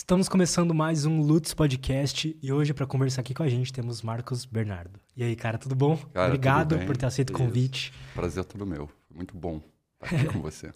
Estamos 0.00 0.28
começando 0.28 0.72
mais 0.72 1.04
um 1.04 1.20
Lutz 1.20 1.52
Podcast 1.52 2.38
e 2.40 2.52
hoje 2.52 2.72
para 2.72 2.86
conversar 2.86 3.20
aqui 3.22 3.34
com 3.34 3.42
a 3.42 3.48
gente 3.48 3.72
temos 3.72 4.00
Marcos 4.00 4.44
Bernardo. 4.44 5.00
E 5.16 5.24
aí, 5.24 5.34
cara, 5.34 5.58
tudo 5.58 5.74
bom? 5.74 5.96
Cara, 6.14 6.28
Obrigado 6.28 6.68
tudo 6.68 6.78
bem? 6.78 6.86
por 6.86 6.96
ter 6.96 7.06
aceito 7.06 7.30
o 7.30 7.32
convite. 7.32 7.92
Prazer 8.14 8.42
é 8.42 8.46
todo 8.46 8.64
meu. 8.64 8.88
Muito 9.12 9.36
bom 9.36 9.60
estar 10.00 10.14
aqui 10.16 10.26
com 10.32 10.40
você. 10.40 10.72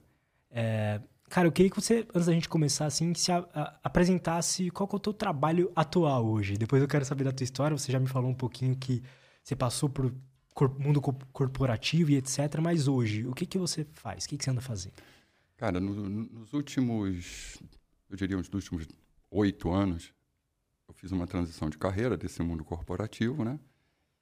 É, 0.50 1.00
cara, 1.30 1.46
eu 1.46 1.53
queria 1.53 1.71
que 1.71 1.80
você, 1.80 2.04
antes 2.12 2.27
da 2.27 2.32
gente 2.32 2.48
começar, 2.48 2.85
assim, 2.87 3.14
se 3.14 3.30
a- 3.30 3.46
a- 3.54 3.79
apresentasse 3.85 4.69
qual 4.72 4.88
que 4.88 4.96
é 4.96 4.98
o 4.98 5.00
teu 5.00 5.12
trabalho 5.14 5.70
atual 5.76 6.26
hoje. 6.26 6.56
Depois 6.58 6.82
eu 6.82 6.88
quero 6.88 7.04
saber 7.04 7.22
da 7.22 7.30
tua 7.32 7.44
história. 7.44 7.78
Você 7.78 7.92
já 7.92 8.00
me 8.00 8.08
falou 8.08 8.28
um 8.28 8.34
pouquinho 8.34 8.74
que 8.76 9.04
você 9.44 9.54
passou 9.54 9.88
por 9.88 10.12
cor- 10.52 10.76
mundo 10.80 11.00
co- 11.00 11.16
corporativo 11.32 12.10
e 12.10 12.16
etc. 12.16 12.58
Mas 12.60 12.88
hoje, 12.88 13.24
o 13.24 13.32
que, 13.32 13.46
que 13.46 13.56
você 13.56 13.86
faz? 13.92 14.24
O 14.24 14.28
que, 14.28 14.36
que 14.36 14.42
você 14.44 14.50
anda 14.50 14.60
fazendo? 14.60 14.94
Cara, 15.56 15.78
no- 15.78 15.94
no- 15.94 16.24
nos 16.41 16.52
últimos, 16.52 17.56
eu 18.10 18.16
diria, 18.16 18.36
nos 18.36 18.48
últimos 18.52 18.88
oito 19.33 19.73
anos, 19.73 20.12
eu 20.86 20.95
fiz 20.95 21.10
uma 21.10 21.27
transição 21.27 21.70
de 21.70 21.78
carreira 21.78 22.16
desse 22.16 22.42
mundo 22.42 22.62
corporativo, 22.62 23.45
né? 23.45 23.58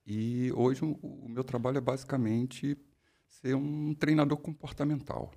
E 0.06 0.50
hoje 0.52 0.84
o, 0.84 1.28
meu 1.28 1.44
trabalho 1.44 1.78
é 1.78 1.80
basicamente 1.80 2.78
ser 3.26 3.54
um 3.54 3.92
treinador 3.92 4.38
comportamental, 4.38 5.32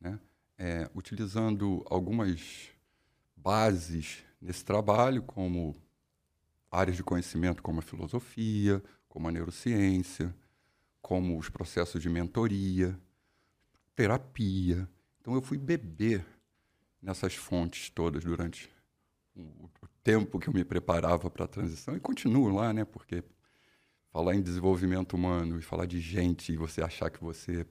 né? 0.00 0.18
É, 0.56 0.88
utilizando 0.94 1.84
algumas 1.90 2.70
bases 3.36 4.24
nesse 4.40 4.64
trabalho, 4.64 5.22
como 5.22 5.76
áreas 6.70 6.96
de 6.96 7.02
conhecimento 7.02 7.62
como 7.62 7.80
a 7.80 7.82
filosofia, 7.82 8.82
como 9.08 9.28
a 9.28 9.32
neurociência, 9.32 10.34
como 11.00 11.38
os 11.38 11.48
processos 11.48 12.00
de 12.00 12.08
mentoria, 12.08 12.98
terapia. 13.94 14.88
Então 15.20 15.34
eu 15.34 15.42
fui 15.42 15.58
beber 15.58 16.24
nessas 17.00 17.34
fontes 17.34 17.90
todas 17.90 18.24
durante 18.24 18.68
o 19.38 19.88
tempo 20.02 20.38
que 20.38 20.48
eu 20.48 20.54
me 20.54 20.64
preparava 20.64 21.30
para 21.30 21.44
a 21.44 21.48
transição 21.48 21.96
e 21.96 22.00
continuo 22.00 22.48
lá, 22.48 22.72
né? 22.72 22.84
Porque 22.84 23.22
falar 24.10 24.34
em 24.34 24.42
desenvolvimento 24.42 25.14
humano 25.14 25.58
e 25.58 25.62
falar 25.62 25.86
de 25.86 26.00
gente 26.00 26.52
e 26.52 26.56
você 26.56 26.82
achar 26.82 27.10
que 27.10 27.22
você 27.22 27.66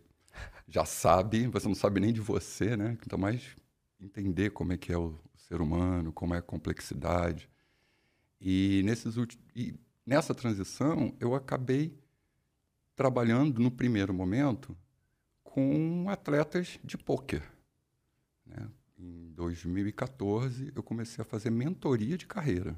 já 0.68 0.86
sabe, 0.86 1.48
você 1.48 1.68
não 1.68 1.76
sabe 1.76 2.00
nem 2.00 2.14
de 2.14 2.22
você, 2.22 2.78
né? 2.78 2.98
Então 3.06 3.18
mais 3.18 3.56
entender 4.00 4.52
como 4.52 4.74
é 4.74 4.78
que 4.78 4.92
é 4.92 4.98
o 4.98 5.20
ser 5.36 5.62
humano, 5.62 6.12
como 6.12 6.36
é 6.36 6.38
a 6.38 6.42
complexidade. 6.42 7.50
E 8.40 8.82
nesses 8.86 9.16
e 9.56 9.74
nessa 10.06 10.34
transição 10.34 11.16
eu 11.20 11.34
acabei 11.34 11.98
trabalhando 12.96 13.60
no 13.60 13.72
primeiro 13.72 14.14
momento 14.14 14.78
com 15.44 16.08
atletas 16.10 16.80
de 16.84 16.98
pôquer. 16.98 17.44
Né? 18.46 18.70
Em 18.98 19.32
2014, 19.34 20.72
eu 20.76 20.82
comecei 20.82 21.22
a 21.22 21.26
fazer 21.26 21.50
mentoria 21.50 22.18
de 22.18 22.26
carreira. 22.26 22.76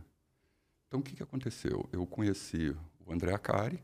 Então, 0.88 1.00
o 1.00 1.04
que, 1.04 1.16
que 1.16 1.24
aconteceu? 1.24 1.88
Eu 1.92 2.06
conheci 2.06 2.76
o 3.06 3.14
André 3.14 3.34
Acari, 3.34 3.82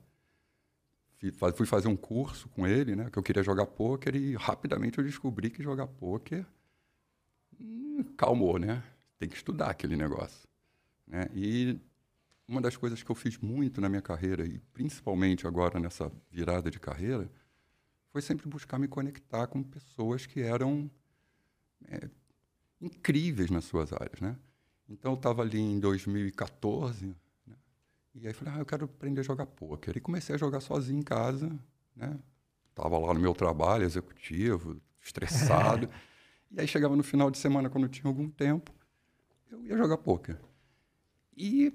fui 1.55 1.65
fazer 1.65 1.87
um 1.87 1.95
curso 1.95 2.49
com 2.49 2.67
ele, 2.67 2.95
né, 2.95 3.09
que 3.09 3.17
eu 3.17 3.23
queria 3.23 3.43
jogar 3.43 3.65
pôquer, 3.65 4.15
e 4.15 4.35
rapidamente 4.35 4.97
eu 4.97 5.03
descobri 5.03 5.49
que 5.49 5.63
jogar 5.63 5.87
pôquer 5.87 6.45
hum, 7.59 8.03
calmou, 8.17 8.59
né? 8.59 8.83
Tem 9.17 9.29
que 9.29 9.35
estudar 9.35 9.69
aquele 9.69 9.95
negócio. 9.95 10.47
Né? 11.07 11.27
E 11.33 11.79
uma 12.47 12.61
das 12.61 12.75
coisas 12.75 13.01
que 13.01 13.09
eu 13.09 13.15
fiz 13.15 13.37
muito 13.37 13.79
na 13.79 13.89
minha 13.89 14.01
carreira, 14.01 14.45
e 14.45 14.59
principalmente 14.73 15.47
agora 15.47 15.79
nessa 15.79 16.11
virada 16.29 16.69
de 16.69 16.79
carreira, 16.79 17.29
foi 18.11 18.21
sempre 18.21 18.47
buscar 18.47 18.77
me 18.77 18.87
conectar 18.87 19.47
com 19.47 19.63
pessoas 19.63 20.25
que 20.25 20.41
eram 20.41 20.89
é, 21.87 22.09
incríveis 22.81 23.49
nas 23.49 23.65
suas 23.65 23.91
áreas, 23.93 24.19
né? 24.19 24.35
Então 24.87 25.13
eu 25.13 25.15
estava 25.15 25.41
ali 25.41 25.59
em 25.59 25.79
2014, 25.79 27.15
né? 27.47 27.55
e 28.13 28.27
aí 28.27 28.33
falei, 28.33 28.53
ah, 28.55 28.59
eu 28.59 28.65
quero 28.65 28.85
aprender 28.85 29.21
a 29.21 29.23
jogar 29.23 29.45
pôquer. 29.45 29.97
E 29.97 29.99
comecei 29.99 30.35
a 30.35 30.37
jogar 30.37 30.59
sozinho 30.59 30.99
em 30.99 31.03
casa, 31.03 31.51
né? 31.95 32.17
Tava 32.73 32.97
lá 32.99 33.13
no 33.13 33.19
meu 33.19 33.33
trabalho 33.33 33.83
executivo, 33.83 34.79
estressado. 35.01 35.89
e 36.51 36.59
aí 36.59 36.67
chegava 36.67 36.95
no 36.95 37.03
final 37.03 37.31
de 37.31 37.37
semana, 37.37 37.69
quando 37.69 37.85
eu 37.85 37.89
tinha 37.89 38.09
algum 38.09 38.29
tempo, 38.29 38.71
eu 39.49 39.65
ia 39.65 39.77
jogar 39.77 39.97
pôquer. 39.97 40.37
E 41.35 41.73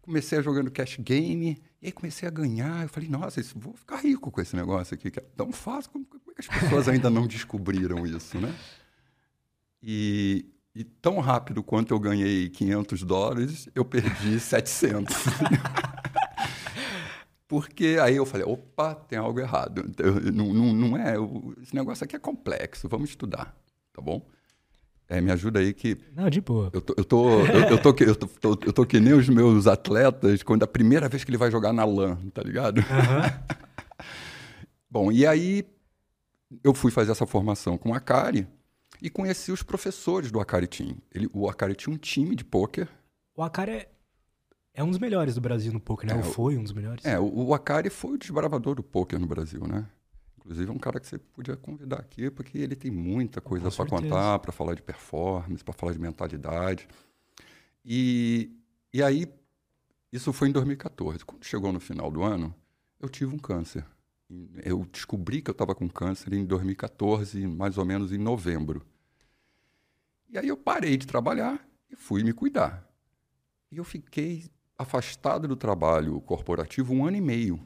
comecei 0.00 0.38
a 0.38 0.42
jogando 0.42 0.70
cash 0.70 0.98
game, 0.98 1.60
e 1.82 1.86
aí 1.86 1.92
comecei 1.92 2.26
a 2.26 2.30
ganhar. 2.30 2.84
Eu 2.84 2.88
falei, 2.88 3.08
nossa, 3.08 3.40
isso, 3.40 3.58
vou 3.58 3.74
ficar 3.74 3.96
rico 3.96 4.30
com 4.30 4.40
esse 4.40 4.54
negócio 4.54 4.94
aqui, 4.94 5.10
que 5.10 5.18
é 5.18 5.24
tão 5.36 5.52
fácil. 5.52 5.90
Como, 5.90 6.06
como 6.06 6.22
é 6.30 6.34
que 6.34 6.40
as 6.40 6.60
pessoas 6.60 6.88
ainda 6.88 7.10
não 7.10 7.26
descobriram 7.26 8.06
isso, 8.06 8.40
né? 8.40 8.54
E, 9.82 10.46
e 10.74 10.84
tão 10.84 11.20
rápido 11.20 11.62
quanto 11.62 11.92
eu 11.94 11.98
ganhei 12.00 12.48
500 12.48 13.02
dólares, 13.02 13.68
eu 13.74 13.84
perdi 13.84 14.38
700. 14.40 15.14
Porque 17.48 17.96
aí 18.02 18.16
eu 18.16 18.26
falei, 18.26 18.44
opa, 18.46 18.94
tem 18.94 19.18
algo 19.18 19.38
errado. 19.38 19.84
Não, 20.34 20.52
não, 20.52 20.72
não 20.72 20.96
é, 20.96 21.14
esse 21.62 21.74
negócio 21.74 22.04
aqui 22.04 22.16
é 22.16 22.18
complexo, 22.18 22.88
vamos 22.88 23.10
estudar, 23.10 23.54
tá 23.92 24.02
bom? 24.02 24.26
É, 25.08 25.20
me 25.20 25.30
ajuda 25.30 25.60
aí 25.60 25.72
que 25.72 25.96
Não, 26.16 26.28
de 26.28 26.40
boa. 26.40 26.68
eu 26.72 26.80
tô, 26.80 26.94
eu, 26.96 27.04
tô, 27.04 27.46
eu, 27.46 27.62
eu 27.70 27.78
tô, 27.80 27.94
que- 27.94 28.02
eu, 28.02 28.16
tô, 28.16 28.26
tô- 28.26 28.66
eu 28.66 28.72
tô 28.72 28.84
que 28.84 28.98
nem 28.98 29.12
os 29.12 29.28
meus 29.28 29.68
atletas 29.68 30.42
quando 30.42 30.62
é 30.62 30.64
a 30.64 30.68
primeira 30.68 31.08
vez 31.08 31.22
que 31.22 31.30
ele 31.30 31.38
vai 31.38 31.48
jogar 31.48 31.72
na 31.72 31.84
LAN, 31.84 32.16
tá 32.34 32.42
ligado? 32.42 32.80
Bom, 34.90 35.12
e 35.12 35.24
aí 35.24 35.64
eu 36.64 36.74
fui 36.74 36.90
fazer 36.90 37.12
essa 37.12 37.24
formação 37.26 37.78
com 37.78 37.90
o 37.90 37.94
Akari 37.94 38.48
e 39.00 39.10
conheci 39.10 39.52
os 39.52 39.62
professores 39.62 40.30
do 40.30 40.40
Akari 40.40 40.66
Team. 40.66 40.96
Ele, 41.12 41.28
o 41.32 41.48
Akari 41.48 41.74
tinha 41.74 41.94
um 41.94 41.98
time 41.98 42.34
de 42.34 42.44
pôquer. 42.44 42.88
O 43.34 43.42
Akari 43.42 43.72
é, 43.72 43.88
é 44.74 44.84
um 44.84 44.90
dos 44.90 44.98
melhores 44.98 45.34
do 45.34 45.40
Brasil 45.40 45.72
no 45.72 45.80
poker, 45.80 46.08
né? 46.08 46.14
É, 46.14 46.16
Ou 46.16 46.32
foi 46.32 46.56
um 46.56 46.62
dos 46.62 46.72
melhores? 46.72 47.04
É, 47.04 47.18
o, 47.18 47.46
o 47.46 47.54
Akari 47.54 47.90
foi 47.90 48.12
o 48.12 48.18
desbravador 48.18 48.74
do 48.74 48.82
pôquer 48.82 49.18
no 49.18 49.26
Brasil, 49.26 49.66
né? 49.66 49.86
Inclusive 50.38 50.70
é 50.70 50.72
um 50.72 50.78
cara 50.78 51.00
que 51.00 51.08
você 51.08 51.18
podia 51.18 51.56
convidar 51.56 51.96
aqui, 51.96 52.30
porque 52.30 52.56
ele 52.56 52.76
tem 52.76 52.90
muita 52.90 53.40
coisa 53.40 53.68
para 53.70 53.86
contar, 53.86 54.38
para 54.38 54.52
falar 54.52 54.74
de 54.74 54.82
performance, 54.82 55.64
para 55.64 55.74
falar 55.74 55.92
de 55.92 55.98
mentalidade. 55.98 56.86
E, 57.84 58.52
e 58.92 59.02
aí, 59.02 59.26
isso 60.12 60.32
foi 60.32 60.48
em 60.48 60.52
2014. 60.52 61.24
Quando 61.24 61.44
chegou 61.44 61.72
no 61.72 61.80
final 61.80 62.10
do 62.12 62.22
ano, 62.22 62.54
eu 63.00 63.08
tive 63.08 63.34
um 63.34 63.38
câncer. 63.38 63.84
Eu 64.64 64.84
descobri 64.86 65.40
que 65.40 65.50
eu 65.50 65.52
estava 65.52 65.74
com 65.74 65.88
câncer 65.88 66.32
em 66.32 66.44
2014, 66.44 67.46
mais 67.46 67.78
ou 67.78 67.84
menos 67.84 68.12
em 68.12 68.18
novembro. 68.18 68.84
E 70.28 70.38
aí 70.38 70.48
eu 70.48 70.56
parei 70.56 70.96
de 70.96 71.06
trabalhar 71.06 71.66
e 71.90 71.96
fui 71.96 72.22
me 72.24 72.32
cuidar. 72.32 72.84
E 73.70 73.76
eu 73.78 73.84
fiquei 73.84 74.50
afastado 74.78 75.48
do 75.48 75.56
trabalho 75.56 76.20
corporativo 76.20 76.92
um 76.92 77.06
ano 77.06 77.16
e 77.16 77.20
meio, 77.20 77.60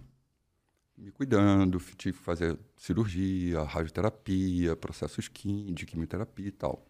me 0.97 1.11
cuidando, 1.11 1.79
tive 1.97 2.19
que 2.19 2.25
fazer 2.25 2.59
cirurgia, 2.77 3.63
radioterapia, 3.63 4.77
processos 4.77 5.29
quim- 5.29 5.73
de 5.73 5.87
quimioterapia 5.87 6.49
e 6.49 6.53
tal. 6.53 6.87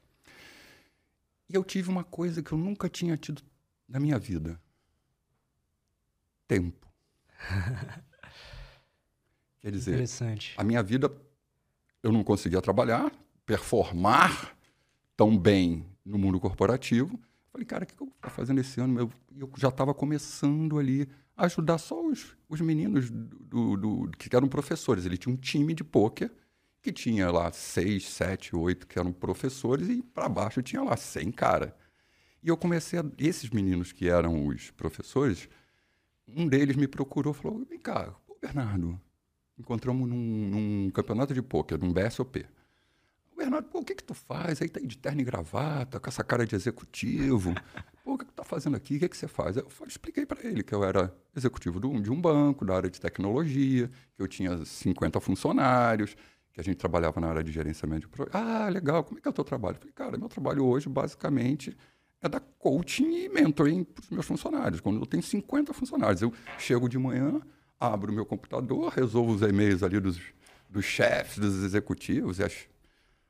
E 1.49 1.55
eu 1.55 1.63
tive 1.65 1.91
uma 1.91 2.05
coisa 2.05 2.43
que 2.43 2.53
eu 2.53 2.59
nunca 2.59 2.89
tinha 2.89 3.17
tido 3.17 3.43
na 3.89 4.01
minha 4.01 4.19
vida: 4.19 4.61
tempo. 6.47 6.87
Quer 9.61 9.71
dizer, 9.73 9.93
Interessante. 9.95 10.55
a 10.57 10.65
minha 10.65 10.83
vida 10.83 11.13
eu 12.03 12.11
não 12.11 12.25
conseguia 12.25 12.61
trabalhar, 12.63 13.13
performar 13.45 14.57
tão 15.17 15.37
bem 15.37 15.85
no 16.05 16.19
mundo 16.19 16.41
corporativo. 16.41 17.19
Falei, 17.53 17.67
cara, 17.67 17.85
o 17.85 17.87
que 17.87 17.95
que 17.95 18.03
eu 18.03 18.07
vou 18.07 18.15
ficar 18.15 18.31
fazendo 18.31 18.61
esse 18.61 18.81
ano? 18.81 18.99
Eu, 19.01 19.11
eu 19.37 19.51
já 19.59 19.69
estava 19.69 19.93
começando 19.93 20.79
ali 20.79 21.07
a 21.37 21.45
ajudar 21.45 21.79
só 21.79 22.01
os, 22.07 22.37
os 22.49 22.61
meninos 22.61 23.11
do, 23.11 23.77
do- 23.77 24.07
do- 24.07 24.11
que 24.17 24.35
eram 24.35 24.49
professores. 24.49 25.05
Ele 25.05 25.19
tinha 25.19 25.33
um 25.33 25.37
time 25.37 25.75
de 25.75 25.85
pôquer 25.85 26.33
que 26.81 26.91
tinha 26.93 27.31
lá 27.31 27.53
seis, 27.53 28.09
sete, 28.09 28.57
oito 28.57 28.87
que 28.87 28.99
eram 28.99 29.13
professores 29.13 29.89
e 29.91 30.01
para 30.03 30.29
baixo 30.29 30.63
tinha 30.63 30.83
lá 30.83 30.97
100 30.97 31.31
cara. 31.33 31.77
E 32.43 32.49
eu 32.49 32.57
comecei 32.57 32.99
a... 32.99 33.05
Esses 33.19 33.51
meninos 33.51 33.93
que 33.93 34.09
eram 34.09 34.47
os 34.47 34.71
professores, 34.71 35.47
um 36.27 36.47
deles 36.47 36.77
me 36.77 36.89
procurou 36.89 37.35
e 37.35 37.37
falou, 37.37 37.67
vem 37.69 37.79
cá, 37.79 38.15
Bernardo, 38.41 38.99
encontramos 39.61 40.09
num, 40.09 40.17
num 40.17 40.91
campeonato 40.91 41.33
de 41.33 41.43
pôquer, 41.43 41.79
num 41.79 41.93
BSOP. 41.93 42.47
Bernardo, 43.37 43.69
pô, 43.69 43.79
o 43.79 43.85
que 43.85 43.95
que 43.95 44.05
tu 44.05 44.13
faz? 44.13 44.61
Aí 44.61 44.69
tá 44.69 44.81
aí 44.81 44.87
de 44.87 44.99
terno 44.99 45.21
e 45.23 45.25
gravata, 45.25 45.99
com 45.99 46.09
essa 46.09 46.23
cara 46.23 46.47
de 46.47 46.55
executivo. 46.55 47.55
Pô, 48.05 48.15
o 48.15 48.19
que 48.19 48.25
que 48.25 48.33
tu 48.33 48.35
tá 48.35 48.45
fazendo 48.45 48.77
aqui? 48.77 48.97
O 48.97 48.99
que 48.99 49.09
que 49.09 49.17
você 49.17 49.29
faz? 49.29 49.57
Eu 49.57 49.67
expliquei 49.87 50.27
para 50.27 50.47
ele 50.47 50.63
que 50.63 50.75
eu 50.75 50.85
era 50.85 51.15
executivo 51.35 51.81
de 51.81 52.11
um 52.11 52.21
banco, 52.21 52.65
da 52.65 52.77
área 52.77 52.91
de 52.91 53.01
tecnologia, 53.01 53.91
que 54.15 54.23
eu 54.23 54.29
tinha 54.29 54.65
50 54.65 55.21
funcionários, 55.21 56.17
que 56.53 56.61
a 56.61 56.65
gente 56.65 56.77
trabalhava 56.77 57.21
na 57.21 57.29
área 57.29 57.43
de 57.43 57.51
gerenciamento 57.53 58.03
de 58.03 58.09
projetos. 58.09 58.41
Ah, 58.41 58.69
legal, 58.69 59.05
como 59.05 59.19
é 59.19 59.23
que 59.23 59.29
é 59.29 59.31
o 59.31 59.35
teu 59.35 59.45
trabalho? 59.45 59.77
Eu 59.77 59.81
falei, 59.81 59.93
cara, 59.95 60.19
meu 60.19 60.29
trabalho 60.29 60.65
hoje, 60.65 60.89
basicamente, 60.89 61.77
é 62.21 62.29
dar 62.29 62.41
coaching 62.59 63.11
e 63.11 63.29
mentoring 63.29 63.85
para 63.85 64.03
os 64.03 64.11
meus 64.11 64.27
funcionários. 64.27 64.81
Quando 64.81 65.01
eu 65.01 65.07
tenho 65.07 65.23
50 65.23 65.73
funcionários, 65.73 66.21
eu 66.21 66.33
chego 66.59 66.89
de 66.89 66.99
manhã, 66.99 67.41
abro 67.81 68.13
o 68.13 68.15
meu 68.15 68.27
computador, 68.27 68.93
resolvo 68.93 69.33
os 69.33 69.41
e-mails 69.41 69.83
ali 69.83 69.99
dos, 69.99 70.21
dos 70.69 70.85
chefes, 70.85 71.39
dos 71.39 71.65
executivos 71.65 72.39
e 72.39 72.45
as, 72.45 72.69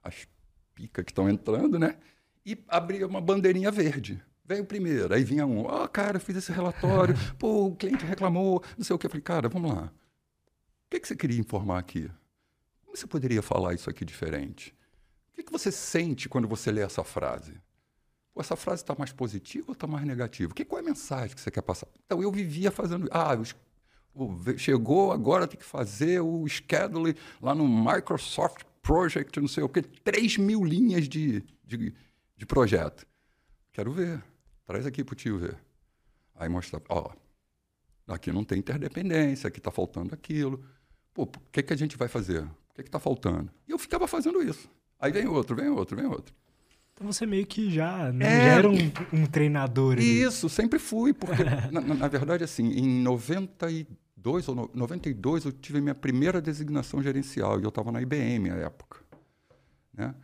as 0.02 0.26
picas 0.74 1.04
que 1.04 1.12
estão 1.12 1.30
entrando, 1.30 1.78
né? 1.78 1.96
E 2.44 2.58
abri 2.66 3.04
uma 3.04 3.20
bandeirinha 3.20 3.70
verde. 3.70 4.20
Vem 4.44 4.60
o 4.60 4.64
primeiro. 4.64 5.14
Aí 5.14 5.22
vinha 5.22 5.46
um, 5.46 5.64
ó, 5.64 5.84
oh, 5.84 5.88
cara, 5.88 6.18
fiz 6.18 6.36
esse 6.36 6.50
relatório, 6.50 7.14
pô, 7.38 7.66
o 7.66 7.76
cliente 7.76 8.04
reclamou, 8.04 8.62
não 8.76 8.84
sei 8.84 8.96
o 8.96 8.98
que. 8.98 9.06
Eu 9.06 9.10
falei, 9.10 9.22
cara, 9.22 9.48
vamos 9.48 9.72
lá. 9.72 9.84
O 9.84 10.90
que, 10.90 10.98
que 10.98 11.06
você 11.06 11.14
queria 11.14 11.38
informar 11.38 11.78
aqui? 11.78 12.10
Como 12.82 12.96
você 12.96 13.06
poderia 13.06 13.42
falar 13.42 13.74
isso 13.74 13.88
aqui 13.88 14.04
diferente? 14.04 14.74
O 15.32 15.36
que, 15.36 15.44
que 15.44 15.52
você 15.52 15.70
sente 15.70 16.28
quando 16.28 16.48
você 16.48 16.72
lê 16.72 16.80
essa 16.80 17.04
frase? 17.04 17.54
Pô, 18.34 18.40
essa 18.40 18.56
frase 18.56 18.82
está 18.82 18.96
mais 18.98 19.12
positiva 19.12 19.66
ou 19.68 19.72
está 19.74 19.86
mais 19.86 20.04
negativa? 20.04 20.52
Que, 20.52 20.64
qual 20.64 20.80
é 20.80 20.82
a 20.82 20.84
mensagem 20.84 21.36
que 21.36 21.40
você 21.40 21.50
quer 21.50 21.62
passar? 21.62 21.86
Então, 22.04 22.20
eu 22.20 22.32
vivia 22.32 22.72
fazendo... 22.72 23.08
Ah, 23.12 23.36
os, 23.36 23.54
chegou, 24.56 25.12
agora 25.12 25.46
tem 25.46 25.58
que 25.58 25.64
fazer 25.64 26.20
o 26.20 26.46
schedule 26.48 27.16
lá 27.40 27.54
no 27.54 27.66
Microsoft 27.68 28.64
Project, 28.82 29.40
não 29.40 29.48
sei 29.48 29.62
o 29.62 29.68
quê. 29.68 29.82
3 29.82 30.38
mil 30.38 30.64
linhas 30.64 31.08
de, 31.08 31.42
de, 31.64 31.94
de 32.36 32.46
projeto. 32.46 33.06
Quero 33.72 33.92
ver. 33.92 34.22
Traz 34.66 34.86
aqui 34.86 35.02
para 35.04 35.12
o 35.12 35.16
tio 35.16 35.38
ver. 35.38 35.58
Aí 36.34 36.48
mostra, 36.48 36.80
ó, 36.88 37.10
aqui 38.06 38.32
não 38.32 38.44
tem 38.44 38.58
interdependência, 38.58 39.48
aqui 39.48 39.58
está 39.58 39.70
faltando 39.70 40.14
aquilo. 40.14 40.64
Pô, 41.12 41.24
o 41.24 41.28
que, 41.52 41.62
que 41.62 41.72
a 41.72 41.76
gente 41.76 41.96
vai 41.96 42.08
fazer? 42.08 42.42
O 42.42 42.74
que 42.74 42.82
está 42.82 42.98
faltando? 42.98 43.50
E 43.68 43.72
eu 43.72 43.78
ficava 43.78 44.06
fazendo 44.06 44.42
isso. 44.42 44.70
Aí 44.98 45.12
vem 45.12 45.26
outro, 45.26 45.56
vem 45.56 45.68
outro, 45.68 45.96
vem 45.96 46.06
outro. 46.06 46.34
Então 47.00 47.10
você 47.10 47.24
meio 47.24 47.46
que 47.46 47.70
já, 47.70 48.12
né, 48.12 48.26
é, 48.26 48.44
já 48.44 48.52
era 48.58 48.68
um, 48.68 48.92
um 49.10 49.24
treinador. 49.24 49.94
Ali. 49.94 50.22
Isso, 50.22 50.50
sempre 50.50 50.78
fui, 50.78 51.14
porque, 51.14 51.42
na, 51.72 51.80
na, 51.80 52.08
verdade, 52.08 52.44
assim, 52.44 52.66
em 52.72 53.02
92 53.02 54.48
ou 54.48 54.54
no, 54.54 54.70
92 54.74 55.46
eu 55.46 55.52
tive 55.52 55.80
minha 55.80 55.94
primeira 55.94 56.42
designação 56.42 57.02
gerencial 57.02 57.58
e 57.58 57.62
eu 57.62 57.70
estava 57.70 57.90
na 57.90 58.02
IBM 58.02 58.50
à 58.50 58.56
época. 58.56 59.00
Né? 59.94 60.14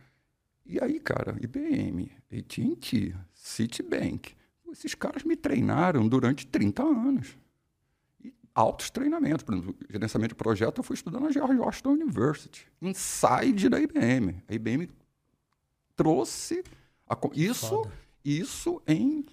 E 0.67 0.79
aí, 0.79 0.99
cara, 0.99 1.35
IBM, 1.41 2.11
AT&T, 2.31 3.15
Citibank, 3.33 4.35
esses 4.71 4.93
caras 4.93 5.23
me 5.23 5.35
treinaram 5.35 6.07
durante 6.07 6.45
30 6.45 6.83
anos 6.83 7.35
altos 8.53 8.91
treinamentos. 8.91 9.43
Por 9.43 9.55
exemplo, 9.55 9.75
gerenciamento 9.89 10.29
de 10.29 10.35
projeto, 10.35 10.77
eu 10.77 10.83
fui 10.83 10.93
estudando 10.93 11.23
na 11.23 11.31
George 11.31 11.57
Washington 11.57 11.93
University, 11.93 12.67
inside 12.81 13.67
da 13.67 13.79
IBM. 13.79 14.43
A 14.47 14.53
IBM 14.53 14.89
trouxe 15.97 16.63
a, 17.09 17.17
isso, 17.33 17.85
isso 18.23 18.81
em 18.87 19.25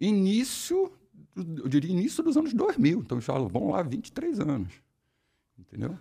início, 0.00 0.90
eu 1.36 1.68
diria 1.68 1.92
início 1.92 2.24
dos 2.24 2.36
anos 2.36 2.52
2000. 2.52 3.00
Então 3.00 3.20
já 3.20 3.38
vão 3.38 3.70
lá 3.70 3.82
23 3.82 4.40
anos. 4.40 4.72
Entendeu? 5.56 5.96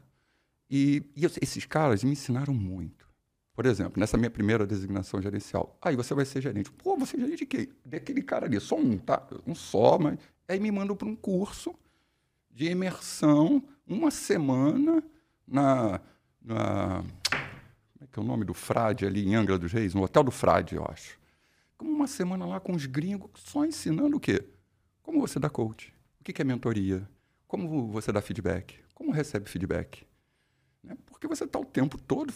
E, 0.70 1.04
e 1.16 1.26
esses 1.26 1.66
caras 1.66 2.04
me 2.04 2.12
ensinaram 2.12 2.54
muito. 2.54 3.06
Por 3.54 3.66
exemplo, 3.66 4.00
nessa 4.00 4.18
minha 4.18 4.30
primeira 4.30 4.68
designação 4.68 5.20
gerencial, 5.20 5.76
aí 5.82 5.96
você 5.96 6.14
vai 6.14 6.26
ser 6.26 6.42
gerente. 6.42 6.72
Pô, 6.72 6.96
você 6.96 7.18
é 7.18 7.20
gerente 7.22 7.40
de 7.40 7.46
quê? 7.48 7.70
Daquele 7.84 8.22
cara 8.22 8.46
ali, 8.46 8.60
só 8.60 8.78
um, 8.78 8.98
tá? 8.98 9.28
Um 9.46 9.56
só, 9.56 9.98
mas. 9.98 10.20
Aí 10.48 10.60
me 10.60 10.72
mandam 10.72 10.96
para 10.96 11.08
um 11.08 11.16
curso 11.16 11.74
de 12.52 12.70
imersão, 12.70 13.64
uma 13.86 14.12
semana 14.12 15.04
na, 15.48 16.00
na. 16.40 17.04
Como 17.98 18.08
é 18.08 18.14
que 18.14 18.20
é 18.20 18.22
o 18.22 18.26
nome 18.26 18.46
do 18.46 18.54
Frade 18.54 19.08
ali 19.08 19.28
em 19.28 19.34
Angra 19.34 19.58
dos 19.58 19.72
Reis? 19.72 19.96
No 19.96 20.04
Hotel 20.04 20.24
do 20.24 20.30
Frade, 20.30 20.76
eu 20.76 20.86
acho. 20.88 21.20
Uma 21.82 22.06
semana 22.06 22.46
lá 22.46 22.60
com 22.60 22.74
os 22.74 22.86
gringos, 22.86 23.32
só 23.36 23.66
ensinando 23.66 24.18
o 24.18 24.20
quê? 24.20 24.48
Como 25.02 25.20
você 25.20 25.40
dá 25.40 25.50
coach? 25.50 25.92
O 26.20 26.24
que 26.24 26.40
é 26.40 26.46
mentoria? 26.46 27.10
Como 27.48 27.88
você 27.88 28.12
dá 28.12 28.22
feedback? 28.22 28.80
Como 28.94 29.12
recebe 29.12 29.50
feedback? 29.50 30.06
Né? 30.84 30.96
Porque 31.08 31.28
você 31.28 31.46
está 31.46 31.58
o 31.58 31.66
tempo 31.66 31.98
todo 32.00 32.32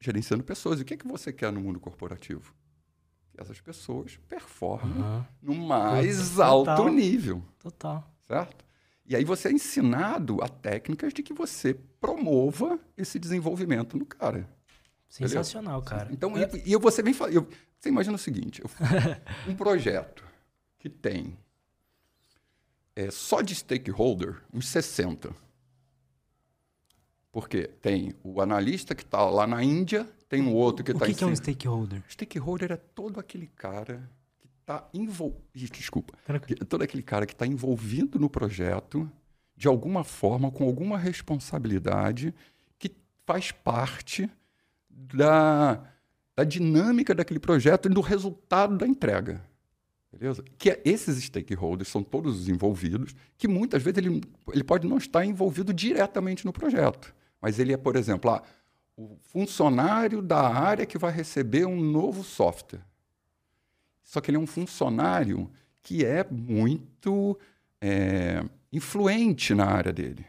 gerenciando 0.00 0.42
pessoas. 0.42 0.78
E 0.78 0.82
o 0.82 0.84
que, 0.86 0.94
é 0.94 0.96
que 0.96 1.06
você 1.06 1.32
quer 1.32 1.52
no 1.52 1.60
mundo 1.60 1.78
corporativo? 1.78 2.54
Que 3.32 3.42
essas 3.42 3.60
pessoas 3.60 4.16
performem 4.26 5.02
uhum. 5.02 5.24
no 5.42 5.54
mais 5.54 6.30
Total. 6.30 6.50
alto 6.50 6.88
nível. 6.88 7.42
Total. 7.58 8.10
Certo? 8.26 8.64
E 9.08 9.14
aí 9.14 9.24
você 9.24 9.48
é 9.48 9.52
ensinado 9.52 10.42
a 10.42 10.48
técnicas 10.48 11.14
de 11.14 11.22
que 11.22 11.32
você 11.32 11.74
promova 12.00 12.78
esse 12.96 13.18
desenvolvimento 13.18 13.96
no 13.96 14.04
cara. 14.04 14.48
Sensacional, 15.08 15.80
Entendeu? 15.80 15.98
cara. 15.98 16.12
Então, 16.12 16.36
é. 16.36 16.50
e, 16.64 16.72
e 16.72 16.76
você 16.76 17.02
vem 17.02 17.14
eu, 17.30 17.48
Você 17.78 17.88
imagina 17.88 18.16
o 18.16 18.18
seguinte: 18.18 18.62
um 19.46 19.54
projeto 19.54 20.24
que 20.78 20.88
tem 20.88 21.38
é, 22.96 23.10
só 23.10 23.40
de 23.42 23.54
stakeholder 23.54 24.42
uns 24.52 24.66
60. 24.68 25.30
Porque 27.30 27.64
tem 27.80 28.14
o 28.24 28.40
analista 28.40 28.94
que 28.94 29.02
está 29.02 29.24
lá 29.26 29.46
na 29.46 29.62
Índia, 29.62 30.08
tem 30.28 30.42
um 30.42 30.54
outro 30.54 30.82
que 30.82 30.90
está 30.90 31.06
em. 31.06 31.10
O 31.10 31.12
que, 31.12 31.18
que 31.18 31.24
é 31.24 31.26
um 31.26 31.36
stakeholder? 31.36 32.02
Stakeholder 32.08 32.72
é 32.72 32.76
todo 32.76 33.20
aquele 33.20 33.46
cara 33.46 34.10
está 34.66 34.88
envolvido. 34.92 35.38
Desculpa. 35.54 36.14
Todo 36.68 36.82
aquele 36.82 37.02
cara 37.02 37.24
que 37.24 37.32
está 37.32 37.46
envolvido 37.46 38.18
no 38.18 38.28
projeto, 38.28 39.08
de 39.56 39.68
alguma 39.68 40.02
forma, 40.02 40.50
com 40.50 40.64
alguma 40.64 40.98
responsabilidade, 40.98 42.34
que 42.76 42.90
faz 43.24 43.52
parte 43.52 44.28
da, 44.90 45.84
da 46.34 46.42
dinâmica 46.42 47.14
daquele 47.14 47.38
projeto 47.38 47.86
e 47.86 47.94
do 47.94 48.00
resultado 48.00 48.76
da 48.76 48.86
entrega. 48.86 49.40
Beleza? 50.12 50.42
Que 50.58 50.70
é, 50.70 50.82
esses 50.84 51.22
stakeholders 51.22 51.88
são 51.88 52.02
todos 52.02 52.40
os 52.40 52.48
envolvidos, 52.48 53.14
que 53.38 53.46
muitas 53.46 53.82
vezes 53.82 53.98
ele, 53.98 54.20
ele 54.52 54.64
pode 54.64 54.86
não 54.88 54.96
estar 54.96 55.24
envolvido 55.24 55.72
diretamente 55.72 56.44
no 56.44 56.52
projeto. 56.52 57.14
Mas 57.40 57.58
ele 57.60 57.72
é, 57.72 57.76
por 57.76 57.94
exemplo, 57.94 58.30
ah, 58.30 58.42
o 58.96 59.16
funcionário 59.20 60.20
da 60.22 60.48
área 60.48 60.86
que 60.86 60.98
vai 60.98 61.12
receber 61.12 61.66
um 61.66 61.80
novo 61.80 62.24
software. 62.24 62.80
Só 64.06 64.20
que 64.20 64.30
ele 64.30 64.38
é 64.38 64.40
um 64.40 64.46
funcionário 64.46 65.50
que 65.82 66.04
é 66.04 66.24
muito 66.30 67.36
é, 67.80 68.42
influente 68.72 69.52
na 69.52 69.66
área 69.66 69.92
dele. 69.92 70.24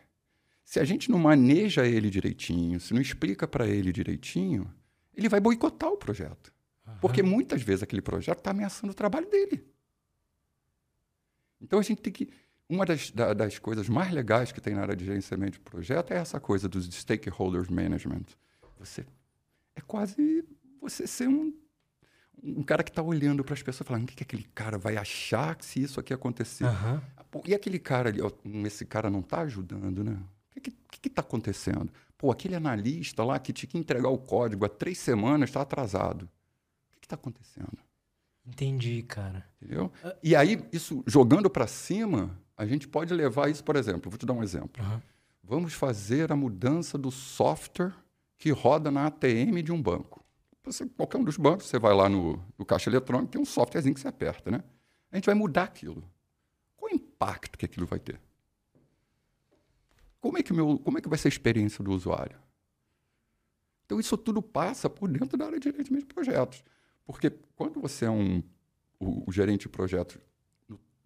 Se 0.66 0.80
a 0.80 0.84
gente 0.84 1.12
não 1.12 1.20
maneja 1.20 1.86
ele 1.86 2.10
direitinho, 2.10 2.80
se 2.80 2.94
não 2.94 3.00
explica 3.00 3.48
para 3.48 3.68
ele 3.68 3.94
direitinho, 3.94 4.70
ele 5.16 5.30
vai 5.30 5.40
boicotar 5.40 5.92
o 5.92 5.96
projeto. 5.96 6.52
Uhum. 6.86 6.98
Porque 7.00 7.22
muitas 7.22 7.62
vezes 7.62 7.84
aquele 7.84 8.02
projeto 8.02 8.40
está 8.40 8.50
ameaçando 8.50 8.92
o 8.92 8.96
trabalho 8.96 9.30
dele. 9.30 9.64
Então 11.62 11.78
a 11.78 11.84
gente 11.84 12.02
tem 12.02 12.12
que. 12.12 12.30
Uma 12.68 12.86
das, 12.86 13.12
da, 13.12 13.34
das 13.34 13.60
coisas 13.60 13.88
mais 13.88 14.12
legais 14.12 14.52
que 14.52 14.60
tem 14.60 14.74
na 14.74 14.82
área 14.82 14.96
de 14.96 15.06
gerenciamento 15.06 15.54
de 15.54 15.60
projeto 15.60 16.12
é 16.12 16.18
essa 16.18 16.40
coisa 16.40 16.68
dos 16.68 16.86
stakeholders 16.94 17.70
management. 17.70 18.26
Você 18.80 19.06
é 19.76 19.82
quase 19.82 20.44
você 20.82 21.08
ser 21.08 21.30
um 21.30 21.54
um 22.44 22.64
cara 22.64 22.84
que 22.84 22.92
está 22.92 23.02
olhando 23.02 23.44
para 23.44 23.54
as 23.54 23.62
pessoas 23.62 23.88
falando 23.88 24.04
o 24.04 24.08
que, 24.08 24.16
que 24.16 24.24
aquele 24.24 24.48
cara 24.56 24.78
vai 24.78 24.98
achar 24.98 25.58
se 25.62 25.82
isso 25.82 26.00
aqui 26.00 26.14
acontecer. 26.14 26.66
Uhum. 26.66 27.02
Pô, 27.30 27.44
e 27.46 27.54
aquele 27.54 27.80
cara 27.80 28.10
ali, 28.10 28.22
ó, 28.22 28.32
esse 28.66 28.86
cara 28.86 29.10
não 29.10 29.20
está 29.20 29.42
ajudando, 29.42 30.04
né? 30.04 30.18
O 30.56 30.62
que 30.62 31.08
está 31.08 31.22
acontecendo? 31.22 31.92
Pô, 32.18 32.32
aquele 32.32 32.56
analista 32.56 33.24
lá 33.24 33.38
que 33.38 33.54
tinha 33.54 33.70
que 33.70 33.78
entregar 33.78 34.10
o 34.10 34.18
código 34.18 34.66
há 34.66 34.70
três 34.70 34.98
semanas 34.98 35.50
está 35.50 35.62
atrasado. 35.62 36.24
O 36.24 37.00
que 37.00 37.06
está 37.06 37.16
acontecendo? 37.16 37.78
Entendi, 38.46 39.04
cara. 39.04 39.46
Entendeu? 39.62 39.92
Uh... 40.04 40.14
E 40.24 40.36
aí, 40.36 40.66
isso 40.72 41.04
jogando 41.06 41.50
para 41.50 41.68
cima, 41.68 42.40
a 42.56 42.66
gente 42.66 42.88
pode 42.88 43.14
levar 43.14 43.50
isso, 43.50 43.64
por 43.64 43.76
exemplo, 43.76 44.10
vou 44.10 44.18
te 44.18 44.26
dar 44.26 44.34
um 44.34 44.42
exemplo. 44.42 44.84
Uhum. 44.84 45.02
Vamos 45.44 45.74
fazer 45.74 46.32
a 46.32 46.36
mudança 46.36 46.98
do 46.98 47.12
software 47.12 47.94
que 48.38 48.52
roda 48.52 48.90
na 48.90 49.08
ATM 49.08 49.62
de 49.64 49.72
um 49.72 49.82
banco. 49.82 50.24
Você, 50.68 50.86
qualquer 50.86 51.18
um 51.18 51.24
dos 51.24 51.38
bancos, 51.38 51.68
você 51.68 51.80
vai 51.80 51.94
lá 51.94 52.10
no, 52.10 52.44
no 52.58 52.66
caixa 52.66 52.90
eletrônico, 52.90 53.32
tem 53.32 53.42
um 53.42 53.46
softwarezinho 53.46 53.96
que 53.96 54.02
você 54.02 54.08
aperta, 54.08 54.52
né? 54.52 54.64
A 55.12 55.16
gente 55.16 55.26
vai 55.26 55.36
mudar 55.36 55.64
aquilo. 55.64 56.04
Qual 56.76 56.92
o 56.92 56.96
impacto 56.96 57.58
que 57.58 57.66
aquilo 57.66 57.86
vai 57.86 58.00
ter? 58.00 58.20
Como 60.20 60.38
é 60.38 60.44
que, 60.44 60.52
meu, 60.52 60.78
como 60.80 60.98
é 60.98 61.02
que 61.02 61.08
vai 61.08 61.18
ser 61.18 61.30
a 61.30 61.30
experiência 61.30 61.84
do 61.84 61.92
usuário? 61.92 62.38
Então, 63.86 64.00
isso 64.00 64.18
tudo 64.18 64.42
passa 64.42 64.90
por 64.90 65.08
dentro 65.10 65.38
da 65.38 65.46
área 65.46 65.60
de 65.60 65.70
gerenciamento 65.70 66.08
de 66.08 66.14
projetos. 66.14 66.64
Porque 67.06 67.30
quando 67.56 67.80
você 67.80 68.04
é 68.04 68.10
um, 68.10 68.44
o, 69.00 69.30
o 69.30 69.32
gerente 69.32 69.62
de 69.62 69.70
projetos, 69.70 70.18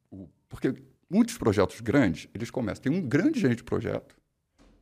o, 0.09 0.27
porque 0.49 0.73
muitos 1.07 1.37
projetos 1.37 1.79
grandes, 1.79 2.27
eles 2.33 2.49
começam. 2.49 2.81
Tem 2.81 2.91
um 2.91 3.07
grande 3.07 3.39
gerente 3.39 3.57
de 3.57 3.63
projeto, 3.63 4.15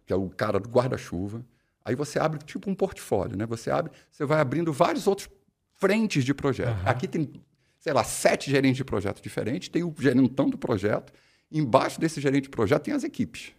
que 0.06 0.14
é 0.14 0.16
o 0.16 0.30
cara 0.30 0.60
do 0.60 0.70
guarda-chuva, 0.70 1.46
Aí 1.84 1.96
você 1.96 2.20
abre 2.20 2.40
tipo 2.40 2.70
um 2.70 2.76
portfólio, 2.76 3.38
né? 3.38 3.46
Você 3.46 3.72
abre, 3.72 3.92
você 4.12 4.26
vai 4.26 4.40
abrindo 4.40 4.72
vários 4.72 5.08
outros 5.08 5.30
frentes 5.76 6.24
de 6.24 6.34
projeto. 6.34 6.78
Uhum. 6.82 6.90
Aqui 6.90 7.08
tem, 7.08 7.32
sei 7.80 7.94
lá, 7.94 8.04
sete 8.04 8.52
gerentes 8.52 8.78
de 8.78 8.84
projeto 8.84 9.22
diferentes, 9.22 9.70
tem 9.70 9.84
o 9.84 9.94
gerentão 9.98 10.50
do 10.50 10.58
projeto, 10.58 11.14
embaixo 11.52 12.00
desse 12.00 12.20
gerente 12.20 12.44
de 12.44 12.50
projeto 12.50 12.84
tem 12.84 12.94
as 12.94 13.04
equipes. 13.04 13.54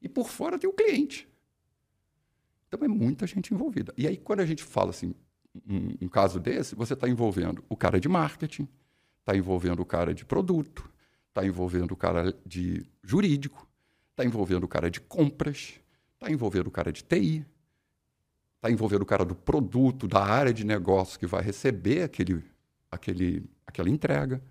E 0.00 0.08
por 0.08 0.28
fora 0.28 0.58
tem 0.58 0.68
o 0.68 0.72
cliente. 0.72 1.28
Então 2.68 2.84
é 2.84 2.88
muita 2.88 3.26
gente 3.26 3.54
envolvida. 3.54 3.92
E 3.96 4.06
aí, 4.06 4.16
quando 4.16 4.40
a 4.40 4.46
gente 4.46 4.62
fala 4.62 4.90
assim, 4.90 5.14
um, 5.68 5.94
um 6.02 6.08
caso 6.08 6.40
desse, 6.40 6.74
você 6.74 6.94
está 6.94 7.08
envolvendo 7.08 7.64
o 7.68 7.76
cara 7.76 8.00
de 8.00 8.08
marketing, 8.08 8.68
está 9.20 9.36
envolvendo 9.36 9.80
o 9.80 9.84
cara 9.84 10.14
de 10.14 10.24
produto, 10.24 10.90
está 11.28 11.46
envolvendo 11.46 11.92
o 11.92 11.96
cara 11.96 12.34
de 12.44 12.84
jurídico, 13.02 13.68
está 14.10 14.24
envolvendo 14.24 14.64
o 14.64 14.68
cara 14.68 14.90
de 14.90 15.00
compras, 15.00 15.74
Está 16.16 16.30
envolvendo 16.30 16.66
o 16.66 16.70
cara 16.70 16.92
de 16.92 17.04
TI, 17.04 17.46
está 18.56 18.70
envolvendo 18.70 19.02
o 19.02 19.06
cara 19.06 19.24
do 19.24 19.34
produto, 19.34 20.08
da 20.08 20.24
área 20.24 20.52
de 20.52 20.64
negócio 20.64 21.18
que 21.18 21.26
vai 21.26 21.42
receber 21.42 22.02
aquele, 22.02 22.42
aquele, 22.90 23.44
aquela 23.66 23.88
entrega. 23.88 24.42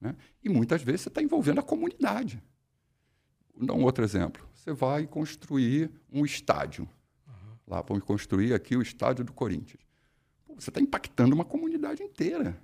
Né? 0.00 0.16
E 0.42 0.48
muitas 0.48 0.82
vezes 0.82 1.02
você 1.02 1.08
está 1.08 1.22
envolvendo 1.22 1.60
a 1.60 1.62
comunidade. 1.62 2.42
Vou 3.54 3.66
dar 3.66 3.74
um 3.74 3.84
outro 3.84 4.04
exemplo. 4.04 4.46
Você 4.52 4.72
vai 4.72 5.06
construir 5.06 5.90
um 6.12 6.24
estádio. 6.24 6.88
Uhum. 7.26 7.56
Lá, 7.66 7.82
vamos 7.82 8.04
construir 8.04 8.52
aqui 8.52 8.76
o 8.76 8.82
estádio 8.82 9.24
do 9.24 9.32
Corinthians. 9.32 9.80
Pô, 10.44 10.54
você 10.54 10.70
está 10.70 10.80
impactando 10.80 11.34
uma 11.34 11.44
comunidade 11.44 12.02
inteira. 12.02 12.60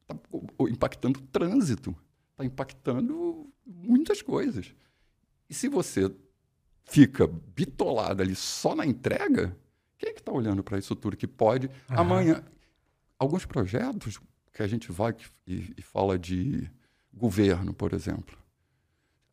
Está 0.00 0.16
impactando 0.68 1.20
o 1.20 1.22
trânsito. 1.22 1.94
Está 2.30 2.44
impactando 2.44 3.46
muitas 3.66 4.22
coisas. 4.22 4.74
E 5.48 5.54
se 5.54 5.68
você 5.68 6.10
fica 6.84 7.26
bitolado 7.26 8.22
ali 8.22 8.34
só 8.34 8.74
na 8.74 8.86
entrega, 8.86 9.56
quem 9.98 10.10
é 10.10 10.12
que 10.12 10.20
está 10.20 10.32
olhando 10.32 10.62
para 10.62 10.78
isso 10.78 10.94
tudo 10.96 11.16
que 11.16 11.26
pode 11.26 11.70
amanhã? 11.88 12.44
Alguns 13.18 13.46
projetos 13.46 14.18
que 14.52 14.62
a 14.62 14.66
gente 14.66 14.90
vai 14.90 15.14
e, 15.46 15.72
e 15.76 15.82
fala 15.82 16.18
de 16.18 16.70
governo, 17.12 17.72
por 17.72 17.92
exemplo. 17.92 18.36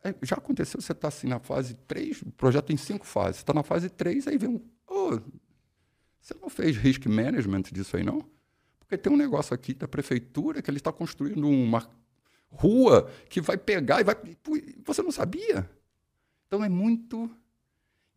É, 0.02 0.14
já 0.22 0.36
aconteceu, 0.36 0.80
você 0.80 0.92
está 0.92 1.08
assim 1.08 1.26
na 1.26 1.38
fase 1.38 1.74
3, 1.74 2.22
o 2.22 2.32
projeto 2.32 2.66
tem 2.66 2.76
cinco 2.76 3.06
fases, 3.06 3.38
está 3.38 3.52
na 3.52 3.62
fase 3.62 3.90
3, 3.90 4.28
aí 4.28 4.38
vem 4.38 4.48
um. 4.48 4.60
Oh, 4.86 5.18
você 6.20 6.34
não 6.40 6.48
fez 6.48 6.76
risk 6.76 7.06
management 7.06 7.62
disso 7.72 7.96
aí, 7.96 8.04
não? 8.04 8.24
Porque 8.78 8.96
tem 8.96 9.12
um 9.12 9.16
negócio 9.16 9.54
aqui 9.54 9.74
da 9.74 9.86
prefeitura 9.86 10.62
que 10.62 10.70
ele 10.70 10.78
está 10.78 10.92
construindo 10.92 11.46
uma 11.46 11.88
rua 12.48 13.10
que 13.28 13.40
vai 13.40 13.58
pegar 13.58 14.00
e 14.00 14.04
vai. 14.04 14.16
Você 14.84 15.02
não 15.02 15.12
sabia? 15.12 15.68
Então 16.50 16.64
é 16.64 16.68
muito 16.68 17.30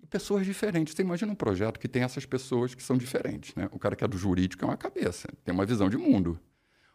e 0.02 0.08
pessoas 0.08 0.44
diferentes. 0.44 0.96
Você 0.96 1.04
imagina 1.04 1.32
um 1.32 1.36
projeto 1.36 1.80
que 1.80 1.88
tem 1.88 2.02
essas 2.02 2.26
pessoas 2.26 2.74
que 2.74 2.82
são 2.82 2.98
diferentes. 2.98 3.54
Né? 3.54 3.70
O 3.72 3.78
cara 3.78 3.96
que 3.96 4.04
é 4.04 4.08
do 4.08 4.18
jurídico 4.18 4.66
é 4.66 4.68
uma 4.68 4.76
cabeça, 4.76 5.28
tem 5.44 5.54
uma 5.54 5.68
visão 5.68 5.88
de 5.88 5.98
mundo. 5.98 6.40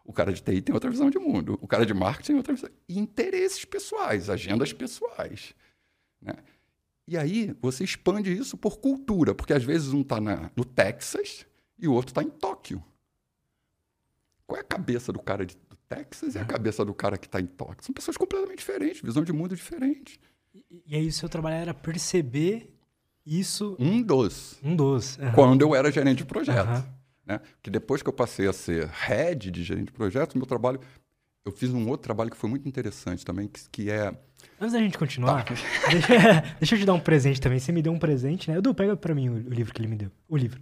O 0.05 0.13
cara 0.13 0.33
de 0.33 0.43
TI 0.43 0.61
tem 0.61 0.75
outra 0.75 0.91
visão 0.91 1.09
de 1.09 1.19
mundo. 1.19 1.57
O 1.63 1.69
cara 1.69 1.87
de 1.87 1.95
marketing 1.95 2.27
tem 2.27 2.37
outra 2.39 2.55
visão. 2.55 2.69
E 2.89 2.99
interesses 2.99 3.65
pessoais, 3.65 4.29
agendas 4.29 4.73
pessoais. 4.73 5.55
Né? 6.21 6.35
E 7.07 7.17
aí 7.17 7.57
você 7.63 7.85
expande 7.85 8.37
isso 8.37 8.57
por 8.57 8.81
cultura, 8.81 9.33
porque 9.33 9.53
às 9.53 9.63
vezes 9.63 9.93
um 9.93 10.01
está 10.01 10.21
no 10.21 10.65
Texas 10.65 11.47
e 11.79 11.87
o 11.87 11.93
outro 11.93 12.11
está 12.11 12.23
em 12.25 12.31
Tóquio. 12.31 12.83
Qual 14.45 14.59
é 14.59 14.61
a 14.61 14.65
cabeça 14.65 15.13
do 15.13 15.21
cara 15.21 15.47
de, 15.47 15.55
do 15.69 15.77
Texas 15.89 16.35
e 16.35 16.39
a 16.39 16.45
cabeça 16.45 16.85
do 16.85 16.93
cara 16.93 17.17
que 17.17 17.27
está 17.27 17.41
em 17.41 17.47
Tóquio? 17.47 17.85
São 17.85 17.95
pessoas 17.95 18.17
completamente 18.17 18.59
diferentes, 18.59 19.01
visão 19.01 19.23
de 19.23 19.33
mundo 19.33 19.55
diferente. 19.55 20.19
E, 20.87 20.97
aí 20.97 21.07
o 21.07 21.13
seu 21.13 21.29
trabalho 21.29 21.57
era 21.57 21.75
perceber 21.75 22.75
isso. 23.25 23.77
Um 23.79 24.03
dos. 24.03 24.59
Um 24.63 24.75
dos. 24.75 25.19
Uhum. 25.19 25.33
Quando 25.33 25.63
eu 25.63 25.75
era 25.75 25.91
gerente 25.91 26.19
de 26.19 26.25
projeto. 26.25 26.69
Uhum. 26.69 26.85
Né? 27.27 27.41
Que 27.63 27.71
depois 27.71 28.03
que 28.03 28.09
eu 28.09 28.13
passei 28.13 28.49
a 28.49 28.53
ser 28.53 28.89
head 28.89 29.51
de 29.51 29.63
gerente 29.63 29.87
de 29.87 29.93
projetos, 29.93 30.35
meu 30.35 30.47
trabalho. 30.47 30.81
Eu 31.45 31.53
fiz 31.53 31.71
um 31.71 31.89
outro 31.89 32.05
trabalho 32.05 32.31
que 32.31 32.37
foi 32.37 32.51
muito 32.51 32.69
interessante 32.69 33.25
também, 33.25 33.49
que, 33.49 33.61
que 33.71 33.91
é. 33.91 34.15
Antes 34.61 34.73
da 34.73 34.79
gente 34.79 34.99
continuar, 34.99 35.45
tá. 35.45 35.55
deixa, 35.91 36.57
deixa, 36.59 36.75
eu 36.75 36.79
te 36.79 36.85
dar 36.85 36.95
um 36.95 37.01
presente 37.01 37.41
também. 37.41 37.59
Você 37.59 37.73
me 37.73 37.81
deu 37.81 37.93
um 37.93 37.99
presente, 37.99 38.51
né? 38.51 38.59
Edu, 38.59 38.75
pega 38.75 38.97
para 38.97 39.15
mim 39.15 39.29
o, 39.29 39.35
o, 39.35 39.49
livro 39.49 39.73
que 39.73 39.81
ele 39.81 39.89
me 39.89 39.97
deu. 39.97 40.11
O 40.29 40.37
livro. 40.37 40.61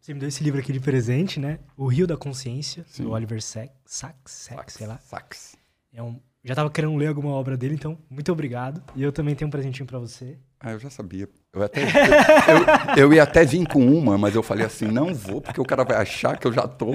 Você 0.00 0.12
me 0.12 0.20
deu 0.20 0.28
esse 0.28 0.42
livro 0.42 0.60
aqui 0.60 0.72
de 0.72 0.80
presente, 0.80 1.38
né? 1.38 1.60
O 1.76 1.86
Rio 1.86 2.06
da 2.06 2.16
Consciência, 2.16 2.84
Sim. 2.88 3.04
do 3.04 3.10
Oliver 3.12 3.40
Sacks, 3.40 3.74
Sacks, 3.84 4.32
Sacks, 4.32 4.74
sei 4.74 4.86
lá. 4.86 4.98
Sacks. 4.98 5.56
É 5.92 6.02
um 6.02 6.20
já 6.44 6.56
tava 6.56 6.70
querendo 6.70 6.96
ler 6.96 7.06
alguma 7.06 7.30
obra 7.30 7.56
dele, 7.56 7.74
então 7.74 7.96
muito 8.10 8.32
obrigado. 8.32 8.82
E 8.96 9.02
eu 9.02 9.12
também 9.12 9.34
tenho 9.34 9.46
um 9.46 9.50
presentinho 9.50 9.86
para 9.86 9.98
você. 9.98 10.36
Ah, 10.58 10.72
eu 10.72 10.78
já 10.78 10.90
sabia. 10.90 11.28
Eu, 11.52 11.62
até, 11.62 11.82
eu, 11.82 13.04
eu, 13.04 13.12
ia 13.12 13.22
até 13.22 13.44
vir 13.44 13.66
com 13.68 13.84
uma, 13.86 14.18
mas 14.18 14.34
eu 14.34 14.42
falei 14.42 14.66
assim, 14.66 14.86
não 14.86 15.14
vou, 15.14 15.40
porque 15.40 15.60
o 15.60 15.64
cara 15.64 15.84
vai 15.84 15.96
achar 15.96 16.36
que 16.36 16.46
eu 16.46 16.52
já 16.52 16.66
tô... 16.66 16.88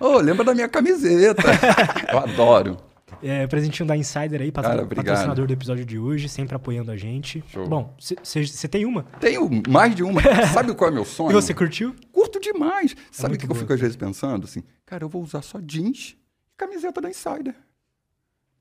Oh, 0.00 0.18
lembra 0.18 0.44
da 0.44 0.54
minha 0.54 0.68
camiseta. 0.68 1.42
Eu 2.10 2.18
adoro. 2.18 2.76
É, 3.22 3.46
presentinho 3.46 3.86
da 3.86 3.96
Insider 3.96 4.40
aí, 4.40 4.50
patro... 4.50 4.86
patrocinador 4.86 5.46
do 5.46 5.52
episódio 5.52 5.84
de 5.84 5.98
hoje, 5.98 6.28
sempre 6.28 6.56
apoiando 6.56 6.90
a 6.90 6.96
gente. 6.96 7.42
Show. 7.48 7.66
Bom, 7.66 7.94
você 7.98 8.68
tem 8.68 8.84
uma? 8.84 9.04
Tenho 9.20 9.48
mais 9.68 9.94
de 9.94 10.02
uma. 10.02 10.20
Sabe 10.52 10.74
qual 10.74 10.88
é 10.88 10.92
o 10.92 10.94
meu 10.94 11.04
sonho? 11.04 11.30
E 11.30 11.34
você 11.34 11.54
curtiu? 11.54 11.94
Curto 12.12 12.40
demais. 12.40 12.92
É 12.92 12.96
Sabe 13.10 13.36
o 13.36 13.38
que, 13.38 13.46
que 13.46 13.52
eu 13.52 13.56
fico 13.56 13.72
às 13.72 13.80
vezes 13.80 13.96
pensando? 13.96 14.44
Assim, 14.44 14.62
cara, 14.84 15.04
eu 15.04 15.08
vou 15.08 15.22
usar 15.22 15.42
só 15.42 15.60
jeans 15.60 16.16
e 16.52 16.56
camiseta 16.56 17.00
da 17.00 17.08
Insider 17.08 17.54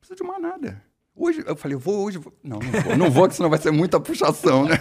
precisa 0.04 0.16
de 0.16 0.24
mais 0.24 0.42
nada. 0.42 0.82
Hoje, 1.16 1.44
eu 1.46 1.56
falei, 1.56 1.76
eu 1.76 1.80
vou 1.80 2.06
hoje. 2.06 2.18
Vou. 2.18 2.34
Não, 2.44 2.60
não 2.60 2.82
vou. 2.82 2.98
Não 2.98 3.12
vou, 3.12 3.30
que 3.30 3.36
senão 3.36 3.50
vai 3.50 3.60
ser 3.60 3.72
muita 3.72 4.00
puxação, 4.00 4.66
né? 4.66 4.76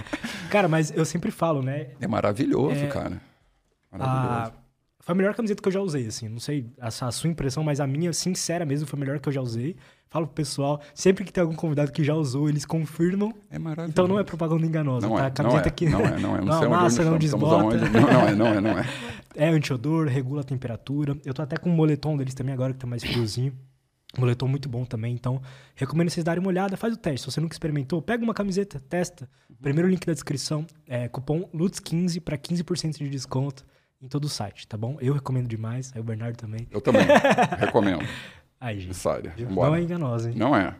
Cara, 0.50 0.68
mas 0.68 0.92
eu 0.94 1.04
sempre 1.04 1.30
falo, 1.30 1.62
né? 1.62 1.88
É 2.00 2.06
maravilhoso, 2.06 2.84
é... 2.84 2.86
cara. 2.86 3.20
Maravilhoso. 3.90 4.52
A... 4.52 4.52
Foi 5.00 5.12
a 5.12 5.16
melhor 5.16 5.34
camiseta 5.34 5.62
que 5.62 5.68
eu 5.68 5.72
já 5.72 5.80
usei, 5.80 6.06
assim. 6.06 6.28
Não 6.28 6.40
sei 6.40 6.66
a, 6.80 6.88
a 6.88 7.12
sua 7.12 7.30
impressão, 7.30 7.62
mas 7.62 7.80
a 7.80 7.86
minha, 7.86 8.12
sincera 8.12 8.64
mesmo, 8.64 8.86
foi 8.88 8.98
a 8.98 9.00
melhor 9.00 9.20
que 9.20 9.28
eu 9.28 9.32
já 9.32 9.40
usei. 9.40 9.76
Falo 10.08 10.26
pro 10.26 10.34
pessoal, 10.34 10.80
sempre 10.94 11.24
que 11.24 11.32
tem 11.32 11.42
algum 11.42 11.54
convidado 11.54 11.92
que 11.92 12.02
já 12.02 12.14
usou, 12.14 12.48
eles 12.48 12.64
confirmam. 12.64 13.32
É 13.50 13.58
maravilhoso. 13.58 13.90
Então 13.90 14.08
não 14.08 14.18
é 14.18 14.24
propaganda 14.24 14.66
enganosa, 14.66 15.06
não 15.06 15.16
tá? 15.16 15.26
É, 15.26 15.30
camiseta 15.30 15.62
não 15.62 15.68
é, 15.68 15.70
que. 15.70 15.88
Não 15.88 16.00
é, 16.00 16.18
não 16.18 16.36
é. 16.36 16.40
Não, 16.40 16.46
não 16.46 16.58
sei 16.58 16.68
massa, 16.68 17.04
não 17.04 17.18
desbota. 17.18 17.76
Não, 17.76 18.00
não 18.00 18.28
é, 18.28 18.34
não 18.34 18.46
é, 18.46 18.60
não 18.60 18.78
é. 18.78 18.86
É 19.38 19.48
antiodor, 19.48 20.06
regula 20.06 20.40
a 20.40 20.44
temperatura. 20.44 21.16
Eu 21.24 21.34
tô 21.34 21.42
até 21.42 21.58
com 21.58 21.68
um 21.68 21.74
moletom 21.74 22.16
deles 22.16 22.32
também 22.32 22.54
agora, 22.54 22.72
que 22.72 22.78
tá 22.78 22.86
mais 22.86 23.04
friozinho. 23.04 23.52
Moletom 24.20 24.48
muito 24.48 24.68
bom 24.68 24.84
também, 24.84 25.14
então 25.14 25.40
recomendo 25.74 26.10
vocês 26.10 26.24
darem 26.24 26.40
uma 26.40 26.48
olhada, 26.48 26.76
faz 26.76 26.94
o 26.94 26.96
teste. 26.96 27.20
Se 27.20 27.32
você 27.32 27.40
nunca 27.40 27.54
experimentou, 27.54 28.00
pega 28.00 28.22
uma 28.22 28.34
camiseta, 28.34 28.80
testa. 28.88 29.28
Uhum. 29.48 29.56
Primeiro 29.62 29.88
link 29.88 30.04
da 30.06 30.12
descrição, 30.12 30.66
é 30.86 31.08
cupom 31.08 31.48
LUTS15 31.54 32.20
para 32.20 32.36
15% 32.36 32.98
de 32.98 33.08
desconto 33.08 33.64
em 34.00 34.08
todo 34.08 34.24
o 34.24 34.28
site, 34.28 34.66
tá 34.66 34.76
bom? 34.76 34.96
Eu 35.00 35.14
recomendo 35.14 35.48
demais, 35.48 35.92
aí 35.94 36.00
o 36.00 36.04
Bernardo 36.04 36.36
também. 36.36 36.66
Eu 36.70 36.80
também, 36.80 37.06
recomendo. 37.58 38.04
Aí, 38.60 38.80
gente. 38.80 38.96
Sério, 38.96 39.32
não 39.50 39.74
é 39.74 39.82
enganosa, 39.82 40.30
hein? 40.30 40.36
Não 40.36 40.56
é. 40.56 40.74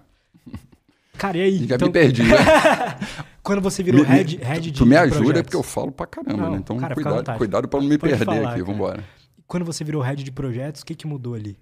Cara, 1.16 1.38
e 1.38 1.42
aí? 1.42 1.66
Já 1.66 1.76
então... 1.76 1.88
me 1.88 1.92
perdi, 1.92 2.22
né? 2.22 2.36
Quando 3.42 3.60
você 3.62 3.82
virou 3.82 4.02
me, 4.02 4.06
head, 4.06 4.36
head 4.38 4.70
de 4.70 4.78
Tu 4.78 4.84
me 4.84 4.96
ajuda 4.96 5.18
projetos. 5.18 5.42
porque 5.42 5.56
eu 5.56 5.62
falo 5.62 5.92
pra 5.92 6.06
caramba, 6.06 6.42
não, 6.42 6.50
né? 6.52 6.58
Então 6.58 6.76
cara, 6.76 6.94
cuidado, 6.94 7.38
cuidado 7.38 7.68
pra 7.68 7.80
não 7.80 7.88
me 7.88 7.96
Pode 7.96 8.10
perder 8.10 8.24
falar, 8.24 8.38
aqui, 8.38 8.60
cara. 8.60 8.64
vambora. 8.64 9.04
Quando 9.46 9.64
você 9.64 9.84
virou 9.84 10.02
head 10.02 10.22
de 10.24 10.32
projetos, 10.32 10.82
o 10.82 10.84
que, 10.84 10.94
que 10.94 11.06
mudou 11.06 11.34
ali? 11.34 11.56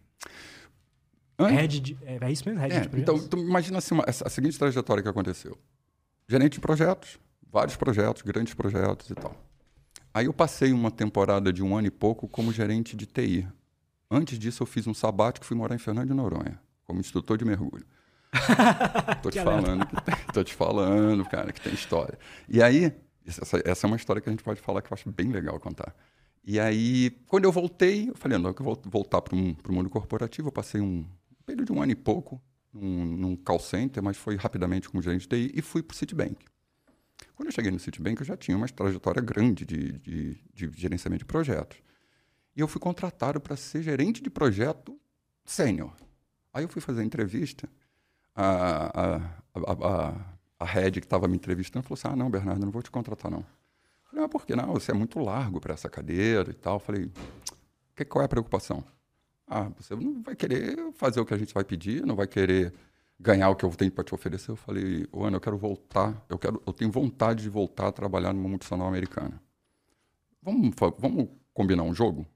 Head 1.39 1.99
é, 2.03 2.19
é, 2.21 2.33
isso 2.33 2.49
mesmo? 2.49 2.61
Head 2.61 2.75
é, 2.75 2.81
de 2.81 3.01
então, 3.01 3.17
então, 3.17 3.41
imagina 3.41 3.79
assim, 3.79 3.95
uma, 3.95 4.05
a 4.05 4.31
seguinte 4.31 4.59
trajetória 4.59 5.03
que 5.03 5.09
aconteceu. 5.09 5.59
Gerente 6.29 6.55
de 6.55 6.61
projetos, 6.61 7.19
vários 7.51 7.77
projetos, 7.77 8.23
grandes 8.23 8.55
projetos 8.55 9.11
e 9.11 9.15
tal. 9.15 9.35
Aí 10.13 10.27
eu 10.27 10.33
passei 10.33 10.73
uma 10.73 10.91
temporada 10.91 11.53
de 11.53 11.63
um 11.63 11.77
ano 11.77 11.89
e 11.89 11.91
pouco 11.91 12.29
como 12.29 12.53
gerente 12.53 12.97
de 12.97 13.05
TI. 13.05 13.49
Antes 14.09 14.39
disso, 14.39 14.63
eu 14.63 14.67
fiz 14.67 14.87
um 14.87 14.95
sabático 14.95 15.45
e 15.45 15.49
fui 15.49 15.57
morar 15.57 15.75
em 15.75 15.79
Fernando 15.79 16.07
de 16.07 16.15
Noronha, 16.15 16.61
como 16.85 17.01
instrutor 17.01 17.37
de 17.37 17.45
mergulho. 17.45 17.85
tô 19.23 19.31
te 19.31 19.43
falando, 19.43 19.87
que 19.87 20.03
tem, 20.03 20.15
tô 20.33 20.45
te 20.45 20.55
falando, 20.55 21.25
cara, 21.25 21.53
que 21.53 21.61
tem 21.61 21.75
história. 21.75 22.17
E 22.49 22.63
aí, 22.63 22.93
essa, 23.27 23.61
essa 23.65 23.87
é 23.87 23.89
uma 23.89 23.97
história 23.97 24.23
que 24.23 24.29
a 24.29 24.33
gente 24.33 24.45
pode 24.45 24.61
falar 24.61 24.83
que 24.83 24.93
eu 24.93 24.95
acho 24.95 25.11
bem 25.11 25.31
legal 25.31 25.59
contar. 25.59 25.95
E 26.47 26.61
aí, 26.61 27.11
quando 27.27 27.45
eu 27.45 27.53
voltei, 27.53 28.11
eu 28.11 28.15
falei, 28.15 28.37
não, 28.37 28.51
eu 28.51 28.57
vou 28.65 28.81
voltar 28.85 29.23
para 29.23 29.35
o 29.35 29.73
mundo 29.73 29.89
corporativo. 29.89 30.49
Eu 30.49 30.53
passei 30.53 30.81
um, 30.81 31.05
período 31.45 31.67
de 31.67 31.73
um 31.73 31.83
ano 31.83 31.93
e 31.93 31.97
pouco 31.97 32.43
num, 32.73 33.05
num 33.05 33.37
call 33.37 33.61
center, 33.61 34.03
mas 34.03 34.17
foi 34.17 34.37
rapidamente 34.37 34.89
como 34.89 35.03
gerente 35.03 35.29
de 35.29 35.49
TI 35.49 35.53
e 35.55 35.63
fui 35.63 35.83
para 35.83 35.95
o 35.95 35.97
Citibank. 35.97 36.45
Quando 37.35 37.49
eu 37.49 37.53
cheguei 37.53 37.71
no 37.71 37.79
Citibank, 37.79 38.21
eu 38.21 38.27
já 38.27 38.37
tinha 38.37 38.57
uma 38.57 38.69
trajetória 38.69 39.23
grande 39.23 39.65
de, 39.65 39.99
de, 39.99 40.35
de 40.53 40.71
gerenciamento 40.75 41.21
de 41.21 41.25
projetos. 41.25 41.79
E 42.57 42.61
eu 42.61 42.69
fui 42.69 42.81
contratado 42.81 43.41
para 43.41 43.57
ser 43.57 43.83
gerente 43.83 44.23
de 44.23 44.31
projeto 44.31 44.99
sênior. 45.45 45.93
Aí 46.53 46.65
eu 46.65 46.69
fui 46.69 46.81
fazer 46.81 47.01
a 47.01 47.05
entrevista, 47.05 47.69
a, 48.35 49.01
a, 49.01 49.17
a, 49.17 49.73
a, 49.73 50.37
a 50.61 50.65
head 50.65 51.01
que 51.01 51.07
estava 51.07 51.27
me 51.27 51.35
entrevistando 51.37 51.85
falou 51.85 51.99
assim, 51.99 52.09
ah, 52.09 52.17
não, 52.17 52.31
Bernardo, 52.31 52.65
não 52.65 52.71
vou 52.71 52.83
te 52.83 52.91
contratar, 52.91 53.31
não. 53.31 53.41
Eu 53.41 54.11
falei, 54.11 54.25
ah, 54.25 54.29
por 54.29 54.47
que 54.47 54.55
não? 54.55 54.73
Você 54.75 54.93
é 54.93 54.95
muito 54.95 55.19
largo 55.19 55.61
para 55.61 55.75
essa 55.75 55.89
cadeira 55.89 56.51
e 56.51 56.55
tal. 56.55 56.75
Eu 56.77 56.81
falei, 56.81 57.11
que, 57.97 58.05
qual 58.05 58.23
é 58.23 58.27
a 58.27 58.29
preocupação? 58.29 58.85
Ah, 59.47 59.69
você 59.77 59.95
não 59.95 60.23
vai 60.23 60.35
querer 60.35 60.93
fazer 60.93 61.21
o 61.21 61.27
que 61.27 61.35
a 61.35 61.39
gente 61.39 61.53
vai 61.53 61.65
pedir, 61.65 62.05
não 62.05 62.17
vai 62.17 62.27
querer 62.27 62.73
ganhar 63.21 63.51
o 63.51 63.57
que 63.57 63.65
eu 63.65 63.71
tenho 63.71 63.93
para 63.93 64.05
te 64.05 64.15
oferecer. 64.15 64.51
Eu 64.51 64.57
falei, 64.57 65.07
Ana, 65.13 65.37
eu 65.37 65.41
quero 65.41 65.57
voltar, 65.57 66.25
eu, 66.29 66.39
quero, 66.39 66.63
eu 66.67 66.73
tenho 66.73 66.91
vontade 66.91 67.43
de 67.43 67.49
voltar 67.49 67.89
a 67.89 67.93
trabalhar 67.93 68.33
numa 68.33 68.49
multinacional 68.49 68.89
americana. 68.89 69.41
Vamos, 70.43 70.75
vamos 70.99 71.29
combinar 71.53 71.83
um 71.83 71.95
jogo? 71.95 72.27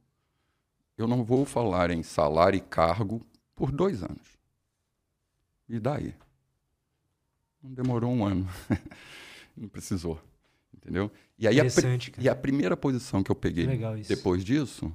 Eu 0.96 1.06
não 1.06 1.24
vou 1.24 1.44
falar 1.44 1.90
em 1.90 2.02
salário 2.02 2.56
e 2.56 2.60
cargo 2.60 3.24
por 3.54 3.70
dois 3.70 4.02
anos. 4.02 4.38
E 5.68 5.78
daí? 5.78 6.14
Não 7.62 7.72
demorou 7.72 8.10
um 8.10 8.24
ano. 8.24 8.48
não 9.56 9.68
precisou. 9.68 10.20
Entendeu? 10.74 11.10
E, 11.38 11.46
aí 11.46 11.60
a, 11.60 11.64
e 12.18 12.28
a 12.28 12.34
primeira 12.34 12.76
posição 12.76 13.22
que 13.22 13.30
eu 13.30 13.36
peguei 13.36 13.66
depois 14.06 14.44
disso 14.44 14.92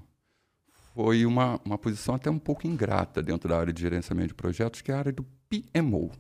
foi 0.94 1.26
uma, 1.26 1.60
uma 1.66 1.78
posição 1.78 2.16
até 2.16 2.30
um 2.30 2.38
pouco 2.38 2.68
ingrata 2.68 3.22
dentro 3.22 3.50
da 3.50 3.58
área 3.58 3.74
de 3.74 3.82
gerenciamento 3.82 4.30
de 4.30 4.34
projetos, 4.36 4.82
que 4.82 4.92
é 4.92 4.96
a 4.96 5.00
área 5.00 5.12
do 5.12 5.26
PMO, 5.50 6.12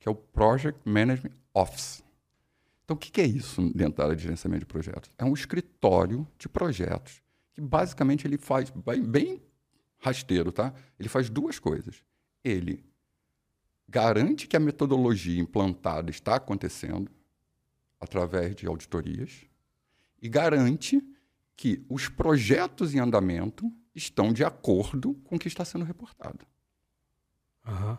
que 0.00 0.08
é 0.08 0.10
o 0.10 0.14
Project 0.14 0.80
Management 0.84 1.34
Office. 1.54 2.02
Então, 2.84 2.96
o 2.96 2.98
que, 2.98 3.20
é 3.20 3.26
isso 3.26 3.70
dentro 3.74 3.98
da 3.98 4.04
área 4.04 4.16
de 4.16 4.22
gerenciamento 4.22 4.60
de 4.60 4.66
projetos? 4.66 5.10
É 5.18 5.24
um 5.24 5.34
escritório 5.34 6.26
de 6.38 6.48
projetos 6.48 7.22
que 7.52 7.60
basicamente 7.60 8.26
ele 8.26 8.38
faz 8.38 8.70
bem, 8.70 9.02
bem 9.02 9.42
rasteiro, 9.98 10.50
tá? 10.50 10.72
Ele 10.98 11.08
faz 11.08 11.28
duas 11.28 11.58
coisas. 11.58 12.02
Ele 12.42 12.84
garante 13.88 14.46
que 14.46 14.56
a 14.56 14.60
metodologia 14.60 15.40
implantada 15.40 16.10
está 16.10 16.36
acontecendo 16.36 17.10
através 18.00 18.56
de 18.56 18.66
auditorias 18.66 19.44
e 20.20 20.28
garante 20.28 21.02
que 21.58 21.84
os 21.88 22.08
projetos 22.08 22.94
em 22.94 23.00
andamento 23.00 23.68
estão 23.92 24.32
de 24.32 24.44
acordo 24.44 25.14
com 25.24 25.34
o 25.34 25.38
que 25.40 25.48
está 25.48 25.64
sendo 25.64 25.84
reportado. 25.84 26.46
Aham. 27.66 27.98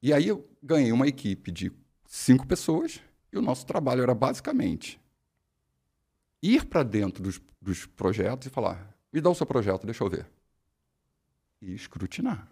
E 0.00 0.12
aí 0.12 0.28
eu 0.28 0.48
ganhei 0.62 0.92
uma 0.92 1.08
equipe 1.08 1.50
de 1.50 1.72
cinco 2.06 2.46
pessoas 2.46 3.00
e 3.32 3.36
o 3.36 3.42
nosso 3.42 3.66
trabalho 3.66 4.00
era 4.04 4.14
basicamente 4.14 5.00
ir 6.40 6.66
para 6.66 6.84
dentro 6.84 7.20
dos, 7.20 7.40
dos 7.60 7.84
projetos 7.84 8.46
e 8.46 8.50
falar: 8.50 8.96
me 9.12 9.20
dá 9.20 9.28
o 9.28 9.34
seu 9.34 9.44
projeto, 9.44 9.84
deixa 9.84 10.04
eu 10.04 10.08
ver. 10.08 10.30
E 11.60 11.74
escrutinar. 11.74 12.48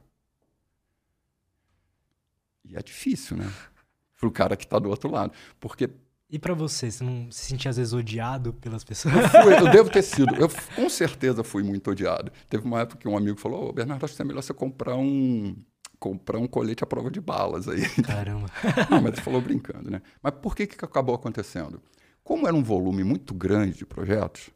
E 2.64 2.76
é 2.76 2.82
difícil, 2.82 3.36
né? 3.36 3.46
Para 4.18 4.28
o 4.28 4.32
cara 4.32 4.56
que 4.56 4.64
está 4.64 4.80
do 4.80 4.90
outro 4.90 5.08
lado. 5.08 5.32
Porque 5.60 5.88
E 6.30 6.38
pra 6.38 6.52
você, 6.52 6.90
você 6.90 7.02
não 7.02 7.30
se 7.32 7.46
sentia 7.46 7.70
às 7.70 7.76
vezes 7.78 7.92
odiado 7.94 8.52
pelas 8.54 8.84
pessoas? 8.84 9.14
eu, 9.14 9.28
fui- 9.42 9.54
eu 9.58 9.70
devo 9.70 9.88
ter 9.90 10.02
sido, 10.02 10.34
eu 10.34 10.48
com 10.76 10.88
certeza 10.88 11.42
fui 11.42 11.62
muito 11.62 11.90
odiado. 11.90 12.30
Teve 12.50 12.64
uma 12.64 12.80
época 12.80 12.98
que 12.98 13.08
um 13.08 13.16
amigo 13.16 13.38
falou: 13.38 13.68
Ô, 13.70 13.72
Bernardo, 13.72 14.04
acho 14.04 14.14
que 14.14 14.20
é 14.20 14.24
melhor 14.24 14.42
você 14.42 14.52
comprar 14.52 14.94
um, 14.96 15.56
comprar 15.98 16.38
um 16.38 16.46
colete 16.46 16.84
à 16.84 16.86
prova 16.86 17.10
de 17.10 17.20
balas 17.20 17.66
aí. 17.66 17.80
Caramba. 18.02 18.46
Não, 18.90 19.00
mas 19.00 19.12
ele 19.14 19.22
falou 19.22 19.40
brincando, 19.40 19.90
né? 19.90 20.02
Mas 20.22 20.34
por 20.34 20.54
que, 20.54 20.66
que 20.66 20.84
acabou 20.84 21.14
acontecendo? 21.14 21.80
Como 22.22 22.46
era 22.46 22.54
um 22.54 22.62
volume 22.62 23.02
muito 23.04 23.32
grande 23.32 23.78
de 23.78 23.86
projetos, 23.86 24.50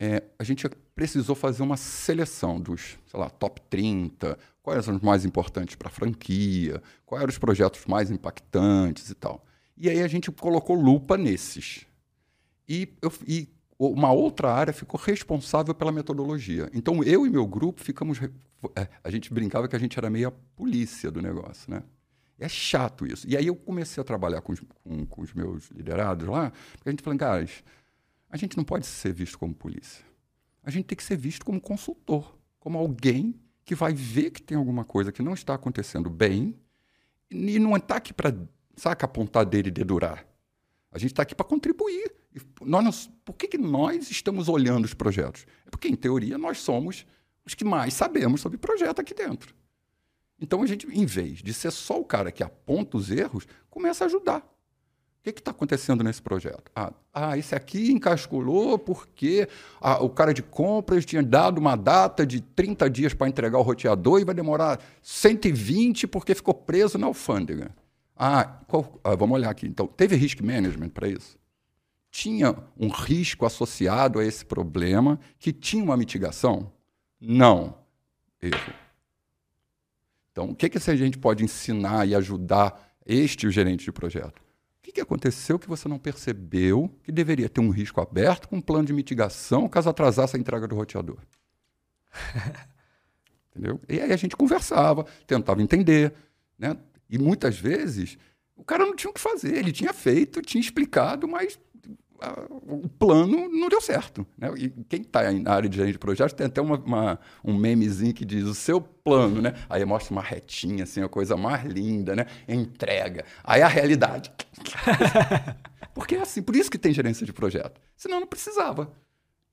é, 0.00 0.22
a 0.38 0.42
gente 0.42 0.66
precisou 0.94 1.34
fazer 1.36 1.62
uma 1.62 1.76
seleção 1.76 2.58
dos, 2.58 2.98
sei 3.06 3.20
lá, 3.20 3.28
top 3.28 3.60
30, 3.68 4.38
quais 4.62 4.86
eram 4.88 4.96
os 4.96 5.02
mais 5.02 5.26
importantes 5.26 5.76
para 5.76 5.88
a 5.88 5.92
franquia, 5.92 6.82
quais 7.04 7.20
eram 7.22 7.30
os 7.30 7.36
projetos 7.36 7.84
mais 7.86 8.10
impactantes 8.10 9.10
e 9.10 9.14
tal. 9.14 9.44
E 9.80 9.88
aí 9.88 10.02
a 10.02 10.06
gente 10.06 10.30
colocou 10.30 10.76
lupa 10.76 11.16
nesses. 11.16 11.86
E, 12.68 12.92
eu, 13.00 13.10
e 13.26 13.48
uma 13.78 14.12
outra 14.12 14.52
área 14.52 14.74
ficou 14.74 15.00
responsável 15.00 15.74
pela 15.74 15.90
metodologia. 15.90 16.70
Então 16.74 17.02
eu 17.02 17.26
e 17.26 17.30
meu 17.30 17.46
grupo 17.46 17.82
ficamos. 17.82 18.20
é, 18.76 18.88
a 19.02 19.10
gente 19.10 19.32
brincava 19.32 19.66
que 19.66 19.74
a 19.74 19.78
gente 19.78 19.98
era 19.98 20.10
meio 20.10 20.28
a 20.28 20.32
polícia 20.54 21.10
do 21.10 21.22
negócio, 21.22 21.70
né? 21.70 21.82
É 22.38 22.46
chato 22.46 23.06
isso. 23.06 23.26
E 23.26 23.34
aí 23.38 23.46
eu 23.46 23.56
comecei 23.56 24.02
a 24.02 24.04
trabalhar 24.04 24.42
com 24.42 24.52
os, 24.52 24.60
com, 24.60 25.06
com 25.06 25.22
os 25.22 25.32
meus 25.32 25.70
liderados 25.70 26.28
lá, 26.28 26.52
porque 26.72 26.90
a 26.90 26.92
gente 26.92 27.02
falou, 27.02 27.18
cara, 27.18 27.48
a 28.28 28.36
gente 28.36 28.58
não 28.58 28.64
pode 28.64 28.86
ser 28.86 29.14
visto 29.14 29.38
como 29.38 29.54
polícia. 29.54 30.04
A 30.62 30.70
gente 30.70 30.84
tem 30.84 30.96
que 30.96 31.02
ser 31.02 31.16
visto 31.16 31.44
como 31.44 31.58
consultor, 31.58 32.38
como 32.58 32.76
alguém 32.76 33.34
que 33.64 33.74
vai 33.74 33.94
ver 33.94 34.30
que 34.30 34.42
tem 34.42 34.58
alguma 34.58 34.84
coisa 34.84 35.10
que 35.10 35.22
não 35.22 35.32
está 35.32 35.54
acontecendo 35.54 36.10
bem 36.10 36.54
e 37.30 37.58
não 37.58 37.76
está 37.76 37.96
aqui 37.96 38.12
para, 38.12 38.34
saca, 38.76 39.06
apontar 39.06 39.44
dele 39.44 39.68
e 39.68 39.72
dedurar. 39.72 40.26
A 40.92 40.98
gente 40.98 41.12
está 41.12 41.22
aqui 41.22 41.34
para 41.34 41.46
contribuir. 41.46 42.12
Nós, 42.60 42.84
não- 42.84 43.14
por 43.24 43.34
que, 43.34 43.46
que 43.46 43.58
nós 43.58 44.10
estamos 44.10 44.48
olhando 44.48 44.84
os 44.84 44.94
projetos? 44.94 45.46
É 45.66 45.70
porque, 45.70 45.88
em 45.88 45.94
teoria, 45.94 46.36
nós 46.36 46.58
somos 46.58 47.06
os 47.44 47.54
que 47.54 47.64
mais 47.64 47.94
sabemos 47.94 48.40
sobre 48.40 48.58
projeto 48.58 49.00
aqui 49.00 49.14
dentro. 49.14 49.54
Então, 50.40 50.62
a 50.62 50.66
gente, 50.66 50.86
em 50.86 51.04
vez 51.06 51.42
de 51.42 51.52
ser 51.52 51.70
só 51.70 52.00
o 52.00 52.04
cara 52.04 52.32
que 52.32 52.42
aponta 52.42 52.96
os 52.96 53.10
erros, 53.10 53.46
começa 53.68 54.04
a 54.04 54.06
ajudar. 54.06 54.40
O 55.20 55.22
que 55.22 55.38
está 55.38 55.50
acontecendo 55.50 56.02
nesse 56.02 56.22
projeto? 56.22 56.70
Ah, 56.74 56.94
ah, 57.12 57.36
esse 57.36 57.54
aqui 57.54 57.92
encasculou 57.92 58.78
porque 58.78 59.46
ah, 59.78 60.02
o 60.02 60.08
cara 60.08 60.32
de 60.32 60.42
compras 60.42 61.04
tinha 61.04 61.22
dado 61.22 61.58
uma 61.58 61.76
data 61.76 62.24
de 62.24 62.40
30 62.40 62.88
dias 62.88 63.12
para 63.12 63.28
entregar 63.28 63.58
o 63.58 63.62
roteador 63.62 64.18
e 64.18 64.24
vai 64.24 64.34
demorar 64.34 64.80
120 65.02 66.06
porque 66.06 66.34
ficou 66.34 66.54
preso 66.54 66.96
na 66.96 67.06
alfândega. 67.06 67.70
Ah, 68.22 68.44
qual- 68.68 69.00
ah, 69.02 69.14
vamos 69.16 69.34
olhar 69.34 69.48
aqui. 69.48 69.66
Então, 69.66 69.86
teve 69.86 70.14
risk 70.14 70.42
management 70.42 70.90
para 70.90 71.08
isso? 71.08 71.38
Tinha 72.10 72.54
um 72.76 72.88
risco 72.88 73.46
associado 73.46 74.18
a 74.18 74.24
esse 74.24 74.44
problema 74.44 75.18
que 75.38 75.54
tinha 75.54 75.82
uma 75.82 75.96
mitigação? 75.96 76.70
Não. 77.18 77.78
Erro. 78.42 78.74
Então, 80.32 80.50
o 80.50 80.54
que, 80.54 80.68
que 80.68 80.76
essa 80.76 80.94
gente 80.94 81.16
pode 81.16 81.42
ensinar 81.42 82.06
e 82.06 82.14
ajudar 82.14 82.94
este 83.06 83.50
gerente 83.50 83.86
de 83.86 83.92
projeto? 83.92 84.38
O 84.40 84.82
que, 84.82 84.92
que 84.92 85.00
aconteceu 85.00 85.58
que 85.58 85.66
você 85.66 85.88
não 85.88 85.98
percebeu 85.98 86.94
que 87.02 87.10
deveria 87.10 87.48
ter 87.48 87.62
um 87.62 87.70
risco 87.70 88.02
aberto 88.02 88.48
com 88.48 88.56
um 88.56 88.60
plano 88.60 88.84
de 88.84 88.92
mitigação 88.92 89.66
caso 89.66 89.88
atrasasse 89.88 90.36
a 90.36 90.38
entrega 90.38 90.68
do 90.68 90.74
roteador? 90.76 91.18
Entendeu? 93.50 93.80
E 93.88 93.98
aí 93.98 94.12
a 94.12 94.16
gente 94.16 94.36
conversava, 94.36 95.06
tentava 95.26 95.62
entender, 95.62 96.12
né? 96.58 96.76
E 97.10 97.18
muitas 97.18 97.58
vezes 97.58 98.16
o 98.56 98.64
cara 98.64 98.86
não 98.86 98.94
tinha 98.94 99.10
o 99.10 99.14
que 99.14 99.20
fazer, 99.20 99.56
ele 99.56 99.72
tinha 99.72 99.92
feito, 99.92 100.40
tinha 100.42 100.60
explicado, 100.60 101.26
mas 101.26 101.58
ah, 102.22 102.44
o 102.50 102.86
plano 102.88 103.48
não 103.48 103.68
deu 103.70 103.80
certo. 103.80 104.26
Né? 104.36 104.50
E 104.58 104.68
quem 104.88 105.00
está 105.00 105.32
na 105.32 105.52
área 105.52 105.68
de 105.68 105.76
gerente 105.76 105.94
de 105.94 105.98
projetos 105.98 106.34
tem 106.34 106.46
até 106.46 106.60
uma, 106.60 106.76
uma- 106.78 107.18
um 107.42 107.56
memezinho 107.56 108.12
que 108.12 108.24
diz 108.26 108.44
o 108.44 108.54
seu 108.54 108.78
plano, 108.80 109.40
né? 109.40 109.54
Aí 109.70 109.82
mostra 109.86 110.12
uma 110.12 110.20
retinha, 110.22 110.84
assim, 110.84 111.02
a 111.02 111.08
coisa 111.08 111.34
mais 111.36 111.64
linda, 111.64 112.14
né? 112.14 112.26
Entrega. 112.46 113.24
Aí 113.42 113.62
a 113.62 113.68
realidade. 113.68 114.30
Porque 115.94 116.14
é 116.16 116.20
assim, 116.22 116.42
por 116.42 116.54
isso 116.54 116.70
que 116.70 116.78
tem 116.78 116.92
gerência 116.92 117.24
de 117.26 117.32
projeto. 117.32 117.80
Senão 117.96 118.20
não 118.20 118.26
precisava. 118.26 118.92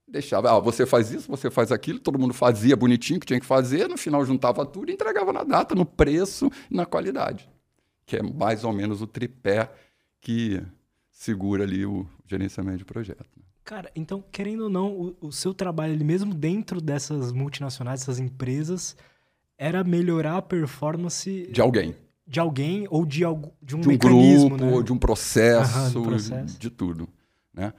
Deixava, 0.08 0.56
ah, 0.56 0.60
você 0.60 0.86
faz 0.86 1.12
isso, 1.12 1.28
você 1.30 1.52
faz 1.52 1.72
aquilo, 1.72 2.00
todo 2.00 2.18
mundo 2.18 2.34
fazia 2.34 2.76
bonitinho 2.78 3.18
o 3.18 3.20
que 3.20 3.26
tinha 3.28 3.40
que 3.40 3.46
fazer, 3.46 3.90
no 3.90 3.98
final 3.98 4.26
juntava 4.26 4.66
tudo 4.66 4.90
e 4.90 4.94
entregava 4.94 5.34
na 5.34 5.44
data, 5.44 5.76
no 5.76 5.86
preço 5.86 6.50
e 6.72 6.76
na 6.76 6.86
qualidade. 6.86 7.50
Que 8.06 8.18
é 8.18 8.24
mais 8.24 8.64
ou 8.64 8.72
menos 8.72 9.02
o 9.02 9.08
tripé 9.08 9.70
que 10.22 10.64
segura 11.12 11.64
ali 11.64 11.86
o 11.86 12.08
gerenciamento 12.26 12.78
de 12.78 12.86
projeto. 12.86 13.26
né? 13.36 13.44
Cara, 13.66 13.92
então, 13.94 14.24
querendo 14.32 14.64
ou 14.64 14.70
não, 14.70 14.94
o, 14.94 15.18
o 15.20 15.32
seu 15.32 15.54
trabalho, 15.54 15.92
ele 15.92 16.06
mesmo 16.06 16.34
dentro 16.34 16.80
dessas 16.80 17.34
multinacionais, 17.34 18.00
dessas 18.00 18.18
empresas, 18.18 18.96
era 19.58 19.84
melhorar 19.84 20.38
a 20.38 20.42
performance 20.42 21.48
De 21.52 21.60
alguém. 21.60 21.94
de 22.26 22.40
alguém 22.40 22.88
ou 22.90 23.06
de, 23.06 23.26
algu- 23.26 23.54
de 23.62 23.76
um 23.76 23.82
de 23.82 23.88
um 23.90 23.92
mecanismo, 23.92 24.50
grupo, 24.52 24.64
né? 24.66 24.72
ou 24.74 24.82
de 24.82 24.94
um 24.94 24.98
processo, 24.98 26.00
Aham, 26.00 26.04
processo. 26.04 26.58
de 26.58 26.70
tudo. 26.70 27.10
Né? 27.54 27.74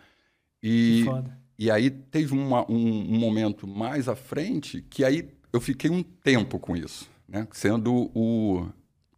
Que 0.60 1.00
E, 1.00 1.04
foda. 1.06 1.38
E 1.59 1.71
aí 1.71 1.90
teve 1.90 2.33
uma- 2.35 2.71
um, 2.71 3.14
um 3.14 3.18
momento 3.18 3.66
mais 3.66 4.09
à 4.09 4.14
frente 4.14 4.81
que 4.83 5.05
aí 5.05 5.29
eu 5.53 5.61
fiquei 5.61 5.90
um 5.90 6.03
tempo 6.03 6.59
com 6.59 6.77
isso, 6.77 7.09
né? 7.27 7.47
sendo 7.53 8.11
o... 8.14 8.68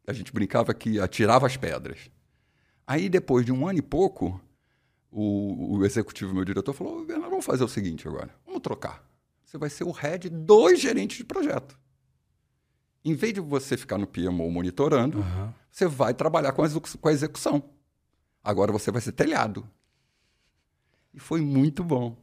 A 0.06 0.12
gente 0.12 0.32
brincava 0.32 0.72
que 0.74 0.98
atirava 0.98 1.46
as 1.46 1.56
pedras. 1.56 2.10
Aí, 2.86 3.08
depois 3.08 3.44
de 3.46 3.52
um 3.52 3.68
ano 3.68 3.78
e 3.78 3.82
pouco, 3.82 4.40
o, 5.10 5.76
o 5.76 5.84
executivo, 5.84 6.34
meu 6.34 6.44
diretor, 6.44 6.72
falou, 6.72 7.04
Bernardo, 7.04 7.30
vamos 7.30 7.44
fazer 7.44 7.62
o 7.62 7.68
seguinte 7.68 8.08
agora, 8.08 8.34
vamos 8.44 8.60
trocar. 8.60 9.08
Você 9.44 9.56
vai 9.58 9.70
ser 9.70 9.84
o 9.84 9.90
head 9.92 10.28
dos 10.28 10.80
gerentes 10.80 11.18
de 11.18 11.24
projeto. 11.24 11.78
Em 13.04 13.14
vez 13.14 13.32
de 13.34 13.40
você 13.40 13.76
ficar 13.76 13.98
no 13.98 14.06
PMO 14.06 14.50
monitorando, 14.50 15.18
Aham. 15.18 15.54
você 15.70 15.86
vai 15.86 16.12
trabalhar 16.14 16.52
com 16.52 16.62
a, 16.62 16.68
com 17.00 17.08
a 17.08 17.12
execução. 17.12 17.62
Agora 18.42 18.72
você 18.72 18.90
vai 18.90 19.00
ser 19.00 19.12
telhado. 19.12 19.68
E 21.14 21.18
foi 21.20 21.40
muito 21.40 21.82
bom. 21.84 22.16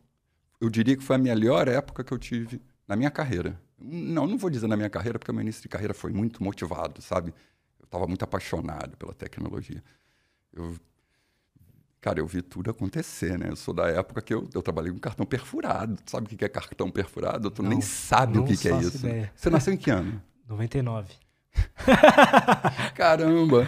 Eu 0.59 0.69
diria 0.69 0.95
que 0.97 1.03
foi 1.03 1.15
a 1.15 1.19
melhor 1.19 1.67
época 1.67 2.03
que 2.03 2.11
eu 2.11 2.17
tive 2.17 2.61
na 2.87 2.95
minha 2.95 3.11
carreira. 3.11 3.59
Não, 3.79 4.25
não 4.25 4.37
vou 4.37 4.49
dizer 4.49 4.67
na 4.67 4.75
minha 4.75 4.89
carreira, 4.89 5.19
porque 5.19 5.31
o 5.31 5.33
meu 5.33 5.43
início 5.43 5.61
de 5.61 5.67
carreira 5.67 5.93
foi 5.93 6.11
muito 6.11 6.43
motivado, 6.43 7.01
sabe? 7.01 7.33
Eu 7.79 7.85
estava 7.85 8.07
muito 8.07 8.23
apaixonado 8.23 8.97
pela 8.97 9.13
tecnologia. 9.13 9.83
Eu, 10.51 10.75
cara, 12.01 12.19
eu 12.19 12.25
vi 12.25 12.41
tudo 12.41 12.71
acontecer, 12.71 13.37
né? 13.37 13.49
Eu 13.49 13.55
sou 13.55 13.73
da 13.73 13.87
época 13.87 14.21
que 14.21 14.33
eu, 14.33 14.49
eu 14.53 14.61
trabalhei 14.63 14.91
com 14.91 14.97
cartão 14.99 15.25
perfurado. 15.25 15.95
Tu 16.03 16.09
sabe 16.09 16.25
o 16.25 16.37
que 16.37 16.43
é 16.43 16.49
cartão 16.49 16.89
perfurado? 16.89 17.51
Tu 17.51 17.61
Não, 17.61 17.69
nem 17.69 17.81
sabe 17.81 18.39
o 18.39 18.45
que, 18.45 18.57
que 18.57 18.67
é 18.67 18.79
isso. 18.79 19.05
Você 19.35 19.49
nasceu 19.49 19.73
em 19.73 19.77
que 19.77 19.91
ano? 19.91 20.21
99. 20.49 21.13
Caramba! 22.95 23.67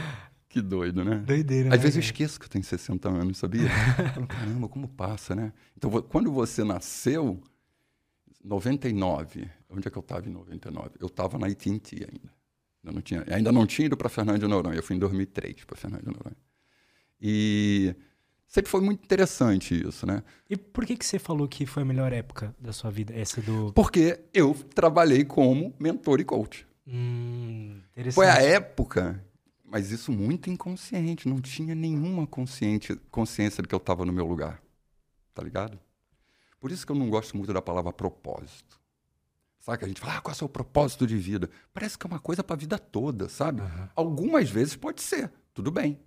Que 0.49 0.61
doido, 0.61 1.05
né? 1.05 1.17
Doideira, 1.17 1.69
Às 1.69 1.77
né, 1.77 1.77
vezes 1.77 1.95
eu 1.97 2.01
cara? 2.01 2.05
esqueço 2.11 2.39
que 2.39 2.45
eu 2.45 2.49
tenho 2.49 2.63
60 2.63 3.07
anos, 3.07 3.37
sabia? 3.37 3.61
Eu 3.99 4.13
falo, 4.13 4.27
Caramba, 4.27 4.67
como 4.67 4.87
passa, 4.87 5.35
né? 5.35 5.53
Então, 5.77 5.91
quando 6.01 6.31
você 6.31 6.63
nasceu, 6.63 7.39
99, 8.43 9.47
onde 9.69 9.87
é 9.87 9.91
que 9.91 9.97
eu 9.97 10.01
estava 10.01 10.27
em 10.27 10.31
99? 10.31 10.91
Eu 10.99 11.07
estava 11.07 11.37
na 11.37 11.47
AT&T 11.47 11.95
ainda. 11.95 12.33
Eu 12.83 12.93
não 12.93 13.01
tinha, 13.01 13.23
ainda 13.29 13.51
não 13.51 13.67
tinha 13.67 13.85
ido 13.85 13.95
para 13.97 14.09
Fernando 14.09 14.39
de 14.39 14.47
Noronha, 14.47 14.75
eu 14.77 14.83
fui 14.83 14.95
em 14.95 14.99
2003 14.99 15.65
para 15.65 15.75
Fernando 15.77 16.01
de 16.01 16.07
Noronha. 16.07 16.37
E 17.21 17.93
sempre 18.47 18.71
foi 18.71 18.81
muito 18.81 19.03
interessante 19.03 19.75
isso, 19.87 20.05
né? 20.07 20.23
E 20.49 20.55
por 20.55 20.85
que, 20.85 20.95
que 20.95 21.05
você 21.05 21.19
falou 21.19 21.47
que 21.47 21.65
foi 21.65 21.83
a 21.83 21.85
melhor 21.85 22.13
época 22.13 22.55
da 22.59 22.71
sua 22.71 22.89
vida? 22.89 23.13
Essa 23.13 23.41
do. 23.41 23.73
Porque 23.73 24.19
eu 24.33 24.55
trabalhei 24.73 25.25
como 25.25 25.75
mentor 25.77 26.21
e 26.21 26.23
coach. 26.23 26.65
Hum, 26.87 27.81
interessante. 27.91 28.15
Foi 28.15 28.27
a 28.27 28.41
época, 28.41 29.23
mas 29.69 29.91
isso 29.91 30.11
muito 30.11 30.49
inconsciente, 30.49 31.29
não 31.29 31.39
tinha 31.39 31.75
nenhuma 31.75 32.25
consciente, 32.25 32.95
consciência 33.11 33.61
de 33.61 33.67
que 33.67 33.75
eu 33.75 33.77
estava 33.77 34.03
no 34.03 34.11
meu 34.11 34.25
lugar. 34.25 34.61
Tá 35.33 35.43
ligado? 35.43 35.79
Por 36.59 36.71
isso 36.71 36.85
que 36.85 36.91
eu 36.91 36.95
não 36.95 37.09
gosto 37.09 37.37
muito 37.37 37.53
da 37.53 37.61
palavra 37.61 37.93
propósito. 37.93 38.79
Sabe? 39.59 39.85
A 39.85 39.87
gente 39.87 40.01
fala, 40.01 40.17
ah, 40.17 40.21
qual 40.21 40.31
é 40.31 40.35
o 40.35 40.37
seu 40.37 40.49
propósito 40.49 41.05
de 41.05 41.15
vida? 41.17 41.49
Parece 41.73 41.97
que 41.97 42.05
é 42.05 42.09
uma 42.09 42.19
coisa 42.19 42.43
para 42.43 42.55
a 42.55 42.59
vida 42.59 42.79
toda, 42.79 43.29
sabe? 43.29 43.61
Uhum. 43.61 43.89
Algumas 43.95 44.49
vezes 44.49 44.75
pode 44.75 45.01
ser, 45.01 45.31
tudo 45.53 45.71
bem. 45.71 45.99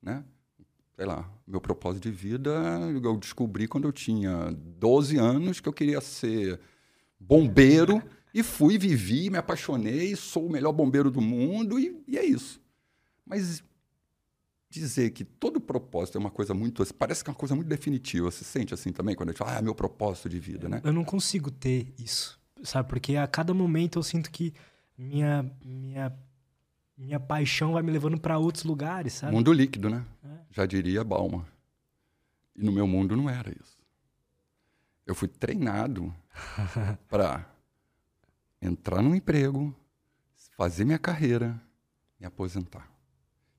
Né? 0.00 0.22
Sei 0.94 1.06
lá, 1.06 1.28
meu 1.46 1.60
propósito 1.60 2.02
de 2.02 2.10
vida 2.10 2.50
eu 3.02 3.16
descobri 3.16 3.66
quando 3.66 3.88
eu 3.88 3.92
tinha 3.92 4.52
12 4.52 5.16
anos 5.16 5.60
que 5.60 5.68
eu 5.68 5.72
queria 5.72 6.00
ser 6.00 6.60
bombeiro 7.18 8.02
e 8.34 8.42
fui, 8.42 8.76
vivi, 8.76 9.30
me 9.30 9.38
apaixonei, 9.38 10.14
sou 10.14 10.46
o 10.46 10.50
melhor 10.50 10.72
bombeiro 10.72 11.10
do 11.10 11.20
mundo 11.20 11.78
e, 11.78 12.02
e 12.06 12.18
é 12.18 12.24
isso. 12.24 12.61
Mas 13.32 13.64
dizer 14.68 15.10
que 15.12 15.24
todo 15.24 15.58
propósito 15.58 16.18
é 16.18 16.20
uma 16.20 16.30
coisa 16.30 16.52
muito. 16.52 16.84
Parece 16.94 17.24
que 17.24 17.30
é 17.30 17.32
uma 17.32 17.38
coisa 17.38 17.54
muito 17.54 17.66
definitiva. 17.66 18.30
Você 18.30 18.44
sente 18.44 18.74
assim 18.74 18.92
também 18.92 19.14
quando 19.14 19.30
a 19.30 19.32
gente 19.32 19.38
fala, 19.38 19.54
ah, 19.54 19.58
é 19.58 19.62
meu 19.62 19.74
propósito 19.74 20.28
de 20.28 20.38
vida, 20.38 20.68
né? 20.68 20.82
Eu 20.84 20.92
não 20.92 21.02
consigo 21.02 21.50
ter 21.50 21.94
isso, 21.98 22.38
sabe? 22.62 22.90
Porque 22.90 23.16
a 23.16 23.26
cada 23.26 23.54
momento 23.54 23.98
eu 23.98 24.02
sinto 24.02 24.30
que 24.30 24.52
minha, 24.98 25.50
minha, 25.64 26.14
minha 26.94 27.18
paixão 27.18 27.72
vai 27.72 27.82
me 27.82 27.90
levando 27.90 28.20
para 28.20 28.36
outros 28.36 28.64
lugares, 28.64 29.14
sabe? 29.14 29.32
Mundo 29.32 29.50
líquido, 29.50 29.88
né? 29.88 30.04
É. 30.22 30.28
Já 30.50 30.66
diria 30.66 31.02
Balma. 31.02 31.48
E 32.54 32.62
no 32.62 32.70
meu 32.70 32.86
mundo 32.86 33.16
não 33.16 33.30
era 33.30 33.50
isso. 33.50 33.78
Eu 35.06 35.14
fui 35.14 35.26
treinado 35.26 36.14
para 37.08 37.46
entrar 38.60 39.00
num 39.00 39.14
emprego, 39.14 39.74
fazer 40.54 40.84
minha 40.84 40.98
carreira, 40.98 41.58
me 42.20 42.26
aposentar. 42.26 42.91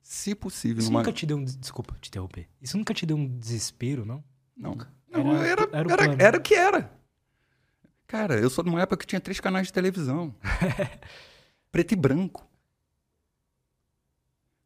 Se 0.04 0.36
possível, 0.36 0.80
Isso 0.80 0.92
numa... 0.92 1.00
nunca 1.00 1.14
te 1.14 1.26
deu 1.26 1.38
um. 1.38 1.44
Desculpa 1.46 1.96
te 2.00 2.10
interromper. 2.10 2.50
Isso 2.62 2.78
nunca 2.78 2.94
te 2.94 3.06
deu 3.06 3.16
um 3.16 3.26
desespero, 3.40 4.06
não? 4.06 4.22
Não. 4.56 4.78
Não, 5.10 5.42
era, 5.42 5.64
era, 5.72 5.94
era, 5.94 6.04
era, 6.04 6.24
era 6.24 6.38
o 6.38 6.42
que 6.42 6.54
era. 6.54 6.92
Cara, 8.06 8.38
eu 8.38 8.50
sou 8.50 8.64
de 8.64 8.70
uma 8.70 8.82
época 8.82 8.98
que 8.98 9.08
tinha 9.08 9.22
três 9.22 9.40
canais 9.40 9.68
de 9.68 9.74
televisão. 9.74 10.36
preto 11.72 11.94
e 11.94 11.96
branco. 11.96 12.48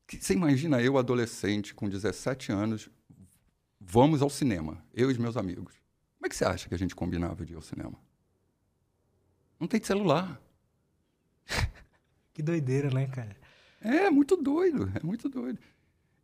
Você 0.09 0.33
imagina 0.33 0.81
eu, 0.81 0.97
adolescente, 0.97 1.73
com 1.73 1.87
17 1.87 2.51
anos, 2.51 2.89
vamos 3.79 4.21
ao 4.21 4.29
cinema, 4.29 4.83
eu 4.93 5.09
e 5.09 5.13
os 5.13 5.17
meus 5.17 5.37
amigos. 5.37 5.73
Como 6.17 6.25
é 6.25 6.29
que 6.29 6.35
você 6.35 6.45
acha 6.45 6.67
que 6.67 6.73
a 6.73 6.77
gente 6.77 6.95
combinava 6.95 7.45
de 7.45 7.53
ir 7.53 7.55
ao 7.55 7.61
cinema? 7.61 7.99
Não 9.59 9.67
tem 9.67 9.81
celular. 9.83 10.41
que 12.33 12.41
doideira, 12.41 12.89
né, 12.89 13.07
cara? 13.07 13.35
É, 13.81 14.09
muito 14.09 14.35
doido, 14.35 14.91
é 14.95 15.05
muito 15.05 15.29
doido. 15.29 15.59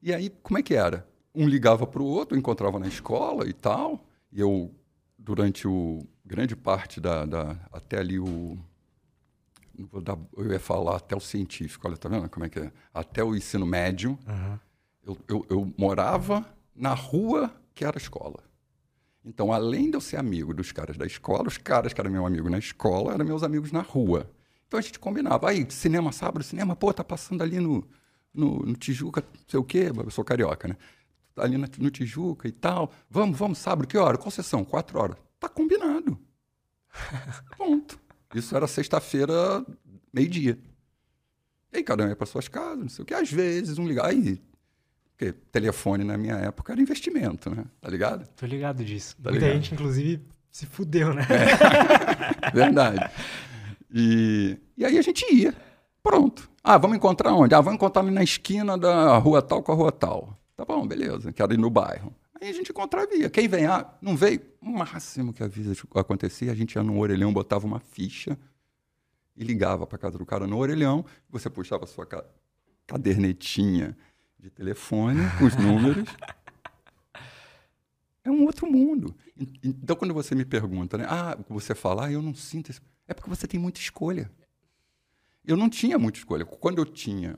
E 0.02 0.14
aí, 0.14 0.30
como 0.42 0.58
é 0.58 0.64
que 0.64 0.76
era? 0.76 1.08
Um 1.34 1.48
ligava 1.48 1.88
para 1.88 2.02
o 2.02 2.06
outro, 2.06 2.38
encontrava 2.38 2.80
na 2.80 2.88
escola 2.88 3.48
e 3.48 3.54
tal. 3.54 4.06
E 4.32 4.40
eu, 4.40 4.72
durante 5.18 5.68
o 5.68 6.00
grande 6.26 6.56
parte 6.56 7.00
da, 7.00 7.26
da 7.26 7.58
até 7.72 8.00
ali 8.00 8.20
o 8.20 8.58
dar, 10.02 10.18
eu 10.38 10.52
ia 10.52 10.60
falar 10.60 10.98
até 10.98 11.16
o 11.16 11.20
científico, 11.20 11.88
olha, 11.88 11.98
tá 11.98 12.08
vendo 12.08 12.30
como 12.30 12.46
é 12.46 12.50
que 12.50 12.60
é? 12.60 12.72
Até 12.94 13.24
o 13.24 13.36
ensino 13.36 13.66
médio, 13.66 14.18
uhum. 14.28 14.60
eu, 15.04 15.18
eu, 15.28 15.46
eu, 15.50 15.74
morava 15.78 16.46
na 16.76 16.94
rua 16.94 17.52
que 17.74 17.84
era 17.84 17.98
a 17.98 18.02
escola. 18.02 18.44
Então, 19.26 19.52
além 19.52 19.90
de 19.90 19.98
eu 19.98 20.02
ser 20.02 20.18
amigo 20.18 20.54
dos 20.54 20.72
caras 20.72 20.98
da 20.98 21.06
escola, 21.06 21.48
os 21.48 21.58
caras 21.58 21.94
que 21.94 22.00
eram 22.00 22.12
meu 22.12 22.26
amigo 22.26 22.50
na 22.50 22.60
escola 22.60 23.14
eram 23.14 23.26
meus 23.26 23.42
amigos 23.42 23.72
na 23.72 23.82
rua. 23.82 24.30
Então 24.68 24.80
a 24.80 24.82
gente 24.82 25.00
combinava. 25.00 25.50
Aí, 25.50 25.66
cinema 25.70 26.12
sábado, 26.12 26.44
cinema, 26.44 26.76
pô, 26.76 26.94
tá 26.94 27.04
passando 27.04 27.42
ali 27.42 27.60
no, 27.60 27.88
no, 28.34 28.60
no 28.60 28.76
Tijuca, 28.76 29.22
não 29.22 29.46
sei 29.48 29.60
o 29.60 29.64
quê, 29.64 29.92
eu 29.96 30.10
sou 30.10 30.24
carioca, 30.24 30.68
né? 30.68 30.78
Tá 31.36 31.44
ali 31.44 31.58
no 31.58 31.90
Tijuca 31.90 32.48
e 32.48 32.52
tal. 32.52 32.92
Vamos, 33.10 33.38
vamos, 33.38 33.58
sábado, 33.58 33.88
que 33.88 33.98
hora? 33.98 34.18
Qual 34.18 34.32
sessão? 34.32 34.64
Quatro 34.64 35.00
horas. 35.00 35.18
Tá 35.40 35.50
combinado. 35.50 36.20
Ponto. 37.58 38.00
Isso 38.34 38.56
era 38.56 38.68
sexta-feira, 38.68 39.66
meio-dia. 40.12 40.60
E 41.72 41.78
aí 41.78 41.84
cada 41.84 42.06
um 42.06 42.08
ia 42.08 42.16
para 42.16 42.28
suas 42.28 42.48
casas, 42.48 42.80
não 42.80 42.90
sei 42.90 43.04
o 43.04 43.06
quê. 43.06 43.14
Às 43.16 43.32
vezes, 43.32 43.78
um 43.78 43.88
ligar. 43.88 44.06
Aí, 44.06 44.40
porque 45.10 45.32
telefone 45.52 46.04
na 46.04 46.18
minha 46.18 46.36
época 46.36 46.74
era 46.74 46.82
investimento, 46.82 47.50
né? 47.50 47.66
Tá 47.82 47.90
ligado? 47.90 48.28
Tô 48.36 48.46
ligado 48.46 48.84
disso. 48.84 49.16
Tá 49.22 49.32
Muita 49.32 49.46
ligado? 49.46 49.62
gente, 49.62 49.74
inclusive, 49.74 50.24
se 50.52 50.66
fudeu, 50.66 51.14
né? 51.14 51.26
É. 51.30 52.52
Verdade. 52.54 53.10
E, 53.94 54.58
e 54.76 54.84
aí 54.84 54.98
a 54.98 55.02
gente 55.02 55.24
ia. 55.32 55.56
Pronto. 56.02 56.50
Ah, 56.64 56.78
vamos 56.78 56.98
encontrar 56.98 57.34
onde? 57.34 57.54
Ah, 57.54 57.62
vamos 57.62 57.76
encontrar 57.76 58.02
ali 58.02 58.12
na 58.12 58.24
esquina 58.24 58.78
da 58.78 59.18
rua 59.18 59.42
tal 59.42 59.62
com 59.62 59.72
a 59.72 59.76
rua 59.76 59.92
tal. 59.92 60.38
Tá 60.56 60.66
bom, 60.66 60.88
beleza. 60.88 61.32
Quero 61.32 61.54
ir 61.54 61.58
no 61.58 61.70
bairro. 61.70 62.14
Aí 62.42 62.50
a 62.50 62.54
gente 62.54 62.72
encontrava. 62.72 63.08
Quem 63.32 63.48
vem? 63.48 63.66
Ah, 63.68 63.88
não 64.02 64.18
veio? 64.18 64.42
O 64.62 64.70
máximo 64.70 65.32
que 65.32 65.44
a 65.44 65.48
vida 65.48 65.72
acontecia, 65.96 66.52
a 66.52 66.56
gente 66.56 66.76
ia 66.76 66.84
no 66.84 66.98
orelhão, 67.00 67.32
botava 67.32 67.66
uma 67.66 67.80
ficha 67.80 68.38
e 69.36 69.44
ligava 69.44 69.86
para 69.86 69.98
casa 69.98 70.18
do 70.18 70.26
cara 70.26 70.48
no 70.48 70.58
orelhão. 70.58 71.06
Você 71.30 71.50
puxava 71.50 71.84
a 71.84 71.88
sua 71.88 72.08
cadernetinha 72.88 73.96
de 74.40 74.50
telefone 74.50 75.22
com 75.38 75.46
os 75.46 75.56
números. 75.56 76.10
é 78.24 78.32
um 78.32 78.46
outro 78.46 78.70
mundo. 78.70 79.16
Então, 79.64 79.96
quando 79.96 80.14
você 80.14 80.36
me 80.36 80.46
pergunta, 80.46 80.98
né? 80.98 81.06
Ah, 81.08 81.38
você 81.48 81.74
fala, 81.76 82.08
ah, 82.08 82.12
eu 82.12 82.22
não 82.22 82.34
sinto 82.34 82.72
isso. 82.72 82.82
É 83.08 83.14
porque 83.14 83.30
você 83.30 83.48
tem 83.48 83.60
muita 83.60 83.80
escolha. 83.80 84.32
Eu 85.46 85.58
não 85.58 85.70
tinha 85.70 86.00
muita 86.00 86.18
escolha. 86.18 86.46
Quando 86.46 86.80
eu 86.80 86.86
tinha 86.86 87.38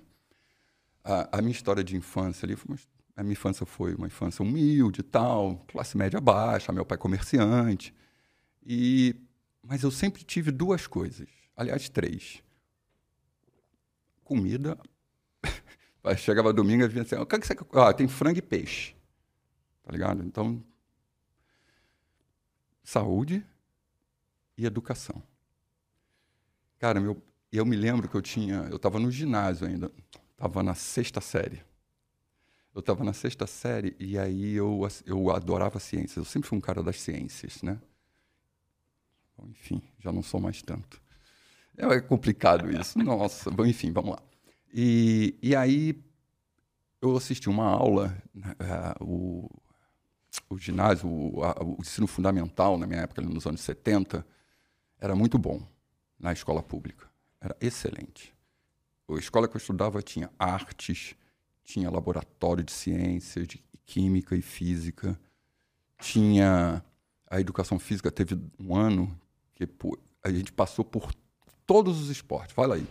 a, 1.03 1.37
a 1.37 1.41
minha 1.41 1.51
história 1.51 1.83
de 1.83 1.95
infância 1.95 2.45
ali, 2.45 2.55
uma, 2.67 2.77
a 3.15 3.23
minha 3.23 3.33
infância 3.33 3.65
foi 3.65 3.95
uma 3.95 4.07
infância 4.07 4.43
humilde 4.43 5.01
e 5.01 5.03
tal, 5.03 5.57
classe 5.67 5.97
média 5.97 6.19
baixa, 6.19 6.71
meu 6.71 6.85
pai 6.85 6.97
comerciante. 6.97 7.93
E, 8.65 9.15
mas 9.63 9.83
eu 9.83 9.91
sempre 9.91 10.23
tive 10.23 10.51
duas 10.51 10.87
coisas. 10.87 11.27
Aliás, 11.55 11.89
três. 11.89 12.43
Comida. 14.23 14.77
Chegava 16.17 16.53
domingo 16.53 16.83
e 16.83 16.87
vinha 16.87 17.03
assim, 17.03 17.15
o 17.15 17.25
que, 17.25 17.35
é 17.35 17.39
você 17.39 17.55
Ah, 17.73 17.93
tem 17.93 18.07
frango 18.07 18.39
e 18.39 18.41
peixe. 18.41 18.95
Tá 19.83 19.91
ligado? 19.91 20.23
Então, 20.23 20.63
saúde 22.83 23.45
e 24.57 24.65
educação. 24.65 25.21
Cara, 26.79 26.99
meu, 26.99 27.21
eu 27.51 27.65
me 27.65 27.75
lembro 27.75 28.07
que 28.07 28.15
eu 28.15 28.21
tinha. 28.21 28.67
Eu 28.69 28.75
estava 28.75 28.99
no 28.99 29.09
ginásio 29.09 29.67
ainda. 29.67 29.91
Estava 30.31 30.61
na 30.61 30.75
sexta 30.75 31.21
série. 31.21 31.61
Eu 32.73 32.79
estava 32.79 33.03
na 33.03 33.13
sexta 33.13 33.47
série 33.47 33.95
e 33.97 34.17
aí 34.17 34.53
eu, 34.53 34.85
eu 35.05 35.31
adorava 35.31 35.79
ciências. 35.79 36.17
Eu 36.17 36.25
sempre 36.25 36.49
fui 36.49 36.57
um 36.57 36.61
cara 36.61 36.83
das 36.83 36.99
ciências, 36.99 37.61
né? 37.63 37.79
Bom, 39.37 39.47
enfim, 39.49 39.81
já 39.99 40.11
não 40.11 40.21
sou 40.21 40.41
mais 40.41 40.61
tanto. 40.61 41.01
É, 41.77 41.85
é 41.85 42.01
complicado 42.01 42.69
isso. 42.69 42.99
Nossa, 42.99 43.49
bom, 43.49 43.65
enfim, 43.65 43.93
vamos 43.93 44.11
lá. 44.11 44.19
E, 44.73 45.35
e 45.41 45.55
aí 45.55 46.03
eu 47.01 47.15
assisti 47.15 47.49
uma 47.49 47.65
aula, 47.65 48.21
uh, 48.35 49.03
o, 49.03 49.49
o 50.49 50.57
ginásio, 50.57 51.09
o, 51.09 51.43
a, 51.43 51.55
o 51.63 51.77
ensino 51.79 52.07
fundamental, 52.07 52.77
na 52.77 52.85
minha 52.85 53.01
época, 53.01 53.21
nos 53.21 53.45
anos 53.47 53.61
70, 53.61 54.25
era 54.99 55.15
muito 55.15 55.37
bom 55.37 55.65
na 56.19 56.33
escola 56.33 56.61
pública. 56.61 57.07
Era 57.39 57.55
excelente. 57.59 58.33
A 59.09 59.13
escola 59.15 59.47
que 59.47 59.55
eu 59.55 59.59
estudava 59.59 60.01
tinha 60.01 60.31
artes, 60.39 61.15
tinha 61.63 61.89
laboratório 61.89 62.63
de 62.63 62.71
ciências, 62.71 63.47
de 63.47 63.63
química 63.85 64.35
e 64.35 64.41
física, 64.41 65.19
tinha 65.99 66.83
a 67.27 67.39
educação 67.39 67.77
física. 67.77 68.11
Teve 68.11 68.39
um 68.59 68.75
ano 68.75 69.19
que 69.53 69.67
a 70.23 70.31
gente 70.31 70.51
passou 70.51 70.83
por 70.83 71.13
todos 71.65 72.01
os 72.01 72.09
esportes. 72.09 72.53
Fala 72.53 72.75
aí, 72.75 72.87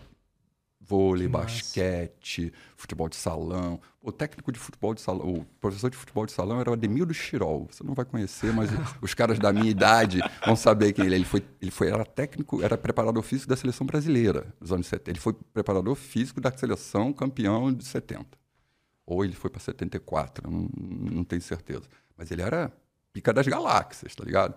vôlei, 0.86 1.26
basquete, 1.26 2.52
futebol 2.76 3.08
de 3.08 3.16
salão. 3.16 3.80
O 4.02 4.12
técnico 4.12 4.52
de 4.52 4.58
futebol 4.58 4.94
de 4.94 5.00
salão, 5.00 5.26
o 5.26 5.44
professor 5.60 5.90
de 5.90 5.96
futebol 5.96 6.26
de 6.26 6.32
salão 6.32 6.60
era 6.60 6.70
o 6.70 6.74
Ademildo 6.74 7.14
Chirol. 7.14 7.66
Você 7.70 7.82
não 7.82 7.94
vai 7.94 8.04
conhecer, 8.04 8.52
mas 8.52 8.70
os 9.00 9.14
caras 9.14 9.38
da 9.38 9.52
minha 9.52 9.70
idade 9.70 10.20
vão 10.44 10.54
saber 10.54 10.92
quem 10.92 11.06
ele 11.06 11.14
é. 11.14 11.18
Ele 11.18 11.24
foi, 11.24 11.42
ele 11.60 11.70
foi 11.70 11.88
era 11.88 12.04
técnico, 12.04 12.62
era 12.62 12.76
preparador 12.76 13.22
físico 13.22 13.48
da 13.48 13.56
seleção 13.56 13.86
brasileira 13.86 14.54
dos 14.60 14.72
anos 14.72 14.86
70. 14.86 15.10
Ele 15.10 15.20
foi 15.20 15.32
preparador 15.32 15.94
físico 15.94 16.40
da 16.40 16.52
seleção 16.52 17.12
campeão 17.12 17.72
de 17.72 17.84
70. 17.84 18.26
Ou 19.06 19.24
ele 19.24 19.34
foi 19.34 19.50
para 19.50 19.60
74, 19.60 20.50
não, 20.50 20.68
não 20.76 21.24
tenho 21.24 21.42
certeza. 21.42 21.84
Mas 22.16 22.30
ele 22.30 22.42
era 22.42 22.72
pica 23.12 23.32
das 23.32 23.46
galáxias, 23.46 24.14
tá 24.14 24.24
ligado? 24.24 24.54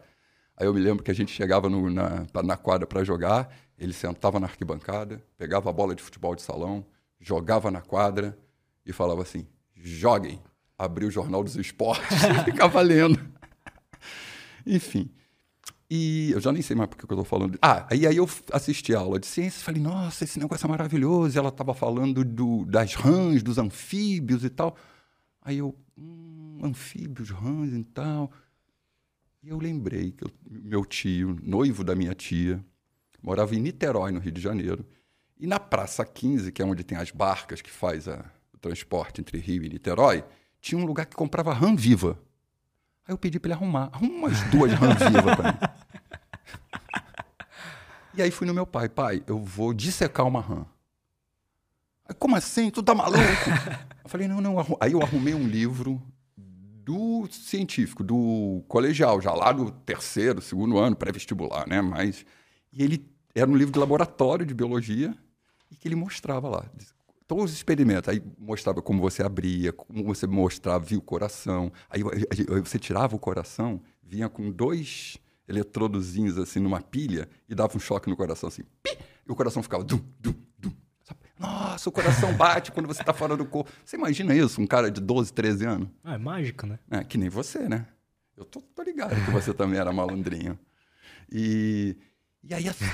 Aí 0.55 0.65
eu 0.65 0.73
me 0.73 0.79
lembro 0.79 1.03
que 1.03 1.11
a 1.11 1.13
gente 1.13 1.31
chegava 1.31 1.69
no, 1.69 1.89
na, 1.89 2.25
na 2.43 2.57
quadra 2.57 2.87
para 2.87 3.03
jogar, 3.03 3.55
ele 3.77 3.93
sentava 3.93 4.39
na 4.39 4.47
arquibancada, 4.47 5.23
pegava 5.37 5.69
a 5.69 5.73
bola 5.73 5.93
de 5.93 6.01
futebol 6.01 6.35
de 6.35 6.41
salão, 6.41 6.85
jogava 7.19 7.69
na 7.69 7.81
quadra 7.81 8.37
e 8.85 8.91
falava 8.91 9.21
assim: 9.21 9.45
joguem. 9.75 10.41
Abriu 10.77 11.07
o 11.07 11.11
Jornal 11.11 11.43
dos 11.43 11.55
Esportes 11.55 12.05
e 12.23 12.51
ficava 12.51 12.81
lendo. 12.81 13.19
Enfim. 14.65 15.09
E 15.89 16.31
eu 16.31 16.41
já 16.41 16.51
nem 16.51 16.61
sei 16.61 16.75
mais 16.75 16.89
porque 16.89 17.07
que 17.07 17.13
eu 17.13 17.15
estou 17.15 17.25
falando. 17.25 17.57
Ah, 17.61 17.87
e 17.95 18.05
aí 18.05 18.17
eu 18.17 18.29
assisti 18.51 18.93
a 18.93 18.99
aula 18.99 19.19
de 19.19 19.25
ciências 19.25 19.61
e 19.61 19.63
falei, 19.63 19.81
nossa, 19.81 20.23
esse 20.23 20.37
negócio 20.37 20.65
é 20.65 20.69
maravilhoso. 20.69 21.35
E 21.35 21.39
ela 21.39 21.49
estava 21.49 21.73
falando 21.73 22.25
do, 22.25 22.65
das 22.65 22.93
rãs, 22.93 23.41
dos 23.41 23.57
anfíbios 23.57 24.43
e 24.43 24.49
tal. 24.49 24.75
Aí 25.41 25.59
eu, 25.59 25.73
hum, 25.97 26.59
anfíbios, 26.61 27.29
rãs 27.29 27.73
e 27.73 27.83
tal. 27.85 28.31
E 29.41 29.49
eu 29.49 29.57
lembrei 29.57 30.11
que 30.11 30.25
eu, 30.25 30.31
meu 30.45 30.85
tio, 30.85 31.37
noivo 31.41 31.83
da 31.83 31.95
minha 31.95 32.13
tia, 32.13 32.63
Morava 33.27 33.53
em 33.53 33.59
Niterói, 33.59 34.13
no 34.13 34.21
Rio 34.21 34.31
de 34.31 34.39
Janeiro. 34.39 34.85
E 35.37 35.45
na 35.45 35.59
Praça 35.59 36.05
15, 36.05 36.49
que 36.49 36.61
é 36.61 36.65
onde 36.65 36.81
tem 36.81 36.97
as 36.97 37.11
barcas 37.11 37.61
que 37.61 37.69
faz 37.69 38.07
a, 38.07 38.23
o 38.53 38.57
transporte 38.57 39.19
entre 39.19 39.37
Rio 39.37 39.65
e 39.65 39.67
Niterói, 39.67 40.23
tinha 40.61 40.79
um 40.79 40.85
lugar 40.85 41.05
que 41.05 41.13
comprava 41.13 41.53
rã 41.53 41.75
viva. 41.75 42.17
Aí 43.05 43.13
eu 43.13 43.17
pedi 43.17 43.37
para 43.37 43.49
ele 43.49 43.55
arrumar. 43.55 43.89
Arruma 43.91 44.13
umas 44.13 44.41
duas 44.43 44.71
rã 44.71 44.93
viva 44.93 45.35
para 45.35 45.51
mim. 45.51 45.59
E 48.15 48.21
aí 48.21 48.31
fui 48.31 48.47
no 48.47 48.53
meu 48.53 48.65
pai. 48.65 48.89
Pai, 48.89 49.21
eu 49.27 49.37
vou 49.37 49.73
dissecar 49.75 50.25
uma 50.25 50.41
rã. 50.41 50.65
Aí, 52.07 52.15
como 52.15 52.35
assim? 52.35 52.71
Tu 52.71 52.81
tá 52.81 52.95
maluco? 52.95 53.19
eu 54.03 54.09
falei, 54.09 54.27
não, 54.27 54.41
não. 54.41 54.55
Aí 54.79 54.93
eu 54.93 55.03
arrumei 55.03 55.35
um 55.35 55.47
livro 55.47 56.01
do 56.35 57.27
científico, 57.29 58.03
do 58.03 58.63
colegial, 58.67 59.21
já 59.21 59.33
lá 59.33 59.51
do 59.51 59.69
terceiro, 59.69 60.41
segundo 60.41 60.79
ano, 60.79 60.95
pré-vestibular, 60.95 61.67
né? 61.67 61.79
Mas, 61.79 62.25
e 62.73 62.81
ele 62.81 63.05
era 63.39 63.50
um 63.50 63.56
livro 63.56 63.73
de 63.73 63.80
laboratório 63.80 64.45
de 64.45 64.54
biologia 64.54 65.15
e 65.71 65.76
que 65.76 65.88
ele 65.88 65.95
mostrava 65.95 66.50
lá 66.50 66.65
todos 67.28 67.52
os 67.52 67.54
experimentos. 67.54 68.10
Aí 68.10 68.23
mostrava 68.39 68.82
como 68.82 69.02
você 69.02 69.21
abria, 69.21 69.73
como 69.73 70.04
você 70.04 70.26
mostrava, 70.26 70.84
via 70.84 70.97
o 70.97 71.02
coração. 71.02 71.71
Aí, 71.89 72.02
aí 72.32 72.62
você 72.62 72.80
tirava 72.80 73.15
o 73.15 73.19
coração, 73.19 73.82
vinha 74.02 74.30
com 74.30 74.50
dois 74.50 75.17
eletrodozinhos 75.47 76.38
assim 76.38 76.60
numa 76.60 76.82
pilha 76.82 77.30
e 77.47 77.54
dava 77.54 77.76
um 77.76 77.80
choque 77.80 78.10
no 78.10 78.15
coração 78.15 78.47
assim. 78.47 78.63
Pi! 78.82 78.97
E 79.28 79.32
o 79.32 79.36
coração 79.36 79.62
ficava 79.62 79.84
dum, 79.84 80.00
dum, 80.19 80.34
dum. 80.58 80.71
Nossa, 81.38 81.89
o 81.89 81.91
coração 81.91 82.34
bate 82.34 82.71
quando 82.71 82.88
você 82.88 83.02
está 83.02 83.13
fora 83.13 83.36
do 83.36 83.45
corpo. 83.45 83.69
Você 83.84 83.97
imagina 83.97 84.34
isso, 84.34 84.62
um 84.62 84.65
cara 84.65 84.89
de 84.89 85.00
12, 85.02 85.34
13 85.34 85.65
anos? 85.65 85.89
Ah, 86.04 86.15
é 86.15 86.17
mágico, 86.17 86.65
né? 86.65 86.80
É, 86.89 87.04
que 87.04 87.17
nem 87.17 87.30
você, 87.30 87.67
né? 87.69 87.86
Eu 88.36 88.45
tô, 88.45 88.62
tô 88.62 88.84
ligado 88.84 89.13
que 89.26 89.32
você 89.32 89.54
também 89.54 89.80
era 89.80 89.91
malandrinho. 89.91 90.58
E, 91.32 91.95
e 92.49 92.53
aí 92.53 92.69
assim, 92.69 92.86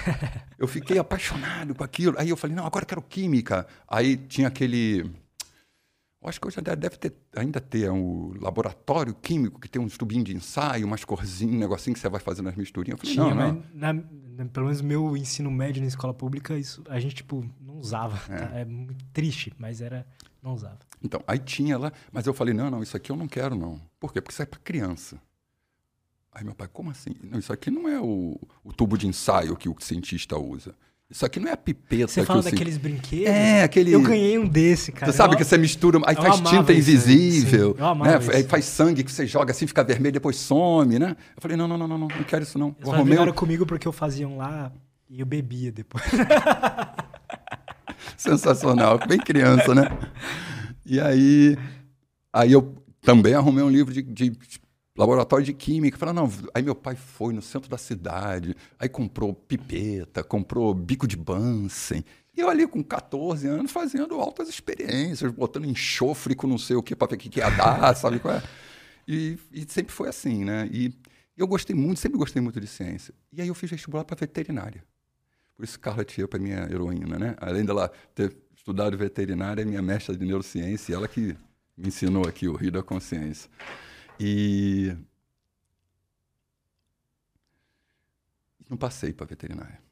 eu 0.58 0.68
fiquei 0.68 0.98
apaixonado 0.98 1.76
com 1.76 1.84
aquilo. 1.84 2.16
Aí 2.18 2.30
eu 2.30 2.38
falei, 2.38 2.56
não, 2.56 2.66
agora 2.66 2.84
eu 2.84 2.88
quero 2.88 3.02
química. 3.02 3.68
Aí 3.88 4.18
tinha 4.18 4.48
aquele 4.48 5.12
eu 6.24 6.30
acho 6.30 6.39
que 6.39 6.48
hoje 6.48 6.62
deve 6.62 6.96
ter, 6.96 7.13
ainda 7.36 7.60
ter 7.60 7.92
um 7.92 8.34
laboratório 8.39 9.13
químico 9.13 9.60
que 9.60 9.68
tem 9.68 9.82
uns 9.82 9.98
tubinhos 9.98 10.24
de 10.24 10.34
ensaio, 10.34 10.88
umas 10.88 11.04
corzinhas, 11.04 11.54
um 11.54 11.60
negocinho 11.60 11.94
que 11.94 12.00
você 12.00 12.08
vai 12.08 12.22
fazendo 12.22 12.48
as 12.48 12.56
misturinhas. 12.56 12.98
Eu 12.98 13.06
falei, 13.06 13.13
Tinha, 13.13 13.36
não, 13.36 13.54
não. 13.54 13.63
Na, 13.74 13.94
na, 13.94 14.46
pelo 14.46 14.68
menos 14.68 14.82
meu 14.82 15.18
ensino 15.18 15.52
médio 15.52 15.82
na 15.82 15.88
escola 15.89 16.13
pública, 16.13 16.58
isso 16.58 16.82
a 16.88 16.98
gente, 16.98 17.16
tipo, 17.16 17.46
não 17.60 17.76
usava. 17.76 18.18
É, 18.34 18.38
tá? 18.38 18.56
é 18.60 18.63
muito 18.63 19.04
triste, 19.12 19.54
mas 19.58 19.82
era. 19.82 20.08
Não 20.42 20.54
usava. 20.54 20.80
Então, 21.04 21.22
aí 21.28 21.39
tinha 21.39 21.78
lá, 21.78 21.92
mas 22.10 22.26
eu 22.26 22.34
falei, 22.34 22.54
não, 22.54 22.72
não, 22.72 22.82
isso 22.82 22.96
aqui 22.96 23.12
eu 23.12 23.18
não 23.18 23.28
quero, 23.28 23.54
não. 23.54 23.82
Por 24.00 24.13
quê? 24.13 24.22
Porque 24.22 24.34
isso 24.34 24.42
é 24.42 24.46
para 24.46 24.60
criança. 24.62 25.20
Aí 26.36 26.43
meu 26.43 26.56
pai, 26.56 26.67
como 26.72 26.89
assim? 26.89 27.12
Não, 27.24 27.38
isso 27.38 27.54
aqui 27.54 27.69
não 27.69 27.88
é 27.88 28.00
o, 28.00 28.39
o 28.63 28.74
tubo 28.74 28.98
de 28.98 29.08
ensaio 29.08 29.56
que 29.56 29.69
o 29.69 29.76
cientista 29.80 30.38
usa. 30.38 30.74
Isso 31.10 31.24
aqui 31.24 31.39
não 31.39 31.48
é 31.48 31.52
a 31.52 31.58
pipeta. 31.58 32.08
Você 32.08 32.26
fala 32.26 32.41
daqueles 32.41 32.76
brinquedos? 32.78 33.28
É, 33.28 33.62
aquele. 33.62 33.91
Eu 33.91 34.02
ganhei 34.02 34.39
um 34.39 34.48
desse, 34.48 34.91
cara. 34.91 35.12
Você 35.12 35.15
sabe 35.15 35.36
eu... 35.36 35.38
que 35.38 35.43
você 35.43 35.60
mistura, 35.60 36.00
aí 36.08 36.15
faz 36.15 36.41
tinta 36.41 36.74
invisível, 36.74 37.76
né? 38.04 38.19
Aí 38.34 38.43
faz 38.43 38.65
sangue 38.65 39.04
que 39.04 39.12
você 39.12 39.28
joga 39.28 39.52
assim, 39.52 39.67
fica 39.67 39.84
vermelho, 39.84 40.13
depois 40.13 40.38
some, 40.38 40.98
né? 40.98 41.15
Eu 41.36 41.41
falei, 41.41 41.56
não, 41.56 41.67
não, 41.67 41.78
não, 41.78 41.88
não, 41.88 41.98
não, 42.00 42.08
não 42.08 42.24
quero 42.24 42.41
isso 42.41 42.58
não. 42.58 42.76
Eles 42.80 42.91
Romeu... 42.91 43.34
comigo 43.34 43.63
porque 43.63 43.88
eu 43.88 43.91
fazia 43.91 44.28
um 44.28 44.38
lá 44.38 44.72
e 45.08 45.19
eu 45.19 45.26
bebia 45.26 45.72
depois. 45.72 46.04
Sensacional, 48.17 49.00
bem 49.08 49.19
criança, 49.19 49.76
né? 49.76 49.88
E 50.84 51.00
aí, 51.00 51.58
aí 52.32 52.52
eu 52.52 52.76
também 53.02 53.36
arrumei 53.36 53.63
um 53.63 53.69
livro 53.69 53.93
de, 53.93 54.02
de 54.02 54.36
laboratório 54.96 55.46
de 55.46 55.54
química. 55.54 55.98
Falei, 55.98 56.14
não. 56.14 56.30
Aí 56.54 56.62
meu 56.62 56.76
pai 56.76 56.96
foi 56.96 57.34
no 57.34 57.42
centro 57.42 57.70
da 57.70 57.78
cidade, 57.78 58.56
aí 58.80 58.88
comprou 58.88 59.34
pipeta, 59.34 60.24
comprou 60.24 60.74
bico 60.74 61.08
de 61.08 61.18
Bunsen. 61.18 62.04
E 62.36 62.40
eu 62.40 62.50
ali 62.50 62.68
com 62.68 62.84
14 62.84 63.48
anos 63.48 63.72
fazendo 63.72 64.16
altas 64.20 64.50
experiências, 64.50 65.32
botando 65.32 65.66
enxofre 65.66 66.36
com 66.36 66.48
não 66.48 66.58
sei 66.58 66.76
o 66.76 66.82
que 66.82 66.96
para 66.96 67.10
ver 67.10 67.16
o 67.16 67.18
que, 67.20 67.30
que 67.30 67.40
ia 67.40 67.50
dar, 67.50 67.94
sabe 67.96 68.20
qual 68.20 68.36
é? 68.36 68.44
E, 69.08 69.38
e, 69.52 69.66
sempre 69.70 69.94
foi 69.94 70.10
assim, 70.10 70.44
né? 70.44 70.68
E 70.72 70.92
eu 71.38 71.46
gostei 71.46 71.76
muito, 71.76 72.00
sempre 72.00 72.18
gostei 72.18 72.42
muito 72.42 72.60
de 72.60 72.68
ciência. 72.68 73.14
E 73.32 73.42
aí 73.42 73.48
eu 73.48 73.54
fiz 73.54 73.70
vestibular 73.70 74.04
para 74.04 74.16
veterinária. 74.16 74.84
Por 75.56 75.64
isso 75.64 75.80
Carla 75.80 76.04
Tiepa 76.04 76.38
é 76.38 76.40
minha 76.40 76.64
heroína, 76.64 77.20
né? 77.20 77.36
Além 77.40 77.64
dela 77.66 77.92
ter 78.16 78.36
estudado 78.56 78.98
veterinária, 78.98 79.62
é 79.62 79.66
minha 79.66 79.82
mestra 79.82 80.16
de 80.16 80.26
neurociência, 80.26 80.96
ela 80.96 81.08
que 81.08 81.36
me 81.78 81.90
ensinou 81.90 82.28
aqui 82.28 82.48
o 82.48 82.56
Rio 82.56 82.72
da 82.72 82.82
Consciência. 82.82 83.50
E 84.26 84.96
não 88.70 88.78
passei 88.78 89.12
para 89.12 89.26
veterinária. 89.26 89.84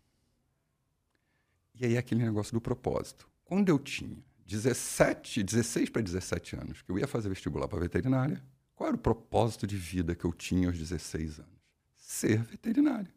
E 1.75 1.85
aí 1.85 1.97
aquele 1.97 2.23
negócio 2.23 2.53
do 2.53 2.61
propósito. 2.61 3.27
Quando 3.43 3.67
eu 3.67 3.77
tinha 3.77 4.23
17, 4.47 5.43
16 5.43 5.89
para 5.89 6.01
17 6.01 6.55
anos, 6.55 6.81
que 6.81 6.89
eu 6.89 6.97
ia 6.97 7.07
fazer 7.07 7.27
vestibular 7.27 7.67
para 7.67 7.81
veterinária, 7.81 8.41
qual 8.73 8.87
era 8.87 8.95
o 8.95 8.99
propósito 8.99 9.67
de 9.67 9.75
vida 9.75 10.15
que 10.15 10.23
eu 10.23 10.31
tinha 10.31 10.69
aos 10.69 10.77
16 10.77 11.39
anos? 11.39 11.61
Ser 11.97 12.41
veterinário. 12.41 13.11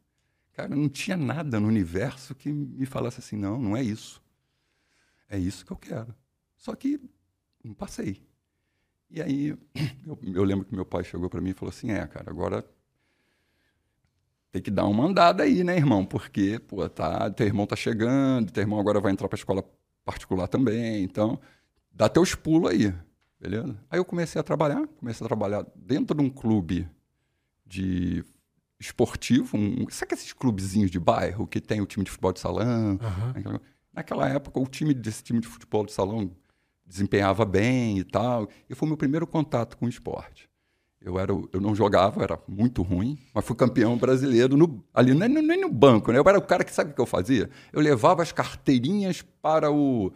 Cara, 0.53 0.75
não 0.75 0.89
tinha 0.89 1.17
nada 1.17 1.61
no 1.61 1.69
universo 1.69 2.35
que 2.35 2.53
me 2.53 2.87
falasse 2.87 3.21
assim, 3.21 3.37
não, 3.37 3.57
não 3.57 3.77
é 3.77 3.85
isso. 3.85 4.21
É 5.29 5.39
isso 5.39 5.65
que 5.65 5.71
eu 5.71 5.77
quero. 5.77 6.13
Só 6.57 6.75
que 6.75 7.01
não 7.63 7.73
passei. 7.73 8.21
E 9.15 9.23
aí 9.23 9.57
eu, 10.05 10.19
eu 10.35 10.45
lembro 10.45 10.65
que 10.65 10.75
meu 10.75 10.85
pai 10.85 11.05
chegou 11.05 11.31
para 11.31 11.41
mim 11.41 11.51
e 11.51 11.55
falou 11.55 11.71
assim: 11.71 11.93
é, 11.93 12.05
cara, 12.05 12.31
agora 12.31 12.65
tem 14.51 14.61
que 14.61 14.73
dar 14.73 14.87
uma 14.87 15.07
andada 15.07 15.45
aí, 15.45 15.63
né, 15.63 15.77
irmão? 15.77 16.05
Porque, 16.05 16.59
pô, 16.59 16.89
tá, 16.89 17.31
teu 17.31 17.47
irmão 17.47 17.65
tá 17.67 17.77
chegando, 17.77 18.51
teu 18.51 18.63
irmão 18.63 18.81
agora 18.81 19.01
vai 19.01 19.13
entrar 19.13 19.29
para 19.29 19.37
escola 19.37 19.65
particular 20.05 20.49
também, 20.49 21.05
então 21.05 21.41
dá 21.93 22.09
teus 22.09 22.35
pulos 22.35 22.71
aí, 22.71 22.93
beleza? 23.41 23.77
Aí 23.89 23.99
eu 23.99 24.05
comecei 24.05 24.41
a 24.41 24.45
trabalhar, 24.45 24.87
comecei 24.99 25.25
a 25.25 25.29
trabalhar 25.29 25.65
dentro 25.75 26.17
de 26.17 26.23
um 26.23 26.29
clube 26.29 26.89
de 27.65 28.25
esportivo, 28.79 29.57
um, 29.57 29.89
sabe 29.91 30.15
esses 30.15 30.33
clubezinhos 30.33 30.91
de 30.91 30.99
bairro 30.99 31.47
que 31.47 31.61
tem 31.61 31.81
o 31.81 31.87
time 31.87 32.05
de 32.05 32.11
futebol 32.11 32.33
de 32.33 32.41
salão? 32.41 32.99
Uhum. 33.01 33.59
Naquela 33.93 34.29
época, 34.29 34.61
o 34.61 34.67
time 34.67 34.93
desse 34.93 35.23
time 35.23 35.41
de 35.41 35.47
futebol 35.47 35.87
de 35.87 35.93
salão 35.93 36.31
desempenhava 36.87 37.45
bem 37.45 37.99
e 37.99 38.05
tal. 38.05 38.49
E 38.69 38.75
foi 38.75 38.87
o 38.87 38.91
meu 38.91 38.97
primeiro 38.97 39.27
contato 39.27 39.77
com 39.77 39.87
o 39.87 39.89
esporte. 39.89 40.49
Eu, 41.01 41.19
era, 41.19 41.33
eu 41.33 41.61
não 41.61 41.75
jogava, 41.75 42.23
era 42.23 42.39
muito 42.49 42.81
ruim, 42.83 43.19
mas 43.35 43.45
fui 43.45 43.55
campeão 43.55 43.97
brasileiro 43.99 44.57
no, 44.57 44.83
ali, 44.95 45.13
nem, 45.13 45.29
nem 45.29 45.61
no 45.61 45.71
banco, 45.71 46.11
né? 46.11 46.19
Eu 46.19 46.25
era 46.27 46.39
o 46.39 46.43
cara 46.43 46.65
que 46.65 46.73
sabe 46.73 46.93
o 46.93 46.95
que 46.95 47.01
eu 47.01 47.07
fazia? 47.07 47.51
Eu 47.71 47.83
levava 47.83 48.23
as 48.23 48.33
carteirinhas 48.33 49.21
para 49.21 49.71
o 49.71 50.11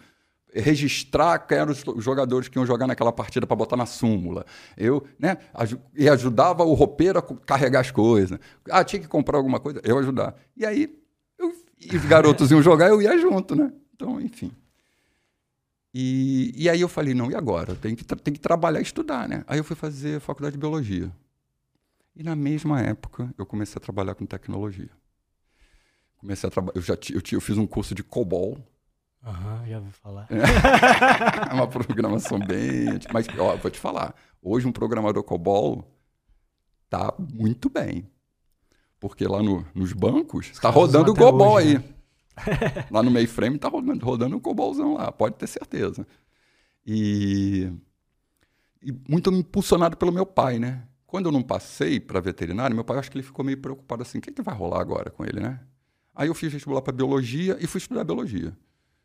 registrar 0.51 1.41
quem 1.41 1.59
eram 1.59 1.73
os 1.73 2.03
jogadores 2.03 2.49
que 2.49 2.59
iam 2.59 2.65
jogar 2.65 2.87
naquela 2.87 3.13
partida 3.13 3.47
para 3.47 3.55
botar 3.55 3.77
na 3.77 3.85
súmula. 3.85 4.47
Eu, 4.79 5.07
né, 5.19 5.37
e 5.95 6.09
ajudava 6.09 6.65
o 6.65 6.73
roupeiro 6.73 7.19
a 7.19 7.23
carregar 7.23 7.81
as 7.81 7.91
coisas. 7.91 8.39
Ah, 8.71 8.83
tinha 8.83 9.01
que 9.01 9.09
comprar 9.09 9.37
alguma 9.37 9.61
coisa, 9.61 9.83
eu 9.85 9.99
ajudar. 9.99 10.35
E 10.57 10.65
aí, 10.65 10.99
eu, 11.39 11.53
e 11.79 11.97
os 11.97 12.05
garotos 12.07 12.51
iam 12.51 12.63
jogar, 12.63 12.89
eu 12.89 13.03
ia 13.03 13.19
junto, 13.19 13.55
né? 13.55 13.71
Então, 13.95 14.19
enfim. 14.21 14.51
E, 16.01 16.53
e 16.55 16.71
aí 16.71 16.81
eu 16.81 16.89
falei, 16.89 17.13
não, 17.13 17.29
e 17.29 17.35
agora? 17.35 17.75
Tem 17.75 17.97
que, 17.97 18.05
tem 18.05 18.33
que 18.33 18.39
trabalhar 18.39 18.79
e 18.79 18.85
estudar, 18.85 19.29
né? 19.29 19.43
Aí 19.49 19.59
eu 19.59 19.65
fui 19.65 19.75
fazer 19.75 20.21
faculdade 20.21 20.53
de 20.53 20.59
biologia. 20.61 21.11
E 22.15 22.23
na 22.23 22.37
mesma 22.37 22.81
época 22.81 23.35
eu 23.37 23.45
comecei 23.45 23.81
a 23.81 23.81
trabalhar 23.81 24.15
com 24.15 24.25
tecnologia. 24.25 24.91
Comecei 26.19 26.47
a 26.47 26.53
trabalhar, 26.53 26.77
eu 26.77 26.83
já 26.83 26.95
eu, 26.95 27.21
eu 27.33 27.41
fiz 27.41 27.59
um 27.59 27.67
curso 27.67 27.97
de 27.97 28.05
COBOL. 28.05 28.65
Aham, 29.25 29.59
uhum, 29.61 29.67
já 29.67 29.79
ouvi 29.79 29.91
falar. 29.91 30.29
É 31.51 31.55
uma 31.55 31.67
programação 31.67 32.39
bem, 32.39 32.87
mas 33.13 33.27
ó, 33.37 33.57
vou 33.57 33.69
te 33.69 33.81
falar, 33.81 34.15
hoje 34.41 34.69
um 34.69 34.73
programador 34.73 35.25
COBOL 35.25 35.85
tá 36.89 37.13
muito 37.19 37.69
bem. 37.69 38.09
Porque 39.01 39.27
lá 39.27 39.43
no, 39.43 39.67
nos 39.75 39.93
bancos 39.93 40.47
está 40.47 40.71
rodando 40.71 41.11
o 41.11 41.17
COBOL 41.17 41.55
hoje, 41.55 41.69
aí. 41.71 41.79
Né? 41.79 41.98
lá 42.91 43.03
no 43.03 43.11
mainframe 43.11 43.59
tá 43.59 43.69
rodando, 43.69 44.05
rodando 44.05 44.37
um 44.37 44.41
cobolzão 44.41 44.95
lá, 44.95 45.11
pode 45.13 45.37
ter 45.37 45.47
certeza. 45.47 46.07
E, 46.87 47.71
e 48.83 48.93
muito 49.09 49.31
impulsionado 49.31 49.97
pelo 49.97 50.13
meu 50.13 50.27
pai, 50.27 50.59
né? 50.59 50.85
Quando 51.07 51.27
eu 51.27 51.33
não 51.33 51.43
passei 51.43 51.99
para 51.99 52.21
veterinário, 52.21 52.75
meu 52.75 52.85
pai 52.85 52.99
acho 52.99 53.11
que 53.11 53.17
ele 53.17 53.25
ficou 53.25 53.45
meio 53.45 53.59
preocupado 53.59 54.03
assim, 54.03 54.19
o 54.19 54.21
que, 54.21 54.33
que 54.33 54.43
vai 54.43 54.55
rolar 54.55 54.81
agora 54.81 55.11
com 55.11 55.25
ele, 55.25 55.41
né? 55.41 55.61
Aí 56.15 56.29
eu 56.29 56.35
fiz 56.35 56.53
vestibular 56.53 56.83
para 56.83 56.93
biologia 56.93 57.57
e 57.61 57.67
fui 57.67 57.79
estudar 57.79 58.05
biologia. 58.05 58.57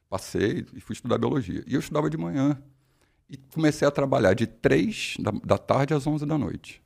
Passei 0.09 0.65
e 0.73 0.79
fui 0.79 0.93
estudar 0.93 1.17
biologia. 1.17 1.63
E 1.67 1.73
eu 1.73 1.79
estudava 1.79 2.09
de 2.09 2.17
manhã. 2.17 2.61
E 3.29 3.37
comecei 3.37 3.87
a 3.87 3.91
trabalhar 3.91 4.33
de 4.33 4.47
3 4.47 5.15
da, 5.19 5.31
da 5.31 5.57
tarde 5.57 5.93
às 5.93 6.05
11 6.05 6.25
da 6.25 6.37
noite 6.37 6.83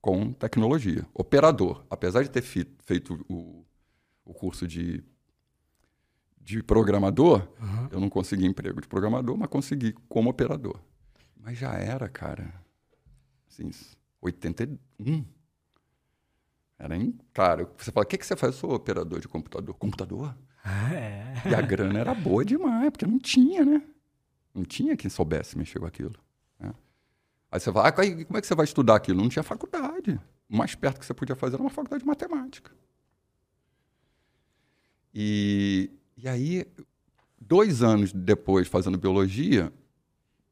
com 0.00 0.32
tecnologia. 0.32 1.06
Operador. 1.12 1.84
Apesar 1.90 2.22
de 2.22 2.30
ter 2.30 2.42
feito 2.42 3.24
o, 3.28 3.64
o 4.24 4.32
curso 4.32 4.66
de 4.66 5.02
de 6.48 6.62
programador, 6.62 7.46
uhum. 7.60 7.88
eu 7.90 8.00
não 8.00 8.08
consegui 8.08 8.46
emprego 8.46 8.80
de 8.80 8.88
programador, 8.88 9.36
mas 9.36 9.50
consegui 9.50 9.92
como 10.08 10.30
operador. 10.30 10.80
Mas 11.36 11.58
já 11.58 11.74
era, 11.74 12.08
cara, 12.08 12.54
assim, 13.46 13.70
81. 14.22 15.26
Era 16.78 16.96
em, 16.96 17.18
cara, 17.34 17.70
você 17.76 17.92
fala, 17.92 18.06
o 18.06 18.08
que, 18.08 18.16
que 18.16 18.24
você 18.24 18.34
faz? 18.34 18.54
Eu 18.54 18.60
sou 18.60 18.72
operador 18.72 19.20
de 19.20 19.28
computador. 19.28 19.74
Computador? 19.74 20.34
É. 20.90 21.50
E 21.50 21.54
a 21.54 21.60
grana 21.60 21.98
era 21.98 22.14
boa 22.14 22.42
demais, 22.42 22.90
porque 22.92 23.04
não 23.04 23.18
tinha, 23.18 23.62
né? 23.62 23.82
Não 24.54 24.64
tinha 24.64 24.96
quem 24.96 25.10
soubesse 25.10 25.58
mexer 25.58 25.78
com 25.78 25.84
aquilo. 25.84 26.18
Né? 26.58 26.72
Aí 27.52 27.60
você 27.60 27.70
fala, 27.70 27.88
ah, 27.88 27.92
como 27.92 28.38
é 28.38 28.40
que 28.40 28.46
você 28.46 28.54
vai 28.54 28.64
estudar 28.64 28.96
aquilo? 28.96 29.20
Não 29.20 29.28
tinha 29.28 29.42
faculdade. 29.42 30.18
O 30.48 30.56
mais 30.56 30.74
perto 30.74 30.98
que 30.98 31.04
você 31.04 31.12
podia 31.12 31.36
fazer 31.36 31.56
era 31.56 31.62
uma 31.62 31.68
faculdade 31.68 32.04
de 32.04 32.08
matemática. 32.08 32.72
E, 35.14 35.90
e 36.20 36.28
aí, 36.28 36.66
dois 37.40 37.82
anos 37.82 38.12
depois, 38.12 38.66
fazendo 38.66 38.98
biologia, 38.98 39.72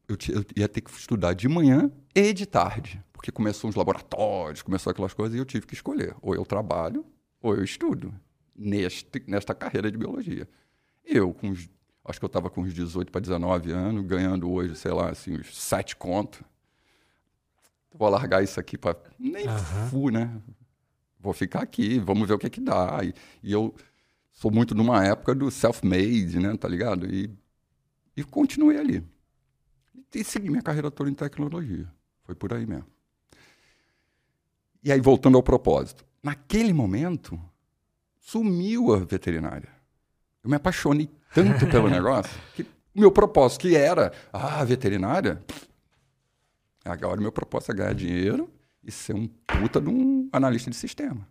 eu, 0.08 0.16
eu, 0.28 0.44
ia 0.54 0.68
ter 0.68 0.80
que 0.80 0.90
estudar 0.90 1.32
de 1.32 1.48
manhã 1.48 1.90
e 2.14 2.32
de 2.32 2.46
tarde, 2.46 3.02
porque 3.12 3.32
começou 3.32 3.68
os 3.68 3.74
laboratórios, 3.74 4.62
começou 4.62 4.92
aquelas 4.92 5.12
coisas, 5.12 5.34
e 5.34 5.38
eu 5.38 5.44
tive 5.44 5.66
que 5.66 5.74
escolher. 5.74 6.14
Ou 6.22 6.34
eu 6.36 6.46
trabalho, 6.46 7.04
ou 7.42 7.54
eu 7.56 7.64
estudo 7.64 8.14
neste, 8.54 9.06
nesta 9.26 9.54
carreira 9.54 9.90
de 9.90 9.98
biologia. 9.98 10.48
Eu, 11.04 11.34
com 11.34 11.50
os, 11.50 11.68
acho 12.04 12.20
que 12.20 12.24
eu 12.24 12.28
estava 12.28 12.48
com 12.48 12.60
uns 12.60 12.72
18 12.72 13.10
para 13.10 13.20
19 13.20 13.72
anos, 13.72 14.06
ganhando 14.06 14.48
hoje, 14.48 14.76
sei 14.76 14.92
lá, 14.92 15.10
assim, 15.10 15.36
uns 15.36 15.56
7 15.56 15.96
contos. 15.96 16.40
Vou 17.92 18.08
largar 18.08 18.44
isso 18.44 18.60
aqui 18.60 18.78
para. 18.78 18.96
Nem 19.18 19.48
uhum. 19.48 19.88
fu, 19.90 20.10
né? 20.10 20.30
Vou 21.18 21.32
ficar 21.32 21.62
aqui, 21.62 21.98
vamos 21.98 22.28
ver 22.28 22.34
o 22.34 22.38
que 22.38 22.46
é 22.46 22.50
que 22.50 22.60
dá. 22.60 23.00
E, 23.02 23.12
e 23.42 23.50
eu 23.50 23.74
sou 24.36 24.50
muito 24.50 24.74
numa 24.74 25.04
época 25.04 25.34
do 25.34 25.50
self-made, 25.50 26.38
né? 26.38 26.56
Tá 26.56 26.68
ligado? 26.68 27.12
E, 27.12 27.30
e 28.16 28.22
continuei 28.22 28.78
ali. 28.78 29.04
E 30.14 30.22
segui 30.22 30.50
minha 30.50 30.62
carreira 30.62 30.90
toda 30.90 31.10
em 31.10 31.14
tecnologia. 31.14 31.90
Foi 32.22 32.34
por 32.34 32.52
aí 32.52 32.64
mesmo. 32.64 32.86
E 34.84 34.92
aí, 34.92 35.00
voltando 35.00 35.36
ao 35.36 35.42
propósito. 35.42 36.04
Naquele 36.22 36.72
momento, 36.72 37.40
sumiu 38.20 38.92
a 38.92 38.98
veterinária. 38.98 39.68
Eu 40.44 40.50
me 40.50 40.56
apaixonei 40.56 41.10
tanto 41.34 41.66
pelo 41.70 41.88
negócio 41.88 42.32
que 42.54 42.62
o 42.62 43.00
meu 43.00 43.10
propósito, 43.10 43.62
que 43.62 43.74
era, 43.74 44.12
ah, 44.32 44.62
veterinária, 44.64 45.42
agora 46.84 47.18
o 47.18 47.22
meu 47.22 47.32
propósito 47.32 47.72
é 47.72 47.74
ganhar 47.74 47.94
dinheiro 47.94 48.50
e 48.82 48.92
ser 48.92 49.14
um 49.14 49.26
puta 49.26 49.80
de 49.80 49.88
um 49.88 50.28
analista 50.32 50.70
de 50.70 50.76
sistema. 50.76 51.26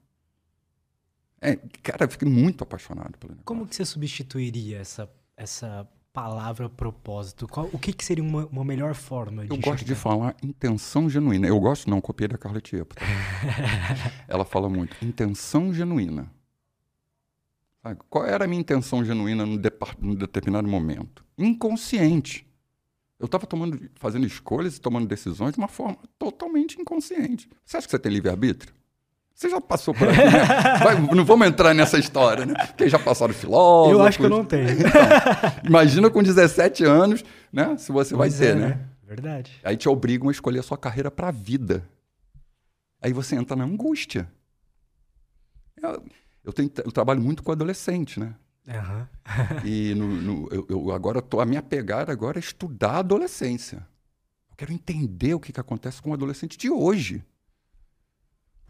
É, 1.46 1.56
cara, 1.84 2.06
eu 2.06 2.10
fiquei 2.10 2.28
muito 2.28 2.64
apaixonado 2.64 3.18
pelo 3.20 3.34
negócio. 3.34 3.46
Como 3.46 3.68
que 3.68 3.76
você 3.76 3.86
substituiria 3.86 4.80
essa, 4.80 5.10
essa 5.38 5.88
palavra 6.12 6.70
propósito? 6.70 7.48
Qual, 7.48 7.70
o 7.72 7.78
que, 7.78 7.94
que 7.94 8.04
seria 8.04 8.24
uma, 8.24 8.46
uma 8.48 8.64
melhor 8.64 8.96
forma 8.96 9.46
de 9.46 9.52
Eu 9.52 9.58
gosto 9.58 9.86
de 9.86 9.94
falar 9.94 10.36
intenção 10.42 11.10
genuína. 11.10 11.48
Eu 11.48 11.60
gosto, 11.60 11.90
não, 11.90 12.02
copiei 12.02 12.28
da 12.28 12.38
Carla 12.38 12.60
Tiepo. 12.60 12.96
Ela 14.28 14.46
fala 14.46 14.68
muito, 14.70 14.96
intenção 15.06 15.72
genuína. 15.72 16.32
Sabe? 17.84 18.00
Qual 18.10 18.26
era 18.26 18.46
a 18.46 18.48
minha 18.48 18.62
intenção 18.62 19.06
genuína 19.06 19.46
num, 19.46 19.62
num 20.00 20.16
determinado 20.16 20.68
momento? 20.68 21.24
Inconsciente. 21.38 22.48
Eu 23.20 23.28
estava 23.28 23.48
fazendo 23.96 24.26
escolhas 24.26 24.78
e 24.78 24.82
tomando 24.82 25.08
decisões 25.08 25.54
de 25.54 25.60
uma 25.60 25.68
forma 25.68 25.98
totalmente 26.18 26.82
inconsciente. 26.82 27.48
Você 27.64 27.78
acha 27.78 27.88
que 27.88 27.92
você 27.92 28.00
tem 28.00 28.12
livre-arbítrio? 28.12 28.74
Você 29.36 29.50
já 29.50 29.60
passou 29.60 29.94
por 29.94 30.08
aqui, 30.08 30.18
né? 30.18 30.78
Vai, 30.82 31.02
não 31.14 31.26
vamos 31.26 31.46
entrar 31.46 31.74
nessa 31.74 32.00
história, 32.00 32.46
né? 32.46 32.54
Porque 32.68 32.88
já 32.88 32.98
passaram 32.98 33.34
filósofos. 33.34 34.00
Eu 34.00 34.02
acho 34.02 34.18
que 34.18 34.24
eu 34.24 34.30
não 34.30 34.46
tenho. 34.46 34.72
Então, 34.72 34.90
imagina 35.66 36.10
com 36.10 36.24
17 36.24 36.86
anos, 36.86 37.22
né? 37.52 37.76
Se 37.78 37.92
você 37.92 38.16
pois 38.16 38.40
vai 38.40 38.48
é, 38.48 38.54
ter, 38.54 38.58
né? 38.58 38.68
né? 38.70 38.80
Verdade. 39.04 39.60
Aí 39.62 39.76
te 39.76 39.90
obrigam 39.90 40.30
a 40.30 40.32
escolher 40.32 40.60
a 40.60 40.64
sua 40.64 40.78
carreira 40.78 41.12
para 41.12 41.28
a 41.28 41.32
vida. 41.32 41.84
Aí 43.02 43.12
você 43.12 43.36
entra 43.36 43.58
na 43.58 43.66
angústia. 43.66 44.32
Eu, 45.84 46.02
eu, 46.46 46.54
tenho, 46.54 46.72
eu 46.86 46.92
trabalho 46.92 47.20
muito 47.22 47.44
com 47.44 47.52
adolescente, 47.52 48.18
né? 48.18 48.34
Uhum. 48.66 49.06
e 49.66 49.94
no, 49.96 50.08
no, 50.08 50.48
eu, 50.50 50.66
eu, 50.70 50.92
agora 50.92 51.22
tô, 51.22 51.42
a 51.42 51.46
minha 51.46 51.62
pegada 51.62 52.10
agora 52.10 52.38
é 52.38 52.42
estudar 52.42 52.92
a 52.92 53.00
adolescência. 53.00 53.86
Eu 54.50 54.56
quero 54.56 54.72
entender 54.72 55.34
o 55.34 55.42
que, 55.42 55.52
que 55.52 55.60
acontece 55.60 56.02
com 56.02 56.12
o 56.12 56.14
adolescente 56.14 56.58
de 56.58 56.70
hoje. 56.70 57.22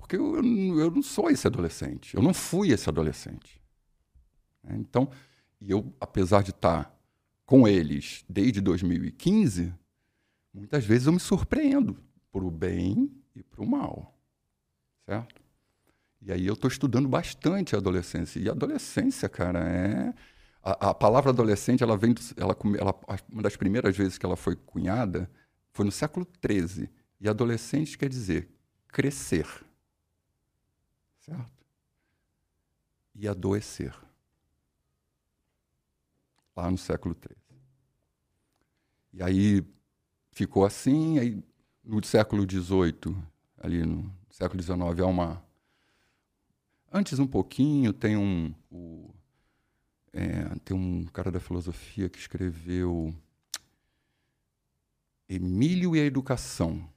Porque 0.05 0.17
eu, 0.17 0.35
eu 0.35 0.91
não 0.91 1.01
sou 1.01 1.31
esse 1.31 1.47
adolescente. 1.47 2.15
Eu 2.15 2.21
não 2.21 2.31
fui 2.31 2.69
esse 2.69 2.87
adolescente. 2.87 3.59
É, 4.63 4.75
então, 4.75 5.09
eu, 5.59 5.91
apesar 5.99 6.43
de 6.43 6.51
estar 6.51 6.95
com 7.43 7.67
eles 7.67 8.23
desde 8.29 8.61
2015, 8.61 9.73
muitas 10.53 10.85
vezes 10.85 11.07
eu 11.07 11.13
me 11.13 11.19
surpreendo 11.19 11.97
para 12.31 12.43
o 12.43 12.51
bem 12.51 13.11
e 13.35 13.41
para 13.41 13.63
o 13.63 13.67
mal. 13.67 14.15
Certo? 15.07 15.41
E 16.21 16.31
aí 16.31 16.45
eu 16.45 16.53
estou 16.53 16.67
estudando 16.67 17.09
bastante 17.09 17.75
a 17.75 17.79
adolescência. 17.79 18.39
E 18.39 18.47
a 18.47 18.51
adolescência, 18.51 19.27
cara, 19.27 19.67
é. 19.67 20.13
A, 20.61 20.89
a 20.89 20.93
palavra 20.93 21.31
adolescente, 21.31 21.81
ela 21.81 21.97
vem. 21.97 22.13
Do, 22.13 22.21
ela, 22.37 22.55
ela, 22.79 22.95
uma 23.27 23.41
das 23.41 23.55
primeiras 23.55 23.97
vezes 23.97 24.19
que 24.19 24.25
ela 24.25 24.35
foi 24.35 24.55
cunhada 24.55 25.27
foi 25.71 25.83
no 25.83 25.91
século 25.91 26.27
XIII. 26.47 26.91
E 27.19 27.27
adolescente 27.27 27.97
quer 27.97 28.07
dizer 28.07 28.51
crescer. 28.87 29.47
Certo? 31.25 31.65
E 33.15 33.27
adoecer. 33.27 33.95
Lá 36.55 36.69
no 36.69 36.77
século 36.77 37.15
XIII. 37.15 37.35
E 39.11 39.23
aí 39.23 39.65
ficou 40.31 40.65
assim, 40.65 41.17
aí 41.17 41.43
no 41.83 42.03
século 42.03 42.43
XVIII, 42.43 43.15
ali 43.57 43.83
no 43.83 44.13
século 44.29 44.61
XIX, 44.61 44.79
há 45.01 45.05
uma. 45.07 45.43
Antes 46.91 47.17
um 47.17 47.27
pouquinho, 47.27 47.91
tem 47.91 48.15
um. 48.15 48.53
O, 48.69 49.09
é, 50.13 50.55
tem 50.63 50.77
um 50.77 51.05
cara 51.05 51.31
da 51.31 51.39
filosofia 51.39 52.07
que 52.07 52.19
escreveu 52.19 53.13
Emílio 55.27 55.95
e 55.95 55.99
a 55.99 56.05
Educação. 56.05 56.87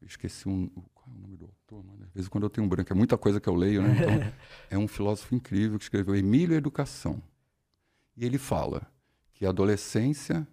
Eu 0.00 0.06
esqueci 0.06 0.48
um, 0.48 0.68
qual 0.68 1.06
é 1.08 1.10
o 1.10 1.20
nome 1.20 1.36
do 1.36 1.48
Às 1.80 2.14
vezes 2.14 2.28
quando 2.28 2.44
eu 2.44 2.50
tenho 2.50 2.66
um 2.66 2.68
branco, 2.68 2.92
é 2.92 2.96
muita 2.96 3.16
coisa 3.16 3.40
que 3.40 3.48
eu 3.48 3.54
leio, 3.54 3.82
né? 3.82 3.94
Então, 3.94 4.32
é 4.70 4.78
um 4.78 4.86
filósofo 4.86 5.34
incrível 5.34 5.78
que 5.78 5.84
escreveu 5.84 6.14
Emílio 6.14 6.56
Educação. 6.56 7.22
E 8.16 8.24
ele 8.24 8.38
fala 8.38 8.86
que 9.34 9.46
a 9.46 9.48
adolescência. 9.48 10.46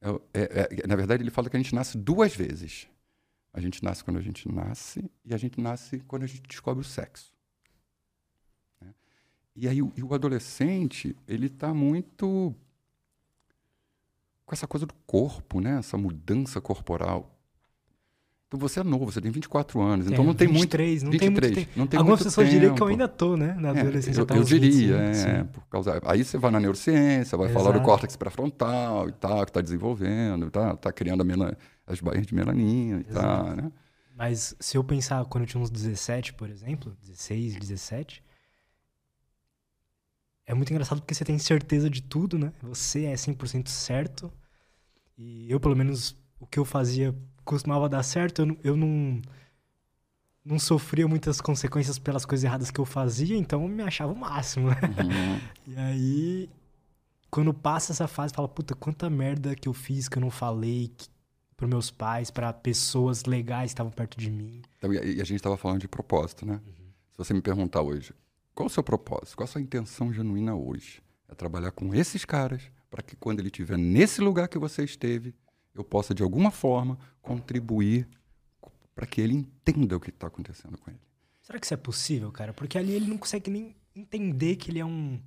É, 0.00 0.40
é, 0.40 0.68
é, 0.82 0.86
na 0.86 0.96
verdade, 0.96 1.22
ele 1.22 1.30
fala 1.30 1.48
que 1.48 1.56
a 1.56 1.60
gente 1.60 1.74
nasce 1.74 1.96
duas 1.96 2.34
vezes. 2.34 2.88
A 3.52 3.60
gente 3.60 3.82
nasce 3.82 4.04
quando 4.04 4.18
a 4.18 4.22
gente 4.22 4.50
nasce 4.52 5.10
e 5.24 5.32
a 5.32 5.38
gente 5.38 5.60
nasce 5.60 6.00
quando 6.00 6.24
a 6.24 6.26
gente 6.26 6.42
descobre 6.42 6.82
o 6.82 6.84
sexo. 6.84 7.32
Né? 8.80 8.94
E 9.54 9.66
aí 9.66 9.80
o, 9.80 9.92
e 9.96 10.02
o 10.02 10.12
adolescente, 10.12 11.16
ele 11.26 11.46
está 11.46 11.72
muito 11.72 12.54
com 14.44 14.54
essa 14.54 14.66
coisa 14.66 14.86
do 14.86 14.94
corpo, 15.06 15.60
né? 15.60 15.78
Essa 15.78 15.96
mudança 15.96 16.60
corporal. 16.60 17.35
Então 18.48 18.60
você 18.60 18.78
é 18.78 18.84
novo, 18.84 19.10
você 19.10 19.20
tem 19.20 19.30
24 19.30 19.80
anos, 19.80 20.06
então 20.06 20.22
é, 20.22 20.26
não 20.26 20.34
tem 20.34 20.46
23, 20.46 21.02
muito, 21.02 21.04
não 21.04 21.10
23, 21.10 21.20
tem 21.20 21.30
muito 21.30 21.66
tempo. 21.66 21.78
Não 21.80 21.86
tem 21.88 21.98
Algumas 21.98 22.22
pessoas 22.22 22.48
diriam 22.48 22.76
que 22.76 22.82
eu 22.82 22.86
ainda 22.86 23.08
tô, 23.08 23.36
né, 23.36 23.56
na 23.58 23.68
é, 23.68 23.80
adolescência. 23.80 24.20
Eu, 24.20 24.36
eu 24.36 24.44
diria, 24.44 24.96
é, 24.96 25.44
por 25.44 25.66
causa, 25.66 26.00
aí 26.04 26.24
você 26.24 26.38
vai 26.38 26.52
na 26.52 26.60
neurociência, 26.60 27.36
vai 27.36 27.48
Exato. 27.48 27.64
falar 27.64 27.76
do 27.76 27.84
córtex 27.84 28.14
pré-frontal 28.14 29.08
e 29.08 29.12
tal, 29.12 29.44
que 29.44 29.50
está 29.50 29.60
desenvolvendo, 29.60 30.48
tá, 30.48 30.76
tá 30.76 30.92
criando 30.92 31.24
mela, 31.24 31.58
as 31.84 32.00
baías 32.00 32.24
de 32.24 32.34
melanina 32.34 33.00
e 33.00 33.04
tal, 33.12 33.56
né? 33.56 33.72
Mas 34.16 34.54
se 34.60 34.78
eu 34.78 34.84
pensar 34.84 35.24
quando 35.24 35.42
eu 35.42 35.48
tinha 35.48 35.62
uns 35.62 35.68
17, 35.68 36.32
por 36.34 36.48
exemplo, 36.48 36.96
16, 37.02 37.56
17, 37.56 38.22
é 40.46 40.54
muito 40.54 40.70
engraçado 40.70 41.00
porque 41.00 41.14
você 41.14 41.24
tem 41.24 41.38
certeza 41.38 41.90
de 41.90 42.00
tudo, 42.00 42.38
né? 42.38 42.52
Você 42.62 43.06
é 43.06 43.14
100% 43.14 43.68
certo. 43.68 44.32
E 45.18 45.50
eu, 45.50 45.58
pelo 45.58 45.74
menos, 45.74 46.16
o 46.38 46.46
que 46.46 46.58
eu 46.58 46.64
fazia 46.64 47.14
costumava 47.46 47.88
dar 47.88 48.02
certo, 48.02 48.42
eu, 48.42 48.58
eu 48.62 48.76
não 48.76 49.22
não 50.44 50.60
sofria 50.60 51.08
muitas 51.08 51.40
consequências 51.40 51.98
pelas 51.98 52.24
coisas 52.24 52.44
erradas 52.44 52.70
que 52.70 52.78
eu 52.78 52.84
fazia, 52.84 53.36
então 53.36 53.62
eu 53.62 53.68
me 53.68 53.82
achava 53.82 54.12
o 54.12 54.16
máximo, 54.16 54.68
né? 54.68 54.76
Uhum. 54.82 55.40
E 55.66 55.76
aí, 55.76 56.50
quando 57.28 57.52
passa 57.52 57.92
essa 57.92 58.06
fase, 58.06 58.32
fala, 58.32 58.46
puta, 58.46 58.72
quanta 58.72 59.10
merda 59.10 59.56
que 59.56 59.68
eu 59.68 59.72
fiz, 59.72 60.08
que 60.08 60.16
eu 60.16 60.20
não 60.20 60.30
falei 60.30 60.92
que, 60.96 61.08
pros 61.56 61.68
meus 61.68 61.90
pais, 61.90 62.30
para 62.30 62.52
pessoas 62.52 63.24
legais 63.24 63.70
que 63.70 63.74
estavam 63.74 63.90
perto 63.90 64.16
de 64.16 64.30
mim. 64.30 64.62
Então, 64.78 64.92
e 64.92 65.20
a 65.20 65.24
gente 65.24 65.34
estava 65.34 65.56
falando 65.56 65.80
de 65.80 65.88
propósito, 65.88 66.46
né? 66.46 66.60
Uhum. 66.64 66.86
Se 67.10 67.18
você 67.18 67.34
me 67.34 67.42
perguntar 67.42 67.82
hoje, 67.82 68.14
qual 68.54 68.68
o 68.68 68.70
seu 68.70 68.84
propósito? 68.84 69.36
Qual 69.36 69.44
a 69.44 69.48
sua 69.48 69.60
intenção 69.60 70.12
genuína 70.12 70.54
hoje? 70.54 71.02
É 71.28 71.34
trabalhar 71.34 71.72
com 71.72 71.92
esses 71.92 72.24
caras 72.24 72.62
para 72.88 73.02
que 73.02 73.16
quando 73.16 73.40
ele 73.40 73.48
estiver 73.48 73.76
nesse 73.76 74.20
lugar 74.20 74.48
que 74.48 74.58
você 74.58 74.84
esteve, 74.84 75.34
eu 75.80 75.84
possa, 75.84 76.14
de 76.14 76.22
alguma 76.22 76.50
forma, 76.50 76.98
contribuir 77.20 78.08
para 78.94 79.06
que 79.06 79.20
ele 79.20 79.34
entenda 79.34 79.96
o 79.96 80.00
que 80.00 80.10
está 80.10 80.26
acontecendo 80.26 80.78
com 80.78 80.90
ele. 80.90 81.00
Será 81.42 81.58
que 81.58 81.66
isso 81.66 81.74
é 81.74 81.76
possível, 81.76 82.32
cara? 82.32 82.52
Porque 82.52 82.78
ali 82.78 82.92
ele 82.92 83.06
não 83.06 83.18
consegue 83.18 83.50
nem 83.50 83.76
entender 83.94 84.56
que 84.56 84.70
ele 84.70 84.80
é 84.80 84.84
um. 84.84 85.20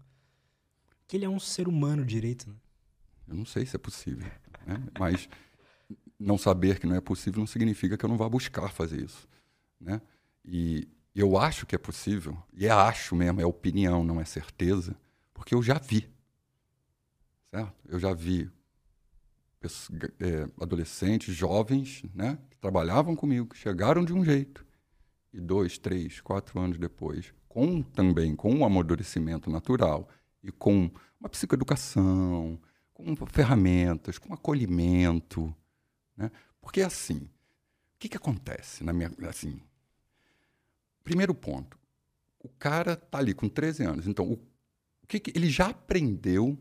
que 1.08 1.16
ele 1.16 1.26
é 1.26 1.30
um 1.30 1.40
ser 1.40 1.68
humano 1.68 2.04
direito, 2.06 2.50
né? 2.50 2.56
Eu 3.28 3.36
não 3.36 3.46
sei 3.46 3.66
se 3.66 3.76
é 3.76 3.80
possível. 3.80 4.28
Né? 4.66 4.84
Mas 5.00 5.30
não 6.20 6.38
saber 6.38 6.80
que 6.80 6.88
não 6.88 6.96
é 6.96 7.02
possível 7.02 7.40
não 7.40 7.48
significa 7.48 7.98
que 7.98 8.04
eu 8.04 8.10
não 8.10 8.18
vá 8.18 8.28
buscar 8.28 8.70
fazer 8.70 9.04
isso. 9.04 9.28
Né? 9.80 10.02
E 10.44 10.88
eu 11.16 11.38
acho 11.38 11.66
que 11.66 11.76
é 11.76 11.78
possível, 11.78 12.38
e 12.54 12.66
é 12.66 12.72
acho 12.72 13.16
mesmo, 13.16 13.40
é 13.40 13.46
opinião, 13.46 14.04
não 14.04 14.20
é 14.20 14.26
certeza, 14.26 14.96
porque 15.34 15.54
eu 15.54 15.62
já 15.62 15.78
vi. 15.80 16.10
Certo? 17.52 17.74
Eu 17.88 18.00
já 18.00 18.14
vi 18.14 18.52
é, 20.20 20.50
adolescentes, 20.62 21.36
jovens, 21.36 22.04
né, 22.14 22.38
que 22.50 22.58
trabalhavam 22.58 23.16
comigo, 23.16 23.48
que 23.48 23.58
chegaram 23.58 24.06
de 24.06 24.14
um 24.14 24.24
jeito, 24.24 24.66
e 25.34 25.40
dois, 25.40 25.78
três, 25.78 26.22
quatro 26.22 26.60
anos 26.60 26.78
depois, 26.78 27.34
com 27.48 27.82
também 27.82 28.36
com 28.36 28.54
um 28.54 28.66
amadurecimento 28.66 29.50
natural 29.50 30.08
e 30.44 30.52
com 30.52 30.90
uma 31.20 31.30
psicoeducação, 31.30 32.60
com 32.94 33.16
ferramentas, 33.28 34.18
com 34.18 34.34
acolhimento, 34.34 35.54
né? 36.16 36.32
Porque 36.62 36.82
assim, 36.82 37.18
o 37.18 37.30
que, 38.00 38.10
que 38.10 38.18
acontece 38.18 38.84
na 38.84 38.94
minha 38.94 39.12
assim? 39.28 39.62
Primeiro 41.04 41.34
ponto, 41.34 41.78
o 42.40 42.50
cara 42.50 42.96
tá 42.96 43.18
ali 43.18 43.34
com 43.34 43.50
13 43.50 43.84
anos, 43.84 44.08
então 44.08 44.26
o, 44.26 44.34
o 45.04 45.08
que, 45.08 45.20
que 45.20 45.32
ele 45.36 45.50
já 45.50 45.68
aprendeu 45.68 46.58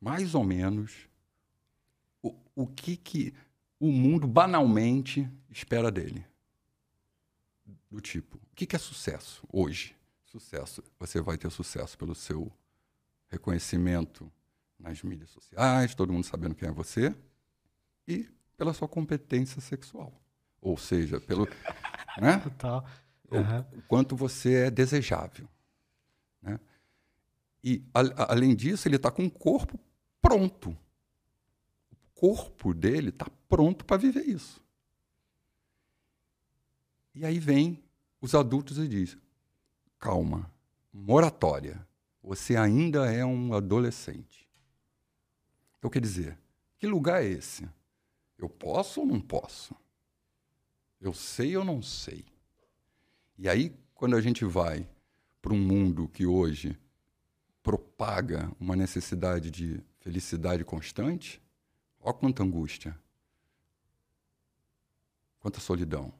mais 0.00 0.34
ou 0.34 0.44
menos 0.44 1.08
o, 2.54 2.66
que, 2.66 2.96
que 2.96 3.34
o 3.78 3.90
mundo 3.90 4.26
banalmente 4.26 5.28
espera 5.50 5.90
dele. 5.90 6.24
Do 7.90 8.00
tipo, 8.00 8.36
o 8.36 8.54
que, 8.54 8.66
que 8.66 8.76
é 8.76 8.78
sucesso 8.78 9.46
hoje? 9.52 9.94
Sucesso. 10.24 10.82
Você 10.98 11.20
vai 11.20 11.36
ter 11.36 11.50
sucesso 11.50 11.96
pelo 11.98 12.14
seu 12.14 12.50
reconhecimento 13.28 14.30
nas 14.78 15.02
mídias 15.02 15.30
sociais, 15.30 15.94
todo 15.94 16.12
mundo 16.12 16.24
sabendo 16.24 16.54
quem 16.54 16.68
é 16.68 16.72
você, 16.72 17.14
e 18.06 18.28
pela 18.56 18.72
sua 18.72 18.88
competência 18.88 19.60
sexual. 19.60 20.12
Ou 20.60 20.76
seja, 20.76 21.20
pelo. 21.20 21.46
né? 22.20 22.38
Total. 22.38 22.86
Uhum. 23.30 23.78
O 23.78 23.82
quanto 23.82 24.14
você 24.14 24.66
é 24.66 24.70
desejável. 24.70 25.48
Né? 26.40 26.58
E, 27.64 27.82
a, 27.94 28.32
além 28.32 28.54
disso, 28.54 28.86
ele 28.88 28.96
está 28.96 29.10
com 29.10 29.24
o 29.24 29.30
corpo 29.30 29.78
pronto 30.20 30.76
corpo 32.22 32.72
dele 32.72 33.08
está 33.08 33.26
pronto 33.48 33.84
para 33.84 33.96
viver 33.96 34.24
isso. 34.28 34.62
E 37.12 37.26
aí 37.26 37.40
vem 37.40 37.82
os 38.20 38.32
adultos 38.32 38.78
e 38.78 38.86
diz: 38.86 39.18
calma, 39.98 40.48
moratória, 40.92 41.84
você 42.22 42.54
ainda 42.54 43.12
é 43.12 43.24
um 43.24 43.52
adolescente. 43.52 44.48
Então, 45.76 45.90
quer 45.90 46.00
dizer, 46.00 46.38
que 46.78 46.86
lugar 46.86 47.24
é 47.24 47.26
esse? 47.26 47.68
Eu 48.38 48.48
posso 48.48 49.00
ou 49.00 49.06
não 49.06 49.20
posso? 49.20 49.74
Eu 51.00 51.12
sei 51.12 51.56
ou 51.56 51.64
não 51.64 51.82
sei? 51.82 52.24
E 53.36 53.48
aí, 53.48 53.76
quando 53.94 54.14
a 54.14 54.20
gente 54.20 54.44
vai 54.44 54.88
para 55.40 55.52
um 55.52 55.58
mundo 55.58 56.06
que 56.06 56.24
hoje 56.24 56.78
propaga 57.64 58.48
uma 58.60 58.76
necessidade 58.76 59.50
de 59.50 59.82
felicidade 59.98 60.64
constante, 60.64 61.42
Olha 62.02 62.14
quanta 62.14 62.42
angústia. 62.42 62.98
Quanta 65.38 65.60
solidão. 65.60 66.12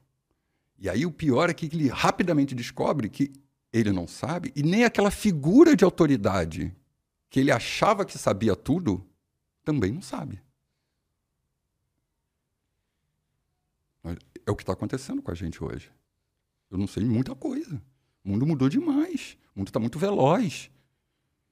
E 0.77 0.89
aí 0.89 1.05
o 1.05 1.11
pior 1.11 1.49
é 1.49 1.53
que 1.53 1.65
ele 1.65 1.87
rapidamente 1.87 2.55
descobre 2.55 3.09
que 3.09 3.31
ele 3.71 3.91
não 3.91 4.07
sabe 4.07 4.51
e 4.55 4.63
nem 4.63 4.83
aquela 4.83 5.11
figura 5.11 5.75
de 5.75 5.83
autoridade 5.83 6.75
que 7.29 7.39
ele 7.39 7.51
achava 7.51 8.05
que 8.05 8.17
sabia 8.17 8.55
tudo 8.55 9.05
também 9.63 9.91
não 9.91 10.01
sabe. 10.01 10.41
É 14.45 14.51
o 14.51 14.55
que 14.55 14.63
está 14.63 14.73
acontecendo 14.73 15.21
com 15.21 15.31
a 15.31 15.35
gente 15.35 15.63
hoje. 15.63 15.89
Eu 16.69 16.77
não 16.77 16.87
sei 16.87 17.05
muita 17.05 17.33
coisa. 17.33 17.81
O 18.23 18.29
mundo 18.29 18.45
mudou 18.45 18.67
demais. 18.67 19.37
O 19.55 19.59
mundo 19.59 19.69
está 19.69 19.79
muito 19.79 19.97
veloz. 19.97 20.69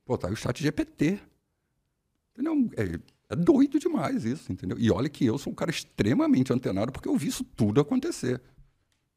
Pô, 0.03 0.17
tá 0.17 0.27
aí 0.27 0.34
o 0.34 0.36
chat 0.36 0.61
GPT. 0.61 1.19
Entendeu? 2.34 2.69
É, 2.75 2.99
é 3.32 3.36
doido 3.36 3.79
demais 3.79 4.25
isso, 4.25 4.51
entendeu? 4.51 4.77
E 4.77 4.91
olha 4.91 5.07
que 5.07 5.25
eu 5.25 5.38
sou 5.38 5.53
um 5.53 5.55
cara 5.55 5.71
extremamente 5.71 6.51
antenado 6.51 6.91
porque 6.91 7.07
eu 7.07 7.15
vi 7.15 7.27
isso 7.27 7.45
tudo 7.45 7.79
acontecer. 7.79 8.41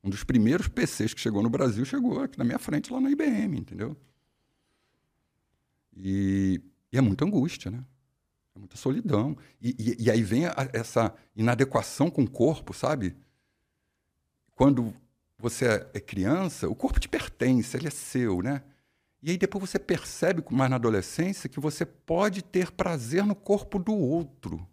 Um 0.05 0.09
dos 0.09 0.23
primeiros 0.23 0.69
PCs 0.69 1.13
que 1.13 1.21
chegou 1.21 1.43
no 1.43 1.51
Brasil 1.51 1.85
chegou 1.85 2.21
aqui 2.21 2.39
na 2.39 2.45
minha 2.45 2.59
frente 2.59 2.93
lá 2.93 3.01
na 3.01 3.11
IBM, 3.11 3.59
entendeu? 3.59 3.97
E, 5.97 6.61
e 6.93 6.97
é 6.97 7.01
muita 7.01 7.25
angústia, 7.25 7.73
né? 7.73 7.85
É 8.55 8.59
muita 8.59 8.77
solidão. 8.77 9.37
E, 9.61 9.75
e, 9.79 10.05
e 10.05 10.11
aí 10.11 10.23
vem 10.23 10.47
a, 10.47 10.55
essa 10.73 11.13
inadequação 11.35 12.09
com 12.09 12.23
o 12.23 12.31
corpo, 12.31 12.73
sabe? 12.73 13.17
Quando 14.55 14.95
você 15.37 15.89
é, 15.93 15.99
criança, 15.99 16.69
o 16.69 16.75
corpo 16.77 17.01
te 17.01 17.09
pertence, 17.09 17.77
ele 17.77 17.89
é 17.89 17.91
seu, 17.91 18.43
né? 18.43 18.63
E 19.25 19.31
aí 19.31 19.39
depois 19.39 19.71
você 19.71 19.79
percebe, 19.79 20.45
mais 20.51 20.69
na 20.69 20.77
adolescência, 20.77 21.49
que 21.49 21.59
você 21.59 21.87
pode 21.87 22.43
ter 22.43 22.71
prazer 22.71 23.25
no 23.25 23.35
corpo 23.35 23.79
do 23.79 23.95
outro. 23.95 24.69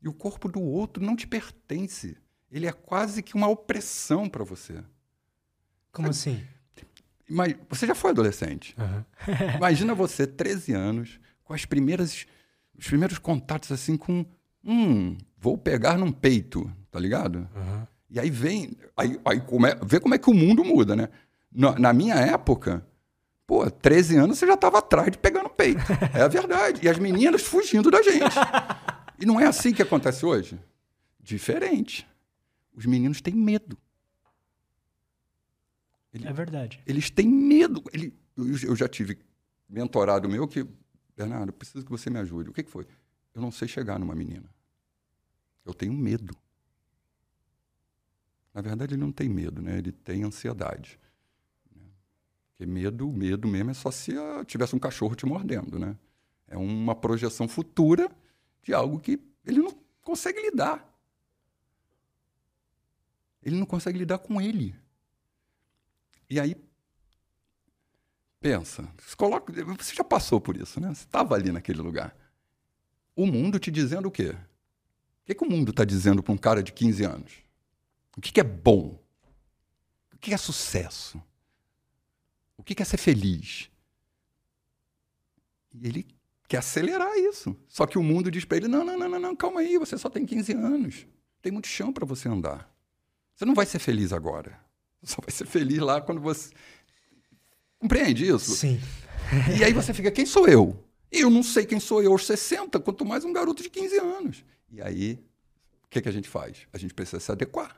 E 0.00 0.06
o 0.08 0.12
corpo 0.12 0.48
do 0.48 0.60
outro 0.62 1.04
não 1.04 1.16
te 1.16 1.26
pertence. 1.26 2.16
Ele 2.52 2.68
é 2.68 2.72
quase 2.72 3.20
que 3.20 3.34
uma 3.34 3.48
opressão 3.48 4.28
para 4.28 4.44
você. 4.44 4.84
Como 5.90 6.14
Sabe? 6.14 6.36
assim? 6.36 6.46
Mas 7.28 7.56
você 7.68 7.84
já 7.84 7.96
foi 7.96 8.12
adolescente. 8.12 8.76
Uhum. 8.78 9.04
Imagina 9.58 9.92
você, 9.92 10.24
13 10.24 10.72
anos, 10.72 11.18
com 11.42 11.52
as 11.52 11.64
primeiras, 11.64 12.24
os 12.78 12.86
primeiros 12.86 13.18
contatos 13.18 13.72
assim 13.72 13.96
com. 13.96 14.24
Hum, 14.64 15.18
vou 15.36 15.58
pegar 15.58 15.98
num 15.98 16.12
peito, 16.12 16.72
tá 16.92 17.00
ligado? 17.00 17.48
Uhum. 17.56 17.86
E 18.08 18.20
aí 18.20 18.30
vem. 18.30 18.76
Aí, 18.96 19.18
aí 19.24 19.40
come, 19.40 19.74
vê 19.84 19.98
como 19.98 20.14
é 20.14 20.18
que 20.18 20.30
o 20.30 20.34
mundo 20.34 20.64
muda, 20.64 20.94
né? 20.94 21.08
Na, 21.50 21.76
na 21.76 21.92
minha 21.92 22.14
época, 22.14 22.86
Pô, 23.52 23.70
13 23.70 24.16
anos 24.16 24.38
você 24.38 24.46
já 24.46 24.54
estava 24.54 24.78
atrás 24.78 25.12
de 25.12 25.18
pegar 25.18 25.42
no 25.42 25.50
peito. 25.50 25.78
É 26.18 26.22
a 26.22 26.28
verdade. 26.28 26.80
E 26.82 26.88
as 26.88 26.96
meninas 26.98 27.42
fugindo 27.42 27.90
da 27.90 28.00
gente. 28.00 28.34
E 29.20 29.26
não 29.26 29.38
é 29.38 29.46
assim 29.46 29.74
que 29.74 29.82
acontece 29.82 30.24
hoje? 30.24 30.58
Diferente. 31.20 32.08
Os 32.74 32.86
meninos 32.86 33.20
têm 33.20 33.34
medo. 33.34 33.76
Ele, 36.14 36.26
é 36.26 36.32
verdade. 36.32 36.80
Eles 36.86 37.10
têm 37.10 37.28
medo. 37.28 37.84
Ele, 37.92 38.14
eu, 38.38 38.74
já 38.74 38.88
tive 38.88 39.18
mentorado 39.68 40.30
meu 40.30 40.48
que, 40.48 40.66
Bernardo, 41.14 41.52
preciso 41.52 41.84
que 41.84 41.90
você 41.90 42.08
me 42.08 42.20
ajude. 42.20 42.48
O 42.48 42.54
que, 42.54 42.62
que 42.62 42.70
foi? 42.70 42.86
Eu 43.34 43.42
não 43.42 43.52
sei 43.52 43.68
chegar 43.68 43.98
numa 43.98 44.14
menina. 44.14 44.48
Eu 45.62 45.74
tenho 45.74 45.92
medo. 45.92 46.34
Na 48.54 48.62
verdade, 48.62 48.94
ele 48.94 49.02
não 49.02 49.12
tem 49.12 49.28
medo, 49.28 49.60
né? 49.60 49.76
Ele 49.76 49.92
tem 49.92 50.24
ansiedade. 50.24 50.98
Porque 52.52 52.66
medo, 52.66 53.10
medo 53.10 53.48
mesmo 53.48 53.70
é 53.70 53.74
só 53.74 53.90
se 53.90 54.12
tivesse 54.46 54.76
um 54.76 54.78
cachorro 54.78 55.14
te 55.14 55.26
mordendo, 55.26 55.78
né? 55.78 55.96
É 56.46 56.56
uma 56.56 56.94
projeção 56.94 57.48
futura 57.48 58.10
de 58.62 58.74
algo 58.74 59.00
que 59.00 59.18
ele 59.44 59.60
não 59.60 59.74
consegue 60.02 60.40
lidar. 60.40 60.88
Ele 63.42 63.56
não 63.56 63.66
consegue 63.66 63.98
lidar 63.98 64.18
com 64.18 64.40
ele. 64.40 64.74
E 66.28 66.38
aí, 66.38 66.56
pensa, 68.40 68.88
você, 68.98 69.16
coloca, 69.16 69.52
você 69.76 69.94
já 69.94 70.04
passou 70.04 70.40
por 70.40 70.56
isso, 70.56 70.80
né? 70.80 70.88
Você 70.88 71.04
estava 71.04 71.34
ali 71.34 71.50
naquele 71.50 71.80
lugar. 71.80 72.16
O 73.16 73.26
mundo 73.26 73.58
te 73.58 73.70
dizendo 73.70 74.08
o 74.08 74.10
quê? 74.10 74.30
O 74.30 75.24
que, 75.24 75.34
que 75.34 75.44
o 75.44 75.50
mundo 75.50 75.70
está 75.70 75.84
dizendo 75.84 76.22
para 76.22 76.32
um 76.32 76.38
cara 76.38 76.62
de 76.62 76.72
15 76.72 77.04
anos? 77.04 77.32
O 78.16 78.20
que, 78.20 78.32
que 78.32 78.40
é 78.40 78.44
bom? 78.44 78.98
O 80.12 80.18
que 80.18 80.34
é 80.34 80.36
sucesso? 80.36 81.22
O 82.62 82.64
que 82.64 82.80
é 82.80 82.84
ser 82.84 82.96
feliz? 82.96 83.68
E 85.74 85.88
ele 85.88 86.06
quer 86.46 86.58
acelerar 86.58 87.12
isso. 87.16 87.56
Só 87.66 87.88
que 87.88 87.98
o 87.98 88.02
mundo 88.04 88.30
diz 88.30 88.44
para 88.44 88.58
ele: 88.58 88.68
não, 88.68 88.84
não, 88.84 88.96
não, 88.96 89.18
não, 89.18 89.34
calma 89.34 89.58
aí, 89.58 89.76
você 89.78 89.98
só 89.98 90.08
tem 90.08 90.24
15 90.24 90.52
anos. 90.52 91.06
Tem 91.42 91.50
muito 91.50 91.66
chão 91.66 91.92
para 91.92 92.06
você 92.06 92.28
andar. 92.28 92.72
Você 93.34 93.44
não 93.44 93.52
vai 93.52 93.66
ser 93.66 93.80
feliz 93.80 94.12
agora. 94.12 94.56
Você 95.02 95.14
só 95.14 95.20
vai 95.20 95.32
ser 95.32 95.44
feliz 95.44 95.80
lá 95.80 96.00
quando 96.00 96.20
você. 96.20 96.52
Compreende 97.80 98.28
isso? 98.28 98.54
Sim. 98.54 98.80
e 99.58 99.64
aí 99.64 99.72
você 99.72 99.92
fica: 99.92 100.12
quem 100.12 100.24
sou 100.24 100.46
eu? 100.46 100.84
Eu 101.10 101.28
não 101.28 101.42
sei 101.42 101.66
quem 101.66 101.80
sou 101.80 102.00
eu 102.00 102.12
aos 102.12 102.24
60, 102.24 102.78
quanto 102.78 103.04
mais 103.04 103.24
um 103.24 103.32
garoto 103.32 103.60
de 103.60 103.68
15 103.68 103.98
anos. 103.98 104.44
E 104.70 104.80
aí, 104.80 105.14
o 105.84 105.88
que, 105.88 106.00
que 106.00 106.08
a 106.08 106.12
gente 106.12 106.28
faz? 106.28 106.58
A 106.72 106.78
gente 106.78 106.94
precisa 106.94 107.18
se 107.18 107.32
adequar. 107.32 107.76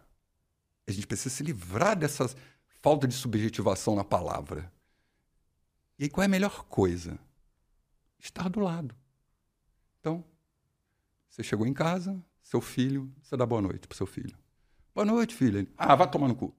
A 0.87 0.93
gente 0.93 1.07
precisa 1.07 1.35
se 1.35 1.43
livrar 1.43 1.99
dessas 1.99 2.37
falta 2.85 3.09
de 3.09 3.15
subjetivação 3.15 3.97
na 3.97 4.05
palavra. 4.05 4.71
E 5.99 6.05
aí, 6.05 6.11
qual 6.11 6.23
é 6.23 6.27
a 6.27 6.29
melhor 6.29 6.65
coisa? 6.65 7.19
Estar 8.19 8.49
do 8.49 8.61
lado. 8.61 8.95
Então, 10.01 10.25
você 11.29 11.43
chegou 11.43 11.67
em 11.67 11.75
casa, 11.75 12.23
seu 12.43 12.61
filho, 12.61 13.13
você 13.23 13.37
dá 13.37 13.47
boa 13.47 13.63
noite 13.63 13.87
pro 13.87 13.97
seu 13.97 14.07
filho. 14.07 14.37
Boa 14.95 15.05
noite, 15.05 15.35
filho. 15.35 15.59
Ele, 15.59 15.73
ah, 15.77 15.95
vai 15.95 16.11
tomar 16.11 16.29
no 16.29 16.37
cu. 16.37 16.55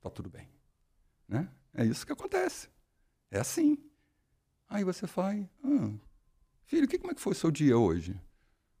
Tá 0.00 0.10
tudo 0.10 0.28
bem. 0.28 0.48
Né? 1.28 1.48
É 1.74 1.84
isso 1.84 2.04
que 2.04 2.12
acontece. 2.12 2.68
É 3.30 3.38
assim. 3.38 3.78
Aí 4.68 4.84
você 4.84 5.06
faz, 5.06 5.46
ah, 5.64 5.92
filho, 6.64 6.88
que, 6.88 6.98
como 6.98 7.12
é 7.12 7.14
que 7.14 7.20
foi 7.20 7.32
o 7.32 7.36
seu 7.36 7.50
dia 7.50 7.78
hoje? 7.78 8.18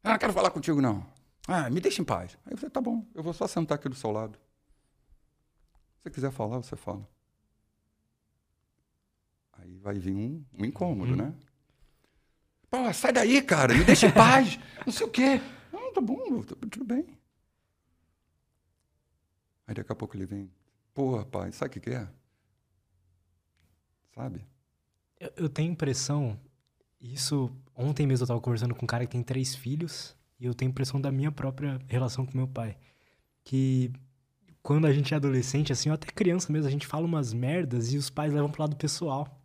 Ah, 0.02 0.10
não 0.10 0.18
quero 0.18 0.32
falar 0.32 0.50
contigo, 0.50 0.80
não. 0.80 1.06
Ah, 1.46 1.68
me 1.70 1.80
deixa 1.80 2.00
em 2.00 2.04
paz. 2.04 2.36
Aí 2.46 2.56
você, 2.56 2.70
tá 2.70 2.80
bom, 2.80 3.06
eu 3.14 3.22
vou 3.22 3.32
só 3.32 3.46
sentar 3.46 3.76
aqui 3.76 3.88
do 3.88 3.94
seu 3.94 4.10
lado. 4.10 4.38
Se 5.96 6.02
você 6.04 6.10
quiser 6.10 6.30
falar, 6.32 6.58
você 6.58 6.76
fala. 6.76 7.08
Vai 9.82 9.98
vir 9.98 10.14
um, 10.14 10.44
um 10.56 10.64
incômodo, 10.64 11.10
uhum. 11.10 11.16
né? 11.16 11.34
Pô, 12.70 12.90
sai 12.92 13.12
daí, 13.12 13.42
cara, 13.42 13.74
me 13.74 13.84
deixa 13.84 14.06
em 14.06 14.12
paz. 14.12 14.58
Não 14.86 14.92
sei 14.92 15.06
o 15.06 15.10
quê. 15.10 15.40
Não, 15.72 15.92
tá 15.92 16.00
bom, 16.00 16.42
tá, 16.42 16.54
tudo 16.70 16.84
bem. 16.84 17.04
Aí 19.66 19.74
daqui 19.74 19.90
a 19.90 19.94
pouco 19.94 20.16
ele 20.16 20.24
vem. 20.24 20.50
Pô, 20.94 21.16
rapaz, 21.16 21.56
sabe 21.56 21.70
o 21.70 21.72
que, 21.72 21.80
que 21.80 21.90
é? 21.90 22.08
Sabe? 24.14 24.46
Eu, 25.18 25.32
eu 25.36 25.48
tenho 25.48 25.72
impressão, 25.72 26.38
isso. 27.00 27.50
Ontem 27.74 28.06
mesmo 28.06 28.22
eu 28.22 28.26
estava 28.26 28.40
conversando 28.40 28.74
com 28.74 28.84
um 28.84 28.88
cara 28.88 29.04
que 29.04 29.12
tem 29.12 29.22
três 29.22 29.54
filhos, 29.54 30.16
e 30.38 30.46
eu 30.46 30.54
tenho 30.54 30.68
impressão 30.68 31.00
da 31.00 31.10
minha 31.10 31.32
própria 31.32 31.80
relação 31.88 32.24
com 32.24 32.36
meu 32.36 32.46
pai. 32.46 32.76
Que 33.42 33.92
quando 34.62 34.86
a 34.86 34.92
gente 34.92 35.12
é 35.12 35.16
adolescente, 35.16 35.72
assim, 35.72 35.88
ou 35.88 35.94
até 35.94 36.06
criança 36.06 36.52
mesmo, 36.52 36.68
a 36.68 36.70
gente 36.70 36.86
fala 36.86 37.04
umas 37.04 37.32
merdas 37.32 37.92
e 37.92 37.98
os 37.98 38.08
pais 38.08 38.32
levam 38.32 38.50
pro 38.50 38.62
lado 38.62 38.76
pessoal. 38.76 39.41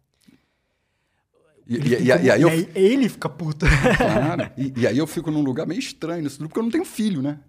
E, 1.67 1.75
e, 1.75 1.95
e, 1.95 2.05
e, 2.05 2.31
aí, 2.31 2.41
eu... 2.41 2.49
aí, 2.49 2.69
ele 2.75 3.09
fica 3.09 3.27
puto. 3.27 3.65
Claro. 3.97 4.51
E, 4.57 4.87
aí 4.87 4.97
eu 4.97 5.07
fico 5.07 5.29
num 5.31 5.41
lugar 5.41 5.67
meio 5.67 5.79
estranho 5.79 6.23
nisso 6.23 6.37
tudo, 6.37 6.47
porque 6.47 6.59
eu 6.59 6.63
não 6.63 6.71
tenho 6.71 6.85
filho, 6.85 7.21
né? 7.21 7.39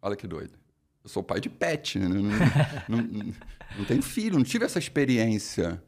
Olha 0.00 0.16
que 0.16 0.26
doido. 0.26 0.58
Eu 1.02 1.10
sou 1.10 1.22
pai 1.22 1.40
de 1.40 1.48
pet, 1.48 1.98
né? 1.98 2.08
não, 2.08 2.22
não, 2.22 3.02
não, 3.02 3.34
não 3.78 3.84
tenho 3.84 4.02
filho, 4.02 4.36
não 4.36 4.44
tive 4.44 4.64
essa 4.64 4.78
experiência. 4.78 5.82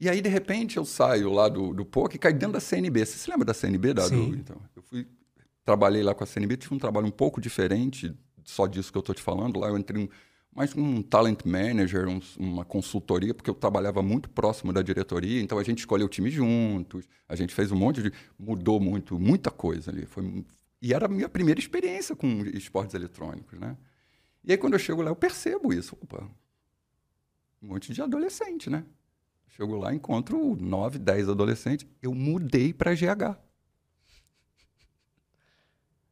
E 0.00 0.08
aí, 0.08 0.20
de 0.20 0.28
repente, 0.28 0.76
eu 0.76 0.84
saio 0.84 1.32
lá 1.32 1.48
do, 1.48 1.72
do 1.72 1.84
POC 1.84 2.16
e 2.16 2.18
caio 2.18 2.34
dentro 2.34 2.54
da 2.54 2.60
CNB. 2.60 3.06
Você 3.06 3.18
se 3.18 3.30
lembra 3.30 3.44
da 3.44 3.54
CNB, 3.54 3.94
da 3.94 4.02
Sim. 4.02 4.30
Então, 4.30 4.56
eu 4.74 4.82
fui, 4.82 5.06
trabalhei 5.64 6.02
lá 6.02 6.14
com 6.14 6.24
a 6.24 6.26
CNB, 6.26 6.56
tive 6.56 6.74
um 6.74 6.78
trabalho 6.78 7.06
um 7.06 7.10
pouco 7.10 7.40
diferente 7.40 8.14
só 8.44 8.66
disso 8.66 8.90
que 8.90 8.98
eu 8.98 9.00
estou 9.00 9.14
te 9.14 9.22
falando. 9.22 9.58
Lá 9.58 9.68
eu 9.68 9.78
entrei 9.78 10.04
um, 10.04 10.08
mais 10.54 10.76
um 10.76 11.02
talent 11.02 11.44
manager, 11.46 12.06
um, 12.08 12.20
uma 12.38 12.64
consultoria, 12.64 13.32
porque 13.32 13.48
eu 13.48 13.54
trabalhava 13.54 14.02
muito 14.02 14.28
próximo 14.28 14.72
da 14.72 14.82
diretoria, 14.82 15.40
então 15.40 15.58
a 15.58 15.64
gente 15.64 15.78
escolheu 15.78 16.06
o 16.06 16.10
time 16.10 16.30
juntos, 16.30 17.08
a 17.26 17.34
gente 17.34 17.54
fez 17.54 17.72
um 17.72 17.76
monte 17.76 18.02
de. 18.02 18.12
mudou 18.38 18.78
muito, 18.78 19.18
muita 19.18 19.50
coisa 19.50 19.90
ali. 19.90 20.04
Foi, 20.04 20.44
e 20.80 20.92
era 20.92 21.06
a 21.06 21.08
minha 21.08 21.28
primeira 21.28 21.58
experiência 21.58 22.14
com 22.14 22.44
esportes 22.46 22.94
eletrônicos, 22.94 23.58
né? 23.58 23.76
E 24.44 24.52
aí, 24.52 24.58
quando 24.58 24.74
eu 24.74 24.78
chego 24.78 25.00
lá, 25.00 25.10
eu 25.10 25.16
percebo 25.16 25.72
isso. 25.72 25.96
Opa, 26.00 26.28
um 27.62 27.68
monte 27.68 27.92
de 27.92 28.02
adolescente, 28.02 28.68
né? 28.68 28.84
Chego 29.48 29.76
lá, 29.76 29.94
encontro 29.94 30.56
nove, 30.56 30.98
dez 30.98 31.28
adolescentes. 31.28 31.86
Eu 32.02 32.14
mudei 32.14 32.72
para 32.72 32.94
GH. 32.94 33.38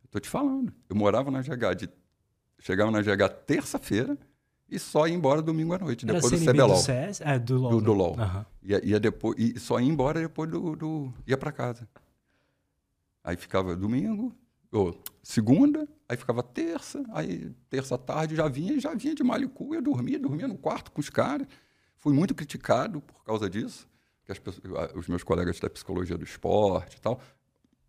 Estou 0.05 0.20
te 0.20 0.28
falando. 0.28 0.72
Eu 0.88 0.97
morava 0.97 1.30
na 1.30 1.41
GH. 1.41 1.74
De... 1.76 1.91
Chegava 2.59 2.91
na 2.91 3.01
GH 3.01 3.28
terça-feira 3.47 4.18
e 4.71 4.79
só 4.79 5.07
ia 5.07 5.14
embora 5.14 5.43
domingo 5.43 5.75
à 5.75 5.79
noite, 5.79 6.05
Era 6.05 6.14
depois 6.14 6.41
do 6.41 6.47
CBLOL. 6.47 6.68
Do, 6.68 6.77
CS? 6.77 7.21
É, 7.21 7.39
do 7.39 7.59
LOL. 7.59 7.71
Do, 7.71 7.81
do 7.81 7.93
né? 7.93 7.99
LOL. 7.99 8.16
Uhum. 8.16 8.45
Ia, 8.62 8.85
ia, 8.85 9.01
depois, 9.01 9.37
e 9.39 9.59
só 9.59 9.81
ia 9.81 9.87
embora 9.87 10.21
depois 10.21 10.51
do. 10.51 10.77
do... 10.77 11.12
ia 11.27 11.37
para 11.37 11.53
casa. 11.53 11.89
Aí 13.23 13.37
ficava 13.37 13.77
domingo, 13.77 14.35
ou 14.73 14.99
segunda, 15.23 15.87
aí 16.09 16.16
ficava 16.16 16.43
terça, 16.43 17.05
aí 17.12 17.51
terça 17.68 17.99
tarde 17.99 18.35
já 18.35 18.49
vinha, 18.49 18.79
já 18.81 18.95
vinha 18.95 19.14
de 19.14 19.23
malicu, 19.23 19.75
ia 19.75 19.83
dormir, 19.83 20.18
dormia 20.18 20.49
no 20.49 20.57
quarto 20.57 20.91
com 20.91 21.01
os 21.01 21.11
caras. 21.11 21.47
Fui 21.97 22.14
muito 22.14 22.35
criticado 22.35 23.03
por 23.03 23.23
causa 23.25 23.51
disso, 23.51 23.87
que 24.25 24.41
pessoas, 24.41 24.93
os 24.95 25.07
meus 25.07 25.23
colegas 25.23 25.61
da 25.61 25.68
psicologia 25.68 26.16
do 26.16 26.25
esporte 26.25 26.97
e 26.97 27.01
tal 27.01 27.21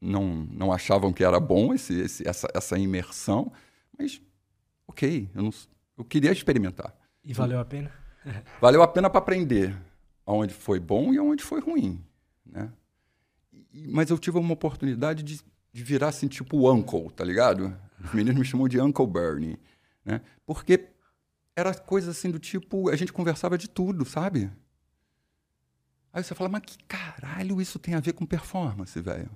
não, 0.01 0.47
não 0.51 0.73
achavam 0.73 1.13
que 1.13 1.23
era 1.23 1.39
bom 1.39 1.73
esse, 1.73 1.93
esse, 2.01 2.27
essa, 2.27 2.47
essa 2.55 2.77
imersão, 2.79 3.51
mas 3.97 4.19
ok, 4.87 5.29
eu, 5.35 5.43
não, 5.43 5.53
eu 6.01 6.05
queria 6.05 6.31
experimentar. 6.31 6.95
E 7.23 7.31
valeu 7.31 7.59
a 7.59 7.65
pena? 7.65 7.91
valeu 8.59 8.81
a 8.81 8.87
pena 8.87 9.09
para 9.09 9.19
aprender 9.19 9.75
aonde 10.25 10.53
foi 10.53 10.79
bom 10.79 11.13
e 11.13 11.17
aonde 11.17 11.43
foi 11.43 11.61
ruim, 11.61 12.03
né? 12.45 12.71
E, 13.71 13.87
mas 13.87 14.09
eu 14.09 14.17
tive 14.17 14.37
uma 14.39 14.53
oportunidade 14.53 15.21
de, 15.21 15.41
de 15.71 15.83
virar 15.83 16.09
assim, 16.09 16.27
tipo 16.27 16.57
o 16.57 16.73
uncle, 16.73 17.11
tá 17.11 17.23
ligado? 17.23 17.77
Os 18.03 18.13
meninos 18.13 18.39
me 18.39 18.45
chamam 18.45 18.67
de 18.67 18.81
Uncle 18.81 19.05
Bernie, 19.05 19.59
né? 20.03 20.21
Porque 20.43 20.89
era 21.55 21.73
coisa 21.75 22.09
assim 22.11 22.31
do 22.31 22.39
tipo, 22.39 22.89
a 22.89 22.95
gente 22.95 23.13
conversava 23.13 23.55
de 23.55 23.69
tudo, 23.69 24.03
sabe? 24.03 24.51
Aí 26.11 26.23
você 26.23 26.33
fala, 26.33 26.49
mas 26.49 26.63
que 26.63 26.83
caralho 26.85 27.61
isso 27.61 27.77
tem 27.77 27.93
a 27.93 27.99
ver 27.99 28.13
com 28.13 28.25
performance, 28.25 28.99
velho? 28.99 29.29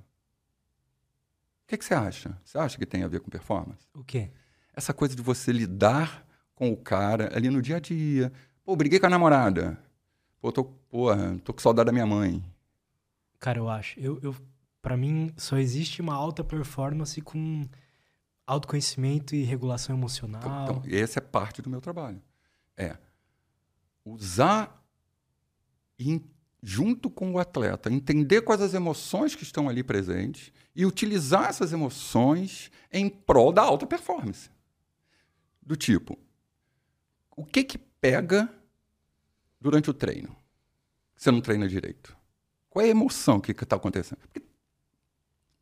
O 1.63 1.67
que, 1.67 1.77
que, 1.77 1.85
você 1.85 1.93
acha? 1.93 2.37
Você 2.43 2.57
acha 2.57 2.77
que 2.77 2.85
tem 2.85 3.03
a 3.03 3.07
ver 3.07 3.19
com 3.19 3.29
performance? 3.29 3.87
O 3.93 4.03
quê? 4.03 4.31
Essa 4.73 4.93
coisa 4.93 5.15
de 5.15 5.21
você 5.21 5.51
lidar 5.51 6.25
com 6.55 6.71
o 6.71 6.77
cara 6.77 7.29
ali 7.35 7.49
no 7.49 7.61
dia 7.61 7.77
a 7.77 7.79
dia. 7.79 8.31
Pô, 8.63 8.75
briguei 8.75 8.99
com 8.99 9.05
a 9.05 9.09
namorada. 9.09 9.77
Pô, 10.39 10.51
tô, 10.51 10.63
porra, 10.63 11.37
tô 11.43 11.53
com 11.53 11.59
saudade 11.59 11.87
da 11.87 11.91
minha 11.91 12.05
mãe. 12.05 12.43
Cara, 13.39 13.59
eu 13.59 13.69
acho. 13.69 13.99
Eu, 13.99 14.19
eu, 14.23 14.35
pra 14.81 14.97
mim, 14.97 15.31
só 15.37 15.57
existe 15.57 16.01
uma 16.01 16.15
alta 16.15 16.43
performance 16.43 17.19
com 17.21 17.67
autoconhecimento 18.47 19.35
e 19.35 19.43
regulação 19.43 19.95
emocional. 19.95 20.41
Então, 20.41 20.81
então, 20.83 20.97
essa 20.97 21.19
é 21.19 21.21
parte 21.21 21.61
do 21.61 21.69
meu 21.69 21.81
trabalho. 21.81 22.21
É 22.77 22.97
usar 24.05 24.83
junto 26.61 27.09
com 27.09 27.31
o 27.31 27.39
atleta, 27.39 27.91
entender 27.91 28.41
quais 28.41 28.61
as 28.61 28.73
emoções 28.73 29.35
que 29.35 29.43
estão 29.43 29.67
ali 29.67 29.83
presentes 29.83 30.51
e 30.75 30.85
utilizar 30.85 31.49
essas 31.49 31.73
emoções 31.73 32.71
em 32.91 33.09
prol 33.09 33.51
da 33.51 33.61
alta 33.61 33.87
performance. 33.87 34.49
Do 35.61 35.75
tipo, 35.75 36.17
o 37.35 37.45
que 37.45 37.63
que 37.63 37.77
pega 37.77 38.49
durante 39.59 39.89
o 39.89 39.93
treino? 39.93 40.35
Você 41.15 41.31
não 41.31 41.41
treina 41.41 41.67
direito. 41.67 42.15
Qual 42.69 42.83
é 42.83 42.87
a 42.87 42.91
emoção 42.91 43.39
que 43.39 43.51
está 43.51 43.75
acontecendo? 43.75 44.19
Porque 44.19 44.41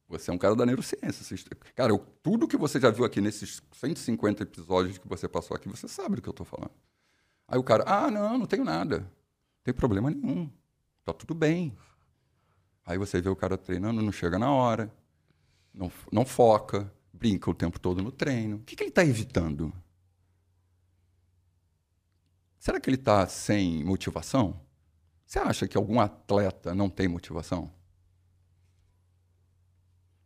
você 0.07 0.29
é 0.29 0.33
um 0.33 0.37
cara 0.37 0.55
da 0.55 0.65
neurociência. 0.65 1.37
Cara, 1.75 1.91
eu, 1.91 1.99
tudo 2.21 2.47
que 2.47 2.57
você 2.57 2.79
já 2.79 2.89
viu 2.89 3.05
aqui 3.05 3.21
nesses 3.21 3.61
150 3.71 4.43
episódios 4.43 4.97
que 4.97 5.07
você 5.07 5.27
passou 5.27 5.55
aqui, 5.55 5.69
você 5.69 5.87
sabe 5.87 6.15
do 6.15 6.21
que 6.21 6.29
eu 6.29 6.31
estou 6.31 6.45
falando. 6.45 6.71
Aí 7.47 7.57
o 7.57 7.63
cara, 7.63 7.83
ah, 7.87 8.09
não, 8.09 8.37
não 8.37 8.45
tenho 8.45 8.63
nada. 8.63 8.99
Não 8.99 9.07
tem 9.63 9.73
problema 9.73 10.09
nenhum. 10.09 10.49
Tá 11.05 11.13
tudo 11.13 11.33
bem. 11.33 11.75
Aí 12.85 12.97
você 12.97 13.21
vê 13.21 13.29
o 13.29 13.35
cara 13.35 13.57
treinando, 13.57 14.01
não 14.01 14.11
chega 14.11 14.37
na 14.37 14.51
hora, 14.51 14.91
não, 15.73 15.91
não 16.11 16.25
foca, 16.25 16.91
brinca 17.13 17.49
o 17.49 17.53
tempo 17.53 17.79
todo 17.79 18.01
no 18.01 18.11
treino. 18.11 18.57
O 18.57 18.59
que, 18.59 18.75
que 18.75 18.83
ele 18.83 18.89
está 18.89 19.05
evitando? 19.05 19.73
Será 22.63 22.79
que 22.79 22.89
ele 22.89 22.95
está 22.95 23.27
sem 23.27 23.83
motivação? 23.83 24.57
Você 25.25 25.37
acha 25.37 25.67
que 25.67 25.75
algum 25.75 25.99
atleta 25.99 26.73
não 26.73 26.89
tem 26.89 27.09
motivação? 27.09 27.69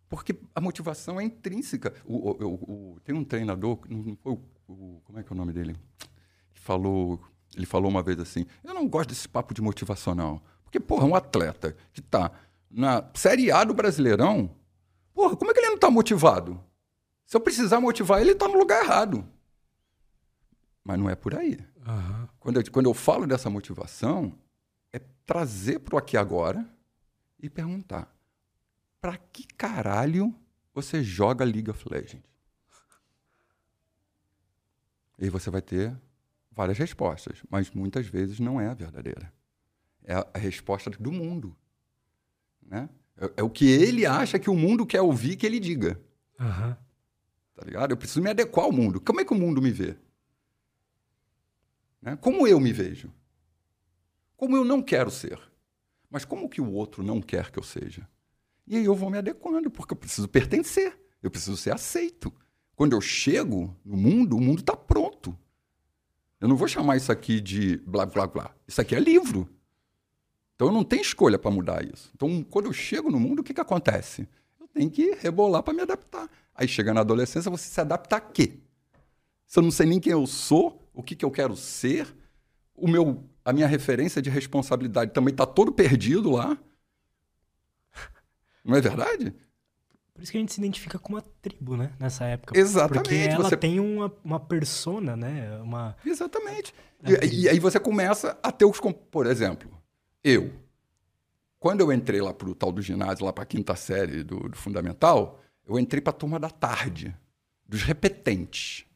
Porque 0.07 0.39
a 0.53 0.61
motivação 0.61 1.19
é 1.19 1.23
intrínseca. 1.23 1.95
O, 2.05 2.29
o, 2.29 2.93
o, 2.93 2.99
tem 2.99 3.15
um 3.15 3.23
treinador, 3.23 3.79
não 3.89 4.15
foi 4.17 4.33
o, 4.67 5.01
como 5.03 5.17
é 5.17 5.23
que 5.23 5.33
é 5.33 5.33
o 5.33 5.35
nome 5.35 5.51
dele? 5.51 5.75
Que 6.53 6.59
falou, 6.59 7.19
ele 7.55 7.65
falou 7.65 7.89
uma 7.89 8.03
vez 8.03 8.19
assim: 8.19 8.45
Eu 8.63 8.75
não 8.75 8.87
gosto 8.87 9.09
desse 9.09 9.27
papo 9.27 9.51
de 9.51 9.61
motivacional. 9.63 10.39
Porque, 10.63 10.79
porra, 10.79 11.05
um 11.05 11.15
atleta 11.15 11.75
que 11.91 12.01
está 12.01 12.31
na 12.69 13.03
Série 13.15 13.51
A 13.51 13.63
do 13.63 13.73
Brasileirão, 13.73 14.55
porra, 15.11 15.35
como 15.35 15.49
é 15.49 15.55
que 15.55 15.59
ele 15.59 15.69
não 15.69 15.75
está 15.75 15.89
motivado? 15.89 16.63
Se 17.25 17.35
eu 17.35 17.41
precisar 17.41 17.81
motivar 17.81 18.19
ele, 18.19 18.29
ele 18.29 18.35
está 18.35 18.47
no 18.47 18.59
lugar 18.59 18.83
errado. 18.83 19.27
Mas 20.83 20.99
não 20.99 21.09
é 21.09 21.15
por 21.15 21.33
aí. 21.33 21.57
Uhum. 21.87 22.26
Quando, 22.47 22.61
eu, 22.61 22.71
quando 22.71 22.85
eu 22.85 22.93
falo 22.93 23.27
dessa 23.27 23.49
motivação, 23.49 24.33
é 24.93 24.99
trazer 25.25 25.79
para 25.79 25.95
o 25.95 25.97
aqui 25.97 26.15
agora 26.15 26.65
e 27.37 27.49
perguntar 27.49 28.09
Pra 29.01 29.17
que 29.17 29.45
caralho 29.45 30.33
você 30.73 31.03
joga 31.03 31.43
League 31.43 31.69
of 31.69 31.83
Legends? 31.91 32.23
E 35.19 35.29
você 35.29 35.49
vai 35.49 35.61
ter 35.61 35.93
várias 36.49 36.77
respostas, 36.77 37.43
mas 37.49 37.69
muitas 37.71 38.07
vezes 38.07 38.39
não 38.39 38.61
é 38.61 38.69
a 38.69 38.73
verdadeira. 38.73 39.29
É 40.05 40.13
a, 40.13 40.25
a 40.33 40.37
resposta 40.37 40.89
do 40.89 41.11
mundo. 41.11 41.53
Né? 42.65 42.87
É, 43.17 43.33
é, 43.35 43.43
o 43.43 43.49
que 43.49 43.69
ele 43.69 44.05
acha 44.05 44.39
que 44.39 44.49
o 44.49 44.55
mundo 44.55 44.85
quer 44.85 45.01
ouvir 45.01 45.35
que 45.35 45.45
ele 45.45 45.59
diga. 45.59 45.99
Uhum. 46.39 46.73
Tá 47.55 47.65
ligado? 47.65 47.91
Eu 47.91 47.97
preciso 47.97 48.21
me 48.21 48.29
adequar 48.29 48.67
ao 48.67 48.71
mundo. 48.71 49.01
Como 49.01 49.19
é 49.19 49.25
que 49.25 49.33
o 49.33 49.37
mundo 49.37 49.61
me 49.61 49.69
vê? 49.69 49.97
Né? 52.07 52.17
Como 52.21 52.47
eu 52.47 52.57
me 52.57 52.71
vejo? 52.71 53.11
Como 54.37 54.55
eu 54.55 54.63
não 54.63 54.81
quero 54.81 55.11
ser? 55.11 55.37
Mas 56.09 56.23
como 56.23 56.47
que 56.47 56.61
o 56.61 56.71
outro 56.71 57.03
não 57.03 57.21
quer 57.21 57.51
que 57.51 57.59
eu 57.59 57.63
seja? 57.63 58.07
E 58.65 58.77
aí 58.77 58.85
eu 58.85 58.95
vou 58.95 59.09
me 59.09 59.17
adequando, 59.17 59.69
porque 59.69 59.91
eu 59.91 59.97
preciso 59.97 60.25
pertencer, 60.29 60.97
eu 61.21 61.29
preciso 61.29 61.57
ser 61.57 61.73
aceito. 61.73 62.31
Quando 62.77 62.93
eu 62.93 63.01
chego 63.01 63.75
no 63.83 63.97
mundo, 63.97 64.37
o 64.37 64.39
mundo 64.39 64.59
está 64.59 64.73
pronto. 64.73 65.37
Eu 66.39 66.47
não 66.47 66.55
vou 66.55 66.69
chamar 66.69 66.95
isso 66.95 67.11
aqui 67.11 67.41
de 67.41 67.75
blá 67.79 68.05
blá 68.05 68.25
blá. 68.25 68.55
Isso 68.65 68.79
aqui 68.79 68.95
é 68.95 68.99
livro. 69.01 69.49
Então 70.55 70.67
eu 70.67 70.73
não 70.73 70.85
tenho 70.85 71.01
escolha 71.01 71.37
para 71.37 71.51
mudar 71.51 71.83
isso. 71.83 72.09
Então, 72.15 72.41
quando 72.41 72.67
eu 72.67 72.73
chego 72.73 73.11
no 73.11 73.19
mundo, 73.19 73.39
o 73.39 73.43
que, 73.43 73.53
que 73.53 73.61
acontece? 73.61 74.29
Eu 74.61 74.67
tenho 74.69 74.89
que 74.89 75.11
rebolar 75.15 75.61
para 75.61 75.73
me 75.73 75.81
adaptar. 75.81 76.29
Aí 76.55 76.69
chega 76.69 76.93
na 76.93 77.01
adolescência, 77.01 77.51
você 77.51 77.67
se 77.67 77.81
adapta 77.81 78.15
a 78.15 78.21
quê? 78.21 78.59
Se 79.45 79.59
eu 79.59 79.63
não 79.63 79.71
sei 79.71 79.85
nem 79.85 79.99
quem 79.99 80.13
eu 80.13 80.25
sou, 80.25 80.86
o 80.97 81.03
que, 81.03 81.15
que 81.15 81.23
eu 81.23 81.29
quero 81.29 81.55
ser, 81.55 82.11
o 82.75 82.87
meu, 82.87 83.23
a 83.45 83.53
minha 83.53 83.67
referência 83.67 84.19
de 84.19 84.31
responsabilidade 84.31 85.13
também 85.13 85.31
está 85.31 85.45
todo 85.45 85.71
perdido 85.71 86.31
lá. 86.31 86.57
Não 88.65 88.75
é 88.75 88.81
verdade? 88.81 89.31
Por 90.11 90.23
isso 90.23 90.31
que 90.31 90.39
a 90.39 90.41
gente 90.41 90.51
se 90.51 90.59
identifica 90.59 90.97
com 90.97 91.13
uma 91.13 91.21
tribo, 91.39 91.77
né? 91.77 91.93
Nessa 91.99 92.25
época. 92.25 92.57
Exatamente. 92.57 93.03
Porque 93.03 93.15
ela 93.15 93.47
você... 93.47 93.55
tem 93.55 93.79
uma, 93.79 94.11
uma 94.23 94.39
persona, 94.39 95.15
né? 95.15 95.59
Uma... 95.61 95.95
Exatamente. 96.03 96.73
E, 97.05 97.43
e, 97.43 97.49
aí 97.49 97.59
você 97.59 97.79
começa 97.79 98.35
a 98.41 98.51
ter 98.51 98.65
os... 98.65 98.79
Por 99.11 99.27
exemplo, 99.27 99.69
eu. 100.23 100.51
Quando 101.59 101.81
eu 101.81 101.93
entrei 101.93 102.21
lá 102.21 102.33
para 102.33 102.49
o 102.49 102.55
tal 102.55 102.71
do 102.71 102.81
ginásio, 102.81 103.23
lá 103.23 103.31
para 103.31 103.43
a 103.43 103.47
quinta 103.47 103.75
série 103.75 104.23
do, 104.23 104.49
do 104.49 104.57
Fundamental, 104.57 105.39
eu 105.63 105.77
entrei 105.77 106.01
para 106.01 106.09
a 106.09 106.17
turma 106.17 106.39
da 106.39 106.49
tarde, 106.49 107.15
dos 107.67 107.83
repetentes. 107.83 108.86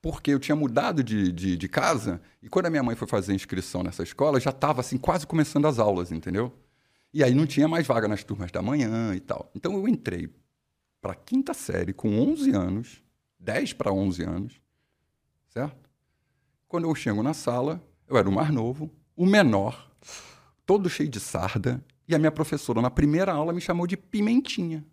Porque 0.00 0.30
eu 0.32 0.38
tinha 0.38 0.54
mudado 0.54 1.02
de, 1.02 1.32
de, 1.32 1.56
de 1.56 1.68
casa 1.68 2.20
e 2.42 2.48
quando 2.48 2.66
a 2.66 2.70
minha 2.70 2.82
mãe 2.82 2.94
foi 2.94 3.08
fazer 3.08 3.34
inscrição 3.34 3.82
nessa 3.82 4.02
escola, 4.02 4.38
já 4.38 4.50
estava 4.50 4.80
assim, 4.80 4.96
quase 4.96 5.26
começando 5.26 5.66
as 5.66 5.78
aulas, 5.78 6.12
entendeu? 6.12 6.52
E 7.12 7.24
aí 7.24 7.34
não 7.34 7.46
tinha 7.46 7.66
mais 7.66 7.86
vaga 7.86 8.06
nas 8.06 8.22
turmas 8.22 8.52
da 8.52 8.62
manhã 8.62 9.14
e 9.14 9.20
tal. 9.20 9.50
Então 9.54 9.72
eu 9.74 9.88
entrei 9.88 10.32
para 11.00 11.12
a 11.12 11.16
quinta 11.16 11.54
série 11.54 11.92
com 11.92 12.18
11 12.20 12.50
anos, 12.52 13.02
10 13.40 13.72
para 13.72 13.92
11 13.92 14.22
anos, 14.22 14.60
certo? 15.48 15.88
Quando 16.68 16.86
eu 16.86 16.94
chego 16.94 17.22
na 17.22 17.34
sala, 17.34 17.82
eu 18.06 18.16
era 18.16 18.28
o 18.28 18.32
mais 18.32 18.50
novo, 18.50 18.90
o 19.16 19.26
menor, 19.26 19.90
todo 20.66 20.88
cheio 20.88 21.08
de 21.08 21.18
sarda, 21.18 21.82
e 22.06 22.14
a 22.14 22.18
minha 22.18 22.32
professora, 22.32 22.80
na 22.80 22.90
primeira 22.90 23.32
aula, 23.32 23.52
me 23.52 23.60
chamou 23.60 23.86
de 23.86 23.96
Pimentinha. 23.96 24.84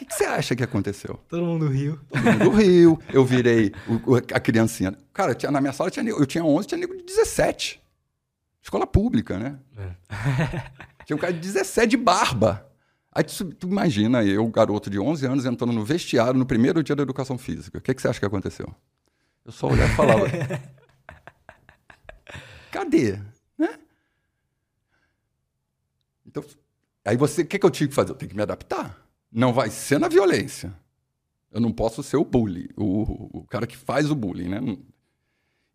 O 0.00 0.02
que, 0.02 0.06
que 0.06 0.14
você 0.14 0.24
acha 0.24 0.56
que 0.56 0.64
aconteceu? 0.64 1.20
Todo 1.28 1.44
mundo 1.44 1.68
riu. 1.68 1.98
Todo 2.08 2.22
mundo 2.22 2.50
riu. 2.56 2.98
Eu 3.12 3.22
virei 3.22 3.70
o, 4.06 4.16
a 4.16 4.40
criancinha. 4.40 4.96
Cara, 5.12 5.34
tinha, 5.34 5.52
na 5.52 5.60
minha 5.60 5.74
sala 5.74 5.90
tinha, 5.90 6.08
eu 6.08 6.24
tinha 6.24 6.42
11, 6.42 6.68
tinha 6.68 6.78
nego 6.78 6.96
de 6.96 7.02
17. 7.02 7.82
Escola 8.62 8.86
pública, 8.86 9.38
né? 9.38 9.58
É. 9.76 10.80
Tinha 11.04 11.16
um 11.16 11.20
cara 11.20 11.34
de 11.34 11.40
17 11.40 11.88
de 11.88 11.96
barba. 11.98 12.66
Aí 13.12 13.24
tu, 13.24 13.44
tu, 13.52 13.68
imagina 13.68 14.24
eu, 14.24 14.46
garoto 14.48 14.88
de 14.88 14.98
11 14.98 15.26
anos, 15.26 15.44
entrando 15.44 15.72
no 15.72 15.84
vestiário 15.84 16.38
no 16.38 16.46
primeiro 16.46 16.82
dia 16.82 16.96
da 16.96 17.02
educação 17.02 17.36
física. 17.36 17.76
O 17.76 17.80
que, 17.82 17.92
que 17.92 18.00
você 18.00 18.08
acha 18.08 18.20
que 18.20 18.26
aconteceu? 18.26 18.74
Eu 19.44 19.52
só 19.52 19.66
olhava 19.66 19.92
e 19.92 19.96
falava: 19.96 20.26
Cadê? 22.70 23.18
Né? 23.58 23.78
Então, 26.24 26.42
aí 27.04 27.18
você, 27.18 27.42
o 27.42 27.46
que, 27.46 27.58
que 27.58 27.66
eu 27.66 27.70
tinha 27.70 27.88
que 27.88 27.94
fazer? 27.94 28.12
Eu 28.12 28.16
tenho 28.16 28.30
que 28.30 28.36
me 28.36 28.42
adaptar. 28.42 29.09
Não 29.30 29.52
vai 29.52 29.70
ser 29.70 29.98
na 29.98 30.08
violência. 30.08 30.74
Eu 31.50 31.60
não 31.60 31.72
posso 31.72 32.02
ser 32.02 32.16
o 32.16 32.24
bully, 32.24 32.70
o, 32.76 33.40
o 33.40 33.46
cara 33.46 33.66
que 33.66 33.76
faz 33.76 34.10
o 34.10 34.14
bullying, 34.14 34.48
né? 34.48 34.60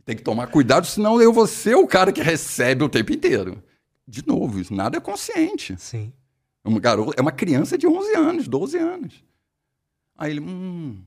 Tem 0.05 0.15
que 0.15 0.23
tomar 0.23 0.47
cuidado, 0.47 0.85
senão 0.85 1.21
eu 1.21 1.33
vou 1.33 1.47
ser 1.47 1.75
o 1.75 1.87
cara 1.87 2.13
que 2.13 2.21
recebe 2.21 2.83
o 2.83 2.89
tempo 2.89 3.11
inteiro. 3.11 3.63
De 4.07 4.25
novo, 4.25 4.59
isso 4.59 4.73
nada 4.73 4.97
é 4.97 5.01
consciente. 5.01 5.75
Sim. 5.79 6.13
É 6.63 6.69
uma, 6.69 6.79
garota, 6.79 7.15
é 7.17 7.21
uma 7.21 7.31
criança 7.31 7.77
de 7.77 7.87
11 7.87 8.15
anos, 8.15 8.47
12 8.47 8.77
anos. 8.77 9.23
Aí 10.15 10.31
ele, 10.31 10.39
hum, 10.39 11.03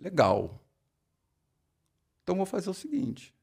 legal. 0.00 0.60
Então 2.22 2.36
vou 2.36 2.46
fazer 2.46 2.70
o 2.70 2.74
seguinte: 2.74 3.34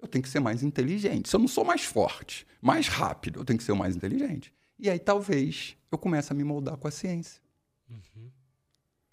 eu 0.00 0.08
tenho 0.08 0.22
que 0.22 0.28
ser 0.28 0.40
mais 0.40 0.62
inteligente. 0.62 1.28
Se 1.28 1.36
eu 1.36 1.40
não 1.40 1.48
sou 1.48 1.64
mais 1.64 1.84
forte, 1.84 2.46
mais 2.60 2.88
rápido, 2.88 3.40
eu 3.40 3.44
tenho 3.44 3.58
que 3.58 3.64
ser 3.64 3.72
o 3.72 3.76
mais 3.76 3.96
inteligente. 3.96 4.52
E 4.78 4.88
aí 4.88 4.98
talvez 4.98 5.76
eu 5.90 5.98
comece 5.98 6.32
a 6.32 6.36
me 6.36 6.44
moldar 6.44 6.76
com 6.76 6.88
a 6.88 6.90
ciência. 6.90 7.40
Uhum. 7.88 8.30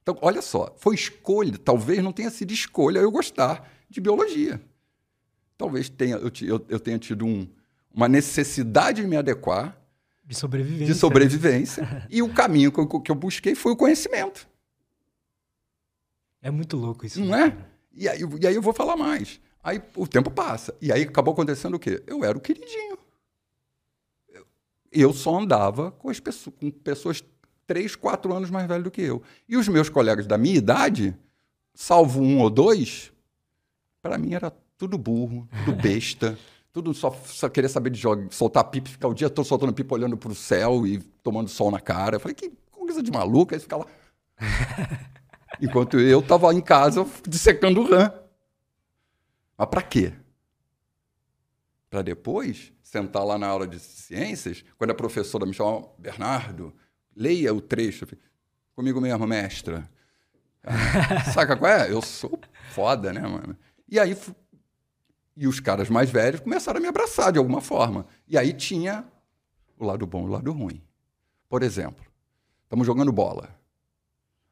Então, 0.01 0.17
olha 0.21 0.41
só, 0.41 0.73
foi 0.77 0.95
escolha, 0.95 1.57
talvez 1.57 2.03
não 2.03 2.11
tenha 2.11 2.29
sido 2.29 2.51
escolha 2.51 2.99
eu 2.99 3.11
gostar 3.11 3.71
de 3.89 4.01
biologia. 4.01 4.61
Talvez 5.57 5.87
tenha, 5.89 6.17
eu, 6.17 6.31
eu, 6.41 6.65
eu 6.67 6.79
tenha 6.79 6.99
tido 6.99 7.25
um, 7.25 7.47
uma 7.93 8.07
necessidade 8.07 9.01
de 9.01 9.07
me 9.07 9.15
adequar 9.15 9.79
de 10.25 10.35
sobrevivência. 10.35 10.85
De 10.85 10.93
sobrevivência. 10.95 12.07
e 12.09 12.21
o 12.21 12.33
caminho 12.33 12.71
que 12.71 12.79
eu, 12.79 12.87
que 12.87 13.11
eu, 13.11 13.15
busquei 13.15 13.55
foi 13.55 13.73
o 13.73 13.75
conhecimento. 13.75 14.47
É 16.41 16.49
muito 16.49 16.77
louco 16.77 17.05
isso. 17.05 17.19
Não 17.19 17.27
né, 17.27 17.47
é? 17.47 17.73
E 17.93 18.09
aí, 18.09 18.19
e 18.41 18.47
aí 18.47 18.55
eu 18.55 18.61
vou 18.61 18.73
falar 18.73 18.95
mais. 18.95 19.39
Aí 19.61 19.81
o 19.95 20.07
tempo 20.07 20.31
passa. 20.31 20.75
E 20.81 20.91
aí 20.91 21.03
acabou 21.03 21.33
acontecendo 21.33 21.75
o 21.75 21.79
quê? 21.79 22.01
Eu 22.07 22.23
era 22.23 22.37
o 22.37 22.41
queridinho. 22.41 22.97
Eu, 24.29 24.45
eu 24.91 25.13
só 25.13 25.39
andava 25.39 25.91
com, 25.91 26.09
as 26.09 26.19
pessoas, 26.19 26.55
com 26.57 26.71
pessoas 26.71 27.23
três, 27.65 27.95
quatro 27.95 28.33
anos 28.33 28.49
mais 28.49 28.67
velhas 28.67 28.83
do 28.83 28.91
que 28.91 29.01
eu. 29.01 29.21
E 29.47 29.57
os 29.57 29.67
meus 29.67 29.89
colegas 29.89 30.27
da 30.27 30.37
minha 30.37 30.55
idade, 30.55 31.15
salvo 31.73 32.21
um 32.21 32.39
ou 32.39 32.49
dois, 32.49 33.11
para 34.01 34.17
mim 34.17 34.33
era 34.33 34.51
tudo 34.77 34.97
burro, 34.97 35.47
tudo 35.65 35.75
besta. 35.81 36.37
Tudo 36.71 36.91
só, 36.91 37.11
só 37.11 37.47
queria 37.49 37.69
saber 37.69 37.91
de 37.91 37.99
jogar, 37.99 38.31
soltar 38.31 38.63
pipa, 38.63 38.89
ficar 38.89 39.07
o 39.07 39.13
dia 39.13 39.29
todo 39.29 39.45
soltando 39.45 39.71
pipa, 39.73 39.93
olhando 39.93 40.17
para 40.17 40.31
o 40.31 40.35
céu 40.35 40.87
e 40.87 40.99
tomando 41.21 41.47
sol 41.47 41.69
na 41.69 41.79
cara. 41.79 42.15
Eu 42.15 42.19
falei, 42.19 42.33
que 42.33 42.51
coisa 42.71 43.03
de 43.03 43.11
maluco, 43.11 43.53
aí 43.53 43.59
ficar 43.59 43.77
lá. 43.77 43.85
Enquanto 45.61 45.99
eu 45.99 46.19
estava 46.19 46.51
em 46.53 46.61
casa 46.61 47.05
dissecando 47.27 47.83
rã. 47.83 48.11
Mas 49.55 49.69
para 49.69 49.83
quê? 49.83 50.13
Para 51.91 52.01
depois 52.01 52.73
sentar 52.81 53.23
lá 53.23 53.37
na 53.37 53.47
aula 53.47 53.67
de 53.67 53.79
ciências, 53.79 54.65
quando 54.77 54.91
a 54.91 54.95
professora 54.95 55.45
me 55.45 55.53
chamava, 55.53 55.89
Bernardo, 55.97 56.73
leia 57.15 57.53
o 57.53 57.61
trecho. 57.61 58.07
Comigo 58.75 58.99
mesmo, 58.99 59.27
mestra. 59.27 59.89
Saca 61.33 61.55
qual 61.55 61.71
é? 61.71 61.91
Eu 61.91 62.01
sou 62.01 62.39
foda, 62.71 63.11
né, 63.11 63.21
mano? 63.21 63.57
E 63.87 63.99
aí 63.99 64.15
e 65.35 65.47
os 65.47 65.59
caras 65.59 65.89
mais 65.89 66.09
velhos 66.09 66.41
começaram 66.41 66.77
a 66.77 66.81
me 66.81 66.87
abraçar 66.87 67.31
de 67.31 67.39
alguma 67.39 67.61
forma. 67.61 68.05
E 68.27 68.37
aí 68.37 68.53
tinha 68.53 69.05
o 69.77 69.85
lado 69.85 70.05
bom 70.05 70.23
e 70.23 70.29
o 70.29 70.31
lado 70.31 70.51
ruim. 70.51 70.81
Por 71.49 71.63
exemplo, 71.63 72.05
estamos 72.63 72.85
jogando 72.85 73.11
bola. 73.11 73.49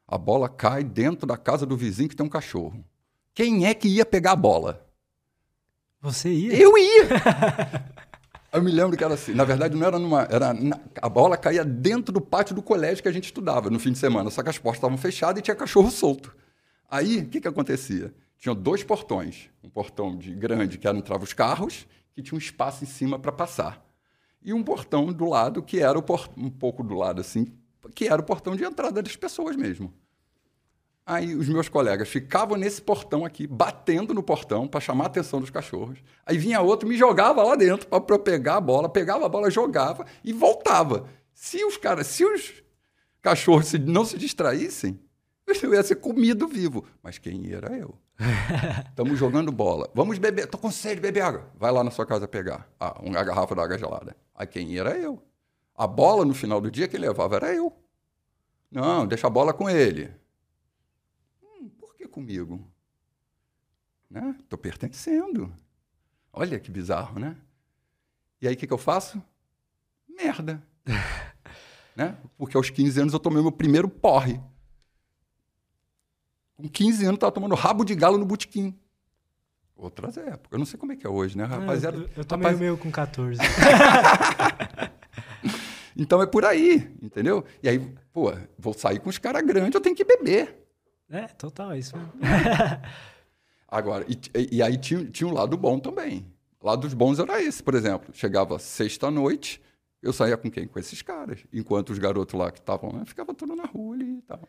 A 0.06 0.18
bola 0.18 0.48
cai 0.48 0.84
dentro 0.84 1.26
da 1.26 1.36
casa 1.36 1.64
do 1.64 1.76
vizinho 1.76 2.08
que 2.08 2.16
tem 2.16 2.26
um 2.26 2.30
cachorro. 2.30 2.84
Quem 3.34 3.66
é 3.66 3.74
que 3.74 3.88
ia 3.88 4.04
pegar 4.04 4.32
a 4.32 4.36
bola? 4.36 4.86
Você 6.00 6.30
ia? 6.30 6.54
Eu 6.54 6.76
ia! 6.76 7.08
Eu 8.52 8.62
me 8.62 8.70
lembro 8.70 8.96
que 8.96 9.02
era 9.02 9.14
assim. 9.14 9.32
Na 9.32 9.44
verdade, 9.44 9.76
não 9.76 9.86
era 9.86 9.98
numa. 9.98 10.22
Era 10.30 10.52
na, 10.52 10.78
a 11.00 11.08
bola 11.08 11.36
caía 11.36 11.64
dentro 11.64 12.12
do 12.12 12.20
pátio 12.20 12.54
do 12.54 12.62
colégio 12.62 13.02
que 13.02 13.08
a 13.08 13.12
gente 13.12 13.24
estudava 13.24 13.70
no 13.70 13.78
fim 13.78 13.92
de 13.92 13.98
semana. 13.98 14.30
Só 14.30 14.42
que 14.42 14.50
as 14.50 14.58
portas 14.58 14.78
estavam 14.78 14.98
fechadas 14.98 15.40
e 15.40 15.42
tinha 15.42 15.54
cachorro 15.54 15.90
solto. 15.90 16.36
Aí, 16.90 17.20
o 17.20 17.28
que, 17.28 17.40
que 17.40 17.48
acontecia? 17.48 18.12
tinha 18.42 18.56
dois 18.56 18.82
portões. 18.82 19.48
Um 19.62 19.70
portão 19.70 20.16
de 20.16 20.34
grande, 20.34 20.76
que 20.76 20.88
entrava 20.88 21.22
os 21.22 21.32
carros, 21.32 21.86
que 22.12 22.20
tinha 22.20 22.34
um 22.34 22.38
espaço 22.38 22.82
em 22.82 22.88
cima 22.88 23.16
para 23.16 23.30
passar. 23.30 23.80
E 24.42 24.52
um 24.52 24.64
portão 24.64 25.12
do 25.12 25.26
lado, 25.26 25.62
que 25.62 25.78
era 25.78 25.96
o 25.96 26.02
por... 26.02 26.28
um 26.36 26.50
pouco 26.50 26.82
do 26.82 26.96
lado 26.96 27.20
assim, 27.20 27.52
que 27.94 28.08
era 28.08 28.20
o 28.20 28.24
portão 28.24 28.56
de 28.56 28.64
entrada 28.64 29.00
das 29.00 29.14
pessoas 29.14 29.54
mesmo. 29.54 29.94
Aí 31.04 31.34
os 31.34 31.48
meus 31.48 31.68
colegas 31.68 32.08
ficavam 32.08 32.56
nesse 32.56 32.80
portão 32.80 33.24
aqui, 33.24 33.46
batendo 33.46 34.14
no 34.14 34.22
portão 34.22 34.68
para 34.68 34.80
chamar 34.80 35.04
a 35.04 35.06
atenção 35.08 35.40
dos 35.40 35.50
cachorros. 35.50 35.98
Aí 36.24 36.38
vinha 36.38 36.60
outro, 36.60 36.88
me 36.88 36.96
jogava 36.96 37.42
lá 37.42 37.56
dentro 37.56 37.88
para 37.88 38.18
pegar 38.18 38.56
a 38.56 38.60
bola, 38.60 38.88
pegava 38.88 39.26
a 39.26 39.28
bola, 39.28 39.50
jogava 39.50 40.06
e 40.22 40.32
voltava. 40.32 41.08
Se 41.34 41.64
os 41.64 41.76
caras, 41.76 42.06
se 42.06 42.24
os 42.24 42.62
cachorros 43.20 43.72
não 43.72 44.04
se 44.04 44.16
distraíssem, 44.16 45.00
eu 45.62 45.74
ia 45.74 45.82
ser 45.82 45.96
comido 45.96 46.46
vivo. 46.46 46.84
Mas 47.02 47.18
quem 47.18 47.52
era 47.52 47.76
eu? 47.76 47.98
Estamos 48.88 49.18
jogando 49.18 49.50
bola. 49.50 49.90
Vamos 49.94 50.18
beber. 50.18 50.46
Tô 50.46 50.56
com 50.56 50.70
sede, 50.70 51.00
beber 51.00 51.22
água. 51.22 51.50
Vai 51.56 51.72
lá 51.72 51.82
na 51.82 51.90
sua 51.90 52.06
casa 52.06 52.28
pegar 52.28 52.68
ah, 52.78 53.00
uma 53.02 53.24
garrafa 53.24 53.54
d'água 53.56 53.76
gelada. 53.76 54.16
Aí 54.34 54.46
quem 54.46 54.78
era 54.78 54.96
eu? 54.96 55.20
A 55.74 55.86
bola 55.86 56.24
no 56.24 56.34
final 56.34 56.60
do 56.60 56.70
dia 56.70 56.86
quem 56.86 57.00
levava 57.00 57.36
era 57.36 57.52
eu. 57.52 57.72
Não, 58.70 59.06
deixa 59.06 59.26
a 59.26 59.30
bola 59.30 59.52
com 59.52 59.68
ele. 59.68 60.21
Comigo? 62.12 62.60
Né? 64.08 64.36
Tô 64.46 64.58
pertencendo. 64.58 65.50
Olha 66.30 66.60
que 66.60 66.70
bizarro, 66.70 67.18
né? 67.18 67.34
E 68.40 68.46
aí 68.46 68.54
o 68.54 68.56
que, 68.56 68.66
que 68.66 68.72
eu 68.72 68.78
faço? 68.78 69.20
Merda. 70.06 70.62
né? 71.96 72.18
Porque 72.36 72.54
aos 72.54 72.68
15 72.68 73.00
anos 73.00 73.14
eu 73.14 73.18
tomei 73.18 73.42
meu 73.42 73.50
primeiro 73.50 73.88
porre. 73.88 74.38
Com 76.54 76.68
15 76.68 77.04
anos, 77.04 77.14
estava 77.14 77.32
tomando 77.32 77.54
rabo 77.54 77.82
de 77.82 77.94
galo 77.94 78.18
no 78.18 78.26
botequim. 78.26 78.78
Outras 79.74 80.18
épocas. 80.18 80.52
Eu 80.52 80.58
não 80.58 80.66
sei 80.66 80.78
como 80.78 80.92
é 80.92 80.96
que 80.96 81.06
é 81.06 81.10
hoje, 81.10 81.36
né, 81.36 81.44
rapaziada? 81.44 81.96
eu, 81.96 82.10
eu 82.18 82.24
tomei 82.26 82.44
rapaz... 82.44 82.60
meio 82.60 82.76
com 82.76 82.90
14. 82.90 83.40
então 85.96 86.20
é 86.20 86.26
por 86.26 86.44
aí, 86.44 86.94
entendeu? 87.00 87.42
E 87.62 87.70
aí, 87.70 87.78
pô, 88.12 88.34
vou 88.58 88.74
sair 88.74 89.00
com 89.00 89.08
os 89.08 89.16
caras 89.16 89.42
grandes, 89.42 89.74
eu 89.74 89.80
tenho 89.80 89.96
que 89.96 90.04
beber. 90.04 90.61
É, 91.12 91.28
total, 91.28 91.72
é 91.72 91.78
isso 91.78 91.96
mesmo. 91.96 92.12
Agora, 93.68 94.04
e, 94.08 94.56
e, 94.56 94.62
aí 94.62 94.76
tinha, 94.78 95.04
tinha 95.04 95.28
um 95.28 95.32
lado 95.32 95.56
bom 95.56 95.78
também. 95.78 96.26
O 96.60 96.66
lado 96.66 96.82
dos 96.82 96.94
bons 96.94 97.18
era 97.18 97.42
esse, 97.42 97.62
por 97.62 97.74
exemplo. 97.74 98.14
Chegava 98.14 98.58
sexta-noite, 98.58 99.60
eu 100.00 100.12
saía 100.12 100.36
com 100.36 100.50
quem? 100.50 100.66
Com 100.66 100.78
esses 100.78 101.02
caras. 101.02 101.44
Enquanto 101.52 101.90
os 101.90 101.98
garotos 101.98 102.34
lá 102.38 102.50
que 102.50 102.58
estavam 102.58 102.92
lá, 102.92 103.04
ficava 103.04 103.34
tudo 103.34 103.54
na 103.54 103.64
rua 103.64 103.94
ali 103.94 104.18
e 104.18 104.22
tal. 104.22 104.48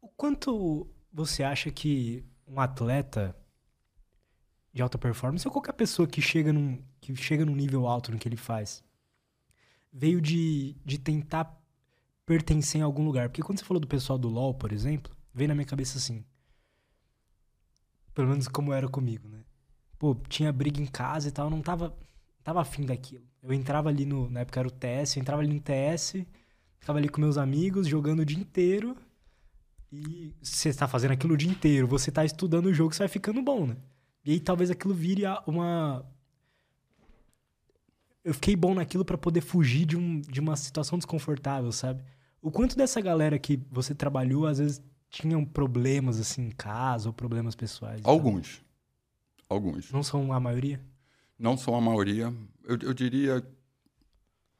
O 0.00 0.08
quanto 0.16 0.88
você 1.12 1.42
acha 1.42 1.70
que 1.70 2.24
um 2.46 2.60
atleta 2.60 3.36
de 4.72 4.82
alta 4.82 4.98
performance, 4.98 5.46
ou 5.46 5.52
qualquer 5.52 5.72
pessoa 5.72 6.06
que 6.06 6.20
chega 6.20 6.52
num, 6.52 6.82
que 7.00 7.14
chega 7.14 7.44
num 7.44 7.54
nível 7.54 7.86
alto 7.86 8.10
no 8.10 8.18
que 8.18 8.28
ele 8.28 8.36
faz, 8.36 8.82
veio 9.92 10.20
de, 10.20 10.74
de 10.84 10.98
tentar 10.98 11.56
pertencer 12.26 12.80
em 12.80 12.84
algum 12.84 13.04
lugar. 13.04 13.28
Porque 13.28 13.42
quando 13.42 13.58
você 13.58 13.64
falou 13.64 13.80
do 13.80 13.86
pessoal 13.86 14.18
do 14.18 14.28
LoL, 14.28 14.52
por 14.54 14.72
exemplo, 14.72 15.13
veio 15.34 15.48
na 15.48 15.54
minha 15.54 15.66
cabeça 15.66 15.98
assim. 15.98 16.24
Pelo 18.14 18.28
menos 18.28 18.46
como 18.46 18.72
era 18.72 18.88
comigo, 18.88 19.28
né? 19.28 19.40
Pô, 19.98 20.14
tinha 20.28 20.52
briga 20.52 20.80
em 20.80 20.86
casa 20.86 21.28
e 21.28 21.32
tal, 21.32 21.50
não 21.50 21.60
tava, 21.60 21.96
tava 22.44 22.60
afim 22.60 22.86
daquilo. 22.86 23.24
Eu 23.42 23.52
entrava 23.52 23.88
ali 23.88 24.06
no. 24.06 24.30
Na 24.30 24.40
época 24.40 24.60
era 24.60 24.68
o 24.68 24.70
TS, 24.70 25.16
eu 25.16 25.20
entrava 25.20 25.42
ali 25.42 25.52
no 25.52 25.60
TS, 25.60 26.24
ficava 26.78 26.98
ali 26.98 27.08
com 27.08 27.20
meus 27.20 27.36
amigos, 27.36 27.88
jogando 27.88 28.20
o 28.20 28.24
dia 28.24 28.38
inteiro. 28.38 28.96
E 29.92 30.34
você 30.42 30.68
está 30.68 30.88
fazendo 30.88 31.12
aquilo 31.12 31.34
o 31.34 31.36
dia 31.36 31.50
inteiro, 31.50 31.86
você 31.86 32.10
está 32.10 32.24
estudando 32.24 32.66
o 32.66 32.74
jogo, 32.74 32.94
você 32.94 33.00
vai 33.00 33.08
ficando 33.08 33.42
bom, 33.42 33.66
né? 33.66 33.76
E 34.24 34.32
aí 34.32 34.40
talvez 34.40 34.70
aquilo 34.70 34.94
vire 34.94 35.22
uma. 35.46 36.04
Eu 38.24 38.32
fiquei 38.32 38.56
bom 38.56 38.74
naquilo 38.74 39.04
para 39.04 39.18
poder 39.18 39.42
fugir 39.42 39.84
de, 39.84 39.96
um, 39.96 40.20
de 40.20 40.40
uma 40.40 40.56
situação 40.56 40.98
desconfortável, 40.98 41.70
sabe? 41.70 42.02
O 42.40 42.50
quanto 42.50 42.76
dessa 42.76 43.00
galera 43.00 43.38
que 43.38 43.60
você 43.70 43.94
trabalhou, 43.94 44.46
às 44.46 44.58
vezes, 44.58 44.82
tinham 45.14 45.44
problemas 45.44 46.18
assim 46.18 46.42
em 46.42 46.50
casa 46.50 47.08
ou 47.08 47.12
problemas 47.12 47.54
pessoais? 47.54 48.00
Alguns. 48.02 48.64
Alguns. 49.48 49.92
Não 49.92 50.02
são 50.02 50.32
a 50.32 50.40
maioria? 50.40 50.80
Não 51.38 51.56
são 51.56 51.76
a 51.76 51.80
maioria. 51.80 52.34
Eu, 52.64 52.76
eu 52.82 52.92
diria 52.92 53.40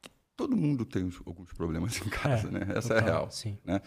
que 0.01 0.09
todo 0.37 0.55
mundo 0.55 0.85
tem 0.85 1.11
alguns 1.25 1.51
problemas 1.51 1.97
em 2.01 2.09
casa, 2.09 2.47
É, 2.47 2.51
né? 2.51 2.59
Essa 2.73 2.95
total, 2.95 2.97
é 2.97 3.01
a 3.01 3.03
real. 3.03 3.31
Sim. 3.31 3.57
Né? 3.65 3.81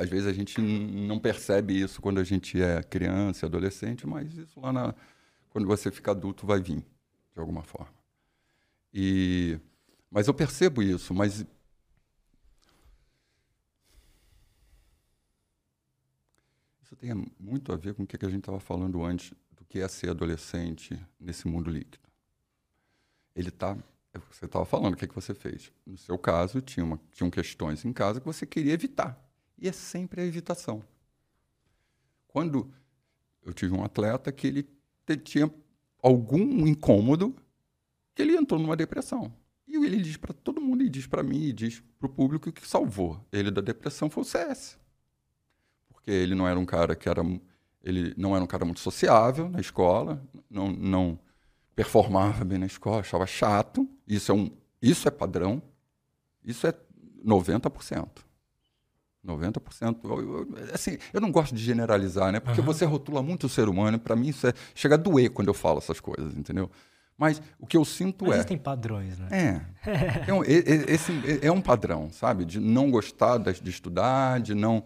Às 0.00 0.08
vezes 0.08 0.26
a 0.28 0.32
gente 0.32 0.60
não 0.60 1.18
percebe 1.18 1.80
isso 1.80 2.00
quando 2.00 2.20
a 2.20 2.24
gente 2.24 2.62
é 2.62 2.84
criança, 2.84 3.46
adolescente, 3.46 4.06
mas 4.06 4.32
isso 4.32 4.60
lá 4.60 4.72
na, 4.72 4.94
quando 5.50 5.66
você 5.66 5.90
fica 5.90 6.12
adulto 6.12 6.46
vai 6.46 6.60
vir, 6.60 6.84
de 7.34 7.40
alguma 7.40 7.64
forma. 7.64 7.92
E, 8.94 9.58
mas 10.08 10.28
eu 10.28 10.34
percebo 10.34 10.84
isso, 10.84 11.12
mas 11.12 11.44
tem 16.98 17.32
muito 17.38 17.72
a 17.72 17.76
ver 17.76 17.94
com 17.94 18.02
o 18.02 18.06
que 18.06 18.24
a 18.24 18.28
gente 18.28 18.40
estava 18.40 18.60
falando 18.60 19.04
antes 19.04 19.32
do 19.52 19.64
que 19.64 19.80
é 19.80 19.88
ser 19.88 20.10
adolescente 20.10 20.98
nesse 21.18 21.46
mundo 21.46 21.70
líquido. 21.70 22.08
Ele 23.34 23.48
está 23.48 23.76
é 24.16 24.18
você 24.32 24.46
estava 24.46 24.64
falando, 24.64 24.94
o 24.94 24.96
que, 24.96 25.04
é 25.04 25.08
que 25.08 25.14
você 25.14 25.34
fez? 25.34 25.70
No 25.84 25.98
seu 25.98 26.16
caso, 26.18 26.60
tinha 26.60 26.84
uma, 26.84 26.98
tinham 27.12 27.30
questões 27.30 27.84
em 27.84 27.92
casa 27.92 28.18
que 28.18 28.26
você 28.26 28.46
queria 28.46 28.72
evitar. 28.72 29.22
E 29.58 29.68
é 29.68 29.72
sempre 29.72 30.22
a 30.22 30.24
evitação. 30.24 30.82
Quando 32.26 32.72
eu 33.44 33.52
tive 33.52 33.74
um 33.74 33.84
atleta 33.84 34.32
que 34.32 34.46
ele 34.46 34.68
tinha 35.22 35.52
algum 36.02 36.66
incômodo, 36.66 37.36
que 38.14 38.22
ele 38.22 38.36
entrou 38.36 38.60
numa 38.60 38.76
depressão. 38.76 39.32
E 39.66 39.76
ele 39.76 40.00
diz 40.00 40.16
para 40.16 40.32
todo 40.32 40.60
mundo, 40.60 40.82
e 40.82 40.88
diz 40.88 41.06
para 41.06 41.22
mim, 41.22 41.42
e 41.42 41.52
diz 41.52 41.82
para 41.98 42.06
o 42.06 42.10
público 42.10 42.50
que 42.52 42.66
salvou 42.66 43.20
ele 43.30 43.50
da 43.50 43.60
depressão 43.60 44.08
foi 44.08 44.22
o 44.22 44.26
CS. 44.26 44.78
Porque 46.06 46.12
ele 46.12 46.36
não 46.36 46.46
era 46.46 46.56
um 46.56 46.64
cara 46.64 46.94
que 46.94 47.08
era. 47.08 47.20
Ele 47.82 48.14
não 48.16 48.34
era 48.34 48.44
um 48.44 48.46
cara 48.46 48.64
muito 48.64 48.78
sociável 48.78 49.48
na 49.48 49.58
escola, 49.60 50.22
não, 50.48 50.70
não 50.70 51.18
performava 51.74 52.44
bem 52.44 52.58
na 52.58 52.66
escola, 52.66 53.00
achava 53.00 53.26
chato. 53.26 53.88
Isso 54.06 54.30
é, 54.30 54.34
um, 54.34 54.50
isso 54.80 55.08
é 55.08 55.10
padrão. 55.10 55.60
Isso 56.44 56.64
é 56.64 56.74
90%. 57.24 58.08
90%. 59.24 59.96
Eu, 60.04 60.20
eu, 60.20 60.48
assim, 60.72 60.96
eu 61.12 61.20
não 61.20 61.32
gosto 61.32 61.54
de 61.54 61.62
generalizar, 61.62 62.30
né? 62.30 62.38
Porque 62.38 62.60
Aham. 62.60 62.66
você 62.66 62.84
rotula 62.84 63.20
muito 63.20 63.46
o 63.46 63.48
ser 63.48 63.68
humano, 63.68 63.98
para 63.98 64.14
mim 64.14 64.28
isso 64.28 64.46
é, 64.46 64.52
chega 64.76 64.94
a 64.94 64.98
doer 64.98 65.30
quando 65.30 65.48
eu 65.48 65.54
falo 65.54 65.78
essas 65.78 65.98
coisas, 65.98 66.36
entendeu? 66.36 66.70
Mas 67.18 67.42
o 67.58 67.66
que 67.66 67.76
eu 67.76 67.84
sinto 67.84 68.26
Mas 68.26 68.34
é. 68.34 68.36
existem 68.36 68.58
padrões, 68.58 69.18
né? 69.18 69.28
É. 69.32 70.30
É 70.30 70.34
um, 70.34 70.42
esse 70.44 71.12
é 71.42 71.50
um 71.50 71.60
padrão, 71.60 72.10
sabe? 72.12 72.44
De 72.44 72.60
não 72.60 72.90
gostar 72.90 73.38
de 73.38 73.70
estudar, 73.70 74.40
de 74.40 74.54
não. 74.54 74.84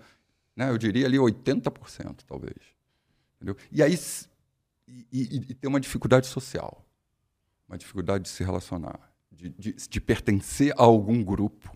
Né? 0.56 0.70
Eu 0.70 0.78
diria 0.78 1.06
ali 1.06 1.16
80%, 1.16 2.20
talvez. 2.26 2.56
Entendeu? 3.36 3.56
E 3.70 3.82
aí. 3.82 3.98
E, 4.86 5.06
e, 5.12 5.36
e 5.50 5.54
ter 5.54 5.68
uma 5.68 5.80
dificuldade 5.80 6.26
social. 6.26 6.84
Uma 7.68 7.78
dificuldade 7.78 8.24
de 8.24 8.30
se 8.30 8.42
relacionar. 8.42 8.98
De, 9.30 9.48
de, 9.50 9.72
de 9.72 10.00
pertencer 10.00 10.72
a 10.76 10.82
algum 10.82 11.22
grupo. 11.22 11.74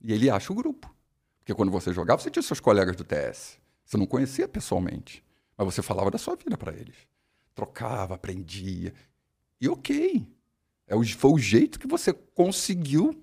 E 0.00 0.12
ele 0.12 0.30
acha 0.30 0.52
o 0.52 0.56
grupo. 0.56 0.94
Porque 1.38 1.54
quando 1.54 1.70
você 1.70 1.92
jogava, 1.92 2.22
você 2.22 2.30
tinha 2.30 2.42
seus 2.42 2.60
colegas 2.60 2.96
do 2.96 3.04
TS. 3.04 3.58
Você 3.84 3.96
não 3.96 4.06
conhecia 4.06 4.48
pessoalmente. 4.48 5.22
Mas 5.56 5.66
você 5.66 5.82
falava 5.82 6.10
da 6.10 6.18
sua 6.18 6.36
vida 6.36 6.56
para 6.56 6.72
eles. 6.72 6.96
Trocava, 7.54 8.14
aprendia. 8.14 8.94
E 9.60 9.68
ok. 9.68 10.26
É 10.86 10.94
o, 10.94 11.04
foi 11.04 11.32
o 11.32 11.38
jeito 11.38 11.78
que 11.78 11.86
você 11.86 12.12
conseguiu 12.12 13.22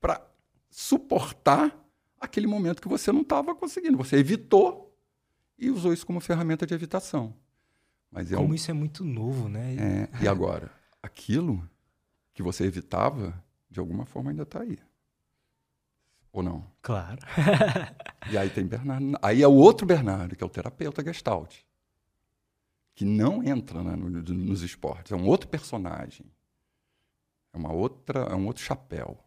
para 0.00 0.24
suportar 0.70 1.76
aquele 2.20 2.46
momento 2.46 2.82
que 2.82 2.88
você 2.88 3.10
não 3.10 3.22
estava 3.22 3.54
conseguindo. 3.54 3.96
Você 3.96 4.16
evitou 4.16 4.94
e 5.58 5.70
usou 5.70 5.92
isso 5.92 6.06
como 6.06 6.20
ferramenta 6.20 6.66
de 6.66 6.74
evitação. 6.74 7.34
Mas 8.10 8.30
é 8.32 8.36
Como 8.36 8.50
um, 8.50 8.54
isso 8.54 8.70
é 8.70 8.74
muito 8.74 9.04
novo, 9.04 9.48
né? 9.48 9.76
é, 9.76 10.22
e 10.24 10.28
agora, 10.28 10.70
aquilo 11.02 11.68
que 12.34 12.42
você 12.42 12.64
evitava, 12.64 13.42
de 13.70 13.78
alguma 13.80 14.04
forma 14.04 14.30
ainda 14.30 14.42
está 14.42 14.60
aí. 14.62 14.78
Ou 16.32 16.42
não? 16.42 16.64
Claro. 16.82 17.18
E 18.30 18.36
aí 18.36 18.50
tem 18.50 18.64
Bernardo. 18.66 19.18
Aí 19.22 19.42
é 19.42 19.48
o 19.48 19.52
outro 19.54 19.86
Bernardo, 19.86 20.36
que 20.36 20.44
é 20.44 20.46
o 20.46 20.50
terapeuta 20.50 21.02
Gestalt. 21.02 21.56
Que 22.94 23.04
não 23.04 23.42
entra 23.42 23.82
né, 23.82 23.96
no- 23.96 24.10
nos 24.10 24.60
esportes. 24.62 25.10
É 25.10 25.16
um 25.16 25.26
outro 25.26 25.48
personagem. 25.48 26.26
É 27.52 27.56
uma 27.56 27.72
outra, 27.72 28.20
é 28.24 28.34
um 28.34 28.46
outro 28.46 28.62
chapéu. 28.62 29.18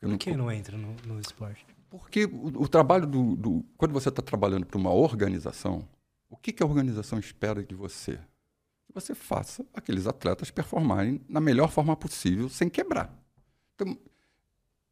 Por 0.00 0.08
não 0.08 0.18
que 0.18 0.36
não 0.36 0.50
entra 0.50 0.76
no, 0.76 0.94
no 1.06 1.20
esporte? 1.20 1.64
Porque 1.98 2.24
o, 2.24 2.62
o 2.62 2.68
trabalho 2.68 3.06
do, 3.06 3.36
do- 3.36 3.64
Quando 3.76 3.92
você 3.92 4.08
está 4.08 4.22
trabalhando 4.22 4.66
para 4.66 4.78
uma 4.78 4.92
organização, 4.92 5.86
o 6.30 6.36
que, 6.36 6.52
que 6.52 6.62
a 6.62 6.66
organização 6.66 7.18
espera 7.18 7.62
de 7.62 7.74
você? 7.74 8.16
Que 8.86 8.92
você 8.94 9.14
faça 9.14 9.64
aqueles 9.74 10.06
atletas 10.06 10.50
performarem 10.50 11.20
na 11.28 11.40
melhor 11.40 11.70
forma 11.70 11.94
possível, 11.96 12.48
sem 12.48 12.68
quebrar. 12.68 13.14
Então, 13.74 13.96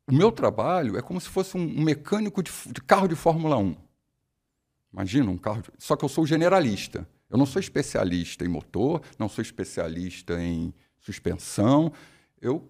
o 0.06 0.12
meu 0.14 0.30
trabalho 0.32 0.96
é 0.98 1.02
como 1.02 1.20
se 1.20 1.28
fosse 1.28 1.56
um, 1.56 1.66
mecânico 1.82 2.42
de, 2.42 2.50
de 2.66 2.80
carro 2.82 3.08
de 3.08 3.14
Fórmula 3.14 3.56
1. 3.56 3.74
Imagina 4.92 5.30
um 5.30 5.38
carro. 5.38 5.62
de- 5.62 5.70
Só 5.78 5.96
que 5.96 6.04
eu 6.04 6.08
sou 6.08 6.26
generalista. 6.26 7.08
Eu 7.28 7.38
não 7.38 7.46
sou 7.46 7.60
especialista 7.60 8.44
em 8.44 8.48
motor, 8.48 9.02
não 9.18 9.28
sou 9.28 9.40
especialista 9.40 10.42
em 10.42 10.74
suspensão. 10.98 11.92
Eu 12.40 12.68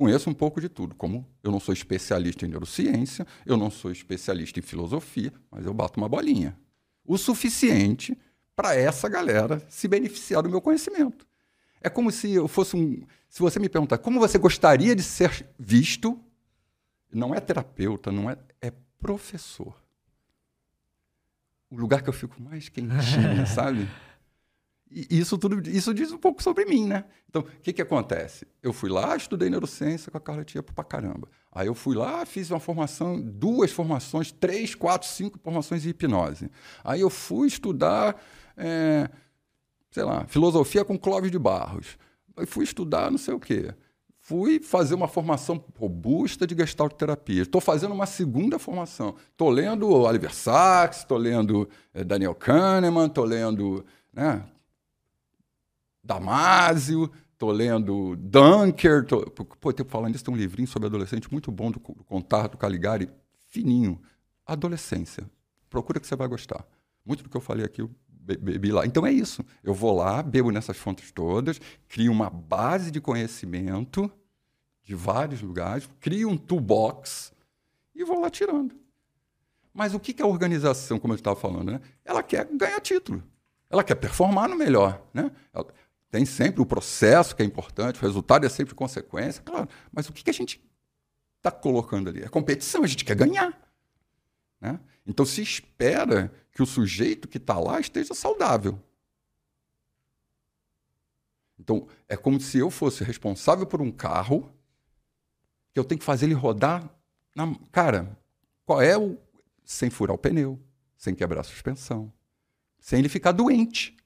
conheço 0.00 0.30
um 0.30 0.34
pouco 0.34 0.62
de 0.62 0.68
tudo. 0.70 0.94
Como 0.94 1.26
eu 1.44 1.52
não 1.52 1.60
sou 1.60 1.74
especialista 1.74 2.46
em 2.46 2.48
neurociência, 2.48 3.26
eu 3.44 3.54
não 3.54 3.70
sou 3.70 3.92
especialista 3.92 4.58
em 4.58 4.62
filosofia, 4.62 5.30
mas 5.50 5.66
eu 5.66 5.74
bato 5.74 6.00
uma 6.00 6.08
bolinha. 6.08 6.56
O 7.04 7.18
suficiente 7.18 8.16
para 8.56 8.74
essa 8.74 9.10
galera 9.10 9.62
se 9.68 9.86
beneficiar 9.86 10.42
do 10.42 10.48
meu 10.48 10.62
conhecimento. 10.62 11.26
É 11.82 11.90
como 11.90 12.10
se 12.10 12.32
eu 12.32 12.48
fosse 12.48 12.76
um. 12.76 13.02
Se 13.28 13.40
você 13.40 13.58
me 13.58 13.68
perguntar 13.68 13.98
como 13.98 14.18
você 14.18 14.38
gostaria 14.38 14.96
de 14.96 15.02
ser 15.02 15.46
visto, 15.58 16.18
não 17.12 17.34
é 17.34 17.40
terapeuta, 17.40 18.10
não 18.10 18.30
é, 18.30 18.38
é 18.62 18.72
professor. 18.98 19.78
O 21.70 21.76
lugar 21.76 22.00
que 22.00 22.08
eu 22.08 22.14
fico 22.14 22.40
mais 22.40 22.70
quentinha, 22.70 23.44
sabe? 23.44 23.86
Isso 24.90 25.38
tudo, 25.38 25.68
isso 25.70 25.94
diz 25.94 26.10
um 26.10 26.18
pouco 26.18 26.42
sobre 26.42 26.64
mim, 26.64 26.86
né? 26.86 27.04
Então, 27.28 27.42
o 27.42 27.44
que 27.62 27.72
que 27.72 27.80
acontece? 27.80 28.44
Eu 28.60 28.72
fui 28.72 28.90
lá, 28.90 29.16
estudei 29.16 29.48
neurociência 29.48 30.10
com 30.10 30.18
a 30.18 30.20
Carla 30.20 30.44
Tia 30.44 30.64
pra 30.64 30.82
caramba. 30.82 31.28
Aí 31.52 31.68
eu 31.68 31.74
fui 31.74 31.94
lá, 31.96 32.26
fiz 32.26 32.50
uma 32.50 32.58
formação, 32.58 33.20
duas 33.20 33.70
formações, 33.70 34.32
três, 34.32 34.74
quatro, 34.74 35.08
cinco 35.08 35.38
formações 35.38 35.86
em 35.86 35.90
hipnose. 35.90 36.50
Aí 36.82 37.00
eu 37.00 37.08
fui 37.08 37.46
estudar, 37.46 38.20
é, 38.56 39.08
sei 39.92 40.02
lá, 40.02 40.26
filosofia 40.26 40.84
com 40.84 40.98
Clóvis 40.98 41.30
de 41.30 41.38
Barros. 41.38 41.96
Aí 42.36 42.44
fui 42.44 42.64
estudar 42.64 43.12
não 43.12 43.18
sei 43.18 43.34
o 43.34 43.40
quê. 43.40 43.72
Fui 44.18 44.60
fazer 44.60 44.94
uma 44.94 45.08
formação 45.08 45.64
robusta 45.78 46.46
de 46.46 46.54
gestalt 46.54 46.92
terapia. 46.94 47.42
Estou 47.42 47.60
fazendo 47.60 47.94
uma 47.94 48.06
segunda 48.06 48.58
formação. 48.58 49.14
Estou 49.30 49.50
lendo 49.50 49.88
Oliver 49.88 50.34
Sacks, 50.34 50.98
estou 50.98 51.16
lendo 51.16 51.68
eh, 51.94 52.04
Daniel 52.04 52.34
Kahneman, 52.34 53.06
estou 53.06 53.24
lendo 53.24 53.84
né, 54.12 54.44
Damásio, 56.02 57.10
estou 57.32 57.50
lendo 57.50 58.16
Dunker. 58.16 59.04
Tô... 59.04 59.22
Pô, 59.30 59.72
tô 59.72 59.84
falando 59.84 60.12
disso, 60.12 60.24
tem 60.24 60.34
um 60.34 60.36
livrinho 60.36 60.68
sobre 60.68 60.86
adolescente 60.86 61.30
muito 61.30 61.50
bom 61.50 61.70
do, 61.70 61.78
do 61.78 62.04
Contardo 62.04 62.56
Caligari, 62.56 63.10
fininho. 63.48 64.00
Adolescência. 64.46 65.30
Procura 65.68 66.00
que 66.00 66.06
você 66.06 66.16
vai 66.16 66.26
gostar. 66.28 66.64
Muito 67.04 67.22
do 67.22 67.30
que 67.30 67.36
eu 67.36 67.40
falei 67.40 67.64
aqui, 67.64 67.80
eu 67.82 67.90
be- 68.08 68.36
bebi 68.36 68.72
lá. 68.72 68.84
Então 68.84 69.06
é 69.06 69.12
isso. 69.12 69.44
Eu 69.62 69.72
vou 69.72 69.94
lá, 69.96 70.22
bebo 70.22 70.50
nessas 70.50 70.76
fontes 70.76 71.12
todas, 71.12 71.60
crio 71.88 72.10
uma 72.12 72.28
base 72.28 72.90
de 72.90 73.00
conhecimento 73.00 74.10
de 74.82 74.94
vários 74.94 75.40
lugares, 75.40 75.88
crio 76.00 76.28
um 76.28 76.36
toolbox 76.36 77.32
e 77.94 78.02
vou 78.02 78.20
lá 78.20 78.28
tirando. 78.30 78.74
Mas 79.72 79.94
o 79.94 80.00
que, 80.00 80.12
que 80.12 80.22
a 80.22 80.26
organização, 80.26 80.98
como 80.98 81.12
eu 81.12 81.16
estava 81.16 81.36
falando, 81.38 81.70
né? 81.70 81.80
ela 82.04 82.22
quer 82.22 82.44
ganhar 82.46 82.80
título. 82.80 83.22
Ela 83.68 83.84
quer 83.84 83.94
performar 83.94 84.48
no 84.48 84.56
melhor, 84.56 85.00
né? 85.14 85.30
Ela 85.52 85.66
tem 86.10 86.24
sempre 86.24 86.60
o 86.60 86.66
processo 86.66 87.36
que 87.36 87.42
é 87.42 87.46
importante, 87.46 87.98
o 87.98 88.02
resultado 88.02 88.44
é 88.44 88.48
sempre 88.48 88.74
consequência, 88.74 89.42
claro. 89.42 89.68
Mas 89.92 90.08
o 90.08 90.12
que, 90.12 90.24
que 90.24 90.30
a 90.30 90.34
gente 90.34 90.60
está 91.36 91.50
colocando 91.50 92.10
ali? 92.10 92.22
É 92.22 92.28
competição, 92.28 92.82
a 92.82 92.86
gente 92.86 93.04
quer 93.04 93.14
ganhar. 93.14 93.56
Né? 94.60 94.78
Então 95.06 95.24
se 95.24 95.40
espera 95.40 96.32
que 96.52 96.62
o 96.62 96.66
sujeito 96.66 97.28
que 97.28 97.38
está 97.38 97.58
lá 97.58 97.78
esteja 97.78 98.12
saudável. 98.12 98.82
Então 101.58 101.86
é 102.08 102.16
como 102.16 102.40
se 102.40 102.58
eu 102.58 102.70
fosse 102.70 103.04
responsável 103.04 103.66
por 103.66 103.80
um 103.80 103.92
carro 103.92 104.52
que 105.72 105.78
eu 105.78 105.84
tenho 105.84 105.98
que 105.98 106.04
fazer 106.04 106.26
ele 106.26 106.34
rodar 106.34 106.90
na. 107.34 107.54
Cara, 107.70 108.18
qual 108.64 108.82
é 108.82 108.98
o. 108.98 109.16
Sem 109.64 109.88
furar 109.88 110.16
o 110.16 110.18
pneu, 110.18 110.58
sem 110.96 111.14
quebrar 111.14 111.42
a 111.42 111.44
suspensão, 111.44 112.12
sem 112.80 112.98
ele 112.98 113.08
ficar 113.08 113.30
doente. 113.30 113.96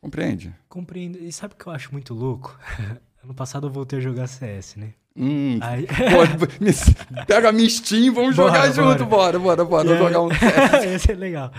Compreende? 0.00 0.54
Compreendo. 0.68 1.18
E 1.18 1.32
sabe 1.32 1.54
o 1.54 1.56
que 1.56 1.66
eu 1.66 1.72
acho 1.72 1.92
muito 1.92 2.14
louco? 2.14 2.58
ano 3.22 3.34
passado 3.34 3.66
eu 3.66 3.70
voltei 3.70 3.98
a 3.98 4.02
jogar 4.02 4.26
CS, 4.26 4.76
né? 4.76 4.94
Hum, 5.16 5.58
Aí... 5.60 5.86
pô, 5.90 7.24
pega 7.26 7.48
a 7.48 7.52
minha 7.52 7.68
Steam, 7.68 8.14
vamos 8.14 8.36
bora, 8.36 8.48
jogar 8.48 8.60
bora. 8.60 8.72
junto, 8.72 9.06
bora, 9.06 9.38
bora, 9.38 9.64
bora, 9.64 9.92
aí... 9.92 9.98
jogar 9.98 10.22
um 10.22 10.30
CS. 10.30 10.84
Esse 10.84 11.12
é 11.12 11.14
legal. 11.14 11.52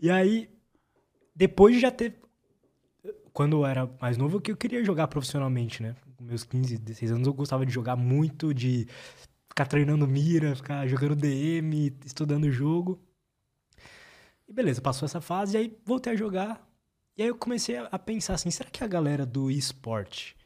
E 0.00 0.10
aí, 0.10 0.50
depois 1.34 1.74
de 1.74 1.80
já 1.80 1.90
ter... 1.90 2.16
Quando 3.32 3.58
eu 3.58 3.66
era 3.66 3.88
mais 4.00 4.16
novo, 4.16 4.40
que 4.40 4.50
eu 4.50 4.56
queria 4.56 4.84
jogar 4.84 5.06
profissionalmente, 5.06 5.80
né? 5.80 5.94
Com 6.16 6.24
meus 6.24 6.42
15, 6.42 6.76
16 6.76 7.12
anos, 7.12 7.26
eu 7.28 7.32
gostava 7.32 7.64
de 7.64 7.72
jogar 7.72 7.94
muito, 7.94 8.52
de 8.52 8.88
ficar 9.48 9.66
treinando 9.66 10.08
mira, 10.08 10.56
ficar 10.56 10.84
jogando 10.88 11.14
DM, 11.14 11.96
estudando 12.04 12.44
o 12.44 12.50
jogo. 12.50 13.00
E 14.48 14.52
beleza, 14.52 14.80
passou 14.80 15.06
essa 15.06 15.20
fase, 15.20 15.56
e 15.56 15.58
aí 15.58 15.78
voltei 15.84 16.14
a 16.14 16.16
jogar. 16.16 16.67
E 17.18 17.22
aí 17.22 17.28
eu 17.28 17.34
comecei 17.34 17.76
a 17.76 17.98
pensar 17.98 18.34
assim, 18.34 18.48
será 18.48 18.70
que 18.70 18.84
a 18.84 18.86
galera 18.86 19.26
do 19.26 19.50
esporte 19.50 20.36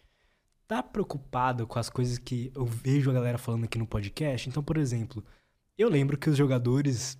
tá 0.66 0.82
preocupada 0.82 1.66
com 1.66 1.78
as 1.78 1.90
coisas 1.90 2.16
que 2.16 2.50
eu 2.54 2.64
vejo 2.64 3.10
a 3.10 3.12
galera 3.12 3.36
falando 3.36 3.64
aqui 3.64 3.76
no 3.76 3.86
podcast? 3.86 4.48
Então, 4.48 4.62
por 4.62 4.78
exemplo, 4.78 5.22
eu 5.76 5.90
lembro 5.90 6.16
que 6.16 6.30
os 6.30 6.36
jogadores 6.36 7.18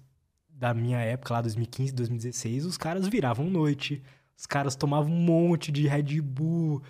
da 0.49 0.73
minha 0.73 1.01
época, 1.01 1.35
lá 1.35 1.43
2015, 1.43 1.93
2016, 1.93 2.65
os 2.65 2.79
caras 2.79 3.07
viravam 3.07 3.51
noite, 3.51 4.03
os 4.35 4.47
caras 4.47 4.75
tomavam 4.75 5.13
um 5.13 5.21
monte 5.23 5.71
de 5.71 5.87
Red 5.87 6.23
Bull, 6.23 6.83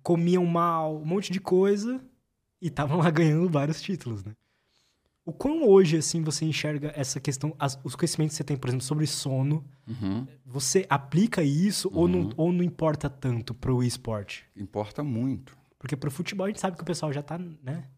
comiam 0.00 0.46
mal, 0.46 0.98
um 0.98 1.04
monte 1.04 1.32
de 1.32 1.40
coisa 1.40 2.00
e 2.62 2.68
estavam 2.68 2.98
lá 2.98 3.10
ganhando 3.10 3.48
vários 3.48 3.82
títulos, 3.82 4.24
né? 4.24 4.32
O 5.26 5.32
quão 5.32 5.68
hoje, 5.68 5.96
assim, 5.96 6.22
você 6.22 6.44
enxerga 6.44 6.92
essa 6.94 7.18
questão, 7.18 7.52
as, 7.58 7.76
os 7.82 7.96
conhecimentos 7.96 8.34
que 8.34 8.36
você 8.36 8.44
tem, 8.44 8.56
por 8.56 8.68
exemplo, 8.68 8.86
sobre 8.86 9.08
sono, 9.08 9.64
uhum. 9.84 10.24
você 10.44 10.86
aplica 10.88 11.42
isso 11.42 11.88
uhum. 11.88 11.98
ou, 11.98 12.08
não, 12.08 12.20
uhum. 12.20 12.32
ou 12.36 12.52
não 12.52 12.62
importa 12.62 13.10
tanto 13.10 13.52
pro 13.52 13.82
esporte? 13.82 14.46
Importa 14.56 15.02
muito. 15.02 15.58
Porque 15.80 15.96
pro 15.96 16.12
futebol 16.12 16.46
a 16.46 16.48
gente 16.48 16.60
sabe 16.60 16.76
que 16.76 16.82
o 16.84 16.86
pessoal 16.86 17.12
já 17.12 17.24
tá, 17.24 17.36
né? 17.36 17.88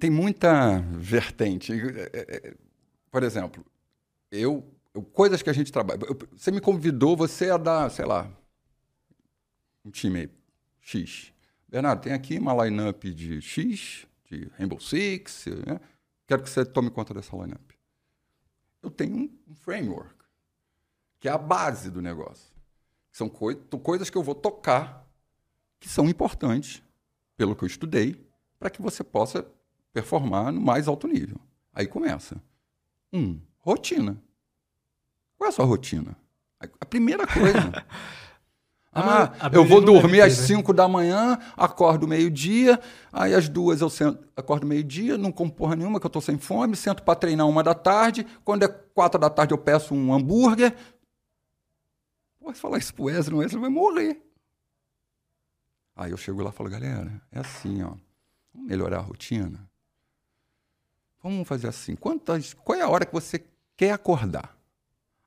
Tem 0.00 0.10
muita 0.10 0.80
vertente. 0.92 1.70
É, 1.74 2.10
é, 2.14 2.48
é, 2.48 2.54
por 3.10 3.22
exemplo, 3.22 3.62
eu, 4.32 4.66
eu 4.94 5.02
coisas 5.02 5.42
que 5.42 5.50
a 5.50 5.52
gente 5.52 5.70
trabalha. 5.70 6.00
Eu, 6.08 6.18
você 6.34 6.50
me 6.50 6.60
convidou, 6.62 7.14
você 7.14 7.50
é 7.50 7.58
da, 7.58 7.90
sei 7.90 8.06
lá, 8.06 8.30
um 9.84 9.90
time 9.90 10.30
X. 10.80 11.34
Bernardo, 11.68 12.00
tem 12.00 12.14
aqui 12.14 12.38
uma 12.38 12.64
lineup 12.64 13.04
de 13.04 13.42
X, 13.42 14.07
de 14.30 14.50
Rainbow 14.56 14.80
Six. 14.80 15.46
Né? 15.66 15.80
Quero 16.26 16.42
que 16.42 16.50
você 16.50 16.64
tome 16.64 16.90
conta 16.90 17.14
dessa 17.14 17.36
lineup. 17.36 17.70
Eu 18.82 18.90
tenho 18.90 19.16
um 19.46 19.54
framework, 19.54 20.14
que 21.18 21.28
é 21.28 21.32
a 21.32 21.38
base 21.38 21.90
do 21.90 22.00
negócio. 22.00 22.52
São 23.10 23.28
coi 23.28 23.56
coisas 23.82 24.08
que 24.08 24.16
eu 24.16 24.22
vou 24.22 24.34
tocar 24.34 25.06
que 25.80 25.88
são 25.88 26.08
importantes, 26.08 26.82
pelo 27.36 27.54
que 27.54 27.62
eu 27.64 27.66
estudei, 27.66 28.24
para 28.58 28.70
que 28.70 28.82
você 28.82 29.04
possa 29.04 29.46
performar 29.92 30.52
no 30.52 30.60
mais 30.60 30.88
alto 30.88 31.06
nível. 31.06 31.40
Aí 31.72 31.86
começa. 31.86 32.42
Um, 33.12 33.40
rotina. 33.58 34.20
Qual 35.36 35.46
é 35.46 35.50
a 35.50 35.52
sua 35.52 35.64
rotina? 35.64 36.16
A 36.60 36.84
primeira 36.84 37.26
coisa. 37.26 37.86
Ah, 38.92 39.50
eu 39.52 39.64
vou 39.64 39.80
dormir 39.80 40.22
às 40.22 40.32
5 40.32 40.72
né? 40.72 40.76
da 40.76 40.88
manhã, 40.88 41.38
acordo 41.56 42.08
meio-dia, 42.08 42.80
aí 43.12 43.34
às 43.34 43.48
duas 43.48 43.80
eu 43.80 43.90
sento, 43.90 44.26
acordo 44.34 44.66
meio-dia, 44.66 45.18
não 45.18 45.30
como 45.30 45.52
porra 45.52 45.76
nenhuma, 45.76 46.00
que 46.00 46.06
eu 46.06 46.10
tô 46.10 46.20
sem 46.20 46.38
fome, 46.38 46.74
sento 46.74 47.02
para 47.02 47.14
treinar 47.14 47.46
uma 47.46 47.62
da 47.62 47.74
tarde, 47.74 48.26
quando 48.44 48.62
é 48.64 48.68
quatro 48.68 49.20
da 49.20 49.28
tarde 49.28 49.52
eu 49.52 49.58
peço 49.58 49.94
um 49.94 50.12
hambúrguer. 50.12 50.74
Pô, 52.40 52.52
se 52.52 52.60
falar 52.60 52.78
isso 52.78 52.94
pro 52.94 53.04
Wesley, 53.04 53.36
o 53.36 53.38
Wesley 53.40 53.60
vai 53.60 53.70
morrer. 53.70 54.22
Aí 55.94 56.10
eu 56.10 56.16
chego 56.16 56.42
lá 56.42 56.50
e 56.50 56.52
falo, 56.52 56.70
galera, 56.70 57.20
é 57.30 57.40
assim, 57.40 57.82
ó, 57.82 57.92
vamos 58.54 58.68
melhorar 58.68 58.98
a 58.98 59.02
rotina? 59.02 59.68
Vamos 61.22 61.46
fazer 61.46 61.68
assim, 61.68 61.94
quantas, 61.94 62.54
qual 62.54 62.78
é 62.78 62.82
a 62.82 62.88
hora 62.88 63.04
que 63.04 63.12
você 63.12 63.44
quer 63.76 63.92
acordar? 63.92 64.56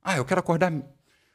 Ah, 0.03 0.17
eu 0.17 0.25
quero 0.25 0.39
acordar 0.39 0.71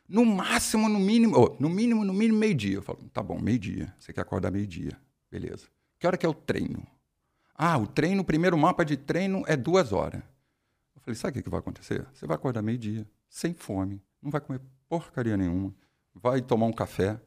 no 0.09 0.25
máximo, 0.25 0.89
no 0.89 0.99
mínimo, 0.99 1.35
oh, 1.37 1.57
no 1.59 1.69
mínimo, 1.69 2.05
no 2.05 2.13
mínimo 2.13 2.39
meio-dia. 2.39 2.77
Eu 2.77 2.83
falo, 2.83 2.99
tá 3.13 3.23
bom, 3.23 3.41
meio-dia. 3.41 3.95
Você 3.99 4.13
quer 4.13 4.21
acordar 4.21 4.51
meio-dia. 4.51 4.93
Beleza. 5.31 5.67
Que 5.99 6.07
hora 6.07 6.17
que 6.17 6.27
é 6.27 6.29
o 6.29 6.35
treino? 6.35 6.87
Ah, 7.55 7.79
o 7.79 7.87
treino, 7.87 8.23
o 8.23 8.25
primeiro 8.25 8.57
mapa 8.59 8.85
de 8.85 8.97
treino 8.97 9.43
é 9.47 9.57
duas 9.57 9.93
horas. 9.93 10.23
Eu 10.95 11.01
falei, 11.01 11.15
sabe 11.17 11.41
o 11.41 11.43
que 11.43 11.51
vai 11.51 11.61
acontecer? 11.61 12.07
Você 12.13 12.27
vai 12.27 12.37
acordar 12.37 12.63
meio-dia, 12.63 13.07
sem 13.29 13.55
fome, 13.55 14.03
não 14.23 14.31
vai 14.31 14.41
comer 14.41 14.61
porcaria 14.89 15.37
nenhuma, 15.37 15.75
vai 16.15 16.41
tomar 16.43 16.67
um 16.67 16.73
café, 16.73 17.19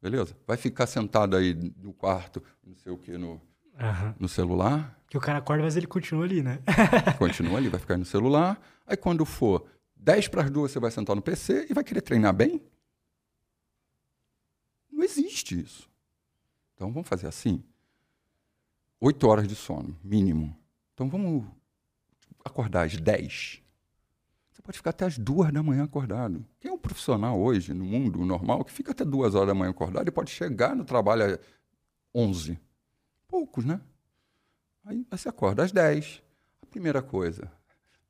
beleza? 0.00 0.36
Vai 0.46 0.56
ficar 0.56 0.86
sentado 0.86 1.36
aí 1.36 1.54
no 1.54 1.92
quarto, 1.92 2.42
não 2.64 2.76
sei 2.76 2.92
o 2.92 2.96
que, 2.96 3.18
no, 3.18 3.32
uhum. 3.32 4.14
no 4.18 4.28
celular. 4.28 4.96
Que 5.08 5.18
o 5.18 5.20
cara 5.20 5.38
acorda, 5.38 5.64
mas 5.64 5.76
ele 5.76 5.86
continua 5.86 6.24
ali, 6.24 6.42
né? 6.42 6.60
continua 7.18 7.58
ali, 7.58 7.68
vai 7.68 7.80
ficar 7.80 7.96
no 7.96 8.04
celular. 8.04 8.60
Aí 8.86 8.96
quando 8.96 9.24
for 9.24 9.66
10 10.02 10.28
para 10.28 10.44
as 10.44 10.50
duas 10.50 10.72
você 10.72 10.80
vai 10.80 10.90
sentar 10.90 11.14
no 11.14 11.22
PC 11.22 11.66
e 11.68 11.74
vai 11.74 11.84
querer 11.84 12.00
treinar 12.00 12.34
bem? 12.34 12.62
Não 14.90 15.04
existe 15.04 15.60
isso. 15.60 15.88
Então 16.74 16.90
vamos 16.90 17.08
fazer 17.08 17.26
assim. 17.26 17.62
Oito 18.98 19.26
horas 19.28 19.46
de 19.46 19.54
sono, 19.54 19.98
mínimo. 20.02 20.56
Então 20.94 21.08
vamos 21.08 21.46
acordar 22.44 22.86
às 22.86 22.96
10. 22.96 23.62
Você 24.50 24.62
pode 24.62 24.78
ficar 24.78 24.90
até 24.90 25.04
às 25.04 25.18
duas 25.18 25.52
da 25.52 25.62
manhã 25.62 25.84
acordado. 25.84 26.44
Quem 26.58 26.70
é 26.70 26.74
um 26.74 26.78
profissional 26.78 27.38
hoje, 27.38 27.74
no 27.74 27.84
mundo 27.84 28.24
normal, 28.24 28.64
que 28.64 28.72
fica 28.72 28.92
até 28.92 29.04
duas 29.04 29.34
horas 29.34 29.48
da 29.48 29.54
manhã 29.54 29.70
acordado 29.70 30.08
e 30.08 30.10
pode 30.10 30.30
chegar 30.30 30.74
no 30.74 30.84
trabalho 30.84 31.24
às 31.24 31.38
11? 32.14 32.58
Poucos, 33.28 33.64
né? 33.64 33.80
Aí 34.84 35.06
você 35.10 35.28
acorda 35.28 35.62
às 35.62 35.72
10. 35.72 36.22
A 36.62 36.66
primeira 36.66 37.02
coisa, 37.02 37.52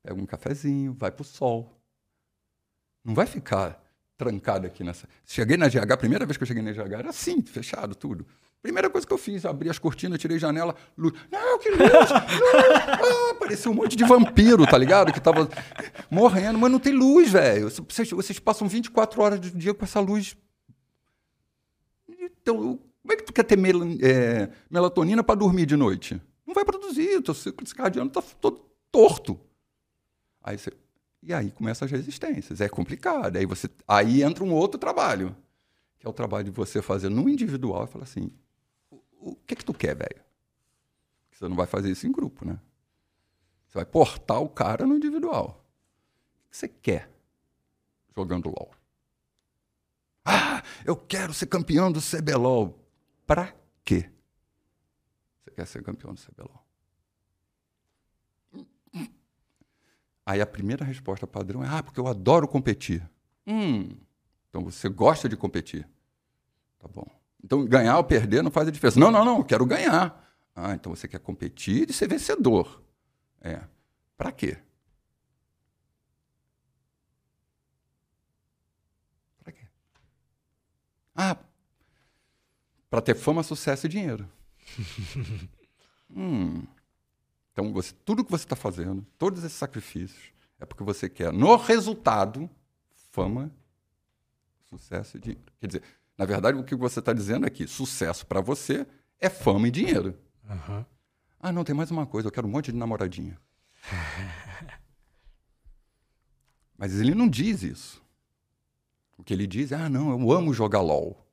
pega 0.03 0.21
um 0.21 0.27
cafezinho, 0.27 0.95
vai 0.95 1.11
para 1.11 1.23
o 1.23 1.25
sol. 1.25 1.80
Não 3.05 3.15
vai 3.15 3.27
ficar 3.27 3.83
trancado 4.17 4.67
aqui 4.67 4.85
nessa. 4.85 5.09
Cheguei 5.25 5.57
na 5.57 5.69
GH, 5.69 5.93
a 5.93 5.97
primeira 5.97 6.27
vez 6.27 6.37
que 6.37 6.43
eu 6.43 6.47
cheguei 6.47 6.63
na 6.63 6.73
GH 6.73 6.93
era 6.93 7.11
assim, 7.11 7.41
fechado 7.43 7.95
tudo. 7.95 8.27
Primeira 8.63 8.91
coisa 8.91 9.07
que 9.07 9.13
eu 9.13 9.17
fiz, 9.17 9.47
abri 9.47 9.71
as 9.71 9.79
cortinas, 9.79 10.19
tirei 10.19 10.39
janela, 10.39 10.77
luz. 10.97 11.15
Não, 11.31 11.59
que 11.59 11.71
luz! 11.71 11.81
luz! 11.81 13.67
Ah, 13.67 13.71
um 13.71 13.75
monte 13.75 13.97
de 13.97 14.05
vampiro, 14.05 14.67
tá 14.67 14.77
ligado? 14.77 15.13
Que 15.13 15.21
tava 15.21 15.49
morrendo, 16.11 16.59
mas 16.59 16.71
não 16.71 16.79
tem 16.79 16.93
luz, 16.93 17.33
velho. 17.33 17.71
Vocês, 17.71 18.11
vocês 18.11 18.39
passam 18.39 18.69
24 18.69 19.23
horas 19.23 19.41
do 19.41 19.51
dia 19.59 19.73
com 19.73 19.85
essa 19.85 19.99
luz. 19.99 20.37
Então, 22.07 22.79
como 23.03 23.13
é 23.13 23.17
que 23.17 23.25
tu 23.25 23.33
quer 23.33 23.45
ter 23.45 23.57
mel 23.57 23.83
é, 24.03 24.51
melatonina 24.71 25.25
para 25.25 25.35
dormir 25.35 25.65
de 25.65 25.77
noite? 25.77 26.21
Não 26.47 26.53
vai 26.55 26.65
produzir, 26.65 27.23
teu 27.23 27.33
ciclo 27.33 27.67
circadiano 27.67 28.11
tá 28.11 28.21
todo 28.41 28.67
torto. 28.93 29.41
Aí 30.43 30.59
você, 30.59 30.71
e 31.23 31.35
aí 31.35 31.51
começam 31.51 31.87
as 31.87 31.93
resistências. 31.93 32.61
É 32.61 32.69
complicado. 32.69 33.37
Aí, 33.37 33.47
você, 33.47 33.69
aí 33.87 34.23
entra 34.23 34.43
um 34.43 34.53
outro 34.53 34.79
trabalho, 34.79 35.37
que 35.99 36.07
é 36.07 36.11
o 36.11 36.13
trabalho 36.13 36.45
de 36.45 36.51
você 36.51 36.81
fazer 36.81 37.09
no 37.09 37.29
individual 37.29 37.85
e 37.85 37.87
falar 37.87 38.05
assim: 38.05 38.33
o, 38.91 39.01
o 39.21 39.37
que 39.37 39.55
é 39.55 39.57
que 39.57 39.65
tu 39.65 39.75
quer, 39.75 39.95
velho? 39.95 40.23
Você 41.31 41.49
não 41.49 41.57
vai 41.57 41.67
fazer 41.67 41.91
isso 41.91 42.07
em 42.07 42.13
grupo, 42.13 42.45
né? 42.45 42.59
Você 43.67 43.79
vai 43.79 43.85
portar 43.85 44.41
o 44.41 44.49
cara 44.49 44.87
no 44.87 44.97
individual. 44.97 45.65
O 46.47 46.51
que 46.51 46.57
você 46.57 46.69
quer 46.69 47.11
jogando 48.15 48.49
LOL? 48.49 48.75
Ah, 50.25 50.63
eu 50.85 50.97
quero 50.97 51.33
ser 51.33 51.47
campeão 51.47 51.91
do 51.91 52.01
CBLOL. 52.01 52.79
Pra 53.27 53.55
quê? 53.85 54.11
Você 55.39 55.51
quer 55.53 55.67
ser 55.67 55.83
campeão 55.83 56.13
do 56.13 56.21
CBLOL? 56.21 56.70
Aí 60.31 60.41
a 60.41 60.47
primeira 60.47 60.85
resposta 60.85 61.27
padrão 61.27 61.65
é: 61.65 61.67
ah, 61.69 61.83
porque 61.83 61.99
eu 61.99 62.07
adoro 62.07 62.47
competir. 62.47 63.03
Hum, 63.45 63.97
então 64.49 64.63
você 64.63 64.89
gosta 64.89 65.29
de 65.29 65.37
competir. 65.37 65.89
Tá 66.79 66.87
bom. 66.87 67.05
Então 67.43 67.65
ganhar 67.65 67.97
ou 67.97 68.05
perder 68.05 68.41
não 68.41 68.51
faz 68.51 68.69
a 68.69 68.71
diferença. 68.71 69.01
Não, 69.01 69.11
não, 69.11 69.25
não, 69.25 69.39
eu 69.39 69.45
quero 69.45 69.67
ganhar. 69.67 70.25
Ah, 70.55 70.73
então 70.73 70.95
você 70.95 71.09
quer 71.09 71.19
competir 71.19 71.91
e 71.91 71.93
ser 71.93 72.07
vencedor. 72.09 72.81
É. 73.41 73.61
Para 74.17 74.31
quê? 74.31 74.57
Para 79.43 79.53
quê? 79.53 79.65
Ah, 81.17 81.37
para 82.89 83.01
ter 83.01 83.17
fama, 83.17 83.43
sucesso 83.43 83.87
e 83.87 83.89
dinheiro. 83.89 84.31
hum. 86.09 86.63
Então, 87.61 87.75
você, 87.75 87.93
tudo 88.07 88.25
que 88.25 88.31
você 88.31 88.45
está 88.45 88.57
fazendo, 88.57 89.07
todos 89.19 89.45
esses 89.45 89.59
sacrifícios, 89.59 90.33
é 90.59 90.65
porque 90.65 90.83
você 90.83 91.11
quer, 91.11 91.31
no 91.31 91.57
resultado, 91.57 92.49
fama, 93.13 93.53
sucesso 94.71 95.19
e 95.19 95.21
dinheiro. 95.21 95.45
Quer 95.61 95.67
dizer, 95.67 95.83
na 96.17 96.25
verdade, 96.25 96.57
o 96.57 96.65
que 96.65 96.75
você 96.75 97.01
está 97.01 97.13
dizendo 97.13 97.47
é 97.47 97.51
que 97.51 97.67
sucesso 97.67 98.27
para 98.27 98.41
você 98.41 98.87
é 99.19 99.29
fama 99.29 99.69
e 99.69 99.71
dinheiro. 99.71 100.19
Uhum. 100.49 100.87
Ah, 101.39 101.53
não, 101.53 101.63
tem 101.63 101.75
mais 101.75 101.91
uma 101.91 102.07
coisa, 102.07 102.29
eu 102.29 102.33
quero 102.33 102.47
um 102.47 102.51
monte 102.51 102.73
de 102.73 102.79
namoradinha. 102.79 103.39
Mas 106.79 106.99
ele 106.99 107.15
não 107.15 107.29
diz 107.29 107.63
isso. 107.63 108.03
O 109.19 109.23
que 109.23 109.35
ele 109.35 109.47
diz 109.47 109.71
é: 109.71 109.77
ah, 109.77 109.89
não, 109.91 110.19
eu 110.19 110.33
amo 110.33 110.55
jogar 110.55 110.81
LOL. 110.81 111.27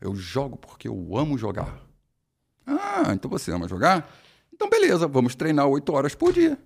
Eu 0.00 0.14
jogo 0.14 0.56
porque 0.56 0.86
eu 0.86 1.16
amo 1.16 1.36
jogar. 1.36 1.84
Ah, 2.66 3.12
então 3.12 3.30
você 3.30 3.52
ama 3.52 3.68
jogar? 3.68 4.10
Então 4.52 4.68
beleza, 4.68 5.06
vamos 5.06 5.34
treinar 5.34 5.66
oito 5.66 5.92
horas 5.92 6.14
por 6.14 6.32
dia. 6.32 6.58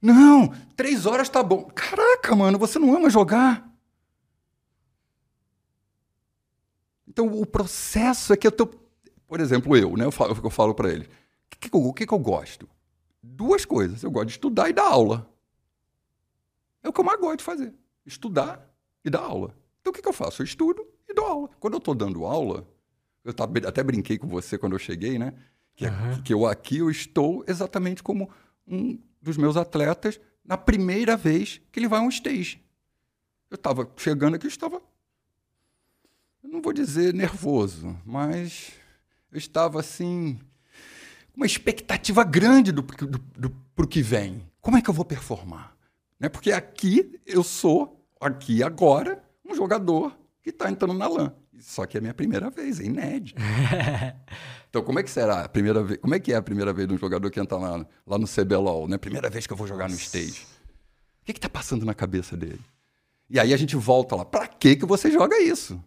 Não, 0.00 0.48
três 0.76 1.04
horas 1.04 1.28
tá 1.28 1.42
bom. 1.42 1.64
Caraca, 1.74 2.34
mano, 2.34 2.58
você 2.58 2.78
não 2.78 2.96
ama 2.96 3.10
jogar? 3.10 3.70
Então 7.06 7.26
o 7.26 7.44
processo 7.44 8.32
é 8.32 8.36
que 8.36 8.46
eu 8.46 8.52
tô. 8.52 8.66
Por 9.26 9.40
exemplo, 9.40 9.76
eu, 9.76 9.96
né? 9.96 10.04
Eu 10.04 10.12
falo, 10.12 10.38
eu 10.42 10.50
falo 10.50 10.74
para 10.74 10.90
ele: 10.90 11.04
o 11.04 11.08
que, 11.50 11.68
que, 11.68 11.92
que, 11.94 12.06
que 12.06 12.14
eu 12.14 12.18
gosto? 12.18 12.68
Duas 13.22 13.64
coisas. 13.64 14.02
Eu 14.02 14.10
gosto 14.10 14.28
de 14.28 14.32
estudar 14.32 14.70
e 14.70 14.72
dar 14.72 14.86
aula. 14.86 15.28
É 16.82 16.88
o 16.88 16.92
que 16.92 17.00
eu 17.00 17.04
mais 17.04 17.20
gosto 17.20 17.38
de 17.38 17.44
fazer: 17.44 17.74
estudar 18.06 18.66
e 19.04 19.10
dar 19.10 19.20
aula. 19.20 19.54
Então 19.80 19.90
o 19.90 19.94
que, 19.94 20.00
que 20.00 20.08
eu 20.08 20.12
faço? 20.12 20.40
Eu 20.40 20.44
estudo 20.44 20.86
e 21.08 21.12
dou 21.12 21.26
aula. 21.26 21.50
Quando 21.58 21.74
eu 21.74 21.78
estou 21.78 21.94
dando 21.94 22.24
aula, 22.24 22.66
eu 23.24 23.34
até 23.66 23.82
brinquei 23.82 24.18
com 24.18 24.26
você 24.26 24.56
quando 24.56 24.72
eu 24.72 24.78
cheguei, 24.78 25.18
né? 25.18 25.34
Que, 25.74 25.86
uhum. 25.86 26.22
que 26.22 26.32
eu 26.32 26.46
aqui 26.46 26.78
eu 26.78 26.90
estou 26.90 27.44
exatamente 27.46 28.02
como 28.02 28.30
um 28.66 28.98
dos 29.20 29.36
meus 29.36 29.56
atletas 29.56 30.20
na 30.44 30.56
primeira 30.56 31.16
vez 31.16 31.60
que 31.70 31.78
ele 31.78 31.88
vai 31.88 32.00
a 32.00 32.02
um 32.02 32.08
stage. 32.08 32.62
Eu 33.50 33.56
estava 33.56 33.90
chegando 33.96 34.34
aqui, 34.34 34.46
eu 34.46 34.50
estava, 34.50 34.80
eu 36.42 36.50
não 36.50 36.62
vou 36.62 36.72
dizer 36.72 37.12
nervoso, 37.12 37.96
mas 38.04 38.72
eu 39.30 39.38
estava 39.38 39.80
assim, 39.80 40.38
uma 41.34 41.46
expectativa 41.46 42.22
grande 42.24 42.72
do, 42.72 42.82
do, 42.82 43.18
do, 43.18 43.50
pro 43.74 43.88
que 43.88 44.02
vem. 44.02 44.46
Como 44.60 44.76
é 44.76 44.82
que 44.82 44.88
eu 44.88 44.94
vou 44.94 45.04
performar? 45.04 45.76
Né? 46.18 46.28
Porque 46.28 46.52
aqui 46.52 47.18
eu 47.26 47.42
sou, 47.42 48.04
aqui 48.20 48.62
agora, 48.62 49.22
um 49.44 49.54
jogador 49.54 50.16
que 50.42 50.50
está 50.50 50.70
entrando 50.70 50.94
na 50.94 51.06
LAN. 51.06 51.32
Só 51.58 51.84
que 51.86 51.96
é 51.96 51.98
a 51.98 52.00
minha 52.00 52.14
primeira 52.14 52.48
vez, 52.50 52.80
é 52.80 52.84
inédito. 52.84 53.40
então, 54.68 54.82
como 54.82 54.98
é 54.98 55.02
que 55.02 55.10
será 55.10 55.44
a 55.44 55.48
primeira 55.48 55.82
vez? 55.82 56.00
Como 56.00 56.14
é 56.14 56.18
que 56.18 56.32
é 56.32 56.36
a 56.36 56.42
primeira 56.42 56.72
vez 56.72 56.88
de 56.88 56.94
um 56.94 56.98
jogador 56.98 57.30
que 57.30 57.38
entra 57.38 57.58
lá, 57.58 57.86
lá 58.06 58.18
no 58.18 58.26
CBLOL, 58.26 58.88
né? 58.88 58.96
Primeira 58.96 59.28
vez 59.28 59.46
que 59.46 59.52
eu 59.52 59.56
vou 59.56 59.66
jogar 59.66 59.88
no 59.88 59.94
stage. 59.94 60.46
O 61.20 61.24
que 61.24 61.32
está 61.32 61.48
passando 61.48 61.84
na 61.84 61.94
cabeça 61.94 62.36
dele? 62.36 62.60
E 63.28 63.38
aí 63.38 63.52
a 63.52 63.56
gente 63.56 63.76
volta 63.76 64.16
lá. 64.16 64.24
Para 64.24 64.46
que 64.46 64.74
que 64.74 64.86
você 64.86 65.10
joga 65.10 65.38
isso? 65.38 65.82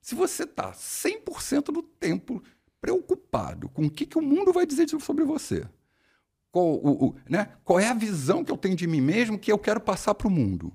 Se 0.00 0.14
você 0.14 0.44
está 0.44 0.72
100% 0.72 1.72
do 1.72 1.82
tempo 1.82 2.42
preocupado 2.80 3.68
com 3.70 3.86
o 3.86 3.90
que, 3.90 4.06
que 4.06 4.18
o 4.18 4.22
mundo 4.22 4.52
vai 4.52 4.64
dizer 4.64 4.86
sobre 5.00 5.24
você, 5.24 5.66
qual, 6.52 6.66
o, 6.66 7.06
o, 7.06 7.14
né? 7.28 7.48
qual 7.64 7.80
é 7.80 7.88
a 7.88 7.94
visão 7.94 8.44
que 8.44 8.52
eu 8.52 8.56
tenho 8.56 8.76
de 8.76 8.86
mim 8.86 9.00
mesmo 9.00 9.38
que 9.38 9.50
eu 9.50 9.58
quero 9.58 9.80
passar 9.80 10.14
para 10.14 10.28
o 10.28 10.30
mundo? 10.30 10.72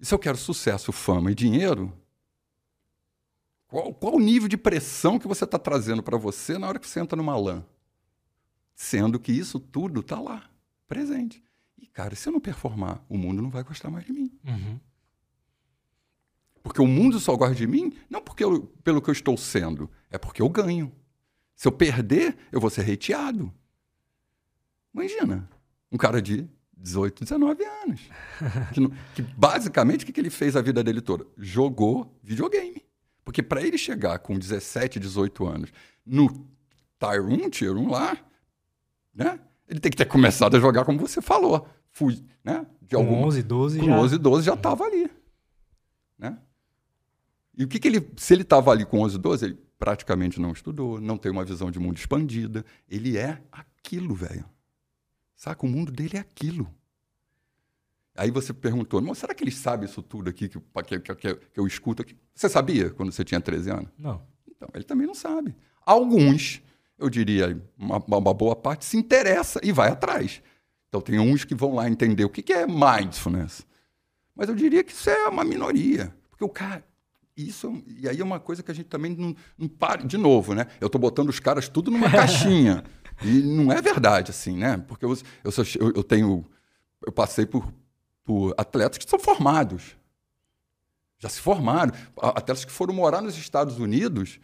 E 0.00 0.06
se 0.06 0.14
eu 0.14 0.18
quero 0.18 0.38
sucesso, 0.38 0.92
fama 0.92 1.30
e 1.30 1.34
dinheiro, 1.34 1.92
qual, 3.68 3.92
qual 3.94 4.14
o 4.14 4.20
nível 4.20 4.48
de 4.48 4.56
pressão 4.56 5.18
que 5.18 5.28
você 5.28 5.44
está 5.44 5.58
trazendo 5.58 6.02
para 6.02 6.16
você 6.16 6.58
na 6.58 6.66
hora 6.66 6.78
que 6.78 6.88
você 6.88 7.00
entra 7.00 7.16
numa 7.16 7.36
LAN? 7.36 7.64
Sendo 8.74 9.20
que 9.20 9.30
isso 9.30 9.60
tudo 9.60 10.00
está 10.00 10.18
lá, 10.18 10.50
presente. 10.88 11.44
E, 11.78 11.86
cara, 11.86 12.16
se 12.16 12.28
eu 12.28 12.32
não 12.32 12.40
performar, 12.40 13.04
o 13.08 13.18
mundo 13.18 13.42
não 13.42 13.50
vai 13.50 13.62
gostar 13.62 13.90
mais 13.90 14.06
de 14.06 14.12
mim. 14.12 14.32
Uhum. 14.44 14.80
Porque 16.62 16.80
o 16.80 16.86
mundo 16.86 17.20
só 17.20 17.36
gosta 17.36 17.54
de 17.54 17.66
mim 17.66 17.92
não 18.08 18.22
porque 18.22 18.42
eu, 18.42 18.62
pelo 18.82 19.00
que 19.00 19.10
eu 19.10 19.12
estou 19.12 19.36
sendo, 19.36 19.90
é 20.10 20.18
porque 20.18 20.42
eu 20.42 20.48
ganho. 20.48 20.92
Se 21.54 21.68
eu 21.68 21.72
perder, 21.72 22.36
eu 22.50 22.60
vou 22.60 22.70
ser 22.70 22.90
hateado. 22.90 23.52
Imagina, 24.94 25.48
um 25.92 25.96
cara 25.96 26.20
de 26.20 26.48
18, 26.80 27.24
19 27.24 27.64
anos. 27.84 28.00
que, 28.72 28.80
não, 28.80 28.90
que, 29.14 29.22
basicamente 29.22 30.02
o 30.02 30.06
que, 30.06 30.12
que 30.12 30.20
ele 30.20 30.30
fez 30.30 30.56
a 30.56 30.62
vida 30.62 30.82
dele 30.82 31.00
toda? 31.00 31.26
Jogou 31.36 32.18
videogame. 32.22 32.82
Porque 33.24 33.42
para 33.42 33.62
ele 33.62 33.78
chegar 33.78 34.18
com 34.18 34.38
17, 34.38 34.98
18 34.98 35.46
anos 35.46 35.72
no 36.04 36.28
Tier 36.98 37.24
1, 37.24 37.50
Tier 37.50 37.76
1 37.76 37.88
lá, 37.88 38.16
né? 39.14 39.38
Ele 39.68 39.78
tem 39.78 39.90
que 39.90 39.96
ter 39.96 40.06
começado 40.06 40.56
a 40.56 40.60
jogar 40.60 40.84
como 40.84 40.98
você 40.98 41.22
falou. 41.22 41.68
Fui, 41.92 42.24
né? 42.42 42.66
De 42.82 42.96
com 42.96 43.02
algum, 43.02 43.24
11, 43.26 43.42
12 43.42 43.78
com 43.78 43.86
já. 43.86 43.98
11, 43.98 44.18
12 44.18 44.46
já 44.46 44.54
estava 44.54 44.84
ali. 44.84 45.08
Né? 46.18 46.36
E 47.56 47.64
o 47.64 47.68
que, 47.68 47.78
que 47.78 47.86
ele. 47.86 48.10
Se 48.16 48.34
ele 48.34 48.42
estava 48.42 48.70
ali 48.72 48.84
com 48.84 49.00
11, 49.00 49.18
12, 49.18 49.44
ele 49.44 49.58
praticamente 49.78 50.40
não 50.40 50.52
estudou, 50.52 51.00
não 51.00 51.16
tem 51.16 51.30
uma 51.30 51.44
visão 51.44 51.70
de 51.70 51.78
mundo 51.78 51.98
expandida. 51.98 52.64
Ele 52.88 53.16
é 53.16 53.40
aquilo, 53.52 54.14
velho. 54.14 54.44
Saca? 55.40 55.64
O 55.64 55.68
mundo 55.70 55.90
dele 55.90 56.18
é 56.18 56.20
aquilo. 56.20 56.70
Aí 58.14 58.30
você 58.30 58.52
perguntou, 58.52 59.00
mas 59.00 59.16
será 59.16 59.32
que 59.32 59.42
ele 59.42 59.50
sabe 59.50 59.86
isso 59.86 60.02
tudo 60.02 60.28
aqui 60.28 60.50
que, 60.50 60.60
que, 60.60 61.14
que, 61.14 61.34
que, 61.34 61.38
eu 61.58 61.66
escuto 61.66 62.02
aqui? 62.02 62.14
Você 62.34 62.46
sabia 62.46 62.90
quando 62.90 63.10
você 63.10 63.24
tinha 63.24 63.40
13 63.40 63.70
anos? 63.70 63.88
Não. 63.98 64.20
Então, 64.46 64.68
ele 64.74 64.84
também 64.84 65.06
não 65.06 65.14
sabe. 65.14 65.56
Alguns, 65.80 66.60
eu 66.98 67.08
diria, 67.08 67.58
uma, 67.78 67.96
uma 67.96 68.34
boa 68.34 68.54
parte, 68.54 68.84
se 68.84 68.98
interessa 68.98 69.58
e 69.62 69.72
vai 69.72 69.88
atrás. 69.88 70.42
Então, 70.90 71.00
tem 71.00 71.18
uns 71.18 71.42
que 71.42 71.54
vão 71.54 71.74
lá 71.74 71.88
entender 71.88 72.26
o 72.26 72.28
que, 72.28 72.42
que 72.42 72.52
é 72.52 72.66
mindfulness. 72.66 73.66
Mas 74.36 74.46
eu 74.50 74.54
diria 74.54 74.84
que 74.84 74.92
isso 74.92 75.08
é 75.08 75.26
uma 75.26 75.42
minoria. 75.42 76.14
Porque 76.28 76.44
o 76.44 76.50
cara, 76.50 76.84
isso, 77.34 77.82
e 77.86 78.06
aí 78.06 78.20
é 78.20 78.24
uma 78.24 78.38
coisa 78.38 78.62
que 78.62 78.70
a 78.70 78.74
gente 78.74 78.88
também 78.88 79.16
não, 79.16 79.34
não 79.56 79.68
para. 79.68 80.04
De 80.04 80.18
novo, 80.18 80.54
né? 80.54 80.66
Eu 80.78 80.88
estou 80.88 81.00
botando 81.00 81.30
os 81.30 81.40
caras 81.40 81.66
tudo 81.66 81.90
numa 81.90 82.10
caixinha. 82.12 82.84
E 83.22 83.42
não 83.42 83.70
é 83.70 83.82
verdade, 83.82 84.30
assim, 84.30 84.56
né? 84.56 84.78
Porque 84.88 85.04
eu, 85.04 85.16
eu, 85.44 85.52
sou, 85.52 85.64
eu, 85.78 85.92
eu 85.96 86.02
tenho. 86.02 86.44
Eu 87.04 87.12
passei 87.12 87.46
por, 87.46 87.72
por 88.24 88.54
atletas 88.56 88.98
que 88.98 89.08
são 89.08 89.18
formados. 89.18 89.96
Já 91.18 91.28
se 91.28 91.40
formaram. 91.40 91.92
Atletas 92.16 92.64
que 92.64 92.72
foram 92.72 92.94
morar 92.94 93.20
nos 93.20 93.36
Estados 93.36 93.78
Unidos, 93.78 94.40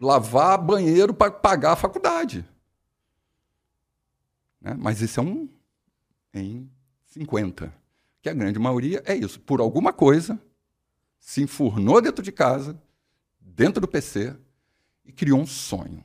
lavar 0.00 0.58
banheiro 0.58 1.12
para 1.12 1.30
pagar 1.30 1.72
a 1.72 1.76
faculdade. 1.76 2.44
Né? 4.60 4.74
Mas 4.78 5.00
isso 5.00 5.20
é 5.20 5.22
um 5.22 5.48
em 6.32 6.70
50. 7.06 7.72
Que 8.22 8.28
a 8.28 8.34
grande 8.34 8.58
maioria 8.58 9.02
é 9.06 9.14
isso. 9.14 9.38
Por 9.40 9.60
alguma 9.60 9.92
coisa, 9.92 10.40
se 11.18 11.42
enfurnou 11.42 12.00
dentro 12.00 12.22
de 12.22 12.32
casa, 12.32 12.80
dentro 13.40 13.80
do 13.80 13.88
PC, 13.88 14.34
e 15.04 15.12
criou 15.12 15.40
um 15.40 15.46
sonho. 15.46 16.04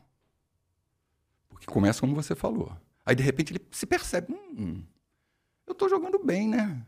Porque 1.64 1.74
começa 1.74 2.02
como 2.02 2.14
você 2.14 2.36
falou. 2.36 2.76
Aí, 3.06 3.16
de 3.16 3.24
repente, 3.24 3.54
ele 3.54 3.66
se 3.72 3.86
percebe: 3.86 4.34
hum, 4.34 4.84
eu 5.66 5.72
estou 5.72 5.90
jogando 5.90 6.20
bem, 6.20 6.48
né? 6.48 6.86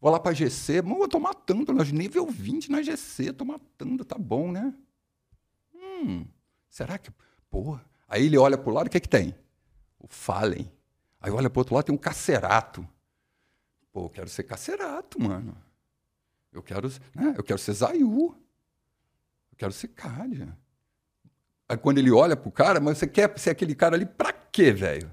Vou 0.00 0.10
lá 0.10 0.20
para 0.20 0.34
GC, 0.34 0.82
mas 0.82 0.98
eu 0.98 1.08
tô 1.08 1.18
matando, 1.18 1.72
nível 1.84 2.26
20 2.26 2.70
na 2.70 2.82
GC, 2.82 3.32
tô 3.32 3.44
matando, 3.44 4.04
tá 4.04 4.16
bom, 4.18 4.52
né? 4.52 4.74
Hum, 5.74 6.26
será 6.68 6.98
que. 6.98 7.10
Pô. 7.50 7.78
Aí 8.08 8.26
ele 8.26 8.38
olha 8.38 8.58
pro 8.58 8.72
lado, 8.72 8.86
o 8.86 8.90
que 8.90 8.98
é 8.98 9.00
que 9.00 9.08
tem? 9.08 9.34
O 9.98 10.06
Fallen. 10.06 10.70
Aí 11.20 11.32
olha 11.32 11.48
pro 11.48 11.60
outro 11.60 11.74
lado, 11.74 11.86
tem 11.86 11.94
um 11.94 11.98
Cacerato. 11.98 12.86
Pô, 13.92 14.04
eu 14.04 14.10
quero 14.10 14.28
ser 14.28 14.44
Cacerato, 14.44 15.20
mano. 15.20 15.56
Eu 16.52 16.62
quero, 16.62 16.88
né? 17.14 17.34
eu 17.36 17.42
quero 17.42 17.58
ser 17.58 17.72
Zayu. 17.72 18.36
Eu 19.50 19.56
quero 19.56 19.72
ser 19.72 19.88
Cádia. 19.88 20.56
Aí 21.68 21.76
quando 21.76 21.98
ele 21.98 22.10
olha 22.10 22.36
pro 22.36 22.50
cara, 22.50 22.80
mas 22.80 22.98
você 22.98 23.06
quer 23.06 23.38
ser 23.38 23.50
aquele 23.50 23.74
cara 23.74 23.96
ali 23.96 24.06
pra 24.06 24.32
quê, 24.32 24.72
velho? 24.72 25.12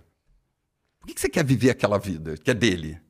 Por 1.00 1.08
que 1.08 1.20
você 1.20 1.30
quer 1.30 1.44
viver 1.44 1.72
aquela 1.72 1.98
vida 1.98 2.38
que 2.38 2.52
é 2.52 2.54
dele? 2.54 3.02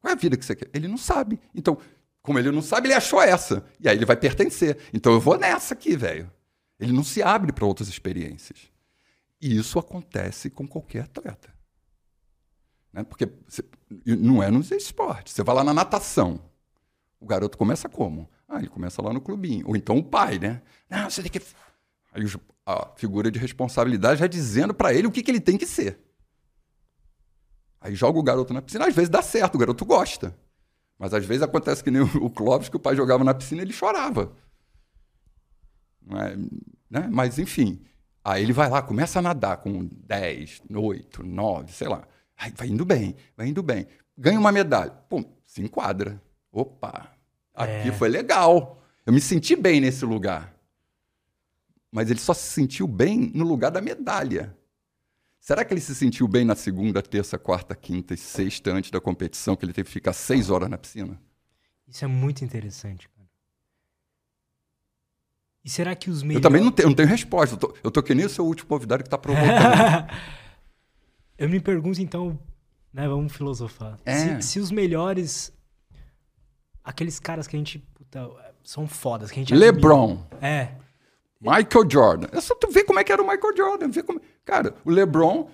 Qual 0.00 0.10
é 0.10 0.14
a 0.14 0.18
vida 0.18 0.36
que 0.36 0.44
você 0.44 0.54
quer? 0.54 0.70
Ele 0.72 0.88
não 0.88 0.96
sabe. 0.96 1.40
Então, 1.54 1.78
como 2.22 2.38
ele 2.38 2.50
não 2.50 2.62
sabe, 2.62 2.88
ele 2.88 2.94
achou 2.94 3.20
essa. 3.20 3.64
E 3.80 3.88
aí 3.88 3.96
ele 3.96 4.06
vai 4.06 4.16
pertencer. 4.16 4.78
Então 4.92 5.12
eu 5.12 5.20
vou 5.20 5.38
nessa 5.38 5.74
aqui, 5.74 5.96
velho. 5.96 6.30
Ele 6.78 6.92
não 6.92 7.04
se 7.04 7.22
abre 7.22 7.52
para 7.52 7.66
outras 7.66 7.88
experiências. 7.88 8.72
E 9.40 9.56
isso 9.56 9.78
acontece 9.78 10.48
com 10.48 10.66
qualquer 10.66 11.04
atleta. 11.04 11.52
Né? 12.92 13.04
Porque 13.04 13.28
você, 13.46 13.64
não 14.06 14.42
é 14.42 14.50
nos 14.50 14.70
esportes. 14.70 15.34
Você 15.34 15.42
vai 15.42 15.54
lá 15.54 15.64
na 15.64 15.74
natação. 15.74 16.40
O 17.20 17.26
garoto 17.26 17.58
começa 17.58 17.88
como? 17.88 18.30
Ah, 18.48 18.58
ele 18.58 18.68
começa 18.68 19.02
lá 19.02 19.12
no 19.12 19.20
clubinho. 19.20 19.66
Ou 19.68 19.76
então 19.76 19.98
o 19.98 20.04
pai, 20.04 20.38
né? 20.38 20.62
Não, 20.88 21.10
você 21.10 21.22
tem 21.22 21.30
que. 21.30 21.42
Aí 22.14 22.24
a 22.64 22.90
figura 22.96 23.30
de 23.30 23.38
responsabilidade 23.38 24.20
já 24.20 24.26
dizendo 24.26 24.72
para 24.72 24.94
ele 24.94 25.08
o 25.08 25.10
que, 25.10 25.22
que 25.22 25.30
ele 25.30 25.40
tem 25.40 25.58
que 25.58 25.66
ser. 25.66 25.98
Aí 27.80 27.94
joga 27.94 28.18
o 28.18 28.22
garoto 28.22 28.54
na 28.54 28.62
piscina, 28.62 28.86
às 28.86 28.94
vezes 28.94 29.10
dá 29.10 29.20
certo, 29.20 29.56
o 29.56 29.58
garoto 29.58 29.84
gosta. 29.84 30.34
Mas 30.98 31.12
às 31.12 31.24
vezes 31.26 31.42
acontece 31.42 31.82
que 31.82 31.90
nem 31.90 32.00
o 32.02 32.30
Clóvis, 32.30 32.68
que 32.68 32.76
o 32.76 32.80
pai 32.80 32.96
jogava 32.96 33.24
na 33.24 33.34
piscina 33.34 33.60
ele 33.60 33.72
chorava. 33.72 34.32
É, 36.10 36.36
né? 36.88 37.08
Mas, 37.10 37.38
enfim. 37.38 37.84
Aí 38.22 38.42
ele 38.42 38.52
vai 38.52 38.70
lá, 38.70 38.80
começa 38.80 39.18
a 39.18 39.22
nadar 39.22 39.58
com 39.58 39.86
10, 40.06 40.62
8, 40.74 41.22
9, 41.22 41.72
sei 41.72 41.88
lá. 41.88 42.06
Aí 42.38 42.52
vai 42.56 42.68
indo 42.68 42.84
bem, 42.84 43.14
vai 43.36 43.48
indo 43.48 43.62
bem. 43.62 43.86
Ganha 44.16 44.38
uma 44.38 44.52
medalha. 44.52 44.92
Pum, 45.08 45.24
se 45.44 45.60
enquadra. 45.60 46.22
Opa, 46.50 47.12
aqui 47.52 47.88
é. 47.88 47.92
foi 47.92 48.08
legal. 48.08 48.80
Eu 49.04 49.12
me 49.12 49.20
senti 49.20 49.54
bem 49.54 49.80
nesse 49.80 50.04
lugar. 50.04 50.53
Mas 51.94 52.10
ele 52.10 52.18
só 52.18 52.34
se 52.34 52.50
sentiu 52.50 52.88
bem 52.88 53.30
no 53.32 53.44
lugar 53.44 53.70
da 53.70 53.80
medalha. 53.80 54.52
Será 55.38 55.64
que 55.64 55.72
ele 55.72 55.80
se 55.80 55.94
sentiu 55.94 56.26
bem 56.26 56.44
na 56.44 56.56
segunda, 56.56 57.00
terça, 57.00 57.38
quarta, 57.38 57.72
quinta 57.76 58.14
e 58.14 58.16
sexta 58.16 58.72
antes 58.72 58.90
da 58.90 59.00
competição, 59.00 59.54
que 59.54 59.64
ele 59.64 59.72
teve 59.72 59.86
que 59.86 59.92
ficar 59.92 60.12
seis 60.12 60.50
horas 60.50 60.68
na 60.68 60.76
piscina? 60.76 61.22
Isso 61.86 62.04
é 62.04 62.08
muito 62.08 62.44
interessante, 62.44 63.08
cara. 63.08 63.28
E 65.64 65.70
será 65.70 65.94
que 65.94 66.10
os 66.10 66.24
melhores... 66.24 66.44
Eu 66.44 66.50
também 66.50 66.64
não 66.64 66.72
tenho, 66.72 66.88
não 66.88 66.96
tenho 66.96 67.08
resposta. 67.08 67.54
Eu 67.54 67.58
tô, 67.60 67.76
eu 67.84 67.90
tô 67.92 68.02
que 68.02 68.12
nem 68.12 68.26
o 68.26 68.28
seu 68.28 68.44
último 68.44 68.68
convidado 68.68 69.04
que 69.04 69.06
está 69.06 69.16
provocando. 69.16 70.10
eu 71.38 71.48
me 71.48 71.60
pergunto, 71.60 72.02
então, 72.02 72.36
né, 72.92 73.06
vamos 73.06 73.32
filosofar. 73.32 74.00
É. 74.04 74.40
Se, 74.40 74.48
se, 74.48 74.58
os 74.58 74.72
melhores... 74.72 75.52
Aqueles 76.82 77.20
caras 77.20 77.46
que 77.46 77.54
a 77.54 77.58
gente... 77.60 77.78
Puta, 77.78 78.28
são 78.64 78.88
fodas, 78.88 79.30
que 79.30 79.38
a 79.38 79.42
gente... 79.42 79.54
LeBron. 79.54 80.26
Admira. 80.32 80.44
É. 80.44 80.83
Michael 81.44 81.90
Jordan. 81.90 82.28
É 82.32 82.40
só 82.40 82.54
tu 82.54 82.70
ver 82.70 82.84
como 82.84 82.98
é 82.98 83.04
que 83.04 83.12
era 83.12 83.22
o 83.22 83.28
Michael 83.28 83.56
Jordan. 83.56 83.88
Vê 83.90 84.02
como... 84.02 84.20
Cara, 84.44 84.74
o 84.84 84.90
LeBron 84.90 85.48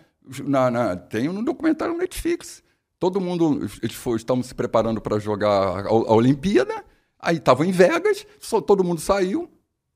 na, 0.45 0.71
na, 0.71 0.97
tem 0.97 1.29
um 1.29 1.43
documentário 1.43 1.95
no 1.95 2.01
Netflix. 2.01 2.63
Todo 2.99 3.21
mundo 3.21 3.69
foi, 3.93 4.17
estavam 4.17 4.43
se 4.43 4.55
preparando 4.55 5.01
para 5.01 5.19
jogar 5.19 5.49
a, 5.49 5.89
a, 5.89 6.15
Olimpíada. 6.15 6.85
Aí 7.19 7.37
estavam 7.37 7.67
em 7.67 7.73
Vegas, 7.73 8.27
só, 8.39 8.61
todo 8.61 8.85
mundo 8.85 9.01
saiu. 9.01 9.51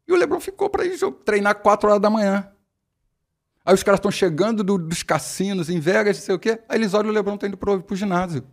E 0.07 0.12
o 0.12 0.16
LeBron 0.16 0.40
ficou 0.40 0.68
para 0.68 0.84
ir 0.84 0.99
treinar 1.24 1.55
4 1.57 1.88
horas 1.88 2.03
da 2.03 2.11
manhã. 2.11 2.51
Aí 3.64 3.72
os 3.72 3.82
caras 3.82 3.99
estão 3.99 4.11
chegando 4.11 4.62
do, 4.62 4.76
dos 4.76 5.03
cassinos 5.03 5.70
em 5.70 5.80
Vegas, 5.80 6.18
não 6.18 6.24
sei 6.24 6.34
o 6.34 6.38
quê. 6.38 6.61
Aí 6.68 6.78
eles 6.78 6.92
olham 6.92 7.11
o 7.11 7.12
LeBron 7.12 7.36
tá 7.36 7.47
indo 7.47 7.57
pro, 7.57 7.82
pro 7.82 7.97
ginásio. 7.97 8.45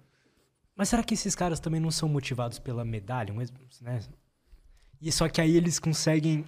Mas 0.76 0.90
será 0.90 1.04
que 1.04 1.14
esses 1.14 1.36
caras 1.36 1.60
também 1.60 1.82
não 1.82 1.92
são 1.92 2.08
motivados 2.08 2.60
pela 2.60 2.86
medalha? 2.86 3.34
Mas, 3.34 3.52
né? 3.82 4.00
E 5.02 5.12
só 5.12 5.28
que 5.28 5.42
aí 5.42 5.58
eles 5.58 5.80
conseguem 5.80 6.46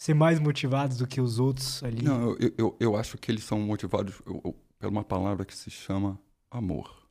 ser 0.00 0.14
mais 0.14 0.40
motivados 0.40 0.96
do 0.96 1.06
que 1.06 1.20
os 1.20 1.38
outros 1.38 1.84
ali? 1.84 2.02
Não, 2.02 2.34
eu, 2.36 2.54
eu, 2.56 2.76
eu 2.80 2.96
acho 2.96 3.18
que 3.18 3.30
eles 3.30 3.44
são 3.44 3.60
motivados 3.60 4.14
eu, 4.26 4.40
eu, 4.42 4.56
por 4.78 4.88
uma 4.88 5.04
palavra 5.04 5.44
que 5.44 5.54
se 5.54 5.70
chama 5.70 6.18
amor. 6.50 7.06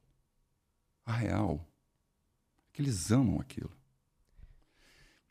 A 1.06 1.14
real. 1.14 1.64
Que 2.74 2.82
eles 2.82 3.12
amam 3.12 3.40
aquilo. 3.40 3.72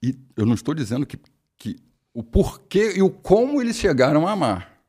E 0.01 0.17
eu 0.37 0.47
não 0.47 0.55
estou 0.55 0.73
dizendo 0.73 1.05
que, 1.05 1.19
que 1.57 1.83
o 2.15 2.23
porquê 2.23 2.93
e 2.97 3.03
o 3.03 3.11
como 3.11 3.61
eles 3.61 3.75
chegaram 3.75 4.29
a 4.29 4.33
amar. 4.33 4.81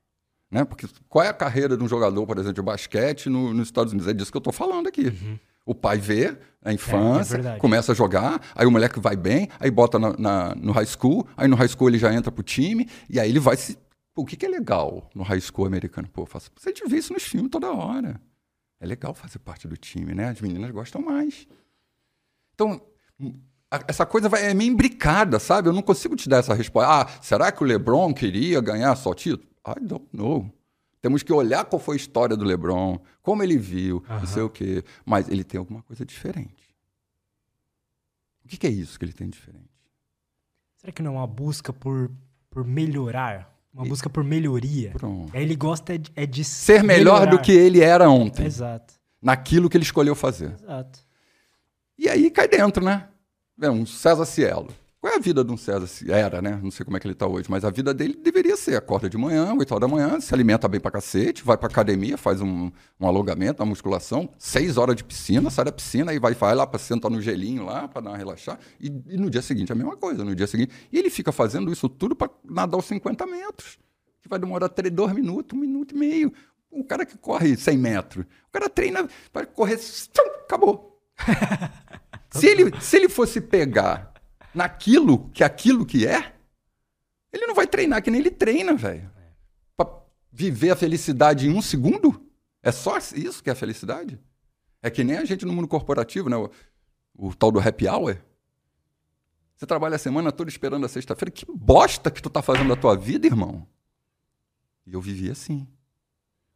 Né? 0.52 0.64
Porque 0.64 0.88
qual 1.08 1.26
é 1.26 1.30
a 1.30 1.34
carreira 1.34 1.76
de 1.76 1.84
um 1.84 1.88
jogador, 1.88 2.24
por 2.28 2.38
exemplo, 2.38 2.54
de 2.54 2.62
basquete 2.62 3.30
no, 3.30 3.52
nos 3.52 3.68
Estados 3.68 3.94
Unidos? 3.94 4.08
É 4.08 4.14
disso 4.14 4.32
que 4.32 4.38
eu 4.38 4.42
estou 4.42 4.54
falando 4.54 4.86
aqui. 4.86 5.08
Uhum. 5.08 5.40
O 5.70 5.76
pai 5.76 6.00
vê 6.00 6.36
a 6.64 6.74
infância, 6.74 7.38
é, 7.38 7.58
é 7.58 7.58
começa 7.60 7.92
a 7.92 7.96
jogar, 7.96 8.42
aí 8.56 8.66
o 8.66 8.72
moleque 8.72 9.00
vai 9.00 9.16
bem, 9.16 9.48
aí 9.60 9.70
bota 9.70 10.00
na, 10.00 10.18
na, 10.18 10.56
no 10.56 10.72
high 10.72 10.88
school, 10.88 11.28
aí 11.38 11.48
no 11.48 11.56
high 11.56 11.68
school 11.68 11.90
ele 11.90 12.00
já 12.00 12.12
entra 12.12 12.32
pro 12.32 12.42
time, 12.42 12.90
e 13.08 13.20
aí 13.20 13.30
ele 13.30 13.40
vai 13.40 13.56
se. 13.56 13.78
Pô, 14.16 14.24
o 14.24 14.26
que, 14.26 14.36
que 14.36 14.48
é 14.48 14.50
legal 14.50 15.08
no 15.14 15.22
high 15.22 15.40
school 15.40 15.68
americano? 15.68 16.10
Pô, 16.12 16.26
faço... 16.26 16.50
você 16.58 16.74
vê 16.88 16.98
isso 16.98 17.14
nos 17.14 17.22
filmes 17.22 17.52
toda 17.52 17.72
hora. 17.72 18.20
É 18.80 18.86
legal 18.88 19.14
fazer 19.14 19.38
parte 19.38 19.68
do 19.68 19.78
time, 19.78 20.16
né? 20.16 20.30
As 20.30 20.42
meninas 20.42 20.72
gostam 20.72 21.04
mais. 21.04 21.48
Então, 22.56 22.82
essa 23.88 24.08
coisa 24.08 24.28
vai, 24.28 24.48
é 24.48 24.56
meio 24.56 24.72
imbricada, 24.72 25.38
sabe? 25.38 25.70
Eu 25.70 25.74
não 25.74 25.84
consigo 25.84 26.16
te 26.16 26.28
dar 26.28 26.38
essa 26.38 26.56
resposta. 26.56 26.92
Ah, 26.92 27.08
será 27.22 27.52
que 27.52 27.64
o 27.64 27.68
LeBron 27.68 28.12
queria 28.12 28.60
ganhar 28.60 28.96
só 28.96 29.14
título? 29.14 29.48
I 29.68 29.80
don't 29.80 30.08
know. 30.12 30.52
Temos 31.02 31.24
que 31.24 31.32
olhar 31.32 31.66
qual 31.66 31.80
foi 31.80 31.96
a 31.96 31.98
história 31.98 32.36
do 32.36 32.44
LeBron, 32.44 33.00
como 33.22 33.42
ele 33.42 33.58
viu, 33.58 34.04
uhum. 34.10 34.20
não 34.20 34.28
sei 34.28 34.44
o 34.44 34.50
quê. 34.50 34.84
Mas 35.06 35.30
ele 35.30 35.44
tem 35.44 35.58
alguma 35.58 35.82
coisa 35.82 36.06
diferente. 36.06 36.76
O 38.44 38.48
que, 38.48 38.58
que 38.58 38.68
é 38.68 38.70
isso 38.70 38.98
que 38.98 39.06
ele 39.06 39.14
tem 39.14 39.30
diferente? 39.30 39.70
Será 40.78 40.92
que 40.92 41.02
não 41.02 41.16
é 41.16 41.18
uma 41.20 41.28
busca 41.28 41.72
por, 41.72 42.12
por 42.50 42.66
melhorar? 42.66 43.56
Uma 43.74 43.86
e... 43.86 43.90
busca 43.90 44.10
por 44.10 44.24
melhoria? 44.24 44.92
Pronto. 44.92 45.34
Ele 45.36 45.56
gosta 45.56 45.98
de, 45.98 46.12
é 46.16 46.26
de 46.26 46.44
ser 46.44 46.84
melhor 46.84 47.20
melhorar. 47.20 47.32
do 47.32 47.40
que 47.40 47.52
ele 47.52 47.82
era 47.82 48.10
ontem. 48.10 48.46
Exato. 48.46 48.94
Naquilo 49.22 49.70
que 49.70 49.78
ele 49.78 49.84
escolheu 49.84 50.16
fazer. 50.16 50.54
Exato. 50.54 51.00
E 51.98 52.10
aí 52.10 52.32
cai 52.32 52.48
dentro, 52.48 52.84
né? 52.84 53.08
É 53.62 53.70
um 53.70 53.86
César 53.86 54.26
Cielo. 54.26 54.74
Qual 55.02 55.14
é 55.14 55.16
a 55.16 55.20
vida 55.20 55.46
de 55.46 55.52
um 55.52 55.56
César? 55.56 55.88
Era, 56.12 56.42
né? 56.42 56.60
Não 56.62 56.70
sei 56.70 56.84
como 56.84 56.98
é 56.98 57.00
que 57.00 57.08
ele 57.08 57.14
está 57.14 57.26
hoje, 57.26 57.50
mas 57.50 57.64
a 57.64 57.70
vida 57.70 57.94
dele 57.94 58.20
deveria 58.22 58.58
ser: 58.58 58.76
acorda 58.76 59.10
de 59.10 59.18
manhã, 59.18 59.54
8 59.54 59.74
horas 59.74 59.90
da 59.90 59.96
manhã, 59.96 60.20
se 60.20 60.34
alimenta 60.34 60.68
bem 60.68 60.80
pra 60.80 60.92
cacete, 60.92 61.42
vai 61.42 61.58
pra 61.58 61.70
academia, 61.70 62.18
faz 62.18 62.42
um, 62.42 62.70
um 63.00 63.08
alongamento, 63.08 63.64
uma 63.64 63.70
musculação, 63.70 64.30
6 64.38 64.76
horas 64.76 64.98
de 64.98 65.06
piscina, 65.06 65.50
sai 65.50 65.64
da 65.66 65.72
piscina 65.72 66.14
e 66.14 66.20
vai, 66.20 66.34
vai 66.34 66.54
lá 66.54 66.68
para 66.68 66.78
sentar 66.78 67.10
no 67.10 67.22
gelinho 67.22 67.64
lá, 67.64 67.88
para 67.88 68.02
dar 68.02 68.10
uma 68.10 68.18
relaxar. 68.18 68.60
E, 68.78 68.88
e, 69.08 69.18
no 69.18 69.30
dia 69.30 69.42
seguinte 69.42 69.72
a 69.72 69.76
mesma 69.76 69.96
coisa. 69.96 70.26
No 70.26 70.36
dia 70.36 70.48
seguinte. 70.48 70.74
E 70.92 71.00
ele 71.00 71.10
fica 71.10 71.32
fazendo 71.32 71.72
isso 71.72 71.88
tudo 71.88 72.14
para 72.14 72.30
nadar 72.44 72.78
os 72.78 72.86
50 72.86 73.26
metros, 73.26 73.80
que 74.22 74.28
vai 74.28 74.38
demorar 74.38 74.68
3, 74.68 74.94
2 74.94 75.14
minutos, 75.14 75.58
um 75.58 75.62
minuto 75.62 75.96
e 75.96 75.98
meio. 75.98 76.34
O 76.70 76.84
cara 76.84 77.06
que 77.06 77.18
corre 77.18 77.56
100 77.56 77.78
metros, 77.78 78.26
o 78.26 78.52
cara 78.52 78.68
treina 78.68 79.08
para 79.32 79.46
correr, 79.46 79.80
acabou. 80.44 81.02
se, 82.30 82.48
ele, 82.48 82.82
se 82.82 82.98
ele 82.98 83.08
fosse 83.08 83.40
pegar 83.40 84.09
naquilo 84.54 85.30
que 85.30 85.44
aquilo 85.44 85.86
que 85.86 86.06
é, 86.06 86.34
ele 87.32 87.46
não 87.46 87.56
vai 87.56 87.68
treinar 87.68 88.02
que 88.02 88.12
nem 88.12 88.22
ele 88.22 88.32
treina, 88.32 88.74
velho. 88.76 89.10
Pra 89.78 89.88
viver 90.32 90.72
a 90.72 90.76
felicidade 90.76 91.48
em 91.48 91.52
um 91.52 91.62
segundo? 91.62 92.26
É 92.62 92.72
só 92.72 92.98
isso 92.98 93.44
que 93.44 93.50
é 93.50 93.54
a 93.54 93.56
felicidade? 93.56 94.20
É 94.82 94.90
que 94.90 95.04
nem 95.04 95.18
a 95.18 95.26
gente 95.26 95.46
no 95.46 95.54
mundo 95.54 95.68
corporativo, 95.68 96.30
né? 96.30 96.36
O, 96.36 96.50
o 97.16 97.36
tal 97.36 97.52
do 97.52 97.60
happy 97.60 97.88
hour. 97.88 98.18
Você 99.56 99.66
trabalha 99.66 99.96
a 99.96 100.00
semana 100.00 100.32
toda 100.32 100.50
esperando 100.50 100.86
a 100.86 100.90
sexta-feira. 100.90 101.32
Que 101.32 101.46
bosta 101.46 102.10
que 102.10 102.22
tu 102.22 102.30
tá 102.30 102.42
fazendo 102.42 102.70
da 102.70 102.76
tua 102.76 102.96
vida, 102.96 103.28
irmão. 103.28 103.68
E 104.86 104.94
eu 104.94 105.02
vivi 105.02 105.30
assim. 105.30 105.68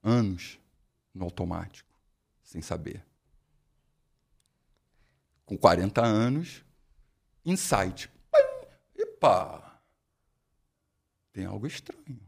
Anos 0.02 0.60
no 1.14 1.26
automático, 1.26 1.90
sem 2.42 2.62
saber. 2.62 3.06
Com 5.46 5.58
40 5.58 6.02
anos, 6.02 6.64
insight. 7.46 8.10
Epa! 8.96 9.82
Tem 11.32 11.46
algo 11.46 11.66
estranho. 11.66 12.20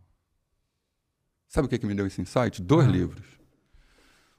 Sabe 1.47 1.67
o 1.67 1.69
que, 1.69 1.77
que 1.77 1.85
me 1.85 1.93
deu 1.93 2.07
esse 2.07 2.21
insight? 2.21 2.61
Dois 2.61 2.87
livros. 2.87 3.25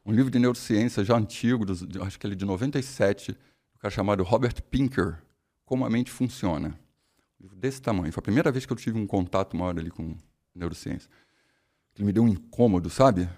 Um 0.05 0.13
livro 0.13 0.31
de 0.31 0.39
neurociência 0.39 1.05
já 1.05 1.17
antigo, 1.17 1.65
do, 1.65 2.03
acho 2.03 2.19
que 2.19 2.27
ele 2.27 2.35
é 2.35 2.37
de 2.37 2.45
97, 2.45 3.33
um 3.33 3.79
cara 3.79 3.91
chamado 3.91 4.23
Robert 4.23 4.63
Pinker, 4.71 5.23
Como 5.65 5.85
a 5.85 5.91
Mente 5.91 6.11
Funciona. 6.11 6.79
Um 7.41 7.45
livro 7.45 7.57
desse 7.57 7.81
tamanho. 7.81 8.13
Foi 8.13 8.21
a 8.21 8.23
primeira 8.23 8.53
vez 8.53 8.67
que 8.67 8.73
eu 8.73 8.77
tive 8.77 8.99
um 8.99 9.07
contato 9.07 9.57
maior 9.57 9.79
ali 9.79 9.91
com 9.91 10.17
neurociência. 10.55 11.11
Ele 11.95 12.05
me 12.05 12.13
deu 12.13 12.23
um 12.23 12.29
incômodo, 12.29 12.91
sabe? 12.91 13.29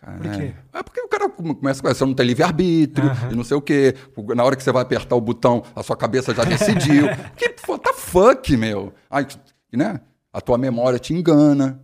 Por 0.00 0.30
quê? 0.32 0.54
É 0.72 0.82
porque 0.82 1.00
o 1.00 1.08
cara 1.08 1.28
começa 1.28 1.82
com 1.82 1.88
essa, 1.88 2.06
não 2.06 2.14
tem 2.14 2.26
livre-arbítrio 2.26 3.08
uhum. 3.08 3.32
e 3.32 3.34
não 3.34 3.44
sei 3.44 3.56
o 3.56 3.60
quê. 3.60 3.94
Na 4.34 4.44
hora 4.44 4.54
que 4.54 4.62
você 4.62 4.70
vai 4.70 4.82
apertar 4.82 5.16
o 5.16 5.20
botão, 5.20 5.64
a 5.74 5.82
sua 5.82 5.96
cabeça 5.96 6.34
já 6.34 6.44
decidiu. 6.44 7.06
que 7.36 7.54
what 7.68 7.82
the 7.82 7.92
fuck, 7.92 8.56
meu? 8.56 8.92
Aí, 9.10 9.26
né? 9.72 10.00
A 10.32 10.40
tua 10.40 10.58
memória 10.58 10.98
te 10.98 11.12
engana. 11.12 11.82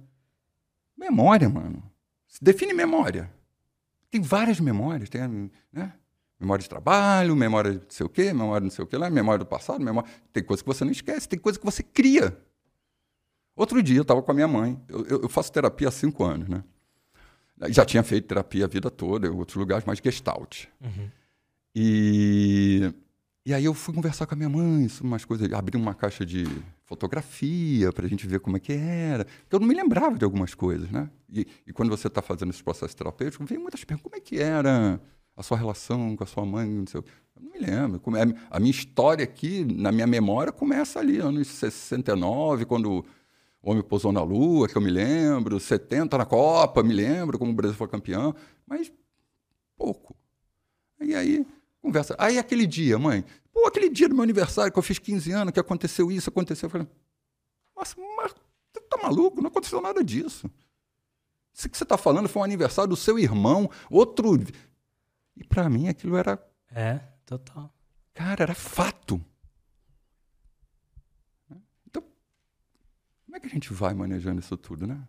Memória, 0.96 1.48
mano. 1.48 1.82
Define 2.40 2.72
memória. 2.72 3.30
Tem 4.10 4.20
várias 4.20 4.60
memórias. 4.60 5.08
Tem, 5.08 5.50
né? 5.72 5.92
Memória 6.38 6.62
de 6.62 6.68
trabalho, 6.68 7.36
memória 7.36 7.70
de 7.72 7.78
não 7.78 7.84
sei 7.88 8.06
o 8.06 8.08
quê, 8.08 8.32
memória 8.32 8.60
de 8.60 8.66
não 8.66 8.70
sei 8.70 8.84
o 8.84 8.86
quê 8.88 8.98
lá, 8.98 9.08
memória 9.08 9.38
do 9.38 9.46
passado, 9.46 9.82
memória... 9.82 10.10
Tem 10.32 10.42
coisa 10.42 10.60
que 10.60 10.66
você 10.66 10.84
não 10.84 10.90
esquece, 10.90 11.28
tem 11.28 11.38
coisa 11.38 11.56
que 11.56 11.64
você 11.64 11.84
cria. 11.84 12.36
Outro 13.54 13.80
dia 13.82 13.98
eu 13.98 14.02
estava 14.02 14.20
com 14.22 14.30
a 14.32 14.34
minha 14.34 14.48
mãe. 14.48 14.80
Eu, 14.88 15.22
eu, 15.22 15.28
faço 15.28 15.52
terapia 15.52 15.88
há 15.88 15.92
cinco 15.92 16.24
anos, 16.24 16.48
né? 16.48 16.64
Já 17.68 17.84
tinha 17.84 18.02
feito 18.02 18.26
terapia 18.26 18.64
a 18.64 18.68
vida 18.68 18.90
toda, 18.90 19.26
em 19.26 19.30
outros 19.30 19.56
lugares, 19.56 19.84
mas 19.86 20.00
gestalt. 20.02 20.64
Uhum. 20.80 21.08
E, 21.74 22.92
e 23.46 23.54
aí 23.54 23.64
eu 23.64 23.74
fui 23.74 23.94
conversar 23.94 24.26
com 24.26 24.34
a 24.34 24.36
minha 24.36 24.48
mãe 24.48 24.88
sobre 24.88 25.08
umas 25.08 25.24
coisas, 25.24 25.50
abri 25.52 25.76
uma 25.76 25.94
caixa 25.94 26.24
de 26.24 26.44
fotografia 26.84 27.92
para 27.92 28.04
a 28.04 28.08
gente 28.08 28.26
ver 28.26 28.40
como 28.40 28.56
é 28.56 28.60
que 28.60 28.72
era. 28.72 29.24
Porque 29.24 29.56
eu 29.56 29.60
não 29.60 29.66
me 29.66 29.74
lembrava 29.74 30.18
de 30.18 30.24
algumas 30.24 30.54
coisas, 30.54 30.90
né? 30.90 31.08
E, 31.32 31.46
e 31.66 31.72
quando 31.72 31.88
você 31.88 32.08
está 32.08 32.20
fazendo 32.20 32.50
esse 32.50 32.62
processo 32.62 32.96
terapêutico, 32.96 33.44
vem 33.44 33.58
muitas 33.58 33.82
perguntas. 33.84 34.10
Como 34.10 34.16
é 34.16 34.20
que 34.20 34.38
era 34.38 35.00
a 35.36 35.42
sua 35.42 35.56
relação 35.56 36.14
com 36.14 36.24
a 36.24 36.26
sua 36.26 36.44
mãe? 36.44 36.68
Não 36.68 36.86
sei, 36.86 37.00
eu 37.00 37.42
não 37.42 37.50
me 37.50 37.58
lembro. 37.58 38.00
É, 38.16 38.22
a 38.50 38.60
minha 38.60 38.70
história 38.70 39.24
aqui, 39.24 39.64
na 39.64 39.90
minha 39.90 40.06
memória, 40.06 40.52
começa 40.52 41.00
ali, 41.00 41.18
anos 41.18 41.48
69, 41.48 42.66
quando 42.66 43.04
o 43.62 43.70
homem 43.70 43.82
pousou 43.82 44.12
na 44.12 44.22
Lua, 44.22 44.68
que 44.68 44.76
eu 44.76 44.82
me 44.82 44.90
lembro, 44.90 45.59
70 45.60 46.18
na 46.18 46.26
Copa, 46.26 46.82
me 46.82 46.93
lembro 46.93 47.39
como 47.39 47.52
o 47.52 47.55
Brasil 47.55 47.76
foi 47.76 47.89
campeão, 47.89 48.34
mas 48.66 48.93
pouco. 49.76 50.16
E 51.01 51.14
aí, 51.14 51.47
conversa. 51.80 52.14
Aí 52.18 52.39
aquele 52.39 52.66
dia, 52.66 52.98
mãe, 52.98 53.24
pô, 53.52 53.66
aquele 53.66 53.89
dia 53.89 54.09
do 54.09 54.14
meu 54.14 54.22
aniversário 54.24 54.72
que 54.72 54.78
eu 54.78 54.82
fiz 54.82 54.98
15 54.98 55.30
anos, 55.32 55.52
que 55.52 55.60
aconteceu 55.60 56.10
isso, 56.10 56.28
aconteceu. 56.28 56.66
Eu 56.66 56.70
falei, 56.70 56.89
nossa, 57.76 57.94
mas 58.16 58.34
você 58.72 58.80
tá 58.89 58.97
maluco? 59.02 59.40
Não 59.40 59.48
aconteceu 59.48 59.80
nada 59.80 60.02
disso. 60.02 60.51
Isso 61.52 61.68
que 61.68 61.76
você 61.76 61.84
está 61.84 61.98
falando 61.98 62.28
foi 62.28 62.40
um 62.40 62.44
aniversário 62.44 62.89
do 62.89 62.97
seu 62.97 63.18
irmão, 63.18 63.70
outro. 63.90 64.39
E 65.36 65.44
para 65.44 65.68
mim 65.68 65.89
aquilo 65.89 66.16
era. 66.16 66.43
É, 66.70 67.01
total. 67.26 67.72
Cara, 68.14 68.43
era 68.43 68.55
fato. 68.55 69.20
Então, 71.86 72.02
como 73.32 73.38
é 73.38 73.40
que 73.40 73.46
a 73.46 73.50
gente 73.50 73.72
vai 73.72 73.94
manejando 73.94 74.40
isso 74.40 74.59
tudo, 74.59 74.86
né? 74.86 75.09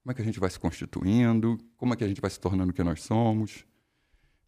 Como 0.00 0.12
é 0.12 0.14
que 0.14 0.22
a 0.22 0.24
gente 0.24 0.38
vai 0.38 0.48
se 0.48 0.60
constituindo? 0.60 1.58
Como 1.76 1.92
é 1.92 1.96
que 1.96 2.04
a 2.04 2.06
gente 2.06 2.20
vai 2.20 2.30
se 2.30 2.38
tornando 2.38 2.70
o 2.70 2.72
que 2.72 2.84
nós 2.84 3.02
somos? 3.02 3.66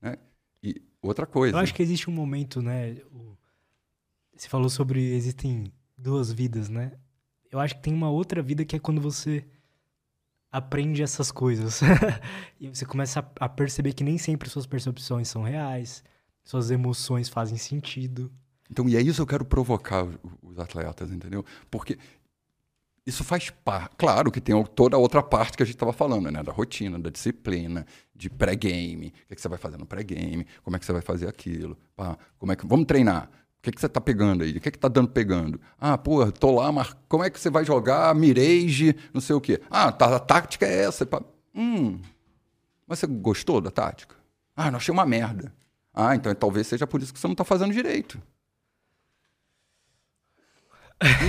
Né? 0.01 0.17
E 0.63 0.81
outra 1.03 1.27
coisa. 1.27 1.57
Eu 1.57 1.61
acho 1.61 1.75
que 1.75 1.83
existe 1.83 2.09
um 2.09 2.13
momento, 2.13 2.63
né? 2.63 2.97
Você 4.33 4.49
falou 4.49 4.71
sobre 4.71 5.13
existem 5.13 5.73
duas 5.99 6.31
vidas, 6.31 6.69
né? 6.69 6.93
Eu 7.51 7.59
acho 7.59 7.75
que 7.75 7.83
tem 7.83 7.93
uma 7.93 8.09
outra 8.09 8.41
vida 8.41 8.65
que 8.65 8.77
é 8.77 8.79
quando 8.79 9.01
você 9.01 9.45
aprende 10.53 11.03
essas 11.03 11.33
coisas. 11.33 11.81
e 12.61 12.69
você 12.69 12.87
começa 12.87 13.29
a 13.41 13.49
perceber 13.49 13.93
que 13.93 14.05
nem 14.05 14.19
sempre 14.19 14.49
suas 14.49 14.67
percepções 14.67 15.27
são 15.27 15.43
reais, 15.43 16.05
suas 16.45 16.71
emoções 16.71 17.29
fazem 17.29 17.59
sentido. 17.59 18.31
Então, 18.71 18.89
e 18.89 18.97
é 18.97 19.01
isso 19.01 19.17
que 19.17 19.23
eu 19.23 19.27
quero 19.27 19.45
provocar 19.45 20.07
os 20.43 20.59
atletas, 20.59 21.11
entendeu? 21.11 21.45
Porque 21.71 21.99
isso 23.07 23.23
faz 23.23 23.51
parte. 23.51 23.95
Claro 23.97 24.33
que 24.33 24.41
tem 24.41 24.61
toda 24.75 24.97
a 24.97 24.99
outra 24.99 25.23
parte 25.23 25.57
que 25.57 25.63
a 25.63 25.67
gente 25.67 25.77
estava 25.77 25.93
falando, 25.93 26.31
né? 26.31 26.43
Da 26.43 26.51
rotina, 26.51 26.99
da 26.99 27.09
disciplina, 27.09 27.87
de 28.13 28.29
pré-game. 28.29 29.07
O 29.07 29.11
que, 29.11 29.33
é 29.33 29.35
que, 29.37 29.41
você 29.41 29.49
vai 29.49 29.59
fazer 29.59 29.77
no 29.77 29.87
pré-game? 29.87 30.45
Como 30.65 30.75
é 30.75 30.79
que 30.79 30.85
você 30.85 30.93
vai 30.93 31.03
fazer 31.03 31.29
aquilo? 31.29 31.79
Pá, 31.95 32.19
como 32.37 32.51
é 32.51 32.57
que... 32.57 32.67
Vamos 32.67 32.87
treinar. 32.87 33.31
O 33.59 33.63
que, 33.63 33.71
é 33.71 33.73
que 33.73 33.81
você 33.81 33.87
está 33.87 34.01
pegando 34.01 34.43
aí? 34.43 34.57
O 34.57 34.61
que, 34.61 34.69
é 34.69 34.73
que 34.73 34.79
tá 34.79 34.89
dando 34.89 35.09
pegando? 35.09 35.61
Ah, 35.79 35.97
pô, 35.97 36.31
tô 36.33 36.51
lá, 36.51 36.73
mas 36.73 36.97
como 37.09 37.23
é 37.23 37.31
que 37.31 37.39
você 37.39 37.49
vai 37.49 37.65
jogar 37.65 38.13
Mirage, 38.15 38.97
não 39.15 39.21
sei 39.21 39.37
o 39.37 39.41
quê? 39.41 39.61
Ah, 39.71 39.93
tá, 39.93 40.17
a 40.17 40.19
tática 40.19 40.67
é 40.67 40.85
essa. 40.85 41.07
Pá. 41.07 41.23
Hum, 41.55 42.01
mas 42.87 42.99
você 42.99 43.07
gostou 43.07 43.61
da 43.61 43.71
tática? 43.71 44.17
Ah, 44.55 44.71
não 44.71 44.79
achei 44.79 44.93
uma 44.93 45.07
merda. 45.07 45.53
Ah, 45.95 46.15
então 46.15 46.35
talvez 46.35 46.67
seja 46.67 46.87
por 46.87 47.01
isso 47.01 47.13
que 47.13 47.21
você 47.21 47.27
não 47.27 47.33
está 47.33 47.45
fazendo 47.45 47.73
direito. 47.73 48.21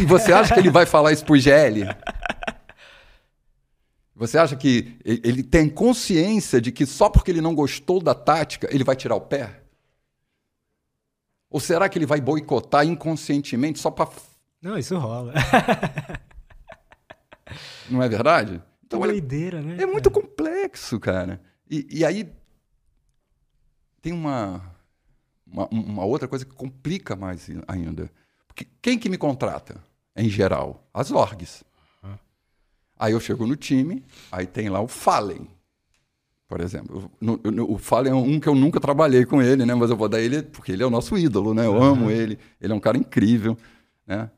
E 0.01 0.05
você 0.05 0.31
acha 0.31 0.53
que 0.53 0.59
ele 0.59 0.69
vai 0.69 0.85
falar 0.85 1.11
isso 1.11 1.25
pro 1.25 1.37
GL? 1.37 1.83
Você 4.15 4.37
acha 4.37 4.55
que 4.55 4.97
ele 5.05 5.43
tem 5.43 5.69
consciência 5.69 6.59
de 6.59 6.71
que 6.71 6.85
só 6.85 7.09
porque 7.09 7.29
ele 7.29 7.41
não 7.41 7.53
gostou 7.53 8.01
da 8.01 8.15
tática, 8.15 8.67
ele 8.73 8.83
vai 8.83 8.95
tirar 8.95 9.15
o 9.15 9.21
pé? 9.21 9.61
Ou 11.49 11.59
será 11.59 11.87
que 11.87 11.97
ele 11.97 12.05
vai 12.05 12.19
boicotar 12.19 12.85
inconscientemente 12.85 13.79
só 13.79 13.91
para. 13.91 14.09
Não, 14.61 14.77
isso 14.77 14.97
rola. 14.97 15.33
não 17.89 18.01
é 18.01 18.09
verdade? 18.09 18.61
Então, 18.85 19.01
olha, 19.01 19.11
doideira, 19.11 19.61
né? 19.61 19.77
É 19.79 19.85
muito 19.85 20.09
complexo, 20.09 20.99
cara. 20.99 21.39
E, 21.69 21.99
e 21.99 22.05
aí 22.05 22.27
tem 24.01 24.13
uma, 24.13 24.75
uma, 25.45 25.67
uma 25.67 26.05
outra 26.05 26.27
coisa 26.27 26.43
que 26.45 26.53
complica 26.53 27.15
mais 27.15 27.47
ainda 27.67 28.09
quem 28.81 28.97
que 28.97 29.09
me 29.09 29.17
contrata? 29.17 29.83
Em 30.15 30.29
geral, 30.29 30.87
as 30.93 31.11
orgs. 31.11 31.63
Uhum. 32.03 32.17
Aí 32.97 33.13
eu 33.13 33.19
chego 33.19 33.45
no 33.45 33.55
time, 33.55 34.03
aí 34.31 34.47
tem 34.47 34.69
lá 34.69 34.81
o 34.81 34.87
Fallen, 34.87 35.47
por 36.47 36.61
exemplo. 36.61 37.11
No, 37.21 37.37
no, 37.37 37.71
o 37.71 37.77
Fallen 37.77 38.11
é 38.11 38.15
um 38.15 38.39
que 38.39 38.47
eu 38.47 38.55
nunca 38.55 38.79
trabalhei 38.79 39.25
com 39.25 39.41
ele, 39.41 39.65
né? 39.65 39.75
Mas 39.75 39.89
eu 39.89 39.97
vou 39.97 40.09
dar 40.09 40.19
ele 40.19 40.41
porque 40.41 40.71
ele 40.71 40.81
é 40.81 40.85
o 40.85 40.89
nosso 40.89 41.17
ídolo, 41.17 41.53
né? 41.53 41.65
Eu 41.65 41.73
uhum. 41.73 41.83
amo 41.83 42.11
ele, 42.11 42.39
ele 42.59 42.73
é 42.73 42.75
um 42.75 42.79
cara 42.79 42.97
incrível, 42.97 43.57
né? 44.05 44.31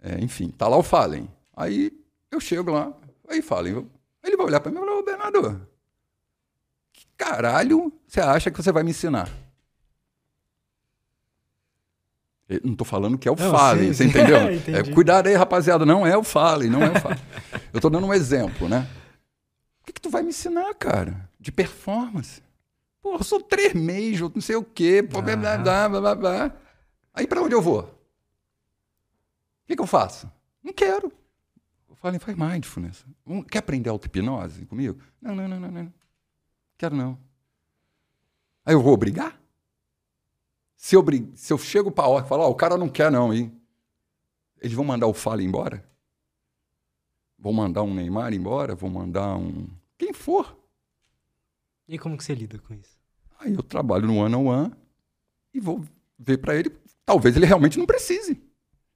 É, 0.00 0.20
enfim, 0.20 0.48
tá 0.48 0.66
lá 0.66 0.76
o 0.76 0.82
Fallen. 0.82 1.28
Aí 1.56 1.92
eu 2.30 2.40
chego 2.40 2.72
lá, 2.72 2.92
aí 3.28 3.40
Fallen, 3.40 3.86
ele 4.24 4.36
vai 4.36 4.46
olhar 4.46 4.60
para 4.60 4.72
mim 4.72 4.78
e 4.78 4.80
falar, 4.80 4.98
ô 4.98 5.02
Bernardo, 5.04 5.68
que 6.92 7.06
caralho 7.16 7.92
você 8.06 8.20
acha 8.20 8.50
que 8.50 8.60
você 8.60 8.72
vai 8.72 8.82
me 8.82 8.90
ensinar? 8.90 9.41
Não 12.62 12.72
estou 12.72 12.86
falando 12.86 13.16
que 13.16 13.28
é 13.28 13.32
o 13.32 13.36
não, 13.36 13.50
Fallen, 13.50 13.88
sim, 13.88 13.94
você 13.94 14.04
sim. 14.04 14.10
entendeu? 14.10 14.38
é, 14.76 14.92
cuidado 14.92 15.26
aí, 15.28 15.34
rapaziada, 15.34 15.86
não 15.86 16.06
é 16.06 16.16
o 16.16 16.22
Fallen, 16.22 16.70
não 16.70 16.82
é 16.82 16.90
o 16.90 17.00
Fallen. 17.00 17.18
eu 17.72 17.78
estou 17.78 17.90
dando 17.90 18.06
um 18.06 18.14
exemplo, 18.14 18.68
né? 18.68 18.86
O 19.80 19.86
que, 19.86 19.92
que 19.92 20.00
tu 20.00 20.10
vai 20.10 20.22
me 20.22 20.28
ensinar, 20.28 20.74
cara? 20.74 21.28
De 21.40 21.50
performance. 21.50 22.42
Pô, 23.00 23.14
eu 23.14 23.24
sou 23.24 23.40
três 23.40 23.74
meses, 23.74 24.20
não 24.20 24.40
sei 24.40 24.56
o 24.56 24.62
quê, 24.62 25.02
blá, 25.02 25.20
blá, 25.20 25.36
blá, 25.36 25.88
blá, 25.88 26.00
blá, 26.00 26.14
blá. 26.14 26.52
Aí 27.12 27.26
para 27.26 27.42
onde 27.42 27.54
eu 27.54 27.60
vou? 27.60 27.80
O 27.80 29.66
que, 29.66 29.74
que 29.74 29.82
eu 29.82 29.86
faço? 29.86 30.30
Não 30.62 30.72
quero. 30.72 31.12
Eu 31.88 31.96
falei, 31.96 32.20
faz 32.20 32.36
mindfulness. 32.36 33.04
Quer 33.50 33.58
aprender 33.58 33.90
auto-hipnose 33.90 34.66
comigo? 34.66 35.00
Não, 35.20 35.34
não, 35.34 35.48
não, 35.48 35.58
não, 35.58 35.70
não. 35.70 35.92
Quero 36.78 36.94
não. 36.94 37.18
Aí 38.64 38.74
eu 38.74 38.82
vou 38.82 38.92
obrigar? 38.92 39.41
Se 40.82 40.96
eu, 40.96 41.04
se 41.36 41.52
eu 41.52 41.58
chego 41.58 41.92
para 41.92 42.06
a 42.06 42.08
ordem 42.08 42.26
e 42.26 42.28
falo, 42.28 42.42
oh, 42.42 42.48
o 42.48 42.56
cara 42.56 42.76
não 42.76 42.88
quer 42.88 43.08
não, 43.08 43.32
hein? 43.32 43.56
Eles 44.60 44.74
vão 44.74 44.84
mandar 44.84 45.06
o 45.06 45.14
Fala 45.14 45.40
embora? 45.40 45.88
Vão 47.38 47.52
mandar 47.52 47.84
um 47.84 47.94
Neymar 47.94 48.34
embora? 48.34 48.74
Vão 48.74 48.90
mandar 48.90 49.36
um... 49.36 49.68
Quem 49.96 50.12
for. 50.12 50.58
E 51.86 51.96
como 52.00 52.16
que 52.16 52.24
você 52.24 52.34
lida 52.34 52.58
com 52.58 52.74
isso? 52.74 52.98
Aí 53.38 53.54
eu 53.54 53.62
trabalho 53.62 54.08
no 54.08 54.16
one-on-one 54.16 54.44
-on 54.44 54.70
-one 54.70 54.76
e 55.54 55.60
vou 55.60 55.84
ver 56.18 56.38
para 56.38 56.56
ele. 56.56 56.76
Talvez 57.06 57.36
ele 57.36 57.46
realmente 57.46 57.78
não 57.78 57.86
precise. 57.86 58.42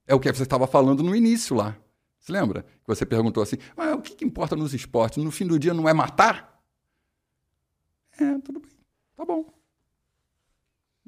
É 0.08 0.14
o 0.14 0.18
que 0.18 0.32
você 0.32 0.42
estava 0.42 0.66
falando 0.66 1.04
no 1.04 1.14
início 1.14 1.54
lá. 1.54 1.78
Você 2.18 2.32
lembra? 2.32 2.64
Que 2.64 2.88
você 2.88 3.06
perguntou 3.06 3.44
assim, 3.44 3.58
mas 3.76 3.94
o 3.94 4.02
que, 4.02 4.16
que 4.16 4.24
importa 4.24 4.56
nos 4.56 4.74
esportes? 4.74 5.22
No 5.22 5.30
fim 5.30 5.46
do 5.46 5.56
dia 5.56 5.72
não 5.72 5.88
é 5.88 5.92
matar? 5.92 6.60
É, 8.18 8.38
tudo 8.40 8.58
bem. 8.58 8.72
Tá 9.14 9.24
bom. 9.24 9.55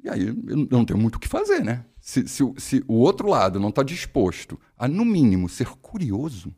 E 0.03 0.09
aí 0.09 0.27
eu 0.27 0.67
não 0.71 0.85
tenho 0.85 0.99
muito 0.99 1.15
o 1.15 1.19
que 1.19 1.27
fazer, 1.27 1.63
né? 1.63 1.85
Se, 1.99 2.27
se, 2.27 2.43
se 2.57 2.83
o 2.87 2.95
outro 2.95 3.27
lado 3.27 3.59
não 3.59 3.69
está 3.69 3.83
disposto 3.83 4.59
a, 4.77 4.87
no 4.87 5.03
mínimo, 5.03 5.49
ser 5.49 5.67
curioso. 5.67 6.55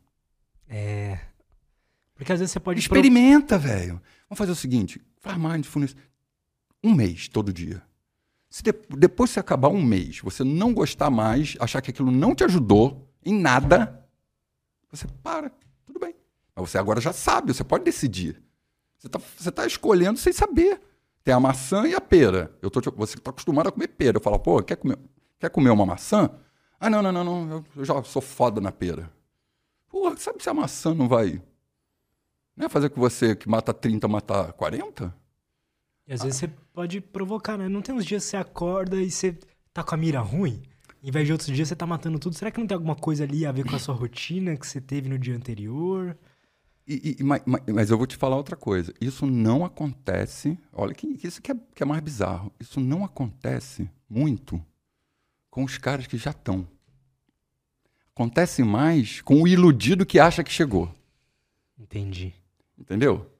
É. 0.68 1.18
Porque 2.14 2.32
às 2.32 2.38
vezes 2.38 2.52
você 2.52 2.60
pode. 2.60 2.78
Experimenta, 2.78 3.58
pro... 3.58 3.68
velho. 3.68 4.00
Vamos 4.28 4.38
fazer 4.38 4.52
o 4.52 4.56
seguinte: 4.56 5.00
faz 5.20 5.36
mindfulness 5.36 5.96
um 6.82 6.94
mês, 6.94 7.28
todo 7.28 7.52
dia. 7.52 7.82
Se 8.48 8.62
de, 8.62 8.72
depois 8.96 9.32
que 9.32 9.40
acabar 9.40 9.68
um 9.68 9.82
mês, 9.82 10.20
você 10.20 10.44
não 10.44 10.74
gostar 10.74 11.10
mais, 11.10 11.56
achar 11.58 11.80
que 11.80 11.90
aquilo 11.90 12.10
não 12.10 12.34
te 12.34 12.44
ajudou 12.44 13.08
em 13.24 13.34
nada, 13.34 14.06
você 14.90 15.06
para. 15.22 15.50
Tudo 15.84 15.98
bem. 15.98 16.14
Mas 16.54 16.70
você 16.70 16.78
agora 16.78 17.00
já 17.00 17.12
sabe, 17.12 17.52
você 17.52 17.64
pode 17.64 17.84
decidir. 17.84 18.42
Você 18.98 19.06
está 19.06 19.18
você 19.18 19.50
tá 19.50 19.66
escolhendo 19.66 20.18
sem 20.18 20.32
saber. 20.32 20.80
Tem 21.24 21.32
a 21.32 21.40
maçã 21.40 21.86
e 21.86 21.94
a 21.94 22.00
pera. 22.00 22.52
Eu 22.60 22.70
tô, 22.70 22.80
você 22.96 23.16
está 23.16 23.30
acostumado 23.30 23.68
a 23.68 23.72
comer 23.72 23.88
pera. 23.88 24.16
Eu 24.16 24.20
falo, 24.20 24.38
pô, 24.38 24.62
quer 24.62 24.76
comer, 24.76 24.98
quer 25.38 25.50
comer 25.50 25.70
uma 25.70 25.86
maçã? 25.86 26.30
Ah, 26.80 26.90
não, 26.90 27.00
não, 27.00 27.12
não, 27.12 27.24
não. 27.24 27.64
Eu 27.76 27.84
já 27.84 28.02
sou 28.02 28.20
foda 28.20 28.60
na 28.60 28.72
pera. 28.72 29.10
Pô, 29.88 30.16
sabe 30.16 30.42
se 30.42 30.48
a 30.48 30.54
maçã 30.54 30.94
não 30.94 31.08
vai 31.08 31.40
né, 32.56 32.68
fazer 32.68 32.90
com 32.90 33.00
você 33.00 33.36
que 33.36 33.48
mata 33.48 33.72
30, 33.72 34.08
mata 34.08 34.52
40? 34.54 35.14
E 36.06 36.12
às 36.12 36.20
ah. 36.20 36.24
vezes 36.24 36.40
você 36.40 36.48
pode 36.72 37.00
provocar, 37.00 37.56
né? 37.56 37.68
Não 37.68 37.82
tem 37.82 37.94
uns 37.94 38.04
dias 38.04 38.24
que 38.24 38.30
você 38.30 38.36
acorda 38.36 38.96
e 38.96 39.10
você 39.10 39.38
tá 39.72 39.84
com 39.84 39.94
a 39.94 39.98
mira 39.98 40.20
ruim? 40.20 40.62
Em 41.02 41.10
vez 41.10 41.26
de 41.26 41.32
outros 41.32 41.54
dias 41.54 41.68
você 41.68 41.76
tá 41.76 41.86
matando 41.86 42.18
tudo. 42.18 42.34
Será 42.34 42.50
que 42.50 42.58
não 42.58 42.66
tem 42.66 42.74
alguma 42.74 42.94
coisa 42.94 43.24
ali 43.24 43.44
a 43.46 43.52
ver 43.52 43.64
com 43.64 43.74
a 43.74 43.78
sua 43.78 43.94
rotina 43.94 44.56
que 44.56 44.66
você 44.66 44.80
teve 44.80 45.08
no 45.08 45.18
dia 45.18 45.36
anterior? 45.36 46.16
E, 46.86 47.16
e, 47.20 47.22
mas, 47.22 47.42
mas, 47.46 47.90
eu 47.90 47.96
vou 47.96 48.06
te 48.06 48.16
falar 48.16 48.36
outra 48.36 48.56
coisa. 48.56 48.92
Isso 49.00 49.24
não 49.24 49.64
acontece. 49.64 50.58
Olha, 50.72 50.94
que, 50.94 51.06
isso 51.22 51.40
que 51.40 51.52
é, 51.52 51.56
que 51.74 51.82
é 51.82 51.86
mais 51.86 52.02
bizarro. 52.02 52.52
Isso 52.58 52.80
não 52.80 53.04
acontece 53.04 53.88
muito 54.08 54.62
com 55.50 55.64
os 55.64 55.78
caras 55.78 56.06
que 56.06 56.16
já 56.16 56.30
estão. 56.30 56.66
Acontece 58.14 58.62
mais 58.62 59.20
com 59.20 59.42
o 59.42 59.48
iludido 59.48 60.04
que 60.04 60.18
acha 60.18 60.42
que 60.42 60.52
chegou. 60.52 60.92
Entendi. 61.78 62.34
Entendeu? 62.76 63.30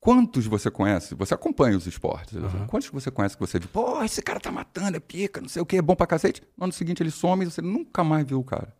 Quantos 0.00 0.46
você 0.46 0.70
conhece? 0.70 1.14
Você 1.14 1.34
acompanha 1.34 1.76
os 1.76 1.86
esportes. 1.86 2.34
Uhum. 2.34 2.66
Quantos 2.66 2.88
você 2.88 3.10
conhece 3.10 3.36
que 3.36 3.40
você 3.40 3.58
viu? 3.58 3.68
Pô, 3.68 4.02
esse 4.02 4.22
cara 4.22 4.40
tá 4.40 4.50
matando, 4.50 4.96
é 4.96 5.00
pica, 5.00 5.40
não 5.40 5.48
sei 5.48 5.60
o 5.60 5.66
que, 5.66 5.76
é 5.76 5.82
bom 5.82 5.94
pra 5.96 6.06
cacete. 6.06 6.42
No 6.56 6.64
ano 6.64 6.72
seguinte 6.72 7.02
ele 7.02 7.10
some 7.10 7.44
e 7.44 7.50
você 7.50 7.60
nunca 7.60 8.02
mais 8.02 8.26
viu 8.26 8.40
o 8.40 8.44
cara. 8.44 8.74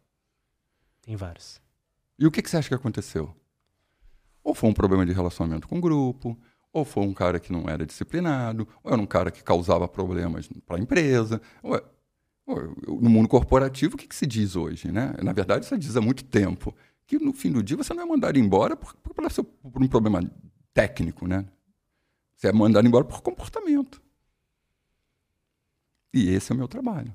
Tem 1.02 1.16
vários. 1.16 1.60
E 2.18 2.26
o 2.26 2.30
que, 2.30 2.40
que 2.40 2.48
você 2.48 2.56
acha 2.56 2.68
que 2.68 2.74
aconteceu? 2.74 3.34
Ou 4.42 4.54
foi 4.54 4.70
um 4.70 4.74
problema 4.74 5.04
de 5.04 5.12
relacionamento 5.12 5.68
com 5.68 5.78
o 5.78 5.80
grupo, 5.80 6.38
ou 6.72 6.84
foi 6.84 7.04
um 7.04 7.14
cara 7.14 7.40
que 7.40 7.52
não 7.52 7.68
era 7.68 7.84
disciplinado, 7.84 8.68
ou 8.82 8.92
era 8.92 9.00
um 9.00 9.06
cara 9.06 9.30
que 9.30 9.42
causava 9.42 9.88
problemas 9.88 10.48
para 10.66 10.76
a 10.76 10.80
empresa. 10.80 11.40
Ou, 11.62 11.76
é, 11.76 11.82
ou, 12.46 13.00
no 13.00 13.10
mundo 13.10 13.28
corporativo, 13.28 13.94
o 13.94 13.98
que, 13.98 14.06
que, 14.06 14.14
se 14.14 14.26
diz 14.26 14.56
hoje? 14.56 14.90
Né? 14.90 15.14
Na 15.22 15.32
verdade, 15.32 15.64
isso 15.64 15.76
diz 15.78 15.96
há 15.96 16.00
muito 16.00 16.24
tempo. 16.24 16.74
Que 17.06 17.18
no 17.18 17.32
fim 17.32 17.50
do 17.50 17.62
dia 17.62 17.76
você 17.76 17.94
não 17.94 18.02
é 18.02 18.06
mandado 18.06 18.38
embora 18.38 18.76
por, 18.76 18.94
por, 18.94 19.14
por 19.14 19.82
um 19.82 19.88
problema 19.88 20.20
técnico. 20.74 21.26
Né? 21.26 21.46
Você 22.36 22.48
é 22.48 22.52
mandado 22.52 22.86
embora 22.86 23.04
por 23.04 23.20
comportamento. 23.22 24.00
E 26.12 26.30
esse 26.30 26.52
é 26.52 26.54
o 26.54 26.58
meu 26.58 26.68
trabalho. 26.68 27.14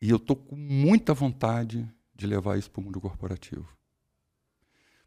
E 0.00 0.08
eu 0.08 0.16
estou 0.16 0.36
com 0.36 0.56
muita 0.56 1.12
vontade 1.12 1.86
de 2.14 2.26
levar 2.26 2.58
isso 2.58 2.70
para 2.70 2.80
o 2.80 2.84
mundo 2.84 3.00
corporativo. 3.00 3.68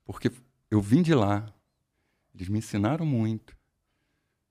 Porque 0.06 0.32
eu 0.74 0.82
vim 0.82 1.04
de 1.04 1.14
lá, 1.14 1.46
eles 2.34 2.50
me 2.50 2.58
ensinaram 2.58 3.06
muito. 3.06 3.56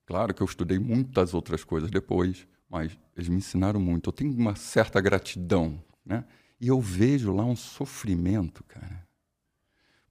Claro 0.07 0.33
que 0.33 0.41
eu 0.41 0.45
estudei 0.45 0.79
muitas 0.79 1.35
outras 1.35 1.65
coisas 1.65 1.91
depois, 1.91 2.47
mas 2.69 2.97
eles 3.17 3.29
me 3.29 3.39
ensinaram 3.39 3.81
muito. 3.81 4.09
Eu 4.09 4.13
tenho 4.13 4.33
uma 4.33 4.55
certa 4.55 5.01
gratidão, 5.01 5.83
né? 6.05 6.25
E 6.61 6.69
eu 6.69 6.81
vejo 6.81 7.33
lá 7.33 7.45
um 7.45 7.57
sofrimento, 7.57 8.63
cara. 8.65 9.05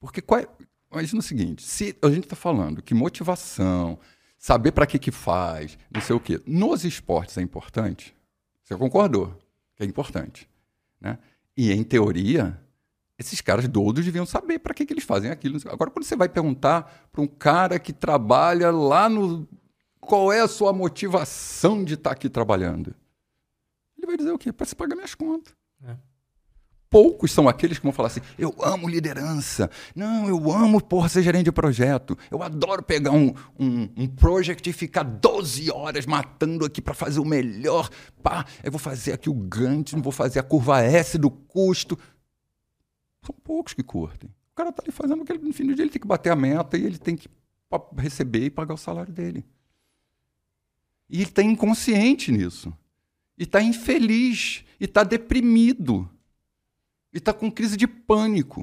Porque 0.01 0.21
qual 0.21 0.41
é... 0.41 0.47
imagina 0.91 1.19
o 1.19 1.23
seguinte: 1.23 1.63
se 1.63 1.95
a 2.01 2.09
gente 2.09 2.25
está 2.25 2.35
falando 2.35 2.81
que 2.81 2.93
motivação, 2.93 3.97
saber 4.37 4.73
para 4.73 4.85
que 4.85 4.99
que 4.99 5.11
faz, 5.11 5.77
não 5.89 6.01
sei 6.01 6.13
o 6.13 6.19
quê, 6.19 6.41
nos 6.45 6.83
esportes 6.83 7.37
é 7.37 7.41
importante. 7.41 8.13
Você 8.63 8.75
concordou? 8.75 9.39
Que 9.77 9.83
é 9.83 9.85
importante, 9.85 10.49
né? 10.99 11.17
E 11.55 11.71
em 11.71 11.85
teoria, 11.85 12.60
esses 13.21 13.39
caras 13.39 13.67
todos 13.67 14.03
deviam 14.03 14.25
saber 14.25 14.59
para 14.59 14.73
que, 14.73 14.85
que 14.85 14.93
eles 14.93 15.03
fazem 15.03 15.31
aquilo. 15.31 15.57
Agora, 15.69 15.89
quando 15.89 16.03
você 16.03 16.15
vai 16.15 16.27
perguntar 16.27 17.09
para 17.11 17.21
um 17.21 17.27
cara 17.27 17.79
que 17.79 17.93
trabalha 17.93 18.71
lá 18.71 19.07
no. 19.07 19.47
Qual 19.99 20.33
é 20.33 20.41
a 20.41 20.47
sua 20.47 20.73
motivação 20.73 21.83
de 21.83 21.93
estar 21.93 22.09
tá 22.09 22.15
aqui 22.15 22.27
trabalhando? 22.27 22.95
Ele 23.97 24.07
vai 24.07 24.17
dizer 24.17 24.31
o 24.31 24.37
quê? 24.37 24.51
Para 24.51 24.65
se 24.65 24.75
pagar 24.75 24.95
minhas 24.95 25.13
contas. 25.13 25.53
É. 25.85 25.95
Poucos 26.91 27.31
são 27.31 27.47
aqueles 27.47 27.77
que 27.77 27.83
vão 27.83 27.93
falar 27.93 28.07
assim: 28.07 28.19
eu 28.37 28.53
amo 28.59 28.89
liderança. 28.89 29.69
Não, 29.95 30.27
eu 30.27 30.51
amo, 30.51 30.81
porra, 30.81 31.07
ser 31.07 31.23
gerente 31.23 31.45
de 31.45 31.51
projeto. 31.51 32.17
Eu 32.29 32.43
adoro 32.43 32.83
pegar 32.83 33.11
um, 33.11 33.33
um, 33.57 33.89
um 33.95 34.07
project 34.07 34.69
e 34.69 34.73
ficar 34.73 35.03
12 35.03 35.71
horas 35.71 36.05
matando 36.05 36.65
aqui 36.65 36.81
para 36.81 36.93
fazer 36.93 37.21
o 37.21 37.25
melhor. 37.25 37.89
Pá, 38.21 38.45
eu 38.61 38.71
vou 38.71 38.79
fazer 38.79 39.13
aqui 39.13 39.29
o 39.29 39.33
Gantt, 39.33 39.95
vou 39.95 40.11
fazer 40.11 40.39
a 40.39 40.43
curva 40.43 40.81
S 40.81 41.17
do 41.17 41.31
custo. 41.31 41.97
São 43.21 43.35
poucos 43.43 43.73
que 43.73 43.83
curtem. 43.83 44.29
O 44.51 44.55
cara 44.55 44.69
está 44.69 44.81
ali 44.83 44.91
fazendo 44.91 45.21
o 45.21 45.25
que 45.25 45.31
ele, 45.31 45.43
no 45.43 45.53
fim 45.53 45.65
do 45.65 45.75
dia 45.75 45.83
ele 45.83 45.91
tem 45.91 46.01
que 46.01 46.07
bater 46.07 46.31
a 46.31 46.35
meta 46.35 46.77
e 46.77 46.85
ele 46.85 46.97
tem 46.97 47.15
que 47.15 47.29
receber 47.97 48.45
e 48.45 48.49
pagar 48.49 48.73
o 48.73 48.77
salário 48.77 49.13
dele. 49.13 49.45
E 51.09 51.17
ele 51.17 51.23
está 51.23 51.43
inconsciente 51.43 52.31
nisso. 52.31 52.73
E 53.37 53.43
está 53.43 53.61
infeliz. 53.61 54.63
E 54.79 54.85
está 54.85 55.03
deprimido. 55.03 56.09
E 57.13 57.17
está 57.17 57.33
com 57.33 57.51
crise 57.51 57.75
de 57.75 57.87
pânico. 57.87 58.61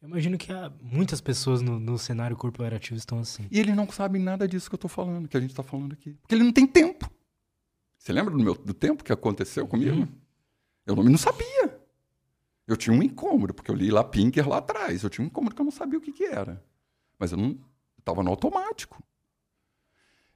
Eu 0.00 0.08
imagino 0.08 0.38
que 0.38 0.50
há 0.50 0.72
muitas 0.80 1.20
pessoas 1.20 1.60
no, 1.60 1.78
no, 1.78 1.98
cenário 1.98 2.34
corporativo 2.34 2.96
estão 2.96 3.18
assim. 3.18 3.46
E 3.50 3.60
eles 3.60 3.76
não 3.76 3.90
sabem 3.90 4.22
nada 4.22 4.48
disso 4.48 4.70
que 4.70 4.74
eu 4.74 4.78
estou 4.78 4.88
falando, 4.88 5.28
que 5.28 5.36
a 5.36 5.40
gente 5.40 5.50
está 5.50 5.62
falando 5.62 5.92
aqui. 5.92 6.14
Porque 6.22 6.34
ele 6.34 6.44
não 6.44 6.52
tem 6.52 6.66
tempo. 6.66 7.10
Você 7.98 8.12
lembra 8.12 8.32
do, 8.32 8.42
meu, 8.42 8.54
do 8.54 8.72
tempo 8.72 9.04
que 9.04 9.12
aconteceu 9.12 9.66
comigo? 9.66 9.98
Uhum. 9.98 10.08
Eu 10.86 10.96
não, 10.96 11.02
não 11.04 11.18
sabia. 11.18 11.59
Eu 12.72 12.76
tinha 12.76 12.94
um 12.94 13.02
incômodo, 13.02 13.52
porque 13.52 13.70
eu 13.70 13.74
li 13.74 13.90
lá 13.90 14.04
Pinker 14.04 14.48
lá 14.48 14.58
atrás. 14.58 15.02
Eu 15.02 15.10
tinha 15.10 15.24
um 15.24 15.26
incômodo 15.26 15.54
que 15.54 15.60
eu 15.60 15.64
não 15.64 15.72
sabia 15.72 15.98
o 15.98 16.02
que, 16.02 16.12
que 16.12 16.24
era. 16.24 16.62
Mas 17.18 17.32
eu 17.32 17.38
não 17.38 17.58
estava 17.98 18.22
no 18.22 18.30
automático. 18.30 19.02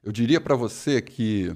Eu 0.03 0.11
diria 0.11 0.41
para 0.41 0.55
você 0.55 1.01
que 1.01 1.55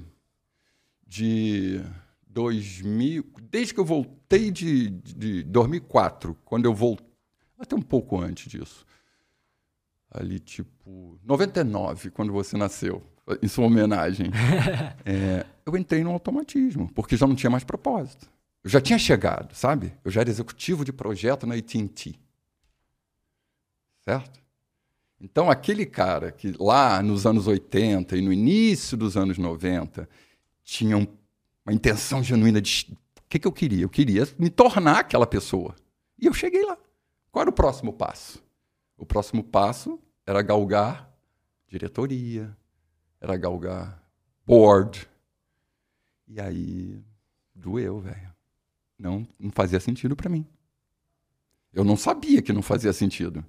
de 1.06 1.80
2000, 2.26 3.24
desde 3.50 3.74
que 3.74 3.80
eu 3.80 3.84
voltei 3.84 4.50
de, 4.50 4.90
de 4.90 5.42
2004, 5.42 6.36
quando 6.44 6.64
eu 6.64 6.74
voltei, 6.74 7.06
até 7.58 7.76
um 7.76 7.82
pouco 7.82 8.18
antes 8.18 8.50
disso, 8.50 8.86
ali 10.10 10.40
tipo 10.40 11.18
99, 11.22 12.10
quando 12.10 12.32
você 12.32 12.56
nasceu, 12.56 13.02
em 13.42 13.48
sua 13.48 13.66
homenagem, 13.66 14.30
é, 15.04 15.44
eu 15.66 15.76
entrei 15.76 16.02
no 16.02 16.10
automatismo, 16.10 16.90
porque 16.94 17.16
já 17.16 17.26
não 17.26 17.34
tinha 17.34 17.50
mais 17.50 17.64
propósito. 17.64 18.30
Eu 18.62 18.68
já 18.68 18.80
tinha 18.80 18.98
chegado, 18.98 19.54
sabe? 19.54 19.94
Eu 20.04 20.10
já 20.10 20.20
era 20.20 20.30
executivo 20.30 20.84
de 20.84 20.92
projeto 20.92 21.46
na 21.46 21.54
AT&T. 21.54 22.18
Certo? 24.00 24.40
Então, 25.20 25.50
aquele 25.50 25.86
cara 25.86 26.30
que 26.30 26.52
lá 26.58 27.02
nos 27.02 27.26
anos 27.26 27.46
80 27.46 28.16
e 28.16 28.20
no 28.20 28.32
início 28.32 28.96
dos 28.96 29.16
anos 29.16 29.38
90 29.38 30.08
tinha 30.62 30.96
uma 30.96 31.72
intenção 31.72 32.22
genuína 32.22 32.60
de. 32.60 32.86
O 33.18 33.28
que, 33.28 33.38
que 33.38 33.46
eu 33.46 33.52
queria? 33.52 33.84
Eu 33.84 33.88
queria 33.88 34.26
me 34.38 34.50
tornar 34.50 35.00
aquela 35.00 35.26
pessoa. 35.26 35.74
E 36.18 36.26
eu 36.26 36.32
cheguei 36.32 36.64
lá. 36.64 36.76
Qual 37.30 37.42
era 37.42 37.50
o 37.50 37.54
próximo 37.54 37.92
passo? 37.92 38.42
O 38.96 39.06
próximo 39.06 39.42
passo 39.42 39.98
era 40.26 40.42
galgar 40.42 41.10
diretoria, 41.68 42.54
era 43.20 43.36
galgar 43.36 44.02
board. 44.44 45.08
E 46.26 46.40
aí 46.40 47.00
doeu, 47.54 48.00
velho 48.00 48.29
não, 49.00 49.26
não 49.38 49.50
fazia 49.50 49.80
sentido 49.80 50.14
para 50.14 50.28
mim. 50.28 50.46
Eu 51.72 51.84
não 51.84 51.96
sabia 51.96 52.42
que 52.42 52.52
não 52.52 52.62
fazia 52.62 52.92
sentido, 52.92 53.44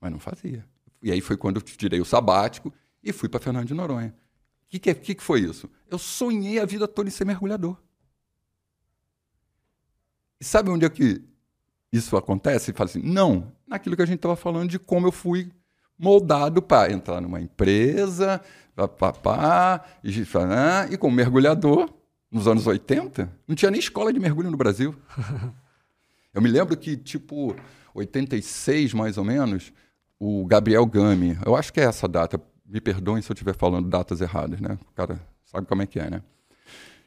mas 0.00 0.10
não 0.10 0.18
fazia. 0.18 0.66
E 1.00 1.12
aí 1.12 1.20
foi 1.20 1.36
quando 1.36 1.56
eu 1.56 1.62
tirei 1.62 2.00
o 2.00 2.04
sabático 2.04 2.72
e 3.02 3.12
fui 3.12 3.28
para 3.28 3.38
Fernando 3.38 3.66
de 3.66 3.74
Noronha. 3.74 4.14
O 4.64 4.68
que, 4.68 4.78
que, 4.78 4.94
que, 4.94 5.14
que 5.14 5.22
foi 5.22 5.40
isso? 5.40 5.70
Eu 5.88 5.98
sonhei 5.98 6.58
a 6.58 6.66
vida 6.66 6.88
toda 6.88 7.08
em 7.08 7.12
ser 7.12 7.24
mergulhador. 7.24 7.80
E 10.40 10.44
sabe 10.44 10.70
onde 10.70 10.84
é 10.84 10.90
que 10.90 11.22
isso 11.92 12.16
acontece? 12.16 12.72
Fala 12.72 12.90
assim, 12.90 13.02
não, 13.02 13.52
naquilo 13.66 13.96
que 13.96 14.02
a 14.02 14.06
gente 14.06 14.16
estava 14.16 14.36
falando 14.36 14.68
de 14.70 14.78
como 14.78 15.06
eu 15.06 15.12
fui 15.12 15.50
moldado 15.98 16.60
para 16.60 16.92
entrar 16.92 17.20
numa 17.20 17.40
empresa, 17.40 18.40
papá, 18.98 19.84
e, 20.04 20.10
e 20.92 20.96
como 20.96 21.16
mergulhador, 21.16 21.92
nos 22.30 22.46
anos 22.46 22.66
80, 22.66 23.30
não 23.46 23.54
tinha 23.54 23.70
nem 23.70 23.80
escola 23.80 24.12
de 24.12 24.20
mergulho 24.20 24.50
no 24.50 24.56
Brasil. 24.56 24.94
Eu 26.34 26.42
me 26.42 26.48
lembro 26.48 26.76
que, 26.76 26.96
tipo, 26.96 27.56
86 27.94 28.92
mais 28.92 29.16
ou 29.16 29.24
menos, 29.24 29.72
o 30.20 30.44
Gabriel 30.46 30.84
Gami, 30.86 31.38
eu 31.44 31.56
acho 31.56 31.72
que 31.72 31.80
é 31.80 31.84
essa 31.84 32.06
data, 32.06 32.40
me 32.66 32.80
perdoem 32.80 33.22
se 33.22 33.30
eu 33.30 33.34
estiver 33.34 33.54
falando 33.54 33.88
datas 33.88 34.20
erradas, 34.20 34.60
né? 34.60 34.78
O 34.90 34.92
cara 34.92 35.20
sabe 35.44 35.66
como 35.66 35.82
é 35.82 35.86
que 35.86 35.98
é, 35.98 36.10
né? 36.10 36.22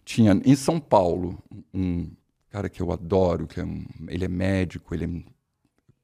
Tinha 0.03 0.34
em 0.43 0.56
São 0.56 0.80
Paulo 0.80 1.41
um 1.73 2.10
cara 2.49 2.68
que 2.68 2.81
eu 2.81 2.91
adoro, 2.91 3.48
que 3.48 3.60
é 3.60 3.64
um, 3.64 3.85
ele 4.07 4.26
é 4.26 4.27
médico, 4.27 4.93
ele 4.93 5.06
é, 5.06 5.31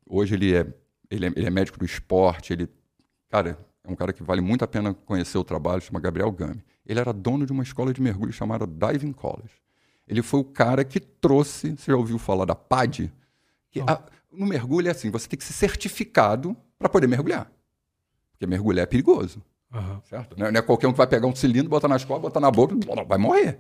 hoje 0.08 0.36
ele 0.36 0.56
é, 0.56 0.66
ele 1.10 1.26
é, 1.26 1.34
ele 1.36 1.46
é 1.46 1.50
médico 1.50 1.80
do 1.80 1.86
esporte, 1.86 2.54
ele, 2.54 2.70
cara, 3.30 3.58
é 3.84 3.92
um 3.92 3.96
cara 3.96 4.14
que 4.14 4.22
vale 4.22 4.42
muito 4.42 4.64
a 4.64 4.68
pena 4.68 4.94
conhecer 4.94 5.38
o 5.38 5.44
trabalho, 5.44 5.82
chama 5.82 6.00
Gabriel 6.00 6.32
Gami. 6.32 6.64
Ele 6.88 7.00
era 7.02 7.12
dono 7.12 7.46
de 7.46 7.52
uma 7.52 7.64
escola 7.64 7.94
de 7.94 8.02
mergulho 8.02 8.32
chamada 8.32 8.66
Diving 8.66 9.12
College. 9.12 9.54
Ele 10.08 10.22
foi 10.22 10.40
o 10.40 10.44
cara 10.44 10.86
que 10.86 11.02
trouxe, 11.02 11.76
você 11.78 11.92
já 11.92 11.98
ouviu 11.98 12.18
falar 12.18 12.46
da 12.46 12.56
PAD? 12.56 13.14
Que 13.70 13.82
a, 13.82 14.02
no 14.32 14.46
mergulho 14.46 14.88
é 14.88 14.92
assim, 14.92 15.12
você 15.12 15.28
tem 15.28 15.38
que 15.38 15.44
ser 15.44 15.52
certificado 15.52 16.56
para 16.80 16.88
poder 16.88 17.08
mergulhar. 17.08 17.52
Porque 18.32 18.48
mergulhar 18.48 18.84
é 18.84 18.86
perigoso. 18.86 19.44
Uhum. 19.74 20.02
Certo? 20.04 20.40
Não 20.40 20.48
é, 20.48 20.52
não 20.52 20.60
é, 20.60 20.62
qualquer 20.62 20.88
um 20.88 20.94
que 20.94 20.98
vai 20.98 21.08
pegar 21.08 21.28
um 21.28 21.36
cilindro, 21.36 21.70
botar 21.70 21.90
na 21.90 21.98
escola, 21.98 22.22
botar 22.22 22.40
na 22.40 22.50
boca, 22.50 22.74
vai 23.06 23.18
morrer. 23.18 23.60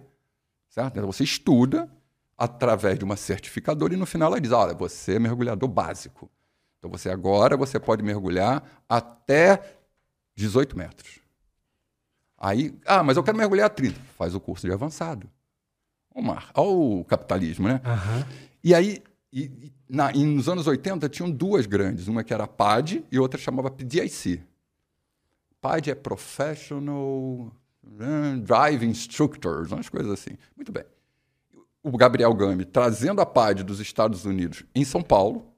Certo? 0.70 0.98
Então 0.98 1.12
você 1.12 1.26
estuda 1.26 1.91
através 2.38 2.98
de 2.98 3.04
uma 3.04 3.18
certificadora 3.18 3.94
e 3.94 3.98
no 3.98 4.06
final 4.06 4.32
ela 4.32 4.40
diz, 4.40 4.52
olha, 4.52 4.74
você 4.74 5.16
é 5.16 5.20
mergulhador 5.20 5.68
básico. 5.68 6.30
Então 6.78 6.90
você 6.90 7.10
agora 7.10 7.58
você 7.58 7.78
pode 7.78 8.04
mergulhar 8.04 8.64
até 8.88 9.62
18 10.36 10.78
metros. 10.78 11.27
Aí, 12.38 12.73
ah, 12.85 13.03
mas 13.03 13.18
eu 13.18 13.23
quero 13.23 13.38
mergulhar 13.38 13.65
a 13.65 13.69
30. 13.69 13.99
Faz 14.18 14.35
o 14.35 14.39
curso 14.39 14.68
de 14.68 14.73
avançado. 14.73 15.30
O 16.14 16.22
mar. 16.22 16.51
Olha 16.53 16.69
o 16.69 17.05
capitalismo, 17.05 17.68
né? 17.68 17.81
Uhum. 17.84 18.23
E 18.64 18.76
aí, 18.76 19.01
e, 19.34 19.72
na, 19.89 20.11
e 20.11 20.23
nos 20.23 20.47
anos 20.47 20.68
80, 20.68 21.09
tinham 21.09 21.30
duas 21.30 21.65
grandes. 21.65 22.07
Uma 22.07 22.23
que 22.23 22.34
era 22.34 22.43
a 22.43 22.47
PAD 22.47 23.03
e 23.11 23.19
outra 23.19 23.39
chamava 23.39 23.72
PDIC. 23.72 24.41
PAD 25.59 25.91
é 25.91 25.95
Professional 25.95 27.51
Driving 28.43 28.89
Instructors, 28.89 29.72
umas 29.72 29.89
coisas 29.89 30.11
assim. 30.11 30.38
Muito 30.55 30.72
bem. 30.72 30.84
O 31.81 31.97
Gabriel 31.97 32.34
Gami 32.34 32.65
trazendo 32.65 33.22
a 33.22 33.26
PAD 33.26 33.64
dos 33.64 33.80
Estados 33.80 34.26
Unidos 34.26 34.64
em 34.76 34.84
São 34.84 35.01
Paulo 35.01 35.53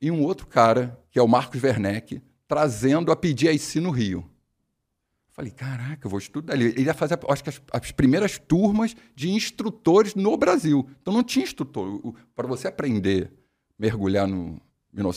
e 0.00 0.10
um 0.10 0.22
outro 0.22 0.46
cara, 0.46 0.98
que 1.10 1.18
é 1.18 1.22
o 1.22 1.28
Marcos 1.28 1.62
Werneck, 1.62 2.22
trazendo 2.48 3.12
a 3.12 3.16
PDIC 3.16 3.80
no 3.80 3.90
Rio. 3.90 4.28
Falei, 5.34 5.50
caraca, 5.50 6.06
eu 6.06 6.10
vou 6.10 6.20
estudar. 6.20 6.54
Ele 6.54 6.80
ia 6.80 6.94
fazer, 6.94 7.18
acho 7.28 7.42
que 7.42 7.50
as, 7.50 7.60
as, 7.72 7.90
primeiras 7.90 8.38
turmas 8.38 8.94
de 9.16 9.28
instrutores 9.28 10.14
no 10.14 10.36
Brasil. 10.36 10.88
Então 11.02 11.12
não 11.12 11.24
tinha 11.24 11.44
instrutor. 11.44 12.14
Para 12.36 12.46
você 12.46 12.68
aprender 12.68 13.32
mergulhar 13.76 14.28
no, 14.28 14.62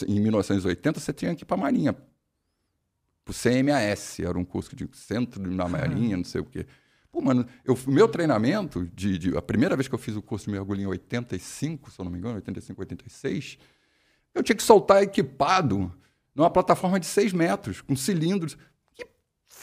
em 0.08 0.20
1980, 0.20 1.00
você 1.00 1.14
tinha 1.14 1.36
que 1.36 1.44
ir 1.44 1.46
para 1.46 1.56
a 1.56 1.60
Marinha. 1.60 1.94
Para 1.94 3.32
o 3.32 3.34
CMAS, 3.34 4.20
era 4.20 4.36
um 4.36 4.44
curso 4.44 4.76
de 4.76 4.90
Centro 4.92 5.56
da 5.56 5.68
Marinha, 5.68 6.18
não 6.18 6.24
sei 6.24 6.42
o 6.42 6.46
quê. 6.46 6.66
Pô, 7.12 7.22
mano, 7.22 7.46
o 7.68 7.92
meu 7.92 8.08
treinamento, 8.08 8.90
de, 8.96 9.20
de, 9.20 9.38
a 9.38 9.42
primeira 9.42 9.76
vez 9.76 9.88
que 9.88 9.94
eu 9.94 10.00
fiz 10.00 10.16
o 10.16 10.22
curso 10.22 10.46
de 10.46 10.52
mergulho 10.52 10.82
em 10.82 10.88
85, 10.88 11.92
se 11.92 12.00
eu 12.00 12.06
não 12.06 12.12
me 12.12 12.18
engano, 12.18 12.36
85, 12.36 12.82
86, 12.82 13.60
eu 14.34 14.42
tinha 14.42 14.56
que 14.56 14.64
soltar 14.64 15.04
equipado 15.04 15.94
numa 16.34 16.50
plataforma 16.50 17.00
de 17.00 17.06
6 17.06 17.34
metros, 17.34 17.82
com 17.82 17.96
cilindros. 17.96 18.58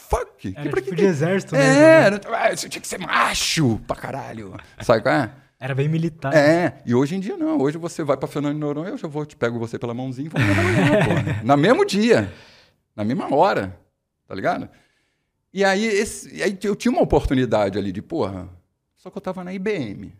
Que 0.05 0.49
fuck? 0.51 0.53
Era 0.57 0.69
pra 0.69 0.81
tipo 0.81 0.95
que- 0.95 1.01
de 1.01 1.05
exército, 1.05 1.53
né? 1.55 2.05
É, 2.05 2.09
não- 2.11 2.19
ah, 2.33 2.55
você 2.55 2.69
tinha 2.69 2.81
que 2.81 2.87
ser 2.87 2.99
macho 2.99 3.79
pra 3.87 3.95
caralho. 3.95 4.55
Sabe 4.81 5.01
qual 5.01 5.15
é? 5.15 5.31
Era 5.59 5.73
bem 5.73 5.87
militar. 5.87 6.33
É, 6.35 6.81
e 6.85 6.93
hoje 6.93 7.15
em 7.15 7.19
dia 7.19 7.37
não. 7.37 7.57
Hoje 7.59 7.77
você 7.77 8.03
vai 8.03 8.17
pra 8.17 8.27
Fernando 8.27 8.53
de 8.53 8.59
Noronha, 8.59 8.89
eu 8.89 8.97
já 8.97 9.07
vou, 9.07 9.25
te 9.25 9.35
pego 9.35 9.57
você 9.57 9.79
pela 9.79 9.93
mãozinha 9.93 10.27
e 10.27 10.29
trabalhar, 10.29 11.05
porra. 11.05 11.41
Na 11.43 11.55
mesmo 11.57 11.85
dia, 11.85 12.31
na 12.95 13.03
mesma 13.03 13.33
hora, 13.33 13.79
tá 14.27 14.35
ligado? 14.35 14.69
E 15.53 15.63
aí, 15.63 15.85
esse, 15.85 16.41
aí 16.43 16.57
eu 16.63 16.75
tinha 16.75 16.91
uma 16.91 17.01
oportunidade 17.01 17.77
ali 17.77 17.91
de, 17.91 18.01
porra, 18.01 18.49
só 18.95 19.09
que 19.09 19.17
eu 19.17 19.21
tava 19.21 19.43
na 19.43 19.53
IBM. 19.53 20.13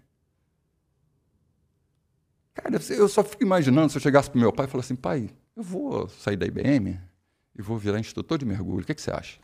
Cara, 2.54 2.80
eu 2.90 3.08
só 3.10 3.24
fico 3.24 3.44
imaginando 3.44 3.90
se 3.92 3.98
eu 3.98 4.02
chegasse 4.02 4.30
pro 4.32 4.40
meu 4.40 4.52
pai 4.54 4.66
e 4.66 4.70
falasse 4.70 4.94
assim, 4.94 5.02
pai, 5.02 5.30
eu 5.56 5.62
vou 5.62 6.08
sair 6.08 6.38
da 6.38 6.46
IBM 6.46 6.98
e 7.58 7.62
vou 7.62 7.78
virar 7.78 8.00
instrutor 8.00 8.38
de 8.38 8.46
mergulho, 8.46 8.82
o 8.84 8.86
que, 8.86 8.94
que 8.96 9.02
você 9.02 9.12
acha? 9.12 9.40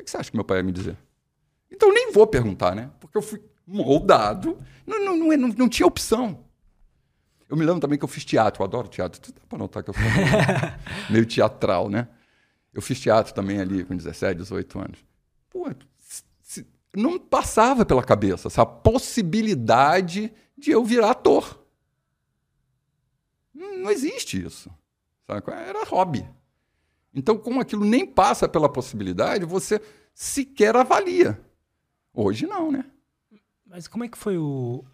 O 0.00 0.04
que, 0.04 0.10
você 0.10 0.16
acha 0.16 0.30
que 0.30 0.36
meu 0.36 0.44
pai 0.44 0.58
ia 0.58 0.62
me 0.62 0.72
dizer? 0.72 0.96
Então 1.70 1.92
nem 1.92 2.12
vou 2.12 2.26
perguntar, 2.26 2.74
né? 2.74 2.90
Porque 3.00 3.16
eu 3.18 3.22
fui 3.22 3.42
moldado, 3.66 4.58
não, 4.86 5.04
não, 5.04 5.16
não, 5.16 5.36
não, 5.36 5.48
não 5.48 5.68
tinha 5.68 5.86
opção. 5.86 6.44
Eu 7.48 7.56
me 7.56 7.64
lembro 7.64 7.80
também 7.80 7.98
que 7.98 8.04
eu 8.04 8.08
fiz 8.08 8.24
teatro, 8.24 8.62
eu 8.62 8.66
adoro 8.66 8.88
teatro. 8.88 9.20
Dá 9.32 9.40
pra 9.48 9.58
notar 9.58 9.82
que 9.82 9.90
eu 9.90 9.94
sou 9.94 10.02
meio 11.10 11.26
teatral, 11.26 11.88
né? 11.88 12.08
Eu 12.72 12.80
fiz 12.82 13.00
teatro 13.00 13.32
também 13.34 13.60
ali 13.60 13.84
com 13.84 13.96
17, 13.96 14.36
18 14.38 14.78
anos. 14.78 14.98
Pô, 15.50 15.66
se- 15.98 16.66
não 16.94 17.18
passava 17.18 17.84
pela 17.84 18.02
cabeça 18.02 18.48
essa 18.48 18.64
possibilidade 18.64 20.32
de 20.56 20.70
eu 20.70 20.84
virar 20.84 21.10
ator. 21.10 21.64
Não, 23.54 23.90
existe 23.90 24.42
isso. 24.44 24.70
Sabe? 25.26 25.42
Era 25.52 25.84
hobby. 25.84 26.28
Então, 27.14 27.38
como 27.38 27.60
aquilo 27.60 27.84
nem 27.84 28.06
passa 28.06 28.48
pela 28.48 28.68
possibilidade, 28.68 29.44
você 29.44 29.80
sequer 30.14 30.76
avalia. 30.76 31.40
Hoje 32.12 32.46
não, 32.46 32.70
né? 32.70 32.84
Mas 33.64 33.86
como 33.86 34.04
é 34.04 34.08
que 34.08 34.18
foi 34.18 34.38
o... 34.38 34.84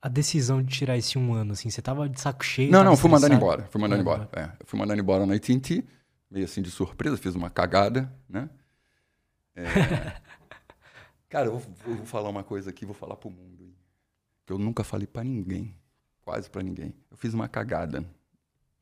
a 0.00 0.08
decisão 0.08 0.62
de 0.62 0.72
tirar 0.76 0.96
esse 0.96 1.18
um 1.18 1.32
ano, 1.32 1.52
assim? 1.52 1.70
Você 1.70 1.80
tava 1.80 2.08
de 2.08 2.20
saco 2.20 2.44
cheio? 2.44 2.70
Não, 2.70 2.84
não, 2.84 2.96
fui 2.96 3.10
mandando 3.10 3.34
embora. 3.34 3.66
Fui 3.70 3.80
mandando 3.80 4.04
Mandando 4.04 4.24
embora. 4.24 4.46
É, 4.46 4.56
eu 4.60 4.66
fui 4.66 4.78
mandando 4.78 5.00
embora 5.00 5.26
na 5.26 5.34
AT&T, 5.34 5.84
meio 6.30 6.44
assim 6.44 6.62
de 6.62 6.70
surpresa, 6.70 7.16
fiz 7.16 7.34
uma 7.34 7.50
cagada, 7.50 8.12
né? 8.28 8.48
É. 9.54 9.64
Cara, 11.28 11.46
eu 11.46 11.58
vou, 11.58 11.96
vou 11.96 12.06
falar 12.06 12.28
uma 12.28 12.44
coisa 12.44 12.70
aqui, 12.70 12.84
vou 12.84 12.94
falar 12.94 13.16
pro 13.16 13.30
mundo. 13.30 13.72
Que 14.44 14.52
eu 14.52 14.58
nunca 14.58 14.84
falei 14.84 15.06
pra 15.06 15.24
ninguém, 15.24 15.74
quase 16.20 16.50
pra 16.50 16.62
ninguém. 16.62 16.94
Eu 17.10 17.16
fiz 17.16 17.32
uma 17.32 17.48
cagada. 17.48 18.04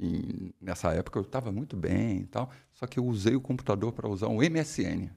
E 0.03 0.55
nessa 0.59 0.93
época 0.95 1.19
eu 1.19 1.23
estava 1.23 1.53
muito 1.53 1.77
bem 1.77 2.21
e 2.21 2.27
tal, 2.27 2.51
só 2.73 2.87
que 2.87 2.99
eu 2.99 3.05
usei 3.05 3.37
o 3.37 3.41
computador 3.41 3.93
para 3.93 4.09
usar 4.09 4.29
um 4.29 4.39
MSN, 4.39 5.11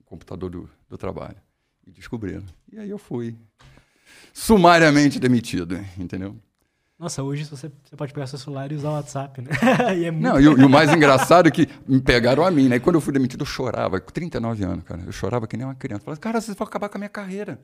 o 0.00 0.04
computador 0.04 0.48
do, 0.48 0.70
do 0.88 0.96
trabalho. 0.96 1.36
E 1.86 1.90
descobriram. 1.90 2.44
E 2.72 2.78
aí 2.78 2.88
eu 2.88 2.96
fui 2.98 3.36
sumariamente 4.32 5.18
demitido, 5.18 5.78
entendeu? 5.98 6.36
Nossa, 6.98 7.22
hoje 7.22 7.44
você, 7.44 7.70
você 7.82 7.96
pode 7.96 8.12
pegar 8.12 8.26
seu 8.26 8.38
celular 8.38 8.70
e 8.70 8.74
usar 8.76 8.90
o 8.90 8.92
WhatsApp, 8.94 9.40
né? 9.40 9.50
e 9.96 10.04
é 10.04 10.10
muito... 10.10 10.22
Não, 10.22 10.40
e, 10.40 10.48
o- 10.48 10.58
e 10.60 10.64
o 10.64 10.68
mais 10.68 10.92
engraçado 10.94 11.46
é 11.48 11.50
que 11.50 11.66
me 11.86 12.00
pegaram 12.00 12.44
a 12.44 12.50
mim, 12.50 12.68
né? 12.68 12.76
E 12.76 12.80
quando 12.80 12.96
eu 12.96 13.00
fui 13.00 13.12
demitido, 13.12 13.40
eu 13.42 13.46
chorava, 13.46 13.98
com 14.00 14.10
39 14.12 14.64
anos, 14.64 14.84
cara. 14.84 15.02
Eu 15.02 15.12
chorava 15.12 15.46
que 15.46 15.56
nem 15.56 15.66
uma 15.66 15.74
criança. 15.74 16.04
Falava, 16.04 16.20
cara, 16.20 16.40
vocês 16.40 16.56
vão 16.56 16.66
acabar 16.66 16.88
com 16.90 16.98
a 16.98 17.00
minha 17.00 17.08
carreira. 17.08 17.58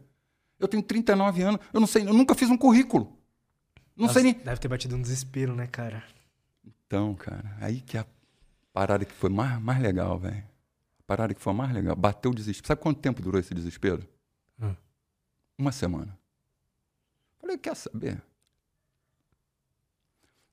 Eu 0.59 0.67
tenho 0.67 0.83
39 0.83 1.43
anos, 1.43 1.61
eu 1.73 1.81
não 1.81 1.87
sei, 1.87 2.03
eu 2.09 2.15
nunca 2.15 2.35
fiz 2.35 2.49
um 2.49 2.57
currículo. 2.57 3.16
Não 3.97 4.09
sei 4.09 4.23
nem. 4.23 4.35
Deve 4.35 4.61
ter 4.61 4.69
batido 4.69 4.95
um 4.95 5.01
desespero, 5.01 5.55
né, 5.55 5.67
cara? 5.67 6.05
Então, 6.87 7.15
cara, 7.15 7.57
aí 7.61 7.81
que 7.81 7.97
a 7.97 8.07
parada 8.73 9.05
que 9.05 9.13
foi 9.13 9.31
mais, 9.31 9.61
mais 9.61 9.81
legal, 9.81 10.19
velho. 10.19 10.45
A 11.01 11.03
parada 11.07 11.35
que 11.35 11.41
foi 11.41 11.53
mais 11.55 11.73
legal. 11.73 11.97
Bateu 11.97 12.31
o 12.31 12.35
desespero. 12.35 12.69
Sabe 12.69 12.83
quanto 12.83 13.01
tempo 13.01 13.23
durou 13.23 13.41
esse 13.41 13.55
desespero? 13.55 14.07
Hum. 14.61 14.75
Uma 15.59 15.73
semana. 15.73 16.17
Falei, 17.41 17.57
quer 17.57 17.75
saber? 17.75 18.21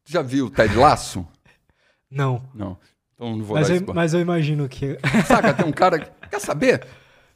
Tu 0.06 0.12
já 0.12 0.22
viu 0.22 0.46
o 0.46 0.50
Ted 0.50 0.76
Laço? 0.76 1.28
Não. 2.10 2.48
Não. 2.54 2.78
Então 3.16 3.36
não 3.36 3.44
vou 3.44 3.56
Mas 3.56 3.70
dar 3.70 3.76
eu, 3.76 3.94
mas 3.94 4.14
eu 4.14 4.20
imagino 4.20 4.68
que... 4.68 4.98
Saca, 5.28 5.54
tem 5.54 5.66
um 5.66 5.72
cara 5.72 6.00
que 6.00 6.28
quer 6.28 6.40
saber? 6.40 6.86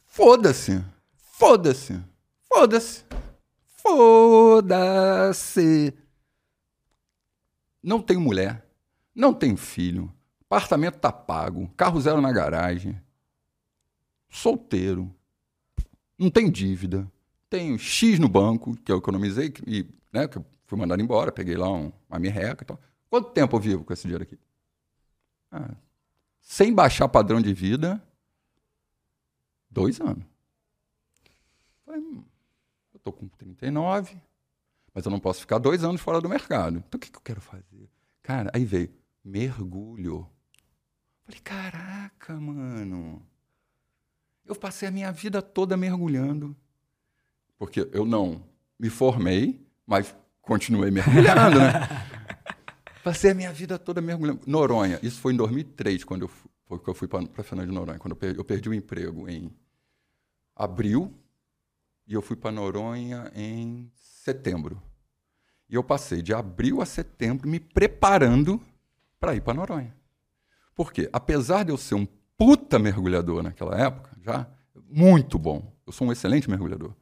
Foda-se. 0.05 0.83
Foda-se. 1.15 1.99
Foda-se. 2.47 3.05
Foda-se. 3.87 5.93
Não 7.81 8.01
tenho 8.01 8.19
mulher. 8.19 8.67
Não 9.15 9.33
tenho 9.33 9.55
filho. 9.55 10.13
Apartamento 10.41 10.99
tá 10.99 11.11
pago. 11.11 11.71
Carro 11.77 11.99
zero 12.01 12.19
na 12.19 12.31
garagem. 12.31 13.01
Solteiro. 14.29 15.13
Não 16.17 16.29
tenho 16.29 16.51
dívida. 16.51 17.09
Tenho 17.49 17.79
X 17.79 18.19
no 18.19 18.27
banco, 18.27 18.75
que 18.77 18.91
eu 18.91 18.97
economizei 18.97 19.53
e 19.65 19.87
né, 20.11 20.27
que 20.27 20.37
eu 20.37 20.45
fui 20.65 20.77
mandado 20.77 21.01
embora. 21.01 21.31
Peguei 21.31 21.55
lá 21.55 21.71
um, 21.71 21.93
uma 22.09 22.19
merreca 22.19 22.63
e 22.63 22.67
tal. 22.67 22.79
Quanto 23.09 23.31
tempo 23.31 23.55
eu 23.55 23.61
vivo 23.61 23.83
com 23.85 23.93
esse 23.93 24.03
dinheiro 24.03 24.23
aqui? 24.23 24.37
Ah, 25.49 25.75
sem 26.41 26.73
baixar 26.73 27.07
padrão 27.07 27.41
de 27.41 27.53
vida, 27.53 28.03
dois 29.69 30.01
anos. 30.01 30.25
Falei, 31.85 32.01
tô 33.07 33.13
com 33.13 33.27
39, 33.29 34.17
mas 34.93 35.05
eu 35.05 35.11
não 35.11 35.19
posso 35.19 35.39
ficar 35.39 35.57
dois 35.59 35.83
anos 35.83 36.01
fora 36.01 36.19
do 36.19 36.27
mercado. 36.27 36.83
Então 36.85 36.97
o 36.97 36.99
que, 36.99 37.09
que 37.09 37.17
eu 37.17 37.21
quero 37.21 37.39
fazer? 37.39 37.89
Cara, 38.21 38.51
aí 38.53 38.65
veio 38.65 38.89
mergulho. 39.23 40.27
Falei, 41.23 41.39
caraca, 41.41 42.37
mano. 42.39 43.25
Eu 44.45 44.55
passei 44.55 44.87
a 44.89 44.91
minha 44.91 45.11
vida 45.11 45.41
toda 45.41 45.77
mergulhando. 45.77 46.55
Porque 47.57 47.87
eu 47.93 48.05
não 48.05 48.43
me 48.79 48.89
formei, 48.89 49.65
mas 49.85 50.13
continuei 50.41 50.91
mergulhando, 50.91 51.59
né? 51.59 51.87
Passei 53.03 53.31
a 53.31 53.33
minha 53.33 53.53
vida 53.53 53.79
toda 53.79 54.01
mergulhando. 54.01 54.41
Noronha, 54.45 54.99
isso 55.01 55.21
foi 55.21 55.33
em 55.33 55.37
2003, 55.37 56.03
quando 56.03 56.23
eu, 56.23 56.27
fu- 56.27 56.49
foi 56.65 56.77
que 56.77 56.89
eu 56.89 56.93
fui 56.93 57.07
para 57.07 57.25
Fernando 57.43 57.69
de 57.69 57.73
Noronha, 57.73 57.97
quando 57.97 58.11
eu 58.11 58.17
perdi, 58.17 58.37
eu 58.39 58.43
perdi 58.43 58.67
o 58.69 58.73
emprego 58.73 59.29
em 59.29 59.49
abril 60.55 61.13
e 62.07 62.13
eu 62.13 62.21
fui 62.21 62.35
para 62.35 62.51
Noronha 62.51 63.31
em 63.35 63.91
setembro. 63.95 64.81
E 65.69 65.75
eu 65.75 65.83
passei 65.83 66.21
de 66.21 66.33
abril 66.33 66.81
a 66.81 66.85
setembro 66.85 67.47
me 67.47 67.59
preparando 67.59 68.61
para 69.19 69.35
ir 69.35 69.41
para 69.41 69.53
Noronha. 69.53 69.95
Por 70.73 70.93
quê? 70.93 71.09
Apesar 71.11 71.63
de 71.63 71.71
eu 71.71 71.77
ser 71.77 71.95
um 71.95 72.07
puta 72.37 72.79
mergulhador 72.79 73.43
naquela 73.43 73.77
época, 73.77 74.11
já, 74.21 74.47
muito 74.89 75.37
bom. 75.37 75.75
Eu 75.85 75.91
sou 75.91 76.07
um 76.07 76.11
excelente 76.11 76.49
mergulhador, 76.49 76.93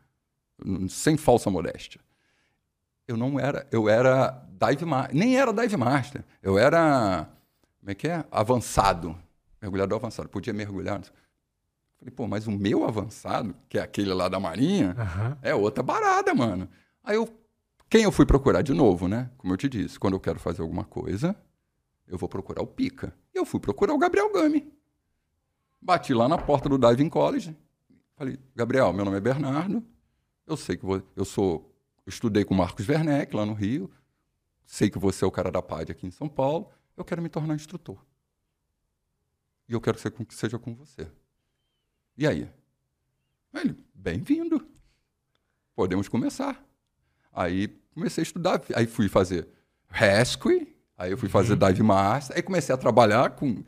sem 0.87 1.17
falsa 1.17 1.49
modéstia 1.49 1.99
eu 3.07 3.15
não 3.15 3.39
era, 3.39 3.67
eu 3.71 3.87
era 3.87 4.43
dive 4.59 4.85
master, 4.85 5.15
nem 5.15 5.37
era 5.37 5.53
dive 5.53 5.77
master, 5.77 6.23
eu 6.41 6.57
era, 6.57 7.29
como 7.79 7.91
é 7.91 7.95
que 7.95 8.07
é? 8.07 8.25
Avançado, 8.31 9.17
mergulhador 9.61 9.99
avançado, 9.99 10.29
podia 10.29 10.53
mergulhar. 10.53 11.01
Falei, 11.99 12.11
pô, 12.13 12.27
mas 12.27 12.45
o 12.47 12.51
meu 12.51 12.85
avançado, 12.85 13.55
que 13.69 13.77
é 13.77 13.81
aquele 13.81 14.13
lá 14.13 14.27
da 14.29 14.39
marinha, 14.39 14.95
Aham. 14.97 15.37
é 15.41 15.55
outra 15.55 15.81
barada, 15.83 16.33
mano. 16.33 16.69
Aí 17.03 17.15
eu, 17.15 17.27
quem 17.89 18.03
eu 18.03 18.11
fui 18.11 18.25
procurar 18.25 18.61
de 18.61 18.73
novo, 18.73 19.07
né? 19.07 19.31
Como 19.37 19.53
eu 19.53 19.57
te 19.57 19.67
disse, 19.69 19.99
quando 19.99 20.13
eu 20.15 20.19
quero 20.19 20.39
fazer 20.39 20.61
alguma 20.61 20.83
coisa, 20.83 21.35
eu 22.07 22.17
vou 22.17 22.27
procurar 22.29 22.61
o 22.61 22.67
Pica. 22.67 23.15
E 23.33 23.37
eu 23.37 23.45
fui 23.45 23.59
procurar 23.59 23.93
o 23.93 23.97
Gabriel 23.97 24.31
Gami. 24.31 24.71
Bati 25.81 26.13
lá 26.13 26.27
na 26.27 26.37
porta 26.37 26.67
do 26.69 26.77
Diving 26.77 27.09
College. 27.09 27.55
Falei, 28.15 28.39
Gabriel, 28.55 28.91
meu 28.93 29.05
nome 29.05 29.17
é 29.17 29.21
Bernardo. 29.21 29.83
Eu 30.47 30.55
sei 30.57 30.77
que 30.77 30.85
vo- 30.85 31.01
eu 31.15 31.25
sou. 31.25 31.71
Eu 32.05 32.09
estudei 32.09 32.45
com 32.45 32.53
o 32.53 32.57
Marcos 32.57 32.87
Werneck 32.87 33.35
lá 33.35 33.45
no 33.45 33.53
Rio. 33.53 33.89
Sei 34.65 34.89
que 34.89 34.97
você 34.99 35.23
é 35.23 35.27
o 35.27 35.31
cara 35.31 35.51
da 35.51 35.61
PAD 35.61 35.91
aqui 35.91 36.05
em 36.07 36.11
São 36.11 36.27
Paulo. 36.27 36.69
Eu 36.95 37.03
quero 37.03 37.21
me 37.21 37.29
tornar 37.29 37.55
instrutor. 37.55 37.97
E 39.67 39.73
eu 39.73 39.81
quero 39.81 39.97
ser 39.99 40.11
que 40.11 40.33
seja 40.33 40.57
com 40.59 40.73
você. 40.75 41.07
E 42.17 42.25
aí? 42.25 42.47
Ele, 43.53 43.75
bem-vindo. 43.93 44.65
Podemos 45.75 46.07
começar. 46.07 46.63
Aí 47.33 47.67
comecei 47.93 48.21
a 48.21 48.23
estudar, 48.23 48.61
aí 48.73 48.85
fui 48.87 49.09
fazer 49.09 49.47
rescue, 49.89 50.73
aí 50.97 51.11
eu 51.11 51.17
fui 51.17 51.27
fazer 51.27 51.57
dive 51.57 51.83
master, 51.83 52.35
aí 52.35 52.41
comecei 52.41 52.73
a 52.73 52.77
trabalhar 52.77 53.31
com 53.31 53.63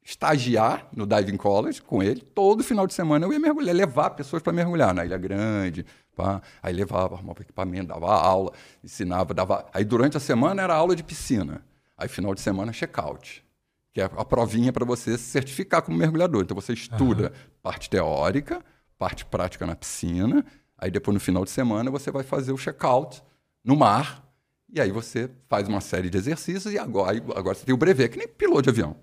estagiar 0.00 0.88
no 0.94 1.06
diving 1.06 1.36
college 1.36 1.82
com 1.82 2.00
ele. 2.00 2.20
Todo 2.20 2.62
final 2.62 2.86
de 2.86 2.94
semana 2.94 3.26
eu 3.26 3.32
ia 3.32 3.40
mergulhar, 3.40 3.74
levar 3.74 4.10
pessoas 4.10 4.42
para 4.42 4.52
mergulhar 4.52 4.94
na 4.94 5.04
Ilha 5.04 5.18
Grande, 5.18 5.84
pá. 6.14 6.40
aí 6.62 6.72
levava, 6.72 7.16
arrumava 7.16 7.42
equipamento, 7.42 7.88
dava 7.88 8.14
aula, 8.14 8.52
ensinava, 8.82 9.34
dava. 9.34 9.66
Aí 9.74 9.84
durante 9.84 10.16
a 10.16 10.20
semana 10.20 10.62
era 10.62 10.74
aula 10.74 10.94
de 10.94 11.02
piscina. 11.02 11.64
Aí 11.96 12.06
final 12.08 12.32
de 12.32 12.40
semana 12.40 12.72
check-out, 12.72 13.44
que 13.92 14.00
é 14.00 14.04
a 14.04 14.24
provinha 14.24 14.72
para 14.72 14.84
você 14.84 15.16
se 15.16 15.24
certificar 15.24 15.82
como 15.82 15.96
mergulhador. 15.96 16.42
Então 16.42 16.54
você 16.54 16.72
estuda 16.72 17.32
parte 17.62 17.88
teórica, 17.88 18.64
parte 18.98 19.24
prática 19.24 19.66
na 19.66 19.74
piscina, 19.74 20.44
aí 20.76 20.90
depois 20.90 21.14
no 21.14 21.20
final 21.20 21.44
de 21.44 21.50
semana 21.50 21.90
você 21.90 22.10
vai 22.10 22.22
fazer 22.22 22.52
o 22.52 22.58
check-out 22.58 23.22
no 23.64 23.76
mar, 23.76 24.24
e 24.72 24.80
aí 24.80 24.90
você 24.90 25.30
faz 25.48 25.66
uma 25.66 25.80
série 25.80 26.10
de 26.10 26.18
exercícios 26.18 26.72
e 26.72 26.78
agora, 26.78 27.16
agora 27.16 27.54
você 27.54 27.64
tem 27.64 27.74
o 27.74 27.78
brevet, 27.78 28.10
que 28.10 28.18
nem 28.18 28.28
piloto 28.28 28.62
de 28.62 28.70
avião. 28.70 28.96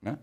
Né? 0.00 0.18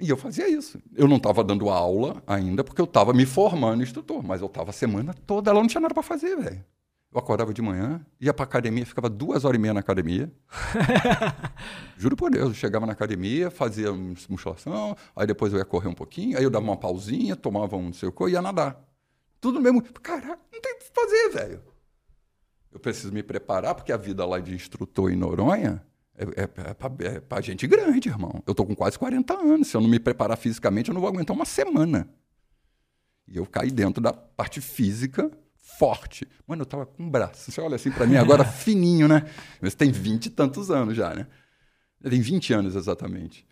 E 0.00 0.08
eu 0.08 0.16
fazia 0.16 0.48
isso. 0.48 0.80
Eu 0.94 1.08
não 1.08 1.16
estava 1.16 1.42
dando 1.44 1.68
aula 1.68 2.22
ainda, 2.26 2.62
porque 2.64 2.80
eu 2.80 2.86
estava 2.86 3.12
me 3.12 3.26
formando 3.26 3.82
instrutor, 3.82 4.22
mas 4.22 4.40
eu 4.40 4.46
estava 4.46 4.70
a 4.70 4.72
semana 4.72 5.12
toda 5.12 5.52
lá, 5.52 5.60
não 5.60 5.68
tinha 5.68 5.80
nada 5.80 5.92
para 5.92 6.02
fazer, 6.02 6.36
velho. 6.36 6.64
Eu 7.10 7.18
acordava 7.18 7.54
de 7.54 7.62
manhã, 7.62 8.04
ia 8.20 8.34
pra 8.34 8.44
academia, 8.44 8.84
ficava 8.84 9.08
duas 9.08 9.44
horas 9.44 9.58
e 9.58 9.60
meia 9.60 9.72
na 9.72 9.80
academia. 9.80 10.30
Juro 11.96 12.14
por 12.14 12.30
Deus, 12.30 12.48
eu 12.48 12.54
chegava 12.54 12.84
na 12.84 12.92
academia, 12.92 13.50
fazia 13.50 13.90
musculação, 13.92 14.94
aí 15.16 15.26
depois 15.26 15.52
eu 15.52 15.58
ia 15.58 15.64
correr 15.64 15.88
um 15.88 15.94
pouquinho, 15.94 16.36
aí 16.36 16.44
eu 16.44 16.50
dava 16.50 16.64
uma 16.66 16.76
pausinha, 16.76 17.34
tomava 17.34 17.76
um 17.76 17.84
não 17.84 17.92
sei 17.94 18.10
o 18.10 18.12
que, 18.12 18.28
ia 18.28 18.42
nadar. 18.42 18.78
Tudo 19.40 19.60
mesmo. 19.60 19.82
Caraca, 20.02 20.38
não 20.52 20.60
tem 20.60 20.74
o 20.74 20.78
que 20.78 20.84
fazer, 20.94 21.28
velho. 21.30 21.62
Eu 22.70 22.78
preciso 22.78 23.12
me 23.12 23.22
preparar, 23.22 23.74
porque 23.74 23.92
a 23.92 23.96
vida 23.96 24.26
lá 24.26 24.38
de 24.38 24.54
instrutor 24.54 25.10
em 25.10 25.16
Noronha 25.16 25.82
é, 26.14 26.24
é, 26.24 26.42
é, 26.42 26.74
pra, 26.74 26.90
é 27.00 27.20
pra 27.20 27.40
gente 27.40 27.66
grande, 27.66 28.08
irmão. 28.08 28.42
Eu 28.46 28.54
tô 28.54 28.66
com 28.66 28.74
quase 28.74 28.98
40 28.98 29.34
anos. 29.34 29.68
Se 29.68 29.76
eu 29.76 29.80
não 29.80 29.88
me 29.88 29.98
preparar 29.98 30.36
fisicamente, 30.36 30.88
eu 30.88 30.94
não 30.94 31.00
vou 31.00 31.08
aguentar 31.08 31.34
uma 31.34 31.46
semana. 31.46 32.08
E 33.26 33.36
eu 33.36 33.46
caí 33.46 33.70
dentro 33.70 34.02
da 34.02 34.12
parte 34.12 34.60
física 34.60 35.30
forte. 35.76 36.26
Mano, 36.46 36.62
eu 36.62 36.66
tava 36.66 36.86
com 36.86 37.02
um 37.02 37.10
braço. 37.10 37.50
Você 37.50 37.60
olha 37.60 37.76
assim 37.76 37.90
para 37.90 38.06
mim 38.06 38.16
agora 38.16 38.42
fininho, 38.44 39.06
né? 39.06 39.24
Mas 39.60 39.74
tem 39.74 39.90
20 39.90 40.26
e 40.26 40.30
tantos 40.30 40.70
anos 40.70 40.96
já, 40.96 41.14
né? 41.14 41.26
Tem 42.02 42.20
20 42.20 42.52
anos 42.54 42.74
exatamente. 42.74 43.46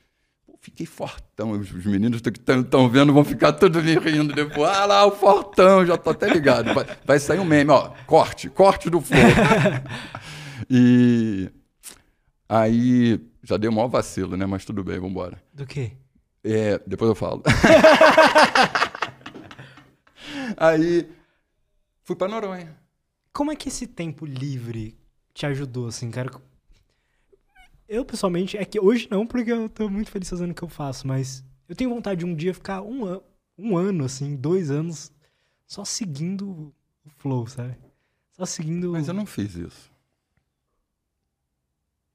Pô, 0.46 0.56
fiquei 0.60 0.86
fortão. 0.86 1.50
Os, 1.50 1.70
os 1.70 1.84
meninos 1.84 2.20
que 2.20 2.30
estão 2.30 2.88
vendo 2.88 3.12
vão 3.12 3.24
ficar 3.24 3.52
todos 3.52 3.84
me 3.84 3.98
rindo 3.98 4.32
depois. 4.32 4.70
Ah 4.70 4.86
lá, 4.86 5.06
o 5.06 5.10
fortão, 5.10 5.84
já 5.84 5.96
tô 5.96 6.10
até 6.10 6.28
ligado. 6.28 6.72
Vai, 6.72 6.86
vai 7.04 7.18
sair 7.18 7.38
um 7.38 7.44
meme, 7.44 7.70
ó. 7.70 7.90
Corte, 8.06 8.48
corte 8.48 8.88
do 8.88 9.00
fogo. 9.00 9.20
e 10.70 11.50
aí 12.48 13.20
já 13.42 13.56
deu 13.56 13.70
o 13.70 13.74
maior 13.74 13.88
vacilo, 13.88 14.36
né? 14.36 14.46
Mas 14.46 14.64
tudo 14.64 14.82
bem, 14.82 14.96
vamos 14.96 15.10
embora. 15.10 15.42
Do 15.52 15.66
quê? 15.66 15.92
É, 16.42 16.80
depois 16.86 17.08
eu 17.08 17.14
falo. 17.14 17.42
aí 20.56 21.08
Fui 22.06 22.14
para 22.14 22.28
Noronha. 22.28 22.72
Como 23.32 23.50
é 23.50 23.56
que 23.56 23.68
esse 23.68 23.84
tempo 23.84 24.24
livre 24.24 24.96
te 25.34 25.44
ajudou, 25.44 25.88
assim, 25.88 26.08
cara? 26.08 26.30
Eu, 27.88 28.04
pessoalmente, 28.04 28.56
é 28.56 28.64
que 28.64 28.78
hoje 28.78 29.08
não, 29.10 29.26
porque 29.26 29.50
eu 29.50 29.68
tô 29.68 29.88
muito 29.88 30.08
feliz 30.08 30.30
fazendo 30.30 30.52
o 30.52 30.54
que 30.54 30.62
eu 30.62 30.68
faço, 30.68 31.04
mas 31.04 31.44
eu 31.68 31.74
tenho 31.74 31.90
vontade 31.90 32.20
de 32.20 32.24
um 32.24 32.32
dia 32.32 32.54
ficar 32.54 32.80
um, 32.80 33.04
an 33.04 33.20
um 33.58 33.76
ano, 33.76 34.04
assim, 34.04 34.36
dois 34.36 34.70
anos, 34.70 35.10
só 35.66 35.84
seguindo 35.84 36.72
o 37.04 37.10
flow, 37.16 37.44
sabe? 37.48 37.76
Só 38.30 38.46
seguindo. 38.46 38.92
Mas 38.92 39.08
eu 39.08 39.14
não 39.14 39.26
fiz 39.26 39.56
isso. 39.56 39.90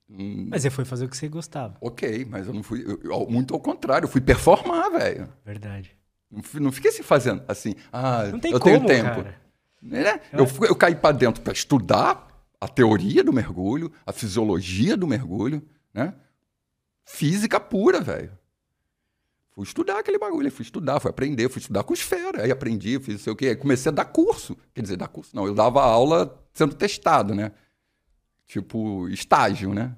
Mas 0.08 0.62
você 0.62 0.70
foi 0.70 0.86
fazer 0.86 1.04
o 1.04 1.10
que 1.10 1.18
você 1.18 1.28
gostava. 1.28 1.76
Ok, 1.82 2.24
mas 2.30 2.48
eu 2.48 2.54
não 2.54 2.64
fui. 2.64 2.86
Eu, 3.04 3.28
muito 3.30 3.54
ao 3.54 3.60
contrário, 3.60 4.06
eu 4.06 4.10
fui 4.10 4.22
performar, 4.22 4.90
velho. 4.90 5.28
Verdade. 5.44 5.98
Não, 6.32 6.42
não 6.62 6.72
fiquei 6.72 6.92
assim 6.92 7.04
fazendo 7.04 7.44
assim. 7.46 7.76
Ah, 7.92 8.28
não 8.28 8.40
tem 8.40 8.54
eu 8.54 8.60
como, 8.62 8.86
tenho 8.86 8.88
tempo. 8.88 9.16
Cara. 9.16 9.41
Né? 9.82 10.22
Eu, 10.32 10.46
eu 10.68 10.76
caí 10.76 10.96
para 10.96 11.16
dentro 11.16 11.42
para 11.42 11.54
estudar 11.54 12.28
a 12.60 12.68
teoria 12.68 13.24
do 13.24 13.34
mergulho, 13.34 13.92
a 14.06 14.14
fisiologia 14.14 14.96
do 14.96 15.08
mergulho, 15.08 15.64
né? 15.92 16.14
Física 17.04 17.60
pura, 17.60 18.00
velho. 18.00 18.32
Fui 19.50 19.66
estudar 19.66 20.00
aquele 20.00 20.18
bagulho, 20.18 20.52
fui 20.52 20.64
estudar, 20.64 21.00
fui 21.00 21.10
aprender, 21.10 21.50
fui 21.50 21.60
estudar 21.60 21.84
com 21.84 21.94
os 21.94 22.00
fera. 22.00 22.44
Aí 22.44 22.52
aprendi, 22.52 23.00
fiz 23.00 23.16
não 23.16 23.20
sei 23.20 23.34
o 23.34 23.36
quê. 23.36 23.48
Aí 23.48 23.56
comecei 23.56 23.92
a 23.92 23.94
dar 23.94 24.06
curso. 24.06 24.56
Quer 24.74 24.82
dizer, 24.82 24.96
dar 24.96 25.08
curso 25.08 25.36
não, 25.36 25.46
eu 25.46 25.54
dava 25.54 25.82
aula 25.82 26.40
sendo 26.54 26.74
testado, 26.74 27.36
né? 27.36 27.52
Tipo, 28.46 29.10
estágio, 29.10 29.74
né? 29.74 29.96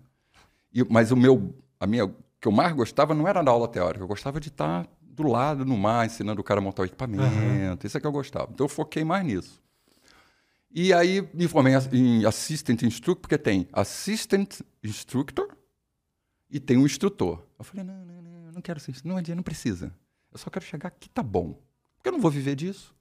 E, 0.74 0.84
mas 0.90 1.12
o 1.12 1.18
meu, 1.18 1.54
a 1.80 1.86
minha, 1.86 2.06
o 2.06 2.16
que 2.42 2.48
eu 2.48 2.52
mais 2.52 2.74
gostava 2.74 3.14
não 3.14 3.28
era 3.28 3.44
da 3.44 3.52
aula 3.52 3.68
teórica, 3.68 4.04
eu 4.04 4.08
gostava 4.08 4.40
de 4.40 4.48
estar 4.48 4.88
do 5.02 5.24
lado 5.24 5.64
no 5.64 5.78
mar, 5.78 6.06
ensinando 6.06 6.42
o 6.42 6.44
cara 6.44 6.60
a 6.60 6.64
montar 6.64 6.82
o 6.82 6.86
equipamento. 6.86 7.24
Uhum. 7.24 7.78
Isso 7.84 7.98
é 7.98 8.02
que 8.02 8.08
eu 8.08 8.12
gostava. 8.12 8.50
Então 8.52 8.66
eu 8.66 8.70
foquei 8.70 9.04
mais 9.04 9.24
nisso. 9.24 9.63
E 10.76 10.92
aí 10.92 11.22
me 11.36 11.48
formei 11.48 11.74
em 11.92 12.26
Assistant 12.26 12.82
Instructor, 12.82 13.22
porque 13.22 13.38
tem 13.38 13.68
Assistant 13.72 14.62
Instructor 14.84 15.56
e 16.50 16.60
tem 16.60 16.78
um 16.78 16.86
instrutor. 16.86 17.46
Eu 17.60 17.64
falei, 17.64 17.84
não, 17.84 18.04
não, 18.04 18.22
não, 18.24 18.52
não 18.54 18.62
quero 18.62 18.80
ser 18.80 18.96
não, 19.04 19.22
não 19.22 19.44
precisa. 19.44 19.96
Eu 20.32 20.40
só 20.40 20.50
quero 20.50 20.66
chegar 20.66 20.88
aqui, 20.88 21.08
tá 21.10 21.22
bom. 21.22 21.62
Porque 21.96 22.10
eu 22.10 22.12
não 22.14 22.20
vou 22.20 22.32
viver 22.32 22.56
disso. 22.56 22.96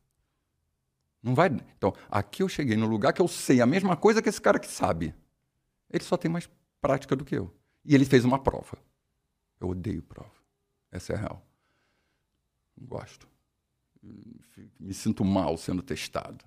Não 1.23 1.35
vai. 1.35 1.49
Então, 1.77 1.95
aqui 2.11 2.43
eu 2.43 2.49
cheguei 2.49 2.77
no 2.77 2.87
lugar 2.87 3.15
que 3.15 3.23
eu 3.23 3.29
sei 3.29 3.63
a 3.63 3.67
mesma 3.67 3.97
coisa 3.97 4.21
que 4.21 4.29
esse 4.29 4.41
cara 4.41 4.59
que 4.59 4.69
sabe. 4.69 5.15
Ele 5.89 6.05
só 6.05 6.19
tem 6.19 6.31
mais 6.31 6.51
prática 6.79 7.17
do 7.17 7.25
que 7.25 7.35
eu. 7.35 7.55
E 7.87 7.95
ele 7.95 8.05
fez 8.05 8.23
uma 8.23 8.39
prova. 8.39 8.77
Eu 9.59 9.69
odeio 9.69 10.03
prova. 10.03 10.31
Essa 10.91 11.15
é 11.15 11.17
a 11.17 11.21
real. 11.21 11.47
Não 12.79 12.87
gosto. 12.87 13.27
Me 14.79 14.93
sinto 14.93 15.25
mal 15.25 15.57
sendo 15.57 15.83
testado. 15.83 16.45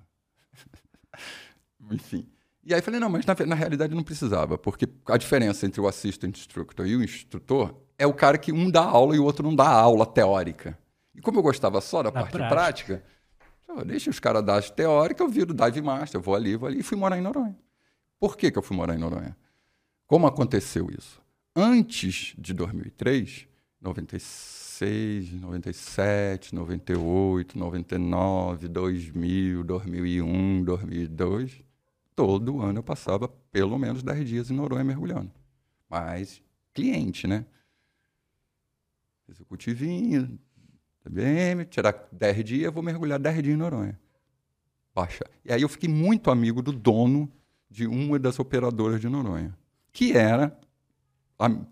Enfim. 1.92 2.28
E 2.64 2.74
aí 2.74 2.82
falei, 2.82 3.00
não, 3.00 3.10
mas 3.10 3.26
na, 3.26 3.36
na, 3.46 3.56
realidade 3.56 3.94
não 3.94 4.04
precisava, 4.04 4.58
porque 4.58 4.88
a 5.08 5.18
diferença 5.18 5.68
entre 5.68 5.80
o 5.80 5.88
assistant 5.88 6.36
instructor 6.36 6.88
e 6.88 6.96
o 6.96 7.04
instrutor 7.04 7.76
é 7.98 8.08
o 8.08 8.14
cara 8.14 8.38
que 8.40 8.52
um 8.52 8.72
dá 8.72 8.84
aula 8.84 9.16
e 9.16 9.20
o 9.20 9.24
outro 9.24 9.44
não 9.44 9.56
dá 9.56 9.68
aula 9.68 10.06
teórica. 10.06 10.78
E 11.14 11.22
como 11.22 11.40
eu 11.40 11.44
gostava 11.44 11.80
só 11.80 12.02
da 12.02 12.12
parte 12.12 12.32
prática, 12.32 12.48
prática 12.48 13.16
deixa 13.84 14.10
os 14.10 14.20
caras 14.20 14.44
dar 14.44 14.64
teórica, 14.64 15.24
eu 15.24 15.28
viro 15.28 15.54
dive 15.54 15.82
master, 15.82 16.20
eu 16.20 16.24
vou 16.24 16.36
ali, 16.36 16.56
vou 16.56 16.68
ali, 16.68 16.80
e 16.80 16.84
fui 16.84 16.98
morar 16.98 17.18
em 17.18 17.22
Noronha. 17.22 17.58
Por 18.20 18.38
que, 18.38 18.52
que 18.52 18.58
eu 18.58 18.62
fui 18.62 18.78
morar 18.78 18.96
em 18.96 19.00
Noronha? 19.00 19.36
Como 20.08 20.28
aconteceu 20.28 20.88
isso? 20.90 21.22
Antes 21.56 22.34
de 22.38 22.54
2003, 22.54 23.48
96, 23.82 24.65
97, 24.82 26.54
98, 26.54 27.58
99, 27.58 28.68
2000, 28.68 29.64
2001, 29.64 30.64
2002 30.64 31.66
todo 32.16 32.62
ano 32.62 32.80
eu 32.80 32.84
passava 32.84 33.28
pelo 33.52 33.78
menos 33.78 34.02
10 34.02 34.28
dias 34.28 34.50
em 34.50 34.56
Noronha 34.56 34.84
mergulhando. 34.84 35.32
Mas 35.90 36.42
cliente, 36.74 37.28
né? 37.28 37.46
Executivinho, 39.28 40.40
TBM, 41.04 41.66
tirar 41.66 42.08
10 42.12 42.44
dias, 42.44 42.74
vou 42.74 42.82
mergulhar 42.82 43.20
10 43.20 43.44
dias 43.44 43.56
em 43.56 43.58
Noronha. 43.58 44.00
Baixa. 44.94 45.26
E 45.44 45.52
aí 45.52 45.62
eu 45.62 45.70
fiquei 45.70 45.90
muito 45.90 46.32
amigo 46.32 46.62
do 46.62 46.72
dono 46.72 47.30
de 47.70 47.86
uma 47.86 48.18
das 48.18 48.40
operadoras 48.40 49.02
de 49.02 49.10
Noronha, 49.10 49.58
que 49.92 50.14
era 50.14 50.58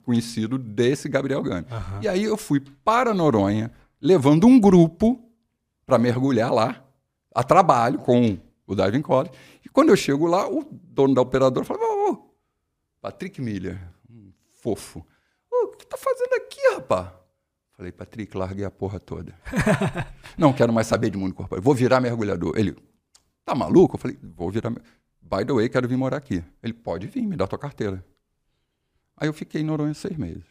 conhecido 0.03 0.57
desse 0.57 1.07
Gabriel 1.07 1.41
Gami. 1.41 1.65
Uhum. 1.71 2.01
E 2.01 2.07
aí 2.07 2.23
eu 2.23 2.37
fui 2.37 2.59
para 2.83 3.13
Noronha, 3.13 3.71
levando 4.01 4.45
um 4.45 4.59
grupo 4.59 5.19
para 5.85 5.97
mergulhar 5.97 6.51
lá, 6.51 6.83
a 7.33 7.43
trabalho 7.43 7.99
com 7.99 8.37
o 8.67 8.75
Diving 8.75 9.01
College. 9.01 9.31
E 9.65 9.69
quando 9.69 9.89
eu 9.89 9.95
chego 9.95 10.25
lá, 10.25 10.47
o 10.47 10.65
dono 10.71 11.13
da 11.13 11.21
operadora 11.21 11.65
fala: 11.65 11.79
Ô, 11.79 12.11
oh, 12.11 12.35
Patrick 13.01 13.41
Miller, 13.41 13.79
um 14.09 14.31
fofo. 14.61 15.05
Oh, 15.51 15.67
o 15.67 15.77
que 15.77 15.85
tá 15.85 15.97
fazendo 15.97 16.33
aqui, 16.35 16.61
rapaz? 16.73 17.09
Falei, 17.75 17.91
Patrick, 17.91 18.37
larguei 18.37 18.65
a 18.65 18.71
porra 18.71 18.99
toda. 18.99 19.33
não 20.37 20.53
quero 20.53 20.71
mais 20.71 20.87
saber 20.87 21.09
de 21.09 21.17
mundo 21.17 21.33
corporativo. 21.33 21.65
Vou 21.65 21.73
virar 21.73 21.99
mergulhador. 21.99 22.53
Ele, 22.55 22.75
tá 23.43 23.55
maluco? 23.55 23.95
Eu 23.95 23.99
falei, 23.99 24.17
vou 24.21 24.51
virar. 24.51 24.69
By 25.21 25.43
the 25.45 25.53
way, 25.53 25.67
quero 25.69 25.87
vir 25.87 25.97
morar 25.97 26.17
aqui. 26.17 26.43
Ele, 26.61 26.73
pode 26.73 27.07
vir, 27.07 27.25
me 27.25 27.35
dá 27.35 27.47
tua 27.47 27.57
carteira. 27.57 28.05
Aí 29.15 29.27
eu 29.27 29.33
fiquei 29.33 29.61
em 29.61 29.63
Noronha 29.63 29.93
seis 29.93 30.17
meses. 30.17 30.43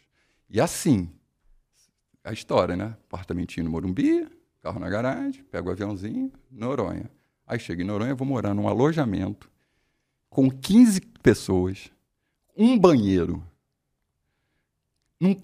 E 0.49 0.59
assim, 0.61 1.09
a 2.23 2.31
história, 2.31 2.75
né? 2.75 2.95
Apartamentinho 3.07 3.65
no 3.65 3.71
Morumbi, 3.71 4.27
carro 4.61 4.79
na 4.79 4.89
garagem, 4.89 5.43
pego 5.43 5.69
o 5.69 5.71
aviãozinho, 5.71 6.31
Noronha. 6.49 7.09
Aí 7.45 7.59
chego 7.59 7.81
em 7.81 7.85
Noronha, 7.85 8.15
vou 8.15 8.27
morar 8.27 8.53
num 8.53 8.67
alojamento 8.67 9.51
com 10.29 10.49
15 10.49 11.01
pessoas, 11.21 11.91
um 12.57 12.79
banheiro, 12.79 13.43
num 15.19 15.39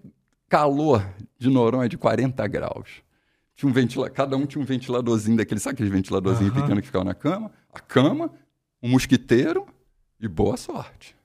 calor 0.47 1.05
de 1.37 1.49
Noronha 1.49 1.87
de 1.87 1.97
40 1.97 2.47
graus. 2.47 3.03
Tinha 3.55 3.69
um 3.69 3.73
ventila... 3.73 4.09
Cada 4.09 4.37
um 4.37 4.45
tinha 4.45 4.61
um 4.61 4.65
ventiladorzinho 4.65 5.37
daquele, 5.37 5.59
sabe 5.59 5.73
aquele 5.73 5.89
ventiladorzinho 5.89 6.51
uhum. 6.51 6.61
pequeno 6.61 6.81
que 6.81 6.87
ficava 6.87 7.03
na 7.03 7.13
cama? 7.13 7.51
A 7.71 7.79
cama, 7.79 8.31
um 8.81 8.89
mosquiteiro 8.89 9.67
e 10.19 10.27
boa 10.27 10.55
sorte. 10.55 11.15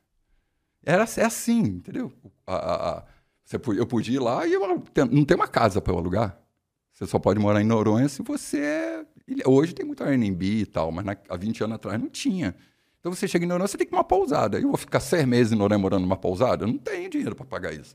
Era 0.84 1.04
é 1.16 1.24
assim, 1.24 1.60
entendeu? 1.60 2.12
A, 2.46 2.56
a, 2.56 3.04
você, 3.44 3.56
eu 3.56 3.86
podia 3.86 4.16
ir 4.16 4.20
lá 4.20 4.46
e 4.46 4.52
eu, 4.52 4.84
não 5.10 5.24
tem 5.24 5.36
uma 5.36 5.48
casa 5.48 5.80
para 5.80 5.92
eu 5.92 5.98
alugar. 5.98 6.38
Você 6.92 7.06
só 7.06 7.18
pode 7.18 7.40
morar 7.40 7.60
em 7.60 7.64
Noronha 7.64 8.08
se 8.08 8.22
você 8.22 9.04
Hoje 9.46 9.74
tem 9.74 9.86
muito 9.86 10.04
Airbnb 10.04 10.44
e 10.44 10.66
tal, 10.66 10.92
mas 10.92 11.04
na, 11.04 11.16
há 11.28 11.36
20 11.36 11.64
anos 11.64 11.76
atrás 11.76 12.00
não 12.00 12.08
tinha. 12.08 12.54
Então 13.00 13.12
você 13.12 13.26
chega 13.26 13.44
em 13.44 13.48
Noronha, 13.48 13.66
você 13.66 13.78
tem 13.78 13.86
que 13.86 13.94
ir 13.94 13.96
uma 13.96 14.04
pousada. 14.04 14.58
Eu 14.58 14.68
vou 14.68 14.76
ficar 14.76 15.00
seis 15.00 15.24
meses 15.24 15.52
em 15.52 15.56
Noronha 15.56 15.78
morando 15.78 16.02
numa 16.02 16.16
pousada? 16.16 16.64
Eu 16.64 16.68
não 16.68 16.78
tenho 16.78 17.08
dinheiro 17.08 17.34
para 17.34 17.46
pagar 17.46 17.72
isso. 17.72 17.94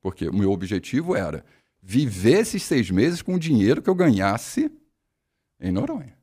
Porque 0.00 0.28
o 0.28 0.34
meu 0.34 0.50
objetivo 0.50 1.14
era 1.14 1.44
viver 1.80 2.40
esses 2.40 2.62
seis 2.62 2.90
meses 2.90 3.22
com 3.22 3.34
o 3.34 3.38
dinheiro 3.38 3.80
que 3.80 3.88
eu 3.88 3.94
ganhasse 3.94 4.70
em 5.60 5.70
Noronha. 5.70 6.16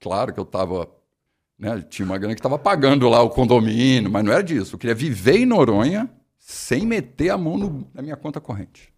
Claro 0.00 0.32
que 0.32 0.40
eu 0.40 0.44
estava. 0.44 0.88
Né, 1.60 1.82
tinha 1.82 2.06
uma 2.06 2.16
grana 2.16 2.34
que 2.34 2.40
estava 2.40 2.58
pagando 2.58 3.06
lá 3.06 3.20
o 3.22 3.28
condomínio, 3.28 4.10
mas 4.10 4.24
não 4.24 4.32
era 4.32 4.42
disso. 4.42 4.74
Eu 4.74 4.78
queria 4.78 4.94
viver 4.94 5.36
em 5.36 5.44
Noronha 5.44 6.08
sem 6.38 6.86
meter 6.86 7.28
a 7.28 7.36
mão 7.36 7.58
no, 7.58 7.90
na 7.92 8.00
minha 8.00 8.16
conta 8.16 8.40
corrente. 8.40 8.90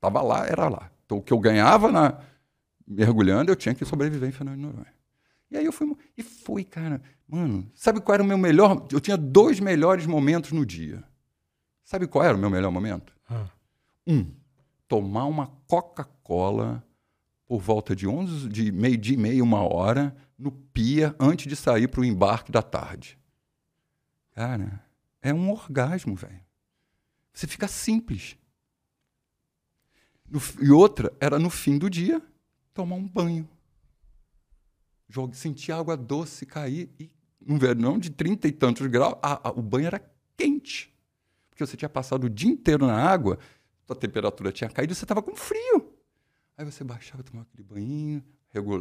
Tava 0.00 0.20
lá, 0.20 0.44
era 0.44 0.68
lá. 0.68 0.90
Então, 1.06 1.18
o 1.18 1.22
que 1.22 1.32
eu 1.32 1.38
ganhava 1.38 1.92
na 1.92 2.18
mergulhando, 2.84 3.52
eu 3.52 3.56
tinha 3.56 3.72
que 3.72 3.84
sobreviver 3.84 4.28
em 4.28 4.32
Fernando 4.32 4.56
de 4.56 4.62
Noronha. 4.62 4.92
E 5.48 5.56
aí 5.56 5.64
eu 5.64 5.72
fui. 5.72 5.96
E 6.16 6.22
fui, 6.24 6.64
cara. 6.64 7.00
Mano, 7.28 7.70
sabe 7.72 8.00
qual 8.00 8.14
era 8.14 8.22
o 8.22 8.26
meu 8.26 8.36
melhor? 8.36 8.86
Eu 8.90 9.00
tinha 9.00 9.16
dois 9.16 9.60
melhores 9.60 10.04
momentos 10.04 10.50
no 10.50 10.66
dia. 10.66 11.04
Sabe 11.84 12.08
qual 12.08 12.24
era 12.24 12.36
o 12.36 12.40
meu 12.40 12.50
melhor 12.50 12.72
momento? 12.72 13.14
Ah. 13.30 13.46
Um, 14.06 14.26
tomar 14.88 15.26
uma 15.26 15.46
Coca-Cola 15.68 16.82
por 17.48 17.60
volta 17.60 17.96
de 17.96 18.06
11, 18.06 18.46
de 18.50 18.70
meio-dia 18.70 19.14
e 19.14 19.18
meia, 19.18 19.42
uma 19.42 19.62
hora, 19.62 20.14
no 20.38 20.52
pia, 20.52 21.16
antes 21.18 21.46
de 21.46 21.56
sair 21.56 21.88
para 21.88 22.02
o 22.02 22.04
embarque 22.04 22.52
da 22.52 22.60
tarde. 22.60 23.18
Cara, 24.32 24.84
é 25.22 25.32
um 25.32 25.50
orgasmo, 25.50 26.14
velho. 26.14 26.44
Você 27.32 27.46
fica 27.46 27.66
simples. 27.66 28.36
No, 30.28 30.38
e 30.60 30.70
outra 30.70 31.10
era 31.18 31.38
no 31.38 31.48
fim 31.48 31.78
do 31.78 31.88
dia 31.88 32.22
tomar 32.74 32.96
um 32.96 33.08
banho. 33.08 33.48
Jogo, 35.08 35.34
sentir 35.34 35.72
água 35.72 35.96
doce 35.96 36.44
cair 36.44 36.90
e 37.00 37.10
um 37.46 37.58
verão 37.58 37.98
de 37.98 38.10
trinta 38.10 38.46
e 38.46 38.52
tantos 38.52 38.86
graus, 38.88 39.14
a, 39.22 39.48
a, 39.48 39.52
o 39.52 39.62
banho 39.62 39.86
era 39.86 40.02
quente. 40.36 40.94
Porque 41.48 41.64
você 41.64 41.78
tinha 41.78 41.88
passado 41.88 42.24
o 42.24 42.30
dia 42.30 42.50
inteiro 42.50 42.86
na 42.86 42.94
água, 42.94 43.38
a 43.88 43.94
temperatura 43.94 44.52
tinha 44.52 44.68
caído 44.68 44.92
e 44.92 44.94
você 44.94 45.06
estava 45.06 45.22
com 45.22 45.34
frio. 45.34 45.97
Aí 46.58 46.64
você 46.64 46.82
baixava, 46.82 47.22
tomava 47.22 47.46
aquele 47.48 47.62
banho, 47.62 48.24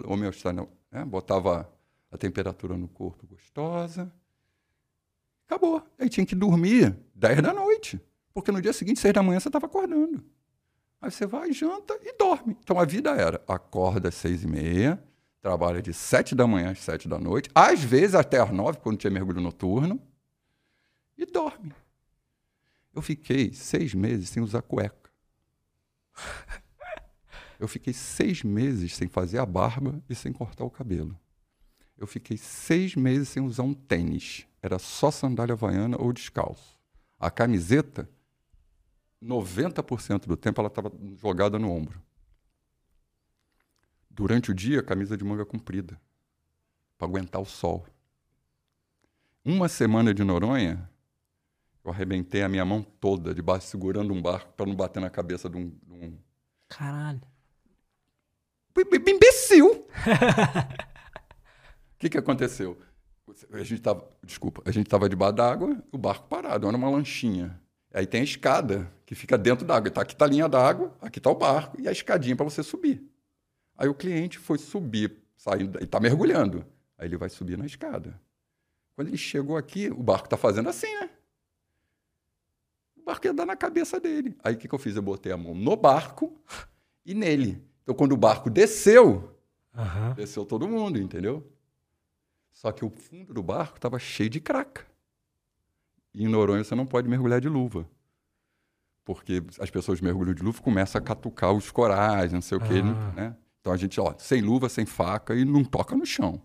homeostase, 0.07 0.67
né? 0.91 1.05
botava 1.05 1.71
a 2.11 2.17
temperatura 2.17 2.75
no 2.75 2.87
corpo 2.87 3.27
gostosa. 3.27 4.11
Acabou. 5.45 5.85
Aí 5.99 6.09
tinha 6.09 6.25
que 6.25 6.33
dormir 6.33 6.97
10 7.13 7.43
da 7.43 7.53
noite. 7.53 8.01
Porque 8.33 8.51
no 8.51 8.59
dia 8.59 8.73
seguinte, 8.73 8.99
6 8.99 9.13
da 9.13 9.21
manhã, 9.21 9.39
você 9.39 9.49
estava 9.49 9.67
acordando. 9.67 10.25
Aí 10.99 11.11
você 11.11 11.27
vai, 11.27 11.53
janta 11.53 11.95
e 12.01 12.17
dorme. 12.17 12.57
Então 12.59 12.79
a 12.79 12.83
vida 12.83 13.11
era: 13.11 13.43
acorda 13.47 14.09
às 14.09 14.15
6 14.15 14.43
e 14.43 14.47
meia, 14.47 15.03
trabalha 15.39 15.79
de 15.79 15.93
7 15.93 16.33
da 16.33 16.47
manhã 16.47 16.71
às 16.71 16.79
7 16.79 17.07
da 17.07 17.19
noite, 17.19 17.47
às 17.53 17.83
vezes 17.83 18.15
até 18.15 18.41
às 18.41 18.51
9, 18.51 18.79
quando 18.79 18.97
tinha 18.97 19.11
mergulho 19.11 19.39
noturno, 19.39 20.01
e 21.15 21.27
dorme. 21.27 21.73
Eu 22.91 23.03
fiquei 23.03 23.53
seis 23.53 23.93
meses 23.93 24.29
sem 24.29 24.41
usar 24.41 24.63
cueca. 24.63 25.11
Eu 27.59 27.67
fiquei 27.67 27.93
seis 27.93 28.43
meses 28.43 28.95
sem 28.95 29.07
fazer 29.07 29.39
a 29.39 29.45
barba 29.45 30.01
e 30.09 30.15
sem 30.15 30.31
cortar 30.31 30.63
o 30.63 30.69
cabelo. 30.69 31.19
Eu 31.97 32.05
fiquei 32.05 32.37
seis 32.37 32.95
meses 32.95 33.29
sem 33.29 33.43
usar 33.43 33.63
um 33.63 33.73
tênis. 33.73 34.45
Era 34.61 34.77
só 34.77 35.09
sandália 35.09 35.53
havaiana 35.53 35.97
ou 35.99 36.13
descalço. 36.13 36.77
A 37.19 37.31
camiseta, 37.31 38.07
90% 39.21 40.27
do 40.27 40.37
tempo, 40.37 40.61
ela 40.61 40.67
estava 40.67 40.91
jogada 41.15 41.57
no 41.57 41.71
ombro. 41.71 41.99
Durante 44.09 44.51
o 44.51 44.53
dia, 44.53 44.83
camisa 44.83 45.17
de 45.17 45.23
manga 45.23 45.45
comprida, 45.45 45.99
para 46.97 47.07
aguentar 47.07 47.41
o 47.41 47.45
sol. 47.45 47.87
Uma 49.43 49.67
semana 49.67 50.13
de 50.13 50.23
Noronha, 50.23 50.89
eu 51.83 51.91
arrebentei 51.91 52.43
a 52.43 52.49
minha 52.49 52.65
mão 52.65 52.83
toda, 52.83 53.33
debaixo, 53.33 53.67
segurando 53.67 54.13
um 54.13 54.21
barco, 54.21 54.53
para 54.53 54.65
não 54.65 54.75
bater 54.75 54.99
na 54.99 55.09
cabeça 55.09 55.49
de 55.49 55.57
um, 55.57 55.69
de 55.69 55.93
um 55.93 56.19
Caralho. 56.67 57.21
Imbecil. 58.81 59.71
O 59.71 59.87
que, 61.99 62.09
que 62.09 62.17
aconteceu? 62.17 62.77
A 63.51 63.63
gente 63.63 63.81
tava, 63.81 64.07
desculpa, 64.23 64.61
a 64.65 64.71
gente 64.71 64.87
estava 64.87 65.09
debaixo 65.09 65.35
d'água, 65.35 65.83
o 65.91 65.97
barco 65.97 66.27
parado, 66.27 66.67
era 66.67 66.77
uma 66.77 66.89
lanchinha. 66.89 67.59
Aí 67.93 68.05
tem 68.05 68.21
a 68.21 68.23
escada 68.23 68.91
que 69.05 69.15
fica 69.15 69.37
dentro 69.37 69.65
d'água. 69.65 69.89
Tá, 69.89 70.01
aqui 70.01 70.13
está 70.13 70.25
a 70.25 70.27
linha 70.27 70.47
d'água, 70.47 70.95
aqui 71.01 71.19
está 71.19 71.29
o 71.29 71.35
barco 71.35 71.79
e 71.79 71.87
a 71.87 71.91
escadinha 71.91 72.35
para 72.35 72.45
você 72.45 72.63
subir. 72.63 73.03
Aí 73.77 73.87
o 73.87 73.93
cliente 73.93 74.37
foi 74.37 74.57
subir, 74.57 75.17
saindo, 75.35 75.79
e 75.79 75.83
está 75.83 75.99
mergulhando. 75.99 76.65
Aí 76.97 77.07
ele 77.07 77.17
vai 77.17 77.29
subir 77.29 77.57
na 77.57 77.65
escada. 77.65 78.19
Quando 78.95 79.09
ele 79.09 79.17
chegou 79.17 79.55
aqui, 79.55 79.89
o 79.89 80.01
barco 80.01 80.25
está 80.25 80.37
fazendo 80.37 80.69
assim, 80.69 80.91
né? 80.99 81.09
O 82.95 83.03
barco 83.03 83.27
ia 83.27 83.33
dar 83.33 83.45
na 83.45 83.55
cabeça 83.55 83.99
dele. 83.99 84.35
Aí 84.43 84.55
o 84.55 84.57
que, 84.57 84.67
que 84.67 84.73
eu 84.73 84.79
fiz? 84.79 84.95
Eu 84.95 85.01
botei 85.01 85.31
a 85.31 85.37
mão 85.37 85.53
no 85.53 85.75
barco 85.75 86.41
e 87.05 87.13
nele. 87.13 87.63
Então, 87.87 87.95
quando 87.95 88.11
o 88.11 88.17
barco 88.17 88.49
desceu, 88.49 89.33
Aham. 89.73 90.13
desceu 90.13 90.43
todo 90.45 90.67
mundo, 90.67 90.99
entendeu? 90.99 91.49
Só 92.51 92.69
que 92.69 92.83
o 92.83 92.89
fundo 92.89 93.33
do 93.33 93.41
barco 93.41 93.77
estava 93.77 93.97
cheio 93.97 94.29
de 94.29 94.41
craca. 94.41 94.85
E 96.13 96.25
em 96.25 96.27
Noronha 96.27 96.65
você 96.65 96.75
não 96.75 96.85
pode 96.85 97.07
mergulhar 97.07 97.39
de 97.39 97.47
luva. 97.47 97.87
Porque 99.05 99.41
as 99.57 99.69
pessoas 99.69 100.01
mergulham 100.01 100.33
de 100.33 100.43
luva 100.43 100.59
e 100.59 100.61
começam 100.61 100.99
a 100.99 101.01
catucar 101.01 101.53
os 101.53 101.71
corais, 101.71 102.33
não 102.33 102.41
sei 102.41 102.57
o 102.57 102.61
quê, 102.61 102.81
Ah. 102.83 103.11
né? 103.13 103.37
Então 103.61 103.71
a 103.71 103.77
gente, 103.77 104.01
ó, 104.01 104.13
sem 104.17 104.41
luva, 104.41 104.67
sem 104.67 104.85
faca 104.85 105.33
e 105.33 105.45
não 105.45 105.63
toca 105.63 105.95
no 105.95 106.05
chão. 106.05 106.41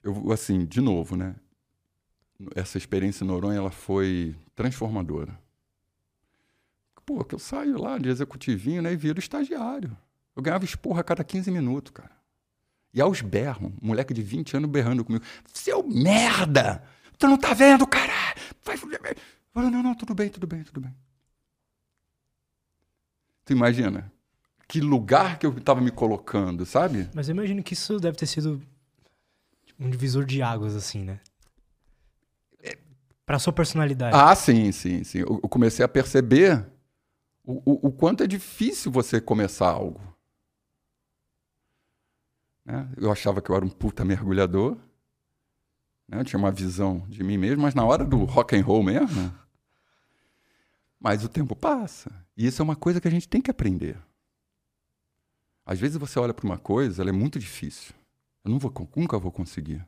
Eu, 0.00 0.30
assim, 0.30 0.64
de 0.64 0.80
novo, 0.80 1.16
né? 1.16 1.34
Essa 2.54 2.78
experiência 2.78 3.24
em 3.24 3.26
Noronha, 3.26 3.58
ela 3.58 3.72
foi 3.72 4.36
transformadora. 4.54 5.36
Pô, 7.10 7.24
que 7.24 7.34
eu 7.34 7.40
saio 7.40 7.76
lá 7.76 7.98
de 7.98 8.08
executivinho, 8.08 8.80
né, 8.80 8.92
e 8.92 8.96
viro 8.96 9.18
estagiário. 9.18 9.96
Eu 10.36 10.40
ganhava 10.40 10.64
esporra 10.64 11.00
a 11.00 11.04
cada 11.04 11.24
15 11.24 11.50
minutos, 11.50 11.90
cara. 11.90 12.12
E 12.94 13.00
aos 13.00 13.20
berros, 13.20 13.72
um 13.82 13.88
moleque 13.88 14.14
de 14.14 14.22
20 14.22 14.56
anos 14.56 14.70
berrando 14.70 15.04
comigo. 15.04 15.24
Seu 15.52 15.82
merda! 15.82 16.84
Tu 17.18 17.26
não 17.26 17.36
tá 17.36 17.52
vendo, 17.52 17.84
cara? 17.84 18.12
Vai... 18.64 18.76
Falei, 18.76 19.70
não, 19.70 19.82
não, 19.82 19.92
tudo 19.92 20.14
bem, 20.14 20.28
tudo 20.28 20.46
bem, 20.46 20.62
tudo 20.62 20.80
bem. 20.80 20.94
Tu 23.44 23.54
imagina? 23.54 24.12
Que 24.68 24.80
lugar 24.80 25.36
que 25.36 25.44
eu 25.44 25.60
tava 25.60 25.80
me 25.80 25.90
colocando, 25.90 26.64
sabe? 26.64 27.10
Mas 27.12 27.28
eu 27.28 27.34
imagino 27.34 27.60
que 27.60 27.74
isso 27.74 27.98
deve 27.98 28.16
ter 28.16 28.26
sido 28.26 28.62
um 29.80 29.90
divisor 29.90 30.24
de 30.24 30.42
águas, 30.42 30.76
assim, 30.76 31.02
né? 31.02 31.18
Pra 33.26 33.40
sua 33.40 33.52
personalidade. 33.52 34.16
Ah, 34.16 34.34
sim, 34.36 34.70
sim, 34.70 35.02
sim. 35.02 35.18
Eu 35.18 35.40
eu 35.42 35.48
comecei 35.48 35.84
a 35.84 35.88
perceber 35.88 36.64
o, 37.44 37.52
o, 37.72 37.88
o 37.88 37.92
quanto 37.92 38.22
é 38.22 38.26
difícil 38.26 38.90
você 38.92 39.20
começar 39.20 39.68
algo. 39.68 40.00
Né? 42.64 42.88
Eu 42.96 43.10
achava 43.10 43.40
que 43.40 43.50
eu 43.50 43.56
era 43.56 43.64
um 43.64 43.68
puta 43.70 44.04
mergulhador. 44.04 44.76
né? 46.06 46.20
Eu 46.20 46.24
tinha 46.24 46.38
uma 46.38 46.50
visão 46.52 47.00
de 47.08 47.22
mim 47.22 47.38
mesmo, 47.38 47.62
mas 47.62 47.74
na 47.74 47.84
hora 47.84 48.04
do 48.04 48.24
rock 48.24 48.56
and 48.56 48.64
roll 48.64 48.82
mesmo. 48.82 49.34
Mas 50.98 51.24
o 51.24 51.28
tempo 51.28 51.56
passa. 51.56 52.12
E 52.36 52.46
isso 52.46 52.60
é 52.60 52.64
uma 52.64 52.76
coisa 52.76 53.00
que 53.00 53.08
a 53.08 53.10
gente 53.10 53.28
tem 53.28 53.40
que 53.40 53.50
aprender. 53.50 53.98
Às 55.64 55.78
vezes 55.78 55.96
você 55.96 56.18
olha 56.18 56.34
para 56.34 56.44
uma 56.44 56.58
coisa, 56.58 57.02
ela 57.02 57.10
é 57.10 57.12
muito 57.12 57.38
difícil. 57.38 57.94
Eu 58.44 58.50
não 58.50 58.58
vou, 58.58 58.72
nunca 58.96 59.18
vou 59.18 59.32
conseguir. 59.32 59.86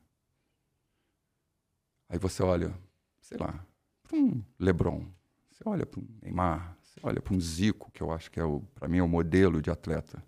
Aí 2.09 2.19
você 2.19 2.43
olha, 2.43 2.75
sei 3.21 3.39
lá, 3.39 3.65
para 4.03 4.17
um 4.17 4.43
LeBron, 4.59 5.07
você 5.51 5.63
olha 5.67 5.87
para 5.87 6.01
um 6.01 6.07
Neymar, 6.23 6.77
você 6.93 7.01
olha 7.03 7.23
para 7.23 7.35
um 7.35 7.41
Zico, 7.41 7.91
que 7.91 8.03
eu 8.03 8.13
acho 8.13 8.31
que 8.31 8.39
é 8.39 8.45
o, 8.45 8.61
para 8.75 8.87
mim 8.87 8.99
é 8.99 9.03
o 9.03 9.09
modelo 9.09 9.63
de 9.63 9.71
atleta, 9.71 10.23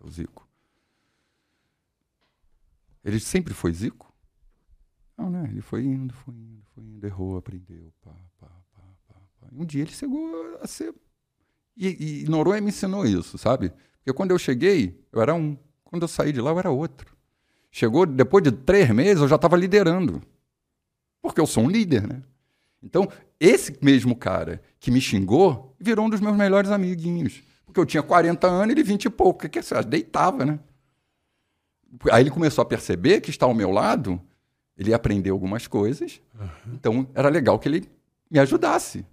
é 0.00 0.06
o 0.06 0.10
Zico. 0.10 0.48
Ele 3.04 3.20
sempre 3.20 3.52
foi 3.52 3.72
Zico? 3.72 4.12
Não, 5.18 5.28
né? 5.28 5.46
Ele 5.50 5.60
foi 5.60 5.84
indo, 5.84 6.14
foi 6.14 6.34
indo, 6.34 6.62
foi 6.74 6.82
indo, 6.84 7.06
errou, 7.06 7.36
aprendeu, 7.36 7.92
pá, 8.00 8.10
pá, 8.40 8.46
pá, 8.46 8.82
pá, 9.08 9.14
pá. 9.40 9.48
Um 9.52 9.66
dia 9.66 9.82
ele 9.82 9.90
chegou 9.90 10.58
a 10.62 10.66
ser. 10.66 10.94
E, 11.76 12.22
e 12.22 12.28
Noronha 12.28 12.60
me 12.62 12.68
ensinou 12.68 13.04
isso, 13.04 13.36
sabe? 13.36 13.70
Porque 13.98 14.12
quando 14.14 14.30
eu 14.30 14.38
cheguei, 14.38 14.98
eu 15.12 15.20
era 15.20 15.34
um. 15.34 15.58
Quando 15.84 16.02
eu 16.02 16.08
saí 16.08 16.32
de 16.32 16.40
lá, 16.40 16.50
eu 16.52 16.58
era 16.58 16.70
outro. 16.70 17.14
Chegou, 17.70 18.06
depois 18.06 18.42
de 18.42 18.52
três 18.52 18.88
meses, 18.90 19.20
eu 19.20 19.28
já 19.28 19.36
estava 19.36 19.56
liderando. 19.56 20.22
Porque 21.20 21.40
eu 21.40 21.46
sou 21.46 21.64
um 21.64 21.70
líder, 21.70 22.06
né? 22.06 22.22
Então, 22.82 23.08
esse 23.44 23.76
mesmo 23.82 24.14
cara 24.14 24.62
que 24.78 24.88
me 24.88 25.00
xingou 25.00 25.74
virou 25.80 26.06
um 26.06 26.08
dos 26.08 26.20
meus 26.20 26.36
melhores 26.36 26.70
amiguinhos. 26.70 27.42
Porque 27.66 27.80
eu 27.80 27.84
tinha 27.84 28.02
40 28.02 28.46
anos 28.46 28.68
e 28.68 28.72
ele 28.72 28.84
20 28.84 29.06
e 29.06 29.10
pouco. 29.10 29.44
O 29.44 29.50
que, 29.50 29.58
é 29.58 29.60
isso? 29.60 29.74
Deitava, 29.82 30.44
né? 30.44 30.60
Aí 32.12 32.22
ele 32.22 32.30
começou 32.30 32.62
a 32.62 32.64
perceber 32.64 33.20
que 33.20 33.30
está 33.30 33.44
ao 33.44 33.52
meu 33.52 33.70
lado, 33.70 34.20
ele 34.78 34.94
aprendeu 34.94 35.34
algumas 35.34 35.66
coisas. 35.66 36.20
Então, 36.72 37.08
era 37.14 37.28
legal 37.28 37.58
que 37.58 37.68
ele 37.68 37.90
me 38.30 38.38
ajudasse. 38.38 39.04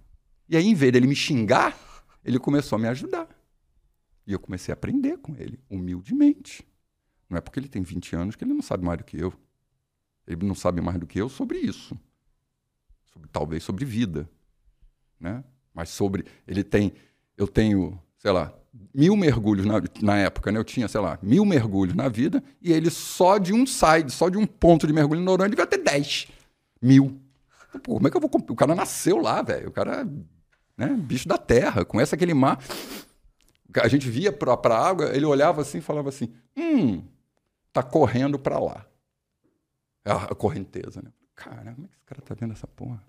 E 0.48 0.56
aí, 0.56 0.66
em 0.66 0.74
vez 0.74 0.92
dele 0.92 1.08
me 1.08 1.16
xingar, 1.16 1.76
ele 2.24 2.38
começou 2.38 2.76
a 2.76 2.78
me 2.78 2.86
ajudar. 2.86 3.28
E 4.26 4.32
eu 4.32 4.38
comecei 4.38 4.72
a 4.72 4.74
aprender 4.74 5.18
com 5.18 5.34
ele, 5.34 5.58
humildemente. 5.68 6.64
Não 7.28 7.36
é 7.36 7.40
porque 7.40 7.58
ele 7.58 7.68
tem 7.68 7.82
20 7.82 8.14
anos 8.14 8.36
que 8.36 8.44
ele 8.44 8.54
não 8.54 8.62
sabe 8.62 8.84
mais 8.84 8.98
do 8.98 9.04
que 9.04 9.20
eu. 9.20 9.32
Ele 10.24 10.46
não 10.46 10.54
sabe 10.54 10.80
mais 10.80 10.98
do 10.98 11.06
que 11.06 11.20
eu 11.20 11.28
sobre 11.28 11.58
isso. 11.58 11.98
Sobre, 13.12 13.28
talvez 13.30 13.62
sobre 13.62 13.84
vida. 13.84 14.28
Né? 15.18 15.44
Mas 15.74 15.90
sobre. 15.90 16.24
Ele 16.46 16.62
tem. 16.62 16.92
Eu 17.36 17.48
tenho, 17.48 18.00
sei 18.18 18.30
lá, 18.32 18.52
mil 18.94 19.16
mergulhos 19.16 19.66
na, 19.66 19.82
na 20.02 20.18
época, 20.18 20.52
né? 20.52 20.58
Eu 20.58 20.64
tinha, 20.64 20.88
sei 20.88 21.00
lá, 21.00 21.18
mil 21.22 21.44
mergulhos 21.44 21.94
na 21.94 22.08
vida, 22.08 22.42
e 22.60 22.72
ele 22.72 22.90
só 22.90 23.38
de 23.38 23.52
um 23.52 23.66
side, 23.66 24.10
só 24.12 24.28
de 24.28 24.36
um 24.36 24.46
ponto 24.46 24.86
de 24.86 24.92
mergulho 24.92 25.20
em 25.20 25.42
ele 25.42 25.50
devia 25.50 25.66
ter 25.66 25.78
10 25.78 26.28
mil. 26.80 27.20
Pô, 27.82 27.94
como 27.94 28.08
é 28.08 28.10
que 28.10 28.16
eu 28.16 28.20
vou. 28.20 28.30
O 28.48 28.56
cara 28.56 28.74
nasceu 28.74 29.18
lá, 29.18 29.42
velho. 29.42 29.68
O 29.68 29.72
cara. 29.72 30.04
né? 30.76 30.88
Bicho 30.88 31.28
da 31.28 31.38
terra, 31.38 31.84
conhece 31.84 32.14
aquele 32.14 32.34
mar. 32.34 32.58
A 33.80 33.88
gente 33.88 34.08
via 34.08 34.32
para 34.32 34.52
a 34.52 34.88
água, 34.88 35.14
ele 35.14 35.24
olhava 35.24 35.62
assim 35.62 35.80
falava 35.80 36.08
assim: 36.08 36.32
hum, 36.56 37.02
tá 37.72 37.82
correndo 37.82 38.38
para 38.38 38.58
lá. 38.58 38.84
É 40.04 40.10
a 40.10 40.34
correnteza, 40.34 41.00
né? 41.02 41.12
Cara, 41.40 41.72
como 41.72 41.86
é 41.86 41.88
que 41.88 41.94
esse 41.94 42.04
cara 42.04 42.20
tá 42.20 42.34
vendo 42.34 42.52
essa 42.52 42.66
porra? 42.66 43.02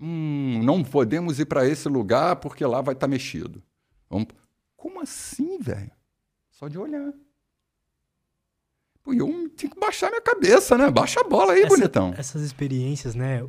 Hum, 0.00 0.62
não 0.64 0.82
podemos 0.82 1.38
ir 1.38 1.44
para 1.44 1.68
esse 1.68 1.88
lugar 1.88 2.36
porque 2.36 2.64
lá 2.64 2.80
vai 2.80 2.94
estar 2.94 3.06
tá 3.06 3.10
mexido. 3.10 3.62
Vamos... 4.08 4.28
Como 4.74 5.00
assim, 5.00 5.58
velho? 5.58 5.92
Só 6.50 6.66
de 6.66 6.78
olhar. 6.78 7.12
Pô, 9.02 9.12
eu 9.12 9.48
tinha 9.50 9.70
que 9.70 9.78
baixar 9.78 10.08
minha 10.08 10.22
cabeça, 10.22 10.78
né? 10.78 10.90
Baixa 10.90 11.20
a 11.20 11.24
bola 11.24 11.52
aí, 11.52 11.60
Essa, 11.60 11.68
bonitão. 11.68 12.14
Essas 12.16 12.42
experiências, 12.42 13.14
né? 13.14 13.40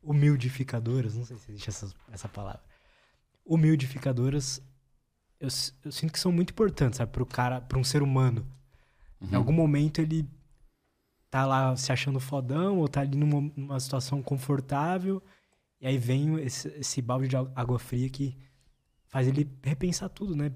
Humildificadoras, 0.00 1.16
não 1.16 1.24
sei 1.24 1.36
se 1.36 1.50
existe 1.50 1.68
essa, 1.68 1.92
essa 2.12 2.28
palavra. 2.28 2.62
Humildificadoras, 3.44 4.62
eu, 5.40 5.48
eu 5.84 5.90
sinto 5.92 6.12
que 6.12 6.20
são 6.20 6.30
muito 6.30 6.50
importantes, 6.50 6.98
sabe? 6.98 7.10
Para 7.10 7.22
o 7.22 7.26
cara, 7.26 7.60
para 7.60 7.78
um 7.78 7.84
ser 7.84 8.02
humano. 8.02 8.46
Uhum. 9.20 9.28
Em 9.32 9.34
algum 9.34 9.52
momento 9.52 10.00
ele 10.00 10.28
tá 11.32 11.46
lá 11.46 11.74
se 11.74 11.90
achando 11.90 12.20
fodão 12.20 12.78
ou 12.78 12.86
tá 12.86 13.00
ali 13.00 13.16
numa, 13.16 13.50
numa 13.56 13.80
situação 13.80 14.22
confortável 14.22 15.22
e 15.80 15.86
aí 15.86 15.96
vem 15.96 16.38
esse, 16.40 16.68
esse 16.78 17.00
balde 17.00 17.26
de 17.26 17.34
água 17.34 17.78
fria 17.78 18.10
que 18.10 18.36
faz 19.06 19.26
ele 19.26 19.50
repensar 19.62 20.10
tudo, 20.10 20.36
né? 20.36 20.52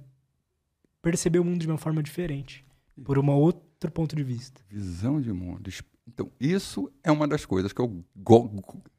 Perceber 1.00 1.38
o 1.38 1.44
mundo 1.44 1.62
de 1.62 1.66
uma 1.66 1.78
forma 1.78 2.02
diferente 2.02 2.62
por 3.02 3.18
um 3.18 3.30
outro 3.30 3.90
ponto 3.90 4.14
de 4.14 4.22
vista. 4.22 4.60
Visão 4.68 5.18
de 5.18 5.32
mundo. 5.32 5.70
Então, 6.06 6.30
isso 6.38 6.92
é 7.02 7.10
uma 7.10 7.26
das 7.26 7.46
coisas 7.46 7.72
que 7.72 7.80
eu. 7.80 8.04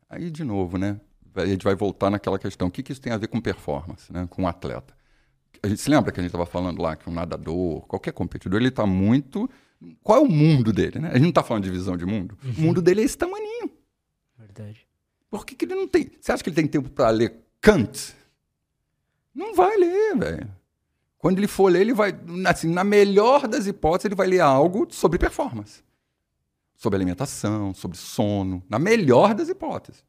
Aí, 0.10 0.32
de 0.32 0.44
novo, 0.44 0.80
né? 0.80 1.00
A 1.36 1.46
gente 1.46 1.64
vai 1.64 1.76
voltar 1.76 2.10
naquela 2.10 2.40
questão: 2.40 2.70
o 2.70 2.72
que, 2.72 2.82
que 2.82 2.92
isso 2.92 3.02
tem 3.02 3.14
a 3.14 3.18
ver 3.18 3.28
com 3.28 3.40
performance, 3.40 4.12
né? 4.12 4.28
com 4.28 4.42
um 4.42 4.48
atleta? 4.48 4.98
A 5.62 5.68
gente 5.68 5.80
se 5.80 5.90
lembra 5.90 6.12
que 6.12 6.20
a 6.20 6.24
gente 6.24 6.30
estava 6.30 6.46
falando 6.46 6.82
lá 6.82 6.96
que 6.96 7.08
um 7.08 7.14
nadador, 7.14 7.82
qualquer 7.88 8.14
competidor, 8.14 8.60
ele 8.60 8.70
está 8.70 8.86
muito. 8.86 9.48
Qual 10.02 10.20
é 10.20 10.22
o 10.22 10.30
mundo 10.30 10.74
dele, 10.74 11.00
né? 11.00 11.10
A 11.10 11.14
gente 11.14 11.24
não 11.24 11.30
está 11.30 11.44
falando 11.44 11.64
de 11.64 11.72
visão 11.72 11.96
de 11.96 12.06
mundo. 12.06 12.38
Uhum. 12.44 12.52
O 12.52 12.62
mundo 12.62 12.82
dele 12.82 13.02
é 13.02 13.04
esse 13.04 13.18
tamaninho. 13.18 13.70
Verdade. 14.38 14.88
Por 15.30 15.46
que, 15.46 15.56
que 15.56 15.66
ele 15.66 15.76
não 15.76 15.88
tem. 15.88 16.12
Você 16.20 16.32
acha 16.32 16.44
que 16.44 16.50
ele 16.50 16.56
tem 16.56 16.68
tempo 16.68 16.90
para 16.90 17.10
ler 17.10 17.44
Kant? 17.62 18.16
Não 19.34 19.54
vai 19.54 19.76
ler, 19.78 20.18
velho. 20.18 20.58
Quando 21.18 21.40
ele 21.40 21.48
for 21.48 21.72
ler, 21.72 21.82
ele 21.82 21.94
vai, 21.94 22.12
assim, 22.48 22.70
na 22.70 22.84
melhor 22.84 23.48
das 23.48 23.68
hipóteses, 23.68 24.06
ele 24.06 24.16
vai 24.16 24.28
ler 24.28 24.40
algo 24.40 24.88
sobre 24.90 25.20
performance. 25.20 25.84
Sobre 26.76 26.96
alimentação, 26.96 27.74
sobre 27.74 27.98
sono, 27.98 28.64
na 28.70 28.80
melhor 28.80 29.34
das 29.34 29.50
hipóteses. 29.50 30.04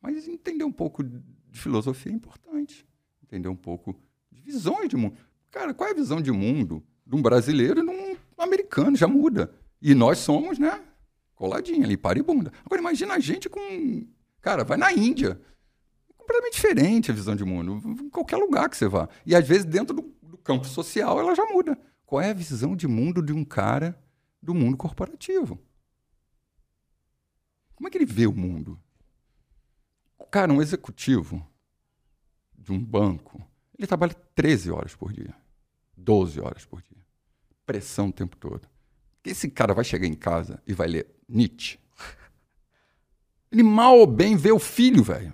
Mas 0.00 0.26
entender 0.26 0.64
um 0.64 0.72
pouco 0.72 1.04
de 1.04 1.22
filosofia 1.52 2.10
é 2.10 2.14
importante. 2.14 2.86
Entender 3.22 3.48
um 3.48 3.56
pouco 3.56 3.94
de 4.30 4.40
visões 4.40 4.88
de 4.88 4.96
mundo. 4.96 5.16
Cara, 5.50 5.74
qual 5.74 5.88
é 5.88 5.92
a 5.92 5.96
visão 5.96 6.20
de 6.20 6.32
mundo 6.32 6.82
de 7.06 7.14
um 7.14 7.22
brasileiro 7.22 7.80
e 7.80 7.84
de 7.84 7.90
um 7.90 8.16
americano? 8.38 8.96
Já 8.96 9.06
muda. 9.06 9.52
E 9.80 9.94
nós 9.94 10.18
somos, 10.18 10.58
né? 10.58 10.82
Coladinha 11.34 11.84
ali, 11.84 11.96
paribunda. 11.96 12.52
Agora 12.64 12.80
imagina 12.80 13.14
a 13.14 13.20
gente 13.20 13.48
com. 13.48 14.06
Cara, 14.40 14.64
vai 14.64 14.76
na 14.76 14.92
Índia 14.92 15.40
completamente 16.16 16.54
diferente 16.54 17.10
a 17.10 17.14
visão 17.14 17.36
de 17.36 17.44
mundo, 17.44 17.80
em 18.00 18.10
qualquer 18.10 18.36
lugar 18.36 18.68
que 18.68 18.76
você 18.76 18.88
vá. 18.88 19.08
E 19.24 19.34
às 19.34 19.46
vezes 19.46 19.64
dentro 19.64 19.94
do, 19.94 20.02
do 20.22 20.36
campo 20.38 20.66
social 20.66 21.18
ela 21.20 21.34
já 21.34 21.44
muda. 21.46 21.78
Qual 22.04 22.20
é 22.20 22.30
a 22.30 22.34
visão 22.34 22.74
de 22.74 22.88
mundo 22.88 23.22
de 23.22 23.32
um 23.32 23.44
cara 23.44 23.98
do 24.42 24.54
mundo 24.54 24.76
corporativo? 24.76 25.58
Como 27.74 27.86
é 27.86 27.90
que 27.90 27.98
ele 27.98 28.06
vê 28.06 28.26
o 28.26 28.32
mundo? 28.32 28.80
Cara, 30.30 30.52
um 30.52 30.60
executivo 30.60 31.46
de 32.56 32.72
um 32.72 32.82
banco, 32.82 33.42
ele 33.78 33.86
trabalha 33.86 34.14
13 34.34 34.70
horas 34.70 34.94
por 34.94 35.12
dia, 35.12 35.34
12 35.96 36.40
horas 36.40 36.64
por 36.64 36.82
dia. 36.82 37.02
Pressão 37.64 38.08
o 38.08 38.12
tempo 38.12 38.36
todo. 38.36 38.68
Esse 39.24 39.50
cara 39.50 39.74
vai 39.74 39.84
chegar 39.84 40.06
em 40.06 40.14
casa 40.14 40.62
e 40.66 40.72
vai 40.72 40.86
ler 40.86 41.06
Nietzsche. 41.28 41.78
Ele 43.50 43.62
mal 43.62 43.98
ou 43.98 44.06
bem 44.06 44.36
vê 44.36 44.52
o 44.52 44.58
filho, 44.58 45.02
velho. 45.02 45.32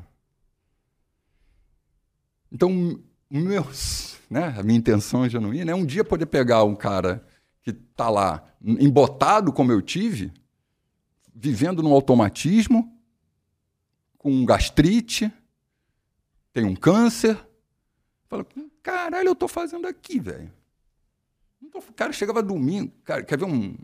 Então, 2.50 3.02
meus, 3.30 4.18
né, 4.30 4.54
a 4.58 4.62
minha 4.62 4.78
intenção 4.78 5.24
é 5.24 5.28
genuína 5.28 5.72
é 5.72 5.74
um 5.74 5.86
dia 5.86 6.04
poder 6.04 6.26
pegar 6.26 6.64
um 6.64 6.74
cara 6.74 7.26
que 7.62 7.70
está 7.70 8.10
lá 8.10 8.46
embotado 8.62 9.52
como 9.52 9.72
eu 9.72 9.80
tive, 9.80 10.32
vivendo 11.34 11.82
no 11.82 11.92
automatismo, 11.92 12.96
com 14.18 14.44
gastrite, 14.44 15.32
tem 16.52 16.64
um 16.64 16.76
câncer. 16.76 17.38
Fala, 18.32 18.46
caralho, 18.82 19.28
eu 19.28 19.34
tô 19.34 19.46
fazendo 19.46 19.86
aqui, 19.86 20.18
velho. 20.18 20.50
O 21.74 21.92
cara 21.92 22.14
chegava 22.14 22.42
domingo, 22.42 22.90
cara, 23.04 23.22
quer 23.22 23.36
ver 23.36 23.44
um. 23.44 23.76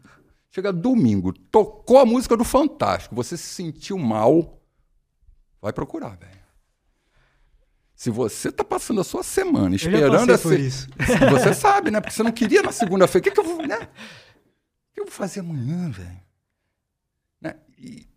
Chega 0.50 0.72
domingo, 0.72 1.34
tocou 1.34 1.98
a 1.98 2.06
música 2.06 2.34
do 2.34 2.44
Fantástico, 2.44 3.14
você 3.14 3.36
se 3.36 3.46
sentiu 3.46 3.98
mal, 3.98 4.58
vai 5.60 5.70
procurar, 5.70 6.16
velho. 6.16 6.40
Se 7.94 8.08
você 8.08 8.48
está 8.48 8.64
passando 8.64 9.02
a 9.02 9.04
sua 9.04 9.22
semana 9.22 9.76
esperando 9.76 10.32
essa. 10.32 10.54
Isso. 10.54 10.88
Você 11.30 11.52
sabe, 11.52 11.90
né? 11.90 12.00
Porque 12.00 12.14
você 12.14 12.22
não 12.22 12.32
queria 12.32 12.62
na 12.62 12.72
segunda-feira. 12.72 13.20
O 13.20 13.30
que, 13.30 13.34
que 13.34 13.40
eu 13.40 13.44
vou. 13.44 13.66
Né? 13.66 13.76
O 13.76 14.94
que 14.94 15.00
eu 15.00 15.04
vou 15.04 15.12
fazer 15.12 15.40
amanhã, 15.40 15.90
velho? 15.90 16.22
Né? 17.38 17.54
E, 17.76 18.08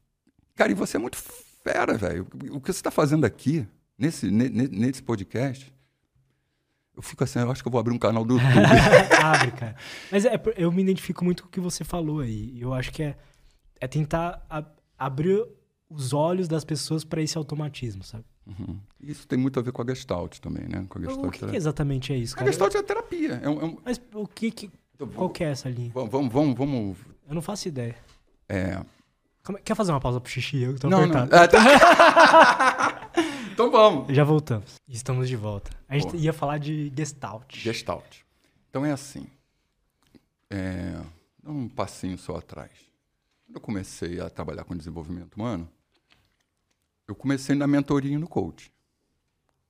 cara, 0.56 0.72
e 0.72 0.76
você 0.76 0.96
é 0.96 1.00
muito 1.00 1.18
fera, 1.62 1.98
velho. 1.98 2.26
O 2.52 2.62
que 2.62 2.72
você 2.72 2.80
está 2.80 2.90
fazendo 2.90 3.26
aqui, 3.26 3.68
nesse, 3.98 4.32
nesse 4.32 5.04
podcast, 5.04 5.74
eu 7.02 7.04
fico 7.04 7.24
assim, 7.24 7.40
eu 7.40 7.50
acho 7.50 7.64
que 7.64 7.68
eu 7.68 7.72
vou 7.72 7.80
abrir 7.80 7.94
um 7.94 7.98
canal 7.98 8.24
do 8.24 8.36
YouTube. 8.38 9.24
Abre, 9.24 9.52
cara. 9.52 9.76
Mas 10.12 10.24
é, 10.24 10.40
eu 10.56 10.72
me 10.72 10.84
identifico 10.84 11.26
muito 11.26 11.42
com 11.42 11.50
o 11.50 11.52
que 11.52 11.60
você 11.60 11.84
falou 11.84 12.20
aí. 12.20 12.56
Eu 12.62 12.74
acho 12.74 12.92
que 12.92 13.02
é, 13.02 13.18
é 13.80 13.88
tentar 13.88 14.46
a, 14.48 14.64
abrir 14.98 15.44
os 15.90 16.14
olhos 16.14 16.48
das 16.48 16.64
pessoas 16.64 17.04
para 17.04 17.22
esse 17.22 17.38
automatismo, 17.38 18.04
sabe? 18.04 18.24
Uhum. 18.46 18.80
Isso 19.02 19.28
tem 19.28 19.38
muito 19.38 19.60
a 19.60 19.64
ver 19.64 19.72
com 19.72 19.82
a 19.82 19.86
Gestalt 19.86 20.38
também, 20.40 20.68
né? 20.68 20.86
Com 20.88 21.00
a 21.00 21.02
Gestalt 21.02 21.28
o 21.28 21.32
que, 21.32 21.48
que 21.48 21.56
exatamente 21.56 22.14
é 22.14 22.18
isso? 22.18 22.36
Cara? 22.36 22.48
A 22.48 22.52
Gestalt 22.52 22.76
é 22.76 22.78
a 22.78 22.84
terapia. 22.84 23.40
É 23.44 23.50
um, 23.50 23.62
é 23.62 23.66
um... 23.66 23.78
Mas 23.84 24.00
o 24.14 24.28
que, 24.28 24.52
que... 24.52 24.72
Então, 24.96 25.08
qual 25.08 25.30
que 25.30 25.44
é 25.44 25.50
essa 25.50 25.68
linha? 25.70 25.92
Vamos, 25.94 26.32
vamos, 26.32 26.56
vamos. 26.56 26.98
Eu 27.28 27.34
não 27.34 27.42
faço 27.42 27.68
ideia. 27.68 27.96
É. 28.48 28.80
Quer 29.66 29.74
fazer 29.74 29.92
uma 29.92 30.00
pausa 30.00 30.22
pro 30.22 30.32
xixi? 30.32 30.62
Eu 30.62 30.78
tô 30.78 30.88
não, 30.88 31.00
apertado. 31.00 31.32
Não. 31.32 31.40
É, 31.40 31.48
tá... 31.48 33.12
então 33.52 33.70
vamos. 33.70 34.16
Já 34.16 34.24
voltamos. 34.24 34.76
Estamos 34.88 35.28
de 35.28 35.36
volta. 35.36 35.72
A 35.88 35.98
gente 35.98 36.16
ia 36.18 36.34
falar 36.34 36.58
de 36.58 36.92
Gestalt. 36.96 37.56
Gestalt. 37.56 38.20
Então 38.70 38.86
é 38.86 38.92
assim. 38.92 39.28
É... 40.50 41.00
Dá 41.44 41.52
um 41.52 41.68
passinho 41.68 42.18
só 42.18 42.38
atrás. 42.38 42.72
Quando 43.46 43.56
eu 43.56 43.62
comecei 43.62 44.20
a 44.20 44.30
trabalhar 44.30 44.64
com 44.64 44.76
desenvolvimento 44.76 45.36
humano, 45.36 45.70
eu 47.08 47.16
comecei 47.16 47.56
na 47.56 47.68
mentoria 47.68 48.18
no 48.18 48.28
coach. 48.28 48.72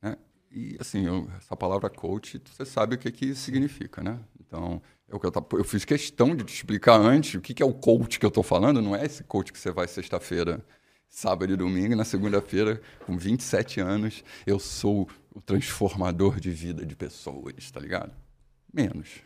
Né? 0.02 0.18
E, 0.52 0.78
assim, 0.80 1.06
eu, 1.06 1.30
essa 1.38 1.56
palavra 1.56 1.90
coach, 1.90 2.42
você 2.46 2.66
sabe 2.66 2.96
o 2.96 2.98
que, 2.98 3.12
que 3.12 3.34
significa, 3.34 4.04
né? 4.04 4.20
Então, 4.40 4.82
é 5.10 5.16
eu, 5.16 5.20
eu, 5.24 5.60
eu 5.60 5.64
fiz 5.64 5.86
questão 5.86 6.36
de 6.36 6.44
te 6.44 6.54
explicar 6.54 7.00
antes 7.00 7.36
o 7.36 7.42
que, 7.42 7.54
que 7.54 7.64
é 7.64 7.66
o 7.66 7.74
coach 7.74 8.20
que 8.20 8.26
eu 8.26 8.30
estou 8.30 8.44
falando. 8.44 8.82
Não 8.82 8.96
é 8.96 9.06
esse 9.06 9.24
coach 9.24 9.52
que 9.52 9.60
você 9.60 9.72
vai 9.72 9.88
sexta-feira, 9.88 10.64
sábado 11.12 11.54
e 11.54 11.58
domingo. 11.58 11.92
E 11.92 11.96
na 11.96 12.06
segunda-feira, 12.06 12.82
com 13.06 13.18
27 13.18 13.82
anos, 13.82 14.24
eu 14.48 14.58
sou 14.58 15.08
o 15.36 15.42
transformador 15.42 16.40
de 16.40 16.50
vida 16.50 16.84
de 16.86 16.96
pessoas, 16.96 17.70
tá 17.70 17.80
ligado? 17.80 18.16
Menos. 18.74 19.22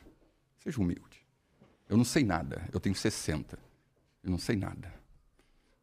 Seja 0.59 0.81
humilde. 0.81 1.25
Eu 1.87 1.95
não 1.95 2.03
sei 2.03 2.25
nada. 2.25 2.67
Eu 2.73 2.79
tenho 2.79 2.95
60. 2.95 3.57
Eu 4.23 4.31
não 4.31 4.39
sei 4.39 4.57
nada. 4.57 4.91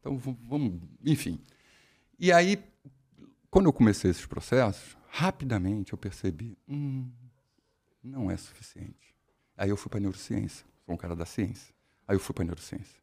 Então, 0.01 0.19
vamos... 0.19 0.83
Enfim... 1.07 1.41
E 2.19 2.31
aí, 2.31 2.63
quando 3.51 3.67
eu 3.67 3.73
comecei 3.73 4.09
esses 4.09 4.27
processos, 4.27 4.97
rapidamente 5.09 5.93
eu 5.93 5.99
percebi, 5.99 6.57
hum, 6.69 7.11
não 8.01 8.31
é 8.31 8.37
suficiente. 8.37 9.13
Aí 9.57 9.71
eu 9.71 9.77
fui 9.77 9.91
para 9.91 9.99
neurociência, 9.99 10.65
sou 10.87 10.95
um 10.95 10.97
cara 10.97 11.17
da 11.17 11.27
ciência. 11.27 11.75
Aí 12.07 12.15
eu 12.15 12.21
fui 12.21 12.33
para 12.33 12.45
neurociência. 12.45 13.03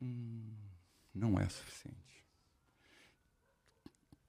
Hum, 0.00 0.50
não 1.14 1.38
é 1.38 1.48
suficiente. 1.48 1.98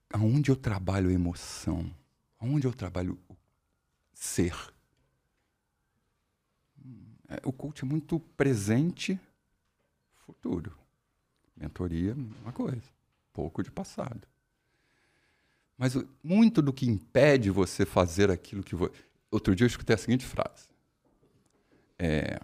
Aonde 0.09 0.51
eu 0.51 0.55
trabalho 0.55 1.09
emoção, 1.09 1.93
aonde 2.39 2.67
eu 2.67 2.73
trabalho 2.73 3.19
ser. 4.13 4.55
Hum, 6.83 7.15
é, 7.29 7.41
o 7.43 7.51
coach 7.51 7.83
é 7.83 7.85
muito 7.85 8.19
presente, 8.19 9.19
futuro. 10.25 10.77
Mentoria, 11.55 12.13
uma 12.13 12.51
coisa 12.51 12.93
pouco 13.33 13.63
de 13.63 13.71
passado. 13.71 14.27
Mas 15.75 15.95
muito 16.23 16.61
do 16.61 16.71
que 16.71 16.85
impede 16.85 17.49
você 17.49 17.85
fazer 17.85 18.29
aquilo 18.29 18.63
que 18.63 18.75
você. 18.75 18.93
Outro 19.31 19.55
dia 19.55 19.65
eu 19.65 19.67
escutei 19.67 19.95
a 19.95 19.97
seguinte 19.97 20.23
frase: 20.23 20.69
é, 21.97 22.39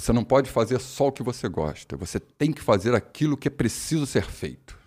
Você 0.00 0.12
não 0.12 0.22
pode 0.22 0.48
fazer 0.48 0.78
só 0.78 1.08
o 1.08 1.12
que 1.12 1.24
você 1.24 1.48
gosta, 1.48 1.96
você 1.96 2.20
tem 2.20 2.52
que 2.52 2.62
fazer 2.62 2.94
aquilo 2.94 3.36
que 3.36 3.48
é 3.48 3.50
preciso 3.50 4.06
ser 4.06 4.24
feito. 4.24 4.78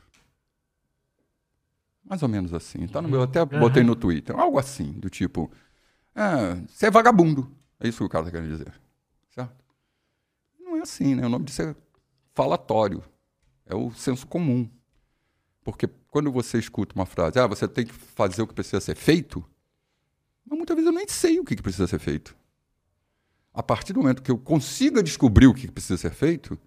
Mais 2.03 2.23
ou 2.23 2.29
menos 2.29 2.53
assim. 2.53 2.87
Tá 2.87 3.01
no 3.01 3.09
meu, 3.09 3.21
até 3.21 3.43
botei 3.43 3.83
no 3.83 3.95
Twitter. 3.95 4.37
Algo 4.37 4.57
assim, 4.57 4.93
do 4.93 5.09
tipo. 5.09 5.51
Ah, 6.15 6.55
você 6.67 6.87
é 6.87 6.91
vagabundo. 6.91 7.51
É 7.79 7.87
isso 7.87 7.97
que 7.97 8.03
o 8.05 8.09
cara 8.09 8.25
tá 8.25 8.31
querendo 8.31 8.51
dizer. 8.51 8.73
Certo? 9.33 9.65
Não 10.59 10.77
é 10.77 10.81
assim, 10.81 11.15
né? 11.15 11.25
O 11.25 11.29
nome 11.29 11.45
disso 11.45 11.61
é 11.61 11.75
falatório. 12.33 13.03
É 13.65 13.75
o 13.75 13.91
senso 13.91 14.25
comum. 14.25 14.69
Porque 15.61 15.87
quando 16.09 16.31
você 16.31 16.57
escuta 16.57 16.95
uma 16.95 17.05
frase, 17.05 17.37
ah, 17.37 17.47
você 17.47 17.67
tem 17.67 17.85
que 17.85 17.93
fazer 17.93 18.41
o 18.41 18.47
que 18.47 18.53
precisa 18.53 18.79
ser 18.79 18.95
feito, 18.95 19.43
mas 20.45 20.57
muitas 20.57 20.75
vezes 20.75 20.89
eu 20.89 20.95
nem 20.95 21.07
sei 21.07 21.39
o 21.39 21.43
que 21.43 21.55
precisa 21.57 21.87
ser 21.87 21.99
feito. 21.99 22.35
A 23.53 23.61
partir 23.61 23.93
do 23.93 24.01
momento 24.01 24.21
que 24.21 24.31
eu 24.31 24.37
consiga 24.37 25.03
descobrir 25.03 25.47
o 25.47 25.53
que 25.53 25.69
precisa 25.69 25.97
ser 25.97 26.11
feito, 26.11 26.57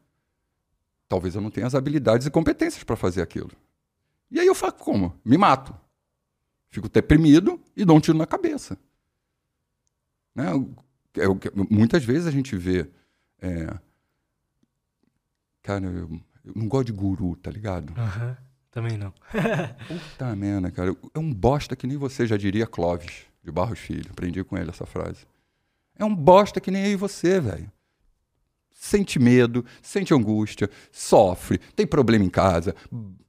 talvez 1.09 1.35
eu 1.35 1.41
não 1.41 1.51
tenha 1.51 1.67
as 1.67 1.75
habilidades 1.75 2.27
e 2.27 2.31
competências 2.31 2.85
para 2.85 2.97
fazer 2.97 3.23
aquilo. 3.23 3.51
E 4.31 4.39
aí 4.39 4.47
eu 4.47 4.55
faço 4.55 4.77
como? 4.77 5.19
Me 5.25 5.39
mato. 5.39 5.75
Fico 6.69 6.89
deprimido 6.89 7.61
e 7.77 7.85
dou 7.85 7.97
um 7.97 8.01
tiro 8.01 8.19
na 8.19 8.27
cabeça. 8.27 8.77
Né? 10.35 10.47
É 11.17 11.27
muitas 11.71 12.05
vezes 12.05 12.27
a 12.27 12.31
gente 12.31 12.57
vê. 12.57 12.91
É... 13.41 13.79
Cara, 15.63 15.87
eu, 15.87 16.21
eu, 16.45 16.53
não 16.55 16.69
gosto 16.69 16.87
de 16.87 16.93
guru, 16.93 17.37
tá 17.37 17.51
ligado? 17.51 17.91
Uhum, 17.91 18.37
também 18.71 18.99
não. 18.99 19.13
Puta 19.87 20.35
merda, 20.35 20.71
cara. 20.71 20.97
É 21.15 21.19
um 21.19 21.33
bosta 21.33 21.77
que 21.77 21.87
nem 21.87 21.97
você 21.97 22.27
já 22.27 22.37
diria 22.37 22.67
Clóvis, 22.67 23.25
de 23.43 23.53
Barros 23.53 23.79
Filho. 23.79 24.11
Aprendi 24.11 24.43
com 24.43 24.59
ele 24.59 24.71
essa 24.71 24.85
frase. 24.85 25.25
É 25.99 26.05
um 26.05 26.15
bosta 26.15 26.61
que 26.61 26.71
nem 26.71 26.87
eu 26.87 26.93
e 26.93 26.97
você, 26.97 27.41
velho. 27.41 27.71
Sente 28.73 29.19
medo, 29.19 29.65
sente 29.81 30.13
angústia, 30.13 30.69
sofre, 30.93 31.59
tem 31.75 31.87
problema 31.87 32.25
em 32.25 32.31
casa, 32.31 32.75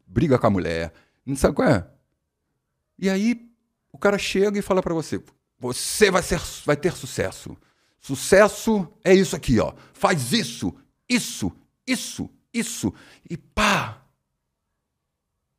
briga 0.06 0.38
com 0.38 0.48
a 0.48 0.50
mulher. 0.50 0.94
Não 1.26 1.36
sabe 1.36 1.56
qual 1.56 1.68
é? 1.68 1.88
E 2.98 3.10
aí 3.10 3.50
o 3.92 3.98
cara 3.98 4.18
chega 4.18 4.60
e 4.60 4.62
fala 4.62 4.82
para 4.82 4.94
você: 4.94 5.22
você 5.58 6.12
vai, 6.12 6.22
ser, 6.22 6.42
vai 6.66 6.76
ter 6.76 6.94
sucesso. 6.94 7.56
Sucesso 8.00 8.88
é 9.04 9.14
isso 9.14 9.36
aqui, 9.36 9.60
ó. 9.60 9.74
Faz 9.94 10.32
isso, 10.34 10.76
isso, 11.10 11.52
isso, 11.88 12.30
isso. 12.54 12.94
E 13.30 13.38
pá! 13.38 14.06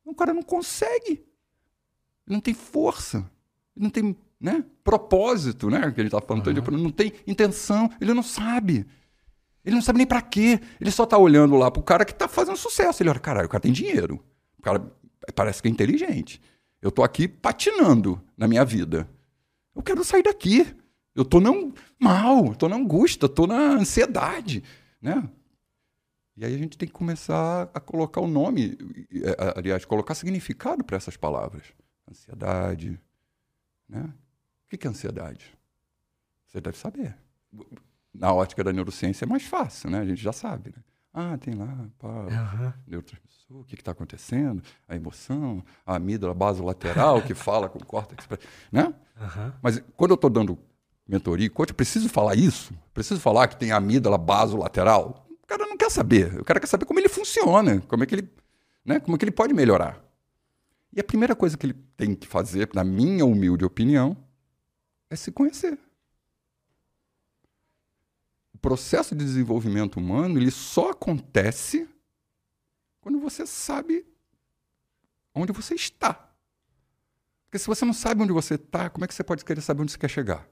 O 0.05 0.15
cara 0.15 0.33
não 0.33 0.43
consegue. 0.43 1.25
Não 2.25 2.39
tem 2.39 2.53
força. 2.53 3.29
Não 3.75 3.89
tem 3.89 4.15
né, 4.39 4.63
propósito, 4.83 5.69
né? 5.69 5.91
Que 5.91 6.01
ele 6.01 6.07
está 6.07 6.21
falando. 6.21 6.47
Uhum. 6.47 6.77
Não 6.77 6.91
tem 6.91 7.13
intenção. 7.25 7.89
Ele 7.99 8.13
não 8.13 8.23
sabe. 8.23 8.85
Ele 9.65 9.75
não 9.75 9.81
sabe 9.81 9.97
nem 9.97 10.07
para 10.07 10.21
quê. 10.21 10.59
Ele 10.79 10.91
só 10.91 11.05
tá 11.05 11.17
olhando 11.17 11.55
lá 11.55 11.69
pro 11.69 11.83
cara 11.83 12.05
que 12.05 12.13
tá 12.13 12.27
fazendo 12.27 12.57
sucesso. 12.57 13.03
Ele 13.03 13.09
olha, 13.09 13.19
caralho, 13.19 13.47
o 13.47 13.49
cara 13.49 13.61
tem 13.61 13.71
dinheiro. 13.71 14.23
O 14.57 14.61
cara 14.61 14.91
parece 15.35 15.61
que 15.61 15.67
é 15.67 15.71
inteligente. 15.71 16.41
Eu 16.81 16.91
tô 16.91 17.03
aqui 17.03 17.27
patinando 17.27 18.21
na 18.37 18.47
minha 18.47 18.63
vida. 18.63 19.09
Eu 19.75 19.81
quero 19.81 20.03
sair 20.03 20.23
daqui. 20.23 20.65
Eu 21.15 21.25
tô 21.25 21.39
não 21.39 21.73
mal, 21.99 22.53
tô 22.53 22.69
na 22.69 22.75
angústia, 22.75 23.27
tô 23.27 23.47
na 23.47 23.71
ansiedade, 23.71 24.63
né? 25.01 25.27
E 26.35 26.45
aí 26.45 26.53
a 26.53 26.57
gente 26.57 26.77
tem 26.77 26.87
que 26.87 26.93
começar 26.93 27.71
a 27.73 27.79
colocar 27.79 28.21
o 28.21 28.27
nome, 28.27 28.77
aliás, 29.55 29.83
colocar 29.83 30.13
significado 30.13 30.83
para 30.83 30.95
essas 30.95 31.17
palavras. 31.17 31.63
Ansiedade, 32.07 32.99
né? 33.89 34.13
O 34.71 34.77
que 34.77 34.85
é 34.85 34.89
ansiedade? 34.89 35.57
Você 36.45 36.59
deve 36.59 36.77
saber. 36.77 37.15
Na 38.13 38.33
ótica 38.33 38.63
da 38.63 38.73
neurociência 38.73 39.23
é 39.23 39.27
mais 39.27 39.43
fácil, 39.43 39.89
né? 39.89 39.99
A 39.99 40.05
gente 40.05 40.21
já 40.21 40.33
sabe, 40.33 40.73
né? 40.75 40.83
Ah, 41.13 41.37
tem 41.37 41.55
lá, 41.55 41.89
pá, 41.97 42.07
uhum. 42.07 42.73
neurotransmissor, 42.85 43.61
o 43.61 43.63
que 43.63 43.75
está 43.75 43.91
acontecendo? 43.91 44.61
A 44.87 44.95
emoção, 44.95 45.63
a 45.85 45.95
amígdala 45.95 46.33
basolateral 46.33 47.21
que 47.23 47.33
fala 47.33 47.67
com 47.69 47.79
o 47.79 47.85
córtex, 47.85 48.27
né? 48.71 48.93
Uhum. 49.19 49.51
Mas 49.61 49.81
quando 49.95 50.11
eu 50.11 50.15
estou 50.15 50.29
dando 50.29 50.59
mentoria, 51.07 51.49
coach, 51.49 51.69
eu 51.69 51.75
preciso 51.75 52.09
falar 52.09 52.35
isso? 52.35 52.73
Preciso 52.93 53.19
falar 53.19 53.47
que 53.47 53.55
tem 53.55 53.71
a 53.71 53.77
amígdala 53.77 54.17
basolateral? 54.17 55.25
O 55.41 55.47
cara 55.47 55.65
não 55.65 55.77
quer 55.77 55.89
saber. 55.89 56.39
O 56.39 56.43
cara 56.43 56.59
quer 56.59 56.67
saber 56.67 56.85
como 56.85 56.99
ele 56.99 57.09
funciona, 57.09 57.81
como 57.87 58.03
é 58.03 58.05
que 58.05 58.13
ele, 58.13 58.29
né? 58.85 58.99
Como 58.99 59.15
é 59.15 59.17
que 59.17 59.25
ele 59.25 59.31
pode 59.31 59.53
melhorar. 59.53 60.03
E 60.93 60.99
a 60.99 61.03
primeira 61.03 61.35
coisa 61.35 61.57
que 61.57 61.65
ele 61.65 61.75
tem 61.95 62.13
que 62.13 62.27
fazer, 62.27 62.69
na 62.73 62.83
minha 62.83 63.25
humilde 63.25 63.63
opinião, 63.63 64.15
é 65.09 65.15
se 65.15 65.31
conhecer. 65.31 65.77
O 68.53 68.57
processo 68.57 69.15
de 69.15 69.23
desenvolvimento 69.23 69.97
humano 69.97 70.37
ele 70.37 70.51
só 70.51 70.91
acontece 70.91 71.87
quando 73.01 73.19
você 73.19 73.45
sabe 73.45 74.05
onde 75.33 75.53
você 75.53 75.75
está. 75.75 76.27
Porque 77.45 77.59
se 77.59 77.67
você 77.67 77.85
não 77.85 77.93
sabe 77.93 78.21
onde 78.21 78.33
você 78.33 78.55
está, 78.55 78.89
como 78.89 79.05
é 79.05 79.07
que 79.07 79.13
você 79.13 79.23
pode 79.23 79.45
querer 79.45 79.61
saber 79.61 79.83
onde 79.83 79.91
você 79.91 79.97
quer 79.97 80.09
chegar? 80.09 80.47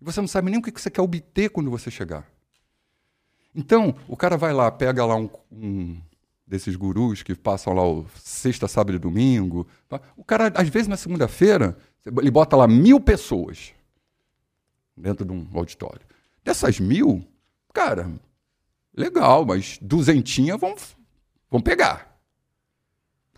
E 0.00 0.04
você 0.04 0.20
não 0.20 0.28
sabe 0.28 0.50
nem 0.50 0.60
o 0.60 0.62
que 0.62 0.70
você 0.70 0.90
quer 0.90 1.02
obter 1.02 1.50
quando 1.50 1.70
você 1.70 1.90
chegar. 1.90 2.30
Então, 3.54 3.96
o 4.06 4.16
cara 4.16 4.36
vai 4.36 4.52
lá, 4.52 4.70
pega 4.70 5.04
lá 5.04 5.16
um, 5.16 5.28
um 5.50 6.00
desses 6.46 6.76
gurus 6.76 7.22
que 7.22 7.34
passam 7.34 7.72
lá 7.72 7.84
o 7.84 8.06
sexta, 8.14 8.68
sábado 8.68 8.94
e 8.94 8.98
domingo. 8.98 9.66
Tá? 9.88 10.00
O 10.16 10.22
cara, 10.22 10.52
às 10.54 10.68
vezes, 10.68 10.86
na 10.86 10.96
segunda-feira, 10.96 11.76
ele 12.04 12.30
bota 12.30 12.56
lá 12.56 12.66
mil 12.66 13.00
pessoas 13.00 13.72
dentro 14.96 15.24
de 15.24 15.32
um 15.32 15.46
auditório. 15.54 16.06
Dessas 16.42 16.80
mil, 16.80 17.26
cara, 17.72 18.10
legal, 18.96 19.44
mas 19.44 19.78
duzentinha 19.80 20.56
vão, 20.56 20.74
vão 21.50 21.60
pegar. 21.60 22.18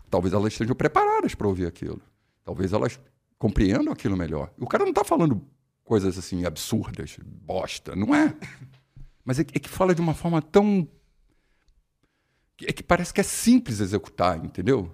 Talvez 0.09 0.33
elas 0.33 0.53
estejam 0.53 0.75
preparadas 0.75 1.35
para 1.35 1.47
ouvir 1.47 1.65
aquilo. 1.65 2.01
Talvez 2.43 2.73
elas 2.73 2.99
compreendam 3.37 3.93
aquilo 3.93 4.17
melhor. 4.17 4.51
O 4.59 4.67
cara 4.67 4.83
não 4.83 4.91
está 4.91 5.03
falando 5.03 5.41
coisas 5.83 6.17
assim 6.17 6.45
absurdas, 6.45 7.17
bosta, 7.23 7.95
não 7.95 8.13
é. 8.13 8.35
Mas 9.23 9.39
é, 9.39 9.41
é 9.41 9.59
que 9.59 9.69
fala 9.69 9.95
de 9.95 10.01
uma 10.01 10.13
forma 10.13 10.41
tão. 10.41 10.87
É 12.63 12.71
que 12.73 12.83
parece 12.83 13.13
que 13.13 13.21
é 13.21 13.23
simples 13.23 13.79
executar, 13.79 14.43
entendeu? 14.43 14.91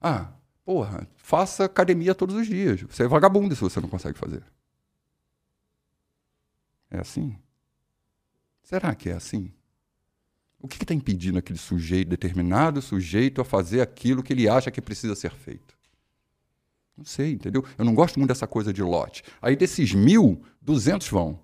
Ah, 0.00 0.32
porra, 0.66 1.08
faça 1.16 1.64
academia 1.64 2.12
todos 2.12 2.34
os 2.34 2.46
dias. 2.48 2.82
Você 2.82 3.04
é 3.04 3.08
vagabundo 3.08 3.54
se 3.54 3.60
você 3.60 3.80
não 3.80 3.88
consegue 3.88 4.18
fazer. 4.18 4.42
É 6.90 6.98
assim? 6.98 7.38
Será 8.64 8.92
que 8.92 9.08
é 9.08 9.12
assim? 9.12 9.52
O 10.58 10.66
que 10.66 10.82
está 10.82 10.92
impedindo 10.92 11.38
aquele 11.38 11.58
sujeito, 11.58 12.08
determinado 12.08 12.82
sujeito, 12.82 13.40
a 13.40 13.44
fazer 13.44 13.80
aquilo 13.80 14.24
que 14.24 14.32
ele 14.32 14.48
acha 14.48 14.70
que 14.72 14.82
precisa 14.82 15.14
ser 15.14 15.30
feito? 15.30 15.78
Não 16.96 17.04
sei, 17.04 17.32
entendeu? 17.32 17.64
Eu 17.78 17.84
não 17.84 17.94
gosto 17.94 18.18
muito 18.18 18.30
dessa 18.30 18.46
coisa 18.46 18.72
de 18.72 18.82
lote. 18.82 19.22
Aí 19.40 19.54
desses 19.54 19.94
mil, 19.94 20.42
duzentos 20.60 21.08
vão. 21.08 21.38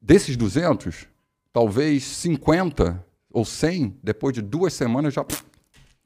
Desses 0.00 0.36
duzentos, 0.36 1.06
talvez 1.52 2.02
cinquenta 2.02 3.06
ou 3.30 3.44
cem, 3.44 3.96
depois 4.02 4.34
de 4.34 4.42
duas 4.42 4.72
semanas 4.72 5.14
já. 5.14 5.24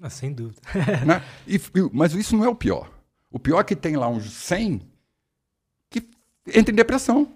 Ah, 0.05 0.11
sem 0.11 0.35
dúvida. 0.35 0.61
né? 1.07 1.23
e, 1.47 1.59
mas 1.91 2.13
isso 2.13 2.37
não 2.37 2.45
é 2.45 2.49
o 2.49 2.55
pior. 2.55 2.93
O 3.31 3.39
pior 3.39 3.61
é 3.61 3.65
que 3.65 3.75
tem 3.75 3.97
lá 3.97 4.07
uns 4.07 4.31
cem 4.31 4.83
entra 6.47 6.73
em 6.73 6.77
depressão. 6.77 7.33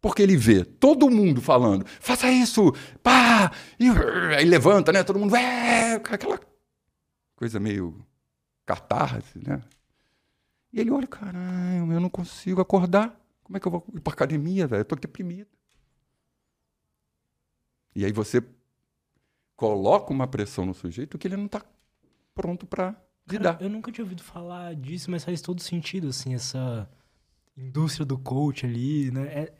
Porque 0.00 0.22
ele 0.22 0.36
vê 0.36 0.64
todo 0.64 1.10
mundo 1.10 1.42
falando, 1.42 1.84
faça 2.00 2.30
isso, 2.30 2.72
pá, 3.02 3.52
e 3.78 3.88
aí 4.34 4.46
levanta, 4.46 4.92
né? 4.92 5.02
Todo 5.02 5.18
mundo, 5.18 5.34
é, 5.36 5.94
aquela 5.94 6.40
coisa 7.36 7.58
meio 7.60 7.98
catarse, 8.64 9.38
né? 9.44 9.60
E 10.72 10.80
ele 10.80 10.90
olha, 10.90 11.06
caralho, 11.06 11.92
eu 11.92 12.00
não 12.00 12.08
consigo 12.08 12.60
acordar. 12.60 13.20
Como 13.42 13.56
é 13.56 13.60
que 13.60 13.66
eu 13.66 13.72
vou 13.72 13.84
ir 13.92 14.00
pra 14.00 14.12
academia, 14.12 14.66
velho? 14.68 14.80
Eu 14.80 14.84
tô 14.84 14.94
deprimido. 14.94 15.50
E 17.94 18.04
aí 18.04 18.12
você 18.12 18.40
coloca 19.60 20.10
uma 20.10 20.26
pressão 20.26 20.64
no 20.64 20.72
sujeito 20.72 21.18
que 21.18 21.28
ele 21.28 21.36
não 21.36 21.46
tá 21.46 21.62
pronto 22.34 22.64
para 22.64 22.96
lidar. 23.30 23.60
eu 23.60 23.68
nunca 23.68 23.92
tinha 23.92 24.02
ouvido 24.02 24.22
falar 24.22 24.74
disso, 24.74 25.10
mas 25.10 25.22
faz 25.22 25.42
todo 25.42 25.60
sentido, 25.60 26.08
assim, 26.08 26.34
essa 26.34 26.90
indústria 27.54 28.06
do 28.06 28.16
coach 28.18 28.64
ali, 28.64 29.10
né? 29.10 29.26
É, 29.26 29.52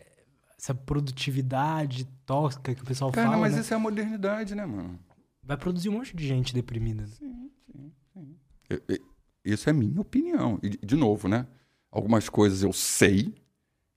essa 0.56 0.74
produtividade 0.74 2.06
tóxica 2.24 2.74
que 2.74 2.82
o 2.82 2.86
pessoal 2.86 3.12
Cara, 3.12 3.28
fala. 3.28 3.42
mas 3.42 3.54
né? 3.54 3.60
isso 3.60 3.74
é 3.74 3.76
a 3.76 3.78
modernidade, 3.78 4.54
né, 4.54 4.64
mano? 4.64 4.98
Vai 5.42 5.58
produzir 5.58 5.90
um 5.90 5.92
monte 5.92 6.16
de 6.16 6.26
gente 6.26 6.54
deprimida. 6.54 7.06
Sim, 7.06 7.50
sim, 7.66 7.92
sim. 8.14 8.36
Eu, 8.70 8.82
eu, 8.88 8.98
isso 9.44 9.68
é 9.68 9.72
minha 9.74 10.00
opinião. 10.00 10.58
E, 10.62 10.70
de 10.70 10.96
novo, 10.96 11.28
né? 11.28 11.46
Algumas 11.90 12.26
coisas 12.30 12.62
eu 12.62 12.72
sei 12.72 13.34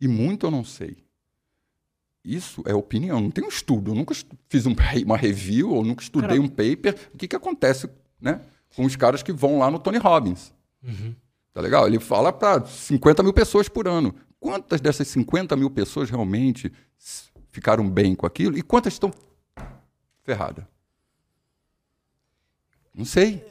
e 0.02 0.08
muito 0.10 0.48
eu 0.48 0.52
não 0.52 0.66
sei. 0.66 1.03
Isso 2.24 2.64
é 2.66 2.74
opinião, 2.74 3.20
não 3.20 3.30
tem 3.30 3.44
um 3.44 3.50
estudo. 3.50 3.92
Eu 3.92 3.96
nunca 3.96 4.16
fiz 4.48 4.66
um, 4.66 4.74
uma 5.06 5.18
review 5.18 5.72
ou 5.72 5.84
nunca 5.84 6.02
estudei 6.02 6.30
Cara, 6.30 6.42
um 6.42 6.48
paper. 6.48 7.10
O 7.14 7.18
que, 7.18 7.28
que 7.28 7.36
acontece 7.36 7.90
né, 8.22 8.40
com 8.76 8.86
os 8.86 8.96
caras 8.96 9.22
que 9.22 9.34
vão 9.34 9.60
lá 9.60 9.70
no 9.70 9.78
Tony 9.78 9.98
Robbins? 9.98 10.54
Uhum. 10.82 11.14
Tá 11.54 11.60
legal? 11.60 11.86
Ele 11.86 12.00
fala 12.00 12.32
para 12.32 12.66
50 12.66 13.22
mil 13.24 13.34
pessoas 13.34 13.68
por 13.68 13.88
ano. 13.88 14.16
Quantas 14.40 14.80
dessas 14.80 15.08
50 15.10 15.56
mil 15.56 15.70
pessoas 15.70 16.10
realmente 16.10 16.72
ficaram 17.52 17.90
bem 17.90 18.16
com 18.16 18.26
aquilo 18.26 18.58
e 18.58 18.62
quantas 18.62 18.94
estão 18.94 19.12
ferradas? 20.24 20.66
Não 22.96 23.06
sei. 23.06 23.46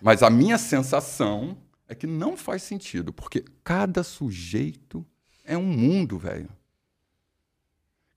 Mas 0.00 0.22
a 0.22 0.30
minha 0.30 0.58
sensação 0.58 1.56
é 1.88 1.94
que 1.94 2.06
não 2.06 2.36
faz 2.36 2.62
sentido, 2.62 3.12
porque 3.12 3.44
cada 3.62 4.02
sujeito 4.02 5.06
é 5.44 5.56
um 5.56 5.64
mundo, 5.64 6.18
velho. 6.18 6.48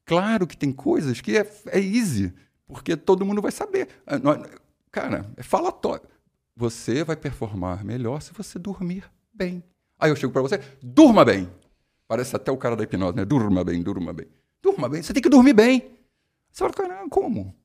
Claro 0.09 0.47
que 0.47 0.57
tem 0.57 0.71
coisas 0.71 1.21
que 1.21 1.37
é, 1.37 1.47
é 1.67 1.79
easy, 1.79 2.33
porque 2.67 2.97
todo 2.97 3.23
mundo 3.23 3.43
vai 3.43 3.51
saber. 3.51 3.87
Ah, 4.07 4.17
cara, 4.91 5.29
é 5.37 5.43
falatório. 5.43 6.01
Você 6.55 7.03
vai 7.03 7.15
performar 7.15 7.85
melhor 7.85 8.19
se 8.19 8.33
você 8.33 8.57
dormir 8.57 9.03
bem. 9.31 9.63
Aí 9.99 10.09
eu 10.09 10.15
chego 10.15 10.33
para 10.33 10.41
você, 10.41 10.59
durma 10.81 11.23
bem. 11.23 11.47
Parece 12.07 12.35
até 12.35 12.51
o 12.51 12.57
cara 12.57 12.75
da 12.75 12.83
hipnose, 12.85 13.17
né? 13.17 13.23
Durma 13.23 13.63
bem, 13.63 13.83
durma 13.83 14.11
bem. 14.11 14.25
Durma 14.63 14.89
bem, 14.89 15.03
você 15.03 15.13
tem 15.13 15.21
que 15.21 15.29
dormir 15.29 15.53
bem. 15.53 15.91
Você 16.51 16.57
fala, 16.57 16.73
caramba, 16.73 17.07
como? 17.11 17.55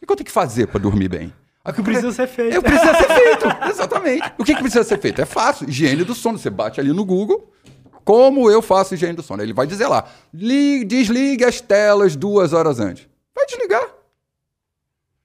O 0.00 0.06
que 0.06 0.10
eu 0.10 0.16
tenho 0.16 0.24
que 0.24 0.32
fazer 0.32 0.68
para 0.68 0.80
dormir 0.80 1.08
bem? 1.08 1.34
O 1.66 1.70
que 1.70 1.82
precisa 1.82 2.12
ser 2.12 2.28
feito. 2.32 2.56
É, 2.56 2.60
precisa 2.62 2.94
ser 2.94 3.08
feito, 3.08 3.68
exatamente. 3.68 4.32
O 4.38 4.44
que, 4.44 4.54
que 4.54 4.60
precisa 4.62 4.84
ser 4.84 4.98
feito? 4.98 5.20
É 5.20 5.26
fácil, 5.26 5.68
higiene 5.68 6.02
do 6.02 6.14
sono. 6.14 6.38
Você 6.38 6.48
bate 6.48 6.80
ali 6.80 6.94
no 6.94 7.04
Google, 7.04 7.52
como 8.04 8.50
eu 8.50 8.60
faço 8.60 8.94
higiene 8.94 9.14
do 9.14 9.22
sono? 9.22 9.42
Ele 9.42 9.52
vai 9.52 9.66
dizer 9.66 9.88
lá: 9.88 10.08
desligue 10.32 11.44
as 11.44 11.60
telas 11.60 12.14
duas 12.14 12.52
horas 12.52 12.78
antes. 12.78 13.08
Vai 13.34 13.46
desligar. 13.46 13.88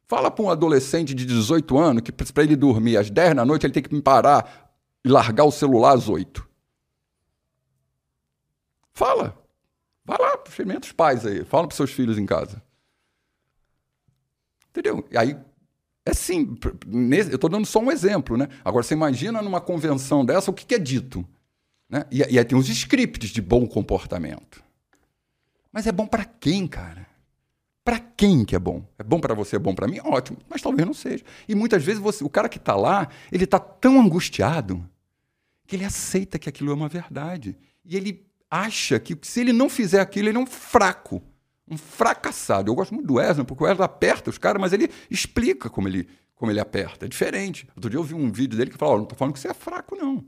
Fala 0.08 0.32
para 0.32 0.44
um 0.44 0.50
adolescente 0.50 1.14
de 1.14 1.26
18 1.26 1.78
anos 1.78 2.02
que 2.02 2.12
para 2.12 2.44
ele 2.44 2.56
dormir 2.56 2.98
às 2.98 3.10
10 3.10 3.36
da 3.36 3.46
noite 3.46 3.66
ele 3.66 3.74
tem 3.74 3.84
que 3.84 4.02
parar 4.02 4.72
e 5.04 5.10
largar 5.10 5.44
o 5.44 5.52
celular 5.52 5.94
às 5.94 6.10
8. 6.10 6.48
Fala. 8.92 9.38
Vai 10.04 10.18
lá, 10.20 10.42
experimenta 10.46 10.88
os 10.88 10.92
pais 10.92 11.26
aí. 11.26 11.46
Fala 11.46 11.68
para 11.68 11.78
seus 11.78 11.92
filhos 11.92 12.18
em 12.18 12.26
casa. 12.26 12.62
Entendeu? 14.70 15.08
E 15.12 15.18
aí, 15.18 15.38
é 16.06 16.14
sim. 16.14 16.58
Eu 16.92 17.36
estou 17.36 17.50
dando 17.50 17.66
só 17.66 17.80
um 17.80 17.92
exemplo, 17.92 18.36
né? 18.36 18.48
Agora, 18.66 18.82
você 18.82 18.96
imagina 18.96 19.42
numa 19.42 19.62
convenção 19.62 20.26
dessa 20.26 20.50
o 20.50 20.54
que, 20.54 20.66
que 20.66 20.76
é 20.76 20.80
dito. 20.80 21.26
Né? 21.90 22.06
E, 22.12 22.20
e 22.20 22.38
aí 22.38 22.46
tem 22.46 22.58
os 22.58 22.70
scripts 22.70 23.32
de 23.32 23.42
bom 23.42 23.66
comportamento. 23.66 24.64
Mas 25.72 25.88
é 25.88 25.92
bom 25.92 26.06
para 26.06 26.26
quem, 26.26 26.68
cara? 26.68 27.08
Para 27.84 28.00
quem 28.00 28.46
que 28.46 28.56
é 28.56 28.60
bom? 28.60 28.86
É 29.00 29.04
bom 29.04 29.20
para 29.20 29.34
você, 29.34 29.56
é 29.56 29.60
bom 29.60 29.74
para 29.74 29.88
mim? 29.88 30.00
Ótimo, 30.04 30.38
mas 30.48 30.62
talvez 30.62 30.86
não 30.86 30.94
seja. 30.94 31.24
E 31.48 31.56
muitas 31.56 31.84
vezes 31.84 32.00
você, 32.00 32.24
o 32.24 32.30
cara 32.30 32.48
que 32.48 32.58
está 32.58 32.76
lá, 32.76 33.08
ele 33.32 33.46
está 33.46 33.58
tão 33.58 34.00
angustiado 34.00 34.88
que 35.66 35.76
ele 35.76 35.86
aceita 35.86 36.38
que 36.38 36.50
aquilo 36.50 36.72
é 36.72 36.74
uma 36.74 36.88
verdade. 36.88 37.58
E 37.84 37.96
ele 37.96 38.26
acha 38.50 39.00
que 39.00 39.18
se 39.22 39.40
ele 39.40 39.54
não 39.54 39.70
fizer 39.70 40.02
aquilo, 40.02 40.30
ele 40.30 40.38
é 40.38 40.42
um 40.42 40.46
fraco, 40.46 41.22
um 41.68 41.78
fracassado. 41.78 42.70
Eu 42.70 42.76
gosto 42.76 42.94
muito 42.94 43.08
do 43.08 43.16
Wesley, 43.16 43.46
porque 43.46 43.64
o 43.64 43.68
Wesley 43.68 43.86
aperta 43.86 44.30
os 44.30 44.38
caras, 44.38 44.62
mas 44.62 44.74
ele 44.74 44.90
explica 45.10 45.70
como 45.70 45.88
ele, 45.88 46.08
como 46.36 46.52
ele 46.52 46.60
aperta. 46.60 47.06
É 47.06 47.10
diferente. 47.10 47.68
Outro 47.76 47.90
dia 47.90 48.00
eu 48.00 48.04
vi 48.04 48.14
um 48.14 48.32
vídeo 48.32 48.58
dele 48.58 48.72
que 48.72 48.78
falou: 48.78 48.96
oh, 48.96 48.98
não 48.98 49.04
estou 49.04 49.18
falando 49.18 49.34
que 49.34 49.40
você 49.40 49.48
é 49.48 49.54
fraco, 49.54 49.96
não. 49.96 50.26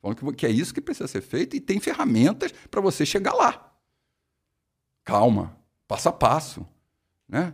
Falando 0.00 0.32
que 0.34 0.46
é 0.46 0.50
isso 0.50 0.72
que 0.72 0.80
precisa 0.80 1.08
ser 1.08 1.20
feito 1.20 1.56
e 1.56 1.60
tem 1.60 1.80
ferramentas 1.80 2.52
para 2.70 2.80
você 2.80 3.04
chegar 3.04 3.34
lá. 3.34 3.72
Calma, 5.04 5.56
passo 5.86 6.08
a 6.08 6.12
passo. 6.12 6.66
Né? 7.28 7.52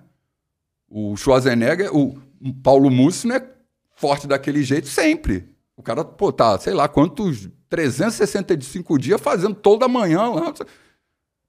O 0.88 1.16
Schwarzenegger, 1.16 1.90
o 1.94 2.14
Paulo 2.62 2.90
Mussi 2.90 3.26
não 3.26 3.36
é 3.36 3.50
forte 3.96 4.26
daquele 4.26 4.62
jeito 4.62 4.88
sempre. 4.88 5.48
O 5.76 5.82
cara, 5.82 6.04
pô, 6.04 6.32
tá, 6.32 6.58
sei 6.58 6.74
lá, 6.74 6.88
quantos 6.88 7.48
365 7.68 8.98
dias 8.98 9.20
fazendo 9.20 9.54
toda 9.54 9.88
manhã 9.88 10.28
lá. 10.28 10.54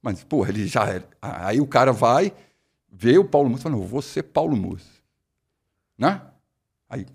Mas, 0.02 0.24
pô, 0.24 0.46
ele 0.46 0.66
já. 0.68 1.04
Aí 1.22 1.60
o 1.60 1.68
cara 1.68 1.92
vai, 1.92 2.34
vê 2.92 3.18
o 3.18 3.26
Paulo 3.26 3.50
Mussi 3.50 3.62
e 3.62 3.64
fala: 3.64 3.76
não, 3.76 3.84
vou 3.84 4.02
ser 4.02 4.24
Paulo 4.24 4.56
Mussi. 4.56 5.04
Né? 5.98 6.22
Aí, 6.90 7.06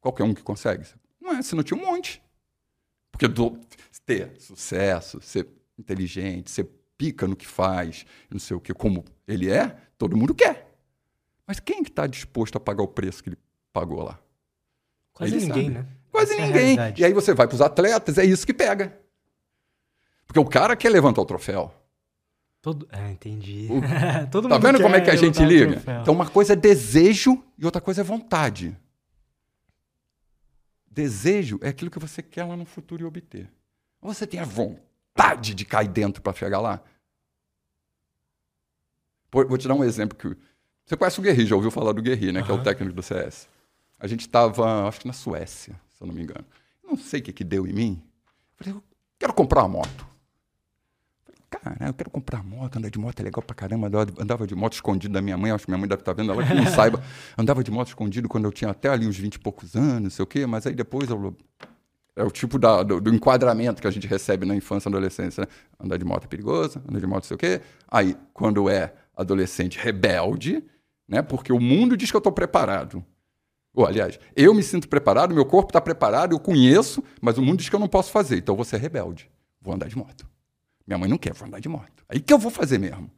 qualquer 0.00 0.24
um 0.24 0.34
que 0.34 0.42
consegue. 0.42 0.84
Não 1.20 1.32
é, 1.32 1.42
se 1.42 1.54
não 1.54 1.62
tinha 1.62 1.78
um 1.78 1.84
monte. 1.84 2.21
Porque 3.22 3.28
do, 3.28 3.58
ter 4.04 4.32
sucesso, 4.38 5.20
ser 5.20 5.46
inteligente, 5.78 6.50
ser 6.50 6.68
pica 6.98 7.26
no 7.26 7.36
que 7.36 7.46
faz, 7.46 8.04
não 8.30 8.38
sei 8.38 8.56
o 8.56 8.60
que, 8.60 8.74
como 8.74 9.04
ele 9.26 9.50
é, 9.50 9.76
todo 9.96 10.16
mundo 10.16 10.34
quer. 10.34 10.68
Mas 11.46 11.60
quem 11.60 11.82
que 11.82 11.90
está 11.90 12.06
disposto 12.06 12.56
a 12.56 12.60
pagar 12.60 12.82
o 12.82 12.88
preço 12.88 13.22
que 13.22 13.30
ele 13.30 13.38
pagou 13.72 14.02
lá? 14.02 14.18
Quase 15.12 15.34
ele 15.34 15.46
ninguém, 15.46 15.64
sabe. 15.64 15.78
né? 15.78 15.86
Quase 16.10 16.32
Essa 16.32 16.42
é 16.42 16.46
ninguém. 16.46 16.78
É 16.78 16.94
e 16.96 17.04
aí 17.04 17.12
você 17.12 17.32
vai 17.34 17.46
para 17.46 17.54
os 17.54 17.60
atletas, 17.60 18.18
é 18.18 18.24
isso 18.24 18.46
que 18.46 18.54
pega. 18.54 18.98
Porque 20.26 20.40
o 20.40 20.44
cara 20.44 20.74
quer 20.74 20.90
levantar 20.90 21.20
o 21.20 21.26
troféu. 21.26 21.72
Todo... 22.60 22.88
É, 22.90 23.10
entendi. 23.10 23.68
O... 23.70 23.80
Todo 24.30 24.48
tá 24.48 24.58
vendo 24.58 24.80
como 24.80 24.94
é 24.94 25.00
que 25.00 25.10
a 25.10 25.16
gente 25.16 25.44
liga? 25.44 25.82
Então, 26.00 26.14
uma 26.14 26.28
coisa 26.28 26.54
é 26.54 26.56
desejo 26.56 27.42
e 27.58 27.64
outra 27.64 27.80
coisa 27.80 28.00
é 28.00 28.04
vontade. 28.04 28.76
Desejo 30.92 31.58
é 31.62 31.70
aquilo 31.70 31.90
que 31.90 31.98
você 31.98 32.22
quer 32.22 32.44
lá 32.44 32.54
no 32.54 32.66
futuro 32.66 33.02
e 33.02 33.06
obter. 33.06 33.50
Você 34.02 34.26
tem 34.26 34.38
a 34.40 34.44
vontade 34.44 35.54
de 35.54 35.64
cair 35.64 35.88
dentro 35.88 36.20
para 36.20 36.36
chegar 36.36 36.60
lá? 36.60 36.82
Vou 39.30 39.56
te 39.56 39.66
dar 39.66 39.74
um 39.74 39.82
exemplo 39.82 40.18
que 40.18 40.36
você 40.84 40.94
conhece 40.94 41.18
o 41.18 41.22
Guerri, 41.22 41.46
já 41.46 41.56
ouviu 41.56 41.70
falar 41.70 41.92
do 41.92 42.02
Guerri, 42.02 42.30
né? 42.30 42.40
Uhum. 42.40 42.46
Que 42.46 42.52
é 42.52 42.54
o 42.54 42.62
técnico 42.62 42.94
do 42.94 43.02
CS. 43.02 43.48
A 43.98 44.06
gente 44.06 44.20
estava, 44.20 44.86
acho 44.86 45.00
que 45.00 45.06
na 45.06 45.14
Suécia, 45.14 45.80
se 45.88 46.02
eu 46.02 46.06
não 46.06 46.14
me 46.14 46.22
engano. 46.22 46.44
Não 46.84 46.96
sei 46.96 47.20
o 47.20 47.22
que, 47.22 47.32
que 47.32 47.44
deu 47.44 47.66
em 47.66 47.72
mim. 47.72 48.02
Falei, 48.56 48.74
eu 48.74 48.84
quero 49.18 49.32
comprar 49.32 49.62
uma 49.62 49.78
moto. 49.78 50.06
Cara, 51.62 51.76
eu 51.86 51.94
quero 51.94 52.10
comprar 52.10 52.42
moto, 52.42 52.76
andar 52.76 52.90
de 52.90 52.98
moto 52.98 53.20
é 53.20 53.22
legal 53.22 53.40
pra 53.40 53.54
caramba. 53.54 53.88
Andava 54.18 54.48
de 54.48 54.54
moto 54.54 54.72
escondido 54.72 55.14
da 55.14 55.22
minha 55.22 55.38
mãe, 55.38 55.52
acho 55.52 55.64
que 55.64 55.70
minha 55.70 55.78
mãe 55.78 55.88
deve 55.88 56.02
estar 56.02 56.12
tá 56.12 56.20
vendo, 56.20 56.32
ela 56.32 56.44
que 56.44 56.52
não 56.52 56.66
saiba. 56.74 57.00
Andava 57.38 57.62
de 57.62 57.70
moto 57.70 57.86
escondido 57.86 58.28
quando 58.28 58.46
eu 58.46 58.52
tinha 58.52 58.72
até 58.72 58.88
ali 58.88 59.06
uns 59.06 59.16
20 59.16 59.36
e 59.36 59.38
poucos 59.38 59.76
anos, 59.76 60.02
não 60.02 60.10
sei 60.10 60.24
o 60.24 60.26
quê, 60.26 60.44
mas 60.44 60.66
aí 60.66 60.74
depois 60.74 61.08
eu, 61.08 61.36
é 62.16 62.24
o 62.24 62.32
tipo 62.32 62.58
da, 62.58 62.82
do, 62.82 63.00
do, 63.00 63.14
enquadramento 63.14 63.80
que 63.80 63.86
a 63.86 63.92
gente 63.92 64.08
recebe 64.08 64.44
na 64.44 64.56
infância 64.56 64.88
e 64.88 64.90
adolescência. 64.90 65.42
Né? 65.42 65.46
Andar 65.78 65.98
de 65.98 66.04
moto 66.04 66.24
é 66.24 66.26
perigoso, 66.26 66.82
andar 66.88 66.98
de 66.98 67.06
moto 67.06 67.22
não 67.22 67.28
sei 67.28 67.34
o 67.36 67.38
quê. 67.38 67.60
Aí, 67.86 68.16
quando 68.34 68.68
é 68.68 68.92
adolescente 69.16 69.78
rebelde, 69.78 70.64
né? 71.06 71.22
porque 71.22 71.52
o 71.52 71.60
mundo 71.60 71.96
diz 71.96 72.10
que 72.10 72.16
eu 72.16 72.18
estou 72.18 72.32
preparado. 72.32 73.04
Ou, 73.72 73.86
aliás, 73.86 74.18
eu 74.34 74.52
me 74.52 74.64
sinto 74.64 74.88
preparado, 74.88 75.32
meu 75.32 75.46
corpo 75.46 75.70
está 75.70 75.80
preparado, 75.80 76.34
eu 76.34 76.40
conheço, 76.40 77.04
mas 77.20 77.38
o 77.38 77.42
mundo 77.42 77.58
diz 77.60 77.68
que 77.68 77.76
eu 77.76 77.80
não 77.80 77.88
posso 77.88 78.10
fazer, 78.10 78.38
então 78.38 78.56
vou 78.56 78.64
ser 78.64 78.78
rebelde. 78.78 79.30
Vou 79.60 79.72
andar 79.72 79.86
de 79.86 79.96
moto. 79.96 80.31
Minha 80.86 80.98
mãe 80.98 81.08
não 81.08 81.18
quer, 81.18 81.32
vou 81.32 81.46
andar 81.46 81.60
de 81.60 81.68
moto. 81.68 82.04
Aí 82.08 82.20
que 82.20 82.32
eu 82.32 82.38
vou 82.38 82.50
fazer 82.50 82.78
mesmo. 82.78 83.10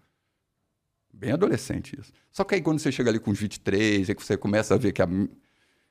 Bem 1.13 1.33
adolescente 1.33 1.99
isso. 1.99 2.13
Só 2.31 2.45
que 2.45 2.55
aí 2.55 2.61
quando 2.61 2.79
você 2.79 2.91
chega 2.91 3.11
ali 3.11 3.19
com 3.19 3.31
os 3.31 3.39
23, 3.39 4.11
é 4.11 4.15
que 4.15 4.23
você 4.23 4.37
começa 4.37 4.75
a 4.75 4.79
ver 4.79 4.93
que 4.93 5.01
a, 5.01 5.09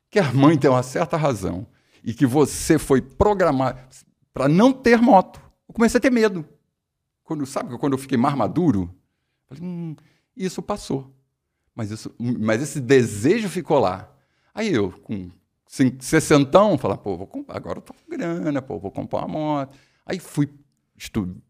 que 0.09 0.19
a 0.19 0.33
mãe 0.33 0.57
tem 0.57 0.69
uma 0.69 0.83
certa 0.83 1.15
razão 1.17 1.65
e 2.03 2.13
que 2.13 2.25
você 2.25 2.77
foi 2.77 3.01
programado 3.01 3.79
para 4.33 4.47
não 4.47 4.73
ter 4.73 5.01
moto. 5.01 5.39
Eu 5.67 5.73
comecei 5.73 5.97
a 5.97 6.01
ter 6.01 6.11
medo. 6.11 6.45
Quando, 7.23 7.45
sabe 7.45 7.77
quando 7.77 7.93
eu 7.93 7.97
fiquei 7.97 8.17
mais 8.17 8.35
maduro? 8.35 8.93
Falei, 9.47 9.63
hum, 9.63 9.95
isso 10.35 10.61
passou. 10.61 11.15
Mas, 11.73 11.89
isso, 11.89 12.13
mas 12.19 12.61
esse 12.61 12.79
desejo 12.79 13.49
ficou 13.49 13.79
lá. 13.79 14.13
Aí 14.53 14.71
eu, 14.73 14.91
com 14.91 15.31
60, 15.67 16.77
falar, 16.77 16.97
pô, 16.97 17.17
vou 17.17 17.25
comprar, 17.25 17.55
agora 17.55 17.79
eu 17.79 17.81
tô 17.81 17.93
com 17.93 18.11
grana, 18.11 18.61
pô, 18.61 18.77
vou 18.77 18.91
comprar 18.91 19.19
uma 19.19 19.27
moto. 19.27 19.77
Aí 20.05 20.19
fui 20.19 20.47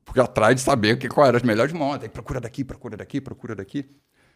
porque 0.03 0.19
atrás 0.19 0.55
de 0.55 0.61
saber 0.61 0.97
que, 0.97 1.07
qual 1.07 1.27
eram 1.27 1.37
as 1.37 1.43
melhores 1.43 1.73
motos. 1.73 2.03
Aí 2.03 2.09
procura 2.09 2.39
daqui, 2.39 2.63
procura 2.63 2.97
daqui, 2.97 3.21
procura 3.21 3.55
daqui. 3.55 3.89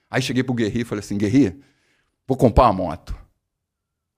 Aí 0.09 0.21
cheguei 0.21 0.43
pro 0.43 0.53
Guerri 0.53 0.81
e 0.81 0.85
falei 0.85 0.99
assim, 0.99 1.17
Guerri, 1.17 1.59
vou 2.27 2.37
comprar 2.37 2.65
uma 2.65 2.73
moto. 2.73 3.15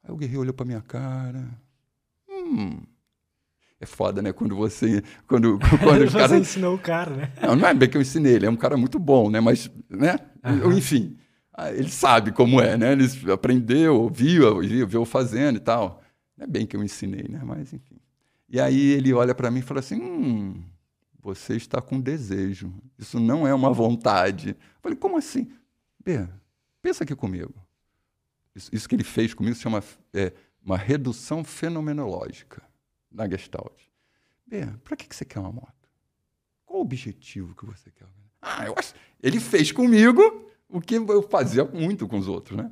Aí 0.04 0.12
o 0.12 0.18
Guerri 0.18 0.38
olhou 0.38 0.54
pra 0.54 0.66
minha 0.66 0.82
cara. 0.82 1.48
Hum. 2.30 2.82
É 3.80 3.86
foda, 3.86 4.22
né? 4.22 4.34
Quando 4.34 4.56
você. 4.56 5.02
Quando, 5.26 5.58
quando 5.82 6.04
os 6.04 6.14
cara... 6.14 6.38
ensinou 6.38 6.76
o 6.76 6.80
cara, 6.80 7.16
né? 7.16 7.32
Não, 7.42 7.56
não 7.56 7.68
é 7.68 7.74
bem 7.74 7.90
que 7.90 7.96
eu 7.96 8.02
ensinei, 8.02 8.34
ele 8.34 8.46
é 8.46 8.50
um 8.50 8.58
cara 8.58 8.76
muito 8.76 9.00
bom, 9.00 9.30
né? 9.30 9.40
Mas, 9.40 9.72
né? 9.90 10.18
Uhum. 10.44 10.78
Enfim, 10.78 11.18
ele 11.74 11.90
sabe 11.90 12.32
como 12.32 12.60
é, 12.60 12.78
né? 12.78 12.92
Ele 12.92 13.06
aprendeu, 13.32 14.10
viu, 14.10 14.60
viu, 14.60 14.88
viu 14.88 15.06
fazendo 15.06 15.56
e 15.56 15.62
tal. 15.62 16.02
Não 16.38 16.44
é 16.44 16.48
bem 16.48 16.66
que 16.66 16.76
eu 16.76 16.84
ensinei, 16.84 17.26
né? 17.30 17.42
Mas, 17.44 17.74
enfim. 17.74 17.96
E 18.50 18.60
aí 18.60 18.92
ele 18.92 19.14
olha 19.14 19.34
para 19.34 19.50
mim 19.50 19.60
e 19.60 19.64
fala 19.64 19.80
assim: 19.80 20.02
hum, 20.02 20.62
você 21.22 21.56
está 21.56 21.82
com 21.82 22.00
desejo. 22.00 22.74
Isso 22.98 23.20
não 23.20 23.46
é 23.48 23.54
uma 23.54 23.72
vontade. 23.72 24.50
Eu 24.50 24.82
falei, 24.82 24.98
como 24.98 25.18
assim? 25.18 25.52
Bê, 26.04 26.28
pensa 26.82 27.04
aqui 27.04 27.16
comigo. 27.16 27.54
Isso, 28.56 28.70
isso, 28.74 28.90
que 28.90 28.96
ele 28.96 29.04
fez 29.04 29.34
comigo 29.34 29.56
se 29.56 29.62
chama 29.62 29.84
é, 30.14 30.34
uma 30.64 30.78
redução 30.78 31.44
fenomenológica 31.44 32.64
na 33.12 33.28
Gestalt. 33.30 33.84
Bê, 34.46 34.66
para 34.84 34.96
que, 34.96 35.08
que 35.08 35.16
você 35.16 35.26
quer 35.26 35.40
uma 35.40 35.52
moto? 35.52 35.90
Qual 36.66 36.80
o 36.80 36.82
objetivo 36.82 37.56
que 37.56 37.66
você 37.66 37.92
quer? 37.92 38.08
Ah, 38.42 38.66
eu 38.66 38.74
acho. 38.78 38.94
Ele 39.22 39.40
fez 39.40 39.72
comigo 39.72 40.50
o 40.68 40.80
que 40.80 40.96
eu 40.96 41.22
fazia 41.30 41.66
muito 41.66 42.08
com 42.08 42.18
os 42.18 42.28
outros, 42.28 42.58
né? 42.58 42.72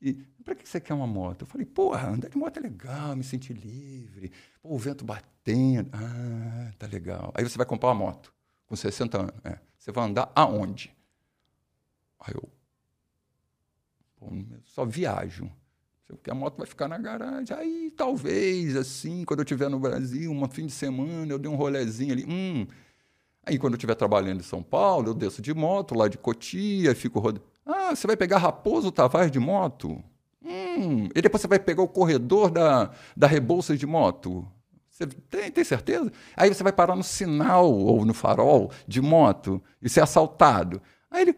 E 0.00 0.18
para 0.46 0.54
que 0.54 0.68
você 0.68 0.80
quer 0.80 0.94
uma 0.94 1.08
moto? 1.08 1.42
Eu 1.42 1.46
falei, 1.48 1.66
porra, 1.66 2.08
andar 2.08 2.28
de 2.28 2.38
moto 2.38 2.56
é 2.56 2.60
legal, 2.60 3.16
me 3.16 3.24
sentir 3.24 3.52
livre. 3.52 4.30
Pô, 4.62 4.76
o 4.76 4.78
vento 4.78 5.04
batendo. 5.04 5.90
Ah, 5.92 6.70
tá 6.78 6.86
legal. 6.86 7.32
Aí 7.34 7.42
você 7.42 7.58
vai 7.58 7.66
comprar 7.66 7.88
uma 7.88 7.96
moto 7.96 8.32
com 8.64 8.76
60 8.76 9.18
anos. 9.18 9.34
É. 9.42 9.58
Você 9.76 9.90
vai 9.90 10.04
andar 10.04 10.30
aonde? 10.36 10.96
Aí 12.20 12.32
eu. 12.32 12.48
Pô, 14.14 14.28
só 14.66 14.84
viajo. 14.84 15.50
a 16.30 16.34
moto 16.34 16.58
vai 16.58 16.66
ficar 16.68 16.86
na 16.86 16.96
garagem. 16.96 17.56
Aí, 17.56 17.90
talvez, 17.90 18.76
assim, 18.76 19.24
quando 19.24 19.40
eu 19.40 19.44
estiver 19.44 19.68
no 19.68 19.80
Brasil, 19.80 20.30
um 20.30 20.48
fim 20.48 20.66
de 20.66 20.72
semana, 20.72 21.32
eu 21.32 21.40
dei 21.40 21.50
um 21.50 21.56
rolezinho 21.56 22.12
ali. 22.12 22.24
Hum. 22.24 22.68
Aí, 23.44 23.58
quando 23.58 23.72
eu 23.72 23.78
estiver 23.78 23.96
trabalhando 23.96 24.38
em 24.38 24.44
São 24.44 24.62
Paulo, 24.62 25.08
eu 25.08 25.14
desço 25.14 25.42
de 25.42 25.52
moto 25.52 25.92
lá 25.96 26.06
de 26.06 26.16
Cotia, 26.16 26.94
fico 26.94 27.18
rodando. 27.18 27.44
Ah, 27.64 27.96
você 27.96 28.06
vai 28.06 28.16
pegar 28.16 28.38
Raposo 28.38 28.92
Tavares 28.92 29.32
de 29.32 29.40
moto? 29.40 30.04
E 31.14 31.22
depois 31.22 31.40
você 31.40 31.48
vai 31.48 31.58
pegar 31.58 31.82
o 31.82 31.88
corredor 31.88 32.50
da, 32.50 32.90
da 33.16 33.26
Rebouças 33.26 33.78
de 33.78 33.86
moto? 33.86 34.46
Você 34.90 35.06
tem, 35.06 35.50
tem 35.50 35.64
certeza? 35.64 36.10
Aí 36.36 36.52
você 36.52 36.62
vai 36.62 36.72
parar 36.72 36.96
no 36.96 37.02
sinal 37.02 37.70
ou 37.70 38.04
no 38.04 38.14
farol 38.14 38.70
de 38.88 39.00
moto 39.02 39.62
e 39.82 39.88
ser 39.88 40.00
assaltado. 40.00 40.80
Aí 41.10 41.22
ele. 41.22 41.36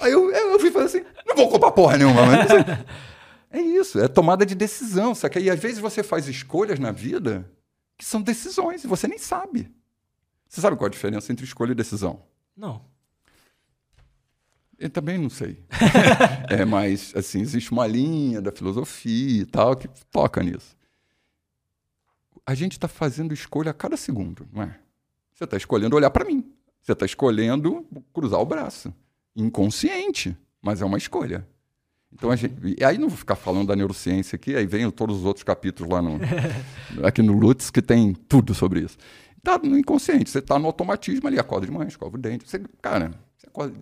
Aí 0.00 0.10
eu, 0.10 0.30
eu, 0.30 0.52
eu 0.52 0.58
fui 0.58 0.70
fazer 0.70 0.98
assim: 0.98 1.06
não 1.26 1.36
vou 1.36 1.48
comprar 1.48 1.70
porra 1.70 1.98
nenhuma, 1.98 2.26
mas. 2.26 2.48
É 3.54 3.60
isso, 3.60 4.00
é 4.00 4.08
tomada 4.08 4.46
de 4.46 4.54
decisão. 4.54 5.12
Que 5.14 5.38
aí, 5.38 5.50
às 5.50 5.60
vezes, 5.60 5.78
você 5.78 6.02
faz 6.02 6.26
escolhas 6.26 6.78
na 6.78 6.90
vida 6.90 7.46
que 7.98 8.04
são 8.04 8.22
decisões 8.22 8.82
e 8.82 8.86
você 8.86 9.06
nem 9.06 9.18
sabe. 9.18 9.70
Você 10.48 10.62
sabe 10.62 10.76
qual 10.76 10.86
a 10.86 10.90
diferença 10.90 11.30
entre 11.30 11.44
escolha 11.44 11.72
e 11.72 11.74
decisão? 11.74 12.22
Não. 12.56 12.82
Eu 14.82 14.90
também 14.90 15.16
não 15.16 15.30
sei. 15.30 15.62
é, 16.50 16.64
mas, 16.64 17.12
assim, 17.14 17.40
existe 17.40 17.70
uma 17.70 17.86
linha 17.86 18.42
da 18.42 18.50
filosofia 18.50 19.42
e 19.42 19.46
tal 19.46 19.76
que 19.76 19.88
toca 20.10 20.42
nisso. 20.42 20.76
A 22.44 22.52
gente 22.52 22.72
está 22.72 22.88
fazendo 22.88 23.32
escolha 23.32 23.70
a 23.70 23.74
cada 23.74 23.96
segundo, 23.96 24.44
não 24.52 24.64
é? 24.64 24.76
Você 25.32 25.44
está 25.44 25.56
escolhendo 25.56 25.94
olhar 25.94 26.10
para 26.10 26.24
mim. 26.24 26.44
Você 26.82 26.94
está 26.94 27.06
escolhendo 27.06 27.86
cruzar 28.12 28.40
o 28.40 28.44
braço. 28.44 28.92
Inconsciente, 29.36 30.36
mas 30.60 30.82
é 30.82 30.84
uma 30.84 30.98
escolha. 30.98 31.46
Então, 32.12 32.32
a 32.32 32.34
gente, 32.34 32.52
e 32.76 32.84
aí 32.84 32.98
não 32.98 33.08
vou 33.08 33.16
ficar 33.16 33.36
falando 33.36 33.68
da 33.68 33.76
neurociência 33.76 34.34
aqui, 34.34 34.56
aí 34.56 34.66
vem 34.66 34.90
todos 34.90 35.18
os 35.18 35.24
outros 35.24 35.44
capítulos 35.44 35.92
lá 35.92 36.02
no, 36.02 36.18
aqui 37.06 37.22
no 37.22 37.34
Lutz 37.34 37.70
que 37.70 37.80
tem 37.80 38.14
tudo 38.14 38.52
sobre 38.52 38.80
isso. 38.80 38.98
Tá 39.44 39.58
no 39.58 39.78
inconsciente, 39.78 40.28
você 40.28 40.40
está 40.40 40.58
no 40.58 40.66
automatismo 40.66 41.28
ali, 41.28 41.38
acorda 41.38 41.66
de 41.66 41.72
manhã, 41.72 41.86
escova 41.86 42.16
o 42.16 42.20
dente. 42.20 42.48
Você, 42.48 42.60
cara, 42.80 43.12
você 43.36 43.46
acorda, 43.46 43.74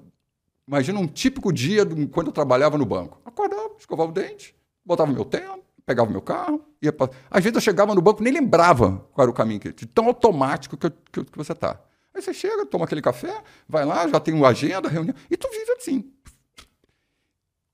imagina 0.70 1.00
um 1.00 1.06
típico 1.06 1.52
dia 1.52 1.84
do, 1.84 2.06
quando 2.08 2.28
eu 2.28 2.32
trabalhava 2.32 2.78
no 2.78 2.86
banco. 2.86 3.20
Acordava, 3.24 3.74
escovava 3.76 4.10
o 4.10 4.12
dente, 4.12 4.54
botava 4.84 5.10
meu 5.12 5.24
terno, 5.24 5.64
pegava 5.84 6.08
meu 6.08 6.22
carro, 6.22 6.64
ia 6.80 6.92
pra... 6.92 7.10
Às 7.28 7.42
vezes 7.42 7.56
eu 7.56 7.60
chegava 7.60 7.92
no 7.92 8.00
banco 8.00 8.22
nem 8.22 8.32
lembrava 8.32 9.04
qual 9.12 9.24
era 9.24 9.30
o 9.30 9.34
caminho, 9.34 9.58
que, 9.58 9.72
de 9.72 9.84
tão 9.84 10.06
automático 10.06 10.76
que, 10.76 10.88
que, 11.10 11.24
que 11.24 11.36
você 11.36 11.50
está. 11.50 11.80
Aí 12.14 12.22
você 12.22 12.32
chega, 12.32 12.64
toma 12.64 12.84
aquele 12.84 13.02
café, 13.02 13.42
vai 13.68 13.84
lá, 13.84 14.06
já 14.06 14.20
tem 14.20 14.32
uma 14.32 14.48
agenda, 14.48 14.88
reunião, 14.88 15.14
e 15.28 15.36
tu 15.36 15.50
vive 15.50 15.72
assim. 15.72 16.08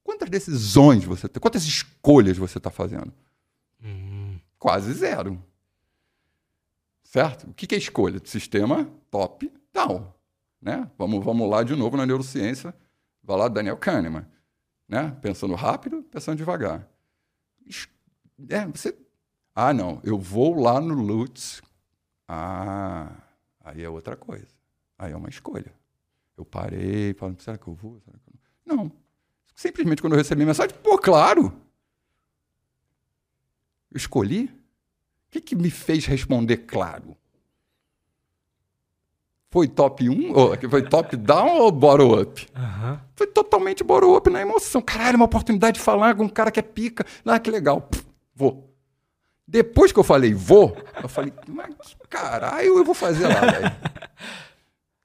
Quantas 0.03 0.31
decisões 0.31 1.05
você 1.05 1.29
tem? 1.29 1.39
Quantas 1.39 1.65
escolhas 1.65 2.39
você 2.39 2.57
está 2.57 2.71
fazendo? 2.71 3.13
Uhum. 3.85 4.41
Quase 4.59 4.91
zero. 4.95 5.39
Certo? 7.03 7.51
O 7.51 7.53
que 7.53 7.75
é 7.75 7.79
escolha? 7.79 8.21
Sistema 8.25 8.89
top-down. 9.11 10.13
Né? 10.63 10.91
Vamos, 10.97 11.25
vamos 11.25 11.51
lá 11.51 11.63
de 11.63 11.77
novo 11.77 11.97
na 11.97 12.07
neurociência. 12.07 12.75
Vai 13.27 13.37
lá 13.37 13.49
Daniel 13.49 13.77
Kahneman. 13.77 14.25
Né? 14.89 15.11
Pensando 15.21 15.55
rápido, 15.55 16.03
pensando 16.05 16.39
devagar. 16.39 16.89
É, 18.49 18.67
você... 18.67 18.97
Ah, 19.55 19.75
não, 19.75 20.01
eu 20.05 20.19
vou 20.19 20.55
lá 20.55 20.81
no 20.81 20.95
Lutz. 20.95 21.61
Ah, 22.29 23.11
aí 23.61 23.83
é 23.83 23.89
outra 23.89 24.17
coisa. 24.17 24.55
Aí 24.97 25.13
é 25.13 25.17
uma 25.17 25.29
escolha. 25.29 25.73
Eu 26.37 26.45
parei, 26.45 27.15
falei, 27.15 27.37
será 27.41 27.59
que 27.59 27.67
eu 27.67 27.75
vou? 27.75 28.01
Será 28.01 28.17
que 28.19 28.29
eu 28.29 28.35
não? 28.67 28.85
não, 28.85 28.93
Simplesmente 29.55 30.03
quando 30.03 30.13
eu 30.13 30.19
recebi 30.19 30.43
a 30.43 30.47
mensagem, 30.47 30.77
pô, 30.83 30.99
claro. 30.99 31.47
Eu 33.91 33.97
escolhi? 33.97 34.45
O 34.45 35.31
que, 35.31 35.41
que 35.41 35.57
me 35.57 35.71
fez 35.71 36.05
responder 36.05 36.59
claro? 36.59 37.17
Foi 39.57 39.67
top 39.69 40.07
1? 40.07 40.35
Ou, 40.35 40.55
foi 40.69 40.83
top 40.83 41.17
down 41.17 41.61
ou 41.61 41.73
bottom 41.73 42.21
up? 42.21 42.47
Uhum. 42.55 42.99
Foi 43.15 43.27
totalmente 43.27 43.83
bottom 43.83 44.15
up 44.15 44.29
na 44.29 44.43
emoção. 44.43 44.83
Caralho, 44.83 45.17
uma 45.17 45.25
oportunidade 45.25 45.79
de 45.79 45.83
falar 45.83 46.15
com 46.15 46.25
um 46.25 46.29
cara 46.29 46.51
que 46.51 46.61
é 46.61 46.63
pica. 46.63 47.07
Ah, 47.25 47.39
que 47.39 47.51
legal. 47.51 47.81
Pff, 47.81 48.05
vou. 48.35 48.71
Depois 49.49 49.93
que 49.93 49.99
eu 49.99 50.05
falei 50.05 50.35
vou, 50.35 50.77
eu 51.03 51.09
falei, 51.09 51.33
mas 51.49 51.75
que 51.75 52.07
caralho 52.07 52.77
eu 52.77 52.85
vou 52.85 52.95
fazer 52.95 53.29
lá, 53.29 53.41
velho? 53.41 53.73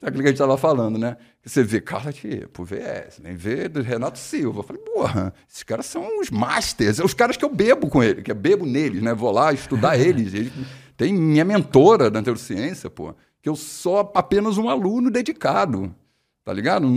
Aquilo 0.04 0.22
que 0.22 0.28
a 0.28 0.32
gente 0.32 0.34
estava 0.34 0.58
falando, 0.58 0.98
né? 0.98 1.16
Você 1.46 1.64
vê 1.64 1.80
Carla 1.80 2.12
tipo, 2.12 2.66
VS, 2.66 3.20
nem 3.24 3.38
vê 3.38 3.70
do 3.70 3.82
Renato 3.82 4.20
Silva. 4.20 4.60
Eu 4.60 4.64
falei, 4.64 4.82
porra, 4.82 5.34
esses 5.50 5.64
caras 5.64 5.86
são 5.86 6.20
os 6.20 6.30
masters, 6.30 7.00
os 7.00 7.14
caras 7.14 7.38
que 7.38 7.46
eu 7.46 7.50
bebo 7.50 7.88
com 7.88 8.04
ele, 8.04 8.22
que 8.22 8.32
eu 8.32 8.36
bebo 8.36 8.66
neles, 8.66 9.02
né? 9.02 9.14
Vou 9.14 9.32
lá 9.32 9.54
estudar 9.54 9.98
eles. 9.98 10.34
eles. 10.34 10.52
Tem 10.98 11.14
minha 11.14 11.46
mentora 11.46 12.12
da 12.12 12.22
neurociência, 12.22 12.90
pô, 12.90 13.16
que 13.42 13.50
eu 13.50 13.56
sou 13.56 14.00
apenas 14.14 14.58
um 14.58 14.70
aluno 14.70 15.10
dedicado, 15.10 15.96
tá 16.44 16.54
ligado? 16.54 16.88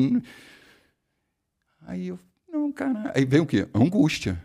Aí 1.83 2.09
eu, 2.09 2.19
não, 2.49 2.71
cara. 2.71 3.12
Aí 3.15 3.25
vem 3.25 3.41
o 3.41 3.47
quê? 3.47 3.69
Angústia. 3.75 4.43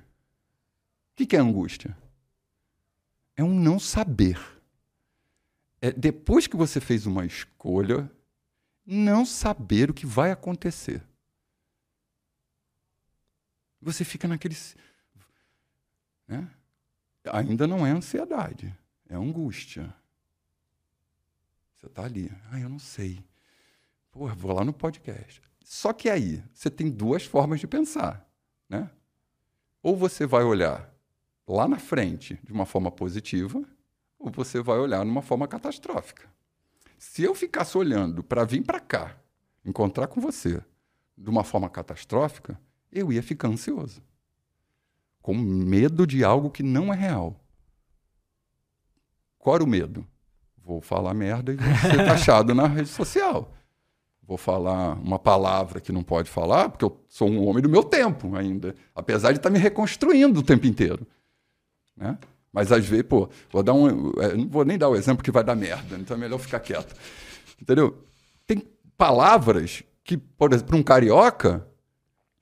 O 1.11 1.25
que 1.25 1.35
é 1.35 1.39
angústia? 1.39 1.97
É 3.35 3.43
um 3.43 3.53
não 3.53 3.79
saber. 3.79 4.39
É 5.81 5.91
depois 5.91 6.47
que 6.47 6.55
você 6.55 6.79
fez 6.79 7.05
uma 7.05 7.25
escolha, 7.25 8.09
não 8.85 9.25
saber 9.25 9.89
o 9.89 9.93
que 9.93 10.05
vai 10.05 10.31
acontecer. 10.31 11.03
Você 13.81 14.03
fica 14.03 14.27
naquele. 14.27 14.55
Né? 16.27 16.49
Ainda 17.31 17.67
não 17.67 17.85
é 17.85 17.91
ansiedade, 17.91 18.75
é 19.07 19.15
angústia. 19.15 19.93
Você 21.79 21.85
está 21.85 22.03
ali. 22.03 22.29
Ah, 22.51 22.59
eu 22.59 22.67
não 22.67 22.77
sei. 22.77 23.23
Pô, 24.11 24.27
vou 24.27 24.51
lá 24.51 24.65
no 24.65 24.73
podcast. 24.73 25.41
Só 25.63 25.93
que 25.93 26.09
aí, 26.09 26.43
você 26.53 26.69
tem 26.69 26.91
duas 26.91 27.23
formas 27.23 27.61
de 27.61 27.67
pensar. 27.67 28.27
Né? 28.67 28.89
Ou 29.81 29.95
você 29.95 30.25
vai 30.25 30.43
olhar 30.43 30.93
lá 31.47 31.69
na 31.69 31.79
frente 31.79 32.37
de 32.43 32.51
uma 32.51 32.65
forma 32.65 32.91
positiva, 32.91 33.63
ou 34.17 34.29
você 34.29 34.61
vai 34.61 34.77
olhar 34.77 35.03
de 35.05 35.09
uma 35.09 35.21
forma 35.21 35.47
catastrófica. 35.47 36.29
Se 36.97 37.23
eu 37.23 37.33
ficasse 37.33 37.77
olhando 37.77 38.21
para 38.21 38.43
vir 38.43 38.61
para 38.61 38.81
cá, 38.81 39.17
encontrar 39.63 40.07
com 40.07 40.19
você 40.19 40.61
de 41.17 41.29
uma 41.29 41.45
forma 41.45 41.69
catastrófica, 41.69 42.59
eu 42.91 43.13
ia 43.13 43.23
ficar 43.23 43.47
ansioso. 43.47 44.03
Com 45.21 45.33
medo 45.33 46.05
de 46.05 46.25
algo 46.25 46.51
que 46.51 46.61
não 46.61 46.93
é 46.93 46.97
real. 46.97 47.39
Qual 49.37 49.55
era 49.55 49.63
o 49.63 49.67
medo? 49.67 50.05
Vou 50.69 50.81
falar 50.81 51.15
merda 51.15 51.51
e 51.51 51.55
vou 51.55 51.75
ser 51.77 51.97
taxado 52.05 52.53
na 52.53 52.67
rede 52.67 52.89
social. 52.89 53.51
Vou 54.21 54.37
falar 54.37 54.93
uma 54.99 55.17
palavra 55.17 55.81
que 55.81 55.91
não 55.91 56.03
pode 56.03 56.29
falar, 56.29 56.69
porque 56.69 56.85
eu 56.85 57.03
sou 57.09 57.27
um 57.27 57.47
homem 57.47 57.63
do 57.63 57.67
meu 57.67 57.83
tempo 57.83 58.35
ainda, 58.35 58.75
apesar 58.93 59.31
de 59.31 59.39
estar 59.39 59.49
tá 59.49 59.53
me 59.53 59.57
reconstruindo 59.57 60.41
o 60.41 60.43
tempo 60.43 60.67
inteiro. 60.67 61.07
Né? 61.97 62.15
Mas 62.53 62.71
às 62.71 62.85
vezes, 62.85 63.07
pô, 63.07 63.27
vou 63.51 63.63
dar 63.63 63.73
um. 63.73 64.11
É, 64.21 64.35
não 64.35 64.47
vou 64.47 64.63
nem 64.63 64.77
dar 64.77 64.89
o 64.89 64.95
exemplo 64.95 65.23
que 65.23 65.31
vai 65.31 65.43
dar 65.43 65.55
merda, 65.55 65.97
então 65.97 66.15
é 66.15 66.19
melhor 66.19 66.37
ficar 66.37 66.59
quieto. 66.59 66.95
Entendeu? 67.59 68.05
Tem 68.45 68.61
palavras 68.95 69.81
que, 70.03 70.17
por 70.17 70.53
exemplo, 70.53 70.67
para 70.69 70.77
um 70.77 70.83
carioca, 70.83 71.67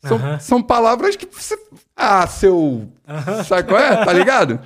são, 0.03 0.39
são 0.39 0.63
palavras 0.63 1.15
que 1.15 1.25
você. 1.25 1.57
Ah, 1.95 2.27
seu. 2.27 2.87
Sabe 3.45 3.67
qual 3.67 3.79
é? 3.79 4.05
Tá 4.05 4.13
ligado? 4.13 4.59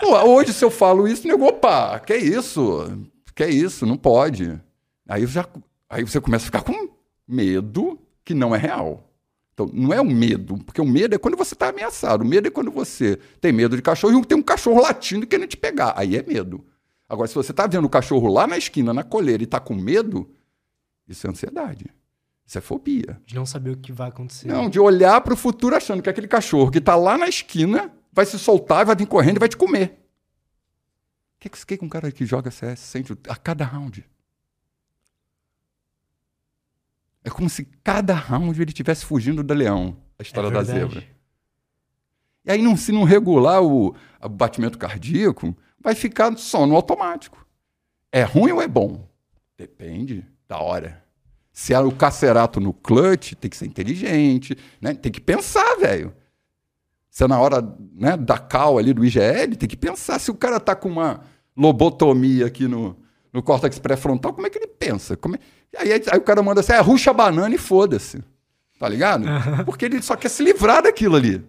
Pô, 0.00 0.16
hoje, 0.24 0.52
se 0.52 0.64
eu 0.64 0.70
falo 0.70 1.06
isso, 1.06 1.26
nego, 1.26 1.46
opa, 1.46 2.00
que 2.00 2.12
é 2.12 2.16
isso? 2.16 3.06
Que 3.34 3.44
é 3.44 3.50
isso? 3.50 3.86
Não 3.86 3.96
pode. 3.96 4.60
Aí, 5.08 5.26
já, 5.26 5.46
aí 5.88 6.02
você 6.02 6.20
começa 6.20 6.44
a 6.44 6.46
ficar 6.46 6.62
com 6.62 6.88
medo 7.26 7.98
que 8.24 8.34
não 8.34 8.54
é 8.54 8.58
real. 8.58 9.04
Então, 9.54 9.70
não 9.72 9.92
é 9.94 10.00
o 10.00 10.04
medo, 10.04 10.58
porque 10.64 10.80
o 10.80 10.86
medo 10.86 11.14
é 11.14 11.18
quando 11.18 11.36
você 11.36 11.54
está 11.54 11.68
ameaçado. 11.68 12.22
O 12.22 12.26
medo 12.26 12.48
é 12.48 12.50
quando 12.50 12.70
você 12.70 13.18
tem 13.40 13.52
medo 13.52 13.74
de 13.74 13.80
cachorro 13.80 14.18
e 14.18 14.24
tem 14.24 14.36
um 14.36 14.42
cachorro 14.42 14.82
latindo 14.82 15.26
querendo 15.26 15.48
te 15.48 15.56
pegar. 15.56 15.94
Aí 15.96 16.16
é 16.16 16.22
medo. 16.22 16.62
Agora, 17.08 17.28
se 17.28 17.34
você 17.34 17.52
está 17.52 17.66
vendo 17.66 17.84
o 17.84 17.88
cachorro 17.88 18.28
lá 18.28 18.46
na 18.46 18.58
esquina, 18.58 18.92
na 18.92 19.04
coleira, 19.04 19.42
e 19.42 19.44
está 19.44 19.60
com 19.60 19.74
medo, 19.74 20.28
isso 21.08 21.26
é 21.26 21.30
ansiedade. 21.30 21.86
Isso 22.46 22.58
é 22.58 22.60
fobia. 22.60 23.20
De 23.26 23.34
não 23.34 23.44
saber 23.44 23.70
o 23.70 23.76
que 23.76 23.92
vai 23.92 24.08
acontecer. 24.08 24.46
Não, 24.46 24.70
de 24.70 24.78
olhar 24.78 25.20
para 25.20 25.34
o 25.34 25.36
futuro 25.36 25.74
achando 25.74 26.00
que 26.02 26.08
aquele 26.08 26.28
cachorro 26.28 26.70
que 26.70 26.78
está 26.78 26.94
lá 26.94 27.18
na 27.18 27.28
esquina 27.28 27.92
vai 28.12 28.24
se 28.24 28.38
soltar, 28.38 28.86
vai 28.86 28.94
vir 28.94 29.06
correndo 29.06 29.36
e 29.36 29.40
vai 29.40 29.48
te 29.48 29.56
comer. 29.56 30.00
O 31.36 31.40
que, 31.40 31.50
que, 31.50 31.76
que 31.76 31.84
um 31.84 31.88
cara 31.88 32.10
que 32.12 32.24
joga 32.24 32.50
CS 32.50 32.78
sente 32.78 33.12
a 33.28 33.36
cada 33.36 33.64
round? 33.64 34.08
É 37.24 37.28
como 37.28 37.50
se 37.50 37.64
cada 37.82 38.14
round 38.14 38.62
ele 38.62 38.70
estivesse 38.70 39.04
fugindo 39.04 39.42
do 39.42 39.52
leão, 39.52 39.96
a 40.16 40.22
história 40.22 40.46
é 40.46 40.50
da 40.50 40.62
zebra. 40.62 41.04
E 42.44 42.52
aí, 42.52 42.62
não, 42.62 42.76
se 42.76 42.92
não 42.92 43.02
regular 43.02 43.60
o, 43.60 43.94
o 44.22 44.28
batimento 44.28 44.78
cardíaco, 44.78 45.54
vai 45.80 45.96
ficar 45.96 46.36
só 46.38 46.64
no 46.64 46.76
automático. 46.76 47.44
É 48.12 48.22
ruim 48.22 48.52
ou 48.52 48.62
é 48.62 48.68
bom? 48.68 49.08
Depende 49.58 50.24
da 50.46 50.60
hora. 50.60 51.04
Se 51.56 51.72
é 51.72 51.80
o 51.80 51.90
cacerato 51.90 52.60
no 52.60 52.70
clutch, 52.70 53.32
tem 53.32 53.48
que 53.50 53.56
ser 53.56 53.64
inteligente, 53.64 54.54
né? 54.78 54.92
tem 54.92 55.10
que 55.10 55.22
pensar, 55.22 55.76
velho. 55.76 56.14
Você, 57.08 57.26
na 57.26 57.40
hora 57.40 57.66
né, 57.94 58.14
da 58.14 58.36
cal 58.36 58.76
ali 58.76 58.92
do 58.92 59.02
IGL, 59.02 59.56
tem 59.56 59.66
que 59.66 59.74
pensar 59.76 60.18
se 60.18 60.30
o 60.30 60.34
cara 60.34 60.60
tá 60.60 60.76
com 60.76 60.90
uma 60.90 61.22
lobotomia 61.56 62.44
aqui 62.44 62.68
no, 62.68 62.94
no 63.32 63.42
córtex 63.42 63.78
pré-frontal, 63.78 64.34
como 64.34 64.46
é 64.46 64.50
que 64.50 64.58
ele 64.58 64.66
pensa? 64.66 65.16
Como 65.16 65.34
é... 65.34 65.38
aí, 65.78 65.94
aí, 65.94 66.02
aí, 66.12 66.18
o 66.18 66.22
cara 66.22 66.42
manda 66.42 66.60
assim, 66.60 66.74
é, 66.74 66.80
ruxa 66.80 67.10
a 67.10 67.14
banana 67.14 67.54
e 67.54 67.58
foda-se. 67.58 68.22
Tá 68.78 68.86
ligado? 68.86 69.24
Porque 69.64 69.86
ele 69.86 70.02
só 70.02 70.14
quer 70.14 70.28
se 70.28 70.42
livrar 70.42 70.82
daquilo 70.82 71.16
ali. 71.16 71.42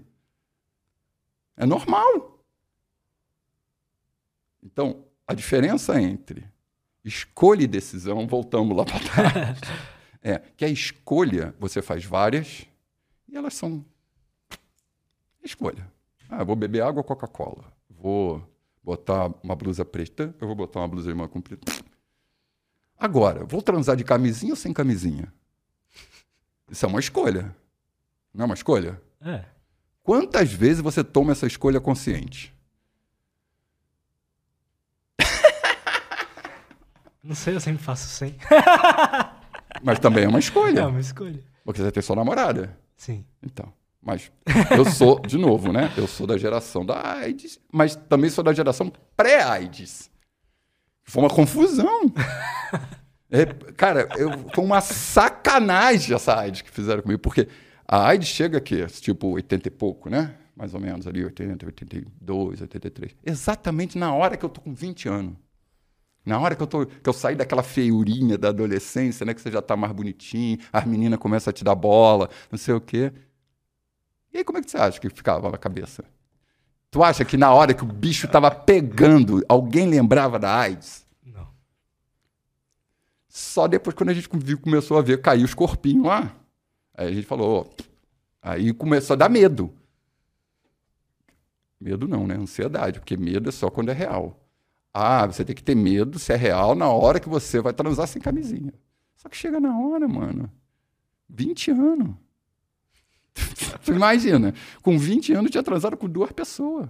É 1.57 1.65
normal. 1.65 2.41
Então, 4.63 5.03
a 5.27 5.33
diferença 5.33 6.01
entre 6.01 6.45
escolha 7.03 7.63
e 7.63 7.67
decisão, 7.67 8.25
voltamos 8.25 8.77
lá 8.77 8.85
para 8.85 8.99
trás, 8.99 9.59
é 10.27 10.39
que 10.57 10.65
a 10.65 10.67
escolha, 10.67 11.55
você 11.57 11.81
faz 11.81 12.03
várias 12.03 12.67
e 13.29 13.37
elas 13.37 13.53
são 13.53 13.85
escolha. 15.41 15.89
Ah, 16.29 16.43
vou 16.43 16.55
beber 16.55 16.81
água 16.81 16.99
ou 16.99 17.03
Coca-Cola. 17.03 17.63
Vou 17.89 18.43
botar 18.83 19.31
uma 19.41 19.55
blusa 19.55 19.85
preta, 19.85 20.35
eu 20.41 20.47
vou 20.47 20.55
botar 20.55 20.81
uma 20.81 20.87
blusa 20.87 21.09
de 21.09 21.15
manga 21.15 21.29
comprida. 21.29 21.61
Agora, 22.99 23.45
vou 23.45 23.61
transar 23.61 23.95
de 23.95 24.03
camisinha 24.03 24.51
ou 24.51 24.57
sem 24.57 24.73
camisinha? 24.73 25.31
Isso 26.69 26.85
é 26.85 26.89
uma 26.89 26.99
escolha. 26.99 27.55
Não 28.33 28.43
é 28.43 28.45
uma 28.45 28.55
escolha? 28.55 29.01
É. 29.21 29.45
Quantas 30.03 30.51
vezes 30.51 30.81
você 30.81 31.03
toma 31.03 31.31
essa 31.31 31.47
escolha 31.47 31.79
consciente? 31.79 32.53
Não 37.23 37.35
sei, 37.35 37.55
eu 37.55 37.61
sempre 37.61 37.81
faço 37.81 38.09
sem. 38.09 38.35
Mas 39.83 39.99
também 39.99 40.25
é 40.25 40.27
uma 40.27 40.39
escolha. 40.39 40.81
É 40.81 40.85
uma 40.85 40.99
escolha. 40.99 41.43
Porque 41.63 41.81
você 41.81 41.91
tem 41.91 42.01
sua 42.01 42.15
namorada. 42.15 42.77
Sim. 42.95 43.25
Então. 43.43 43.71
Mas 44.01 44.31
eu 44.71 44.85
sou, 44.85 45.19
de 45.19 45.37
novo, 45.37 45.73
né? 45.73 45.91
Eu 45.97 46.07
sou 46.07 46.25
da 46.25 46.37
geração 46.37 46.85
da 46.85 47.17
AIDS, 47.17 47.59
mas 47.71 47.95
também 47.95 48.29
sou 48.29 48.43
da 48.43 48.53
geração 48.53 48.91
pré-AIDS. 49.15 50.09
Foi 51.03 51.23
uma 51.23 51.29
confusão. 51.29 52.11
É, 53.29 53.45
cara, 53.75 54.07
eu, 54.15 54.31
foi 54.55 54.63
uma 54.63 54.79
sacanagem 54.79 56.15
essa 56.15 56.39
AIDS 56.39 56.61
que 56.61 56.71
fizeram 56.71 57.01
comigo, 57.01 57.19
porque 57.19 57.49
a 57.85 58.07
AIDS 58.07 58.29
chega 58.29 58.57
aqui, 58.57 58.85
tipo 59.01 59.27
80 59.31 59.67
e 59.67 59.71
pouco, 59.71 60.09
né? 60.09 60.33
Mais 60.55 60.73
ou 60.73 60.79
menos 60.79 61.05
ali, 61.05 61.25
80, 61.25 61.65
82, 61.65 62.61
83. 62.61 63.15
Exatamente 63.25 63.97
na 63.97 64.13
hora 64.13 64.37
que 64.37 64.45
eu 64.45 64.49
tô 64.49 64.61
com 64.61 64.73
20 64.73 65.09
anos. 65.09 65.35
Na 66.27 66.37
hora 66.37 66.57
que 66.57 66.61
eu, 66.61 66.67
tô, 66.67 66.85
que 66.85 67.07
eu 67.07 67.13
saí 67.13 67.37
daquela 67.37 67.63
feiurinha 67.63 68.37
da 68.37 68.49
adolescência, 68.49 69.25
né? 69.25 69.33
Que 69.33 69.39
você 69.39 69.49
já 69.49 69.61
tá 69.61 69.77
mais 69.77 69.93
bonitinho, 69.93 70.59
as 70.73 70.83
meninas 70.83 71.17
começam 71.17 71.49
a 71.49 71.53
te 71.53 71.63
dar 71.63 71.73
bola, 71.73 72.29
não 72.51 72.57
sei 72.57 72.73
o 72.73 72.81
quê. 72.81 73.13
E 74.33 74.39
aí, 74.39 74.43
como 74.43 74.57
é 74.57 74.61
que 74.61 74.69
você 74.69 74.75
acha 74.75 74.99
que 74.99 75.09
ficava 75.09 75.49
na 75.49 75.57
cabeça? 75.57 76.03
Tu 76.91 77.01
acha 77.01 77.23
que 77.23 77.37
na 77.37 77.53
hora 77.53 77.73
que 77.73 77.81
o 77.81 77.87
bicho 77.87 78.27
tava 78.27 78.51
pegando, 78.51 79.41
alguém 79.47 79.87
lembrava 79.87 80.37
da 80.37 80.53
AIDS? 80.53 81.07
Não. 81.25 81.47
Só 83.29 83.65
depois, 83.65 83.95
quando 83.95 84.09
a 84.09 84.13
gente 84.13 84.27
viu, 84.33 84.59
começou 84.59 84.97
a 84.97 85.01
ver 85.01 85.21
cair 85.21 85.45
os 85.45 85.53
corpinhos 85.53 86.07
lá, 86.07 86.35
aí 86.93 87.07
a 87.07 87.13
gente 87.13 87.25
falou, 87.25 87.61
ó, 87.61 87.83
aí 88.41 88.73
começou 88.73 89.13
a 89.13 89.17
dar 89.17 89.29
medo. 89.29 89.73
Medo 91.79 92.05
não, 92.05 92.27
né? 92.27 92.35
Ansiedade, 92.35 92.99
porque 92.99 93.15
medo 93.15 93.47
é 93.47 93.51
só 93.53 93.69
quando 93.69 93.91
é 93.91 93.93
real. 93.93 94.37
Ah, 94.99 95.27
você 95.27 95.45
tem 95.45 95.55
que 95.55 95.63
ter 95.63 95.75
medo 95.75 96.17
se 96.17 96.33
é 96.33 96.35
real 96.35 96.73
na 96.73 96.89
hora 96.89 97.19
que 97.19 97.29
você 97.29 97.61
vai 97.61 97.71
transar 97.71 98.07
sem 98.07 98.19
camisinha. 98.19 98.73
Só 99.15 99.29
que 99.29 99.37
chega 99.37 99.59
na 99.59 99.79
hora, 99.79 100.07
mano. 100.07 100.51
20 101.29 101.69
anos. 101.69 102.15
tu 103.85 103.93
imagina, 103.93 104.55
com 104.81 104.97
20 104.97 105.33
anos 105.33 105.51
tinha 105.51 105.61
transado 105.61 105.95
com 105.95 106.09
duas 106.09 106.31
pessoas. 106.31 106.89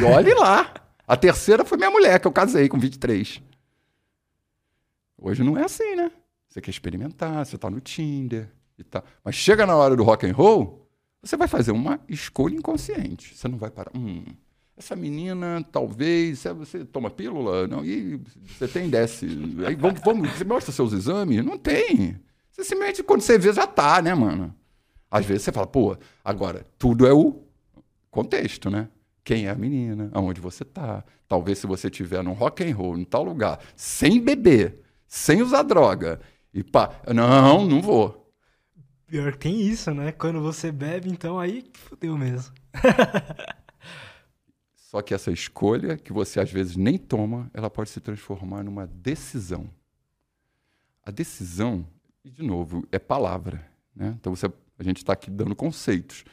E 0.00 0.04
olhe 0.04 0.32
lá. 0.34 0.72
A 1.04 1.16
terceira 1.16 1.64
foi 1.64 1.76
minha 1.78 1.90
mulher, 1.90 2.20
que 2.20 2.28
eu 2.28 2.32
casei 2.32 2.68
com 2.68 2.78
23. 2.78 3.42
Hoje 5.20 5.42
não 5.42 5.58
é 5.58 5.64
assim, 5.64 5.96
né? 5.96 6.12
Você 6.48 6.60
quer 6.60 6.70
experimentar, 6.70 7.44
você 7.44 7.58
tá 7.58 7.68
no 7.68 7.80
Tinder 7.80 8.52
e 8.78 8.84
tal. 8.84 9.02
Mas 9.24 9.34
chega 9.34 9.66
na 9.66 9.74
hora 9.74 9.96
do 9.96 10.04
rock 10.04 10.24
and 10.26 10.32
roll, 10.32 10.88
você 11.20 11.36
vai 11.36 11.48
fazer 11.48 11.72
uma 11.72 11.98
escolha 12.08 12.54
inconsciente. 12.54 13.34
Você 13.34 13.48
não 13.48 13.58
vai 13.58 13.68
parar. 13.68 13.90
Hum, 13.96 14.24
essa 14.78 14.94
menina, 14.94 15.64
talvez, 15.72 16.44
você 16.44 16.84
toma 16.84 17.10
pílula? 17.10 17.66
Não, 17.66 17.84
e 17.84 18.20
você 18.46 18.68
tem, 18.68 18.88
desce. 18.88 19.26
Aí 19.66 19.74
vamos, 19.74 20.00
vamos, 20.04 20.30
você 20.30 20.44
mostra 20.44 20.72
seus 20.72 20.92
exames? 20.92 21.44
Não 21.44 21.58
tem. 21.58 22.16
Você 22.52 22.62
simplesmente, 22.62 23.02
quando 23.02 23.20
você 23.20 23.36
vê, 23.38 23.52
já 23.52 23.66
tá, 23.66 24.00
né, 24.00 24.14
mano? 24.14 24.54
Às 25.10 25.26
vezes 25.26 25.42
você 25.42 25.52
fala, 25.52 25.66
pô, 25.66 25.96
agora, 26.24 26.64
tudo 26.78 27.06
é 27.06 27.12
o 27.12 27.42
contexto, 28.10 28.70
né? 28.70 28.88
Quem 29.24 29.46
é 29.46 29.50
a 29.50 29.54
menina, 29.54 30.10
aonde 30.14 30.40
você 30.40 30.64
tá. 30.64 31.04
Talvez 31.26 31.58
se 31.58 31.66
você 31.66 31.90
tiver 31.90 32.22
num 32.22 32.32
rock 32.32 32.62
and 32.62 32.74
roll, 32.74 32.96
em 32.96 33.04
tal 33.04 33.24
lugar, 33.24 33.58
sem 33.74 34.20
beber, 34.20 34.80
sem 35.06 35.42
usar 35.42 35.62
droga, 35.64 36.20
e 36.54 36.62
pá, 36.62 37.00
não, 37.12 37.66
não 37.66 37.82
vou. 37.82 38.32
Pior 39.08 39.32
que 39.32 39.38
tem 39.38 39.60
isso, 39.60 39.92
né? 39.92 40.12
Quando 40.12 40.40
você 40.40 40.70
bebe, 40.70 41.10
então 41.10 41.38
aí 41.38 41.64
fodeu 41.72 42.16
mesmo. 42.16 42.54
Só 44.88 45.02
que 45.02 45.12
essa 45.12 45.30
escolha, 45.30 45.98
que 45.98 46.14
você 46.14 46.40
às 46.40 46.50
vezes 46.50 46.74
nem 46.74 46.96
toma, 46.96 47.50
ela 47.52 47.68
pode 47.68 47.90
se 47.90 48.00
transformar 48.00 48.62
numa 48.62 48.86
decisão. 48.86 49.68
A 51.04 51.10
decisão, 51.10 51.86
e 52.24 52.30
de 52.30 52.42
novo, 52.42 52.88
é 52.90 52.98
palavra. 52.98 53.70
Né? 53.94 54.16
Então 54.18 54.34
você 54.34 54.50
a 54.78 54.82
gente 54.82 54.96
está 54.96 55.12
aqui 55.12 55.30
dando 55.30 55.54
conceitos. 55.54 56.24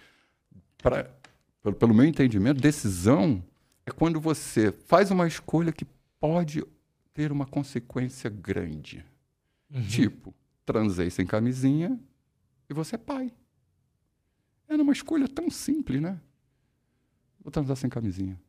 Pra, 0.78 1.04
pelo, 1.62 1.76
pelo 1.76 1.94
meu 1.94 2.06
entendimento, 2.06 2.62
decisão 2.62 3.44
é 3.86 3.92
quando 3.92 4.22
você 4.22 4.72
faz 4.72 5.12
uma 5.12 5.28
escolha 5.28 5.74
que 5.74 5.84
pode 6.18 6.64
ter 7.14 7.34
uma 7.34 7.46
consequência 7.46 8.30
grande. 8.30 9.06
Uhum. 9.70 9.86
Tipo, 9.86 10.34
transei 10.66 11.10
sem 11.10 11.26
camisinha 11.26 12.00
e 12.70 12.74
você 12.74 12.96
é 12.96 13.00
pai. 13.00 13.34
Era 14.66 14.82
uma 14.82 14.94
escolha 14.94 15.28
tão 15.28 15.50
simples, 15.50 16.02
né? 16.02 16.18
Vou 17.42 17.52
transar 17.52 17.76
sem 17.76 17.90
camisinha. 17.90 18.40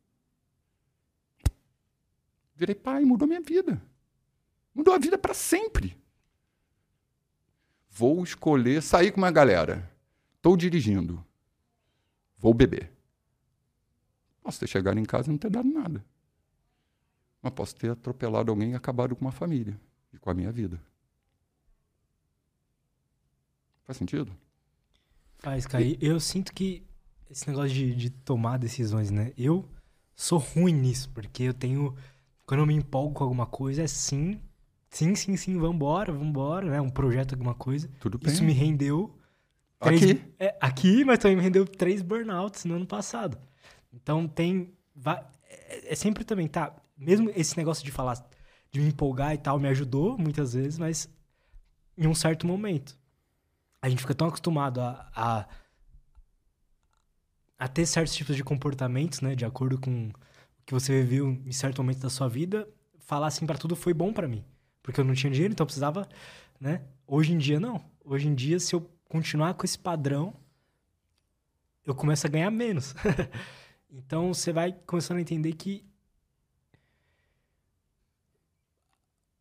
Virei 2.56 2.74
pai, 2.74 3.04
mudou 3.04 3.28
minha 3.28 3.40
vida. 3.40 3.80
Mudou 4.74 4.94
a 4.94 4.98
vida 4.98 5.16
para 5.18 5.34
sempre. 5.34 5.96
Vou 7.88 8.22
escolher 8.24 8.82
sair 8.82 9.12
com 9.12 9.18
uma 9.18 9.30
galera. 9.30 9.90
Estou 10.36 10.56
dirigindo. 10.56 11.24
Vou 12.36 12.52
beber. 12.52 12.92
Posso 14.42 14.60
ter 14.60 14.66
chegado 14.66 14.98
em 14.98 15.04
casa 15.04 15.28
e 15.28 15.32
não 15.32 15.38
ter 15.38 15.50
dado 15.50 15.68
nada. 15.68 16.04
Mas 17.42 17.52
posso 17.52 17.74
ter 17.74 17.90
atropelado 17.90 18.50
alguém 18.50 18.72
e 18.72 18.74
acabado 18.74 19.14
com 19.14 19.24
uma 19.24 19.32
família 19.32 19.78
e 20.12 20.18
com 20.18 20.30
a 20.30 20.34
minha 20.34 20.52
vida. 20.52 20.80
Faz 23.84 23.96
sentido? 23.96 24.36
Faz, 25.38 25.66
cara. 25.66 25.84
E... 25.84 25.96
Eu 26.00 26.18
sinto 26.18 26.52
que 26.52 26.84
esse 27.30 27.48
negócio 27.48 27.70
de, 27.70 27.94
de 27.94 28.10
tomar 28.10 28.58
decisões, 28.58 29.10
né? 29.10 29.32
Eu 29.36 29.68
sou 30.14 30.38
ruim 30.38 30.72
nisso, 30.72 31.10
porque 31.10 31.44
eu 31.44 31.54
tenho. 31.54 31.96
Quando 32.46 32.60
eu 32.60 32.66
me 32.66 32.74
empolgo 32.74 33.12
com 33.12 33.24
alguma 33.24 33.46
coisa, 33.46 33.82
é 33.82 33.86
sim 33.86 34.40
Sim, 34.96 35.14
sim, 35.14 35.36
sim, 35.36 35.58
vambora, 35.58 36.12
vambora, 36.12 36.70
né? 36.70 36.80
Um 36.80 36.88
projeto, 36.88 37.34
alguma 37.34 37.54
coisa. 37.54 37.86
Tudo 38.00 38.18
bem. 38.18 38.32
Isso 38.32 38.42
me 38.42 38.52
rendeu. 38.52 39.14
Três, 39.78 40.02
aqui? 40.02 40.34
É, 40.38 40.56
aqui, 40.58 41.04
mas 41.04 41.18
também 41.18 41.36
me 41.36 41.42
rendeu 41.42 41.66
três 41.66 42.00
burnouts 42.00 42.64
no 42.64 42.76
ano 42.76 42.86
passado. 42.86 43.38
Então 43.92 44.26
tem. 44.26 44.72
É, 45.50 45.92
é 45.92 45.94
sempre 45.94 46.24
também, 46.24 46.48
tá? 46.48 46.74
Mesmo 46.96 47.30
esse 47.36 47.56
negócio 47.58 47.84
de 47.84 47.90
falar, 47.90 48.26
de 48.70 48.80
me 48.80 48.88
empolgar 48.88 49.34
e 49.34 49.38
tal, 49.38 49.58
me 49.58 49.68
ajudou 49.68 50.16
muitas 50.16 50.54
vezes, 50.54 50.78
mas 50.78 51.08
em 51.98 52.06
um 52.06 52.14
certo 52.14 52.46
momento. 52.46 52.98
A 53.82 53.90
gente 53.90 54.00
fica 54.00 54.14
tão 54.14 54.28
acostumado 54.28 54.80
a, 54.80 55.10
a, 55.14 55.46
a 57.58 57.68
ter 57.68 57.84
certos 57.84 58.14
tipos 58.14 58.34
de 58.34 58.42
comportamentos, 58.42 59.20
né? 59.20 59.34
De 59.34 59.44
acordo 59.44 59.78
com 59.78 60.10
que 60.66 60.74
você 60.74 61.02
viveu 61.02 61.30
em 61.30 61.52
certo 61.52 61.78
momento 61.82 62.00
da 62.00 62.10
sua 62.10 62.28
vida. 62.28 62.68
Falar 62.98 63.28
assim 63.28 63.46
para 63.46 63.56
tudo 63.56 63.74
foi 63.74 63.94
bom 63.94 64.12
para 64.12 64.28
mim 64.28 64.44
porque 64.86 65.00
eu 65.00 65.04
não 65.04 65.14
tinha 65.14 65.32
dinheiro, 65.32 65.52
então 65.52 65.64
eu 65.64 65.66
precisava, 65.66 66.08
né? 66.60 66.86
Hoje 67.08 67.32
em 67.32 67.38
dia, 67.38 67.58
não. 67.58 67.84
Hoje 68.04 68.28
em 68.28 68.34
dia, 68.36 68.60
se 68.60 68.72
eu 68.72 68.88
continuar 69.08 69.54
com 69.54 69.64
esse 69.64 69.76
padrão, 69.76 70.32
eu 71.84 71.92
começo 71.92 72.24
a 72.24 72.30
ganhar 72.30 72.52
menos. 72.52 72.94
então, 73.90 74.32
você 74.32 74.52
vai 74.52 74.72
começando 74.72 75.18
a 75.18 75.20
entender 75.20 75.52
que 75.54 75.84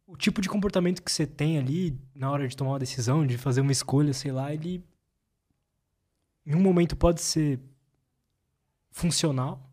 o 0.07 0.17
tipo 0.17 0.41
de 0.41 0.49
comportamento 0.49 1.03
que 1.03 1.11
você 1.11 1.27
tem 1.27 1.59
ali 1.59 1.95
na 2.15 2.31
hora 2.31 2.47
de 2.47 2.57
tomar 2.57 2.71
uma 2.71 2.79
decisão, 2.79 3.25
de 3.25 3.37
fazer 3.37 3.61
uma 3.61 3.71
escolha, 3.71 4.13
sei 4.13 4.31
lá, 4.31 4.51
ele 4.51 4.83
em 6.43 6.55
um 6.55 6.61
momento 6.61 6.95
pode 6.95 7.21
ser 7.21 7.59
funcional 8.89 9.71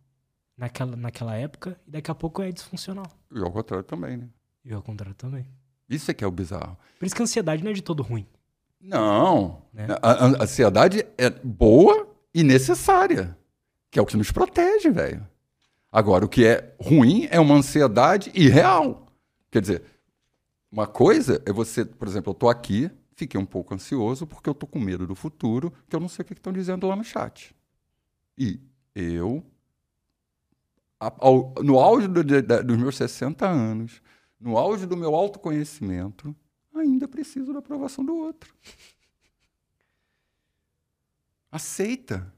naquela, 0.57 0.97
naquela 0.97 1.35
época 1.37 1.79
e 1.87 1.91
daqui 1.91 2.11
a 2.11 2.15
pouco 2.15 2.43
é 2.43 2.51
disfuncional. 2.51 3.11
E 3.35 3.39
ao 3.39 3.51
contrário 3.51 3.85
também, 3.85 4.16
né? 4.16 4.29
E 4.65 4.73
ao 4.73 4.83
contrário 4.83 5.15
também. 5.15 5.47
Isso 5.89 6.11
é 6.11 6.15
que 6.15 6.24
é 6.24 6.27
o 6.27 6.31
bizarro. 6.31 6.77
Por 6.99 7.07
isso 7.07 7.15
que 7.15 7.23
a 7.23 7.24
ansiedade 7.24 7.62
não 7.62 7.70
é 7.70 7.74
de 7.74 7.83
todo 7.83 8.03
ruim. 8.03 8.27
Não. 8.81 9.62
Né? 9.73 9.87
A, 10.03 10.11
a, 10.11 10.43
ansiedade 10.43 11.07
é 11.19 11.31
boa 11.31 12.09
e 12.35 12.43
necessária. 12.43 13.37
Que 13.91 13.99
é 13.99 14.03
o 14.03 14.07
que 14.07 14.16
nos 14.16 14.33
protege, 14.33 14.91
velho. 14.91 15.27
Agora, 15.91 16.24
o 16.24 16.29
que 16.29 16.47
é 16.47 16.74
ruim 16.81 17.29
é 17.31 17.39
uma 17.39 17.55
ansiedade 17.55 18.33
irreal. 18.35 19.07
Quer 19.51 19.61
dizer, 19.61 19.83
uma 20.70 20.87
coisa 20.87 21.43
é 21.45 21.53
você, 21.53 21.85
por 21.85 22.09
exemplo, 22.09 22.31
eu 22.31 22.33
estou 22.33 22.49
aqui, 22.49 22.91
fiquei 23.15 23.39
um 23.39 23.45
pouco 23.45 23.74
ansioso 23.74 24.27
porque 24.27 24.49
eu 24.49 24.53
estou 24.53 24.66
com 24.66 24.79
medo 24.79 25.07
do 25.07 25.15
futuro, 25.15 25.70
que 25.87 25.95
eu 25.95 26.01
não 26.01 26.09
sei 26.09 26.23
o 26.23 26.27
que 26.27 26.33
estão 26.33 26.53
dizendo 26.53 26.87
lá 26.87 26.97
no 26.97 27.05
chat. 27.05 27.55
E 28.39 28.59
eu, 28.95 29.45
ao, 31.19 31.55
no 31.62 31.81
auge 31.81 32.07
do, 32.07 32.23
de, 32.23 32.41
dos 32.43 32.77
meus 32.77 32.97
60 32.97 33.47
anos, 33.49 34.01
no 34.39 34.57
auge 34.57 34.87
do 34.87 34.97
meu 34.97 35.15
autoconhecimento, 35.15 36.35
ainda 36.74 37.09
preciso 37.09 37.53
da 37.53 37.59
aprovação 37.59 38.05
do 38.05 38.15
outro. 38.15 38.55
Aceita. 41.51 42.33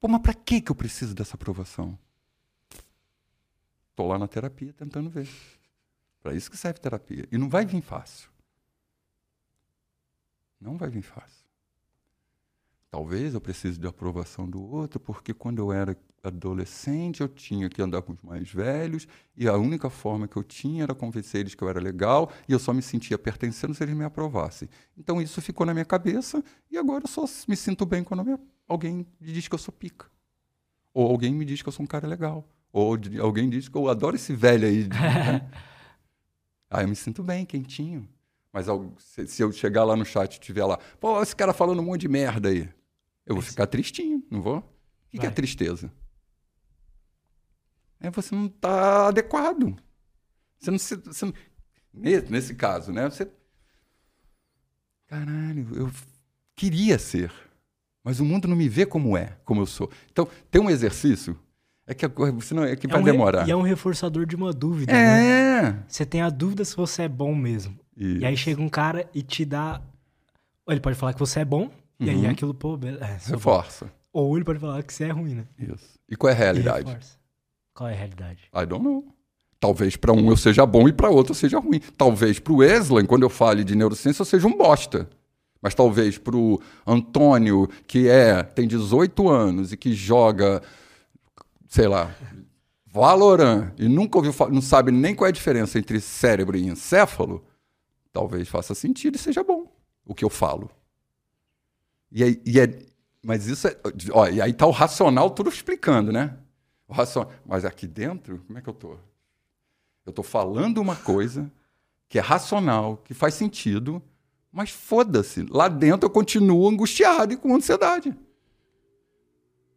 Pô, 0.00 0.08
mas 0.08 0.20
para 0.20 0.34
que 0.34 0.64
eu 0.68 0.74
preciso 0.74 1.14
dessa 1.14 1.36
aprovação? 1.36 1.98
Estou 3.90 4.06
lá 4.06 4.18
na 4.18 4.26
terapia 4.26 4.72
tentando 4.72 5.08
ver. 5.08 5.28
Para 6.22 6.34
isso 6.34 6.50
que 6.50 6.56
serve 6.56 6.80
terapia. 6.80 7.26
E 7.30 7.38
não 7.38 7.48
vai 7.48 7.64
vir 7.64 7.82
fácil. 7.82 8.30
Não 10.60 10.76
vai 10.76 10.90
vir 10.90 11.02
fácil. 11.02 11.39
Talvez 12.90 13.34
eu 13.34 13.40
precise 13.40 13.78
de 13.78 13.86
aprovação 13.86 14.48
do 14.48 14.60
outro, 14.60 14.98
porque 14.98 15.32
quando 15.32 15.58
eu 15.58 15.72
era 15.72 15.96
adolescente 16.22 17.20
eu 17.20 17.28
tinha 17.28 17.68
que 17.68 17.80
andar 17.80 18.02
com 18.02 18.12
os 18.12 18.20
mais 18.20 18.50
velhos 18.52 19.08
e 19.36 19.48
a 19.48 19.56
única 19.56 19.88
forma 19.88 20.28
que 20.28 20.36
eu 20.36 20.42
tinha 20.42 20.82
era 20.82 20.94
convencer 20.94 21.40
eles 21.40 21.54
que 21.54 21.62
eu 21.62 21.68
era 21.68 21.80
legal 21.80 22.30
e 22.48 22.52
eu 22.52 22.58
só 22.58 22.72
me 22.72 22.82
sentia 22.82 23.18
pertencendo 23.18 23.74
se 23.74 23.82
eles 23.82 23.94
me 23.94 24.04
aprovassem. 24.04 24.68
Então 24.98 25.20
isso 25.22 25.40
ficou 25.40 25.64
na 25.64 25.72
minha 25.72 25.84
cabeça 25.84 26.42
e 26.70 26.76
agora 26.76 27.04
eu 27.04 27.08
só 27.08 27.24
me 27.48 27.56
sinto 27.56 27.86
bem 27.86 28.04
quando 28.04 28.24
me, 28.24 28.36
alguém 28.68 29.06
me 29.20 29.32
diz 29.32 29.48
que 29.48 29.54
eu 29.54 29.58
sou 29.58 29.72
pica. 29.72 30.06
Ou 30.92 31.08
alguém 31.08 31.32
me 31.32 31.44
diz 31.44 31.62
que 31.62 31.68
eu 31.68 31.72
sou 31.72 31.84
um 31.84 31.86
cara 31.86 32.06
legal. 32.06 32.44
Ou 32.72 32.98
alguém 33.20 33.48
diz 33.48 33.68
que 33.68 33.76
eu 33.76 33.88
adoro 33.88 34.16
esse 34.16 34.34
velho 34.34 34.66
aí. 34.66 34.88
ah, 36.68 36.82
eu 36.82 36.88
me 36.88 36.96
sinto 36.96 37.22
bem, 37.22 37.46
quentinho. 37.46 38.08
Mas 38.52 38.66
se 38.98 39.42
eu 39.42 39.52
chegar 39.52 39.84
lá 39.84 39.94
no 39.94 40.04
chat 40.04 40.34
e 40.34 40.40
tiver 40.40 40.64
lá, 40.64 40.76
pô, 40.98 41.22
esse 41.22 41.34
cara 41.34 41.52
falando 41.52 41.78
um 41.78 41.84
monte 41.84 42.00
de 42.00 42.08
merda 42.08 42.48
aí, 42.48 42.68
eu 43.30 43.36
vou 43.36 43.42
ficar 43.42 43.66
tristinho, 43.66 44.22
não 44.30 44.42
vou? 44.42 44.58
O 44.58 44.64
que, 45.10 45.18
que 45.18 45.26
é 45.26 45.30
tristeza? 45.30 45.92
É 48.00 48.10
você 48.10 48.34
não 48.34 48.46
está 48.46 49.08
adequado. 49.08 49.76
Você 50.58 50.70
não 50.70 50.78
se. 50.78 50.96
Você 50.96 51.26
não, 51.26 51.34
nesse, 51.92 52.32
nesse 52.32 52.54
caso, 52.54 52.92
né? 52.92 53.08
Você. 53.08 53.30
Caralho, 55.06 55.68
eu 55.74 55.90
queria 56.54 56.98
ser, 56.98 57.32
mas 58.04 58.20
o 58.20 58.24
mundo 58.24 58.46
não 58.46 58.56
me 58.56 58.68
vê 58.68 58.86
como 58.86 59.16
é, 59.16 59.36
como 59.44 59.60
eu 59.60 59.66
sou. 59.66 59.90
Então, 60.10 60.28
tem 60.50 60.62
um 60.62 60.70
exercício 60.70 61.38
é 61.86 61.94
que, 61.94 62.06
senão 62.42 62.62
é 62.62 62.76
que 62.76 62.86
é 62.86 62.90
vai 62.90 63.00
um 63.00 63.04
demorar. 63.04 63.48
E 63.48 63.50
é 63.50 63.56
um 63.56 63.62
reforçador 63.62 64.24
de 64.24 64.36
uma 64.36 64.52
dúvida. 64.52 64.92
É. 64.92 65.62
Né? 65.62 65.84
Você 65.88 66.06
tem 66.06 66.22
a 66.22 66.30
dúvida 66.30 66.64
se 66.64 66.76
você 66.76 67.02
é 67.02 67.08
bom 67.08 67.34
mesmo. 67.34 67.76
Isso. 67.96 68.18
E 68.18 68.24
aí 68.24 68.36
chega 68.36 68.62
um 68.62 68.68
cara 68.68 69.10
e 69.12 69.22
te 69.22 69.44
dá. 69.44 69.82
Ele 70.68 70.78
pode 70.78 70.96
falar 70.96 71.12
que 71.12 71.18
você 71.18 71.40
é 71.40 71.44
bom, 71.44 71.68
uhum. 72.00 72.06
e 72.06 72.10
aí 72.10 72.24
uhum. 72.24 72.30
aquilo, 72.30 72.54
pô, 72.54 72.78
é, 73.00 73.18
reforça. 73.30 73.86
Bom. 73.86 73.90
Ou 74.12 74.36
ele 74.36 74.44
pode 74.44 74.58
falar 74.58 74.82
que 74.82 74.92
você 74.92 75.04
é 75.04 75.10
ruim, 75.10 75.34
né? 75.34 75.44
Isso. 75.58 75.98
E 76.08 76.16
qual 76.16 76.30
é 76.30 76.34
a 76.34 76.38
realidade? 76.38 76.98
Qual 77.74 77.88
é 77.88 77.92
a 77.92 77.96
realidade? 77.96 78.50
I 78.54 78.66
don't 78.66 78.84
know. 78.84 79.04
Talvez 79.60 79.94
para 79.94 80.12
um 80.12 80.30
eu 80.30 80.36
seja 80.36 80.64
bom 80.64 80.88
e 80.88 80.92
para 80.92 81.10
outro 81.10 81.32
eu 81.32 81.36
seja 81.36 81.58
ruim. 81.58 81.80
Talvez 81.96 82.38
para 82.38 82.52
o 82.52 82.64
Eslan, 82.64 83.04
quando 83.04 83.22
eu 83.22 83.30
fale 83.30 83.62
de 83.62 83.76
neurociência, 83.76 84.22
eu 84.22 84.26
seja 84.26 84.48
um 84.48 84.56
bosta. 84.56 85.08
Mas 85.62 85.74
talvez 85.74 86.16
para 86.16 86.34
o 86.34 86.58
Antônio, 86.86 87.68
que 87.86 88.08
é 88.08 88.42
tem 88.42 88.66
18 88.66 89.28
anos 89.28 89.72
e 89.72 89.76
que 89.76 89.92
joga 89.92 90.62
sei 91.70 91.86
lá, 91.86 92.12
Valorant 92.84 93.72
e 93.78 93.88
nunca 93.88 94.18
ouviu 94.18 94.34
não 94.50 94.60
sabe 94.60 94.90
nem 94.90 95.14
qual 95.14 95.26
é 95.26 95.28
a 95.28 95.32
diferença 95.32 95.78
entre 95.78 96.00
cérebro 96.00 96.56
e 96.56 96.66
encéfalo, 96.66 97.44
talvez 98.12 98.48
faça 98.48 98.74
sentido 98.74 99.14
e 99.14 99.18
seja 99.18 99.44
bom 99.44 99.72
o 100.04 100.12
que 100.12 100.24
eu 100.24 100.30
falo. 100.30 100.68
E, 102.10 102.24
aí, 102.24 102.42
e 102.44 102.60
é, 102.60 102.66
mas 103.22 103.46
isso 103.46 103.68
é, 103.68 103.76
ó, 104.12 104.28
e 104.28 104.40
aí 104.40 104.52
tá 104.52 104.66
o 104.66 104.70
racional 104.70 105.30
tudo 105.30 105.48
explicando, 105.48 106.12
né? 106.12 106.36
O 106.88 106.92
racional, 106.92 107.32
mas 107.46 107.64
aqui 107.64 107.86
dentro, 107.86 108.42
como 108.46 108.58
é 108.58 108.62
que 108.62 108.68
eu 108.68 108.74
tô? 108.74 108.96
Eu 110.04 110.12
tô 110.12 110.22
falando 110.22 110.78
uma 110.78 110.96
coisa 110.96 111.50
que 112.08 112.18
é 112.18 112.22
racional, 112.22 112.96
que 112.96 113.14
faz 113.14 113.34
sentido, 113.34 114.02
mas 114.50 114.70
foda-se. 114.70 115.46
Lá 115.48 115.68
dentro 115.68 116.06
eu 116.06 116.10
continuo 116.10 116.68
angustiado 116.68 117.32
e 117.32 117.36
com 117.36 117.54
ansiedade. 117.54 118.16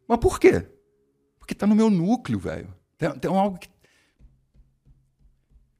Mas 0.08 0.18
por 0.18 0.40
quê? 0.40 0.66
Porque 1.38 1.54
tá 1.54 1.66
no 1.66 1.76
meu 1.76 1.90
núcleo, 1.90 2.38
velho. 2.38 2.74
Tem, 2.98 3.10
tem 3.18 3.30
algo 3.30 3.58
que. 3.58 3.68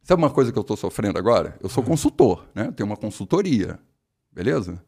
Sabe 0.02 0.22
uma 0.22 0.31
coisa 0.31 0.52
que 0.52 0.59
eu 0.59 0.62
estou 0.62 0.76
sofrendo 0.76 1.18
agora? 1.18 1.59
Eu 1.60 1.68
sou 1.68 1.82
consultor, 1.82 2.47
né? 2.55 2.66
Eu 2.66 2.72
tenho 2.72 2.89
uma 2.89 2.97
consultoria. 2.97 3.81
Beleza? 4.31 4.85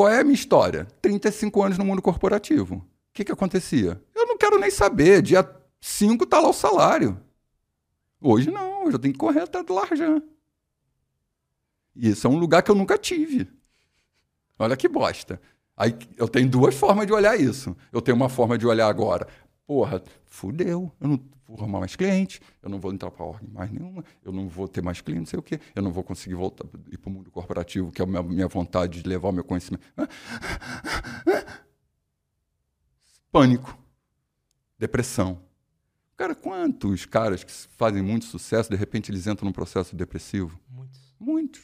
Qual 0.00 0.08
é 0.08 0.20
a 0.20 0.24
minha 0.24 0.34
história? 0.34 0.88
35 1.02 1.62
anos 1.62 1.76
no 1.76 1.84
mundo 1.84 2.00
corporativo. 2.00 2.76
O 2.76 2.84
que, 3.12 3.22
que 3.22 3.32
acontecia? 3.32 4.02
Eu 4.14 4.26
não 4.26 4.38
quero 4.38 4.58
nem 4.58 4.70
saber. 4.70 5.20
Dia 5.20 5.46
5 5.78 6.24
tá 6.24 6.40
lá 6.40 6.48
o 6.48 6.54
salário. 6.54 7.20
Hoje 8.18 8.50
não, 8.50 8.84
hoje 8.84 8.94
eu 8.94 8.98
tenho 8.98 9.12
que 9.12 9.20
correr 9.20 9.40
até 9.40 9.62
do 9.62 9.74
Larjan. 9.74 10.22
E 11.94 12.08
isso 12.08 12.26
é 12.26 12.30
um 12.30 12.38
lugar 12.38 12.62
que 12.62 12.70
eu 12.70 12.74
nunca 12.74 12.96
tive. 12.96 13.46
Olha 14.58 14.74
que 14.74 14.88
bosta. 14.88 15.38
Aí 15.76 15.94
eu 16.16 16.28
tenho 16.28 16.48
duas 16.48 16.74
formas 16.74 17.06
de 17.06 17.12
olhar 17.12 17.38
isso. 17.38 17.76
Eu 17.92 18.00
tenho 18.00 18.16
uma 18.16 18.30
forma 18.30 18.56
de 18.56 18.66
olhar 18.66 18.88
agora 18.88 19.28
porra, 19.70 20.02
fudeu, 20.26 20.90
eu 21.00 21.06
não 21.06 21.20
vou 21.46 21.56
arrumar 21.56 21.78
mais 21.78 21.94
cliente, 21.94 22.40
eu 22.60 22.68
não 22.68 22.80
vou 22.80 22.92
entrar 22.92 23.08
para 23.08 23.24
a 23.24 23.28
ordem 23.28 23.48
mais 23.50 23.70
nenhuma, 23.70 24.04
eu 24.24 24.32
não 24.32 24.48
vou 24.48 24.66
ter 24.66 24.82
mais 24.82 25.00
cliente, 25.00 25.20
não 25.20 25.26
sei 25.26 25.38
o 25.38 25.42
quê, 25.42 25.60
eu 25.76 25.80
não 25.80 25.92
vou 25.92 26.02
conseguir 26.02 26.34
voltar 26.34 26.66
ir 26.90 26.98
para 26.98 27.08
o 27.08 27.12
mundo 27.12 27.30
corporativo, 27.30 27.92
que 27.92 28.02
é 28.02 28.04
a 28.04 28.06
minha, 28.08 28.20
minha 28.20 28.48
vontade 28.48 29.00
de 29.00 29.08
levar 29.08 29.28
o 29.28 29.32
meu 29.32 29.44
conhecimento. 29.44 29.86
Pânico, 33.30 33.78
depressão. 34.76 35.40
Cara, 36.16 36.34
quantos 36.34 37.06
caras 37.06 37.44
que 37.44 37.52
fazem 37.52 38.02
muito 38.02 38.24
sucesso, 38.24 38.70
de 38.70 38.76
repente 38.76 39.12
eles 39.12 39.28
entram 39.28 39.46
num 39.46 39.52
processo 39.52 39.94
depressivo? 39.94 40.58
Muitos. 40.68 41.14
Muitos. 41.20 41.62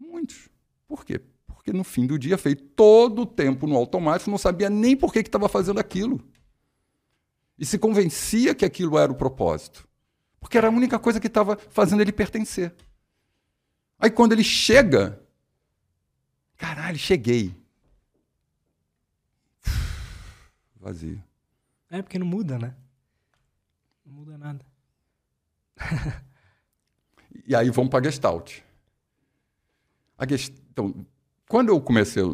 Muitos. 0.00 0.48
Por 0.88 1.04
quê? 1.04 1.20
Porque 1.46 1.74
no 1.74 1.84
fim 1.84 2.06
do 2.06 2.18
dia 2.18 2.38
fez 2.38 2.56
todo 2.74 3.20
o 3.20 3.26
tempo 3.26 3.66
no 3.66 3.76
automático, 3.76 4.30
não 4.30 4.38
sabia 4.38 4.70
nem 4.70 4.96
por 4.96 5.12
que 5.12 5.18
estava 5.18 5.46
fazendo 5.46 5.78
aquilo 5.78 6.31
e 7.62 7.64
se 7.64 7.78
convencia 7.78 8.56
que 8.56 8.64
aquilo 8.64 8.98
era 8.98 9.12
o 9.12 9.14
propósito. 9.14 9.88
Porque 10.40 10.58
era 10.58 10.66
a 10.66 10.70
única 10.70 10.98
coisa 10.98 11.20
que 11.20 11.28
estava 11.28 11.56
fazendo 11.56 12.00
ele 12.00 12.10
pertencer. 12.10 12.74
Aí 14.00 14.10
quando 14.10 14.32
ele 14.32 14.42
chega, 14.42 15.22
caralho, 16.56 16.98
cheguei. 16.98 17.54
Vazio. 20.74 21.22
É 21.88 22.02
porque 22.02 22.18
não 22.18 22.26
muda, 22.26 22.58
né? 22.58 22.74
Não 24.04 24.12
muda 24.12 24.36
nada. 24.36 24.66
e 27.46 27.54
aí 27.54 27.70
vamos 27.70 27.90
para 27.90 28.00
a 28.00 28.10
Gestalt. 28.10 28.58
A 30.18 30.26
gest... 30.26 30.52
Então, 30.72 31.06
quando 31.48 31.68
eu 31.68 31.80
comecei 31.80 32.24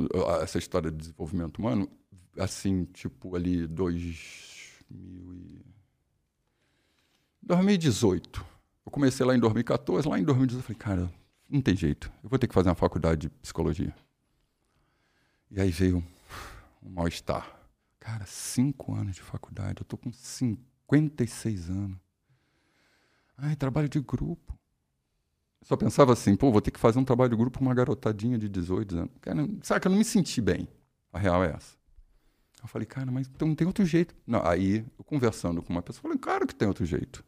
essa 0.42 0.56
história 0.56 0.90
de 0.90 0.96
desenvolvimento 0.96 1.58
humano, 1.58 1.86
assim, 2.38 2.86
tipo 2.86 3.36
ali 3.36 3.66
dois 3.66 4.47
2018. 7.48 8.44
Eu 8.84 8.92
comecei 8.92 9.24
lá 9.24 9.34
em 9.34 9.40
2014, 9.40 10.08
lá 10.08 10.18
em 10.18 10.24
2018 10.24 10.60
eu 10.60 10.62
falei, 10.62 10.78
cara, 10.78 11.12
não 11.48 11.60
tem 11.60 11.74
jeito, 11.74 12.12
eu 12.22 12.28
vou 12.28 12.38
ter 12.38 12.46
que 12.46 12.54
fazer 12.54 12.68
uma 12.68 12.74
faculdade 12.74 13.22
de 13.22 13.30
psicologia. 13.30 13.94
E 15.50 15.60
aí 15.60 15.70
veio 15.70 16.04
um 16.82 16.90
mal-estar. 16.90 17.58
Cara, 17.98 18.26
cinco 18.26 18.94
anos 18.94 19.16
de 19.16 19.22
faculdade, 19.22 19.80
eu 19.80 19.84
tô 19.84 19.96
com 19.96 20.12
56 20.12 21.70
anos. 21.70 21.98
Ai, 23.36 23.56
trabalho 23.56 23.88
de 23.88 24.00
grupo. 24.00 24.58
só 25.62 25.76
pensava 25.76 26.12
assim, 26.12 26.36
pô, 26.36 26.50
vou 26.50 26.60
ter 26.60 26.70
que 26.70 26.78
fazer 26.78 26.98
um 26.98 27.04
trabalho 27.04 27.30
de 27.30 27.36
grupo 27.36 27.58
com 27.58 27.64
uma 27.64 27.74
garotadinha 27.74 28.38
de 28.38 28.48
18 28.48 28.96
anos. 28.96 29.10
Cara, 29.20 29.80
que 29.80 29.86
eu 29.86 29.90
não 29.90 29.98
me 29.98 30.04
senti 30.04 30.40
bem. 30.40 30.68
A 31.12 31.18
real 31.18 31.42
é 31.44 31.52
essa. 31.52 31.77
Eu 32.62 32.68
falei, 32.68 32.86
cara, 32.86 33.10
mas 33.10 33.28
então 33.28 33.48
não 33.48 33.54
tem 33.54 33.66
outro 33.66 33.84
jeito. 33.84 34.14
Não, 34.26 34.44
aí, 34.44 34.84
eu 34.98 35.04
conversando 35.04 35.62
com 35.62 35.72
uma 35.72 35.82
pessoa, 35.82 36.02
falei, 36.02 36.18
claro 36.18 36.46
que 36.46 36.54
tem 36.54 36.66
outro 36.66 36.84
jeito. 36.84 37.24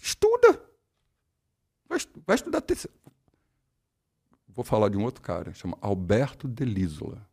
Estuda! 0.00 0.60
Vai, 1.88 1.98
vai 2.26 2.36
estudar 2.36 2.60
terceiro. 2.60 2.94
Vou 4.48 4.64
falar 4.64 4.88
de 4.88 4.96
um 4.96 5.02
outro 5.02 5.22
cara, 5.22 5.52
chama 5.52 5.76
Alberto 5.80 6.46
Delisola. 6.46 7.26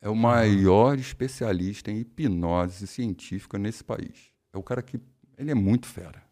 É 0.00 0.08
o 0.08 0.16
maior 0.16 0.98
especialista 0.98 1.90
em 1.90 1.98
hipnose 1.98 2.88
científica 2.88 3.56
nesse 3.56 3.84
país. 3.84 4.32
É 4.52 4.58
o 4.58 4.62
cara 4.62 4.82
que. 4.82 5.00
Ele 5.38 5.52
é 5.52 5.54
muito 5.54 5.86
fera. 5.86 6.22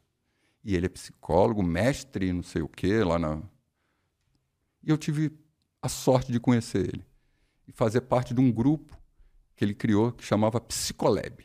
E 0.65 0.75
ele 0.75 0.87
é 0.87 0.89
psicólogo, 0.89 1.63
mestre, 1.63 2.33
não 2.33 2.43
sei 2.43 2.63
o 2.63 2.69
quê, 2.69 3.05
lá 3.05 3.19
na. 3.19 3.41
E 4.83 4.91
eu 4.91 4.99
tive 4.99 5.31
a 5.81 5.89
sorte 5.89 6.33
de 6.33 6.41
conhecer 6.41 6.89
ele. 6.89 7.07
E 7.69 7.73
fazer 7.73 8.01
parte 8.01 8.35
de 8.35 8.41
um 8.41 8.51
grupo 8.51 9.00
que 9.61 9.65
ele 9.67 9.75
criou 9.75 10.11
que 10.11 10.25
chamava 10.25 10.59
Psicolab. 10.59 11.45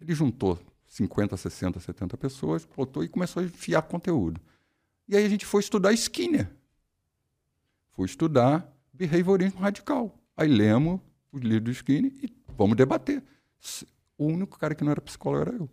Ele 0.00 0.14
juntou 0.14 0.56
50, 0.86 1.36
60, 1.36 1.80
70 1.80 2.16
pessoas, 2.16 2.64
botou 2.64 3.02
e 3.02 3.08
começou 3.08 3.42
a 3.42 3.44
enfiar 3.44 3.82
conteúdo. 3.82 4.40
E 5.08 5.16
aí 5.16 5.26
a 5.26 5.28
gente 5.28 5.44
foi 5.44 5.60
estudar 5.60 5.92
Skinner. 5.94 6.48
Foi 7.90 8.06
estudar 8.06 8.72
behaviorismo 8.92 9.58
radical. 9.58 10.16
Aí 10.36 10.46
lemos 10.46 11.00
os 11.32 11.42
livros 11.42 11.64
do 11.64 11.70
Skinner 11.72 12.12
e 12.22 12.32
vamos 12.56 12.76
debater. 12.76 13.20
O 14.16 14.26
único 14.26 14.56
cara 14.56 14.72
que 14.72 14.84
não 14.84 14.92
era 14.92 15.00
psicólogo 15.00 15.42
era 15.42 15.56
eu. 15.56 15.68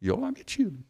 E 0.00 0.08
eu 0.08 0.18
lá 0.18 0.32
metido. 0.32 0.84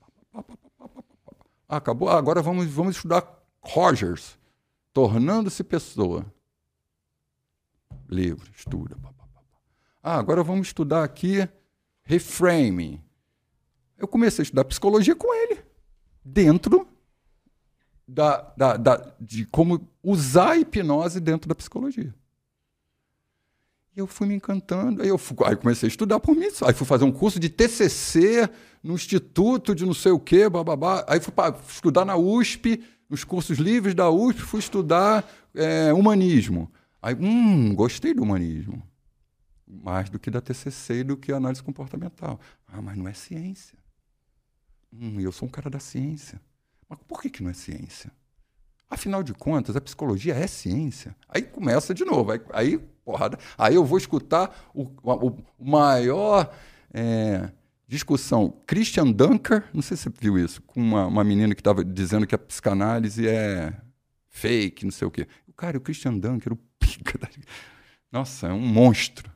Acabou. 1.68 2.08
Agora 2.08 2.40
vamos, 2.40 2.64
vamos 2.68 2.96
estudar 2.96 3.22
Rogers, 3.60 4.38
tornando-se 4.94 5.62
pessoa. 5.62 6.24
Livro, 8.08 8.50
estuda. 8.56 8.96
Ah, 10.02 10.18
agora 10.18 10.42
vamos 10.42 10.66
estudar 10.66 11.04
aqui 11.04 11.48
reframing. 12.02 13.00
Eu 13.96 14.08
comecei 14.08 14.42
a 14.42 14.44
estudar 14.44 14.64
psicologia 14.64 15.14
com 15.14 15.32
ele, 15.32 15.60
dentro 16.24 16.88
da, 18.06 18.52
da, 18.56 18.76
da, 18.76 19.14
de 19.20 19.46
como 19.46 19.88
usar 20.02 20.50
a 20.50 20.56
hipnose 20.58 21.20
dentro 21.20 21.48
da 21.48 21.54
psicologia. 21.54 22.12
E 23.94 24.00
eu 24.00 24.06
fui 24.06 24.26
me 24.26 24.34
encantando. 24.34 25.02
Aí 25.02 25.08
eu 25.08 25.18
fui, 25.18 25.36
aí 25.44 25.54
comecei 25.54 25.86
a 25.86 25.90
estudar 25.90 26.18
por 26.18 26.34
mim. 26.34 26.48
Aí 26.66 26.72
fui 26.72 26.86
fazer 26.86 27.04
um 27.04 27.12
curso 27.12 27.38
de 27.38 27.48
TCC 27.48 28.48
no 28.82 28.94
Instituto 28.94 29.74
de 29.74 29.86
não 29.86 29.94
sei 29.94 30.10
o 30.10 30.18
quê, 30.18 30.48
bababá. 30.48 31.04
Aí 31.06 31.20
fui 31.20 31.32
para 31.32 31.56
estudar 31.68 32.04
na 32.04 32.16
USP, 32.16 32.82
nos 33.08 33.22
cursos 33.22 33.58
livres 33.58 33.94
da 33.94 34.10
USP, 34.10 34.40
fui 34.40 34.60
estudar 34.60 35.30
é, 35.54 35.92
humanismo. 35.92 36.72
Aí, 37.00 37.14
hum, 37.14 37.74
gostei 37.74 38.14
do 38.14 38.22
humanismo. 38.22 38.82
Mais 39.82 40.10
do 40.10 40.18
que 40.18 40.30
da 40.30 40.40
TCC 40.40 41.00
e 41.00 41.04
do 41.04 41.16
que 41.16 41.32
análise 41.32 41.62
comportamental. 41.62 42.38
Ah, 42.68 42.82
mas 42.82 42.96
não 42.96 43.08
é 43.08 43.14
ciência. 43.14 43.78
Hum, 44.92 45.18
eu 45.20 45.32
sou 45.32 45.48
um 45.48 45.50
cara 45.50 45.70
da 45.70 45.80
ciência. 45.80 46.40
Mas 46.88 46.98
por 47.08 47.22
que, 47.22 47.30
que 47.30 47.42
não 47.42 47.50
é 47.50 47.54
ciência? 47.54 48.12
Afinal 48.90 49.22
de 49.22 49.32
contas, 49.32 49.74
a 49.74 49.80
psicologia 49.80 50.34
é 50.34 50.46
ciência. 50.46 51.16
Aí 51.26 51.40
começa 51.40 51.94
de 51.94 52.04
novo. 52.04 52.32
Aí, 52.32 52.40
aí 52.52 52.78
porrada. 53.02 53.38
Aí 53.56 53.74
eu 53.74 53.84
vou 53.84 53.96
escutar 53.96 54.70
o, 54.74 54.82
o, 55.02 55.38
maior 55.58 56.54
é, 56.92 57.50
discussão. 57.88 58.54
Christian 58.66 59.10
Dunker, 59.10 59.64
não 59.72 59.82
sei 59.82 59.96
se 59.96 60.04
você 60.04 60.12
viu 60.20 60.38
isso, 60.38 60.60
com 60.62 60.80
uma, 60.80 61.06
uma 61.06 61.24
menina 61.24 61.54
que 61.54 61.60
estava 61.60 61.84
dizendo 61.84 62.26
que 62.26 62.34
a 62.34 62.38
psicanálise 62.38 63.26
é 63.26 63.72
fake, 64.28 64.84
não 64.84 64.92
sei 64.92 65.08
o 65.08 65.10
quê. 65.10 65.26
O 65.46 65.52
cara, 65.52 65.78
o 65.78 65.80
Christian 65.80 66.18
Dunker, 66.18 66.52
o 66.52 66.56
pica. 66.78 67.18
Da... 67.18 67.28
Nossa, 68.10 68.48
é 68.48 68.52
um 68.52 68.60
monstro. 68.60 69.32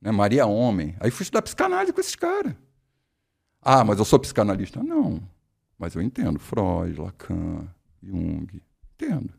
Né? 0.00 0.10
Maria 0.10 0.46
Homem. 0.46 0.96
Aí 1.00 1.10
fui 1.10 1.22
estudar 1.22 1.42
psicanálise 1.42 1.92
com 1.92 2.00
esses 2.00 2.16
caras. 2.16 2.54
Ah, 3.60 3.84
mas 3.84 3.98
eu 3.98 4.04
sou 4.04 4.18
psicanalista. 4.18 4.82
Não. 4.82 5.22
Mas 5.78 5.94
eu 5.94 6.02
entendo. 6.02 6.38
Freud, 6.38 6.98
Lacan, 7.00 7.68
Jung. 8.02 8.62
Entendo. 8.94 9.32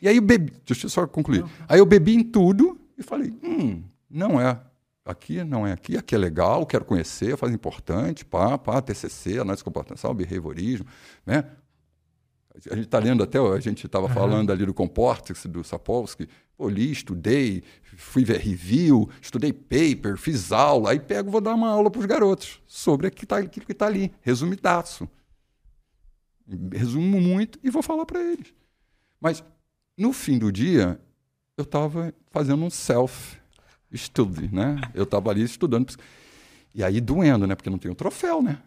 E 0.00 0.08
aí 0.08 0.16
eu 0.16 0.22
bebi, 0.22 0.52
deixa 0.66 0.86
eu 0.86 0.90
só 0.90 1.06
concluir. 1.06 1.44
Aí 1.68 1.78
eu 1.78 1.86
bebi 1.86 2.14
em 2.14 2.22
tudo 2.22 2.78
e 2.98 3.02
falei, 3.02 3.32
hum, 3.42 3.82
não 4.10 4.40
é 4.40 4.60
aqui, 5.04 5.42
não 5.42 5.66
é 5.66 5.72
aqui, 5.72 5.96
aqui 5.96 6.14
é 6.14 6.18
legal, 6.18 6.66
quero 6.66 6.84
conhecer, 6.84 7.36
faz 7.36 7.52
importante, 7.52 8.24
pá, 8.24 8.58
pá, 8.58 8.82
TCC, 8.82 9.38
análise 9.38 9.64
comportamental, 9.64 10.12
behaviorismo, 10.12 10.86
né? 11.24 11.44
A 12.70 12.76
gente 12.76 12.84
está 12.84 13.00
lendo 13.00 13.22
até, 13.22 13.38
a 13.38 13.58
gente 13.58 13.84
estava 13.84 14.06
uhum. 14.06 14.14
falando 14.14 14.52
ali 14.52 14.64
do 14.64 14.72
Comportex, 14.72 15.46
do 15.46 15.64
Sapolsky, 15.64 16.28
pô, 16.56 16.68
li, 16.68 16.92
estudei, 16.92 17.64
fui 17.96 18.24
ver 18.24 18.38
review, 18.38 19.10
estudei 19.20 19.52
paper, 19.52 20.16
fiz 20.16 20.52
aula, 20.52 20.92
aí 20.92 21.00
pego 21.00 21.30
vou 21.30 21.40
dar 21.40 21.54
uma 21.54 21.68
aula 21.68 21.90
para 21.90 21.98
os 21.98 22.06
garotos 22.06 22.62
sobre 22.66 23.08
aquilo 23.08 23.26
que 23.66 23.72
está 23.72 23.86
tá 23.86 23.86
ali, 23.86 24.12
resumidaço. 24.20 25.08
Resumo 26.72 27.20
muito 27.20 27.58
e 27.62 27.70
vou 27.70 27.82
falar 27.82 28.06
para 28.06 28.20
eles. 28.20 28.54
Mas 29.20 29.42
no 29.96 30.12
fim 30.12 30.38
do 30.38 30.52
dia, 30.52 31.00
eu 31.56 31.62
estava 31.64 32.12
fazendo 32.30 32.64
um 32.64 32.70
self-study, 32.70 34.54
né? 34.54 34.80
Eu 34.92 35.04
estava 35.04 35.30
ali 35.30 35.42
estudando. 35.42 35.94
E 36.74 36.84
aí 36.84 37.00
doendo, 37.00 37.46
né? 37.46 37.54
Porque 37.54 37.70
não 37.70 37.78
tem 37.78 37.90
o 37.90 37.94
troféu, 37.94 38.42
né? 38.42 38.60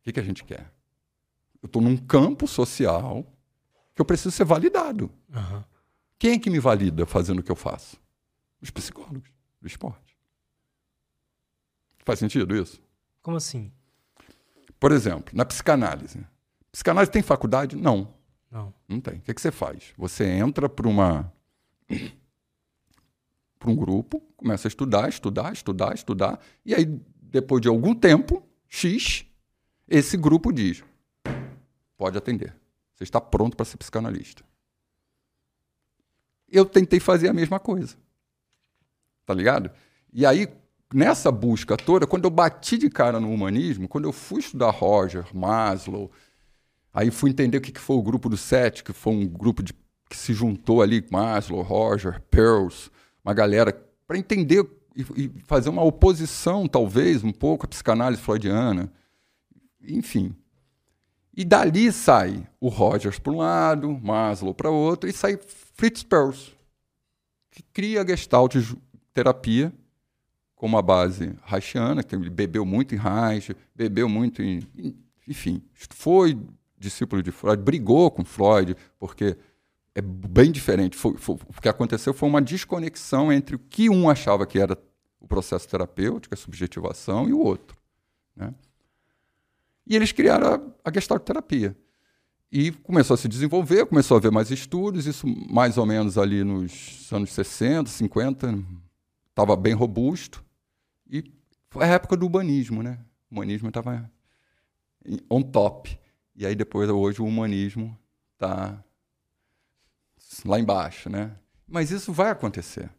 O 0.00 0.04
que, 0.04 0.12
que 0.12 0.20
a 0.20 0.24
gente 0.24 0.42
quer? 0.42 0.71
Eu 1.62 1.66
estou 1.66 1.80
num 1.80 1.96
campo 1.96 2.48
social 2.48 3.24
que 3.94 4.00
eu 4.00 4.04
preciso 4.04 4.32
ser 4.32 4.44
validado. 4.44 5.10
Uhum. 5.28 5.64
Quem 6.18 6.32
é 6.32 6.38
que 6.38 6.50
me 6.50 6.58
valida 6.58 7.06
fazendo 7.06 7.38
o 7.38 7.42
que 7.42 7.50
eu 7.50 7.56
faço? 7.56 7.96
Os 8.60 8.70
psicólogos 8.70 9.30
do 9.60 9.66
esporte. 9.66 10.16
Faz 12.04 12.18
sentido 12.18 12.56
isso? 12.56 12.80
Como 13.22 13.36
assim? 13.36 13.72
Por 14.78 14.90
exemplo, 14.90 15.32
na 15.36 15.44
psicanálise. 15.44 16.26
Psicanálise 16.72 17.12
tem 17.12 17.22
faculdade? 17.22 17.76
Não. 17.76 18.12
Não. 18.50 18.74
Não 18.88 19.00
tem. 19.00 19.18
O 19.18 19.20
que, 19.20 19.30
é 19.30 19.34
que 19.34 19.40
você 19.40 19.52
faz? 19.52 19.92
Você 19.96 20.24
entra 20.24 20.68
para 20.68 20.88
uma 20.88 21.32
para 23.58 23.70
um 23.70 23.76
grupo, 23.76 24.20
começa 24.36 24.66
a 24.66 24.70
estudar, 24.70 25.08
estudar, 25.08 25.52
estudar, 25.52 25.94
estudar, 25.94 26.40
e 26.66 26.74
aí 26.74 26.84
depois 27.20 27.62
de 27.62 27.68
algum 27.68 27.94
tempo, 27.94 28.46
X, 28.68 29.24
esse 29.88 30.16
grupo 30.16 30.52
diz: 30.52 30.82
pode 31.96 32.16
atender. 32.18 32.54
Você 32.94 33.04
está 33.04 33.20
pronto 33.20 33.56
para 33.56 33.66
ser 33.66 33.76
psicanalista. 33.76 34.44
Eu 36.48 36.64
tentei 36.64 37.00
fazer 37.00 37.28
a 37.28 37.32
mesma 37.32 37.58
coisa. 37.58 37.96
Tá 39.24 39.32
ligado? 39.32 39.70
E 40.12 40.26
aí, 40.26 40.48
nessa 40.92 41.32
busca 41.32 41.76
toda, 41.76 42.06
quando 42.06 42.24
eu 42.24 42.30
bati 42.30 42.76
de 42.76 42.90
cara 42.90 43.18
no 43.18 43.32
humanismo, 43.32 43.88
quando 43.88 44.04
eu 44.04 44.12
fui 44.12 44.40
estudar 44.40 44.70
Roger, 44.70 45.24
Maslow, 45.34 46.10
Aí 46.92 47.10
fui 47.10 47.30
entender 47.30 47.56
o 47.56 47.60
que 47.60 47.78
foi 47.80 47.96
o 47.96 48.02
grupo 48.02 48.28
do 48.28 48.36
Sete, 48.36 48.84
que 48.84 48.92
foi 48.92 49.14
um 49.14 49.26
grupo 49.26 49.62
de, 49.62 49.72
que 50.08 50.16
se 50.16 50.34
juntou 50.34 50.82
ali, 50.82 51.04
Maslow, 51.10 51.62
Roger, 51.62 52.20
Pearls, 52.30 52.90
uma 53.24 53.32
galera, 53.32 53.72
para 54.06 54.18
entender 54.18 54.68
e, 54.94 55.00
e, 55.16 55.32
fazer 55.46 55.70
uma 55.70 55.82
oposição, 55.82 56.68
talvez, 56.68 57.24
um 57.24 57.32
pouco 57.32 57.64
à 57.64 57.68
psicanálise 57.68 58.20
freudiana. 58.20 58.92
Enfim. 59.80 60.34
E 61.34 61.44
dali 61.44 61.90
sai 61.90 62.46
o 62.60 62.68
Rogers 62.68 63.18
para 63.18 63.32
um 63.32 63.38
lado, 63.38 63.98
Maslow 64.02 64.54
para 64.54 64.70
outro, 64.70 65.08
e 65.08 65.12
sai 65.12 65.38
Fritz 65.74 66.02
Perls, 66.02 66.52
que 67.50 67.62
cria 67.62 68.02
a 68.02 68.06
Gestalt 68.06 68.54
terapia 69.14 69.72
com 70.54 70.66
uma 70.66 70.82
base 70.82 71.34
reichiana, 71.44 72.02
que 72.02 72.16
bebeu 72.16 72.64
muito 72.64 72.94
em 72.94 72.98
Reich, 72.98 73.56
bebeu 73.74 74.08
muito 74.08 74.42
em, 74.42 74.60
enfim, 75.26 75.62
foi 75.90 76.38
discípulo 76.78 77.22
de 77.22 77.30
Freud, 77.30 77.62
brigou 77.62 78.10
com 78.10 78.24
Freud, 78.24 78.76
porque 78.98 79.36
é 79.94 80.00
bem 80.02 80.50
diferente. 80.50 80.96
Foi, 80.96 81.16
foi, 81.16 81.36
o 81.46 81.60
que 81.60 81.68
aconteceu 81.68 82.12
foi 82.12 82.28
uma 82.28 82.42
desconexão 82.42 83.32
entre 83.32 83.56
o 83.56 83.58
que 83.58 83.88
um 83.88 84.10
achava 84.10 84.46
que 84.46 84.58
era 84.58 84.76
o 85.20 85.26
processo 85.26 85.68
terapêutico, 85.68 86.34
a 86.34 86.36
subjetivação, 86.36 87.28
e 87.28 87.32
o 87.32 87.38
outro. 87.38 87.76
Né? 88.34 88.52
E 89.86 89.96
eles 89.96 90.12
criaram 90.12 90.54
a, 90.84 90.90
a 90.90 90.92
Gestalt 90.92 91.22
terapia. 91.22 91.76
E 92.50 92.70
começou 92.70 93.14
a 93.14 93.16
se 93.16 93.28
desenvolver, 93.28 93.86
começou 93.86 94.16
a 94.16 94.18
haver 94.18 94.30
mais 94.30 94.50
estudos, 94.50 95.06
isso 95.06 95.26
mais 95.26 95.78
ou 95.78 95.86
menos 95.86 96.18
ali 96.18 96.44
nos 96.44 97.10
anos 97.10 97.32
60, 97.32 97.88
50, 97.88 98.58
estava 99.30 99.56
bem 99.56 99.72
robusto. 99.72 100.44
E 101.10 101.24
foi 101.70 101.84
a 101.84 101.88
época 101.88 102.16
do 102.16 102.26
humanismo, 102.26 102.82
né? 102.82 102.98
O 103.30 103.34
humanismo 103.34 103.68
estava 103.68 104.10
on 105.30 105.42
top. 105.42 105.98
E 106.36 106.46
aí 106.46 106.54
depois, 106.54 106.88
hoje, 106.90 107.22
o 107.22 107.26
humanismo 107.26 107.96
está 108.34 108.82
lá 110.44 110.58
embaixo, 110.58 111.08
né? 111.08 111.32
Mas 111.66 111.90
isso 111.90 112.12
vai 112.12 112.30
acontecer. 112.30 112.90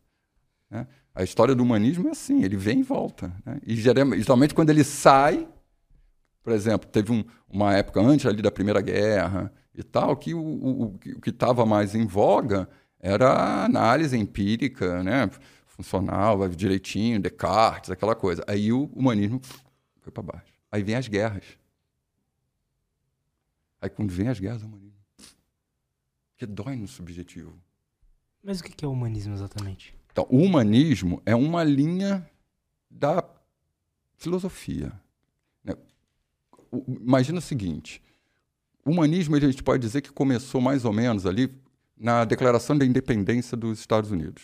Né? 0.70 0.88
A 1.14 1.24
história 1.24 1.54
do 1.54 1.62
humanismo 1.62 2.08
é 2.08 2.12
assim, 2.12 2.44
ele 2.44 2.58
vem 2.58 2.80
e 2.80 2.84
volta. 2.84 3.32
Né? 3.46 3.60
E 3.66 3.76
geralmente 3.76 4.56
quando 4.56 4.72
ele 4.72 4.84
sai, 4.84 5.48
por 6.44 6.54
exemplo, 6.54 6.88
teve 6.90 7.12
um, 7.12 7.24
uma 7.50 7.74
época 7.74 8.02
antes 8.02 8.26
ali 8.26 8.42
da 8.42 8.52
Primeira 8.52 8.82
Guerra 8.82 9.52
e 9.74 9.82
tal, 9.82 10.16
que 10.16 10.34
o, 10.34 10.40
o, 10.40 10.84
o 10.86 11.00
que 11.00 11.30
estava 11.30 11.66
mais 11.66 11.96
em 11.96 12.06
voga 12.06 12.70
era 13.00 13.30
a 13.30 13.66
análise 13.66 14.18
empírica, 14.18 15.02
né? 15.02 15.30
funcional, 15.74 16.48
direitinho, 16.50 17.20
Descartes, 17.20 17.90
aquela 17.90 18.16
coisa. 18.16 18.44
Aí 18.48 18.72
o 18.72 18.86
humanismo 18.94 19.42
foi 20.02 20.12
para 20.12 20.24
baixo. 20.24 20.54
Aí 20.72 20.84
vem 20.84 20.96
as 20.96 21.08
guerras. 21.08 21.46
Aí 23.82 23.90
quando 23.90 24.12
vem 24.12 24.28
as 24.28 24.40
guerras, 24.40 24.62
humanismo. 24.64 24.94
Que 26.38 26.46
dói 26.46 26.76
no 26.76 26.88
subjetivo. 26.88 27.54
Mas 28.44 28.60
o 28.60 28.64
que 28.64 28.86
é 28.86 28.88
o 28.88 28.92
humanismo 28.92 29.34
exatamente? 29.34 29.96
Então, 30.12 30.28
o 30.30 30.38
humanismo 30.38 31.22
é 31.26 31.36
uma 31.36 31.64
linha 31.64 32.30
da 32.90 33.28
filosofia. 34.16 34.92
Imagina 36.88 37.40
o 37.40 37.42
seguinte: 37.42 38.02
o 38.86 38.92
humanismo 38.92 39.36
a 39.36 39.40
gente 39.40 39.64
pode 39.64 39.82
dizer 39.82 40.02
que 40.02 40.12
começou 40.12 40.60
mais 40.60 40.86
ou 40.86 40.94
menos 40.94 41.26
ali 41.26 41.54
na 41.98 42.26
Declaração 42.26 42.78
da 42.78 42.86
Independência 42.86 43.56
dos 43.56 43.80
Estados 43.80 44.12
Unidos, 44.12 44.44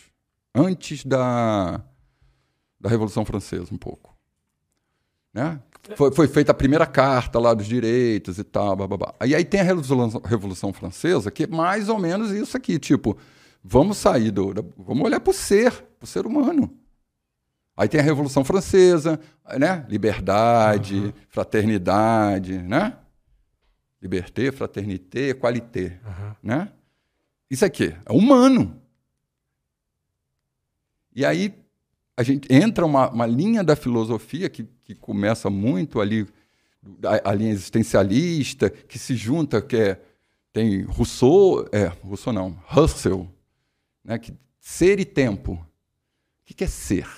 antes 0.54 1.04
da, 1.04 1.82
da 2.80 2.88
Revolução 2.88 3.24
Francesa, 3.24 3.72
um 3.72 3.76
pouco. 3.76 4.16
Né? 5.32 5.60
Foi, 5.96 6.12
foi, 6.12 6.28
feita 6.28 6.52
a 6.52 6.54
primeira 6.54 6.86
carta 6.86 7.38
lá 7.38 7.54
dos 7.54 7.66
direitos 7.66 8.38
e 8.38 8.44
tal, 8.44 8.76
babá. 8.76 9.14
E 9.24 9.34
aí 9.34 9.44
tem 9.44 9.60
a 9.60 9.64
Revolução, 9.64 10.22
Revolução 10.24 10.72
Francesa, 10.72 11.30
que 11.30 11.44
é 11.44 11.46
mais 11.46 11.88
ou 11.88 11.98
menos 11.98 12.30
isso 12.30 12.56
aqui, 12.56 12.78
tipo, 12.78 13.16
vamos 13.62 13.96
sair 13.98 14.30
do. 14.30 14.52
Vamos 14.76 15.04
olhar 15.04 15.20
para 15.20 15.30
o 15.30 15.34
ser, 15.34 15.72
para 15.98 16.04
o 16.04 16.06
ser 16.06 16.26
humano. 16.26 16.79
Aí 17.76 17.88
tem 17.88 18.00
a 18.00 18.04
Revolução 18.04 18.44
Francesa, 18.44 19.18
né? 19.58 19.86
Liberdade, 19.88 20.96
uhum. 20.96 21.12
fraternidade, 21.28 22.58
né? 22.58 22.96
Liberté, 24.00 24.50
fraternité, 24.52 25.34
qualité, 25.34 26.00
uhum. 26.04 26.34
né? 26.42 26.72
Isso 27.50 27.64
aqui 27.64 27.94
é 28.06 28.12
humano. 28.12 28.80
E 31.14 31.24
aí 31.24 31.54
a 32.16 32.22
gente 32.22 32.52
entra 32.52 32.84
uma, 32.84 33.10
uma 33.10 33.26
linha 33.26 33.64
da 33.64 33.74
filosofia 33.74 34.48
que, 34.48 34.68
que 34.84 34.94
começa 34.94 35.48
muito 35.48 36.00
ali, 36.00 36.28
a, 37.02 37.30
a, 37.30 37.34
linha 37.34 37.50
existencialista, 37.50 38.68
que 38.70 38.98
se 38.98 39.16
junta, 39.16 39.60
que 39.62 39.76
é, 39.76 40.00
tem 40.52 40.82
Rousseau, 40.82 41.66
é, 41.72 41.86
Rousseau 42.02 42.32
não, 42.32 42.58
Russell, 42.66 43.26
né, 44.04 44.18
que 44.18 44.34
ser 44.60 45.00
e 45.00 45.04
tempo. 45.04 45.52
O 45.52 46.44
que, 46.44 46.54
que 46.54 46.64
é 46.64 46.68
ser? 46.68 47.08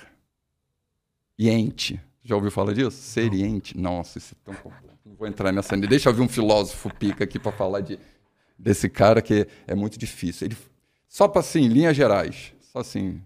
E 1.42 1.50
ente. 1.50 2.00
Já 2.22 2.36
ouviu 2.36 2.52
falar 2.52 2.72
disso? 2.72 2.92
Ser 2.92 3.34
e 3.34 3.42
ente. 3.42 3.76
Nossa, 3.76 4.16
isso 4.16 4.32
é 4.32 4.44
tão 4.44 4.54
complexo. 4.54 4.96
Não 5.04 5.16
vou 5.16 5.26
entrar 5.26 5.50
nessa. 5.50 5.76
Deixa 5.76 6.08
eu 6.08 6.14
ver 6.14 6.22
um 6.22 6.28
filósofo 6.28 6.88
pica 6.94 7.24
aqui 7.24 7.36
para 7.36 7.50
falar 7.50 7.80
de, 7.80 7.98
desse 8.56 8.88
cara 8.88 9.20
que 9.20 9.48
é 9.66 9.74
muito 9.74 9.98
difícil. 9.98 10.46
Ele, 10.46 10.56
só 11.08 11.26
para 11.26 11.40
assim, 11.40 11.66
linhas 11.66 11.96
gerais, 11.96 12.52
só 12.60 12.78
assim, 12.78 13.20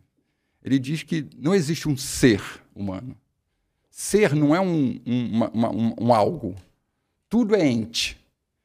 ele 0.64 0.78
diz 0.78 1.02
que 1.02 1.26
não 1.36 1.54
existe 1.54 1.90
um 1.90 1.94
ser 1.94 2.40
humano. 2.74 3.14
Ser 3.90 4.34
não 4.34 4.56
é 4.56 4.60
um, 4.62 4.98
um, 5.06 5.44
uma, 5.52 5.70
um, 5.70 5.94
um 6.00 6.14
algo. 6.14 6.54
Tudo 7.28 7.54
é 7.54 7.66
ente. 7.66 8.18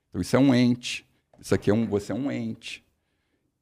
Então, 0.07 0.21
isso 0.21 0.33
é 0.33 0.39
um 0.39 0.55
ente. 0.55 1.05
Isso 1.41 1.53
aqui 1.53 1.69
é 1.69 1.73
um. 1.73 1.85
Você 1.87 2.13
é 2.13 2.15
um 2.15 2.31
ente. 2.31 2.85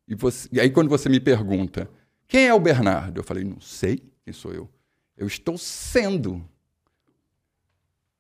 E, 0.08 0.14
você, 0.14 0.48
e 0.52 0.62
aí, 0.62 0.70
quando 0.70 0.88
você 0.88 1.10
me 1.10 1.20
pergunta, 1.20 1.90
quem 2.28 2.46
é 2.46 2.54
o 2.54 2.60
Bernardo? 2.60 3.20
Eu 3.20 3.24
falei, 3.24 3.44
não 3.44 3.60
sei 3.60 4.04
quem 4.24 4.32
sou 4.32 4.54
eu. 4.54 4.70
Eu 5.20 5.28
estou 5.28 5.58
sendo. 5.58 6.44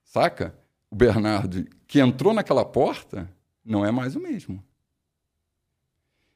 Saca? 0.03 0.53
O 0.91 0.95
Bernardo 0.95 1.65
que 1.87 1.99
entrou 1.99 2.33
naquela 2.33 2.65
porta 2.65 3.29
não 3.63 3.85
é 3.85 3.91
mais 3.91 4.17
o 4.17 4.19
mesmo. 4.19 4.61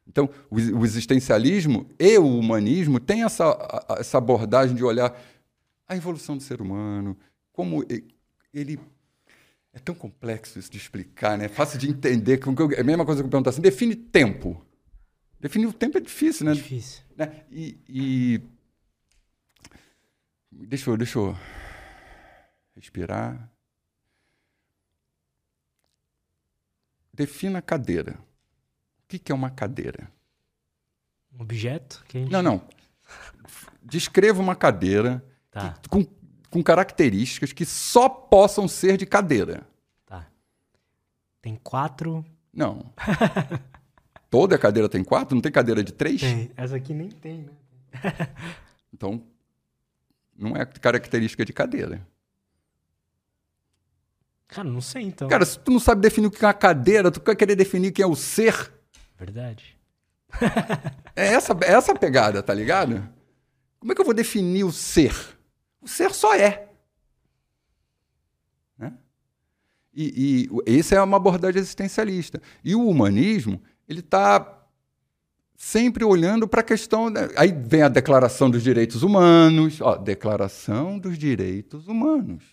Então, 0.08 0.30
o, 0.50 0.86
existencialismo 0.86 1.90
e 2.00 2.18
o 2.18 2.40
humanismo 2.40 3.00
têm 3.00 3.24
essa, 3.24 3.58
essa 3.98 4.18
abordagem 4.18 4.76
de 4.76 4.84
olhar 4.84 5.20
a 5.88 5.96
evolução 5.98 6.38
do 6.38 6.44
ser 6.44 6.62
humano, 6.62 7.18
como 7.52 7.84
ele. 8.54 8.80
É 9.74 9.80
tão 9.80 9.96
complexo 9.96 10.60
isso 10.60 10.72
de 10.72 10.78
explicar, 10.78 11.38
né? 11.38 11.46
É 11.46 11.50
fácil 11.50 11.80
de 11.80 11.90
entender. 11.90 12.40
É 12.78 12.82
a 12.82 12.84
mesma 12.84 13.04
coisa 13.04 13.22
que 13.22 13.26
eu 13.26 13.30
perguntar 13.30 13.50
assim: 13.50 13.62
define 13.62 13.96
tempo. 13.96 14.64
Definir 15.40 15.66
o 15.66 15.74
tempo 15.74 15.98
é 15.98 16.02
difícil, 16.02 16.46
né? 16.46 16.54
Difícil. 16.54 17.02
Né? 17.18 17.44
E, 17.52 17.78
e, 17.90 18.42
Deixa 20.68 20.90
eu, 20.90 20.98
deixa 20.98 21.20
eu 21.20 21.38
respirar. 22.76 23.50
Defina 27.14 27.62
cadeira 27.62 28.18
que, 29.14 29.20
que 29.20 29.32
é 29.32 29.36
uma 29.36 29.52
cadeira? 29.52 30.12
Um 31.38 31.44
objeto? 31.44 32.04
Gente... 32.12 32.32
Não, 32.32 32.42
não. 32.42 32.62
Descreva 33.84 34.42
uma 34.42 34.56
cadeira 34.56 35.24
tá. 35.52 35.74
que, 35.82 35.90
com, 35.90 36.06
com 36.50 36.64
características 36.64 37.54
que 37.54 37.66
só 37.66 38.10
possam 38.10 38.68
ser 38.68 38.98
de 38.98 39.06
cadeira. 39.06 39.68
Tá. 40.06 40.28
Tem 41.42 41.56
quatro. 41.56 42.26
Não. 42.52 42.92
Toda 44.32 44.58
cadeira 44.58 44.90
tem 44.90 45.04
quatro? 45.04 45.36
Não 45.36 45.42
tem 45.42 45.52
cadeira 45.52 45.84
de 45.84 45.92
três? 45.92 46.22
Tem. 46.22 46.52
Essa 46.58 46.78
aqui 46.78 46.94
nem 46.94 47.10
tem, 47.10 47.44
né? 47.44 47.52
então, 48.92 49.24
não 50.38 50.56
é 50.56 50.66
característica 50.66 51.46
de 51.46 51.54
cadeira. 51.54 52.06
Cara, 54.48 54.70
não 54.70 54.82
sei 54.82 55.04
então. 55.04 55.28
Cara, 55.28 55.46
se 55.46 55.58
tu 55.60 55.72
não 55.72 55.80
sabe 55.80 56.02
definir 56.02 56.28
o 56.28 56.32
que 56.32 56.44
é 56.44 56.48
uma 56.48 56.54
cadeira, 56.54 57.12
tu 57.12 57.20
quer 57.20 57.36
querer 57.36 57.56
definir 57.56 57.92
quem 57.92 58.04
é 58.04 58.08
o 58.08 58.16
ser. 58.16 58.72
Verdade. 59.18 59.78
é 61.16 61.28
essa, 61.28 61.54
é 61.64 61.72
essa 61.74 61.92
a 61.92 61.98
pegada, 61.98 62.42
tá 62.44 62.54
ligado? 62.54 63.08
Como 63.80 63.92
é 63.92 63.96
que 63.96 64.02
eu 64.02 64.06
vou 64.06 64.14
definir 64.14 64.64
o 64.64 64.72
ser? 64.72 65.14
O 65.82 65.88
ser 65.88 66.14
só 66.14 66.36
é. 66.36 66.70
Né? 68.78 68.94
E, 69.94 70.50
e 70.66 70.80
essa 70.80 70.96
é 70.96 71.02
uma 71.02 71.18
abordagem 71.18 71.60
existencialista. 71.60 72.42
E 72.64 72.76
o 72.76 72.88
humanismo, 72.88 73.62
ele 73.88 74.00
está 74.00 74.63
sempre 75.64 76.04
olhando 76.04 76.46
para 76.46 76.60
a 76.60 76.64
questão. 76.64 77.08
Aí 77.38 77.52
vem 77.52 77.84
a 77.84 77.88
Declaração 77.88 78.50
dos 78.52 78.62
Direitos 78.62 79.02
Humanos, 79.02 79.80
ó, 79.80 79.96
Declaração 79.96 81.00
dos 81.00 81.18
Direitos 81.18 81.88
Humanos. 81.88 82.44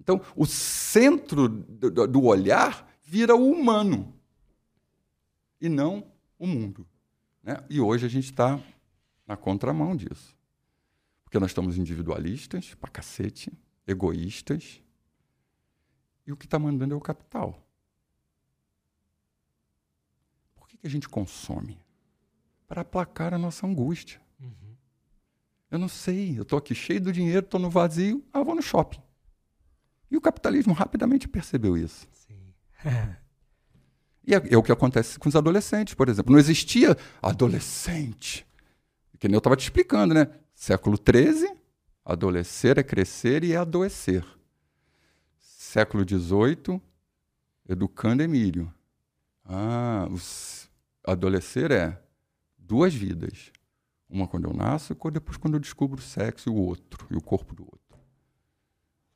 Então, 0.00 0.22
o 0.34 0.46
centro 0.46 1.48
do, 1.48 2.06
do 2.06 2.24
olhar 2.24 2.90
vira 3.04 3.36
o 3.36 3.50
humano 3.50 4.14
e 5.60 5.68
não 5.68 6.10
o 6.38 6.46
mundo. 6.46 6.86
Né? 7.42 7.62
E 7.68 7.78
hoje 7.78 8.06
a 8.06 8.08
gente 8.08 8.24
está 8.24 8.58
na 9.26 9.36
contramão 9.36 9.94
disso. 9.94 10.34
Porque 11.24 11.38
nós 11.38 11.50
estamos 11.50 11.76
individualistas, 11.76 12.74
pra 12.74 12.90
cacete, 12.90 13.52
egoístas, 13.86 14.80
e 16.26 16.32
o 16.32 16.36
que 16.36 16.46
está 16.46 16.58
mandando 16.58 16.94
é 16.94 16.96
o 16.96 17.00
capital. 17.00 17.62
Por 20.56 20.68
que, 20.68 20.78
que 20.78 20.86
a 20.86 20.90
gente 20.90 21.08
consome? 21.08 21.85
Para 22.66 22.82
aplacar 22.82 23.32
a 23.32 23.38
nossa 23.38 23.66
angústia. 23.66 24.20
Uhum. 24.40 24.74
Eu 25.70 25.78
não 25.78 25.88
sei, 25.88 26.38
eu 26.38 26.42
estou 26.42 26.58
aqui 26.58 26.74
cheio 26.74 27.00
do 27.00 27.12
dinheiro, 27.12 27.44
estou 27.44 27.60
no 27.60 27.70
vazio, 27.70 28.24
ah, 28.32 28.42
vou 28.42 28.54
no 28.54 28.62
shopping. 28.62 29.00
E 30.10 30.16
o 30.16 30.20
capitalismo 30.20 30.72
rapidamente 30.72 31.28
percebeu 31.28 31.76
isso. 31.76 32.06
Sim. 32.12 32.54
E 34.28 34.34
é, 34.34 34.42
é, 34.50 34.56
o 34.56 34.62
que 34.62 34.72
acontece 34.72 35.20
com 35.20 35.28
os 35.28 35.36
adolescentes, 35.36 35.94
por 35.94 36.08
exemplo. 36.08 36.32
Não 36.32 36.38
existia 36.40 36.96
adolescente. 37.22 38.44
Que 39.20 39.28
nem 39.28 39.36
eu 39.36 39.38
estava 39.38 39.54
te 39.54 39.62
explicando, 39.62 40.12
né? 40.12 40.28
Século 40.52 40.96
XIII, 40.98 41.56
adolescer 42.04 42.76
é 42.76 42.82
crescer 42.82 43.44
e 43.44 43.52
é 43.52 43.56
adoecer. 43.56 44.26
Século 45.38 46.02
XVIII, 46.02 46.82
educando 47.68 48.22
Emílio. 48.22 48.72
Ah, 49.44 50.08
os, 50.10 50.68
adolescer 51.04 51.70
é 51.70 52.02
duas 52.66 52.94
vidas. 52.94 53.52
Uma 54.08 54.26
quando 54.28 54.48
eu 54.48 54.54
nasço 54.54 54.92
e 54.92 55.10
depois 55.10 55.36
quando 55.36 55.54
eu 55.54 55.60
descubro 55.60 55.98
o 55.98 56.02
sexo 56.02 56.48
e 56.48 56.52
o 56.52 56.56
outro, 56.56 57.06
e 57.10 57.16
o 57.16 57.20
corpo 57.20 57.54
do 57.54 57.64
outro. 57.64 57.98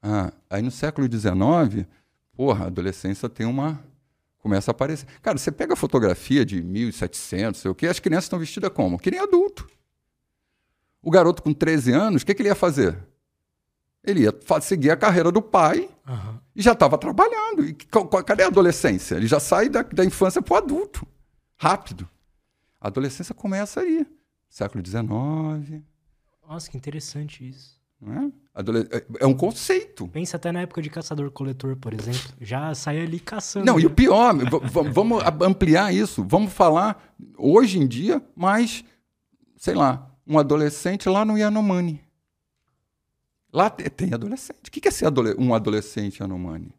Ah, 0.03 0.33
aí 0.49 0.63
no 0.63 0.71
século 0.71 1.07
XIX, 1.07 1.87
porra, 2.33 2.65
a 2.65 2.67
adolescência 2.69 3.29
tem 3.29 3.47
uma 3.47 3.81
começa 4.39 4.71
a 4.71 4.73
aparecer. 4.73 5.07
Cara, 5.21 5.39
você 5.39 5.53
pega 5.53 5.75
a 5.75 5.77
fotografia 5.77 6.45
de 6.45 6.63
1700, 6.63 7.61
sei 7.61 7.71
o 7.71 7.75
quê, 7.75 7.87
as 7.87 8.01
crianças 8.01 8.25
estão 8.25 8.39
vestidas 8.39 8.71
como? 8.71 8.99
Que 8.99 9.11
nem 9.11 9.21
adulto. 9.21 9.69
O 11.03 11.11
garoto 11.11 11.43
com 11.43 11.53
13 11.53 11.93
anos, 11.93 12.23
o 12.23 12.27
que, 12.27 12.35
que 12.35 12.43
ele 12.43 12.49
ia 12.49 12.55
fazer? 12.55 12.97
Ele 14.03 14.23
ia 14.23 14.35
seguir 14.63 14.91
a 14.91 14.97
carreira 14.97 15.31
do 15.31 15.43
pai 15.43 15.89
uhum. 16.09 16.39
e 16.57 16.63
já 16.63 16.73
estava 16.73 16.97
trabalhando. 16.97 17.65
E 17.65 17.75
cadê 18.25 18.43
a 18.45 18.47
adolescência? 18.47 19.17
Ele 19.17 19.27
já 19.27 19.39
sai 19.39 19.69
da, 19.69 19.83
da 19.83 20.05
infância 20.05 20.41
para 20.41 20.55
o 20.55 20.57
adulto. 20.57 21.07
Rápido. 21.57 22.09
A 22.81 22.89
adolescência 22.89 23.35
começa 23.35 23.81
aí, 23.81 24.07
século 24.49 24.85
XIX. 24.85 25.83
Nossa, 26.49 26.71
que 26.71 26.77
interessante 26.77 27.47
isso. 27.47 27.79
É? 28.03 29.21
é 29.21 29.27
um 29.27 29.35
conceito. 29.35 30.09
Pensa 30.09 30.39
até 30.39 30.51
na 30.51 30.63
época 30.63 30.81
de 30.81 30.89
caçador-coletor, 30.89 31.77
por 31.77 31.93
exemplo. 31.93 32.33
Já 32.41 32.75
sai 32.75 33.01
ali 33.01 33.21
caçando. 33.21 33.67
Não, 33.67 33.79
e 33.79 33.85
o 33.85 33.91
pior, 33.91 34.35
vamos 34.91 35.23
ampliar 35.43 35.93
isso. 35.93 36.25
Vamos 36.25 36.53
falar 36.53 37.15
hoje 37.37 37.79
em 37.79 37.87
dia, 37.87 38.23
mas, 38.35 38.83
sei 39.57 39.75
lá, 39.75 40.11
um 40.27 40.39
adolescente 40.39 41.09
lá 41.09 41.25
no 41.25 41.37
Yanomami. 41.37 42.03
Lá 43.53 43.69
tem 43.69 44.15
adolescente. 44.15 44.69
O 44.69 44.71
que 44.71 44.89
é 44.89 44.91
ser 44.91 45.07
um 45.39 45.55
adolescente 45.55 46.21
Yanomami? 46.21 46.75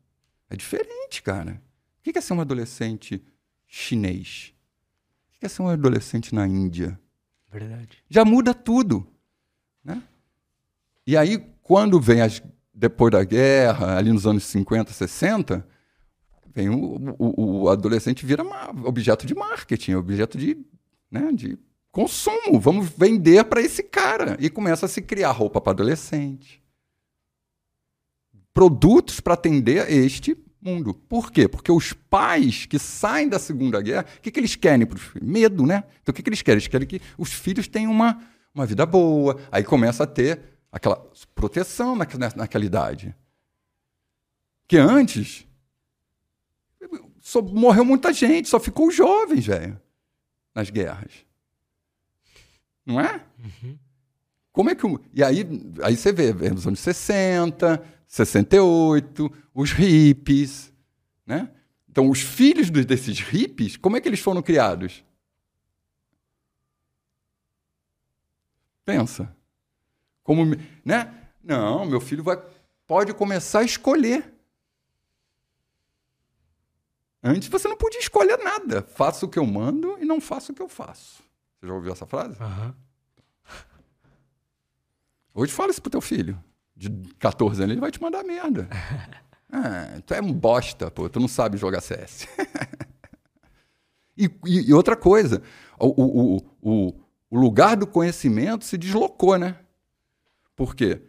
É 0.50 0.56
diferente, 0.56 1.22
cara. 1.22 1.62
O 2.00 2.12
que 2.12 2.18
é 2.18 2.22
ser 2.22 2.34
um 2.34 2.42
adolescente 2.42 3.24
chinês? 3.68 4.54
Que 5.42 5.48
é 5.48 5.50
ser 5.50 5.64
um 5.64 5.70
adolescente 5.70 6.36
na 6.36 6.48
Índia? 6.48 7.00
Verdade. 7.52 7.98
Já 8.08 8.24
muda 8.24 8.54
tudo. 8.54 9.08
Né? 9.84 10.00
E 11.06 11.18
aí, 11.18 11.40
quando 11.64 12.00
vem 12.00 12.22
as, 12.22 12.44
depois 12.72 13.12
da 13.12 13.24
guerra, 13.24 13.98
ali 13.98 14.14
nos 14.14 14.28
anos 14.28 14.44
50, 14.44 14.94
60, 14.94 15.68
vem 16.54 16.70
o, 16.70 17.16
o, 17.18 17.62
o 17.64 17.70
adolescente 17.70 18.24
vira 18.24 18.44
objeto 18.86 19.26
de 19.26 19.34
marketing, 19.34 19.96
objeto 19.96 20.38
de, 20.38 20.64
né, 21.10 21.32
de 21.32 21.58
consumo. 21.92 22.60
Vamos 22.60 22.90
vender 22.90 23.44
para 23.46 23.62
esse 23.62 23.82
cara. 23.82 24.38
E 24.40 24.48
começa 24.48 24.86
a 24.86 24.90
se 24.90 25.02
criar 25.02 25.32
roupa 25.32 25.60
para 25.60 25.72
adolescente, 25.72 26.62
produtos 28.54 29.20
para 29.20 29.34
atender 29.34 29.90
este 29.92 30.38
mundo. 30.62 30.94
Por 30.94 31.32
quê? 31.32 31.48
Porque 31.48 31.72
os 31.72 31.94
pais 31.94 32.66
que 32.66 32.78
saem 32.78 33.28
da 33.28 33.40
Segunda 33.40 33.82
Guerra, 33.82 34.06
o 34.18 34.22
que, 34.22 34.32
que 34.32 34.40
eles 34.40 34.56
querem 34.56 34.86
para 34.86 34.98
os 34.98 35.04
filhos? 35.04 35.28
Medo, 35.28 35.66
né? 35.66 35.84
Então 36.02 36.12
o 36.12 36.16
que, 36.16 36.22
que 36.22 36.30
eles 36.30 36.42
querem? 36.42 36.58
Eles 36.58 36.68
querem 36.68 36.88
que 36.88 37.02
os 37.18 37.34
filhos 37.34 37.68
tenham 37.68 37.92
uma, 37.92 38.22
uma 38.54 38.66
vida 38.66 38.86
boa. 38.86 39.40
Aí 39.52 39.64
começa 39.64 40.04
a 40.04 40.08
ter 40.08 40.40
aquela 40.72 40.96
proteção 41.34 41.96
na, 41.96 42.06
naquela 42.36 42.66
idade. 42.66 43.16
Que 44.68 44.78
antes 44.78 45.46
só 47.22 47.42
morreu 47.42 47.86
muita 47.86 48.12
gente, 48.12 48.50
só 48.50 48.60
ficou 48.60 48.88
os 48.88 48.96
jovens, 48.96 49.46
velho, 49.46 49.80
nas 50.54 50.70
guerras. 50.70 51.26
Não 52.86 53.00
é? 53.00 53.24
Uhum. 53.40 53.78
Como 54.52 54.70
é 54.70 54.76
que. 54.76 54.86
E 55.14 55.24
aí, 55.24 55.48
aí 55.82 55.96
você 55.96 56.12
vê, 56.12 56.34
nos 56.50 56.68
anos 56.68 56.80
60, 56.80 57.84
68, 58.08 59.32
os 59.54 59.72
hippies, 59.72 60.72
né? 61.26 61.50
Então, 61.90 62.10
os 62.10 62.22
filhos 62.22 62.70
desses 62.70 63.20
hippies, 63.20 63.76
como 63.76 63.98
é 63.98 64.02
que 64.02 64.08
eles 64.08 64.20
foram 64.20 64.42
criados? 64.42 65.04
Pensa. 68.86 69.36
Como, 70.24 70.56
né? 70.86 71.30
Não, 71.44 71.86
meu 71.86 72.00
filho 72.00 72.24
vai, 72.24 72.42
pode 72.88 73.14
começar 73.14 73.60
a 73.60 73.64
escolher. 73.64 74.34
Antes 77.24 77.48
você 77.50 77.68
não 77.68 77.78
podia 77.78 78.00
escolher 78.00 78.38
nada. 78.38 78.82
Faço 78.82 79.26
o 79.26 79.30
que 79.30 79.38
eu 79.38 79.46
mando 79.46 79.98
e 80.00 80.06
não 80.06 80.20
faço 80.20 80.52
o 80.52 80.56
que 80.56 80.62
eu 80.62 80.70
faço. 80.70 81.24
Você 81.60 81.68
já 81.68 81.74
ouviu 81.74 81.94
essa 81.94 82.06
frase? 82.06 82.42
Uhum. 82.42 82.74
Hoje 85.34 85.52
fala 85.52 85.72
isso 85.72 85.82
pro 85.82 85.92
teu 85.92 86.02
filho. 86.02 86.42
De 86.76 86.90
14 87.20 87.62
anos, 87.62 87.72
ele 87.74 87.82
vai 87.82 87.92
te 87.92 88.02
mandar 88.02 88.24
merda. 88.24 88.68
ah, 89.52 90.02
tu 90.06 90.14
é 90.14 90.22
um 90.22 90.34
bosta, 90.34 90.90
pô. 90.90 91.10
Tu 91.10 91.20
não 91.20 91.28
sabe 91.28 91.58
jogar 91.58 91.82
CS. 91.82 92.28
e, 94.18 94.26
e, 94.46 94.70
e, 94.70 94.74
outra 94.74 94.96
coisa, 94.96 95.42
o, 95.80 95.88
o, 95.88 96.38
o, 96.62 96.94
o 97.30 97.40
lugar 97.40 97.78
do 97.78 97.88
conhecimento 97.88 98.66
se 98.66 98.78
deslocou, 98.78 99.38
né? 99.38 99.58
Por 100.56 100.76
quê? 100.76 101.02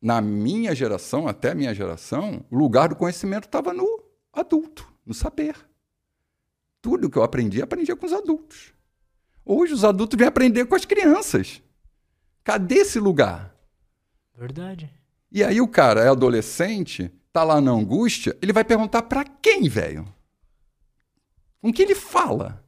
Na 0.00 0.20
minha 0.20 0.74
geração, 0.74 1.28
até 1.28 1.50
a 1.50 1.54
minha 1.54 1.74
geração, 1.74 2.44
o 2.50 2.56
lugar 2.56 2.88
do 2.88 2.96
conhecimento 2.96 3.44
estava 3.44 3.72
no 3.72 4.02
adulto 4.32 4.90
no 5.04 5.14
saber. 5.14 5.56
Tudo 6.80 7.10
que 7.10 7.18
eu 7.18 7.22
aprendi, 7.22 7.60
aprendi 7.60 7.94
com 7.94 8.06
os 8.06 8.12
adultos. 8.12 8.72
Hoje 9.44 9.74
os 9.74 9.84
adultos 9.84 10.16
vêm 10.16 10.28
aprender 10.28 10.64
com 10.66 10.74
as 10.74 10.84
crianças. 10.84 11.62
Cadê 12.42 12.76
esse 12.76 12.98
lugar? 12.98 13.54
Verdade. 14.36 14.90
E 15.30 15.44
aí 15.44 15.60
o 15.60 15.68
cara 15.68 16.00
é 16.00 16.08
adolescente, 16.08 17.10
tá 17.32 17.44
lá 17.44 17.60
na 17.60 17.70
angústia, 17.70 18.36
ele 18.42 18.52
vai 18.52 18.64
perguntar 18.64 19.02
para 19.02 19.24
quem, 19.24 19.68
velho? 19.68 20.12
Com 21.60 21.72
que 21.72 21.82
ele 21.82 21.94
fala? 21.94 22.64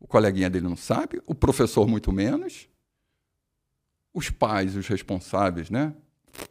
O 0.00 0.06
coleguinha 0.06 0.48
dele 0.48 0.68
não 0.68 0.76
sabe, 0.76 1.20
o 1.26 1.34
professor 1.34 1.86
muito 1.86 2.12
menos. 2.12 2.68
Os 4.14 4.30
pais, 4.30 4.76
os 4.76 4.86
responsáveis, 4.86 5.68
né? 5.70 5.92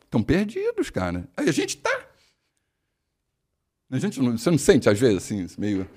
Estão 0.03 0.21
perdidos, 0.21 0.89
cara. 0.89 1.27
Aí 1.35 1.47
a 1.47 1.51
gente 1.51 1.77
tá. 1.77 2.07
A 3.89 3.97
gente 3.97 4.21
não, 4.21 4.37
você 4.37 4.51
não 4.51 4.57
sente, 4.57 4.89
às 4.89 4.99
vezes, 4.99 5.17
assim, 5.17 5.47
meio. 5.57 5.89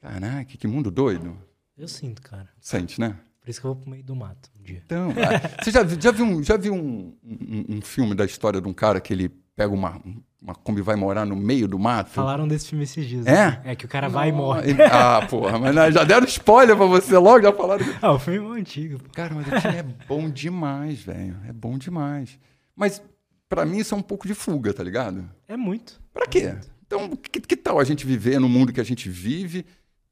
Caraca, 0.00 0.56
que 0.56 0.66
mundo 0.66 0.90
doido. 0.90 1.36
Eu 1.76 1.86
sinto, 1.86 2.22
cara. 2.22 2.48
Sente, 2.60 3.00
né? 3.00 3.18
Por 3.48 3.52
isso 3.52 3.60
que 3.62 3.66
eu 3.66 3.72
vou 3.72 3.80
pro 3.80 3.90
meio 3.90 4.04
do 4.04 4.14
mato 4.14 4.50
um 4.60 4.62
dia. 4.62 4.82
Então, 4.84 5.10
é, 5.12 5.40
você 5.64 5.70
já, 5.70 5.82
já 5.82 6.10
viu, 6.10 6.26
um, 6.26 6.42
já 6.42 6.58
viu 6.58 6.74
um, 6.74 7.16
um, 7.24 7.76
um, 7.76 7.80
filme 7.80 8.14
da 8.14 8.26
história 8.26 8.60
de 8.60 8.68
um 8.68 8.74
cara 8.74 9.00
que 9.00 9.10
ele 9.10 9.30
pega 9.56 9.72
uma, 9.72 9.98
uma 10.42 10.54
Kombi 10.54 10.80
e 10.80 10.82
vai 10.82 10.96
morar 10.96 11.24
no 11.24 11.34
meio 11.34 11.66
do 11.66 11.78
mato? 11.78 12.10
Falaram 12.10 12.46
desse 12.46 12.68
filme 12.68 12.84
esses 12.84 13.06
dias. 13.06 13.26
É? 13.26 13.46
Né? 13.46 13.62
É 13.64 13.74
que 13.74 13.86
o 13.86 13.88
cara 13.88 14.06
vai 14.06 14.30
não, 14.30 14.36
e 14.36 14.38
morre. 14.38 14.68
Ele, 14.68 14.82
ah, 14.82 15.26
porra, 15.30 15.58
mas 15.58 15.94
já 15.94 16.04
deram 16.04 16.26
spoiler 16.26 16.76
pra 16.76 16.84
você 16.84 17.16
logo, 17.16 17.40
já 17.40 17.50
falaram. 17.50 17.86
Ah, 18.02 18.12
o 18.12 18.18
filme 18.18 18.54
é 18.54 18.60
antigo. 18.60 18.98
Pô. 18.98 19.10
Cara, 19.14 19.34
mas 19.34 19.46
o 19.46 19.60
filme 19.62 19.78
é 19.78 19.82
bom 20.06 20.28
demais, 20.28 21.00
velho. 21.00 21.36
É 21.48 21.52
bom 21.54 21.78
demais. 21.78 22.38
Mas, 22.76 23.02
para 23.48 23.64
mim, 23.64 23.78
isso 23.78 23.94
é 23.94 23.96
um 23.96 24.02
pouco 24.02 24.26
de 24.26 24.34
fuga, 24.34 24.74
tá 24.74 24.84
ligado? 24.84 25.26
É 25.48 25.56
muito. 25.56 25.98
Pra 26.12 26.24
é 26.24 26.28
quê? 26.28 26.48
Muito. 26.48 26.70
Então, 26.86 27.16
que, 27.16 27.40
que 27.40 27.56
tal 27.56 27.80
a 27.80 27.84
gente 27.84 28.04
viver 28.04 28.38
no 28.38 28.48
mundo 28.48 28.74
que 28.74 28.80
a 28.80 28.84
gente 28.84 29.08
vive 29.08 29.64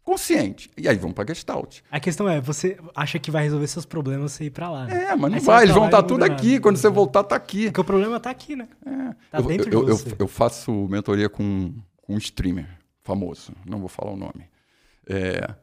consciente? 0.07 0.71
E 0.79 0.89
aí 0.89 0.97
vamos 0.97 1.15
para 1.15 1.35
Gestalt. 1.35 1.81
A 1.91 1.99
questão 1.99 2.29
é, 2.29 2.41
você 2.41 2.79
acha 2.95 3.19
que 3.19 3.29
vai 3.29 3.43
resolver 3.43 3.67
seus 3.67 3.85
problemas 3.85 4.33
você 4.33 4.45
ir 4.45 4.51
para 4.51 4.71
lá. 4.71 4.87
Né? 4.87 5.07
É, 5.07 5.17
mas 5.17 5.33
não 5.33 5.41
vai, 5.41 5.65
eles 5.65 5.75
vão 5.75 5.87
estar 5.87 6.01
tá 6.01 6.09
tudo 6.09 6.23
aqui. 6.23 6.61
Quando 6.61 6.77
você 6.77 6.89
voltar, 6.89 7.25
tá 7.25 7.35
aqui. 7.35 7.65
Porque 7.65 7.81
o 7.81 7.85
problema 7.85 8.21
tá 8.21 8.31
aqui, 8.31 8.55
né? 8.55 8.69
É. 8.87 8.91
Tá 9.33 9.39
eu, 9.39 9.43
dentro 9.43 9.73
eu, 9.73 9.85
de 9.85 9.91
você. 9.91 10.09
Eu, 10.11 10.17
eu, 10.21 10.29
faço 10.29 10.71
mentoria 10.89 11.29
com, 11.29 11.75
com 11.97 12.15
um 12.15 12.19
streamer 12.19 12.69
famoso, 13.03 13.53
não 13.67 13.81
vou 13.81 13.89
falar 13.89 14.13
o 14.13 14.17
nome. 14.17 14.49
É, 15.09 15.55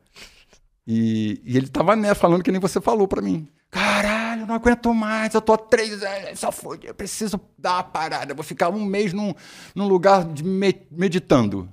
e, 0.86 1.42
e 1.46 1.58
ele 1.58 1.70
tava 1.70 1.96
né, 1.96 2.14
falando 2.14 2.44
que 2.44 2.52
nem 2.52 2.60
você 2.60 2.82
falou 2.82 3.08
para 3.08 3.22
mim. 3.22 3.48
Caralho, 3.72 4.42
eu 4.42 4.48
não 4.48 4.56
aguento 4.56 4.94
mais, 4.94 5.34
eu 5.34 5.42
tô 5.42 5.54
há 5.54 5.58
três 5.58 6.04
anos, 6.04 6.40
só 6.40 6.52
foi, 6.52 6.80
eu 6.84 6.94
preciso 6.94 7.42
dar 7.58 7.76
uma 7.76 7.84
parada, 7.84 8.32
eu 8.32 8.36
vou 8.36 8.44
ficar 8.44 8.70
um 8.70 8.86
mês 8.86 9.14
num, 9.14 9.34
num 9.74 9.88
lugar 9.88 10.26
de 10.26 10.44
me, 10.44 10.86
meditando, 10.92 11.68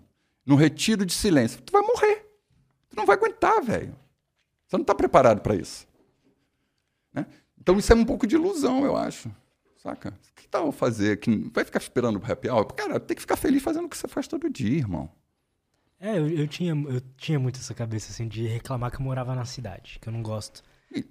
num 0.47 0.55
retiro 0.55 1.05
de 1.05 1.13
silêncio. 1.13 1.61
Tu 1.61 1.71
vai 1.71 1.83
morrer. 1.83 2.30
Não 3.01 3.07
vai 3.07 3.17
aguentar, 3.17 3.63
velho. 3.63 3.97
Você 4.67 4.77
não 4.77 4.83
está 4.83 4.95
preparado 4.95 5.41
para 5.41 5.55
isso. 5.55 5.87
Né? 7.13 7.27
Então 7.59 7.79
isso 7.79 7.93
é 7.93 7.97
um 7.97 8.05
pouco 8.05 8.27
de 8.27 8.37
ilusão, 8.37 8.85
eu 8.85 8.95
acho. 8.95 9.31
Saca? 9.79 10.11
O 10.11 10.35
que 10.41 10.47
tal 10.47 10.71
fazer? 10.71 11.19
Que 11.19 11.51
vai 11.53 11.65
ficar 11.65 11.79
esperando 11.79 12.19
o 12.19 12.33
happy 12.33 12.49
hour? 12.49 12.67
Cara, 12.67 13.01
tem 13.01 13.15
que 13.15 13.23
ficar 13.23 13.37
feliz 13.37 13.63
fazendo 13.63 13.87
o 13.87 13.89
que 13.89 13.97
você 13.97 14.07
faz 14.07 14.29
todo 14.29 14.51
dia, 14.51 14.77
irmão. 14.77 15.11
É, 15.99 16.19
eu, 16.19 16.29
eu, 16.29 16.47
tinha, 16.47 16.73
eu 16.73 17.01
tinha 17.17 17.39
muito 17.39 17.59
essa 17.59 17.75
cabeça 17.75 18.11
assim 18.11 18.29
de 18.29 18.47
reclamar 18.47 18.91
que 18.91 18.99
eu 18.99 19.05
morava 19.05 19.35
na 19.35 19.45
cidade, 19.47 19.99
que 20.01 20.09
eu 20.09 20.13
não 20.13 20.23
gosto. 20.23 20.63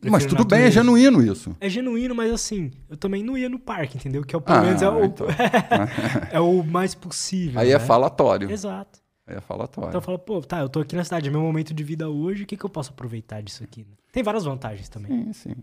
Mas 0.03 0.26
tudo 0.26 0.45
bem, 0.45 0.64
é 0.64 0.72
genuíno 0.72 1.24
isso. 1.24 1.56
É 1.59 1.69
genuíno, 1.69 2.14
mas 2.14 2.32
assim, 2.32 2.72
eu 2.90 2.98
também 2.98 3.24
não 3.24 3.38
ia 3.38 3.50
no 3.50 3.58
parque, 3.58 3.98
entendeu? 3.98 4.24
Que 4.24 4.35
é 4.35 4.38
o, 4.38 4.42
pelo 4.42 4.58
ah, 4.58 4.61
menos 4.61 4.82
é 4.82 4.90
o, 4.90 5.06
então. 5.06 5.27
é 6.32 6.40
o 6.40 6.64
mais 6.64 6.93
possível. 6.93 7.59
Aí 7.59 7.69
é 7.69 7.77
né? 7.77 7.84
é 7.84 7.85
falatório. 7.85 8.51
Exato. 8.51 9.00
É 9.30 9.40
falatório. 9.40 9.90
Então 9.90 9.99
eu 9.99 10.03
falo, 10.03 10.17
pô, 10.17 10.41
tá, 10.41 10.59
eu 10.59 10.69
tô 10.69 10.80
aqui 10.80 10.95
na 10.95 11.03
cidade, 11.03 11.27
é 11.27 11.32
meu 11.32 11.41
momento 11.41 11.72
de 11.74 11.83
vida 11.83 12.09
hoje, 12.09 12.43
o 12.43 12.45
que, 12.48 12.58
que 12.58 12.66
eu 12.66 12.69
posso 12.69 12.90
aproveitar 12.90 13.41
disso 13.41 13.64
aqui? 13.64 13.82
Né? 13.82 13.95
Tem 14.11 14.24
várias 14.24 14.43
vantagens 14.43 14.90
também. 14.90 15.25
Sim, 15.25 15.33
sim. 15.33 15.56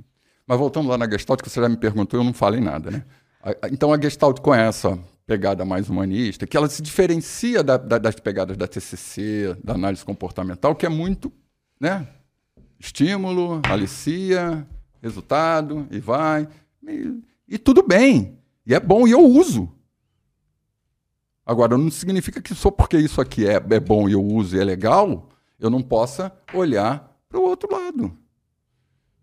Mas 0.46 0.58
voltando 0.58 0.88
lá 0.88 0.96
na 0.96 1.10
Gestalt, 1.10 1.42
que 1.42 1.50
você 1.50 1.60
já 1.60 1.68
me 1.68 1.76
perguntou, 1.76 2.20
eu 2.20 2.24
não 2.24 2.32
falei 2.32 2.60
nada, 2.60 2.90
né? 2.90 3.04
Então 3.72 3.92
a 3.92 4.00
Gestalt 4.00 4.40
com 4.40 4.54
essa 4.54 4.96
pegada 5.26 5.64
mais 5.64 5.90
humanista, 5.90 6.46
que 6.46 6.56
ela 6.56 6.68
se 6.68 6.80
diferencia 6.80 7.64
da, 7.64 7.76
da, 7.76 7.98
das 7.98 8.14
pegadas 8.14 8.56
da 8.56 8.68
TCC, 8.68 9.56
da 9.62 9.74
análise 9.74 10.04
comportamental, 10.04 10.74
que 10.76 10.86
é 10.86 10.88
muito, 10.88 11.32
né? 11.80 12.06
Estímulo, 12.78 13.60
alicia, 13.68 14.64
resultado, 15.02 15.88
e 15.90 15.98
vai. 15.98 16.46
E, 16.86 17.20
e 17.48 17.58
tudo 17.58 17.82
bem. 17.82 18.38
E 18.64 18.74
é 18.74 18.78
bom, 18.78 19.06
e 19.08 19.10
eu 19.10 19.24
uso. 19.24 19.72
Agora, 21.46 21.78
não 21.78 21.90
significa 21.90 22.42
que 22.42 22.54
só 22.54 22.70
porque 22.70 22.98
isso 22.98 23.20
aqui 23.20 23.46
é, 23.46 23.54
é 23.54 23.80
bom 23.80 24.08
e 24.08 24.12
eu 24.12 24.22
uso 24.22 24.56
e 24.56 24.60
é 24.60 24.64
legal, 24.64 25.28
eu 25.58 25.70
não 25.70 25.80
possa 25.80 26.36
olhar 26.52 27.16
para 27.28 27.38
o 27.38 27.44
outro 27.44 27.72
lado. 27.72 28.18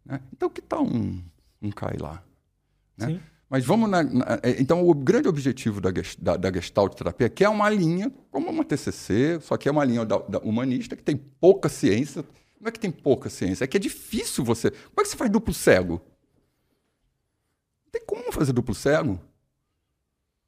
Né? 0.06 0.22
Então, 0.32 0.50
que 0.50 0.62
tal 0.62 0.84
um, 0.84 1.22
um 1.62 1.70
cai 1.70 1.98
lá? 2.00 2.24
Né? 2.98 3.08
Sim. 3.08 3.20
Mas 3.50 3.66
vamos 3.66 3.90
na, 3.90 4.02
na, 4.02 4.40
é, 4.42 4.60
Então, 4.62 4.88
o 4.88 4.94
grande 4.96 5.28
objetivo 5.28 5.82
da, 5.82 5.90
da, 6.18 6.38
da 6.38 6.52
Gestalt 6.52 6.96
terapia 6.96 7.28
é 7.28 7.30
que 7.30 7.44
é 7.44 7.50
uma 7.50 7.70
linha, 7.70 8.12
como 8.32 8.50
uma 8.50 8.64
TCC, 8.64 9.40
só 9.42 9.58
que 9.58 9.68
é 9.68 9.72
uma 9.72 9.84
linha 9.84 10.06
da, 10.06 10.18
da 10.18 10.40
humanista 10.40 10.96
que 10.96 11.04
tem 11.04 11.18
pouca 11.18 11.70
ciência 11.70 12.24
não 12.64 12.70
é 12.70 12.72
que 12.72 12.80
tem 12.80 12.92
pouca 12.92 13.30
ciência, 13.30 13.66
é 13.66 13.68
que 13.68 13.76
é 13.76 13.80
difícil 13.80 14.42
você. 14.42 14.72
Como 14.72 15.02
é 15.02 15.04
que 15.04 15.10
você 15.10 15.18
faz 15.18 15.30
duplo 15.30 15.54
cego? 15.54 16.02
Não 17.84 17.92
tem 17.92 18.02
como 18.06 18.32
fazer 18.32 18.54
duplo 18.54 18.74
cego. 18.74 19.20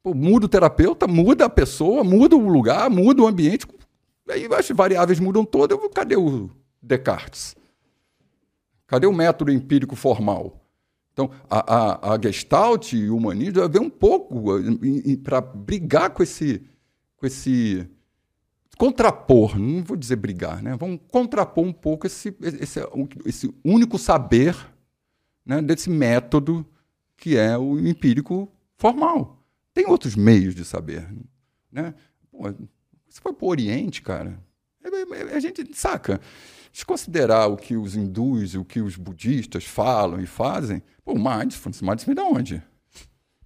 Pô, 0.06 0.14
muda 0.14 0.46
o 0.46 0.48
terapeuta, 0.48 1.08
muda 1.08 1.46
a 1.46 1.50
pessoa, 1.50 2.04
muda 2.04 2.36
o 2.36 2.48
lugar, 2.48 2.88
muda 2.88 3.22
o 3.22 3.26
ambiente. 3.26 3.66
Aí 4.30 4.46
as 4.54 4.68
variáveis 4.68 5.18
mudam 5.18 5.44
todas. 5.44 5.76
Cadê 5.92 6.14
o 6.14 6.48
Descartes? 6.80 7.56
Cadê 8.86 9.04
o 9.08 9.12
método 9.12 9.50
empírico 9.50 9.96
formal? 9.96 10.64
Então, 11.12 11.28
a, 11.50 11.74
a, 11.74 12.14
a 12.14 12.20
Gestalt 12.22 12.92
e 12.92 13.10
o 13.10 13.16
humanismo 13.16 13.68
vai 13.68 13.80
um 13.80 13.90
pouco 13.90 14.44
para 15.24 15.40
brigar 15.40 16.10
com 16.10 16.22
esse, 16.22 16.64
com 17.16 17.26
esse 17.26 17.84
contrapor, 18.78 19.58
não 19.58 19.82
vou 19.82 19.96
dizer 19.96 20.14
brigar, 20.14 20.62
né? 20.62 20.76
vamos 20.78 21.00
contrapor 21.10 21.64
um 21.64 21.72
pouco 21.72 22.06
esse, 22.06 22.32
esse, 22.60 22.78
esse 23.24 23.52
único 23.64 23.98
saber 23.98 24.56
né, 25.44 25.60
desse 25.60 25.90
método 25.90 26.64
que 27.16 27.36
é 27.36 27.58
o 27.58 27.76
empírico 27.76 28.48
formal. 28.76 29.36
Tem 29.76 29.86
outros 29.86 30.16
meios 30.16 30.54
de 30.54 30.64
saber. 30.64 31.06
Né? 31.70 31.94
Pô, 32.30 32.44
você 33.06 33.20
foi 33.20 33.34
para 33.34 33.44
o 33.44 33.50
Oriente, 33.50 34.00
cara, 34.00 34.42
é, 34.82 34.88
é, 34.88 35.32
é, 35.32 35.36
a 35.36 35.38
gente 35.38 35.68
saca. 35.74 36.18
Desconsiderar 36.72 37.50
o 37.50 37.58
que 37.58 37.76
os 37.76 37.94
hindus 37.94 38.54
e 38.54 38.58
o 38.58 38.64
que 38.64 38.80
os 38.80 38.96
budistas 38.96 39.66
falam 39.66 40.18
e 40.18 40.24
fazem, 40.24 40.82
pô, 41.04 41.14
mindfulness, 41.14 41.82
mindfulness 41.82 42.04
vem 42.06 42.14
de 42.14 42.20
onde? 42.22 42.62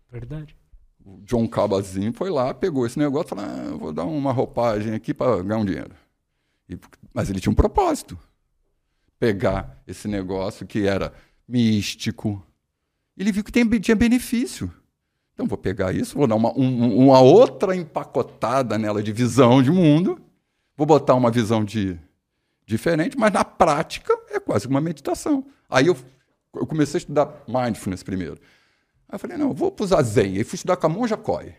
Verdade. 0.08 0.56
o 1.04 1.20
John 1.24 1.48
Cabazinho 1.48 2.12
foi 2.12 2.30
lá, 2.30 2.54
pegou 2.54 2.86
esse 2.86 2.96
negócio 2.96 3.26
e 3.26 3.30
falou: 3.30 3.44
ah, 3.44 3.76
vou 3.76 3.92
dar 3.92 4.04
uma 4.04 4.30
roupagem 4.30 4.94
aqui 4.94 5.12
para 5.12 5.42
ganhar 5.42 5.58
um 5.58 5.64
dinheiro. 5.64 5.96
E, 6.68 6.78
mas 7.12 7.28
ele 7.28 7.40
tinha 7.40 7.50
um 7.50 7.56
propósito. 7.56 8.16
Pegar 9.18 9.82
esse 9.84 10.06
negócio 10.06 10.64
que 10.64 10.86
era 10.86 11.12
místico. 11.48 12.40
Ele 13.16 13.32
viu 13.32 13.42
que 13.42 13.50
tem, 13.50 13.68
tinha 13.80 13.96
benefício. 13.96 14.72
Então 15.40 15.48
vou 15.48 15.56
pegar 15.56 15.94
isso, 15.94 16.18
vou 16.18 16.26
dar 16.26 16.34
uma, 16.34 16.52
um, 16.54 17.06
uma 17.06 17.18
outra 17.18 17.74
empacotada 17.74 18.76
nela 18.76 19.02
de 19.02 19.10
visão 19.10 19.62
de 19.62 19.70
mundo, 19.70 20.20
vou 20.76 20.86
botar 20.86 21.14
uma 21.14 21.30
visão 21.30 21.64
de 21.64 21.98
diferente, 22.66 23.16
mas 23.16 23.32
na 23.32 23.42
prática 23.42 24.14
é 24.28 24.38
quase 24.38 24.66
uma 24.66 24.82
meditação. 24.82 25.46
Aí 25.66 25.86
eu, 25.86 25.96
eu 26.54 26.66
comecei 26.66 26.98
a 26.98 27.00
estudar 27.00 27.42
mindfulness 27.48 28.02
primeiro. 28.02 28.34
Aí 29.08 29.14
eu 29.14 29.18
falei, 29.18 29.38
não, 29.38 29.48
eu 29.48 29.54
vou 29.54 29.74
o 29.80 29.86
Zazen. 29.86 30.36
Aí 30.36 30.44
fui 30.44 30.56
estudar 30.56 30.76
com 30.76 30.86
a 30.86 30.90
Monja 30.90 31.16
Koi. 31.16 31.54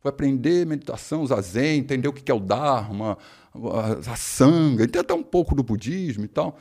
Fui 0.00 0.08
aprender 0.08 0.64
meditação, 0.66 1.26
Zazen, 1.26 1.80
entender 1.80 2.08
o 2.08 2.14
que 2.14 2.32
é 2.32 2.34
o 2.34 2.40
Dharma, 2.40 3.18
a, 3.54 4.10
a 4.10 4.16
Sangha, 4.16 4.84
entender 4.84 5.00
até 5.00 5.12
um 5.12 5.22
pouco 5.22 5.54
do 5.54 5.62
budismo 5.62 6.24
e 6.24 6.28
tal. 6.28 6.58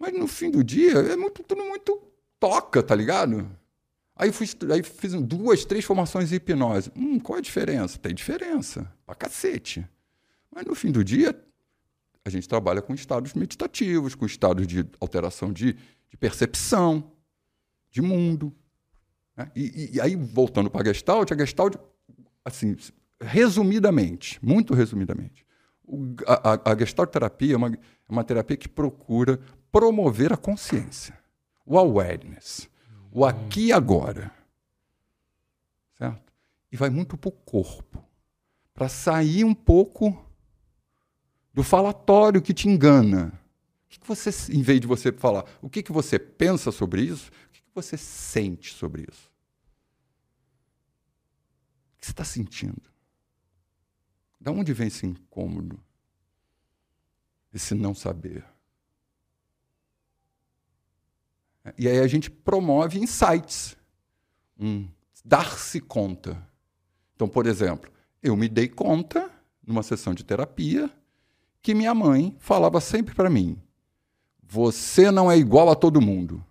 Mas 0.00 0.12
no 0.18 0.26
fim 0.26 0.50
do 0.50 0.64
dia, 0.64 0.98
é 0.98 1.14
muito, 1.14 1.44
tudo 1.44 1.62
muito 1.62 2.02
toca, 2.40 2.82
tá 2.82 2.96
ligado? 2.96 3.48
Aí, 4.22 4.30
fui, 4.30 4.46
aí 4.72 4.84
fiz 4.84 5.14
duas, 5.14 5.64
três 5.64 5.84
formações 5.84 6.28
de 6.28 6.36
hipnose. 6.36 6.92
Hum, 6.94 7.18
qual 7.18 7.40
a 7.40 7.42
diferença? 7.42 7.98
Tem 7.98 8.14
diferença, 8.14 8.88
pra 9.04 9.16
cacete. 9.16 9.84
Mas 10.48 10.64
no 10.64 10.76
fim 10.76 10.92
do 10.92 11.02
dia, 11.02 11.36
a 12.24 12.30
gente 12.30 12.48
trabalha 12.48 12.80
com 12.80 12.94
estados 12.94 13.34
meditativos, 13.34 14.14
com 14.14 14.24
estados 14.24 14.64
de 14.64 14.86
alteração 15.00 15.52
de, 15.52 15.72
de 16.08 16.16
percepção, 16.16 17.10
de 17.90 18.00
mundo. 18.00 18.54
Né? 19.36 19.50
E, 19.56 19.90
e, 19.94 20.00
aí, 20.00 20.14
voltando 20.14 20.70
para 20.70 20.82
a 20.82 20.84
Gestalt, 20.84 21.32
a 21.32 21.36
Gestalt, 21.36 21.74
assim, 22.44 22.76
resumidamente, 23.20 24.38
muito 24.40 24.72
resumidamente, 24.72 25.44
o, 25.84 26.14
a, 26.28 26.70
a 26.70 26.78
Gestalt 26.78 27.10
terapia 27.10 27.54
é 27.54 27.56
uma, 27.56 27.72
é 27.72 27.78
uma 28.08 28.22
terapia 28.22 28.56
que 28.56 28.68
procura 28.68 29.40
promover 29.72 30.32
a 30.32 30.36
consciência, 30.36 31.18
o 31.66 31.76
awareness 31.76 32.70
o 33.12 33.24
aqui 33.24 33.66
e 33.66 33.72
agora. 33.72 34.32
Certo? 35.98 36.32
E 36.70 36.76
vai 36.76 36.88
muito 36.88 37.16
para 37.16 37.28
o 37.28 37.32
corpo. 37.32 38.02
Para 38.72 38.88
sair 38.88 39.44
um 39.44 39.54
pouco 39.54 40.26
do 41.52 41.62
falatório 41.62 42.40
que 42.40 42.54
te 42.54 42.68
engana. 42.68 43.38
O 43.84 43.88
que, 43.90 44.00
que 44.00 44.06
você, 44.06 44.30
em 44.52 44.62
vez 44.62 44.80
de 44.80 44.86
você 44.86 45.12
falar, 45.12 45.44
o 45.60 45.68
que, 45.68 45.82
que 45.82 45.92
você 45.92 46.18
pensa 46.18 46.72
sobre 46.72 47.02
isso, 47.02 47.30
o 47.30 47.50
que, 47.52 47.60
que 47.60 47.74
você 47.74 47.98
sente 47.98 48.72
sobre 48.72 49.02
isso? 49.02 49.30
O 51.94 52.00
que 52.00 52.06
você 52.06 52.12
está 52.12 52.24
sentindo? 52.24 52.82
Da 54.40 54.50
onde 54.50 54.72
vem 54.72 54.88
esse 54.88 55.06
incômodo? 55.06 55.78
Esse 57.52 57.74
não 57.74 57.94
saber? 57.94 58.44
E 61.78 61.88
aí 61.88 61.98
a 62.00 62.06
gente 62.06 62.30
promove 62.30 62.98
insights, 62.98 63.76
um 64.58 64.88
dar-se 65.24 65.80
conta. 65.80 66.36
Então, 67.14 67.28
por 67.28 67.46
exemplo, 67.46 67.90
eu 68.22 68.36
me 68.36 68.48
dei 68.48 68.68
conta, 68.68 69.30
numa 69.64 69.82
sessão 69.82 70.12
de 70.12 70.24
terapia, 70.24 70.90
que 71.60 71.74
minha 71.74 71.94
mãe 71.94 72.36
falava 72.40 72.80
sempre 72.80 73.14
para 73.14 73.30
mim: 73.30 73.56
você 74.42 75.10
não 75.10 75.30
é 75.30 75.36
igual 75.36 75.70
a 75.70 75.76
todo 75.76 76.00
mundo. 76.00 76.44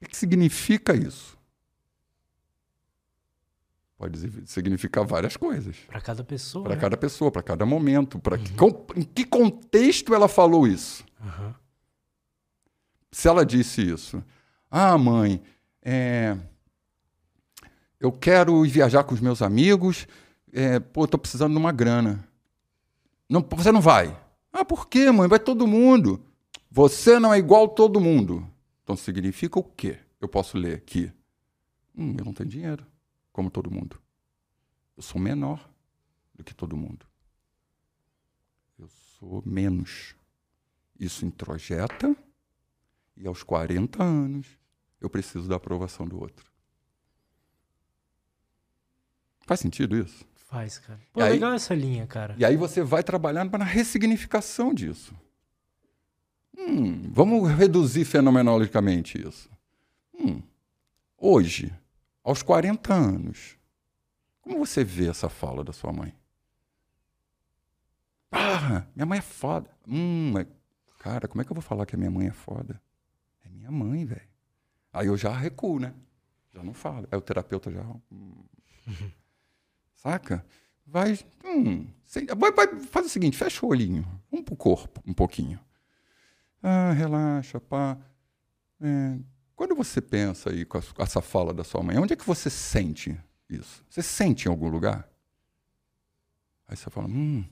O 0.00 0.08
que 0.08 0.16
significa 0.16 0.94
isso? 0.94 1.36
Pode 3.98 4.46
significar 4.46 5.04
várias 5.06 5.36
coisas. 5.38 5.74
Para 5.88 6.00
cada 6.02 6.22
pessoa. 6.22 6.64
Para 6.64 6.74
né? 6.74 6.80
cada 6.80 6.96
pessoa, 6.98 7.32
para 7.32 7.42
cada 7.42 7.64
momento. 7.64 8.18
Para 8.18 8.36
uhum. 8.36 8.44
que, 8.44 9.00
em 9.00 9.02
que 9.02 9.24
contexto 9.24 10.14
ela 10.14 10.28
falou 10.28 10.68
isso? 10.68 11.02
Uhum 11.18 11.54
se 13.16 13.28
ela 13.28 13.46
disse 13.46 13.80
isso, 13.80 14.22
ah, 14.70 14.98
mãe, 14.98 15.42
é, 15.80 16.36
eu 17.98 18.12
quero 18.12 18.62
viajar 18.64 19.04
com 19.04 19.14
os 19.14 19.22
meus 19.22 19.40
amigos, 19.40 20.06
é, 20.52 20.78
pô, 20.78 21.06
estou 21.06 21.18
precisando 21.18 21.52
de 21.52 21.58
uma 21.58 21.72
grana. 21.72 22.28
Não, 23.26 23.40
você 23.40 23.72
não 23.72 23.80
vai. 23.80 24.14
Ah, 24.52 24.66
por 24.66 24.86
quê, 24.86 25.10
mãe? 25.10 25.26
Vai 25.28 25.38
todo 25.38 25.66
mundo. 25.66 26.22
Você 26.70 27.18
não 27.18 27.32
é 27.32 27.38
igual 27.38 27.64
a 27.64 27.68
todo 27.68 28.02
mundo. 28.02 28.46
Então 28.84 28.94
significa 28.94 29.58
o 29.58 29.64
quê? 29.64 29.98
Eu 30.20 30.28
posso 30.28 30.58
ler 30.58 30.76
aqui. 30.76 31.10
Hum, 31.96 32.16
eu 32.18 32.24
não 32.26 32.34
tenho 32.34 32.50
dinheiro, 32.50 32.86
como 33.32 33.50
todo 33.50 33.70
mundo. 33.70 33.98
Eu 34.94 35.02
sou 35.02 35.18
menor 35.18 35.66
do 36.34 36.44
que 36.44 36.54
todo 36.54 36.76
mundo. 36.76 37.06
Eu 38.78 38.88
sou 39.18 39.42
menos. 39.46 40.14
Isso 41.00 41.24
introjeta 41.24 42.14
e 43.16 43.26
aos 43.26 43.42
40 43.42 44.02
anos, 44.02 44.46
eu 45.00 45.08
preciso 45.08 45.48
da 45.48 45.56
aprovação 45.56 46.06
do 46.06 46.20
outro. 46.20 46.50
Faz 49.46 49.60
sentido 49.60 49.96
isso? 49.96 50.24
Faz, 50.34 50.78
cara. 50.78 51.00
Pô, 51.12 51.20
e 51.20 51.28
legal 51.28 51.50
aí, 51.50 51.56
essa 51.56 51.74
linha, 51.74 52.06
cara. 52.06 52.34
E 52.38 52.44
aí 52.44 52.56
você 52.56 52.82
vai 52.82 53.02
trabalhando 53.02 53.50
para 53.50 53.64
a 53.64 53.66
ressignificação 53.66 54.74
disso. 54.74 55.14
Hum, 56.56 57.10
vamos 57.12 57.50
reduzir 57.50 58.04
fenomenologicamente 58.04 59.20
isso. 59.24 59.50
Hum, 60.18 60.42
hoje, 61.18 61.72
aos 62.24 62.42
40 62.42 62.92
anos, 62.94 63.56
como 64.40 64.58
você 64.58 64.82
vê 64.82 65.08
essa 65.08 65.28
fala 65.28 65.62
da 65.62 65.72
sua 65.72 65.92
mãe? 65.92 66.14
Ah, 68.32 68.84
minha 68.94 69.06
mãe 69.06 69.18
é 69.18 69.22
foda. 69.22 69.70
Hum, 69.86 70.32
cara, 70.98 71.28
como 71.28 71.40
é 71.40 71.44
que 71.44 71.50
eu 71.50 71.54
vou 71.54 71.62
falar 71.62 71.86
que 71.86 71.94
a 71.94 71.98
minha 71.98 72.10
mãe 72.10 72.28
é 72.28 72.32
foda? 72.32 72.80
Minha 73.56 73.70
mãe, 73.70 74.04
velho. 74.04 74.28
Aí 74.92 75.06
eu 75.06 75.16
já 75.16 75.30
recuo, 75.30 75.78
né? 75.78 75.94
Já 76.54 76.62
não 76.62 76.72
falo. 76.72 77.06
Aí 77.10 77.18
o 77.18 77.22
terapeuta 77.22 77.70
já. 77.70 77.82
Hum. 78.10 78.44
Saca? 79.94 80.44
Vai, 80.86 81.18
hum, 81.44 81.88
vai, 82.38 82.52
vai. 82.52 82.80
Faz 82.80 83.06
o 83.06 83.08
seguinte: 83.08 83.36
fecha 83.36 83.66
o 83.66 83.68
olhinho. 83.68 84.06
Vamos 84.30 84.44
pro 84.44 84.56
corpo 84.56 85.02
um 85.06 85.12
pouquinho. 85.12 85.58
Ah, 86.62 86.92
relaxa, 86.92 87.60
pá. 87.60 87.98
É, 88.80 89.18
quando 89.54 89.74
você 89.74 90.00
pensa 90.00 90.50
aí 90.50 90.64
com, 90.64 90.78
essa 90.98 91.20
fala 91.20 91.52
da 91.52 91.64
sua 91.64 91.82
mãe, 91.82 91.98
onde 91.98 92.12
é 92.12 92.16
que 92.16 92.26
você 92.26 92.48
sente 92.50 93.18
isso? 93.48 93.84
Você 93.88 94.02
sente 94.02 94.46
em 94.46 94.50
algum 94.50 94.68
lugar? 94.68 95.08
Aí 96.68 96.76
você 96.76 96.90
fala, 96.90 97.06
hum, 97.06 97.44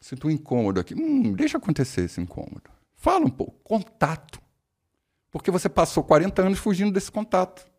sinto 0.00 0.26
um 0.26 0.30
incômodo 0.30 0.80
aqui. 0.80 0.94
Hum, 0.94 1.32
deixa 1.32 1.58
acontecer 1.58 2.02
esse 2.02 2.20
incômodo. 2.20 2.70
Fala 2.96 3.24
um 3.24 3.30
pouco, 3.30 3.58
contato. 3.62 4.40
Porque 5.36 5.50
você 5.50 5.68
passou 5.68 6.02
40 6.02 6.42
anos 6.42 6.58
fugindo 6.58 6.90
desse 6.90 7.12
contato. 7.12 7.70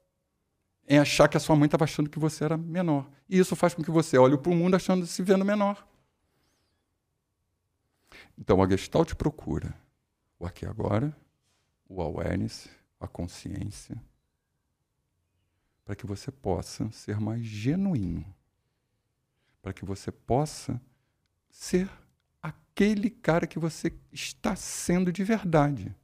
Em 0.87 0.99
achar 0.99 1.27
que 1.27 1.35
a 1.35 1.39
sua 1.39 1.55
mãe 1.55 1.65
estava 1.65 1.85
achando 1.85 2.09
que 2.09 2.19
você 2.19 2.43
era 2.43 2.55
menor. 2.55 3.09
E 3.27 3.39
isso 3.39 3.55
faz 3.55 3.73
com 3.73 3.81
que 3.81 3.89
você 3.89 4.15
olhe 4.15 4.37
para 4.37 4.51
o 4.51 4.55
mundo 4.55 4.75
achando 4.75 5.07
se 5.07 5.23
vendo 5.23 5.43
menor. 5.43 5.85
Então 8.37 8.61
a 8.61 8.69
Gestalt 8.69 9.15
procura 9.15 9.73
o 10.37 10.45
aqui 10.45 10.67
agora, 10.67 11.17
o 11.89 11.99
awareness, 11.99 12.69
a 12.99 13.07
consciência, 13.07 13.99
para 15.83 15.95
que 15.95 16.05
você 16.05 16.31
possa 16.31 16.91
ser 16.91 17.19
mais 17.19 17.43
genuíno. 17.43 18.23
Para 19.63 19.73
que 19.73 19.83
você 19.83 20.11
possa 20.11 20.79
ser 21.49 21.89
aquele 22.39 23.09
cara 23.09 23.47
que 23.47 23.57
você 23.57 23.91
está 24.11 24.55
sendo 24.55 25.11
de 25.11 25.23
verdade. 25.23 25.95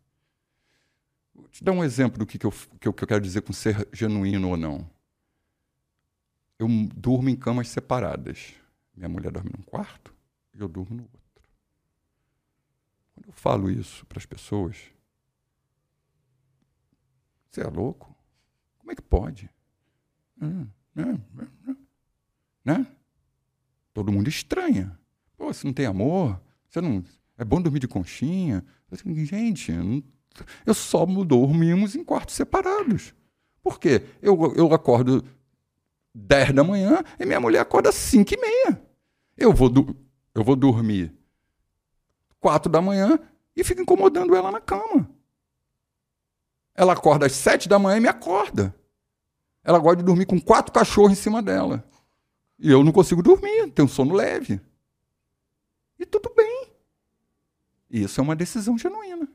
Vou 1.34 1.48
te 1.48 1.64
dar 1.64 1.72
um 1.72 1.84
exemplo 1.84 2.20
do 2.20 2.26
que, 2.26 2.38
que, 2.38 2.46
eu, 2.46 2.52
que, 2.52 2.88
eu, 2.88 2.94
que 2.94 3.04
eu 3.04 3.08
quero 3.08 3.22
dizer 3.22 3.42
com 3.42 3.54
ser 3.54 3.88
genuíno 3.92 4.50
ou 4.50 4.58
não. 4.58 4.90
Eu 6.60 6.68
durmo 6.96 7.30
em 7.30 7.36
camas 7.36 7.70
separadas. 7.70 8.54
Minha 8.96 9.10
mulher 9.10 9.32
dorme 9.32 9.52
num 9.56 9.64
quarto 9.64 10.14
e 10.54 10.60
eu 10.60 10.68
durmo 10.68 10.96
no 10.96 11.04
outro. 11.04 11.20
Quando 13.14 13.28
eu 13.28 13.34
falo 13.34 13.70
isso 13.70 14.06
para 14.06 14.20
as 14.20 14.26
pessoas, 14.26 14.78
você 17.50 17.62
é 17.62 17.68
louco? 17.68 18.16
Como 18.80 18.92
é 18.92 18.96
que 18.96 19.02
pode? 19.02 19.50
Né? 22.64 22.88
Todo 23.94 24.12
mundo 24.12 24.28
estranha. 24.28 24.98
Pô, 25.38 25.54
você 25.54 25.66
não 25.66 25.74
tem 25.74 25.86
amor? 25.86 26.42
Você 26.68 26.82
não. 26.82 27.04
É 27.38 27.44
bom 27.44 27.62
dormir 27.62 27.80
de 27.80 27.88
conchinha? 27.88 28.64
Gente, 29.26 29.72
não 29.72 30.04
eu 30.66 30.74
só 30.74 31.06
dormimos 31.06 31.96
em 31.96 32.04
quartos 32.04 32.36
separados. 32.36 33.14
Por 33.62 33.80
quê? 33.80 34.04
Eu, 34.22 34.54
eu 34.56 34.74
acordo 34.74 35.24
10 36.14 36.54
da 36.54 36.64
manhã 36.64 37.04
e 37.20 37.26
minha 37.26 37.40
mulher 37.40 37.60
acorda 37.60 37.92
5 37.92 38.34
e 38.34 38.38
meia. 38.38 38.82
Eu 39.38 39.54
vou, 39.54 39.70
eu 40.36 40.44
vou 40.44 40.56
dormir 40.56 41.14
4 42.40 42.72
da 42.72 42.82
manhã 42.82 43.18
e 43.56 43.64
fico 43.64 43.82
incomodando 43.82 44.36
ela 44.36 44.52
na 44.52 44.60
cama. 44.60 45.10
Ela 46.76 46.94
acorda 46.94 47.26
às 47.26 47.34
7 47.34 47.70
da 47.70 47.80
manhã 47.80 47.98
e 47.98 48.02
me 48.02 48.08
acorda. 48.08 48.76
Ela 49.64 49.80
gosta 49.80 49.98
de 49.98 50.04
dormir 50.04 50.26
com 50.26 50.40
quatro 50.40 50.74
cachorros 50.74 51.12
em 51.12 51.16
cima 51.16 51.42
dela. 51.42 51.84
E 52.60 52.70
eu 52.70 52.84
não 52.84 52.92
consigo 52.92 53.24
dormir, 53.24 53.72
tenho 53.72 53.88
sono 53.88 54.14
leve. 54.14 54.60
E 55.98 56.06
tudo 56.06 56.34
bem. 56.36 56.68
Isso 57.90 58.20
é 58.20 58.24
uma 58.24 58.36
decisão 58.36 58.78
genuína. 58.78 59.28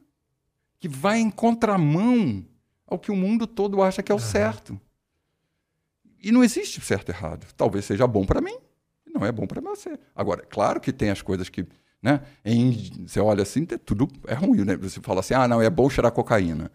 Que 0.78 0.89
vai 0.89 1.18
em 1.18 1.31
contramão 1.31 2.44
ao 2.86 2.98
que 2.98 3.10
o 3.10 3.16
mundo 3.16 3.47
todo 3.47 3.82
acha 3.82 4.02
que 4.02 4.10
é 4.10 4.15
o 4.15 4.18
certo. 4.18 4.81
E 6.23 6.32
não 6.32 6.42
existe 6.42 6.81
certo 6.81 7.10
e 7.10 7.12
errado. 7.12 7.47
Talvez 7.57 7.84
seja 7.84 8.07
bom 8.07 8.24
para 8.24 8.40
mim, 8.40 8.57
não 9.07 9.24
é 9.24 9.31
bom 9.31 9.47
para 9.47 9.60
você. 9.60 9.98
Agora, 10.15 10.44
claro 10.44 10.81
que 10.81 10.92
tem 10.92 11.10
as 11.10 11.23
coisas 11.23 11.48
que, 11.48 11.66
né? 12.02 12.23
Em, 12.44 13.07
você 13.07 13.20
olha 13.20 13.42
assim, 13.42 13.65
tudo 13.65 14.08
é 14.26 14.34
ruim, 14.34 14.65
né? 14.65 14.76
Você 14.76 15.00
fala 15.00 15.20
assim, 15.20 15.34
ah, 15.34 15.47
não, 15.47 15.60
é 15.62 15.70
bom 15.70 15.89
cheirar 15.89 16.12
cocaína. 16.12 16.70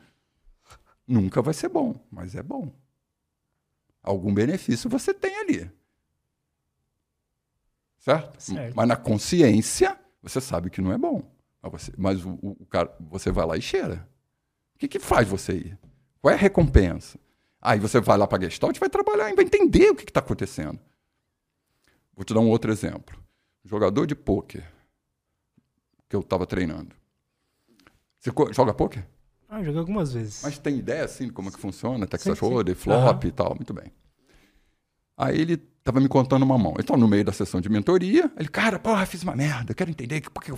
Nunca 1.08 1.42
vai 1.42 1.54
ser 1.54 1.70
bom, 1.70 1.96
mas 2.10 2.36
é 2.36 2.44
bom. 2.44 2.72
Algum 4.02 4.34
benefício 4.34 4.90
você 4.90 5.14
tem 5.14 5.36
ali. 5.38 5.72
Certo? 7.98 8.42
certo. 8.42 8.76
Mas 8.76 8.88
na 8.88 8.98
consciência, 8.98 9.98
você 10.22 10.42
sabe 10.42 10.70
que 10.70 10.82
não 10.82 10.92
é 10.92 10.98
bom. 10.98 11.24
Mas, 11.64 11.72
você, 11.72 11.94
mas 11.98 12.26
o, 12.26 12.38
o, 12.42 12.66
cara, 12.70 12.94
você 13.00 13.32
vai 13.32 13.46
lá 13.46 13.58
e 13.58 13.62
cheira. 13.62 14.08
O 14.76 14.80
que, 14.80 14.88
que 14.88 15.00
faz 15.00 15.28
você 15.28 15.54
ir? 15.54 15.80
Qual 16.22 16.32
é 16.32 16.36
a 16.36 16.40
recompensa? 16.40 17.18
Aí 17.62 17.80
você 17.80 18.02
vai 18.02 18.18
lá 18.18 18.28
para 18.28 18.38
a 18.38 18.42
Gestalt 18.50 18.76
e 18.76 18.80
vai 18.80 18.90
trabalhar 18.90 19.32
e 19.32 19.36
vai 19.36 19.46
entender 19.46 19.90
o 19.90 19.96
que 19.96 20.04
está 20.04 20.20
acontecendo. 20.20 20.80
Vou 22.14 22.26
te 22.26 22.34
dar 22.34 22.42
um 22.42 22.50
outro 22.50 22.72
exemplo. 22.72 23.18
Jogador 23.64 24.06
de 24.06 24.16
pôquer 24.16 24.70
que 26.10 26.16
eu 26.16 26.20
estava 26.20 26.46
treinando. 26.46 26.94
Você 28.20 28.32
joga 28.52 28.74
pôquer? 28.74 29.08
Ah, 29.48 29.64
joguei 29.64 29.80
algumas 29.80 30.14
vezes. 30.14 30.42
Mas 30.44 30.58
tem 30.58 30.78
ideia, 30.78 31.06
assim, 31.06 31.28
de 31.28 31.32
como 31.32 31.50
é 31.50 31.52
que 31.52 31.60
funciona? 31.60 32.06
Texas 32.06 32.40
Hold'em, 32.40 32.76
flop 32.76 33.24
uhum. 33.24 33.30
e 33.30 33.32
tal. 33.32 33.56
Muito 33.56 33.74
bem. 33.74 33.92
Aí 35.16 35.40
ele 35.40 35.54
estava 35.80 36.00
me 36.00 36.08
contando 36.08 36.44
uma 36.44 36.58
mão. 36.58 36.74
Então, 36.80 36.98
no 36.98 37.08
meio 37.08 37.24
da 37.24 37.32
sessão 37.32 37.62
de 37.62 37.70
mentoria, 37.70 38.32
ele, 38.38 38.50
cara, 38.50 38.80
porra, 38.80 39.06
fiz 39.06 39.24
uma 39.24 39.36
merda, 39.36 39.74
quero 39.74 39.90
entender. 39.90 40.22
Porque 40.32 40.52
eu... 40.52 40.58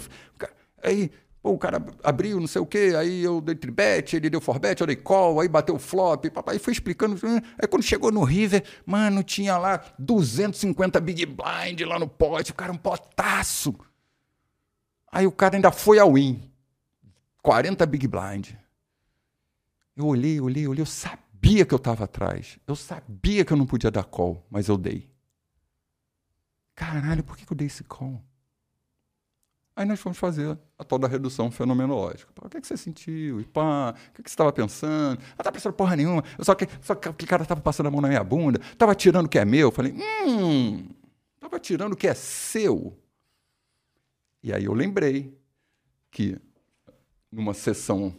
Aí 0.86 1.12
Pô, 1.46 1.52
o 1.52 1.60
cara 1.60 1.80
abriu, 2.04 2.40
não 2.40 2.48
sei 2.48 2.60
o 2.60 2.66
quê, 2.66 2.96
aí 2.98 3.22
eu 3.22 3.40
dei 3.40 3.54
tribet, 3.54 4.16
ele 4.16 4.32
deu 4.32 4.42
forbet, 4.42 4.82
eu 4.82 4.88
dei 4.88 4.96
call, 4.96 5.40
aí 5.40 5.48
bateu 5.48 5.78
flop, 5.78 6.26
papai 6.32 6.58
foi 6.58 6.74
explicando. 6.74 7.16
Aí 7.62 7.68
quando 7.70 7.84
chegou 7.84 8.12
no 8.12 8.24
River, 8.24 8.64
mano, 8.84 9.22
tinha 9.22 9.56
lá 9.56 9.80
250 10.00 11.00
big 11.00 11.24
blind 11.28 11.82
lá 11.82 12.00
no 12.00 12.08
pote, 12.08 12.50
o 12.50 12.56
cara 12.56 12.72
um 12.72 12.78
potaço. 12.78 13.76
Aí 15.12 15.28
o 15.28 15.32
cara 15.32 15.56
ainda 15.56 15.72
foi 15.72 16.00
ao 16.00 16.14
win. 16.14 16.52
40 17.44 17.86
big 17.86 18.08
blind. 18.08 18.54
Eu 19.96 20.08
olhei, 20.08 20.42
olhei, 20.42 20.68
olhei, 20.68 20.82
eu 20.82 20.88
sabia 20.88 21.64
que 21.64 21.76
eu 21.76 21.78
estava 21.78 22.06
atrás. 22.06 22.58
Eu 22.66 22.76
sabia 22.76 23.46
que 23.46 23.54
eu 23.54 23.58
não 23.58 23.68
podia 23.68 23.92
dar 23.92 24.06
call, 24.06 24.44
mas 24.50 24.68
eu 24.68 24.80
dei. 24.80 25.08
Caralho, 26.74 27.24
por 27.24 27.38
que 27.38 27.46
eu 27.48 27.56
dei 27.56 27.68
esse 27.68 27.84
call? 27.84 28.20
Aí 29.76 29.86
nós 29.86 30.00
fomos 30.00 30.18
fazer 30.18 30.58
a 30.80 30.84
tal 30.86 30.98
da 30.98 31.08
redução 31.08 31.52
fenomenológica. 31.52 32.32
o 32.42 32.50
que, 32.50 32.58
é 32.58 32.62
que 32.62 32.68
você 32.68 32.78
sentiu? 32.78 33.42
E 33.42 33.44
pá, 33.44 33.90
o 33.90 34.14
que, 34.14 34.22
é 34.22 34.24
que 34.24 34.30
você 34.30 34.34
estava 34.34 34.54
pensando? 34.54 35.22
Ah, 35.38 35.44
tá 35.44 35.52
pensando 35.52 35.74
porra 35.74 35.98
nenhuma. 35.98 36.24
Só 36.40 36.56
que, 36.56 36.66
só 36.82 36.96
que 36.96 37.10
aquele 37.10 37.28
cara 37.28 37.44
estava 37.44 37.60
passando 37.60 37.88
a 37.88 37.92
mão 37.92 38.00
na 38.00 38.08
minha 38.08 38.24
bunda, 38.24 38.60
estava 38.72 38.96
tirando 38.96 39.26
o 39.26 39.30
que 39.30 39.38
é 39.38 39.44
meu. 39.44 39.68
Eu 39.68 39.72
falei, 39.72 39.92
hum, 39.92 40.88
estava 41.36 41.60
tirando 41.60 41.92
o 41.92 41.96
que 41.98 42.08
é 42.08 42.14
seu. 42.14 42.98
E 44.42 44.54
aí 44.54 44.64
eu 44.64 44.74
lembrei 44.74 45.38
que 46.10 46.38
numa 47.30 47.54
sessão, 47.54 48.16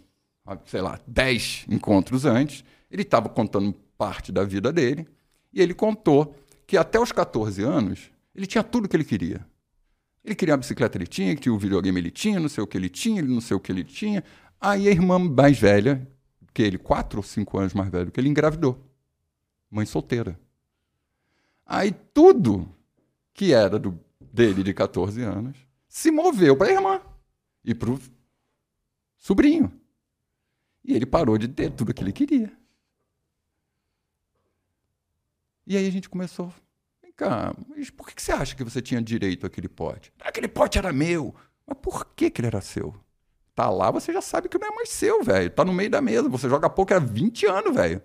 sei 0.67 0.83
lá, 0.83 1.01
dez 1.07 1.65
encontros 1.70 2.26
antes, 2.26 2.65
ele 2.91 3.01
estava 3.01 3.31
contando 3.31 3.73
parte 3.97 4.31
da 4.31 4.44
vida 4.44 4.70
dele 4.70 5.09
e 5.55 5.62
ele 5.62 5.73
contou 5.73 6.36
que 6.67 6.76
até 6.76 7.01
os 7.01 7.12
14 7.12 7.62
anos 7.62 8.10
ele 8.35 8.47
tinha 8.47 8.62
tudo 8.62 8.86
que 8.86 8.94
ele 8.94 9.05
queria 9.05 9.47
ele 10.26 10.34
queria 10.34 10.55
uma 10.55 10.58
bicicleta, 10.58 10.98
ele 10.98 11.06
tinha, 11.06 11.36
que 11.36 11.48
o 11.48 11.56
videogame, 11.56 12.00
ele 12.00 12.10
tinha, 12.10 12.40
não 12.40 12.48
sei 12.48 12.62
o 12.62 12.66
que 12.66 12.76
ele 12.76 12.88
tinha, 12.88 13.20
ele 13.20 13.32
não 13.32 13.40
sei 13.40 13.56
o 13.56 13.60
que 13.60 13.70
ele 13.70 13.84
tinha. 13.84 14.24
Aí 14.60 14.88
a 14.88 14.90
irmã 14.90 15.20
mais 15.20 15.56
velha, 15.56 16.05
que 16.52 16.62
ele, 16.62 16.76
quatro 16.76 17.20
ou 17.20 17.22
cinco 17.22 17.56
anos 17.56 17.72
mais 17.72 17.88
velho 17.88 18.10
que 18.10 18.18
ele, 18.18 18.28
engravidou. 18.28 18.84
Mãe 19.70 19.86
solteira. 19.86 20.36
Aí 21.64 21.92
tudo 22.12 22.68
que 23.32 23.52
era 23.52 23.78
do, 23.78 24.00
dele 24.20 24.64
de 24.64 24.74
14 24.74 25.22
anos 25.22 25.56
se 25.88 26.10
moveu 26.10 26.56
para 26.56 26.70
a 26.70 26.72
irmã 26.72 27.00
e 27.64 27.72
para 27.72 27.90
o 27.92 28.00
sobrinho. 29.16 29.72
E 30.84 30.92
ele 30.92 31.06
parou 31.06 31.38
de 31.38 31.46
ter 31.46 31.70
tudo 31.70 31.94
que 31.94 32.02
ele 32.02 32.12
queria. 32.12 32.52
E 35.64 35.76
aí 35.76 35.86
a 35.86 35.90
gente 35.90 36.08
começou 36.08 36.52
cá, 37.16 37.54
mas 37.68 37.90
por 37.90 38.08
que 38.08 38.22
você 38.22 38.32
acha 38.32 38.54
que 38.54 38.62
você 38.62 38.82
tinha 38.82 39.00
direito 39.00 39.46
àquele 39.46 39.68
pote? 39.68 40.12
Aquele 40.20 40.48
pote 40.48 40.78
era 40.78 40.92
meu. 40.92 41.34
Mas 41.66 41.78
por 41.80 42.04
que, 42.14 42.30
que 42.30 42.40
ele 42.40 42.48
era 42.48 42.60
seu? 42.60 42.94
Tá 43.54 43.70
lá, 43.70 43.90
você 43.90 44.12
já 44.12 44.20
sabe 44.20 44.48
que 44.48 44.58
não 44.58 44.68
é 44.68 44.70
mais 44.70 44.90
seu, 44.90 45.24
velho. 45.24 45.50
Tá 45.50 45.64
no 45.64 45.72
meio 45.72 45.90
da 45.90 46.02
mesa. 46.02 46.28
Você 46.28 46.48
joga 46.48 46.68
pouco 46.68 46.92
há 46.92 46.98
20 46.98 47.46
anos, 47.46 47.74
velho. 47.74 48.02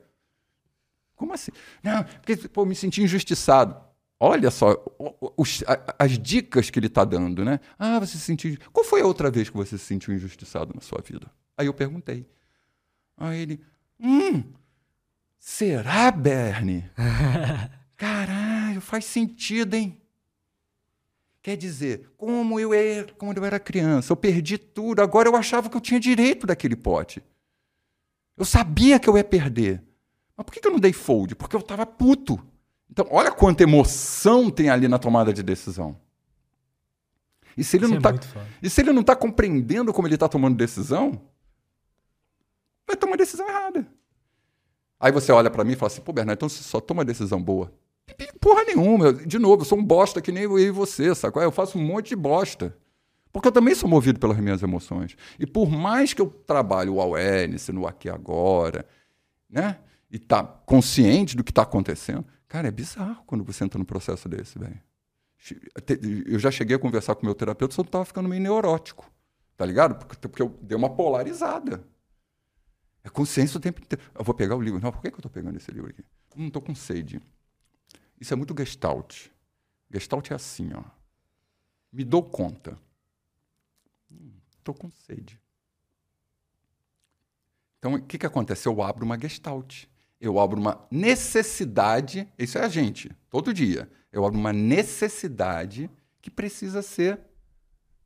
Como 1.16 1.34
assim? 1.34 1.52
Não, 1.84 2.04
porque 2.04 2.36
pô, 2.48 2.66
me 2.66 2.74
senti 2.74 3.04
injustiçado. 3.04 3.76
Olha 4.18 4.50
só 4.50 4.78
os, 5.36 5.64
as 6.00 6.18
dicas 6.18 6.70
que 6.70 6.80
ele 6.80 6.88
tá 6.88 7.04
dando, 7.04 7.44
né? 7.44 7.60
Ah, 7.78 8.00
você 8.00 8.14
se 8.14 8.20
sentiu. 8.20 8.58
Qual 8.72 8.86
foi 8.86 9.02
a 9.02 9.06
outra 9.06 9.30
vez 9.30 9.50
que 9.50 9.58
você 9.58 9.78
se 9.78 9.86
sentiu 9.86 10.14
injustiçado 10.14 10.74
na 10.74 10.82
sua 10.82 11.02
vida? 11.02 11.30
Aí 11.58 11.66
eu 11.66 11.74
perguntei. 11.74 12.26
Aí 13.18 13.42
ele. 13.42 13.62
Hum, 14.00 14.44
será, 15.38 16.12
Bernie? 16.12 16.90
Caralho, 18.02 18.82
faz 18.82 19.06
sentido, 19.06 19.76
hein? 19.76 20.02
Quer 21.40 21.56
dizer, 21.56 22.10
como 22.18 22.60
eu 22.60 22.74
era, 22.74 23.14
quando 23.14 23.38
eu 23.38 23.46
era 23.46 23.60
criança, 23.60 24.12
eu 24.12 24.18
perdi 24.18 24.58
tudo, 24.58 25.04
agora 25.04 25.30
eu 25.30 25.36
achava 25.36 25.70
que 25.70 25.78
eu 25.78 25.82
tinha 25.82 26.00
direito 26.00 26.48
daquele 26.48 26.76
pote. 26.76 27.22
Eu 28.36 28.44
sabia 28.44 29.00
que 29.00 29.08
eu 29.08 29.16
ia 29.16 29.24
perder. 29.24 29.84
Mas 30.36 30.44
por 30.44 30.52
que 30.52 30.68
eu 30.68 30.72
não 30.72 30.80
dei 30.80 30.94
fold? 30.94 31.36
Porque 31.36 31.56
eu 31.56 31.60
estava 31.60 31.86
puto. 31.86 32.44
Então, 32.90 33.06
olha 33.12 33.32
quanta 33.32 33.62
emoção 33.62 34.50
tem 34.50 34.72
ali 34.72 34.88
na 34.88 34.98
tomada 34.98 35.32
de 35.32 35.44
decisão. 35.44 35.96
E 37.56 37.64
se 37.64 37.78
ele 37.78 37.86
Isso 37.86 37.94
não 37.94 38.00
está 38.00 38.10
é 38.10 38.48
e 38.64 38.68
se 38.68 38.82
ele 38.82 38.94
não 38.94 39.02
está 39.02 39.16
compreendendo 39.16 39.94
como 39.94 40.08
ele 40.08 40.16
está 40.16 40.28
tomando 40.28 40.58
decisão, 40.58 41.22
vai 42.88 42.98
tomar 42.98 43.16
decisão 43.16 43.48
errada. 43.48 43.86
Aí 45.00 45.12
você 45.12 45.32
olha 45.32 45.52
para 45.52 45.64
mim 45.64 45.74
e 45.74 45.76
fala 45.76 45.92
assim, 45.92 46.02
pô, 46.02 46.12
Bernardo, 46.12 46.40
então 46.40 46.50
você 46.50 46.64
só 46.64 46.82
toma 46.82 47.06
decisão 47.06 47.40
boa. 47.40 47.72
Porra 48.40 48.64
nenhuma. 48.66 49.14
De 49.14 49.40
novo, 49.40 49.62
eu 49.62 49.66
sou 49.66 49.78
um 49.78 49.84
bosta 49.84 50.22
que 50.22 50.32
nem 50.32 50.44
eu 50.44 50.60
e 50.60 50.72
você, 50.72 51.14
sacou? 51.16 51.42
Eu 51.42 51.52
faço 51.52 51.78
um 51.78 51.84
monte 51.84 52.10
de 52.10 52.16
bosta. 52.16 52.76
Porque 53.32 53.48
eu 53.48 53.52
também 53.52 53.74
sou 53.74 53.90
movido 53.90 54.20
pelas 54.20 54.38
minhas 54.38 54.62
emoções. 54.62 55.16
E 55.40 55.46
por 55.46 55.70
mais 55.70 56.14
que 56.14 56.22
eu 56.22 56.28
trabalhe 56.28 56.90
o 56.90 57.00
awareness 57.00 57.70
no 57.70 57.88
aqui 57.88 58.10
agora, 58.10 58.86
né? 59.50 59.80
E 60.10 60.20
tá 60.20 60.44
consciente 60.44 61.38
do 61.38 61.44
que 61.44 61.52
está 61.52 61.62
acontecendo, 61.62 62.26
cara, 62.48 62.68
é 62.68 62.72
bizarro 62.72 63.24
quando 63.26 63.44
você 63.44 63.64
entra 63.64 63.80
num 63.80 63.86
processo 63.86 64.28
desse, 64.28 64.60
velho. 64.60 64.80
Eu 66.28 66.38
já 66.38 66.52
cheguei 66.52 66.76
a 66.76 66.80
conversar 66.80 67.16
com 67.16 67.26
meu 67.26 67.34
terapeuta, 67.34 67.74
só 67.74 67.84
tava 67.84 68.06
ficando 68.06 68.28
meio 68.28 68.42
neurótico. 68.42 69.10
Tá 69.56 69.66
ligado? 69.66 69.96
Porque, 69.96 70.28
porque 70.28 70.42
eu 70.42 70.50
dei 70.62 70.78
uma 70.78 70.90
polarizada. 70.90 71.84
É 73.04 73.10
consciência 73.10 73.58
o 73.58 73.62
tempo 73.62 73.82
inteiro. 73.82 74.04
Eu 74.14 74.24
vou 74.24 74.36
pegar 74.36 74.56
o 74.56 74.62
livro. 74.62 74.80
Não, 74.80 74.92
por 74.92 75.02
que, 75.02 75.10
que 75.10 75.18
eu 75.18 75.22
tô 75.22 75.30
pegando 75.30 75.56
esse 75.56 75.72
livro 75.72 75.90
aqui? 75.90 76.04
Não 76.36 76.50
tô 76.50 76.62
com 76.62 76.76
sede. 76.76 77.22
Isso 78.22 78.36
é 78.36 78.38
muito 78.38 78.56
gestalt. 78.56 79.30
Gestalt 79.90 80.30
é 80.30 80.36
assim, 80.36 80.72
ó. 80.76 80.84
Me 81.92 82.04
dou 82.06 82.22
conta. 82.22 82.78
Estou 84.60 84.76
hum, 84.76 84.78
com 84.78 84.92
sede. 84.92 85.42
Então, 87.80 87.96
o 87.96 88.02
que, 88.02 88.20
que 88.20 88.26
acontece? 88.28 88.68
Eu 88.68 88.84
abro 88.84 89.04
uma 89.04 89.20
gestalt. 89.20 89.86
Eu 90.20 90.40
abro 90.40 90.60
uma 90.60 90.88
necessidade. 90.92 92.32
Isso 92.38 92.60
é 92.60 92.64
a 92.64 92.70
gente, 92.70 93.10
todo 93.28 93.52
dia. 93.52 93.92
Eu 94.12 94.24
abro 94.24 94.38
uma 94.38 94.54
necessidade 94.54 95.90
que 96.22 96.30
precisa 96.30 96.84
ser 96.84 97.20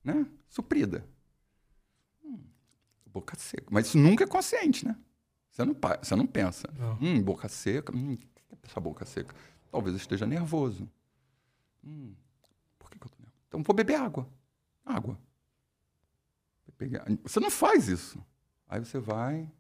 né, 0.01 0.25
suprida. 0.47 1.05
Hum, 2.23 2.39
boca 3.07 3.37
seca. 3.37 3.67
Mas 3.69 3.87
isso 3.87 3.97
nunca 3.97 4.23
é 4.23 4.27
consciente, 4.27 4.87
né? 4.87 4.95
Você 5.51 5.65
não, 5.65 5.75
você 6.01 6.15
não 6.15 6.25
pensa. 6.25 6.69
Não. 6.79 6.97
Hum, 7.01 7.21
boca 7.21 7.49
seca. 7.49 7.93
Hum, 7.93 8.13
o 8.13 8.17
que 8.17 8.25
é 8.53 8.57
essa 8.63 8.79
boca 8.79 9.05
seca? 9.05 9.35
Talvez 9.75 9.93
eu 9.93 9.97
esteja 9.97 10.25
nervoso. 10.25 10.89
Hum, 11.83 12.13
por 12.79 12.89
que, 12.89 12.97
que 12.97 13.03
eu 13.03 13.09
estou 13.09 13.19
nervoso? 13.19 13.43
Então 13.49 13.61
vou 13.61 13.75
beber 13.75 13.95
água. 13.95 14.25
Água. 14.85 15.19
Você 17.23 17.41
não 17.41 17.51
faz 17.51 17.89
isso. 17.89 18.17
Aí 18.69 18.79
você 18.79 18.99
vai. 18.99 19.51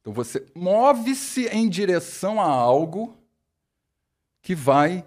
Então 0.00 0.10
você 0.10 0.50
move-se 0.54 1.48
em 1.48 1.68
direção 1.68 2.40
a 2.40 2.46
algo 2.46 3.14
que 4.40 4.54
vai 4.54 5.04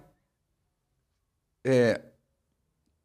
é, 1.64 2.00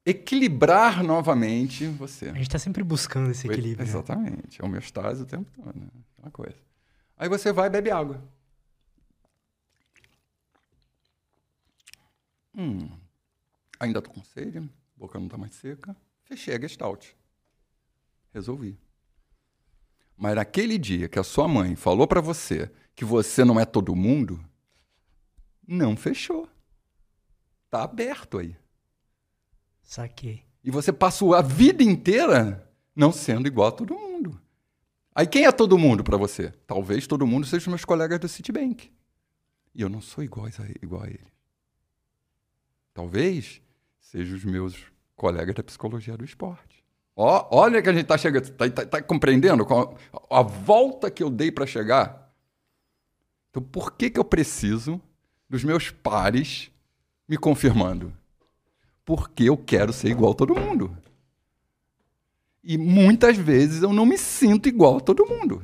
equilibrar 0.05 1.03
novamente 1.03 1.87
você. 1.87 2.27
A 2.27 2.35
gente 2.35 2.43
está 2.43 2.59
sempre 2.59 2.85
buscando 2.85 3.31
esse 3.31 3.47
equilíbrio. 3.47 3.83
Exatamente. 3.83 4.61
É 4.61 4.63
homeostase 4.63 5.23
o 5.23 5.27
tempo 5.27 5.51
todo. 5.53 5.75
Né? 5.75 5.87
Uma 6.19 6.31
coisa. 6.31 6.59
Aí 7.17 7.31
você 7.31 7.51
vai 7.51 7.69
e 7.69 7.71
bebe 7.71 7.91
água. 7.91 8.23
Hum, 12.55 12.91
ainda 13.79 14.03
tô 14.03 14.11
com 14.11 14.23
sede, 14.23 14.69
boca 14.97 15.19
não 15.19 15.29
tá 15.29 15.37
mais 15.37 15.55
seca. 15.55 15.97
Fechei 16.25 16.55
a 16.55 16.61
gestalt. 16.61 17.13
Resolvi. 18.33 18.79
Mas 20.17 20.35
naquele 20.35 20.77
dia 20.77 21.09
que 21.09 21.19
a 21.19 21.23
sua 21.23 21.47
mãe 21.47 21.77
falou 21.77 22.07
para 22.07 22.21
você 22.21 22.71
que 22.95 23.05
você 23.05 23.45
não 23.45 23.59
é 23.59 23.65
todo 23.65 23.95
mundo, 23.95 24.45
não 25.67 25.97
fechou. 25.97 26.49
Tá 27.71 27.85
aberto 27.85 28.39
aí. 28.39 28.57
Saquei. 29.83 30.43
E 30.65 30.71
você 30.71 30.93
passou 30.93 31.35
a 31.35 31.41
vida 31.41 31.83
inteira 31.83 32.69
não 32.95 33.13
sendo 33.13 33.47
igual 33.47 33.69
a 33.69 33.73
todo 33.73 33.95
mundo. 33.95 34.41
Aí 35.15 35.27
quem 35.27 35.45
é 35.45 35.53
todo 35.53 35.79
mundo 35.79 36.03
para 36.03 36.17
você? 36.17 36.53
Talvez 36.67 37.07
todo 37.07 37.27
mundo 37.27 37.47
seja 37.47 37.63
os 37.63 37.69
meus 37.69 37.85
colegas 37.85 38.19
do 38.19 38.29
Citibank. 38.29 38.93
E 39.75 39.81
eu 39.81 39.89
não 39.89 40.01
sou 40.01 40.25
igual 40.25 40.47
a, 40.47 40.51
igual 40.83 41.05
a 41.05 41.09
ele. 41.09 41.27
Talvez 42.99 43.63
sejam 44.01 44.37
os 44.37 44.45
meus 44.45 44.77
colegas 45.15 45.55
da 45.55 45.63
psicologia 45.63 46.17
do 46.17 46.25
esporte. 46.25 46.85
Ó, 47.15 47.47
olha 47.53 47.81
que 47.81 47.89
a 47.89 47.93
gente 47.93 48.03
está 48.03 48.19
chegando. 48.19 48.43
Está 48.43 48.69
tá, 48.69 48.87
tá 48.87 49.01
compreendendo 49.01 49.63
a, 49.63 50.41
a 50.41 50.43
volta 50.43 51.09
que 51.09 51.23
eu 51.23 51.31
dei 51.31 51.53
para 51.53 51.65
chegar? 51.65 52.35
Então, 53.51 53.63
por 53.63 53.93
que, 53.93 54.11
que 54.11 54.19
eu 54.19 54.25
preciso 54.25 55.01
dos 55.49 55.63
meus 55.63 55.93
pares 55.93 56.73
me 57.29 57.37
confirmando? 57.39 58.13
Porque 59.05 59.45
eu 59.45 59.57
quero 59.57 59.93
ser 59.93 60.09
igual 60.09 60.33
a 60.33 60.35
todo 60.35 60.59
mundo. 60.59 60.99
E 62.65 62.77
muitas 62.77 63.37
vezes 63.37 63.81
eu 63.81 63.93
não 63.93 64.05
me 64.05 64.19
sinto 64.19 64.69
igual 64.69 64.97
a 64.97 65.01
todo 65.01 65.25
mundo. 65.25 65.63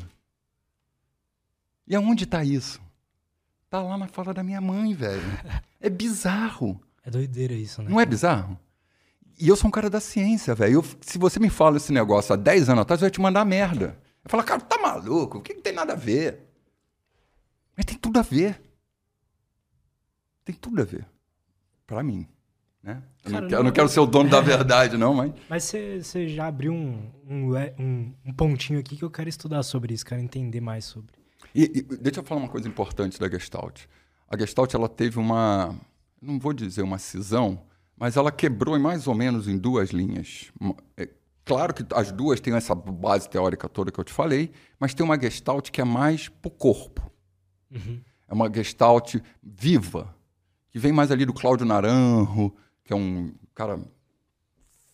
E 1.84 1.96
aonde 1.96 2.22
está 2.22 2.44
isso? 2.44 2.80
Tá 3.68 3.82
lá 3.82 3.98
na 3.98 4.06
fala 4.06 4.32
da 4.32 4.44
minha 4.44 4.60
mãe, 4.60 4.94
velho. 4.94 5.20
É 5.80 5.90
bizarro. 5.90 6.80
É 7.04 7.10
doideira 7.10 7.52
isso, 7.52 7.82
né? 7.82 7.90
Não 7.90 8.00
é 8.00 8.06
bizarro? 8.06 8.58
E 9.38 9.48
eu 9.48 9.56
sou 9.56 9.68
um 9.68 9.70
cara 9.70 9.90
da 9.90 10.00
ciência, 10.00 10.54
velho. 10.54 10.84
Se 11.00 11.18
você 11.18 11.38
me 11.38 11.50
fala 11.50 11.76
esse 11.76 11.92
negócio 11.92 12.32
há 12.32 12.36
10 12.36 12.68
anos 12.68 12.82
atrás, 12.82 13.02
eu 13.02 13.06
ia 13.06 13.10
te 13.10 13.20
mandar 13.20 13.44
merda. 13.44 13.98
Eu 14.24 14.30
falo, 14.30 14.42
cara, 14.44 14.60
tá 14.60 14.78
maluco? 14.78 15.38
O 15.38 15.40
que, 15.42 15.54
que 15.54 15.60
tem 15.60 15.72
nada 15.72 15.92
a 15.92 15.96
ver? 15.96 16.40
Mas 17.76 17.84
tem 17.84 17.98
tudo 17.98 18.18
a 18.18 18.22
ver. 18.22 18.60
Tem 20.44 20.54
tudo 20.54 20.80
a 20.80 20.84
ver. 20.84 21.04
Para 21.86 22.02
mim. 22.02 22.26
Né? 22.82 23.02
Eu, 23.24 23.32
Cara, 23.32 23.40
não, 23.40 23.48
quero, 23.48 23.50
não, 23.50 23.58
eu 23.58 23.64
não 23.64 23.72
quero 23.72 23.88
ser 23.88 24.00
o 24.00 24.06
dono 24.06 24.30
da 24.30 24.40
verdade, 24.40 24.96
não, 24.96 25.14
mas. 25.14 25.32
Mas 25.48 25.64
você 25.64 26.28
já 26.28 26.46
abriu 26.46 26.72
um, 26.72 27.10
um, 27.26 27.56
um, 27.78 28.14
um, 28.26 28.32
pontinho 28.34 28.78
aqui 28.78 28.94
que 28.96 29.02
eu 29.02 29.10
quero 29.10 29.28
estudar 29.28 29.62
sobre 29.62 29.94
isso, 29.94 30.04
quero 30.04 30.20
entender 30.20 30.60
mais 30.60 30.84
sobre. 30.84 31.14
E, 31.54 31.62
e, 31.62 31.82
deixa 31.96 32.20
eu 32.20 32.24
falar 32.24 32.42
uma 32.42 32.48
coisa 32.48 32.68
importante 32.68 33.18
da 33.18 33.28
Gestalt. 33.28 33.84
A 34.28 34.36
Gestalt 34.36 34.74
ela 34.74 34.88
teve 34.88 35.18
uma, 35.18 35.74
não 36.24 36.38
vou 36.38 36.52
dizer 36.52 36.82
uma 36.82 36.98
cisão, 36.98 37.62
mas 37.96 38.16
ela 38.16 38.32
quebrou 38.32 38.78
mais 38.78 39.06
ou 39.06 39.14
menos 39.14 39.46
em 39.46 39.56
duas 39.56 39.90
linhas. 39.90 40.50
É, 40.96 41.08
claro 41.44 41.72
que 41.72 41.84
as 41.94 42.10
duas 42.10 42.40
têm 42.40 42.54
essa 42.54 42.74
base 42.74 43.28
teórica 43.28 43.68
toda 43.68 43.92
que 43.92 43.98
eu 43.98 44.04
te 44.04 44.12
falei, 44.12 44.50
mas 44.78 44.94
tem 44.94 45.04
uma 45.04 45.20
Gestalt 45.20 45.70
que 45.70 45.80
é 45.80 45.84
mais 45.84 46.28
para 46.28 46.48
o 46.48 46.50
corpo. 46.50 47.10
Uhum. 47.70 48.00
É 48.26 48.34
uma 48.34 48.52
Gestalt 48.52 49.16
viva, 49.42 50.14
que 50.70 50.78
vem 50.78 50.92
mais 50.92 51.10
ali 51.10 51.24
do 51.24 51.32
Cláudio 51.32 51.66
Naranjo, 51.66 52.52
que 52.82 52.92
é 52.92 52.96
um 52.96 53.32
cara 53.54 53.78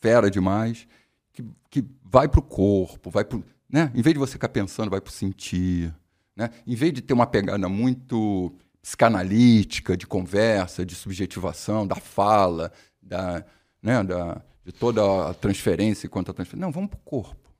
fera 0.00 0.30
demais, 0.30 0.86
que, 1.32 1.44
que 1.70 1.84
vai 2.04 2.28
para 2.28 2.40
o 2.40 2.42
corpo, 2.42 3.10
vai 3.10 3.24
pro, 3.24 3.44
né? 3.68 3.90
Em 3.94 4.02
vez 4.02 4.14
de 4.14 4.18
você 4.18 4.32
ficar 4.32 4.48
pensando, 4.48 4.90
vai 4.90 5.00
para 5.00 5.10
o 5.10 5.12
sentir. 5.12 5.94
Né? 6.34 6.50
Em 6.66 6.74
vez 6.74 6.92
de 6.92 7.00
ter 7.00 7.12
uma 7.12 7.26
pegada 7.26 7.68
muito 7.68 8.52
psicanalítica, 8.82 9.96
de 9.96 10.06
conversa, 10.06 10.84
de 10.84 10.94
subjetivação, 10.94 11.86
da 11.86 11.96
fala, 11.96 12.72
da, 13.00 13.44
né, 13.82 14.02
da, 14.02 14.42
de 14.64 14.72
toda 14.72 15.30
a 15.30 15.34
transferência 15.34 16.08
quanto 16.08 16.30
a 16.30 16.34
transferência. 16.34 16.64
Não, 16.64 16.72
vamos 16.72 16.90
para 16.90 16.98
o 16.98 17.02
corpo. 17.02 17.50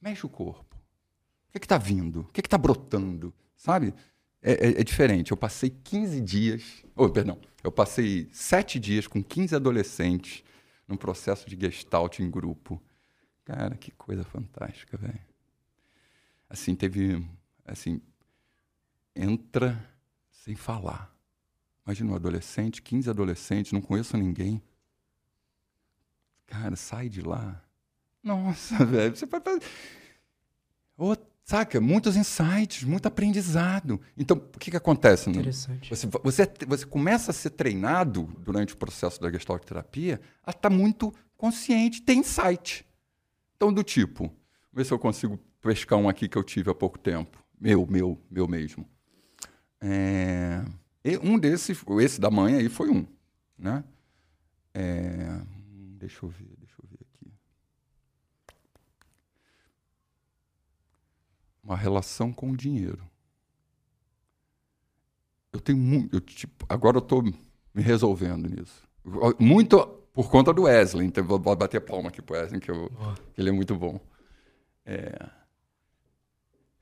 Mexe 0.00 0.26
o 0.26 0.28
corpo. 0.28 0.76
O 1.54 1.58
que 1.58 1.64
está 1.64 1.78
vindo? 1.78 2.20
O 2.20 2.32
que 2.32 2.40
está 2.40 2.58
brotando? 2.58 3.32
Sabe? 3.56 3.94
É, 4.42 4.52
é, 4.52 4.80
é, 4.80 4.84
diferente. 4.84 5.30
Eu 5.30 5.36
passei 5.36 5.70
15 5.70 6.20
dias. 6.20 6.84
Oh, 6.94 7.08
perdão. 7.08 7.38
Eu 7.62 7.72
passei 7.72 8.28
sete 8.32 8.78
dias 8.78 9.06
com 9.06 9.22
15 9.22 9.56
adolescentes 9.56 10.44
num 10.86 10.96
processo 10.96 11.48
de 11.48 11.56
gestalt 11.58 12.18
em 12.18 12.30
grupo. 12.30 12.82
Cara, 13.44 13.76
que 13.76 13.90
coisa 13.92 14.24
fantástica, 14.24 14.98
velho. 14.98 15.20
Assim, 16.50 16.74
teve. 16.74 17.26
Assim, 17.64 18.02
entra 19.16 19.82
sem 20.44 20.54
falar. 20.54 21.10
Imagina 21.86 22.12
um 22.12 22.14
adolescente, 22.14 22.82
15 22.82 23.08
adolescentes, 23.08 23.72
não 23.72 23.80
conheço 23.80 24.14
ninguém. 24.14 24.62
Cara, 26.46 26.76
sai 26.76 27.08
de 27.08 27.22
lá. 27.22 27.62
Nossa, 28.22 28.76
velho, 28.84 29.16
você 29.16 29.24
vai 29.24 29.40
fazer. 29.40 29.62
Saca? 31.44 31.80
Muitos 31.80 32.14
insights, 32.14 32.84
muito 32.84 33.06
aprendizado. 33.06 33.98
Então, 34.18 34.36
o 34.36 34.58
que, 34.58 34.70
que 34.70 34.76
acontece? 34.76 35.30
Interessante. 35.30 35.88
Você, 35.88 36.06
você, 36.22 36.50
você 36.66 36.86
começa 36.86 37.30
a 37.30 37.34
ser 37.34 37.50
treinado 37.50 38.24
durante 38.38 38.74
o 38.74 38.76
processo 38.76 39.20
da 39.22 39.30
gestalt 39.30 39.64
terapia 39.64 40.20
a 40.44 40.50
estar 40.50 40.68
tá 40.68 40.70
muito 40.70 41.12
consciente, 41.38 42.02
tem 42.02 42.18
insight. 42.18 42.86
Então, 43.56 43.72
do 43.72 43.82
tipo, 43.82 44.30
ver 44.70 44.84
se 44.84 44.92
eu 44.92 44.98
consigo 44.98 45.38
pescar 45.62 45.98
um 45.98 46.08
aqui 46.08 46.28
que 46.28 46.36
eu 46.36 46.44
tive 46.44 46.70
há 46.70 46.74
pouco 46.74 46.98
tempo. 46.98 47.42
Meu, 47.58 47.86
meu, 47.86 48.20
meu 48.30 48.46
mesmo. 48.46 48.86
É, 49.86 50.64
um 51.22 51.38
desses, 51.38 51.82
esse 52.00 52.20
da 52.20 52.30
mãe 52.30 52.54
aí 52.54 52.68
foi 52.68 52.88
um. 52.90 53.06
Né? 53.58 53.84
É, 54.72 55.40
deixa 55.98 56.24
eu 56.24 56.30
ver. 56.30 56.54
uma 61.64 61.76
relação 61.76 62.32
com 62.32 62.50
o 62.50 62.56
dinheiro. 62.56 63.02
Eu 65.52 65.60
tenho 65.60 65.78
muito. 65.78 66.14
Eu, 66.14 66.20
tipo, 66.20 66.66
agora 66.68 66.98
eu 66.98 67.02
estou 67.02 67.22
me 67.22 67.34
resolvendo 67.74 68.48
nisso. 68.48 68.86
Muito 69.38 69.84
por 70.12 70.30
conta 70.30 70.52
do 70.52 70.62
Wesley. 70.62 71.06
Então, 71.06 71.24
vou 71.24 71.38
bater 71.38 71.80
palma 71.80 72.08
aqui 72.08 72.20
pro 72.20 72.36
Wesley, 72.36 72.60
que, 72.60 72.70
eu, 72.70 72.90
que 73.32 73.40
ele 73.40 73.48
é 73.48 73.52
muito 73.52 73.74
bom. 73.74 73.98
É, 74.84 75.30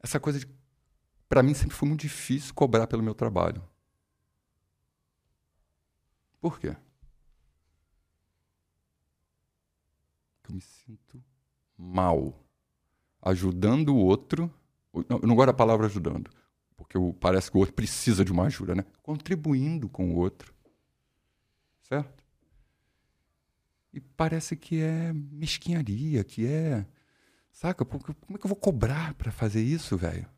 essa 0.02 0.18
coisa 0.18 0.40
de. 0.40 0.48
Para 1.32 1.42
mim 1.42 1.54
sempre 1.54 1.74
foi 1.74 1.88
muito 1.88 2.02
difícil 2.02 2.52
cobrar 2.52 2.86
pelo 2.86 3.02
meu 3.02 3.14
trabalho. 3.14 3.66
Por 6.38 6.60
quê? 6.60 6.76
Eu 10.46 10.54
me 10.54 10.60
sinto 10.60 11.24
mal 11.74 12.38
ajudando 13.22 13.94
o 13.94 13.96
outro 13.96 14.52
eu 14.92 15.26
não 15.26 15.34
gosto 15.34 15.46
da 15.46 15.54
palavra 15.54 15.86
ajudando, 15.86 16.30
porque 16.76 16.98
parece 17.18 17.50
que 17.50 17.56
o 17.56 17.60
outro 17.60 17.74
precisa 17.74 18.22
de 18.22 18.30
uma 18.30 18.44
ajuda, 18.44 18.74
né? 18.74 18.84
Contribuindo 19.02 19.88
com 19.88 20.10
o 20.10 20.16
outro. 20.16 20.54
Certo? 21.80 22.22
E 23.90 24.00
parece 24.00 24.54
que 24.54 24.82
é 24.82 25.14
mesquinharia, 25.14 26.22
que 26.24 26.46
é. 26.46 26.86
Saca? 27.50 27.86
Como 27.86 28.04
é 28.34 28.38
que 28.38 28.44
eu 28.44 28.50
vou 28.50 28.56
cobrar 28.56 29.14
para 29.14 29.32
fazer 29.32 29.62
isso, 29.62 29.96
velho? 29.96 30.28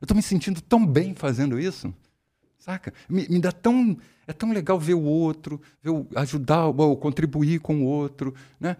Eu 0.00 0.06
tô 0.06 0.14
me 0.14 0.22
sentindo 0.22 0.60
tão 0.60 0.86
bem 0.86 1.14
fazendo 1.14 1.58
isso. 1.58 1.92
Saca? 2.58 2.92
Me, 3.08 3.28
me, 3.28 3.40
dá 3.40 3.52
tão. 3.52 3.96
É 4.26 4.32
tão 4.32 4.52
legal 4.52 4.78
ver 4.78 4.94
o 4.94 5.02
outro, 5.02 5.60
ver 5.82 5.90
o, 5.90 6.06
ajudar, 6.16 6.66
ou 6.66 6.96
contribuir 6.96 7.60
com 7.60 7.82
o 7.82 7.84
outro, 7.84 8.34
né? 8.58 8.76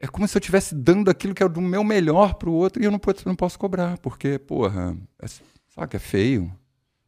é 0.00 0.06
como 0.06 0.26
se 0.28 0.36
eu 0.36 0.38
estivesse 0.40 0.74
dando 0.74 1.10
aquilo 1.10 1.34
que 1.34 1.42
é 1.42 1.48
do 1.48 1.60
meu 1.60 1.82
melhor 1.82 2.34
para 2.34 2.48
o 2.48 2.52
outro 2.52 2.82
e 2.82 2.84
eu 2.84 2.90
não, 2.90 2.98
posso, 2.98 3.26
não 3.26 3.34
posso 3.34 3.58
cobrar, 3.58 3.98
porque, 3.98 4.38
porra, 4.38 4.96
é, 5.18 5.86
que 5.86 5.96
é 5.96 5.98
feio? 5.98 6.52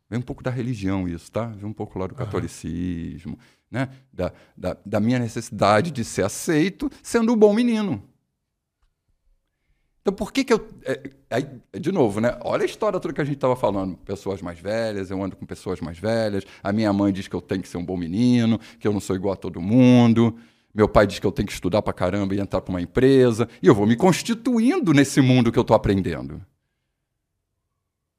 Vem 0.08 0.18
um 0.18 0.22
pouco 0.22 0.42
da 0.42 0.50
religião 0.50 1.08
isso, 1.08 1.30
tá? 1.30 1.46
Vem 1.46 1.66
um 1.66 1.72
pouco 1.72 1.98
lá 1.98 2.08
do 2.08 2.16
catolicismo, 2.16 3.34
uhum. 3.34 3.38
né? 3.70 3.88
Da, 4.12 4.32
da, 4.56 4.76
da, 4.84 4.98
minha 4.98 5.20
necessidade 5.20 5.92
de 5.92 6.04
ser 6.04 6.24
aceito 6.24 6.90
sendo 7.00 7.32
um 7.32 7.36
bom 7.36 7.54
menino. 7.54 8.02
Então, 10.00 10.14
por 10.14 10.32
que 10.32 10.44
que 10.44 10.52
eu... 10.52 10.66
É, 10.84 11.10
é, 11.72 11.78
de 11.78 11.92
novo, 11.92 12.20
né? 12.20 12.38
Olha 12.42 12.62
a 12.62 12.66
história 12.66 12.98
toda 12.98 13.12
que 13.12 13.20
a 13.20 13.24
gente 13.24 13.36
estava 13.36 13.54
falando. 13.54 13.96
Pessoas 13.98 14.40
mais 14.40 14.58
velhas, 14.58 15.10
eu 15.10 15.22
ando 15.22 15.36
com 15.36 15.44
pessoas 15.44 15.80
mais 15.80 15.98
velhas. 15.98 16.44
A 16.62 16.72
minha 16.72 16.92
mãe 16.92 17.12
diz 17.12 17.28
que 17.28 17.36
eu 17.36 17.40
tenho 17.40 17.60
que 17.60 17.68
ser 17.68 17.76
um 17.76 17.84
bom 17.84 17.96
menino, 17.96 18.58
que 18.78 18.88
eu 18.88 18.92
não 18.92 19.00
sou 19.00 19.14
igual 19.14 19.34
a 19.34 19.36
todo 19.36 19.60
mundo. 19.60 20.36
Meu 20.72 20.88
pai 20.88 21.06
diz 21.06 21.18
que 21.18 21.26
eu 21.26 21.32
tenho 21.32 21.46
que 21.46 21.52
estudar 21.52 21.82
pra 21.82 21.92
caramba 21.92 22.34
e 22.34 22.40
entrar 22.40 22.60
para 22.60 22.70
uma 22.70 22.80
empresa. 22.80 23.48
E 23.62 23.66
eu 23.66 23.74
vou 23.74 23.86
me 23.86 23.96
constituindo 23.96 24.94
nesse 24.94 25.20
mundo 25.20 25.52
que 25.52 25.58
eu 25.58 25.62
estou 25.62 25.76
aprendendo. 25.76 26.40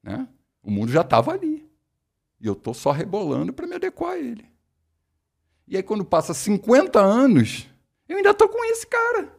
Né? 0.03 0.27
O 0.61 0.69
mundo 0.69 0.91
já 0.91 1.01
estava 1.01 1.31
ali. 1.31 1.67
E 2.39 2.47
eu 2.47 2.53
estou 2.53 2.73
só 2.73 2.91
rebolando 2.91 3.53
para 3.53 3.65
me 3.65 3.75
adequar 3.75 4.13
a 4.13 4.19
ele. 4.19 4.45
E 5.67 5.77
aí, 5.77 5.83
quando 5.83 6.03
passa 6.03 6.33
50 6.33 6.99
anos, 6.99 7.67
eu 8.09 8.17
ainda 8.17 8.31
estou 8.31 8.49
com 8.49 8.63
esse 8.65 8.85
cara. 8.85 9.33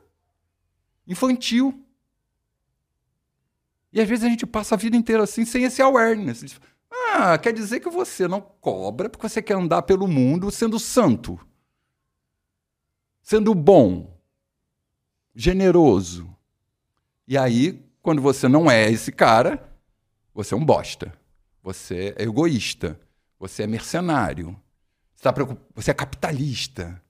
Infantil. 1.07 1.82
E 3.93 4.01
às 4.01 4.09
vezes 4.09 4.25
a 4.25 4.29
gente 4.29 4.47
passa 4.47 4.75
a 4.75 4.79
vida 4.79 4.97
inteira 4.97 5.23
assim, 5.23 5.45
sem 5.45 5.65
esse 5.65 5.83
awareness. 5.83 6.59
Ah, 6.91 7.37
quer 7.37 7.53
dizer 7.53 7.81
que 7.81 7.91
você 7.91 8.27
não 8.27 8.41
cobra 8.41 9.09
porque 9.09 9.29
você 9.29 9.43
quer 9.43 9.55
andar 9.55 9.83
pelo 9.83 10.09
mundo 10.09 10.51
sendo 10.51 10.79
santo, 10.79 11.39
sendo 13.21 13.55
bom, 13.55 14.19
generoso. 15.35 16.35
E 17.27 17.37
aí, 17.37 17.85
quando 18.01 18.21
você 18.23 18.49
não 18.49 18.71
é 18.71 18.91
esse 18.91 19.13
cara, 19.13 19.63
você 20.35 20.55
é 20.55 20.57
um 20.57 20.65
bosta. 20.65 21.13
Você 21.63 22.15
é 22.17 22.25
egoísta. 22.25 22.99
Você 23.39 23.63
é 23.63 23.67
mercenário. 23.67 24.57
Você, 25.15 25.23
tá 25.23 25.33
preocup... 25.33 25.61
você 25.75 25.91
é 25.91 25.95
capitalista. 25.95 27.01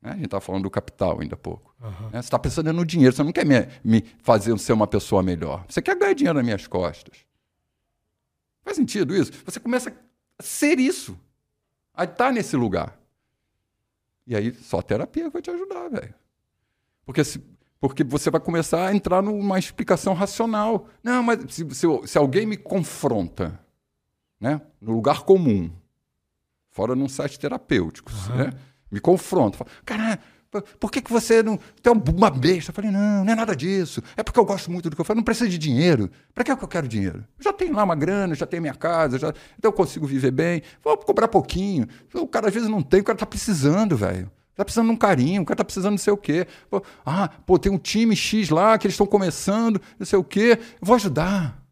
Né? 0.00 0.10
A 0.10 0.14
gente 0.14 0.26
estava 0.26 0.40
falando 0.40 0.62
do 0.64 0.70
capital 0.70 1.20
ainda 1.20 1.34
há 1.34 1.38
pouco. 1.38 1.74
Aham. 1.80 2.06
Né? 2.06 2.10
Você 2.12 2.18
está 2.18 2.38
pensando 2.38 2.72
no 2.72 2.84
dinheiro, 2.84 3.14
você 3.14 3.22
não 3.22 3.32
quer 3.32 3.44
me, 3.44 3.68
me 3.82 4.02
fazer 4.22 4.56
ser 4.58 4.72
uma 4.72 4.86
pessoa 4.86 5.22
melhor. 5.22 5.64
Você 5.68 5.82
quer 5.82 5.96
ganhar 5.96 6.14
dinheiro 6.14 6.36
nas 6.36 6.44
minhas 6.44 6.66
costas. 6.66 7.18
Faz 8.62 8.76
sentido 8.76 9.14
isso? 9.14 9.32
Você 9.44 9.58
começa 9.58 9.90
a 10.38 10.42
ser 10.42 10.78
isso. 10.78 11.18
A 11.94 12.04
estar 12.04 12.32
nesse 12.32 12.56
lugar. 12.56 12.98
E 14.26 14.36
aí 14.36 14.54
só 14.54 14.78
a 14.78 14.82
terapia 14.82 15.30
vai 15.30 15.42
te 15.42 15.50
ajudar, 15.50 15.88
velho. 15.88 16.14
Porque, 17.04 17.24
se, 17.24 17.42
porque 17.80 18.04
você 18.04 18.30
vai 18.30 18.40
começar 18.40 18.86
a 18.86 18.94
entrar 18.94 19.22
numa 19.22 19.58
explicação 19.58 20.12
racional. 20.12 20.86
Não, 21.02 21.22
mas 21.22 21.38
se, 21.52 21.66
se, 21.74 21.86
se 22.06 22.18
alguém 22.18 22.44
me 22.46 22.56
confronta, 22.56 23.58
né, 24.38 24.60
no 24.80 24.92
lugar 24.92 25.22
comum, 25.22 25.70
fora 26.70 26.94
num 26.94 27.08
site 27.08 27.40
terapêutico, 27.40 28.12
né, 28.36 28.52
me 28.90 29.00
confronta, 29.00 29.64
cara, 29.84 30.18
por- 30.80 30.90
que, 30.90 31.02
que 31.02 31.12
você 31.12 31.42
não. 31.42 31.58
Tem 31.82 31.92
uma 31.92 32.30
besta? 32.30 32.70
Eu 32.70 32.74
falei, 32.74 32.90
não, 32.90 33.24
não 33.24 33.32
é 33.32 33.36
nada 33.36 33.54
disso. 33.54 34.02
É 34.16 34.22
porque 34.22 34.40
eu 34.40 34.44
gosto 34.46 34.70
muito 34.70 34.88
do 34.88 34.96
que 34.96 35.00
eu 35.00 35.04
faço. 35.04 35.16
Não 35.16 35.22
precisa 35.22 35.48
de 35.48 35.58
dinheiro. 35.58 36.10
Para 36.34 36.42
que, 36.42 36.50
é 36.50 36.56
que 36.56 36.64
eu 36.64 36.68
quero 36.68 36.88
dinheiro? 36.88 37.22
Já 37.38 37.52
tenho 37.52 37.74
lá 37.74 37.84
uma 37.84 37.94
grana, 37.94 38.34
já 38.34 38.46
tenho 38.46 38.62
minha 38.62 38.74
casa, 38.74 39.18
já, 39.18 39.28
então 39.28 39.68
eu 39.68 39.72
consigo 39.72 40.06
viver 40.06 40.30
bem. 40.30 40.62
Vou 40.82 40.96
cobrar 40.96 41.28
pouquinho. 41.28 41.86
O 42.14 42.26
cara 42.26 42.48
às 42.48 42.54
vezes 42.54 42.68
não 42.68 42.82
tem, 42.82 43.00
o 43.00 43.04
cara 43.04 43.18
tá 43.18 43.26
precisando, 43.26 43.94
velho. 43.96 44.30
Tá 44.54 44.64
precisando 44.64 44.86
de 44.86 44.92
um 44.94 44.96
carinho, 44.96 45.42
o 45.42 45.44
cara 45.44 45.58
tá 45.58 45.64
precisando 45.64 45.92
não 45.92 45.98
sei 45.98 46.12
o 46.12 46.16
quê. 46.16 46.46
Pô, 46.70 46.82
ah, 47.04 47.28
pô, 47.46 47.58
tem 47.58 47.70
um 47.70 47.78
time 47.78 48.16
X 48.16 48.48
lá 48.48 48.76
que 48.78 48.86
eles 48.86 48.94
estão 48.94 49.06
começando, 49.06 49.80
não 49.98 50.06
sei 50.06 50.18
o 50.18 50.24
quê. 50.24 50.58
Eu 50.80 50.86
vou 50.86 50.96
ajudar. 50.96 51.62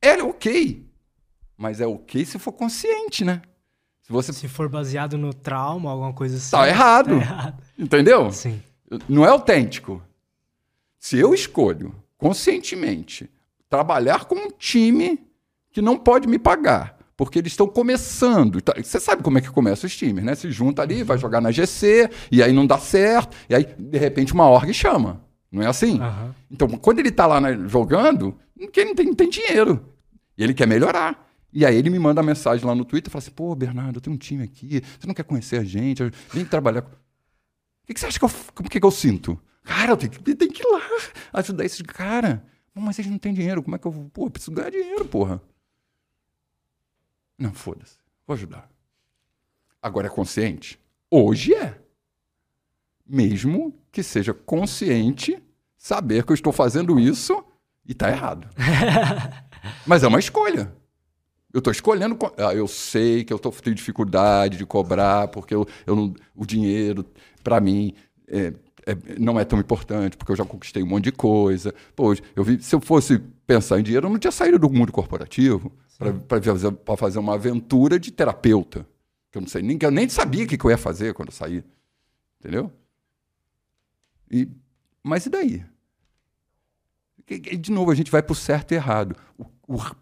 É 0.00 0.22
ok. 0.22 0.86
Mas 1.58 1.80
é 1.80 1.86
ok 1.86 2.24
se 2.24 2.38
for 2.38 2.52
consciente, 2.52 3.22
né? 3.24 3.42
Se 4.10 4.12
você 4.12 4.32
Se 4.32 4.48
for 4.48 4.68
baseado 4.68 5.16
no 5.16 5.32
trauma, 5.32 5.88
alguma 5.92 6.12
coisa 6.12 6.36
assim. 6.36 6.50
Tá 6.50 6.66
errado. 6.68 7.10
Tá 7.10 7.14
errado. 7.16 7.62
Entendeu? 7.78 8.32
Sim. 8.32 8.60
Não 9.08 9.24
é 9.24 9.28
autêntico. 9.28 10.02
Se 10.98 11.16
eu 11.16 11.32
escolho 11.32 11.94
conscientemente 12.18 13.30
trabalhar 13.68 14.24
com 14.24 14.34
um 14.34 14.50
time 14.50 15.18
que 15.70 15.80
não 15.80 15.96
pode 15.96 16.26
me 16.26 16.38
pagar, 16.40 16.98
porque 17.16 17.38
eles 17.38 17.52
estão 17.52 17.68
começando. 17.68 18.60
Tá- 18.60 18.74
Você 18.82 18.98
sabe 18.98 19.22
como 19.22 19.38
é 19.38 19.40
que 19.40 19.48
começa 19.50 19.86
os 19.86 19.96
times, 19.96 20.24
né? 20.24 20.34
Se 20.34 20.50
junta 20.50 20.82
ali, 20.82 21.04
vai 21.04 21.16
jogar 21.16 21.40
na 21.40 21.52
GC, 21.52 22.10
e 22.32 22.42
aí 22.42 22.52
não 22.52 22.66
dá 22.66 22.78
certo, 22.78 23.36
e 23.48 23.54
aí, 23.54 23.64
de 23.78 23.96
repente, 23.98 24.32
uma 24.32 24.48
org 24.50 24.72
chama. 24.74 25.20
Não 25.52 25.62
é 25.62 25.66
assim? 25.66 26.00
Aham. 26.00 26.34
Então, 26.50 26.66
quando 26.68 26.98
ele 26.98 27.12
tá 27.12 27.26
lá 27.28 27.40
na- 27.40 27.54
jogando, 27.68 28.36
ele 28.58 28.86
não 28.86 28.94
tem, 28.94 29.06
não 29.06 29.14
tem 29.14 29.28
dinheiro. 29.30 29.84
E 30.36 30.42
ele 30.42 30.52
quer 30.54 30.66
melhorar. 30.66 31.29
E 31.52 31.66
aí 31.66 31.76
ele 31.76 31.90
me 31.90 31.98
manda 31.98 32.22
mensagem 32.22 32.64
lá 32.64 32.74
no 32.74 32.84
Twitter 32.84 33.10
e 33.10 33.12
fala 33.12 33.22
assim: 33.22 33.30
pô, 33.32 33.54
Bernardo, 33.54 33.96
eu 33.96 34.00
tenho 34.00 34.14
um 34.14 34.18
time 34.18 34.42
aqui, 34.44 34.82
você 34.98 35.06
não 35.06 35.14
quer 35.14 35.24
conhecer 35.24 35.58
a 35.58 35.64
gente? 35.64 36.02
Vem 36.32 36.44
trabalhar. 36.44 36.82
com-" 36.82 36.90
O 36.92 37.86
que, 37.86 37.94
que 37.94 38.00
você 38.00 38.06
acha 38.06 38.18
que 38.18 38.24
eu, 38.24 38.30
como 38.54 38.68
que, 38.68 38.78
que 38.78 38.86
eu 38.86 38.90
sinto? 38.90 39.40
Cara, 39.64 39.92
eu 39.92 39.96
tenho 39.96 40.12
que, 40.12 40.34
tenho 40.34 40.52
que 40.52 40.62
ir 40.62 40.70
lá 40.70 40.80
ajudar 41.34 41.64
esses 41.64 41.82
caras. 41.82 42.40
Pô, 42.72 42.80
Mas 42.80 42.98
eles 42.98 43.10
não 43.10 43.18
têm 43.18 43.34
dinheiro, 43.34 43.62
como 43.62 43.74
é 43.76 43.78
que 43.78 43.86
eu 43.86 43.90
vou? 43.90 44.08
Pô, 44.10 44.26
eu 44.26 44.30
preciso 44.30 44.52
ganhar 44.52 44.70
dinheiro, 44.70 45.04
porra. 45.04 45.40
Não, 47.36 47.52
foda-se, 47.52 47.96
vou 48.26 48.34
ajudar. 48.34 48.70
Agora 49.82 50.06
é 50.06 50.10
consciente? 50.10 50.78
Hoje 51.10 51.54
é. 51.54 51.80
Mesmo 53.06 53.74
que 53.90 54.02
seja 54.02 54.32
consciente 54.32 55.42
saber 55.76 56.24
que 56.24 56.30
eu 56.30 56.34
estou 56.34 56.52
fazendo 56.52 57.00
isso 57.00 57.42
e 57.84 57.94
tá 57.94 58.08
errado. 58.08 58.48
Mas 59.86 60.04
é 60.04 60.08
uma 60.08 60.20
escolha. 60.20 60.72
Eu 61.52 61.58
estou 61.58 61.70
escolhendo. 61.72 62.14
co- 62.16 62.32
Ah, 62.38 62.54
eu 62.54 62.66
sei 62.68 63.24
que 63.24 63.32
eu 63.32 63.38
tô, 63.38 63.50
tenho 63.50 63.74
dificuldade 63.74 64.56
de 64.56 64.64
cobrar, 64.66 65.28
porque 65.28 65.54
eu, 65.54 65.66
eu 65.86 65.96
não- 65.96 66.14
o 66.36 66.46
dinheiro, 66.46 67.04
para 67.42 67.60
mim, 67.60 67.92
é- 68.28 68.52
é- 68.86 69.18
não 69.18 69.38
é 69.38 69.44
tão 69.44 69.58
importante, 69.58 70.16
porque 70.16 70.30
eu 70.32 70.36
já 70.36 70.44
conquistei 70.44 70.82
um 70.82 70.86
monte 70.86 71.04
de 71.04 71.12
coisa. 71.12 71.74
Pô, 71.96 72.14
eu 72.36 72.44
vi, 72.44 72.62
se 72.62 72.74
eu 72.74 72.80
fosse 72.80 73.18
pensar 73.46 73.80
em 73.80 73.82
dinheiro, 73.82 74.06
eu 74.06 74.10
não 74.10 74.18
tinha 74.18 74.30
saído 74.30 74.58
do 74.58 74.70
mundo 74.70 74.92
corporativo 74.92 75.72
para 76.28 76.40
fazer, 76.40 76.72
pra 76.72 76.96
fazer 76.96 77.18
uma 77.18 77.34
aventura 77.34 77.98
de 77.98 78.10
terapeuta. 78.12 78.86
Que 79.32 79.38
eu 79.38 79.42
não 79.42 79.48
sei, 79.48 79.60
nem, 79.62 79.78
eu 79.80 79.90
nem 79.90 80.08
sabia 80.08 80.44
o 80.44 80.46
que, 80.46 80.56
que 80.56 80.64
eu 80.64 80.70
ia 80.70 80.78
fazer 80.78 81.14
quando 81.14 81.28
eu 81.28 81.34
saí. 81.34 81.62
Entendeu? 82.40 82.72
E, 84.30 84.48
mas 85.02 85.26
e 85.26 85.30
daí? 85.30 85.64
E- 87.28 87.56
De 87.56 87.70
novo, 87.70 87.90
a 87.90 87.94
gente 87.94 88.10
vai 88.10 88.22
para 88.22 88.32
o 88.32 88.36
certo 88.36 88.72
e 88.72 88.74
errado. 88.76 89.14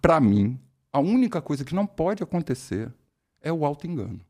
Para 0.00 0.20
mim, 0.20 0.58
a 0.98 1.00
única 1.00 1.40
coisa 1.40 1.64
que 1.64 1.74
não 1.74 1.86
pode 1.86 2.22
acontecer 2.22 2.92
é 3.40 3.52
o 3.52 3.64
auto-engano. 3.64 4.20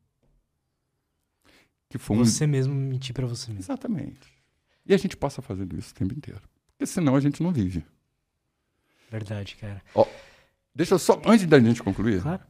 Que 1.89 1.99
foi 1.99 2.17
um... 2.17 2.25
Você 2.25 2.47
mesmo 2.47 2.75
mentir 2.75 3.15
pra 3.15 3.27
você 3.27 3.49
mesmo. 3.49 3.63
Exatamente. 3.63 4.21
E 4.85 4.93
a 4.95 4.97
gente 4.97 5.17
passa 5.17 5.41
fazendo 5.43 5.77
isso 5.79 5.93
o 5.93 5.95
tempo 5.95 6.15
inteiro. 6.15 6.43
Porque 6.73 6.87
senão 6.87 7.17
a 7.17 7.21
gente 7.21 7.43
não 7.43 7.51
vive. 7.53 7.85
Verdade, 9.11 9.57
cara. 9.57 9.83
Deixa 10.75 10.95
eu 10.95 10.99
só, 10.99 11.21
antes 11.27 11.47
da 11.47 11.59
gente 11.59 11.83
concluir, 11.83 12.21
Claro. 12.23 12.43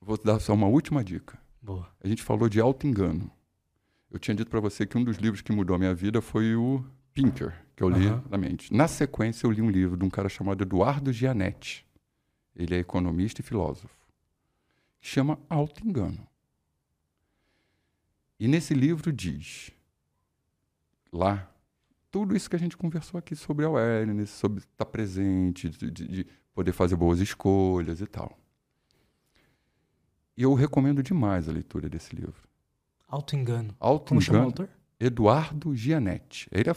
vou 0.00 0.16
dar 0.16 0.38
só 0.40 0.54
uma 0.54 0.66
última 0.68 1.02
dica. 1.04 1.38
Boa. 1.60 1.88
A 2.02 2.08
gente 2.08 2.22
falou 2.22 2.48
de 2.48 2.60
auto-engano. 2.60 3.30
Eu 4.10 4.18
tinha 4.18 4.34
dito 4.34 4.50
para 4.50 4.60
você 4.60 4.86
que 4.86 4.96
um 4.96 5.04
dos 5.04 5.18
livros 5.18 5.40
que 5.42 5.52
mudou 5.52 5.74
a 5.76 5.78
minha 5.78 5.94
vida 5.94 6.20
foi 6.22 6.54
o 6.56 6.84
Pinker, 7.12 7.52
que 7.76 7.82
eu 7.82 7.88
li 7.88 8.06
Aham. 8.06 8.24
na 8.30 8.38
mente. 8.38 8.72
Na 8.72 8.88
sequência, 8.88 9.46
eu 9.46 9.50
li 9.50 9.60
um 9.60 9.70
livro 9.70 9.96
de 9.96 10.04
um 10.04 10.10
cara 10.10 10.28
chamado 10.28 10.62
Eduardo 10.62 11.12
Gianetti. 11.12 11.84
Ele 12.54 12.74
é 12.74 12.78
economista 12.78 13.40
e 13.40 13.44
filósofo. 13.44 13.94
Que 15.00 15.06
chama 15.08 15.38
Auto-engano. 15.48 16.26
E 18.38 18.48
nesse 18.48 18.72
livro 18.74 19.12
diz, 19.12 19.70
lá, 21.12 21.50
tudo 22.10 22.34
isso 22.36 22.48
que 22.48 22.56
a 22.56 22.58
gente 22.58 22.76
conversou 22.76 23.18
aqui 23.18 23.36
sobre 23.36 23.64
awareness, 23.64 24.30
sobre 24.30 24.60
estar 24.60 24.84
presente, 24.86 25.68
de, 25.68 25.90
de- 25.90 26.08
de 26.08 26.26
poder 26.54 26.72
fazer 26.72 26.96
boas 26.96 27.20
escolhas 27.20 28.00
e 28.00 28.06
tal. 28.06 28.36
E 30.36 30.42
eu 30.42 30.54
recomendo 30.54 31.02
demais 31.02 31.48
a 31.48 31.52
leitura 31.52 31.88
desse 31.88 32.14
livro. 32.16 32.48
Auto-engano. 33.06 33.74
Auto 33.78 34.08
Como 34.08 34.20
chama 34.22 34.40
o 34.40 34.44
autor? 34.44 34.68
Eduardo 34.98 35.74
Gianetti. 35.76 36.48
Ele 36.50 36.70
é 36.70 36.74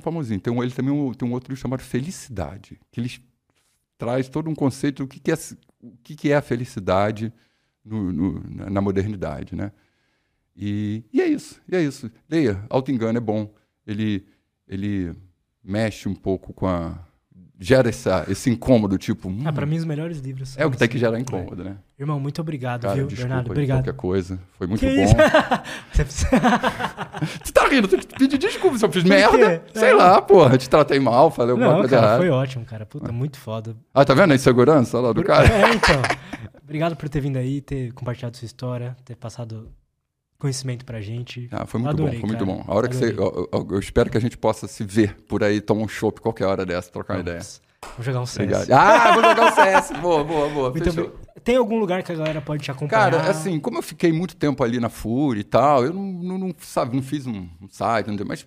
famosinho. 0.00 0.40
Tem 0.40 0.52
um, 0.52 0.62
ele 0.62 0.72
também 0.72 0.92
um- 0.92 1.12
tem 1.14 1.26
um 1.28 1.32
outro 1.32 1.50
livro 1.50 1.60
chamado 1.60 1.80
Felicidade, 1.82 2.78
que 2.92 3.00
ele 3.00 3.10
traz 4.00 4.30
todo 4.30 4.48
um 4.48 4.54
conceito 4.54 5.04
do 5.04 5.06
que, 5.08 5.20
que, 5.20 5.30
é, 5.30 5.34
o 5.82 5.90
que, 6.02 6.16
que 6.16 6.32
é 6.32 6.36
a 6.36 6.40
felicidade 6.42 7.30
no- 7.84 8.10
no- 8.10 8.70
na, 8.70 8.80
modernidade, 8.80 9.54
né? 9.54 9.70
E, 10.56 11.04
e 11.12 11.20
é 11.20 11.26
isso, 11.28 11.60
e 11.68 11.76
é 11.76 11.82
isso. 11.82 12.10
Leia, 12.28 12.64
auto-engano 12.70 13.18
é 13.18 13.20
bom. 13.20 13.54
Ele, 13.86 14.26
ele 14.66 15.14
mexe 15.62 16.08
um 16.08 16.14
pouco 16.14 16.54
com 16.54 16.66
a... 16.66 17.06
Gera 17.62 17.90
essa, 17.90 18.24
esse 18.26 18.48
incômodo, 18.48 18.96
tipo... 18.96 19.28
hum, 19.28 19.42
Ah, 19.44 19.52
pra 19.52 19.66
mim 19.66 19.76
os 19.76 19.84
melhores 19.84 20.18
livros 20.20 20.48
são 20.48 20.62
é 20.62 20.64
o 20.66 20.70
que 20.70 20.78
tem 20.78 20.88
que 20.88 20.96
gerar 20.96 21.20
incômodo, 21.20 21.62
né? 21.62 21.76
Irmão, 21.98 22.18
muito 22.18 22.40
obrigado, 22.40 22.82
Cara, 22.84 22.94
viu, 22.94 23.06
desculpa 23.06 23.28
Bernardo? 23.28 23.50
Obrigado. 23.50 23.76
qualquer 23.84 23.92
coisa. 23.94 24.40
Foi 24.56 24.66
muito 24.66 24.80
Que 24.80 24.86
bom. 24.96 25.12
Você 25.92 26.04
precisa- 26.04 26.30
Você 27.44 27.52
tá 27.52 27.68
rindo, 27.68 27.86
tem 27.86 27.98
que 27.98 28.06
pedir 28.06 28.38
desculpa 28.38 28.78
se 28.78 28.84
eu 28.86 28.90
fiz 28.90 29.02
Por 29.02 29.08
merda. 29.10 29.62
Sei 29.74 29.90
É. 29.90 29.92
lá, 29.92 30.22
porra, 30.22 30.56
te 30.56 30.70
tratei 30.70 30.98
mal, 30.98 31.30
falei 31.30 31.50
alguma 31.52 31.68
Não, 31.72 31.78
coisa 31.80 31.90
cara, 31.96 32.06
errada. 32.06 32.18
foi 32.22 32.30
ótimo, 32.30 32.64
cara. 32.64 32.86
Puta, 32.86 33.12
muito 33.12 33.38
foda. 33.38 33.76
Ah, 33.92 34.06
tá 34.06 34.14
vendo 34.14 34.32
a 34.32 34.34
insegurança 34.36 34.98
lá 34.98 35.12
do 35.12 35.22
cara? 35.22 35.46
É, 35.46 35.74
então. 35.74 36.00
Obrigado 36.64 36.96
por 36.96 37.08
ter 37.10 37.20
vindo 37.20 37.36
aí, 37.36 37.60
ter 37.60 37.92
compartilhado 37.92 38.36
sua 38.38 38.46
história, 38.46 38.96
ter 39.04 39.16
passado 39.16 39.68
conhecimento 40.40 40.84
pra 40.84 41.00
gente. 41.00 41.48
Ah, 41.52 41.64
foi 41.66 41.78
muito 41.80 41.90
Adorei, 41.94 42.14
bom, 42.14 42.20
foi 42.26 42.28
muito 42.36 42.44
cara. 42.44 42.58
bom. 42.58 42.64
A 42.66 42.74
hora 42.74 42.88
que 42.88 42.96
você, 42.96 43.10
eu, 43.16 43.48
eu- 43.52 43.68
eu 43.70 43.78
espero 43.78 44.10
que 44.10 44.16
a 44.16 44.20
gente 44.20 44.36
possa 44.36 44.66
se 44.66 44.82
ver 44.82 45.14
por 45.28 45.44
aí, 45.44 45.60
tomar 45.60 45.82
um 45.84 45.88
chopp 45.88 46.20
qualquer 46.20 46.46
hora 46.46 46.66
dessa, 46.66 46.90
trocar 46.90 47.14
uma 47.14 47.20
ideia. 47.20 47.38
Vamos, 47.38 47.60
vamos 47.92 48.06
jogar 48.06 48.20
um 48.20 48.26
CS. 48.26 48.36
Obrigado. 48.62 48.72
Ah, 48.72 49.12
vou 49.12 49.22
jogar 49.22 49.52
o 49.52 49.54
CS. 49.54 49.90
Boa, 50.00 50.24
boa, 50.24 50.48
boa. 50.48 50.70
Muito 50.70 50.90
obri- 50.90 51.10
Tem 51.44 51.56
algum 51.56 51.78
lugar 51.78 52.02
que 52.02 52.10
a 52.10 52.14
galera 52.14 52.40
pode 52.40 52.62
te 52.64 52.70
acompanhar? 52.70 53.10
Cara, 53.12 53.30
assim, 53.30 53.60
como 53.60 53.78
eu 53.78 53.82
fiquei 53.82 54.12
muito 54.12 54.34
tempo 54.36 54.64
ali 54.64 54.80
na 54.80 54.88
FURI 54.88 55.40
e 55.40 55.44
tal, 55.44 55.84
eu 55.84 55.92
não, 55.92 56.02
não, 56.02 56.38
não, 56.38 56.54
sabe, 56.58 56.96
não 56.96 57.02
fiz 57.02 57.26
um, 57.26 57.48
um 57.60 57.68
site, 57.68 58.08
não 58.08 58.16
tem- 58.16 58.26
mas 58.26 58.46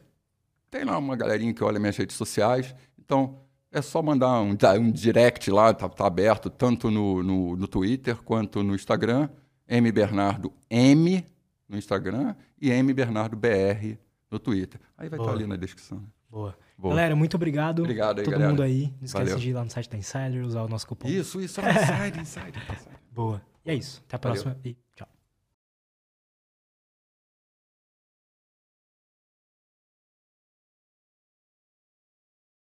tem 0.70 0.84
lá 0.84 0.98
uma 0.98 1.16
galerinha 1.16 1.54
que 1.54 1.64
olha 1.64 1.80
minhas 1.80 1.96
redes 1.98 2.16
sociais, 2.16 2.76
então 3.00 3.40
é 3.72 3.82
só 3.82 4.02
mandar 4.04 4.42
um, 4.42 4.56
um 4.80 4.92
direct 4.92 5.50
lá, 5.50 5.74
tá, 5.74 5.88
tá 5.90 6.06
aberto 6.06 6.50
tanto 6.50 6.92
no, 6.92 7.22
no, 7.24 7.56
no 7.56 7.68
Twitter 7.68 8.16
quanto 8.24 8.62
no 8.64 8.74
Instagram, 8.76 9.30
M 9.68 9.92
Bernardo 9.92 10.52
M 10.70 11.26
no 11.74 11.78
Instagram 11.80 12.36
e 12.62 12.70
M 12.72 12.94
Bernardo 12.94 13.36
BR 13.36 13.98
no 14.32 14.40
Twitter. 14.40 14.80
Aí 14.98 15.10
vai 15.10 15.20
estar 15.20 15.32
ali 15.32 15.46
na 15.46 15.56
descrição. 15.58 15.98
né? 16.00 16.06
Boa. 16.30 16.56
Boa. 16.78 16.96
Galera, 16.96 17.16
muito 17.16 17.36
obrigado. 17.36 17.80
Obrigado 17.84 18.20
aí, 18.20 18.24
Todo 18.26 18.32
galera. 18.32 18.50
mundo 18.50 18.64
aí. 18.64 18.86
Não 19.00 19.06
esquece 19.06 19.26
Valeu. 19.26 19.38
de 19.38 19.50
ir 19.50 19.54
lá 19.54 19.64
no 19.64 19.70
site 19.70 19.90
da 19.90 19.98
Insider, 19.98 20.44
usar 20.46 20.64
o 20.64 20.68
nosso 20.68 20.88
cupom. 20.88 21.08
Isso, 21.08 21.40
isso, 21.42 21.60
inside, 21.62 22.20
inside, 22.20 22.58
inside. 22.60 22.90
Boa. 23.12 23.42
E 23.66 23.72
é 23.72 23.76
isso. 23.76 24.04
Até 24.08 24.16
a 24.16 24.20
Valeu. 24.20 24.44
próxima 24.44 24.60
e 24.66 24.76
tchau. 24.96 25.08